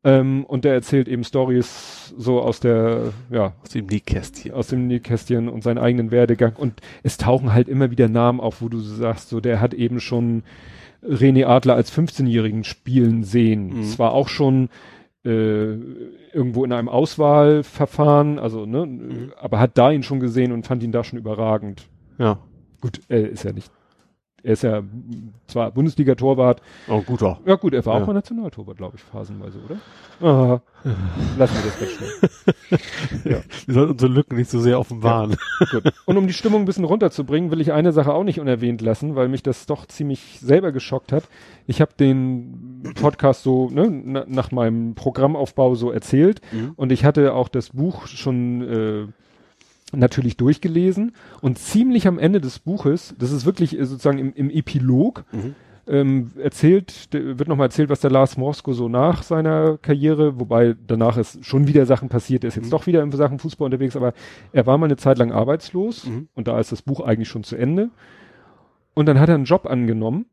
[0.04, 4.54] Ähm, und der erzählt eben Stories so aus der, ja, Aus dem Nähkästchen.
[4.54, 6.54] aus dem Nähkästchen und seinen eigenen Werdegang.
[6.56, 10.00] Und es tauchen halt immer wieder Namen auf, wo du sagst, so der hat eben
[10.00, 10.44] schon
[11.04, 13.74] René Adler als 15-Jährigen spielen sehen.
[13.76, 13.80] Mhm.
[13.82, 14.70] Es war auch schon
[15.28, 15.74] äh,
[16.34, 19.32] irgendwo in einem Auswahlverfahren, also ne, Mhm.
[19.40, 21.88] aber hat da ihn schon gesehen und fand ihn da schon überragend.
[22.18, 22.40] Ja.
[22.82, 23.72] Gut, er ist ja nicht,
[24.44, 24.82] er ist ja
[25.48, 27.40] zwar Bundesliga-Torwart, Oh, guter.
[27.46, 28.04] ja gut, er war Ja.
[28.04, 29.78] auch mal Nationaltorwart, glaube ich, phasenweise, oder?
[30.22, 30.62] Aha.
[31.38, 32.30] Lassen wir das ganz schnell.
[33.66, 35.36] Wir sollten unsere Lücken nicht so sehr offenbaren.
[35.72, 35.92] Gut.
[36.06, 39.16] Und um die Stimmung ein bisschen runterzubringen, will ich eine Sache auch nicht unerwähnt lassen,
[39.16, 41.24] weil mich das doch ziemlich selber geschockt hat.
[41.66, 46.72] Ich habe den Podcast so ne, na, nach meinem Programmaufbau so erzählt Mhm.
[46.76, 49.08] und ich hatte auch das Buch schon äh,
[49.94, 54.50] natürlich durchgelesen und ziemlich am Ende des Buches, das ist wirklich äh, sozusagen im, im
[54.50, 55.56] Epilog, Mhm.
[55.88, 61.16] ähm, erzählt, wird nochmal erzählt, was der Lars Mosko so nach seiner Karriere, wobei danach
[61.18, 62.72] ist schon wieder Sachen passiert, er ist jetzt Mhm.
[62.72, 64.14] doch wieder in Sachen Fußball unterwegs, aber
[64.52, 66.28] er war mal eine Zeit lang arbeitslos Mhm.
[66.36, 67.90] und da ist das Buch eigentlich schon zu Ende.
[68.94, 70.26] Und dann hat er einen Job angenommen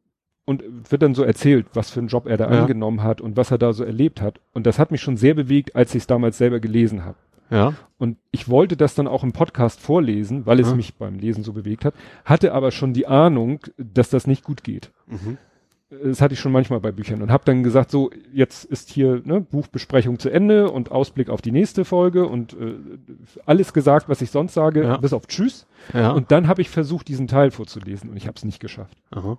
[0.47, 2.63] und wird dann so erzählt, was für einen Job er da Ja.
[2.63, 4.41] angenommen hat und was er da so erlebt hat.
[4.53, 7.17] Und das hat mich schon sehr bewegt, als ich es damals selber gelesen habe.
[7.51, 7.75] Ja.
[7.99, 10.75] Und ich wollte das dann auch im Podcast vorlesen, weil es Ja.
[10.77, 14.65] mich beim Lesen so bewegt hat, hatte aber schon die Ahnung, dass das nicht gut
[14.65, 14.91] geht.
[15.07, 15.39] Mhm.
[16.03, 19.23] Das hatte ich schon manchmal bei Büchern und habe dann gesagt, so jetzt ist hier
[19.25, 22.75] ne, Buchbesprechung zu Ende und Ausblick auf die nächste Folge und äh,
[23.47, 24.97] alles gesagt, was ich sonst sage, Ja.
[24.97, 25.67] bis auf Tschüss.
[25.93, 26.11] Ja.
[26.11, 28.97] Und dann habe ich versucht, diesen Teil vorzulesen und ich habe es nicht geschafft.
[29.13, 29.39] Aha.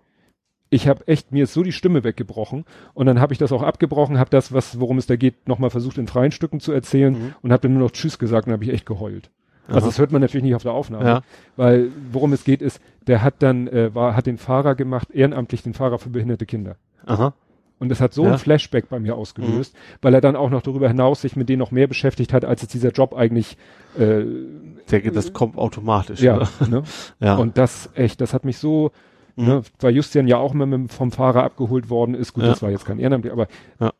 [0.69, 3.61] Ich habe echt, mir ist so die Stimme weggebrochen und dann habe ich das auch
[3.63, 7.13] abgebrochen, habe das, was worum es da geht, nochmal versucht in freien Stücken zu erzählen
[7.13, 7.33] Mhm.
[7.43, 9.29] und habe dann nur noch Tschüss gesagt und habe ich echt geheult.
[9.67, 9.85] Also Aha.
[9.87, 11.21] das hört man natürlich nicht auf der Aufnahme, Ja.
[11.55, 15.63] weil worum es geht ist, der hat dann äh, war hat den Fahrer gemacht, ehrenamtlich
[15.63, 16.75] den Fahrer für behinderte Kinder.
[17.05, 17.33] Aha.
[17.77, 18.31] Und das hat so Ja.
[18.33, 21.59] ein Flashback bei mir ausgelöst, weil er dann auch noch darüber hinaus sich mit denen
[21.59, 23.57] noch mehr beschäftigt hat, als jetzt dieser Job eigentlich
[23.99, 26.21] äh, Ich denke, das kommt automatisch.
[26.21, 26.83] ja, ne?
[27.19, 27.35] Ja.
[27.35, 28.91] Und das echt, das hat mich so,
[29.35, 29.45] Mhm.
[29.45, 32.33] ne, weil Justian ja auch immer mit, vom Fahrer abgeholt worden ist.
[32.33, 32.49] Gut, Ja.
[32.49, 33.47] das war jetzt kein Ehrenamt, aber
[33.79, 33.91] Ja.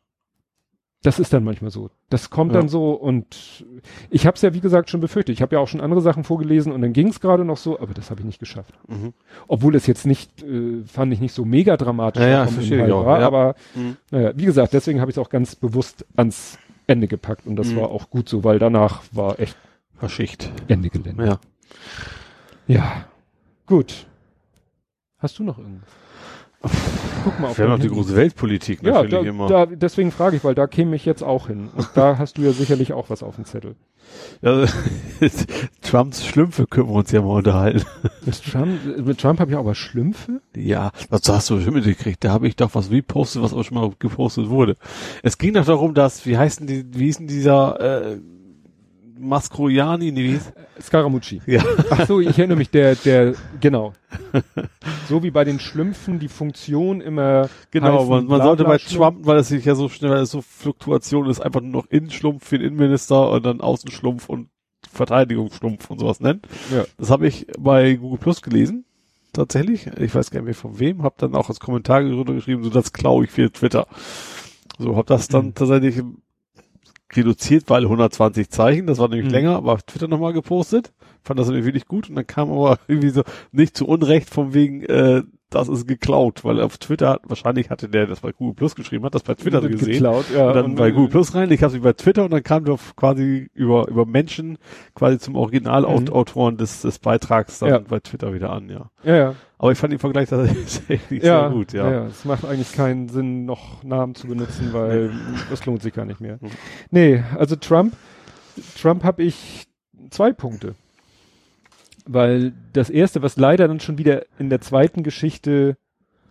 [1.02, 1.90] das ist dann manchmal so.
[2.10, 2.58] Das kommt Ja.
[2.60, 3.64] dann so und
[4.10, 5.34] ich habe es ja wie gesagt schon befürchtet.
[5.34, 7.78] Ich habe ja auch schon andere Sachen vorgelesen und dann ging es gerade noch so,
[7.78, 8.74] aber das habe ich nicht geschafft.
[8.88, 9.12] Mhm.
[9.46, 12.92] Obwohl es jetzt nicht, äh, fand ich nicht so mega dramatisch Ja, ja, verstehe ich
[12.92, 13.26] auch, war, ja.
[13.26, 13.96] aber Mhm.
[14.10, 16.58] naja, wie gesagt, deswegen habe ich es auch ganz bewusst ans
[16.88, 17.76] Ende gepackt und das Mhm.
[17.76, 19.56] war auch gut so, weil danach war echt
[19.98, 20.52] Verschicht.
[20.68, 21.24] Ende Gelände.
[21.26, 21.40] Ja.
[22.66, 23.04] Ja,
[23.66, 24.06] gut.
[25.18, 25.88] Hast du noch irgendwas?
[27.24, 29.48] Guck mal auf Wir haben noch die große Weltpolitik Ja, natürlich da, immer.
[29.48, 31.68] da, deswegen frage ich, weil da käme ich jetzt auch hin.
[31.74, 33.76] Und da hast du ja sicherlich auch was auf dem Zettel.
[34.42, 34.66] Ja,
[35.82, 37.84] Trumps Schlümpfe können wir uns ja mal unterhalten.
[38.24, 40.40] Mit Trump, mit Trump habe ich auch was Schlümpfe?
[40.54, 42.22] Ja, was hast du schon mitgekriegt?
[42.24, 44.76] Da habe ich doch was repostet, was auch schon mal gepostet wurde.
[45.22, 47.80] Es ging doch darum, dass, wie heißen die, wie hieß denn dieser
[48.12, 48.20] äh,
[49.18, 50.52] Mastroianni, nee, wie hieß?
[50.80, 51.40] Scaramucci.
[51.46, 51.62] Ja.
[51.90, 53.92] Ach so, ich erinnere mich, der, der, genau.
[55.08, 57.48] So wie bei den Schlümpfen die Funktion immer.
[57.70, 58.78] Genau, heißen, man, man sollte bei.
[58.78, 61.90] Trump, weil es sich ja so schnell, weil es so Fluktuation ist, einfach nur noch
[61.90, 64.48] Innenschlumpf für den Innenminister und dann Außenschlumpf und
[64.92, 66.42] Verteidigungsschlumpf und sowas nennen.
[66.74, 66.84] Ja.
[66.98, 68.84] Das habe ich bei Google Plus gelesen.
[69.32, 69.86] Tatsächlich.
[69.98, 71.02] Ich weiß gar nicht mehr von wem.
[71.02, 73.86] Hab dann auch als Kommentar geschrieben, so das klaue ich für Twitter.
[74.78, 75.54] So, hab das dann Mhm.
[75.54, 76.02] tatsächlich
[77.14, 79.32] reduziert, weil 120 Zeichen, das war nämlich Mhm.
[79.32, 80.92] länger, aber auf Twitter nochmal gepostet.
[81.22, 84.54] Fand das nämlich wirklich gut und dann kam aber irgendwie so nicht zu Unrecht von
[84.54, 88.74] wegen, äh, das ist geklaut, weil auf Twitter, wahrscheinlich hatte der das bei Google Plus
[88.74, 89.92] geschrieben, hat das bei Twitter Wird gesehen.
[89.94, 90.48] Geklaut, ja.
[90.48, 92.80] und dann bei Google Plus rein, ich habe es bei Twitter und dann kam doch
[92.96, 94.58] quasi über, über Menschen
[94.94, 97.78] quasi zum Originalautoren des, des Beitrags dann Ja.
[97.78, 98.90] bei Twitter wieder an, ja.
[99.04, 99.34] Ja, ja.
[99.58, 101.90] Aber ich fand den Vergleich tatsächlich ja, sehr gut, ja.
[101.90, 102.06] ja.
[102.06, 105.12] Es macht eigentlich keinen Sinn, noch Namen zu benutzen, weil
[105.48, 106.38] das lohnt sich gar nicht mehr.
[106.40, 106.50] Mhm.
[106.90, 107.94] Nee, also Trump,
[108.80, 109.66] Trump habe ich
[110.10, 110.74] zwei Punkte.
[112.06, 115.76] Weil das erste, was leider dann schon wieder in der zweiten Geschichte,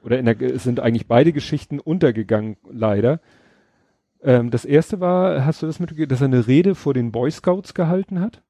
[0.03, 3.19] oder in der, es sind eigentlich beide Geschichten untergegangen, leider.
[4.23, 7.29] Ähm, das erste war, hast du das mitgekriegt, dass er eine Rede vor den Boy
[7.29, 8.41] Scouts gehalten hat?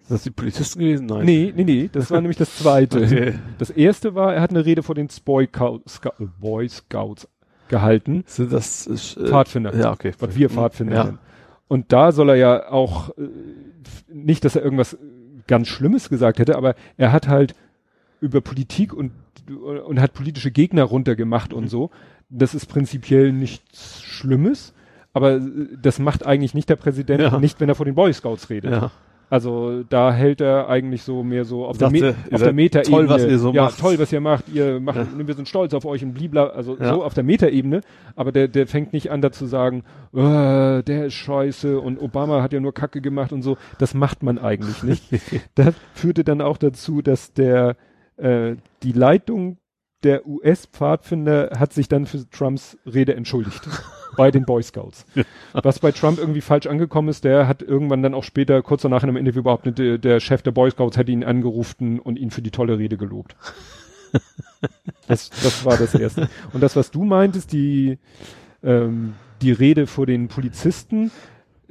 [0.00, 1.06] Ist das die Polizisten gewesen?
[1.06, 1.24] Nein.
[1.24, 3.00] Nee, nee, nee, das war nämlich das zweite.
[3.04, 3.34] Okay.
[3.58, 5.48] Das erste war, er hat eine Rede vor den Boy,
[6.40, 7.28] Boy Scouts
[7.68, 8.24] gehalten.
[8.26, 9.74] Sind das, ist, äh, Pfadfinder.
[9.74, 10.12] Ja, okay.
[10.18, 11.18] Was wir Pfadfinder Ja.
[11.68, 13.28] Und da soll er ja auch, äh,
[14.12, 14.98] nicht, dass er irgendwas
[15.50, 17.54] ganz Schlimmes gesagt hätte, aber er hat halt
[18.22, 19.12] über Politik und,
[19.86, 21.58] und hat politische Gegner runtergemacht Mhm.
[21.58, 21.90] und so.
[22.30, 24.72] Das ist prinzipiell nichts Schlimmes,
[25.12, 25.40] aber äh,
[25.82, 27.38] das macht eigentlich nicht der Präsident, Ja.
[27.38, 28.70] nicht wenn er vor den Boy Scouts redet.
[28.72, 28.90] Ja.
[29.30, 32.96] Also da hält er eigentlich so mehr so auf, der, Sagte, Me auf der Metaebene.
[32.96, 33.78] toll, was ihr so ja, macht.
[33.78, 34.48] toll, was ihr macht.
[34.52, 35.06] Ihr macht, Ja.
[35.26, 36.94] wir sind stolz auf euch und blibla, also Ja.
[36.94, 37.80] so auf der Metaebene.
[38.16, 42.42] Aber der, der fängt nicht an, da zu sagen, äh, der ist scheiße und Obama
[42.42, 43.56] hat ja nur Kacke gemacht und so.
[43.78, 45.04] Das macht man eigentlich nicht.
[45.54, 47.76] das führte dann auch dazu, dass der
[48.16, 49.58] äh, die Leitung
[50.02, 53.68] der US-Pfadfinder hat sich dann für Trumps Rede entschuldigt.
[54.16, 55.06] bei den Boy Scouts.
[55.52, 59.02] Was bei Trump irgendwie falsch angekommen ist, der hat irgendwann dann auch später, kurz danach
[59.02, 62.30] in einem Interview behauptet, der, der Chef der Boy Scouts hätte ihn angerufen und ihn
[62.30, 63.36] für die tolle Rede gelobt.
[65.06, 66.28] das, das war das Erste.
[66.52, 67.98] Und das, was du meintest, die,
[68.62, 71.10] ähm, die Rede vor den Polizisten,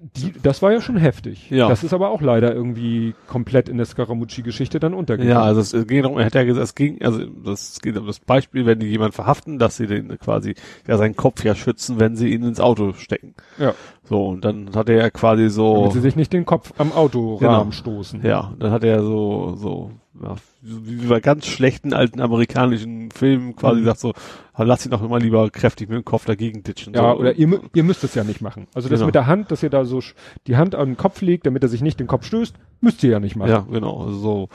[0.01, 1.49] die, das war ja schon heftig.
[1.49, 1.69] Ja.
[1.69, 5.31] Das ist aber auch leider irgendwie komplett in der Scaramucci-Geschichte dann untergegangen.
[5.31, 8.07] Ja, also es ging darum, er hat ja gesagt, es ging, also das geht um
[8.07, 10.55] das Beispiel, wenn die jemanden verhaften, dass sie den quasi
[10.87, 13.35] ja seinen Kopf ja schützen, wenn sie ihn ins Auto stecken.
[13.57, 13.73] Ja.
[14.09, 15.75] So, und dann hat er ja quasi so.
[15.75, 17.71] Damit sie sich nicht den Kopf am Autorahmen Genau.
[17.71, 18.25] stoßen.
[18.25, 23.75] Ja, dann hat er so, so, ja, wie bei ganz schlechten alten amerikanischen Filmen quasi
[23.75, 23.79] Mhm.
[23.81, 24.13] gesagt so,
[24.57, 26.93] lass ihn doch immer lieber kräftig mit dem Kopf dagegen ditchen.
[26.95, 27.19] Ja, so.
[27.19, 28.65] oder ihr, ihr müsst es ja nicht machen.
[28.73, 29.05] Also das Genau.
[29.05, 30.01] mit der Hand, dass ihr da so
[30.47, 33.11] die Hand an den Kopf legt, damit er sich nicht den Kopf stößt, müsst ihr
[33.11, 33.51] ja nicht machen.
[33.51, 34.49] Ja, genau, also so.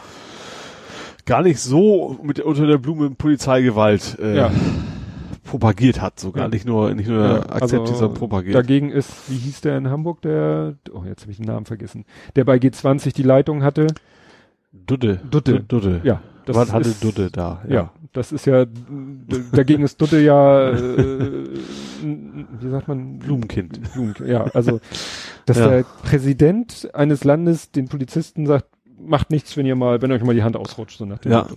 [1.27, 4.51] Gar nicht so mit unter der Blume Polizeigewalt äh, Ja.
[5.45, 6.49] Propagiert hat, sogar Ja.
[6.49, 8.55] nicht nur nicht nur Ja, akzeptiert, also sondern propagiert.
[8.55, 12.05] Dagegen ist, wie hieß der in Hamburg, der, oh, jetzt habe ich den Namen vergessen,
[12.37, 13.87] der bei G20 die Leitung hatte.
[14.73, 15.21] Dudde.
[15.31, 15.61] Dutte.
[15.61, 16.01] Dudde.
[16.03, 17.63] Ja, das Was hatte ist, Dudde da?
[17.69, 17.91] Ja.
[18.13, 18.67] das ist ja,
[19.53, 21.47] dagegen ist Dutte ja, äh,
[22.03, 23.19] wie sagt man?
[23.19, 23.93] Blumenkind.
[23.93, 24.81] Blumenkind, ja, also,
[25.47, 25.69] dass Ja.
[25.69, 28.67] der Präsident eines Landes den Polizisten sagt,
[28.99, 31.43] macht nichts, wenn ihr mal, wenn euch mal die Hand ausrutscht, so nach dem Ja.
[31.43, 31.57] Motto.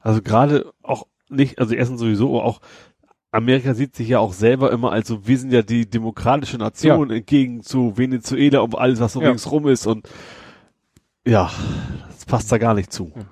[0.00, 2.60] Also gerade auch nicht, also erstens sowieso aber auch
[3.30, 7.10] Amerika sieht sich ja auch selber immer als so, wir sind ja die demokratische Nation
[7.10, 9.28] entgegen zu Venezuela und alles, was so Ja.
[9.28, 10.08] ringsrum ist und
[11.26, 11.50] ja,
[12.08, 13.12] das passt da gar nicht zu.
[13.16, 13.22] Ja.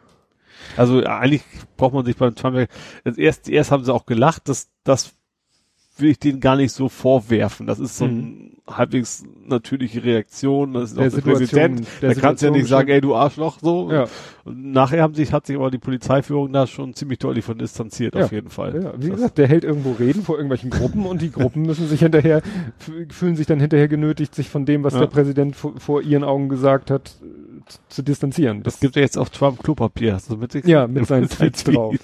[0.76, 1.42] Also eigentlich
[1.76, 2.68] braucht man sich beim Trump,
[3.16, 5.12] erst, erst haben sie auch gelacht, das, das
[6.00, 7.66] will ich denen gar nicht so vorwerfen.
[7.66, 10.74] Das ist so ein halbwegs natürliche Reaktion.
[10.74, 11.86] Das ist auch Der der Situation- Präsident.
[12.02, 13.90] der Da kannst du ja nicht sagen, ey, du Arschloch, so.
[13.90, 14.06] Ja.
[14.44, 18.14] Und nachher haben sich, hat sich aber die Polizeiführung da schon ziemlich deutlich von distanziert,
[18.14, 18.24] Ja.
[18.24, 18.74] auf jeden Fall.
[18.82, 21.88] Ja, wie Das- gesagt, der hält irgendwo Reden vor irgendwelchen Gruppen und die Gruppen müssen
[21.88, 22.42] sich hinterher,
[23.08, 25.00] fühlen sich dann hinterher genötigt, sich von dem, was Ja.
[25.00, 27.16] der Präsident vor, ihren Augen gesagt hat,
[27.88, 28.62] zu, distanzieren.
[28.62, 30.14] Das gibt ja jetzt auf Trump Klopapier.
[30.14, 30.66] Hast du mitgekriegt?
[30.68, 31.94] Ja, mit seinen Tweets drauf.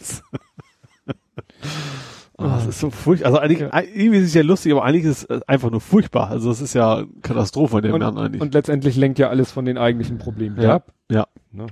[2.39, 3.29] Oh, das ist so furchtbar.
[3.29, 3.61] Also eigentlich,
[3.95, 6.29] irgendwie ist es ja lustig, aber eigentlich ist es einfach nur furchtbar.
[6.31, 8.43] Also es ist ja Katastrophe in dem und, Land eigentlich.
[8.43, 10.75] und letztendlich lenkt ja alles von den eigentlichen Problemen Ja.
[10.77, 10.93] ab.
[11.11, 11.27] ja.
[11.53, 11.67] Ne?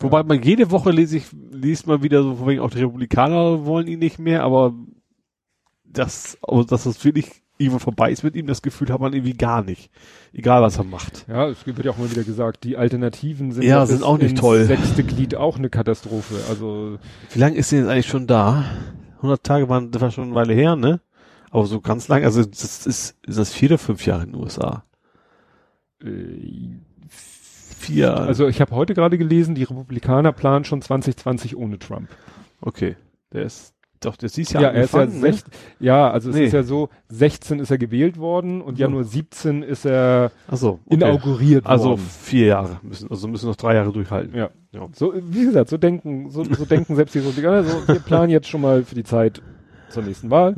[0.00, 3.64] Wobei man jede Woche lese ich, liest man wieder so, von wegen auch die Republikaner
[3.64, 4.72] wollen ihn nicht mehr, aber
[5.84, 7.26] das, also dass das wirklich
[7.58, 9.90] irgendwo vorbei ist mit ihm, das Gefühl hat man irgendwie gar nicht.
[10.32, 11.26] Egal was er macht.
[11.28, 14.38] Ja, es wird ja auch mal wieder gesagt, die Alternativen sind, Ja, sind auch nicht
[14.38, 14.64] toll.
[14.64, 16.36] sechste Glied auch eine Katastrophe.
[16.48, 16.98] Also
[17.32, 18.64] Wie lange ist er jetzt eigentlich schon da?
[19.18, 21.00] 100 Tage waren, das war schon eine Weile her, ne?
[21.50, 24.40] Aber so ganz lang, also das ist, ist das vier oder fünf Jahre in den
[24.42, 24.84] USA?
[26.04, 26.70] äh,
[27.10, 28.16] Vier.
[28.16, 32.08] Also ich habe heute gerade gelesen, die Republikaner planen schon 2020 ohne Trump.
[32.60, 32.96] okay.
[33.32, 35.32] Der ist, doch, der ist Ja, ja er ist ja, angefangen, ne?
[35.34, 35.42] sech,
[35.80, 36.46] ja, also es Nee.
[36.46, 38.82] ist ja so, 16 ist er gewählt worden und So.
[38.82, 40.94] Januar 17 ist er so, okay.
[40.94, 42.00] inauguriert Also worden.
[42.00, 44.34] vier Jahre müssen, also müssen noch drei Jahre durchhalten.
[44.36, 44.50] Ja.
[44.72, 44.86] Ja.
[44.92, 48.48] So, wie gesagt, so denken, so, so denken selbst die Republikaner, so, wir planen jetzt
[48.48, 49.40] schon mal für die Zeit
[49.88, 50.54] zur nächsten Wahl.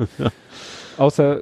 [0.97, 1.41] außer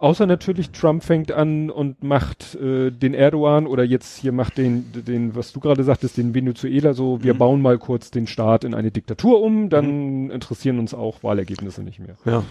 [0.00, 4.86] Außer natürlich Trump fängt an und macht äh, den Erdogan oder jetzt hier macht den,
[4.94, 7.38] den, was du gerade sagtest, den Venezuela so, wir mhm.
[7.38, 10.30] bauen mal kurz den Staat in eine Diktatur um, dann mhm.
[10.30, 12.16] interessieren uns auch Wahlergebnisse nicht mehr.
[12.24, 12.44] Ja.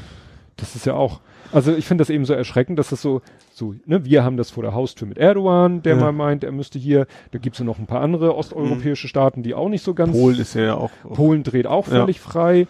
[0.59, 1.19] Das ist ja auch,
[1.51, 3.21] also ich finde das eben so erschreckend, dass das so,
[3.53, 6.01] so, ne, wir haben das vor der Haustür mit Erdogan, der ja.
[6.01, 9.09] mal meint, er müsste hier, da gibt's ja noch ein paar andere osteuropäische mhm.
[9.09, 10.11] Staaten, die auch nicht so ganz.
[10.11, 10.91] Polen ist ja auch.
[11.13, 12.23] Polen dreht auch völlig ja.
[12.23, 12.67] frei.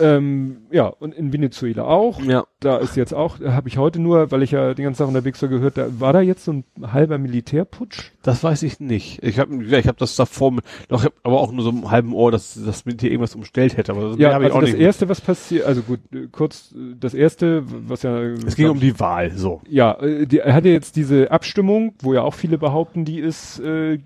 [0.00, 2.20] Ähm, ja, und in Venezuela auch.
[2.22, 2.44] Ja.
[2.60, 5.08] Da ist jetzt auch, da habe ich heute nur, weil ich ja den ganzen Tag
[5.08, 8.12] unterwegs war, gehört, da war da jetzt so ein halber Militärputsch?
[8.22, 9.22] Das weiß ich nicht.
[9.22, 10.52] Ich habe ja, ich hab das davor,
[10.88, 13.92] noch, aber auch nur so im halben Ohr, dass das Militär irgendwas umstellt hätte.
[13.92, 14.80] Aber ja, also das nicht.
[14.80, 16.00] erste, was passiert, also gut,
[16.32, 18.18] kurz, das erste, was ja.
[18.46, 19.60] Es ging um die Wahl, so.
[19.68, 23.60] Ja, äh, die, er hatte jetzt diese Abstimmung, wo ja auch viele behaupten, die ist
[23.60, 23.98] äh,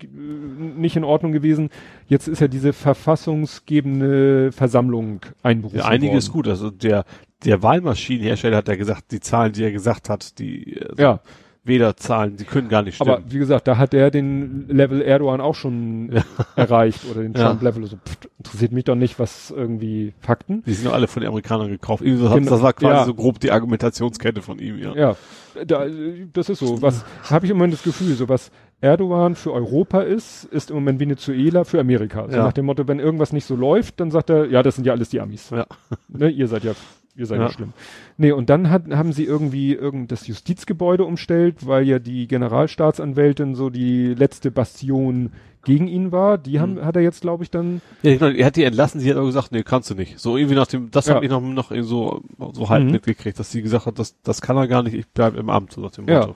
[0.77, 1.69] nicht in Ordnung gewesen.
[2.09, 6.33] Jetzt ist ja diese verfassungsgebende Versammlung einberufen ja, einiges worden.
[6.33, 6.47] gut.
[6.47, 7.05] Also der,
[7.45, 11.19] der Wahlmaschinenhersteller hat ja gesagt, die Zahlen, die er gesagt hat, die also ja.
[11.63, 13.11] Wählerzahlen, die können gar nicht stimmen.
[13.11, 16.23] Aber wie gesagt, da hat er den Level Erdogan auch schon ja.
[16.55, 17.85] erreicht oder den Trump-Level.
[17.85, 20.63] So, pff, interessiert mich doch nicht, was irgendwie Fakten.
[20.65, 22.03] Die sind doch alle von den Amerikanern gekauft.
[22.03, 22.39] Genau.
[22.39, 23.05] Das war quasi ja.
[23.05, 24.95] so grob die Argumentationskette von ihm, ja.
[24.95, 25.15] Ja,
[25.63, 25.85] da,
[26.33, 26.81] das ist so.
[26.81, 28.49] Was habe ich im Moment das Gefühl, so was
[28.81, 32.27] Erdogan für Europa ist, ist im Moment Venezuela für Amerika.
[32.29, 32.43] So ja.
[32.45, 34.93] nach dem Motto, wenn irgendwas nicht so läuft, dann sagt er, ja, das sind ja
[34.93, 35.49] alles die Amis.
[35.49, 35.65] Ja.
[36.07, 36.73] Ne, ihr seid ja,
[37.15, 37.45] ihr seid ja.
[37.45, 37.73] ja schlimm.
[38.17, 43.53] Nee, und dann hat, haben sie irgendwie irgend das Justizgebäude umstellt, weil ja die Generalstaatsanwältin
[43.53, 45.31] so die letzte Bastion
[45.65, 46.37] gegen ihn war.
[46.37, 46.85] Die haben, hm.
[46.85, 47.81] hat er jetzt, glaube ich, dann.
[48.01, 50.19] Ja, ich meine, er hat die entlassen, sie hat aber gesagt, nee, kannst du nicht.
[50.19, 51.15] So irgendwie nach dem, das ja.
[51.15, 52.21] habe ich noch, noch so,
[52.53, 52.91] so halb mhm.
[52.91, 55.73] mitgekriegt, dass sie gesagt hat, das, das kann er gar nicht, ich bleib im Amt,
[55.73, 56.29] so nach dem Motto.
[56.29, 56.35] Ja.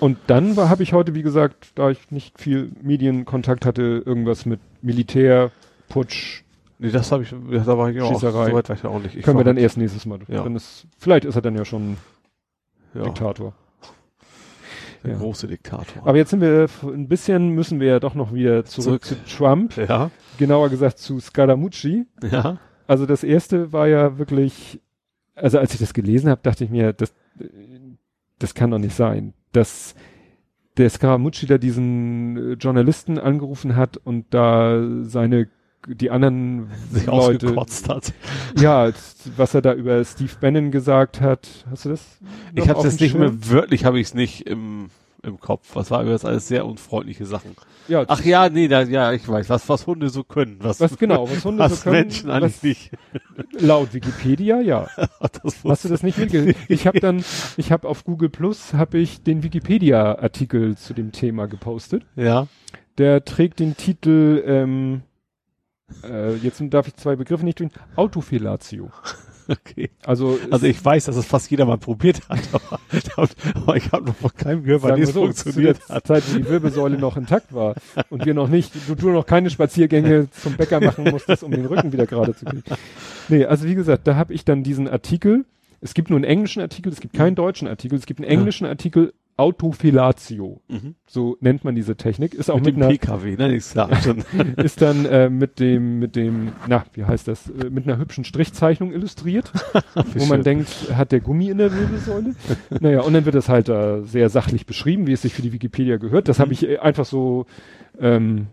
[0.00, 4.60] Und dann habe ich heute, wie gesagt, da ich nicht viel Medienkontakt hatte, irgendwas mit
[4.82, 5.50] Militär,
[5.88, 6.42] Putsch.
[6.78, 9.16] Nee, das habe ich, da war ich auch, so weit war ich auch nicht.
[9.16, 10.18] Ich Können wir dann erst nächstes Mal.
[10.28, 10.42] Ja.
[10.42, 11.96] Dann ist, vielleicht ist er dann ja schon
[12.94, 13.02] ja.
[13.04, 13.54] Diktator.
[15.04, 15.18] Der ja.
[15.18, 16.06] große Diktator.
[16.06, 19.26] Aber jetzt sind wir ein bisschen, müssen wir ja doch noch wieder zurück, zurück.
[19.26, 19.76] zu Trump.
[19.76, 20.10] Ja.
[20.38, 22.06] Genauer gesagt zu Scaramucci.
[22.30, 22.58] Ja.
[22.86, 24.80] Also das erste war ja wirklich,
[25.34, 27.14] also als ich das gelesen habe, dachte ich mir, das,
[28.38, 29.94] das kann doch nicht sein dass
[30.76, 35.48] der Scaramucci da diesen äh, Journalisten angerufen hat und da seine
[35.86, 38.14] die anderen Sich Leute hat.
[38.58, 38.90] Ja,
[39.36, 41.66] was er da über Steve Bannon gesagt hat.
[41.70, 42.18] Hast du das?
[42.54, 44.88] Ich habe das nicht mehr wörtlich, habe ich es nicht im
[45.24, 45.74] im Kopf.
[45.74, 47.56] Was war das alles sehr unfreundliche Sachen.
[47.88, 50.56] Ja, Ach ja, nee, da, ja, ich weiß, was, was Hunde so können.
[50.60, 52.02] Was, was genau, was Hunde was so können.
[52.02, 52.90] Menschen eigentlich nicht.
[53.58, 54.88] Laut Wikipedia, ja.
[55.64, 56.58] Hast du das nicht mitgekriegt?
[56.68, 57.24] Ich habe dann,
[57.56, 62.04] ich habe auf Google Plus, habe ich den Wikipedia-Artikel zu dem Thema gepostet.
[62.16, 62.46] Ja.
[62.98, 65.02] Der trägt den Titel, ähm,
[66.02, 68.90] äh, jetzt darf ich zwei Begriffe nicht tun, Autofilatio.
[69.64, 69.90] Okay.
[70.04, 74.06] Also, also ich weiß, dass es fast jeder mal probiert hat, aber, aber ich habe
[74.06, 76.06] noch von keinem gehört, weil es so, funktioniert hat.
[76.06, 77.74] Zeit, wo die Wirbelsäule noch intakt war
[78.10, 81.66] und wir noch nicht, du, du noch keine Spaziergänge zum Bäcker machen musstest, um den
[81.66, 82.62] Rücken wieder gerade zu kriegen.
[83.28, 85.44] Nee, also wie gesagt, da habe ich dann diesen Artikel,
[85.80, 88.64] es gibt nur einen englischen Artikel, es gibt keinen deutschen Artikel, es gibt einen englischen
[88.64, 88.70] ja.
[88.70, 90.62] Artikel Autofilatio.
[90.68, 90.94] Mhm.
[91.06, 92.34] So nennt man diese Technik.
[92.34, 93.54] Ist auch mit, mit einer PKW, ne?
[93.54, 94.18] Ich sag schon.
[94.56, 97.50] ist dann äh, mit dem mit dem na, wie heißt das?
[97.50, 99.52] Äh, mit einer hübschen Strichzeichnung illustriert,
[100.14, 102.34] wo man denkt, hat der Gummi in der Wirbelsäule?
[102.80, 105.52] naja, und dann wird das halt äh, sehr sachlich beschrieben, wie es sich für die
[105.52, 106.28] Wikipedia gehört.
[106.28, 106.42] Das mhm.
[106.42, 107.46] habe ich äh, einfach so
[107.98, 108.46] ähm,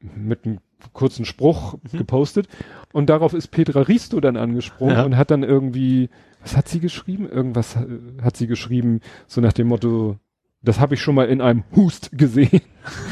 [0.00, 0.58] mit einem
[0.92, 1.98] kurzen Spruch mhm.
[1.98, 2.48] gepostet
[2.92, 5.04] und darauf ist Petra Risto dann angesprungen ja.
[5.04, 6.10] und hat dann irgendwie
[6.42, 7.28] was hat sie geschrieben?
[7.28, 7.86] Irgendwas äh,
[8.22, 10.16] hat sie geschrieben, so nach dem Motto,
[10.62, 12.62] das habe ich schon mal in einem Hust gesehen.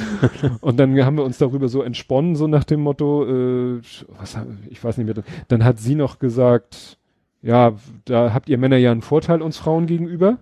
[0.61, 3.81] und dann haben wir uns darüber so entsponnen, so nach dem Motto, äh,
[4.19, 4.39] was,
[4.71, 5.25] ich weiß nicht mehr.
[5.49, 6.99] Dann hat sie noch gesagt,
[7.43, 7.75] ja,
[8.05, 10.39] da habt ihr Männer ja einen Vorteil uns Frauen gegenüber,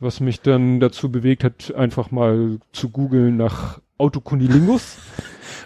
[0.00, 4.98] was mich dann dazu bewegt hat, einfach mal zu googeln nach Autokunilingus.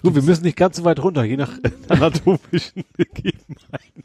[0.02, 1.52] Gut, wir müssen nicht ganz so weit runter, je nach
[1.88, 4.04] anatomischen Gegebenheiten.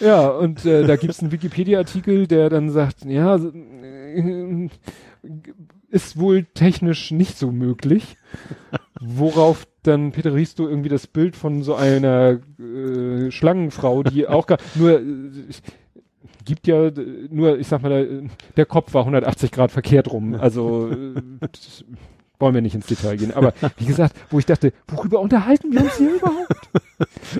[0.00, 4.68] ja, und äh, da gibt's einen Wikipedia-Artikel, der dann sagt, ja, äh,
[5.90, 8.16] ist wohl technisch nicht so möglich.
[9.00, 14.58] Worauf dann Peter Risto irgendwie das Bild von so einer äh, Schlangenfrau, die auch gar
[14.76, 15.04] nur äh,
[16.44, 16.90] gibt ja
[17.30, 20.34] nur, ich sag mal, der, der Kopf war 180 Grad verkehrt rum.
[20.34, 21.20] Also äh,
[22.40, 23.32] wollen wir nicht ins Detail gehen.
[23.32, 26.70] Aber wie gesagt, wo ich dachte, worüber unterhalten wir uns hier überhaupt?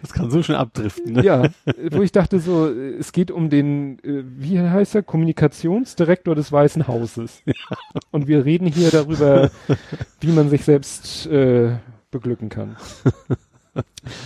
[0.01, 1.13] Das kann so schön abdriften.
[1.13, 1.25] Ne?
[1.25, 1.49] Ja,
[1.91, 6.89] wo ich dachte so, es geht um den, äh, wie heißt er, Kommunikationsdirektor des Weißen
[6.89, 7.43] Hauses.
[7.45, 7.55] Ja.
[8.11, 9.51] Und wir reden hier darüber,
[10.21, 11.73] wie man sich selbst äh,
[12.11, 12.77] beglücken kann.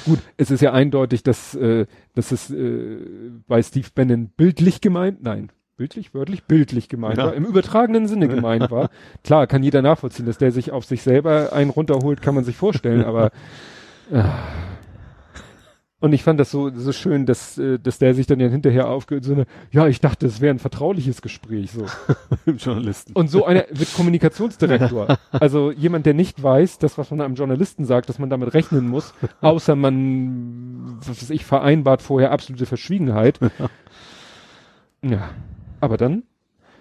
[0.05, 2.99] Gut, es ist ja eindeutig, dass, äh, dass es äh,
[3.47, 7.27] bei Steve Bannon bildlich gemeint, nein, bildlich, wörtlich, bildlich gemeint ja.
[7.27, 8.91] war, im übertragenen Sinne gemeint war.
[9.25, 12.57] Klar, kann jeder nachvollziehen, dass der sich auf sich selber einen runterholt, kann man sich
[12.57, 13.31] vorstellen, aber
[14.13, 14.23] äh.
[15.99, 18.89] und ich fand das so, so schön, dass, äh, dass der sich dann ja hinterher
[18.89, 21.87] aufgehört, so eine, ja, ich dachte, es wäre ein vertrauliches Gespräch, so.
[22.47, 23.13] Im Journalisten.
[23.15, 25.19] Und so einer wird Kommunikationsdirektor.
[25.33, 28.87] also jemand, der nicht weiß, das, was man einem Journalisten sagt, dass man damit rechnen
[28.87, 33.41] muss, außer man, was weiß ich, vereinbart vorher absolute Verschwiegenheit.
[35.03, 35.31] ja.
[35.85, 36.23] Aber dann?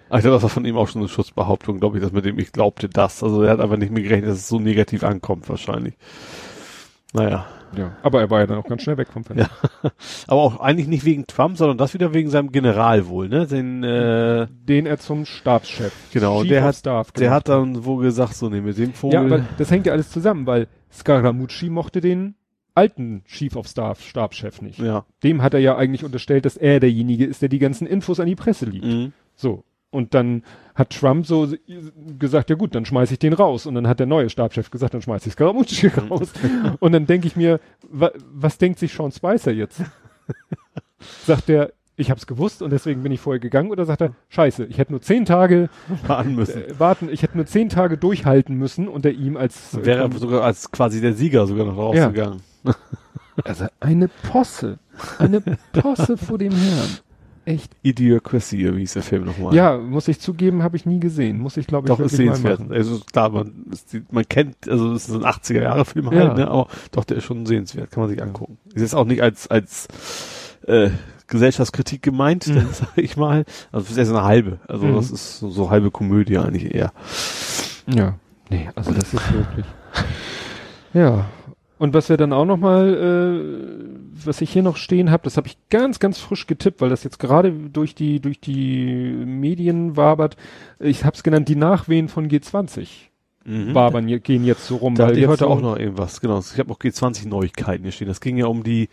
[0.09, 2.53] Also das war von ihm auch schon eine Schutzbehauptung, glaube ich, dass mit dem ich
[2.53, 3.21] glaubte das.
[3.21, 5.95] Also er hat einfach nicht mehr gerechnet, dass es so negativ ankommt wahrscheinlich.
[7.11, 7.45] Naja.
[7.75, 9.49] Ja, aber er war ja dann auch ganz schnell weg vom Fenster.
[9.81, 9.91] Ja.
[10.27, 13.47] aber auch eigentlich nicht wegen Trump, sondern das wieder wegen seinem General wohl, ne?
[13.47, 15.91] Den, äh, den er zum Stabschef.
[16.11, 19.15] Genau, Chief der hat, Staff der hat dann wohl gesagt, so nehmen wir den Vogel.
[19.15, 22.35] Ja, aber das hängt ja alles zusammen, weil Scaramucci mochte den
[22.75, 24.79] alten Chief of Staff, Stabschef nicht.
[24.79, 25.05] Ja.
[25.23, 28.27] Dem hat er ja eigentlich unterstellt, dass er derjenige ist, der die ganzen Infos an
[28.27, 28.85] die Presse liegt.
[28.85, 29.13] Mhm.
[29.35, 29.63] So.
[29.91, 30.43] Und dann
[30.73, 31.47] hat Trump so
[32.17, 33.67] gesagt, ja gut, dann schmeiße ich den raus.
[33.67, 36.33] Und dann hat der neue Stabschef gesagt, dann schmeiße ich Scaramucci raus.
[36.79, 39.83] Und dann denke ich mir, wa was denkt sich Sean Spicer jetzt?
[41.25, 44.65] Sagt der, ich hab's gewusst und deswegen bin ich vorher gegangen oder sagt er, scheiße,
[44.65, 45.69] ich hätte nur zehn Tage
[46.07, 46.63] warten müssen.
[46.63, 50.43] Äh, warten, ich hätte nur zehn Tage durchhalten müssen unter ihm als äh, wäre sogar
[50.43, 52.39] als quasi der Sieger sogar noch rausgegangen.
[52.39, 52.52] Ja.
[53.43, 54.79] also eine Posse,
[55.19, 56.89] eine Posse vor dem Herrn.
[57.45, 57.75] Echt.
[57.81, 59.53] Idiocracy, wie hieß der Film nochmal?
[59.53, 61.39] Ja, muss ich zugeben, habe ich nie gesehen.
[61.39, 62.61] Muss ich, glaube ich, Doch, ist sehenswert.
[62.71, 66.33] Also klar, man, ist, man kennt, also es ist ein 80er-Jahre-Film halt, ja.
[66.35, 66.47] ne?
[66.47, 68.59] aber doch, der ist schon sehenswert, kann man sich angucken.
[68.73, 69.89] Ist jetzt auch nicht als, als
[70.67, 70.91] äh,
[71.27, 72.67] Gesellschaftskritik gemeint, mhm.
[72.71, 73.43] sag ich mal.
[73.73, 74.59] Also das ist eine halbe.
[74.67, 74.95] Also mhm.
[74.95, 76.93] das ist so, so halbe Komödie eigentlich eher.
[77.87, 78.15] Ja.
[78.49, 79.65] Nee, also das ist wirklich.
[80.93, 81.25] ja.
[81.79, 85.37] Und was wir dann auch noch mal, äh, was ich hier noch stehen habe, das
[85.37, 89.97] habe ich ganz, ganz frisch getippt, weil das jetzt gerade durch die durch die Medien
[89.97, 90.37] wabert.
[90.79, 92.87] Ich habe es genannt, die Nachwehen von G20.
[93.45, 93.75] Mhm.
[93.75, 94.95] Wabern gehen jetzt so rum.
[94.95, 96.39] Da hatte ich heute so auch noch irgendwas, genau.
[96.39, 98.07] Ich habe auch G20 Neuigkeiten hier stehen.
[98.07, 98.87] Das ging ja um die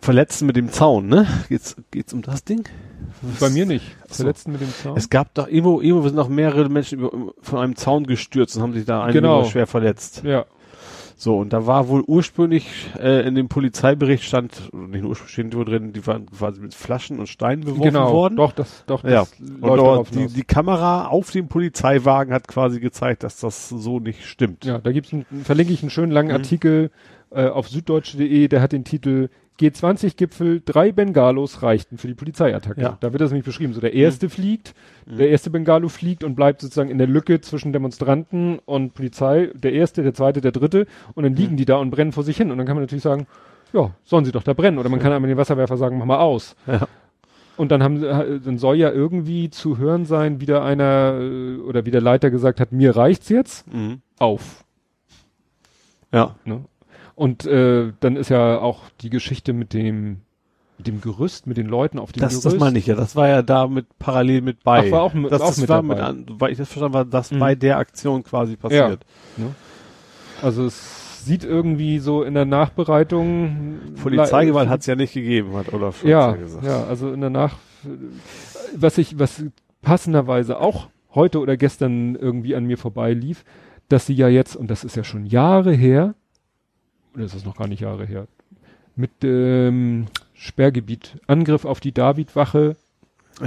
[0.00, 1.26] Verletzten mit dem Zaun, ne?
[1.48, 2.64] Geht's, geht's um das Ding?
[3.22, 3.40] Was?
[3.40, 3.84] Bei mir nicht.
[4.06, 4.96] Verletzten mit dem Zaun?
[4.96, 8.62] Es gab doch, irgendwo, irgendwo sind noch mehrere Menschen über, von einem Zaun gestürzt und
[8.62, 9.44] haben sich da einige genau.
[9.44, 10.22] schwer verletzt.
[10.24, 10.44] Ja.
[11.20, 15.52] So, und da war wohl ursprünglich äh, in dem Polizeibericht stand, nicht nur ursprünglich steht
[15.52, 18.36] drin, die waren quasi mit Flaschen und Steinen beworfen genau, worden.
[18.36, 19.46] Doch, das, doch, das ja.
[19.60, 24.26] Und dort, die, die Kamera auf dem Polizeiwagen hat quasi gezeigt, dass das so nicht
[24.26, 24.64] stimmt.
[24.64, 26.36] Ja, da gibt's einen, verlinke ich einen schönen langen mhm.
[26.36, 26.92] Artikel
[27.30, 32.80] äh, auf süddeutsche.de, der hat den Titel G20-Gipfel, drei Bengalos reichten für die Polizeiattacke.
[32.80, 32.98] Ja.
[33.00, 33.72] Da wird das nämlich beschrieben.
[33.72, 34.30] So der erste mhm.
[34.30, 34.74] fliegt,
[35.06, 35.18] mhm.
[35.18, 39.50] der erste Bengalo fliegt und bleibt sozusagen in der Lücke zwischen Demonstranten und Polizei.
[39.54, 40.86] Der erste, der zweite, der dritte.
[41.14, 41.56] Und dann liegen mhm.
[41.56, 42.50] die da und brennen vor sich hin.
[42.50, 43.26] Und dann kann man natürlich sagen,
[43.72, 44.78] ja, sollen sie doch da brennen.
[44.78, 46.54] Oder man kann einmal den Wasserwerfer sagen, mach mal aus.
[46.66, 46.86] Ja.
[47.56, 51.90] Und dann haben, dann soll ja irgendwie zu hören sein, wieder einer äh, oder wie
[51.90, 53.66] der Leiter gesagt hat, mir reicht's jetzt.
[53.72, 54.00] Mhm.
[54.20, 54.64] Auf.
[56.12, 56.36] Ja.
[56.44, 56.64] Ne?
[57.18, 60.20] Und äh, dann ist ja auch die Geschichte mit dem
[60.78, 62.46] mit dem Gerüst, mit den Leuten auf dem das, Gerüst.
[62.46, 64.86] Das meine ich ja, das war ja da mit parallel mit bei.
[64.86, 65.94] Ach, war auch, mit, das, auch das mit war dabei.
[65.94, 67.40] mit an, weil ich das verstanden war, das mhm.
[67.40, 69.04] bei der Aktion quasi passiert.
[69.36, 69.44] Ja.
[69.44, 69.54] Ne?
[70.40, 73.78] Also es sieht irgendwie so in der Nachbereitung.
[74.00, 76.64] Polizeigewalt hat es ja nicht gegeben, hat Olaf Scholz ja, ja gesagt.
[76.64, 77.56] Ja, also in der Nach
[78.74, 79.44] was ich, was
[79.82, 83.44] passenderweise auch heute oder gestern irgendwie an mir vorbei lief,
[83.88, 86.14] dass sie ja jetzt, und das ist ja schon Jahre her,
[87.18, 88.28] oder ist das noch gar nicht Jahre her,
[88.94, 92.76] mit ähm, Sperrgebiet, Angriff auf die Davidwache,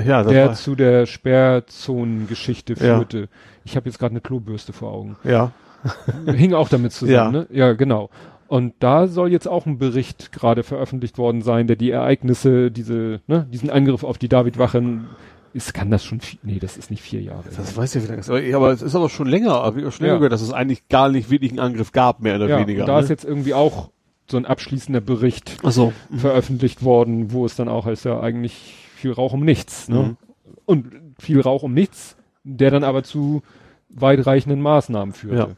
[0.05, 3.19] ja, der zu der Sperrzonengeschichte führte.
[3.19, 3.27] Ja.
[3.63, 5.17] Ich habe jetzt gerade eine Klobürste vor Augen.
[5.23, 5.51] Ja.
[6.25, 7.41] Hing auch damit zusammen, ja.
[7.41, 7.47] ne?
[7.49, 8.09] Ja, genau.
[8.47, 13.21] Und da soll jetzt auch ein Bericht gerade veröffentlicht worden sein, der die Ereignisse, diese,
[13.27, 15.07] ne, diesen Angriff auf die Davidwachen
[15.53, 17.43] ist, kann das schon, nee, das ist nicht vier Jahre.
[17.55, 18.29] Das weiß ich wie lange ist.
[18.29, 20.29] Aber, aber es ist aber schon länger, aber schon länger, ja.
[20.29, 22.81] dass es eigentlich gar nicht wirklich einen Angriff gab, mehr oder ja, weniger.
[22.83, 23.03] Und da ne?
[23.03, 23.91] ist jetzt irgendwie auch
[24.29, 25.93] so ein abschließender Bericht so.
[26.15, 29.97] veröffentlicht worden, wo es dann auch heißt, ja eigentlich viel Rauch um nichts, ne?
[29.97, 30.17] Mhm.
[30.65, 33.41] Und viel Rauch um nichts, der dann aber zu
[33.89, 35.55] weitreichenden Maßnahmen führte.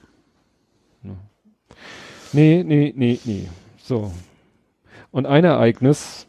[1.03, 1.11] Ja.
[2.33, 3.47] Nee, nee, nee, nee.
[3.77, 4.11] So.
[5.11, 6.25] Und ein Ereignis,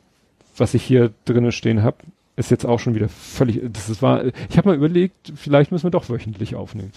[0.57, 1.97] was ich hier drinnen stehen habe,
[2.37, 5.85] ist jetzt auch schon wieder völlig, das ist, war, ich habe mal überlegt, vielleicht müssen
[5.85, 6.93] wir doch wöchentlich aufnehmen.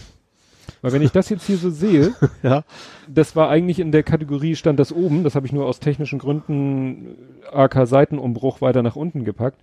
[0.81, 2.63] Weil wenn ich das jetzt hier so sehe, ja.
[3.07, 6.19] das war eigentlich in der Kategorie, stand das oben, das habe ich nur aus technischen
[6.19, 7.15] Gründen
[7.51, 9.59] AK Seitenumbruch weiter nach unten gepackt.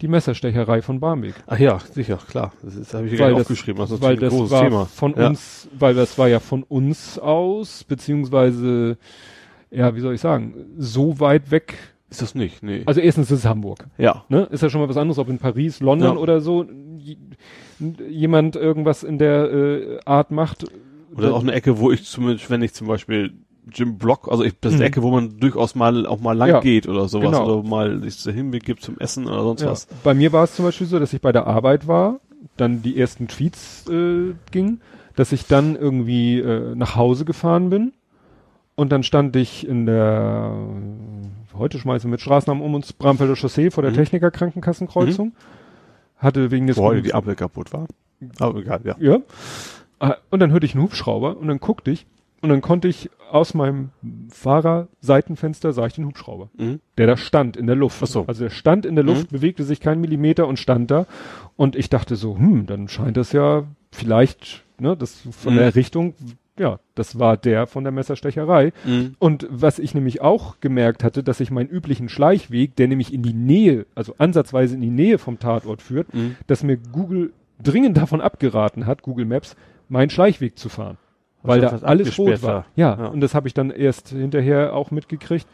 [0.00, 1.34] Die Messerstecherei von Barmbek.
[1.46, 2.52] Ach ja, sicher, klar.
[2.62, 3.80] Das, das habe ich weil das, aufgeschrieben.
[3.80, 4.84] Das ist weil das war Thema.
[4.86, 5.28] von ja.
[5.28, 8.98] uns, weil das war ja von uns aus, beziehungsweise,
[9.70, 12.82] ja, wie soll ich sagen, so weit weg Ist das nicht, nee.
[12.86, 13.86] Also erstens ist es Hamburg.
[13.98, 14.24] Ja.
[14.28, 14.44] Ne?
[14.52, 16.20] Ist ja schon mal was anderes, ob in Paris, London Ja.
[16.20, 16.64] oder so
[18.08, 20.64] jemand irgendwas in der äh, Art macht.
[21.16, 23.32] Oder auch eine Ecke, wo ich zumindest, wenn ich zum Beispiel
[23.72, 24.88] Jim Block, also ich, das ist eine Mhm.
[24.88, 26.60] Ecke, wo man durchaus mal auch mal lang Ja.
[26.60, 27.44] geht oder sowas Genau.
[27.58, 29.70] oder mal sich so hinbegibt zum Essen oder sonst Ja.
[29.70, 29.86] was.
[30.04, 32.20] Bei mir war es zum Beispiel so, dass ich bei der Arbeit war,
[32.56, 34.80] dann die ersten Tweets äh, gingen,
[35.16, 37.92] dass ich dann irgendwie äh, nach Hause gefahren bin
[38.76, 40.52] und dann stand ich in der
[41.56, 43.96] heute schmeißen wir mit Straßennamen um uns Bramfelder Chaussee vor der Mhm.
[43.96, 45.32] Techniker Krankenkassenkreuzung.
[46.16, 47.86] Hatte wegen des heute die Ampel kaputt war.
[48.38, 48.96] Aber egal, ja.
[48.98, 49.18] Ja.
[49.98, 52.06] Ah, Und dann hörte ich einen Hubschrauber und dann guckte ich
[52.40, 53.90] und dann konnte ich aus meinem
[54.30, 56.80] Fahrerseitenfenster sah ich den Hubschrauber, Mhm.
[56.98, 58.00] der da stand in der Luft.
[58.02, 58.24] Ach so.
[58.26, 61.06] Also der stand in der Luft, bewegte sich keinen Millimeter und stand da.
[61.56, 65.58] Und ich dachte so, hm, dann scheint das ja vielleicht, ne, das von Mhm.
[65.58, 66.14] der Richtung,
[66.58, 68.72] ja, das war der von der Messerstecherei.
[68.84, 69.16] Mhm.
[69.18, 73.22] Und was ich nämlich auch gemerkt hatte, dass ich meinen üblichen Schleichweg, der nämlich in
[73.22, 76.36] die Nähe, also ansatzweise in die Nähe vom Tatort führt, Mhm.
[76.46, 79.56] dass mir Google dringend davon abgeraten hat, Google Maps,
[79.88, 80.96] meinen Schleichweg zu fahren.
[81.42, 82.48] Weil das da alles rot war.
[82.54, 82.66] war.
[82.74, 83.06] Ja, Ja.
[83.08, 85.46] und das habe ich dann erst hinterher auch mitgekriegt,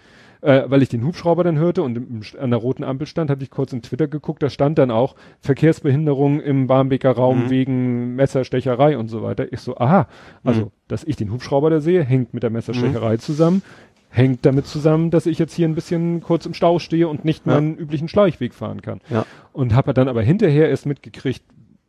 [0.43, 3.43] äh, weil ich den Hubschrauber dann hörte und im, an der roten Ampel stand, hatte
[3.43, 7.51] ich kurz in Twitter geguckt, da stand dann auch Verkehrsbehinderung im Barmbeker Raum Mhm.
[7.51, 9.53] wegen Messerstecherei und so weiter.
[9.53, 10.09] Ich so, aha,
[10.43, 10.71] also, Mhm.
[10.89, 13.63] dass ich den Hubschrauber da sehe, hängt mit der Messerstecherei zusammen,
[14.09, 17.47] hängt damit zusammen, dass ich jetzt hier ein bisschen kurz im Stau stehe und nicht
[17.47, 17.55] Ja.
[17.55, 19.01] meinen üblichen Schleichweg fahren kann.
[19.11, 19.27] Ja.
[19.53, 21.43] Und habe dann aber hinterher erst mitgekriegt,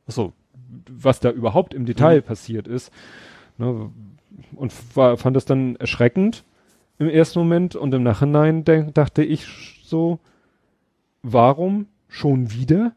[0.08, 0.34] Achso.
[0.90, 2.24] was da überhaupt im Detail Mhm.
[2.24, 2.92] passiert ist.
[3.58, 3.90] Ne,
[4.56, 6.44] und war, fand das dann erschreckend
[7.02, 8.64] im ersten Moment und im Nachhinein
[8.94, 9.48] dachte ich
[9.84, 10.20] so,
[11.24, 12.94] warum schon wieder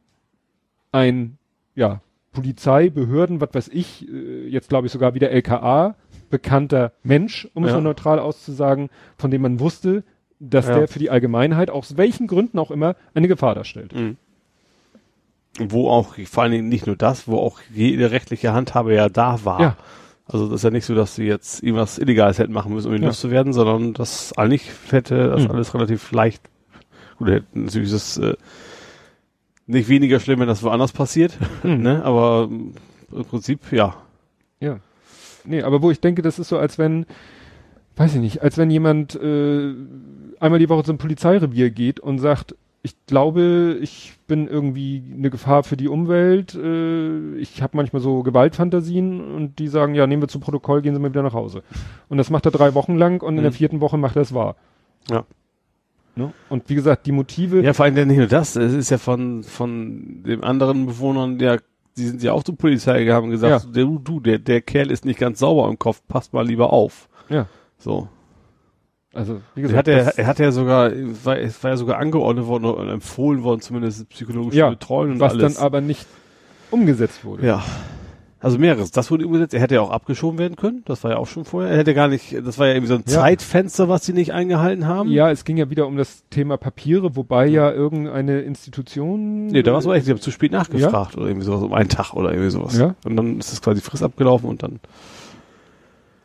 [0.92, 1.38] ein,
[1.74, 2.00] ja,
[2.32, 5.94] Polizei, Behörden, was weiß ich, äh, jetzt glaube ich sogar wieder LKA,
[6.30, 7.76] bekannter Mensch, um es Ja.
[7.76, 10.02] mal neutral auszusagen, von dem man wusste,
[10.40, 10.80] dass Ja.
[10.80, 13.94] der für die Allgemeinheit, aus welchen Gründen auch immer, eine Gefahr darstellt.
[13.94, 14.16] Mhm.
[15.60, 19.44] Wo auch, vor allen Dingen nicht nur das, wo auch jede rechtliche Handhabe ja da
[19.44, 19.60] war.
[19.60, 19.76] Ja.
[20.26, 22.94] Also das ist ja nicht so, dass sie jetzt irgendwas Illegales hätten machen müssen, um
[22.94, 23.08] ihn Ja.
[23.08, 25.50] loszuwerden, sondern das eigentlich hätte das Mhm.
[25.50, 26.42] alles relativ leicht.
[27.18, 28.34] Gut, hätten natürlich ist es äh,
[29.66, 31.82] nicht weniger schlimm, wenn das woanders passiert, Mhm.
[31.82, 32.04] ne?
[32.04, 33.94] Aber im Prinzip, ja.
[34.60, 34.78] Ja.
[35.44, 37.04] Nee, aber wo ich denke, das ist so, als wenn,
[37.96, 39.74] weiß ich nicht, als wenn jemand äh,
[40.40, 42.54] einmal die Woche zum Polizeirevier geht und sagt,
[42.86, 48.22] ich glaube, ich bin irgendwie eine Gefahr für die Umwelt, äh, ich habe manchmal so
[48.22, 51.62] Gewaltfantasien und die sagen, ja, nehmen wir zu Protokoll, gehen Sie mal wieder nach Hause.
[52.10, 53.56] Und das macht er drei Wochen lang und in der Mhm.
[53.56, 54.56] vierten Woche macht er es wahr.
[55.10, 55.24] Ja.
[56.14, 56.32] Ne?
[56.50, 59.42] Und wie gesagt, die Motive, Ja, vor allem nicht nur das, es ist ja von,
[59.42, 61.56] von den anderen Bewohnern, ja,
[61.96, 63.84] die sind ja auch zur Polizei gegangen und gesagt, Ja.
[63.84, 67.08] du, du, der, der Kerl ist nicht ganz sauber im Kopf, passt mal lieber auf.
[67.30, 67.46] ja,
[67.78, 68.08] So.
[69.14, 70.90] Also wie Er gesagt, hat, ja, das- er hat ja sogar,
[71.24, 75.20] war, es war ja sogar angeordnet worden oder empfohlen worden, zumindest psychologische Ja, Betreuung und
[75.20, 75.54] was alles.
[75.54, 76.06] dann aber nicht
[76.70, 77.46] umgesetzt wurde.
[77.46, 77.62] ja.
[78.40, 78.90] Also mehreres.
[78.90, 79.54] Das wurde umgesetzt.
[79.54, 80.82] Er hätte ja auch abgeschoben werden können.
[80.84, 81.70] Das war ja auch schon vorher.
[81.72, 83.14] Er hätte gar nicht, das war ja irgendwie so ein Ja.
[83.14, 85.08] Zeitfenster, was sie nicht eingehalten haben.
[85.10, 89.46] Ja, es ging ja wieder um das Thema Papiere, wobei ja irgendeine Institution.
[89.46, 91.88] Nee, da war es echt, sie haben zu spät nachgefragt oder irgendwie sowas, um einen
[91.88, 92.76] Tag oder irgendwie sowas.
[92.76, 92.94] Ja.
[93.06, 94.78] Und dann ist es quasi Frist abgelaufen und dann,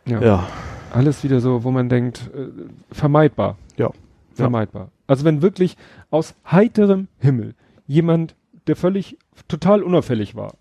[0.06, 0.20] ja.
[0.22, 0.48] ja.
[0.92, 2.48] Alles wieder so, wo man denkt, äh,
[2.92, 3.58] vermeidbar.
[3.78, 3.92] Ja.
[4.34, 4.90] Vermeidbar.
[5.08, 5.78] Also wenn wirklich
[6.12, 7.56] aus heiterem Himmel
[7.88, 8.36] jemand,
[8.68, 10.54] der völlig total unauffällig war,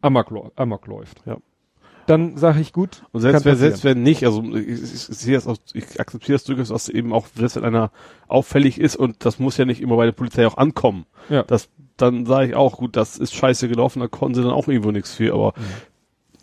[0.00, 1.22] amok, amok läuft.
[1.26, 1.38] Ja.
[2.06, 3.02] Dann sage ich gut.
[3.10, 6.36] Und selbst wenn, selbst wenn nicht, also ich, ich, ich sehe das auch, ich akzeptiere
[6.36, 7.90] das durchaus, dass eben auch, selbst wenn einer
[8.28, 11.06] auffällig ist und das muss ja nicht immer bei der Polizei auch ankommen.
[11.28, 11.42] Ja.
[11.42, 14.68] Das, dann sage ich auch, gut, das ist scheiße gelaufen, da konnten sie dann auch
[14.68, 15.54] irgendwo nichts für, aber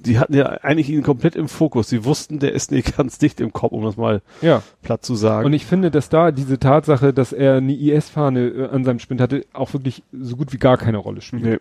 [0.06, 1.90] die hatten ja eigentlich ihn komplett im Fokus.
[1.90, 4.62] Sie wussten, der ist nicht ganz dicht im Kopf, um das mal Ja.
[4.82, 5.46] platt zu sagen.
[5.46, 9.22] Und ich finde, dass da diese Tatsache, dass er eine IS-Fahne äh, an seinem Spind
[9.22, 11.44] hatte, auch wirklich so gut wie gar keine Rolle spielt.
[11.44, 11.58] Nee.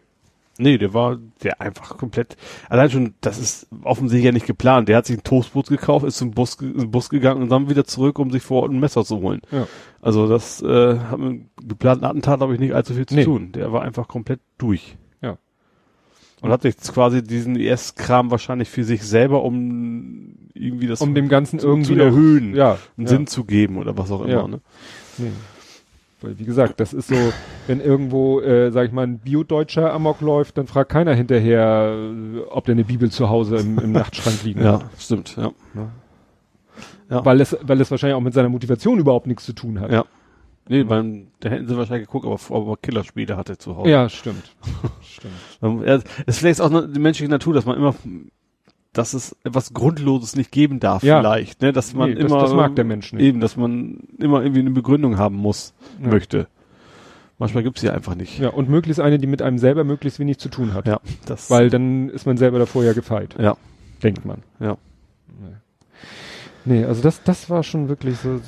[0.59, 2.37] Nee, der war der einfach komplett.
[2.69, 4.87] Allein schon, das ist offensichtlich ja nicht geplant.
[4.87, 7.71] Der hat sich ein Toastbrot gekauft, ist zum Bus, in den Bus gegangen und dann
[7.71, 9.41] wieder zurück, um sich vor Ort ein Messer zu holen.
[9.51, 9.67] Ja.
[10.03, 13.25] Also das äh, hat mit geplanten Attentat, glaube ich, nicht allzu viel zu Nee.
[13.25, 13.53] tun.
[13.53, 14.99] Der war einfach komplett durch.
[16.43, 16.47] Ja.
[16.47, 21.29] Und hat sich quasi diesen IS-Kram wahrscheinlich für sich selber, um irgendwie das Um dem
[21.29, 22.79] Ganzen zu, irgendwie zu erhöhen, Ja.
[22.97, 23.09] einen ja.
[23.09, 24.33] Sinn zu geben oder was auch immer.
[24.33, 24.47] Ja.
[24.49, 24.61] Ne?
[25.19, 25.31] Nee.
[26.21, 27.17] Weil, wie gesagt, das ist so,
[27.67, 32.39] wenn irgendwo, äh, sag ich mal, ein Biodeutscher Amok läuft, dann fragt keiner hinterher, äh,
[32.51, 34.87] ob der eine Bibel zu Hause im, im Nachtschrank liegen Ja, hat.
[34.99, 35.37] stimmt.
[35.37, 35.51] Ja.
[37.11, 37.25] Ja.
[37.25, 39.91] Weil es, weil es wahrscheinlich auch mit seiner Motivation überhaupt nichts zu tun hat.
[39.91, 40.05] Ja.
[40.73, 43.91] Nee, beim, da hätten sie wahrscheinlich geguckt, aber, aber Killerspiele hatte zu Hause.
[43.91, 44.55] Ja, stimmt.
[45.03, 45.35] stimmt.
[45.87, 47.95] Ja, Es ist vielleicht auch die menschliche Natur, dass man immer
[48.95, 51.21] dass es etwas Grundloses nicht geben darf, Ja.
[51.21, 53.23] vielleicht, ne, dass man Nee, immer, das, das mag der Mensch nicht.
[53.23, 56.09] eben, dass man immer irgendwie eine Begründung haben muss, Ja.
[56.11, 56.47] möchte.
[57.39, 58.39] Manchmal gibt's sie einfach nicht.
[58.39, 60.87] Ja, und möglichst eine, die mit einem selber möglichst wenig zu tun hat.
[60.87, 63.57] Ja, das, Weil dann ist man selber davor ja gefeit, ja,
[64.03, 64.43] denkt man.
[64.61, 64.77] ja.
[66.65, 68.41] Nee, also das, das war schon wirklich so.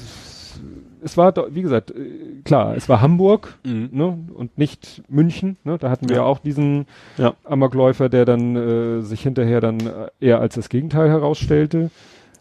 [1.05, 3.89] Es war, wie gesagt, äh, klar, es war Hamburg, Mhm.
[3.93, 6.23] ne, und nicht München, ne, da hatten wir Ja.
[6.23, 6.87] auch diesen
[7.19, 7.35] Ja.
[7.45, 11.91] Amokläufer, der dann äh, sich hinterher dann äh, eher als das Gegenteil herausstellte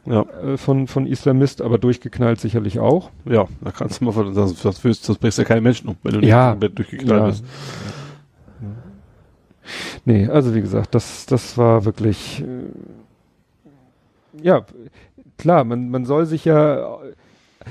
[0.05, 3.09] Ja, äh, von von Islamist, aber durchgeknallt sicherlich auch.
[3.25, 6.19] ja, da kannst du mal sonst, wirst- sonst bringst ja keine Menschen um, wenn du
[6.19, 6.55] nicht Ja.
[6.55, 7.27] durchgeknallt Ja.
[7.27, 7.45] bist.
[10.05, 12.45] Nee, also wie gesagt, das das war wirklich äh,
[14.41, 14.65] ja
[15.37, 16.97] klar, man man soll sich ja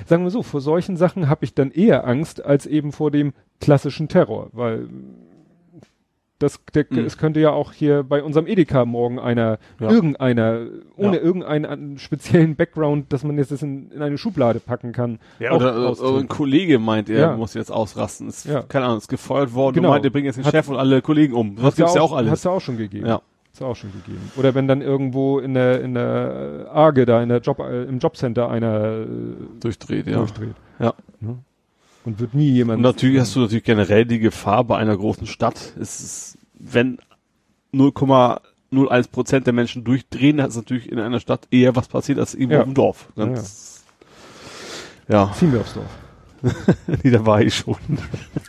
[0.07, 3.33] sagen wir so, vor solchen Sachen habe ich dann eher Angst als eben vor dem
[3.61, 4.89] klassischen Terror, weil
[6.39, 6.99] das, der, Mhm.
[7.05, 9.89] es könnte ja auch hier bei unserem Edeka morgen einer, Ja.
[9.93, 11.23] irgendeiner, ohne Ja.
[11.23, 15.21] irgendeinen speziellen Background, dass man jetzt das in, in eine Schublade packen kann.
[15.39, 16.17] Ja, auch oder, oder austreten.
[16.19, 17.37] ein Kollege meint, er Ja.
[17.37, 18.27] muss jetzt ausrasten.
[18.29, 19.89] Ist, keine Ahnung, ist gefeuert worden Genau.
[19.91, 21.55] und meint, er bringt jetzt den Hat- Chef und alle Kollegen um.
[21.55, 22.33] Das gibt's ja auch alles.
[22.33, 23.07] Hat's ja auch schon gegeben.
[23.07, 23.23] Ja.
[23.61, 24.31] Ja auch schon gegeben.
[24.37, 27.99] Oder wenn dann irgendwo in der, in der Arge da, in der Job, äh, im
[27.99, 29.07] Jobcenter einer äh,
[29.61, 30.17] Durchdreht, ja.
[30.17, 30.55] durchdreht.
[30.79, 30.95] Ja.
[31.21, 31.39] Ne?
[32.05, 32.79] Und wird nie jemand.
[32.79, 36.99] Und natürlich hast du natürlich generell die Gefahr bei einer großen Stadt, ist es, wenn
[37.75, 42.35] 0,01 Prozent der Menschen durchdrehen, dann ist natürlich in einer Stadt eher was passiert als
[42.35, 42.63] irgendwo Ja.
[42.63, 43.09] im Dorf.
[43.17, 43.85] Ganz,
[45.09, 45.99] ja, Ziehen wir aufs Dorf.
[47.05, 47.77] nee, da war ich schon.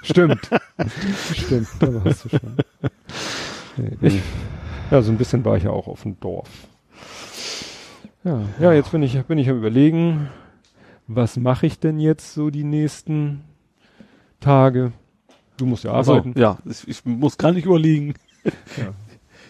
[0.02, 0.50] Stimmt.
[1.36, 2.40] Stimmt, da warst du schon.
[3.76, 4.22] Nee, ich,
[4.92, 6.50] ja, so ein bisschen war ich ja auch auf dem Dorf.
[8.24, 10.30] Ja, ja, jetzt bin ich, bin ich am überlegen,
[11.08, 13.42] was mache ich denn jetzt so die nächsten
[14.40, 14.94] Tage?
[15.58, 16.40] Du musst ja Also, arbeiten.
[16.40, 18.14] ja, ich, muss gar nicht überlegen.
[18.78, 18.94] Ja.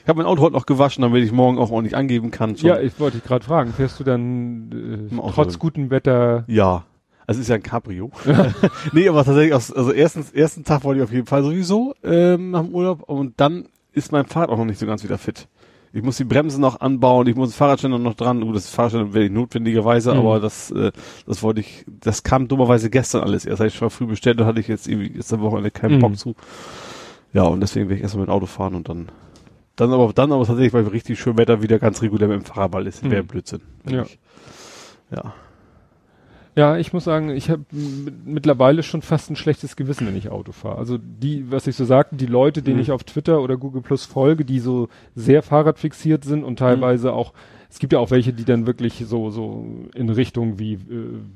[0.04, 2.58] Ich habe mein Auto heute noch gewaschen, damit ich morgen auch ordentlich angeben kann.
[2.58, 2.68] Schon.
[2.68, 6.44] Ja, ich wollte dich gerade fragen, fährst du dann äh, trotz gutem Wetter?
[6.48, 6.84] Ja.
[7.26, 8.12] Also es ist ja ein Cabrio.
[8.92, 12.52] nee, aber tatsächlich, aus, also erstens, ersten Tag wollte ich auf jeden Fall sowieso ähm,
[12.52, 15.48] nach dem Urlaub und dann ist mein Fahrrad auch noch nicht so ganz wieder fit.
[15.96, 18.42] Ich muss die Bremsen noch anbauen, ich muss den Fahrradständer noch dran.
[18.42, 20.20] Gut, das Fahrradständer werde ich notwendigerweise, Mhm.
[20.22, 20.92] aber das, äh,
[21.28, 23.60] das wollte ich, das kam dummerweise gestern alles erst.
[23.60, 26.02] Hatte ich schon früh bestellt und hatte ich jetzt irgendwie jetzt am Wochenende keinen Mhm.
[26.02, 26.36] Bock zu.
[27.32, 29.10] Ja, und deswegen werde ich erstmal mit dem Auto fahren und dann,
[29.76, 32.74] dann aber, dann aber tatsächlich, weil richtig schön Wetter wieder ganz regulär mit dem Fahrrad,
[32.74, 33.12] weil es Mhm.
[33.12, 33.62] wäre Blödsinn.
[33.88, 34.02] Ja.
[34.04, 34.20] ich-
[35.12, 35.34] Ja.
[36.56, 37.64] Ja, ich muss sagen, ich habe
[38.26, 40.78] mittlerweile schon fast ein schlechtes Gewissen, wenn ich Auto fahre.
[40.78, 42.82] Also die, was ich so sagte, die Leute, denen Mhm.
[42.84, 47.14] ich auf Twitter oder Google Plus folge, die so sehr Fahrradfixiert sind und teilweise Mhm.
[47.16, 47.34] auch,
[47.72, 49.66] es gibt ja auch welche, die dann wirklich so so
[49.96, 50.80] in Richtung wie äh,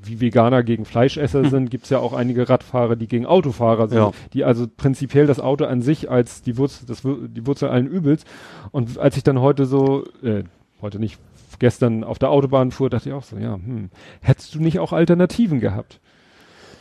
[0.03, 4.11] wie Veganer gegen Fleischesser sind, gibt's ja auch einige Radfahrer, die gegen Autofahrer sind, Ja.
[4.33, 8.23] die also prinzipiell das Auto an sich als die Wurzel, das, die Wurzel allen Übels.
[8.71, 10.43] Und als ich dann heute so, äh,
[10.79, 11.17] heute nicht,
[11.59, 13.89] gestern auf der Autobahn fuhr, dachte ich auch so, ja, hm,
[14.21, 15.99] hättest du nicht auch Alternativen gehabt?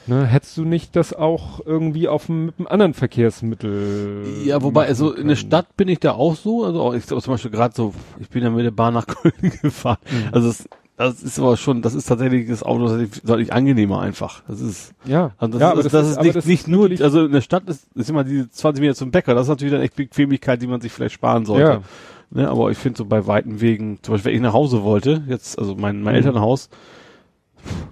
[0.08, 4.22] Ne, hättest du nicht das auch irgendwie auf dem, mit einem anderen Verkehrsmittel?
[4.44, 5.36] Ja, wobei, also in der können?
[5.36, 6.64] Stadt bin ich da auch so.
[6.64, 9.06] Also auch, ich glaube zum Beispiel gerade so, ich bin ja mit der Bahn nach
[9.08, 9.98] Köln gefahren.
[10.08, 10.28] Mhm.
[10.30, 12.88] Also das, das ist aber schon, das ist tatsächlich das Auto
[13.24, 14.42] deutlich angenehmer einfach.
[14.46, 17.26] Das ist, Ja, also das ja, ist, aber das, ist nicht, das nicht nur, also
[17.26, 19.34] in der Stadt ist, ist immer die 20 Meter zum Bäcker.
[19.34, 21.68] Das ist natürlich dann echt Bequemlichkeit, die man sich vielleicht sparen sollte.
[21.68, 21.82] Ja.
[22.30, 25.22] Ne, aber ich finde so bei weiten Wegen, zum Beispiel wenn ich nach Hause wollte,
[25.28, 26.18] jetzt, also mein, mein Mhm.
[26.18, 26.68] Elternhaus,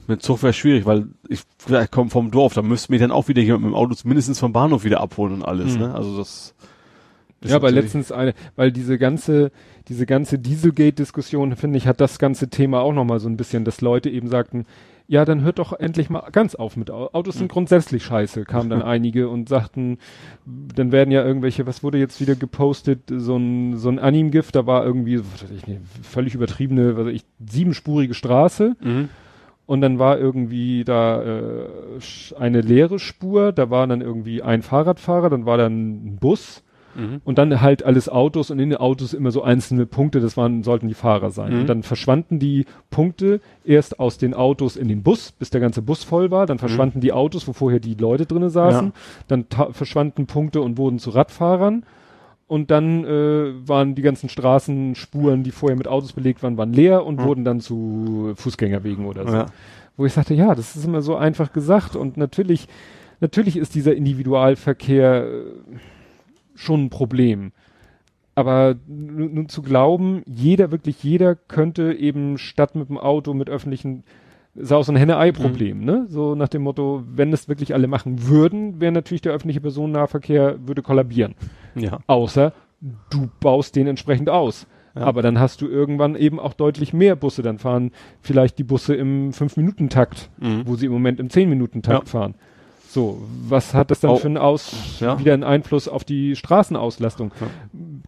[0.07, 3.29] mit Zug wäre schwierig, weil ich vielleicht komme vom Dorf, da müsste mich dann auch
[3.29, 5.81] wieder jemand mit dem Auto mindestens vom Bahnhof wieder abholen und alles, Mhm.
[5.83, 5.95] ne?
[5.95, 6.55] Also das
[7.41, 9.51] ist ja, aber letztens eine, weil diese ganze,
[9.89, 13.81] diese ganze Dieselgate-Diskussion, finde ich, hat das ganze Thema auch nochmal so ein bisschen, dass
[13.83, 14.65] Leute eben sagten,
[15.07, 18.71] ja, dann hört doch endlich mal ganz auf mit Au- Autos sind grundsätzlich scheiße, kamen
[18.71, 19.99] dann einige und sagten,
[20.47, 24.67] dann werden ja irgendwelche, was wurde jetzt wieder gepostet, so ein, so ein Anim-Gift, da
[24.67, 28.77] war irgendwie, was weiß ich, eine völlig übertriebene, was weiß ich, siebenspurige Straße.
[28.83, 29.09] Mhm.
[29.67, 31.69] und dann war irgendwie da äh,
[32.39, 36.64] eine leere Spur, da war dann irgendwie ein Fahrradfahrer, dann war dann ein Bus
[36.97, 37.21] Mhm.
[37.25, 40.63] und dann halt alles Autos und in den Autos immer so einzelne Punkte, das waren,
[40.63, 41.53] sollten die Fahrer sein.
[41.55, 41.61] Mhm.
[41.61, 45.83] Und dann verschwanden die Punkte erst aus den Autos in den Bus, bis der ganze
[45.83, 48.93] Bus voll war, dann verschwanden die Autos, wo vorher die Leute drinnen saßen, Ja.
[49.29, 51.85] dann verschwanden Punkte und wurden zu Radfahrern.
[52.47, 57.05] Und dann äh, waren die ganzen Straßenspuren, die vorher mit Autos belegt waren, waren leer
[57.07, 57.25] und Mhm.
[57.25, 59.47] wurden dann zu Fußgängerwegen oder so Ja.
[59.97, 62.69] wo ich sagte, ja, das ist immer so einfach gesagt und natürlich,
[63.21, 65.43] natürlich ist dieser Individualverkehr äh,
[66.55, 67.53] schon ein Problem.
[68.35, 74.03] Aber nun zu glauben, jeder, wirklich jeder könnte eben statt mit dem Auto, mit öffentlichen,
[74.57, 76.07] ist auch so ein Henne-Ei-Problem, ne?
[76.09, 80.67] So nach dem Motto, wenn es wirklich alle machen würden, wäre natürlich der öffentliche Personennahverkehr,
[80.67, 81.35] würde kollabieren.
[81.77, 81.99] Ja.
[82.07, 82.53] Außer
[83.11, 84.67] du baust den entsprechend aus.
[84.95, 85.03] Ja.
[85.03, 87.43] Aber dann hast du irgendwann eben auch deutlich mehr Busse.
[87.43, 90.63] Dann fahren vielleicht die Busse im 5-Minuten-Takt, mhm.
[90.67, 92.11] wo sie im Moment im 10-Minuten-Takt ja.
[92.11, 92.35] fahren.
[92.95, 95.19] So, was hat das dann oh, für einen Aus, ja.
[95.19, 97.33] wieder einen Einfluss auf die Straßenauslastung?
[97.41, 97.49] Ja.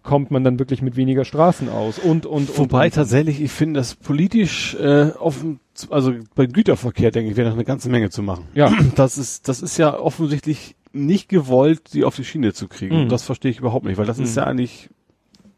[0.05, 3.81] Kommt man dann wirklich mit weniger Straßen aus und, und, Wobei und, tatsächlich, ich finde
[3.81, 5.58] das politisch äh, offen,
[5.90, 8.44] also beim Güterverkehr, denke ich, wäre noch eine ganze Menge zu machen.
[8.55, 8.73] Ja.
[8.94, 13.06] Das ist, das ist ja offensichtlich nicht gewollt, die auf die Schiene zu kriegen.
[13.06, 13.08] Mhm.
[13.08, 14.24] Das verstehe ich überhaupt nicht, weil das mhm.
[14.24, 14.89] ist ja eigentlich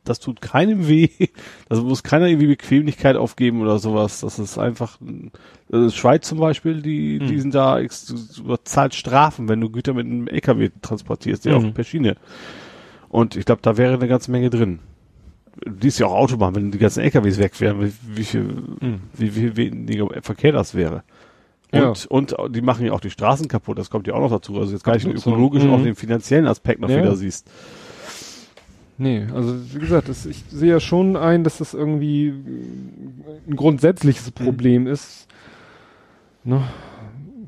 [0.09, 1.09] das tut keinem weh.
[1.69, 4.21] Das muss keiner irgendwie Bequemlichkeit aufgeben oder sowas.
[4.21, 4.99] Das ist einfach,
[5.71, 7.27] also Schweiz zum Beispiel, die, hm.
[7.27, 7.79] die sind da,
[8.65, 11.67] zahlt Strafen, wenn du Güter mit einem LKW transportierst, der mhm.
[11.67, 12.17] auch per Schiene.
[13.09, 14.81] Und ich glaube, da wäre eine ganze Menge drin.
[15.67, 19.01] Die ist ja auch Autobahn, wenn die ganzen LKWs weg wären, wie, wie viel, mhm.
[19.15, 21.03] wie viel weniger Verkehr das wäre.
[21.71, 22.09] Und, ja.
[22.09, 24.59] und die machen ja auch die Straßen kaputt, das kommt ja auch noch dazu.
[24.59, 25.73] Also jetzt gar nicht ökologisch, mhm.
[25.73, 26.99] auch den finanziellen Aspekt noch ja.
[26.99, 27.51] wieder siehst.
[28.99, 34.33] Nee, also wie gesagt, das, ich sehe ja schon ein, dass das irgendwie ein grundsätzliches
[34.33, 34.89] Problem mhm.
[34.89, 35.29] ist.
[36.43, 36.63] Ne?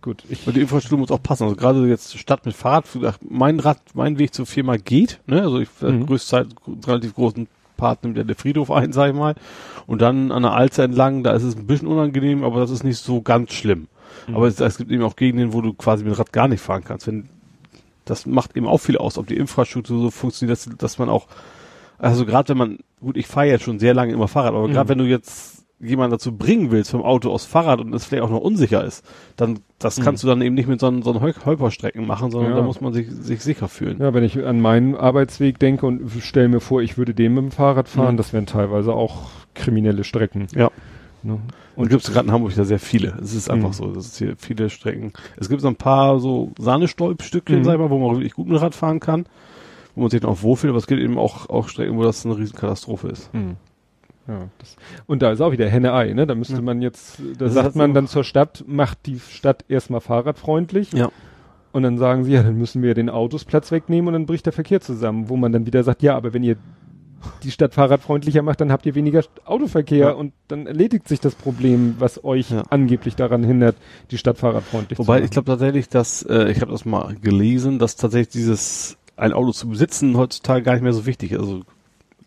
[0.00, 0.24] Gut.
[0.28, 1.42] Ich Weil die Infrastruktur muss auch passen.
[1.42, 2.86] Also gerade jetzt Stadt mit Fahrrad,
[3.28, 5.42] mein Rad, mein Weg zur Firma geht, ne?
[5.42, 6.06] Also ich mhm.
[6.06, 6.46] größte
[6.86, 9.34] relativ großen Part nimmt ja der Friedhof ein, sag ich mal.
[9.86, 12.84] Und dann an der Alze entlang, da ist es ein bisschen unangenehm, aber das ist
[12.84, 13.88] nicht so ganz schlimm.
[14.28, 14.36] Mhm.
[14.36, 16.84] Aber es, es, gibt eben auch Gegenden, wo du quasi mit Rad gar nicht fahren
[16.84, 17.06] kannst.
[17.06, 17.28] Wenn
[18.10, 21.26] das macht eben auch viel aus, ob die Infrastruktur so funktioniert, dass, dass man auch,
[21.98, 24.72] also gerade wenn man, gut, ich fahre jetzt schon sehr lange immer Fahrrad, aber mhm.
[24.72, 28.22] gerade wenn du jetzt jemanden dazu bringen willst vom Auto aus Fahrrad und es vielleicht
[28.22, 29.04] auch noch unsicher ist,
[29.36, 30.02] dann das mhm.
[30.02, 32.58] kannst du dann eben nicht mit so einem, so Holperstrecken machen, sondern ja.
[32.58, 33.98] da muss man sich, sich sicher fühlen.
[33.98, 37.44] Ja, wenn ich an meinen Arbeitsweg denke und stelle mir vor, ich würde dem mit
[37.44, 38.18] dem Fahrrad fahren, mhm.
[38.18, 40.48] das wären teilweise auch kriminelle Strecken.
[40.54, 40.70] Ja.
[41.22, 41.38] Ne?
[41.76, 43.16] Und gibt es gerade in Hamburg da sehr viele.
[43.22, 43.74] Es ist einfach mhm.
[43.74, 45.12] so, ist hier viele Strecken.
[45.36, 47.64] Es gibt so ein paar so Sahnestolpstückchen, mhm.
[47.64, 49.26] sag ich mal, wo man wirklich gut mit Rad fahren kann,
[49.94, 52.24] wo man sich dann auch wohlfühlt, aber es gibt eben auch, auch Strecken, wo das
[52.24, 53.32] eine Riesenkatastrophe ist.
[53.34, 53.56] Mhm.
[54.28, 54.76] Ja, das,
[55.06, 56.26] und da ist auch wieder Henne-Ei, ne?
[56.26, 56.60] Da müsste ja.
[56.60, 60.92] man jetzt, da das sagt man dann zur Stadt, macht die Stadt erstmal fahrradfreundlich.
[60.92, 61.10] Ja.
[61.72, 64.46] Und dann sagen sie, ja, dann müssen wir den Autos Platz wegnehmen und dann bricht
[64.46, 66.56] der Verkehr zusammen, wo man dann wieder sagt, ja, aber wenn ihr
[67.42, 70.10] die Stadt fahrradfreundlicher macht, dann habt ihr weniger Autoverkehr ja.
[70.12, 72.62] und dann erledigt sich das Problem, was euch ja.
[72.70, 73.76] angeblich daran hindert,
[74.10, 75.24] die Stadt fahrradfreundlich Wobei, zu machen.
[75.24, 79.52] ich glaube tatsächlich, dass, äh, ich habe das mal gelesen, dass tatsächlich dieses, ein Auto
[79.52, 81.40] zu besitzen heutzutage gar nicht mehr so wichtig ist.
[81.40, 81.62] Also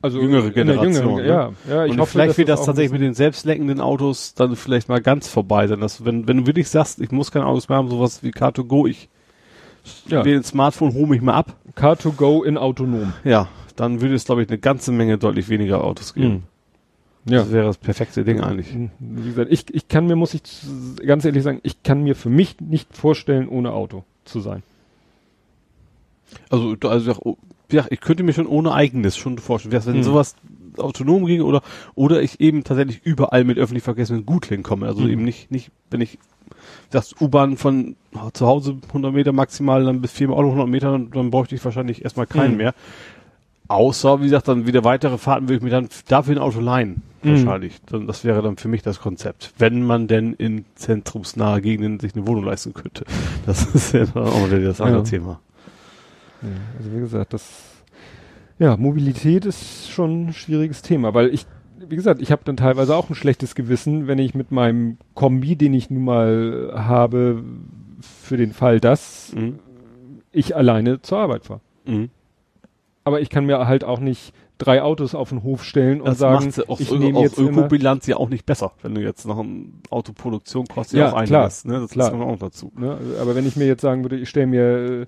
[0.04, 1.18] also jüngere Generation.
[1.18, 4.34] Jüngere, ja, ja, ich und hoffe, vielleicht wird das, das tatsächlich mit den selbstlenkenden Autos
[4.34, 5.80] dann vielleicht mal ganz vorbei sein.
[5.80, 8.86] Dass, wenn, wenn du wirklich sagst, ich muss kein Autos mehr haben, sowas wie Car2Go,
[8.90, 9.08] ich
[10.08, 10.22] ja.
[10.22, 11.56] den Smartphone hole mich mal ab.
[11.78, 13.14] Car2Go in autonom.
[13.24, 16.44] Ja, dann würde es, glaube ich, eine ganze Menge deutlich weniger Autos geben.
[17.26, 17.34] Mhm.
[17.34, 17.40] Ja.
[17.40, 18.74] Das wäre das perfekte Ding eigentlich.
[18.74, 18.92] Mhm.
[19.00, 20.44] Wie gesagt, ich, ich kann mir, muss ich
[21.06, 24.64] ganz ehrlich sagen, ich kann mir für mich nicht vorstellen, ohne Auto zu sein.
[26.50, 27.38] Also, also
[27.72, 30.04] ja, ich könnte mir schon ohne eigenes schon vorstellen, wenn mhm.
[30.04, 30.36] sowas
[30.78, 31.62] autonom ging oder
[31.94, 34.88] oder ich eben tatsächlich überall mit öffentlichen Verkehrsmitteln gut hinkomme.
[34.88, 35.10] Also mhm.
[35.10, 36.18] eben nicht nicht, wenn ich
[36.90, 37.96] das U-Bahn von
[38.34, 42.04] zu Hause 100 Meter maximal dann bis viermal 100 Meter, dann, dann bräuchte ich wahrscheinlich
[42.04, 42.58] erstmal keinen mhm.
[42.58, 42.74] mehr.
[43.74, 47.02] Außer, wie gesagt, dann wieder weitere Fahrten würde ich mir dann dafür ein Auto leihen.
[47.24, 47.32] Mhm.
[47.32, 47.82] Wahrscheinlich.
[47.88, 49.52] Dann, das wäre dann für mich das Konzept.
[49.58, 53.04] Wenn man denn in zentrumsnahe Gegenden sich eine Wohnung leisten könnte.
[53.48, 55.10] Das ist ja dann auch wieder das andere ja.
[55.10, 55.40] Thema.
[56.44, 57.44] Ja, also wie gesagt, das,
[58.60, 61.48] ja, Mobilität ist schon ein schwieriges Thema, weil ich,
[61.90, 65.56] wie gesagt, ich habe dann teilweise auch ein schlechtes Gewissen, wenn ich mit meinem Kombi,
[65.56, 67.44] den ich nun mal habe,
[68.02, 69.58] für den Fall, dass mhm.
[70.32, 71.62] ich alleine zur Arbeit fahre.
[71.86, 72.12] Mhm
[73.04, 76.20] aber ich kann mir halt auch nicht drei Autos auf den Hof stellen und das
[76.20, 79.66] sagen, auch ich nehme jetzt Ökobilanz ja auch nicht besser, wenn du jetzt noch eine
[79.90, 81.82] Autoproduktion kostet ja, auch einiges, klar, ne?
[81.82, 82.12] Das klar.
[82.12, 82.72] kommt auch dazu.
[82.78, 82.98] Ne?
[83.20, 85.06] Aber wenn ich mir jetzt sagen würde, ich stelle mir äh,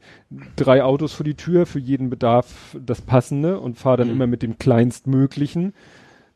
[0.56, 4.14] drei Autos vor die Tür, für jeden Bedarf das passende und fahre dann mhm.
[4.14, 5.74] immer mit dem kleinstmöglichen,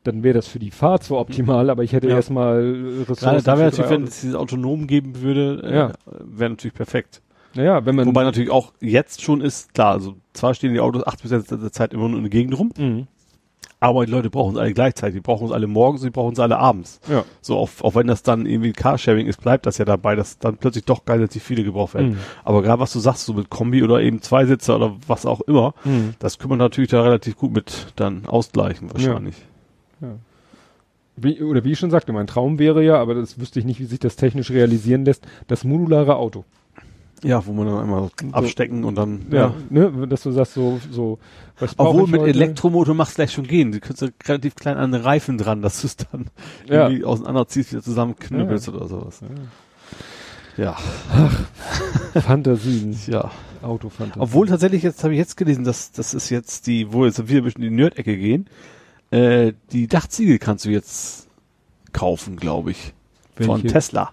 [0.04, 2.16] dann wäre das für die Fahrt zwar optimal, aber ich hätte ja.
[2.16, 2.60] erstmal
[3.00, 3.26] Ressourcen.
[3.26, 5.92] Gerade da wäre natürlich, wenn es dieses autonom geben würde, äh, ja.
[6.06, 7.22] wäre natürlich perfekt.
[7.56, 8.08] Naja, wenn man.
[8.08, 11.94] Wobei natürlich auch jetzt schon ist, klar, also zwar stehen die Autos 80% der Zeit
[11.94, 13.08] immer nur in der Gegend rum, mhm.
[13.80, 15.16] aber die Leute brauchen uns alle gleichzeitig.
[15.16, 17.00] Die brauchen uns alle morgens, die brauchen uns alle abends.
[17.10, 17.26] Ja.
[17.42, 20.58] So, auch, auch wenn das dann irgendwie Carsharing ist, bleibt das ja dabei, dass dann
[20.58, 22.12] plötzlich doch relativ viele gebraucht werden.
[22.12, 22.18] Mhm.
[22.44, 25.74] Aber gerade was du sagst, so mit Kombi oder eben Zweisitzer oder was auch immer,
[25.84, 26.14] mhm.
[26.20, 29.36] das kann man natürlich da relativ gut mit dann ausgleichen wahrscheinlich.
[30.02, 30.10] Ja.
[30.10, 30.16] ja.
[31.22, 33.80] Wie, oder wie ich schon sagte, mein Traum wäre ja, aber das wüsste ich nicht,
[33.80, 36.46] wie sich das technisch realisieren lässt, das modulare Auto.
[37.24, 39.54] Ja, wo man dann einmal so, abstecken und dann, ja, ja.
[39.70, 41.20] Ne, dass du sagst, so, so,
[41.60, 42.32] was Obwohl mit heute?
[42.32, 43.72] Elektromotor macht es gleich schon gehen.
[43.72, 46.28] Du kannst relativ klein an den Reifen dran, dass du es dann
[46.68, 46.88] ja.
[46.88, 48.74] irgendwie auseinanderziehst, wieder zusammenknüppelst ja.
[48.74, 49.22] oder sowas.
[50.58, 50.64] Ja.
[50.64, 50.78] ja.
[51.14, 52.98] Ach, Fantasien.
[53.08, 53.32] ja.
[53.62, 54.22] Autofantasien.
[54.22, 57.42] Obwohl tatsächlich jetzt, habe ich jetzt gelesen, dass, das ist jetzt die, wo jetzt wieder
[57.42, 58.48] ein bisschen in die Nerd-Ecke gehen,
[59.12, 61.28] Äh, die Dachziegel kannst du jetzt
[61.94, 62.94] kaufen, glaube ich.
[63.36, 63.52] Welche?
[63.52, 64.12] Von Tesla.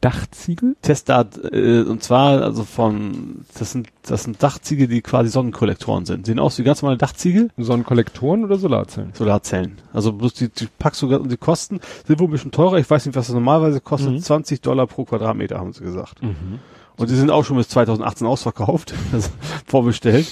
[0.00, 0.76] Dachziegel?
[0.82, 6.26] Tesla, äh, und zwar, also von, das sind, das sind Dachziegel, die quasi Sonnenkollektoren sind.
[6.26, 7.50] Sehen aus wie ganz normale Dachziegel.
[7.58, 9.12] Sonnenkollektoren oder Solarzellen?
[9.14, 9.78] Solarzellen.
[9.92, 12.78] Also bloß die, die packst du, die kosten, sind wohl ein bisschen teurer.
[12.78, 14.12] Ich weiß nicht, was das normalerweise kostet.
[14.12, 14.20] Mhm.
[14.20, 16.22] 20 Dollar pro Quadratmeter, haben sie gesagt.
[16.22, 16.60] Mhm.
[16.96, 19.30] Und die sind auch schon bis 2018 ausverkauft, also
[19.66, 20.26] vorbestellt.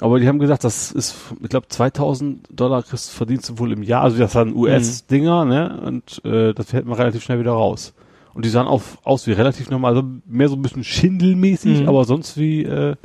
[0.00, 3.82] Aber die haben gesagt, das ist, ich glaube, 2000 Dollar kriegst, verdienst du wohl im
[3.82, 4.02] Jahr.
[4.02, 5.80] Also das waren US-Dinger, ne?
[5.84, 7.92] Und äh, das hält man relativ schnell wieder raus.
[8.34, 11.88] Und die sahen auch aus wie relativ normal, also mehr so ein bisschen schindelmäßig, Mhm.
[11.88, 12.96] aber sonst wie, äh,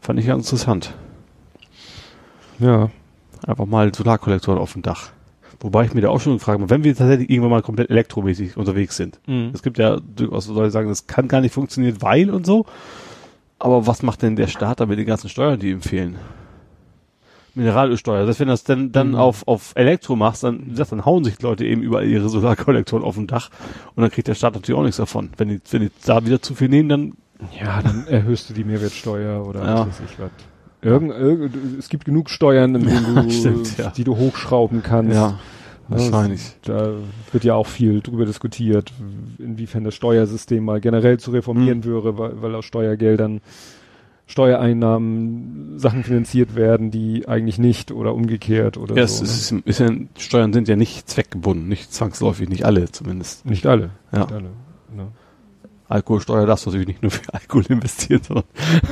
[0.00, 0.94] fand ich ganz interessant.
[2.58, 2.90] Ja.
[3.46, 5.10] Einfach mal Solarkollektoren auf dem Dach.
[5.60, 8.56] Wobei ich mir da auch schon gefragt habe, wenn wir tatsächlich irgendwann mal komplett elektromäßig
[8.56, 9.18] unterwegs sind.
[9.26, 9.50] Mhm.
[9.54, 12.66] Es gibt ja durchaus Leute, die sagen, das kann gar nicht funktionieren, weil und so.
[13.58, 16.16] Aber was macht denn der Staat da mit den ganzen Steuern, die ihm fehlen?
[17.56, 18.26] Mineralölsteuer.
[18.26, 19.14] Das, wenn das dann, dann Mhm.
[19.16, 23.04] auf, auf Elektro machst, dann, wie gesagt, dann hauen sich Leute eben überall ihre Solarkollektoren
[23.04, 23.50] auf dem Dach.
[23.94, 25.30] Und dann kriegt der Staat natürlich auch nichts davon.
[25.36, 27.12] Wenn die, wenn die da wieder zu viel nehmen, dann,
[27.60, 29.80] Ja, dann erhöhst du die Mehrwertsteuer oder Ja.
[29.80, 30.30] was weiß ich was.
[30.82, 33.90] Irgend, irgend, es gibt genug Steuern, denen du, stimmt, ja.
[33.90, 35.14] die du hochschrauben kannst.
[35.14, 35.38] ja, Ja,
[35.88, 36.42] wahrscheinlich.
[36.62, 36.92] Da
[37.32, 38.92] wird ja auch viel drüber diskutiert,
[39.38, 41.84] inwiefern das Steuersystem mal generell zu reformieren Mhm.
[41.84, 43.40] wäre, weil, weil aus Steuergeldern
[44.26, 49.54] Steuereinnahmen Sachen finanziert werden, die eigentlich nicht oder umgekehrt oder Ja, es so.
[49.56, 49.62] ne?
[49.64, 53.46] ist, ist ja, Steuern sind ja nicht zweckgebunden, nicht zwangsläufig, nicht alle zumindest.
[53.46, 53.90] Nicht alle.
[54.12, 54.20] Ja.
[54.20, 54.48] Nicht alle.
[54.96, 55.08] Ne?
[55.88, 58.44] Alkoholsteuer darfst du natürlich nicht nur für Alkohol investieren, sondern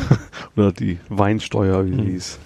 [0.56, 1.98] oder die Weinsteuer, wie Hm.
[2.04, 2.38] die hieß.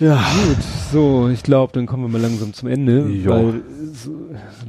[0.00, 0.06] Ja.
[0.08, 0.16] ja.
[0.16, 0.56] Gut,
[0.92, 3.30] so, ich glaube, dann kommen wir mal langsam zum Ende, Jo.
[3.30, 3.62] weil
[3.92, 4.10] so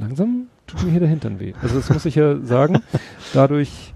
[0.00, 1.54] langsam tut mir hier der Hintern weh.
[1.60, 2.82] Also das muss ich ja sagen,
[3.32, 3.92] dadurch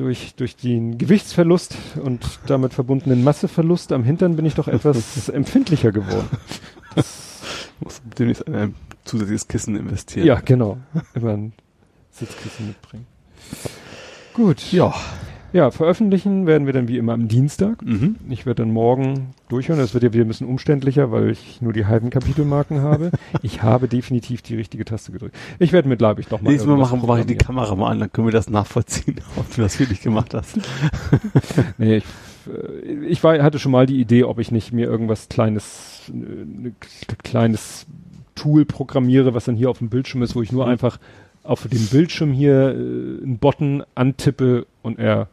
[0.00, 5.92] durch, durch den Gewichtsverlust und damit verbundenen Masseverlust am Hintern bin ich doch etwas empfindlicher
[5.92, 6.28] geworden.
[7.80, 10.26] Muss demnächst in ein zusätzliches Kissen investieren.
[10.26, 10.78] Ja, genau.
[11.14, 11.52] Immer ein
[12.10, 13.06] Sitzkissen mitbringen.
[14.32, 14.72] Gut.
[14.72, 14.94] Ja.
[15.52, 17.82] Ja, veröffentlichen werden wir dann wie immer am Dienstag.
[17.84, 18.16] Mhm.
[18.28, 19.80] Ich werde dann morgen durchhören.
[19.80, 23.10] Das wird ja wieder ein bisschen umständlicher, weil ich nur die halben Kapitelmarken habe.
[23.42, 25.34] Ich habe definitiv die richtige Taste gedrückt.
[25.58, 26.50] Ich werde mit Leibig doch mal.
[26.50, 27.36] Nächstes Mal machen, mache ich die.
[27.36, 30.58] Kamera mal an, dann können wir das nachvollziehen, ob du das wirklich gemacht hast.
[31.78, 32.04] Nee, ich,
[32.46, 36.12] äh, ich war, hatte schon mal die Idee, ob ich nicht mir irgendwas kleines, äh,
[36.14, 36.72] ne,
[37.22, 37.86] kleines
[38.34, 40.72] Tool programmiere, was dann hier auf dem Bildschirm ist, wo ich nur Mhm.
[40.72, 40.98] einfach
[41.42, 45.28] auf dem Bildschirm hier äh, einen Button antippe und er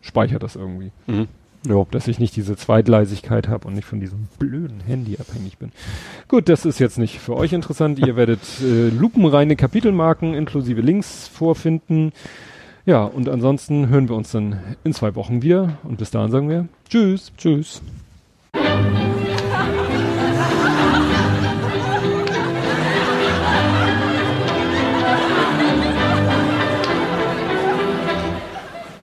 [0.00, 0.92] speichert das irgendwie.
[1.06, 1.28] Mhm.
[1.66, 1.84] Ja.
[1.90, 5.72] Dass ich nicht diese Zweigleisigkeit habe und nicht von diesem blöden Handy abhängig bin.
[6.26, 7.98] Gut, das ist jetzt nicht für euch interessant.
[7.98, 12.12] Ihr werdet äh, lupenreine Kapitelmarken inklusive Links vorfinden.
[12.86, 15.78] Ja, und ansonsten hören wir uns dann in zwei Wochen wieder.
[15.82, 17.30] Und bis dahin sagen wir Tschüss.
[17.36, 17.82] Tschüss.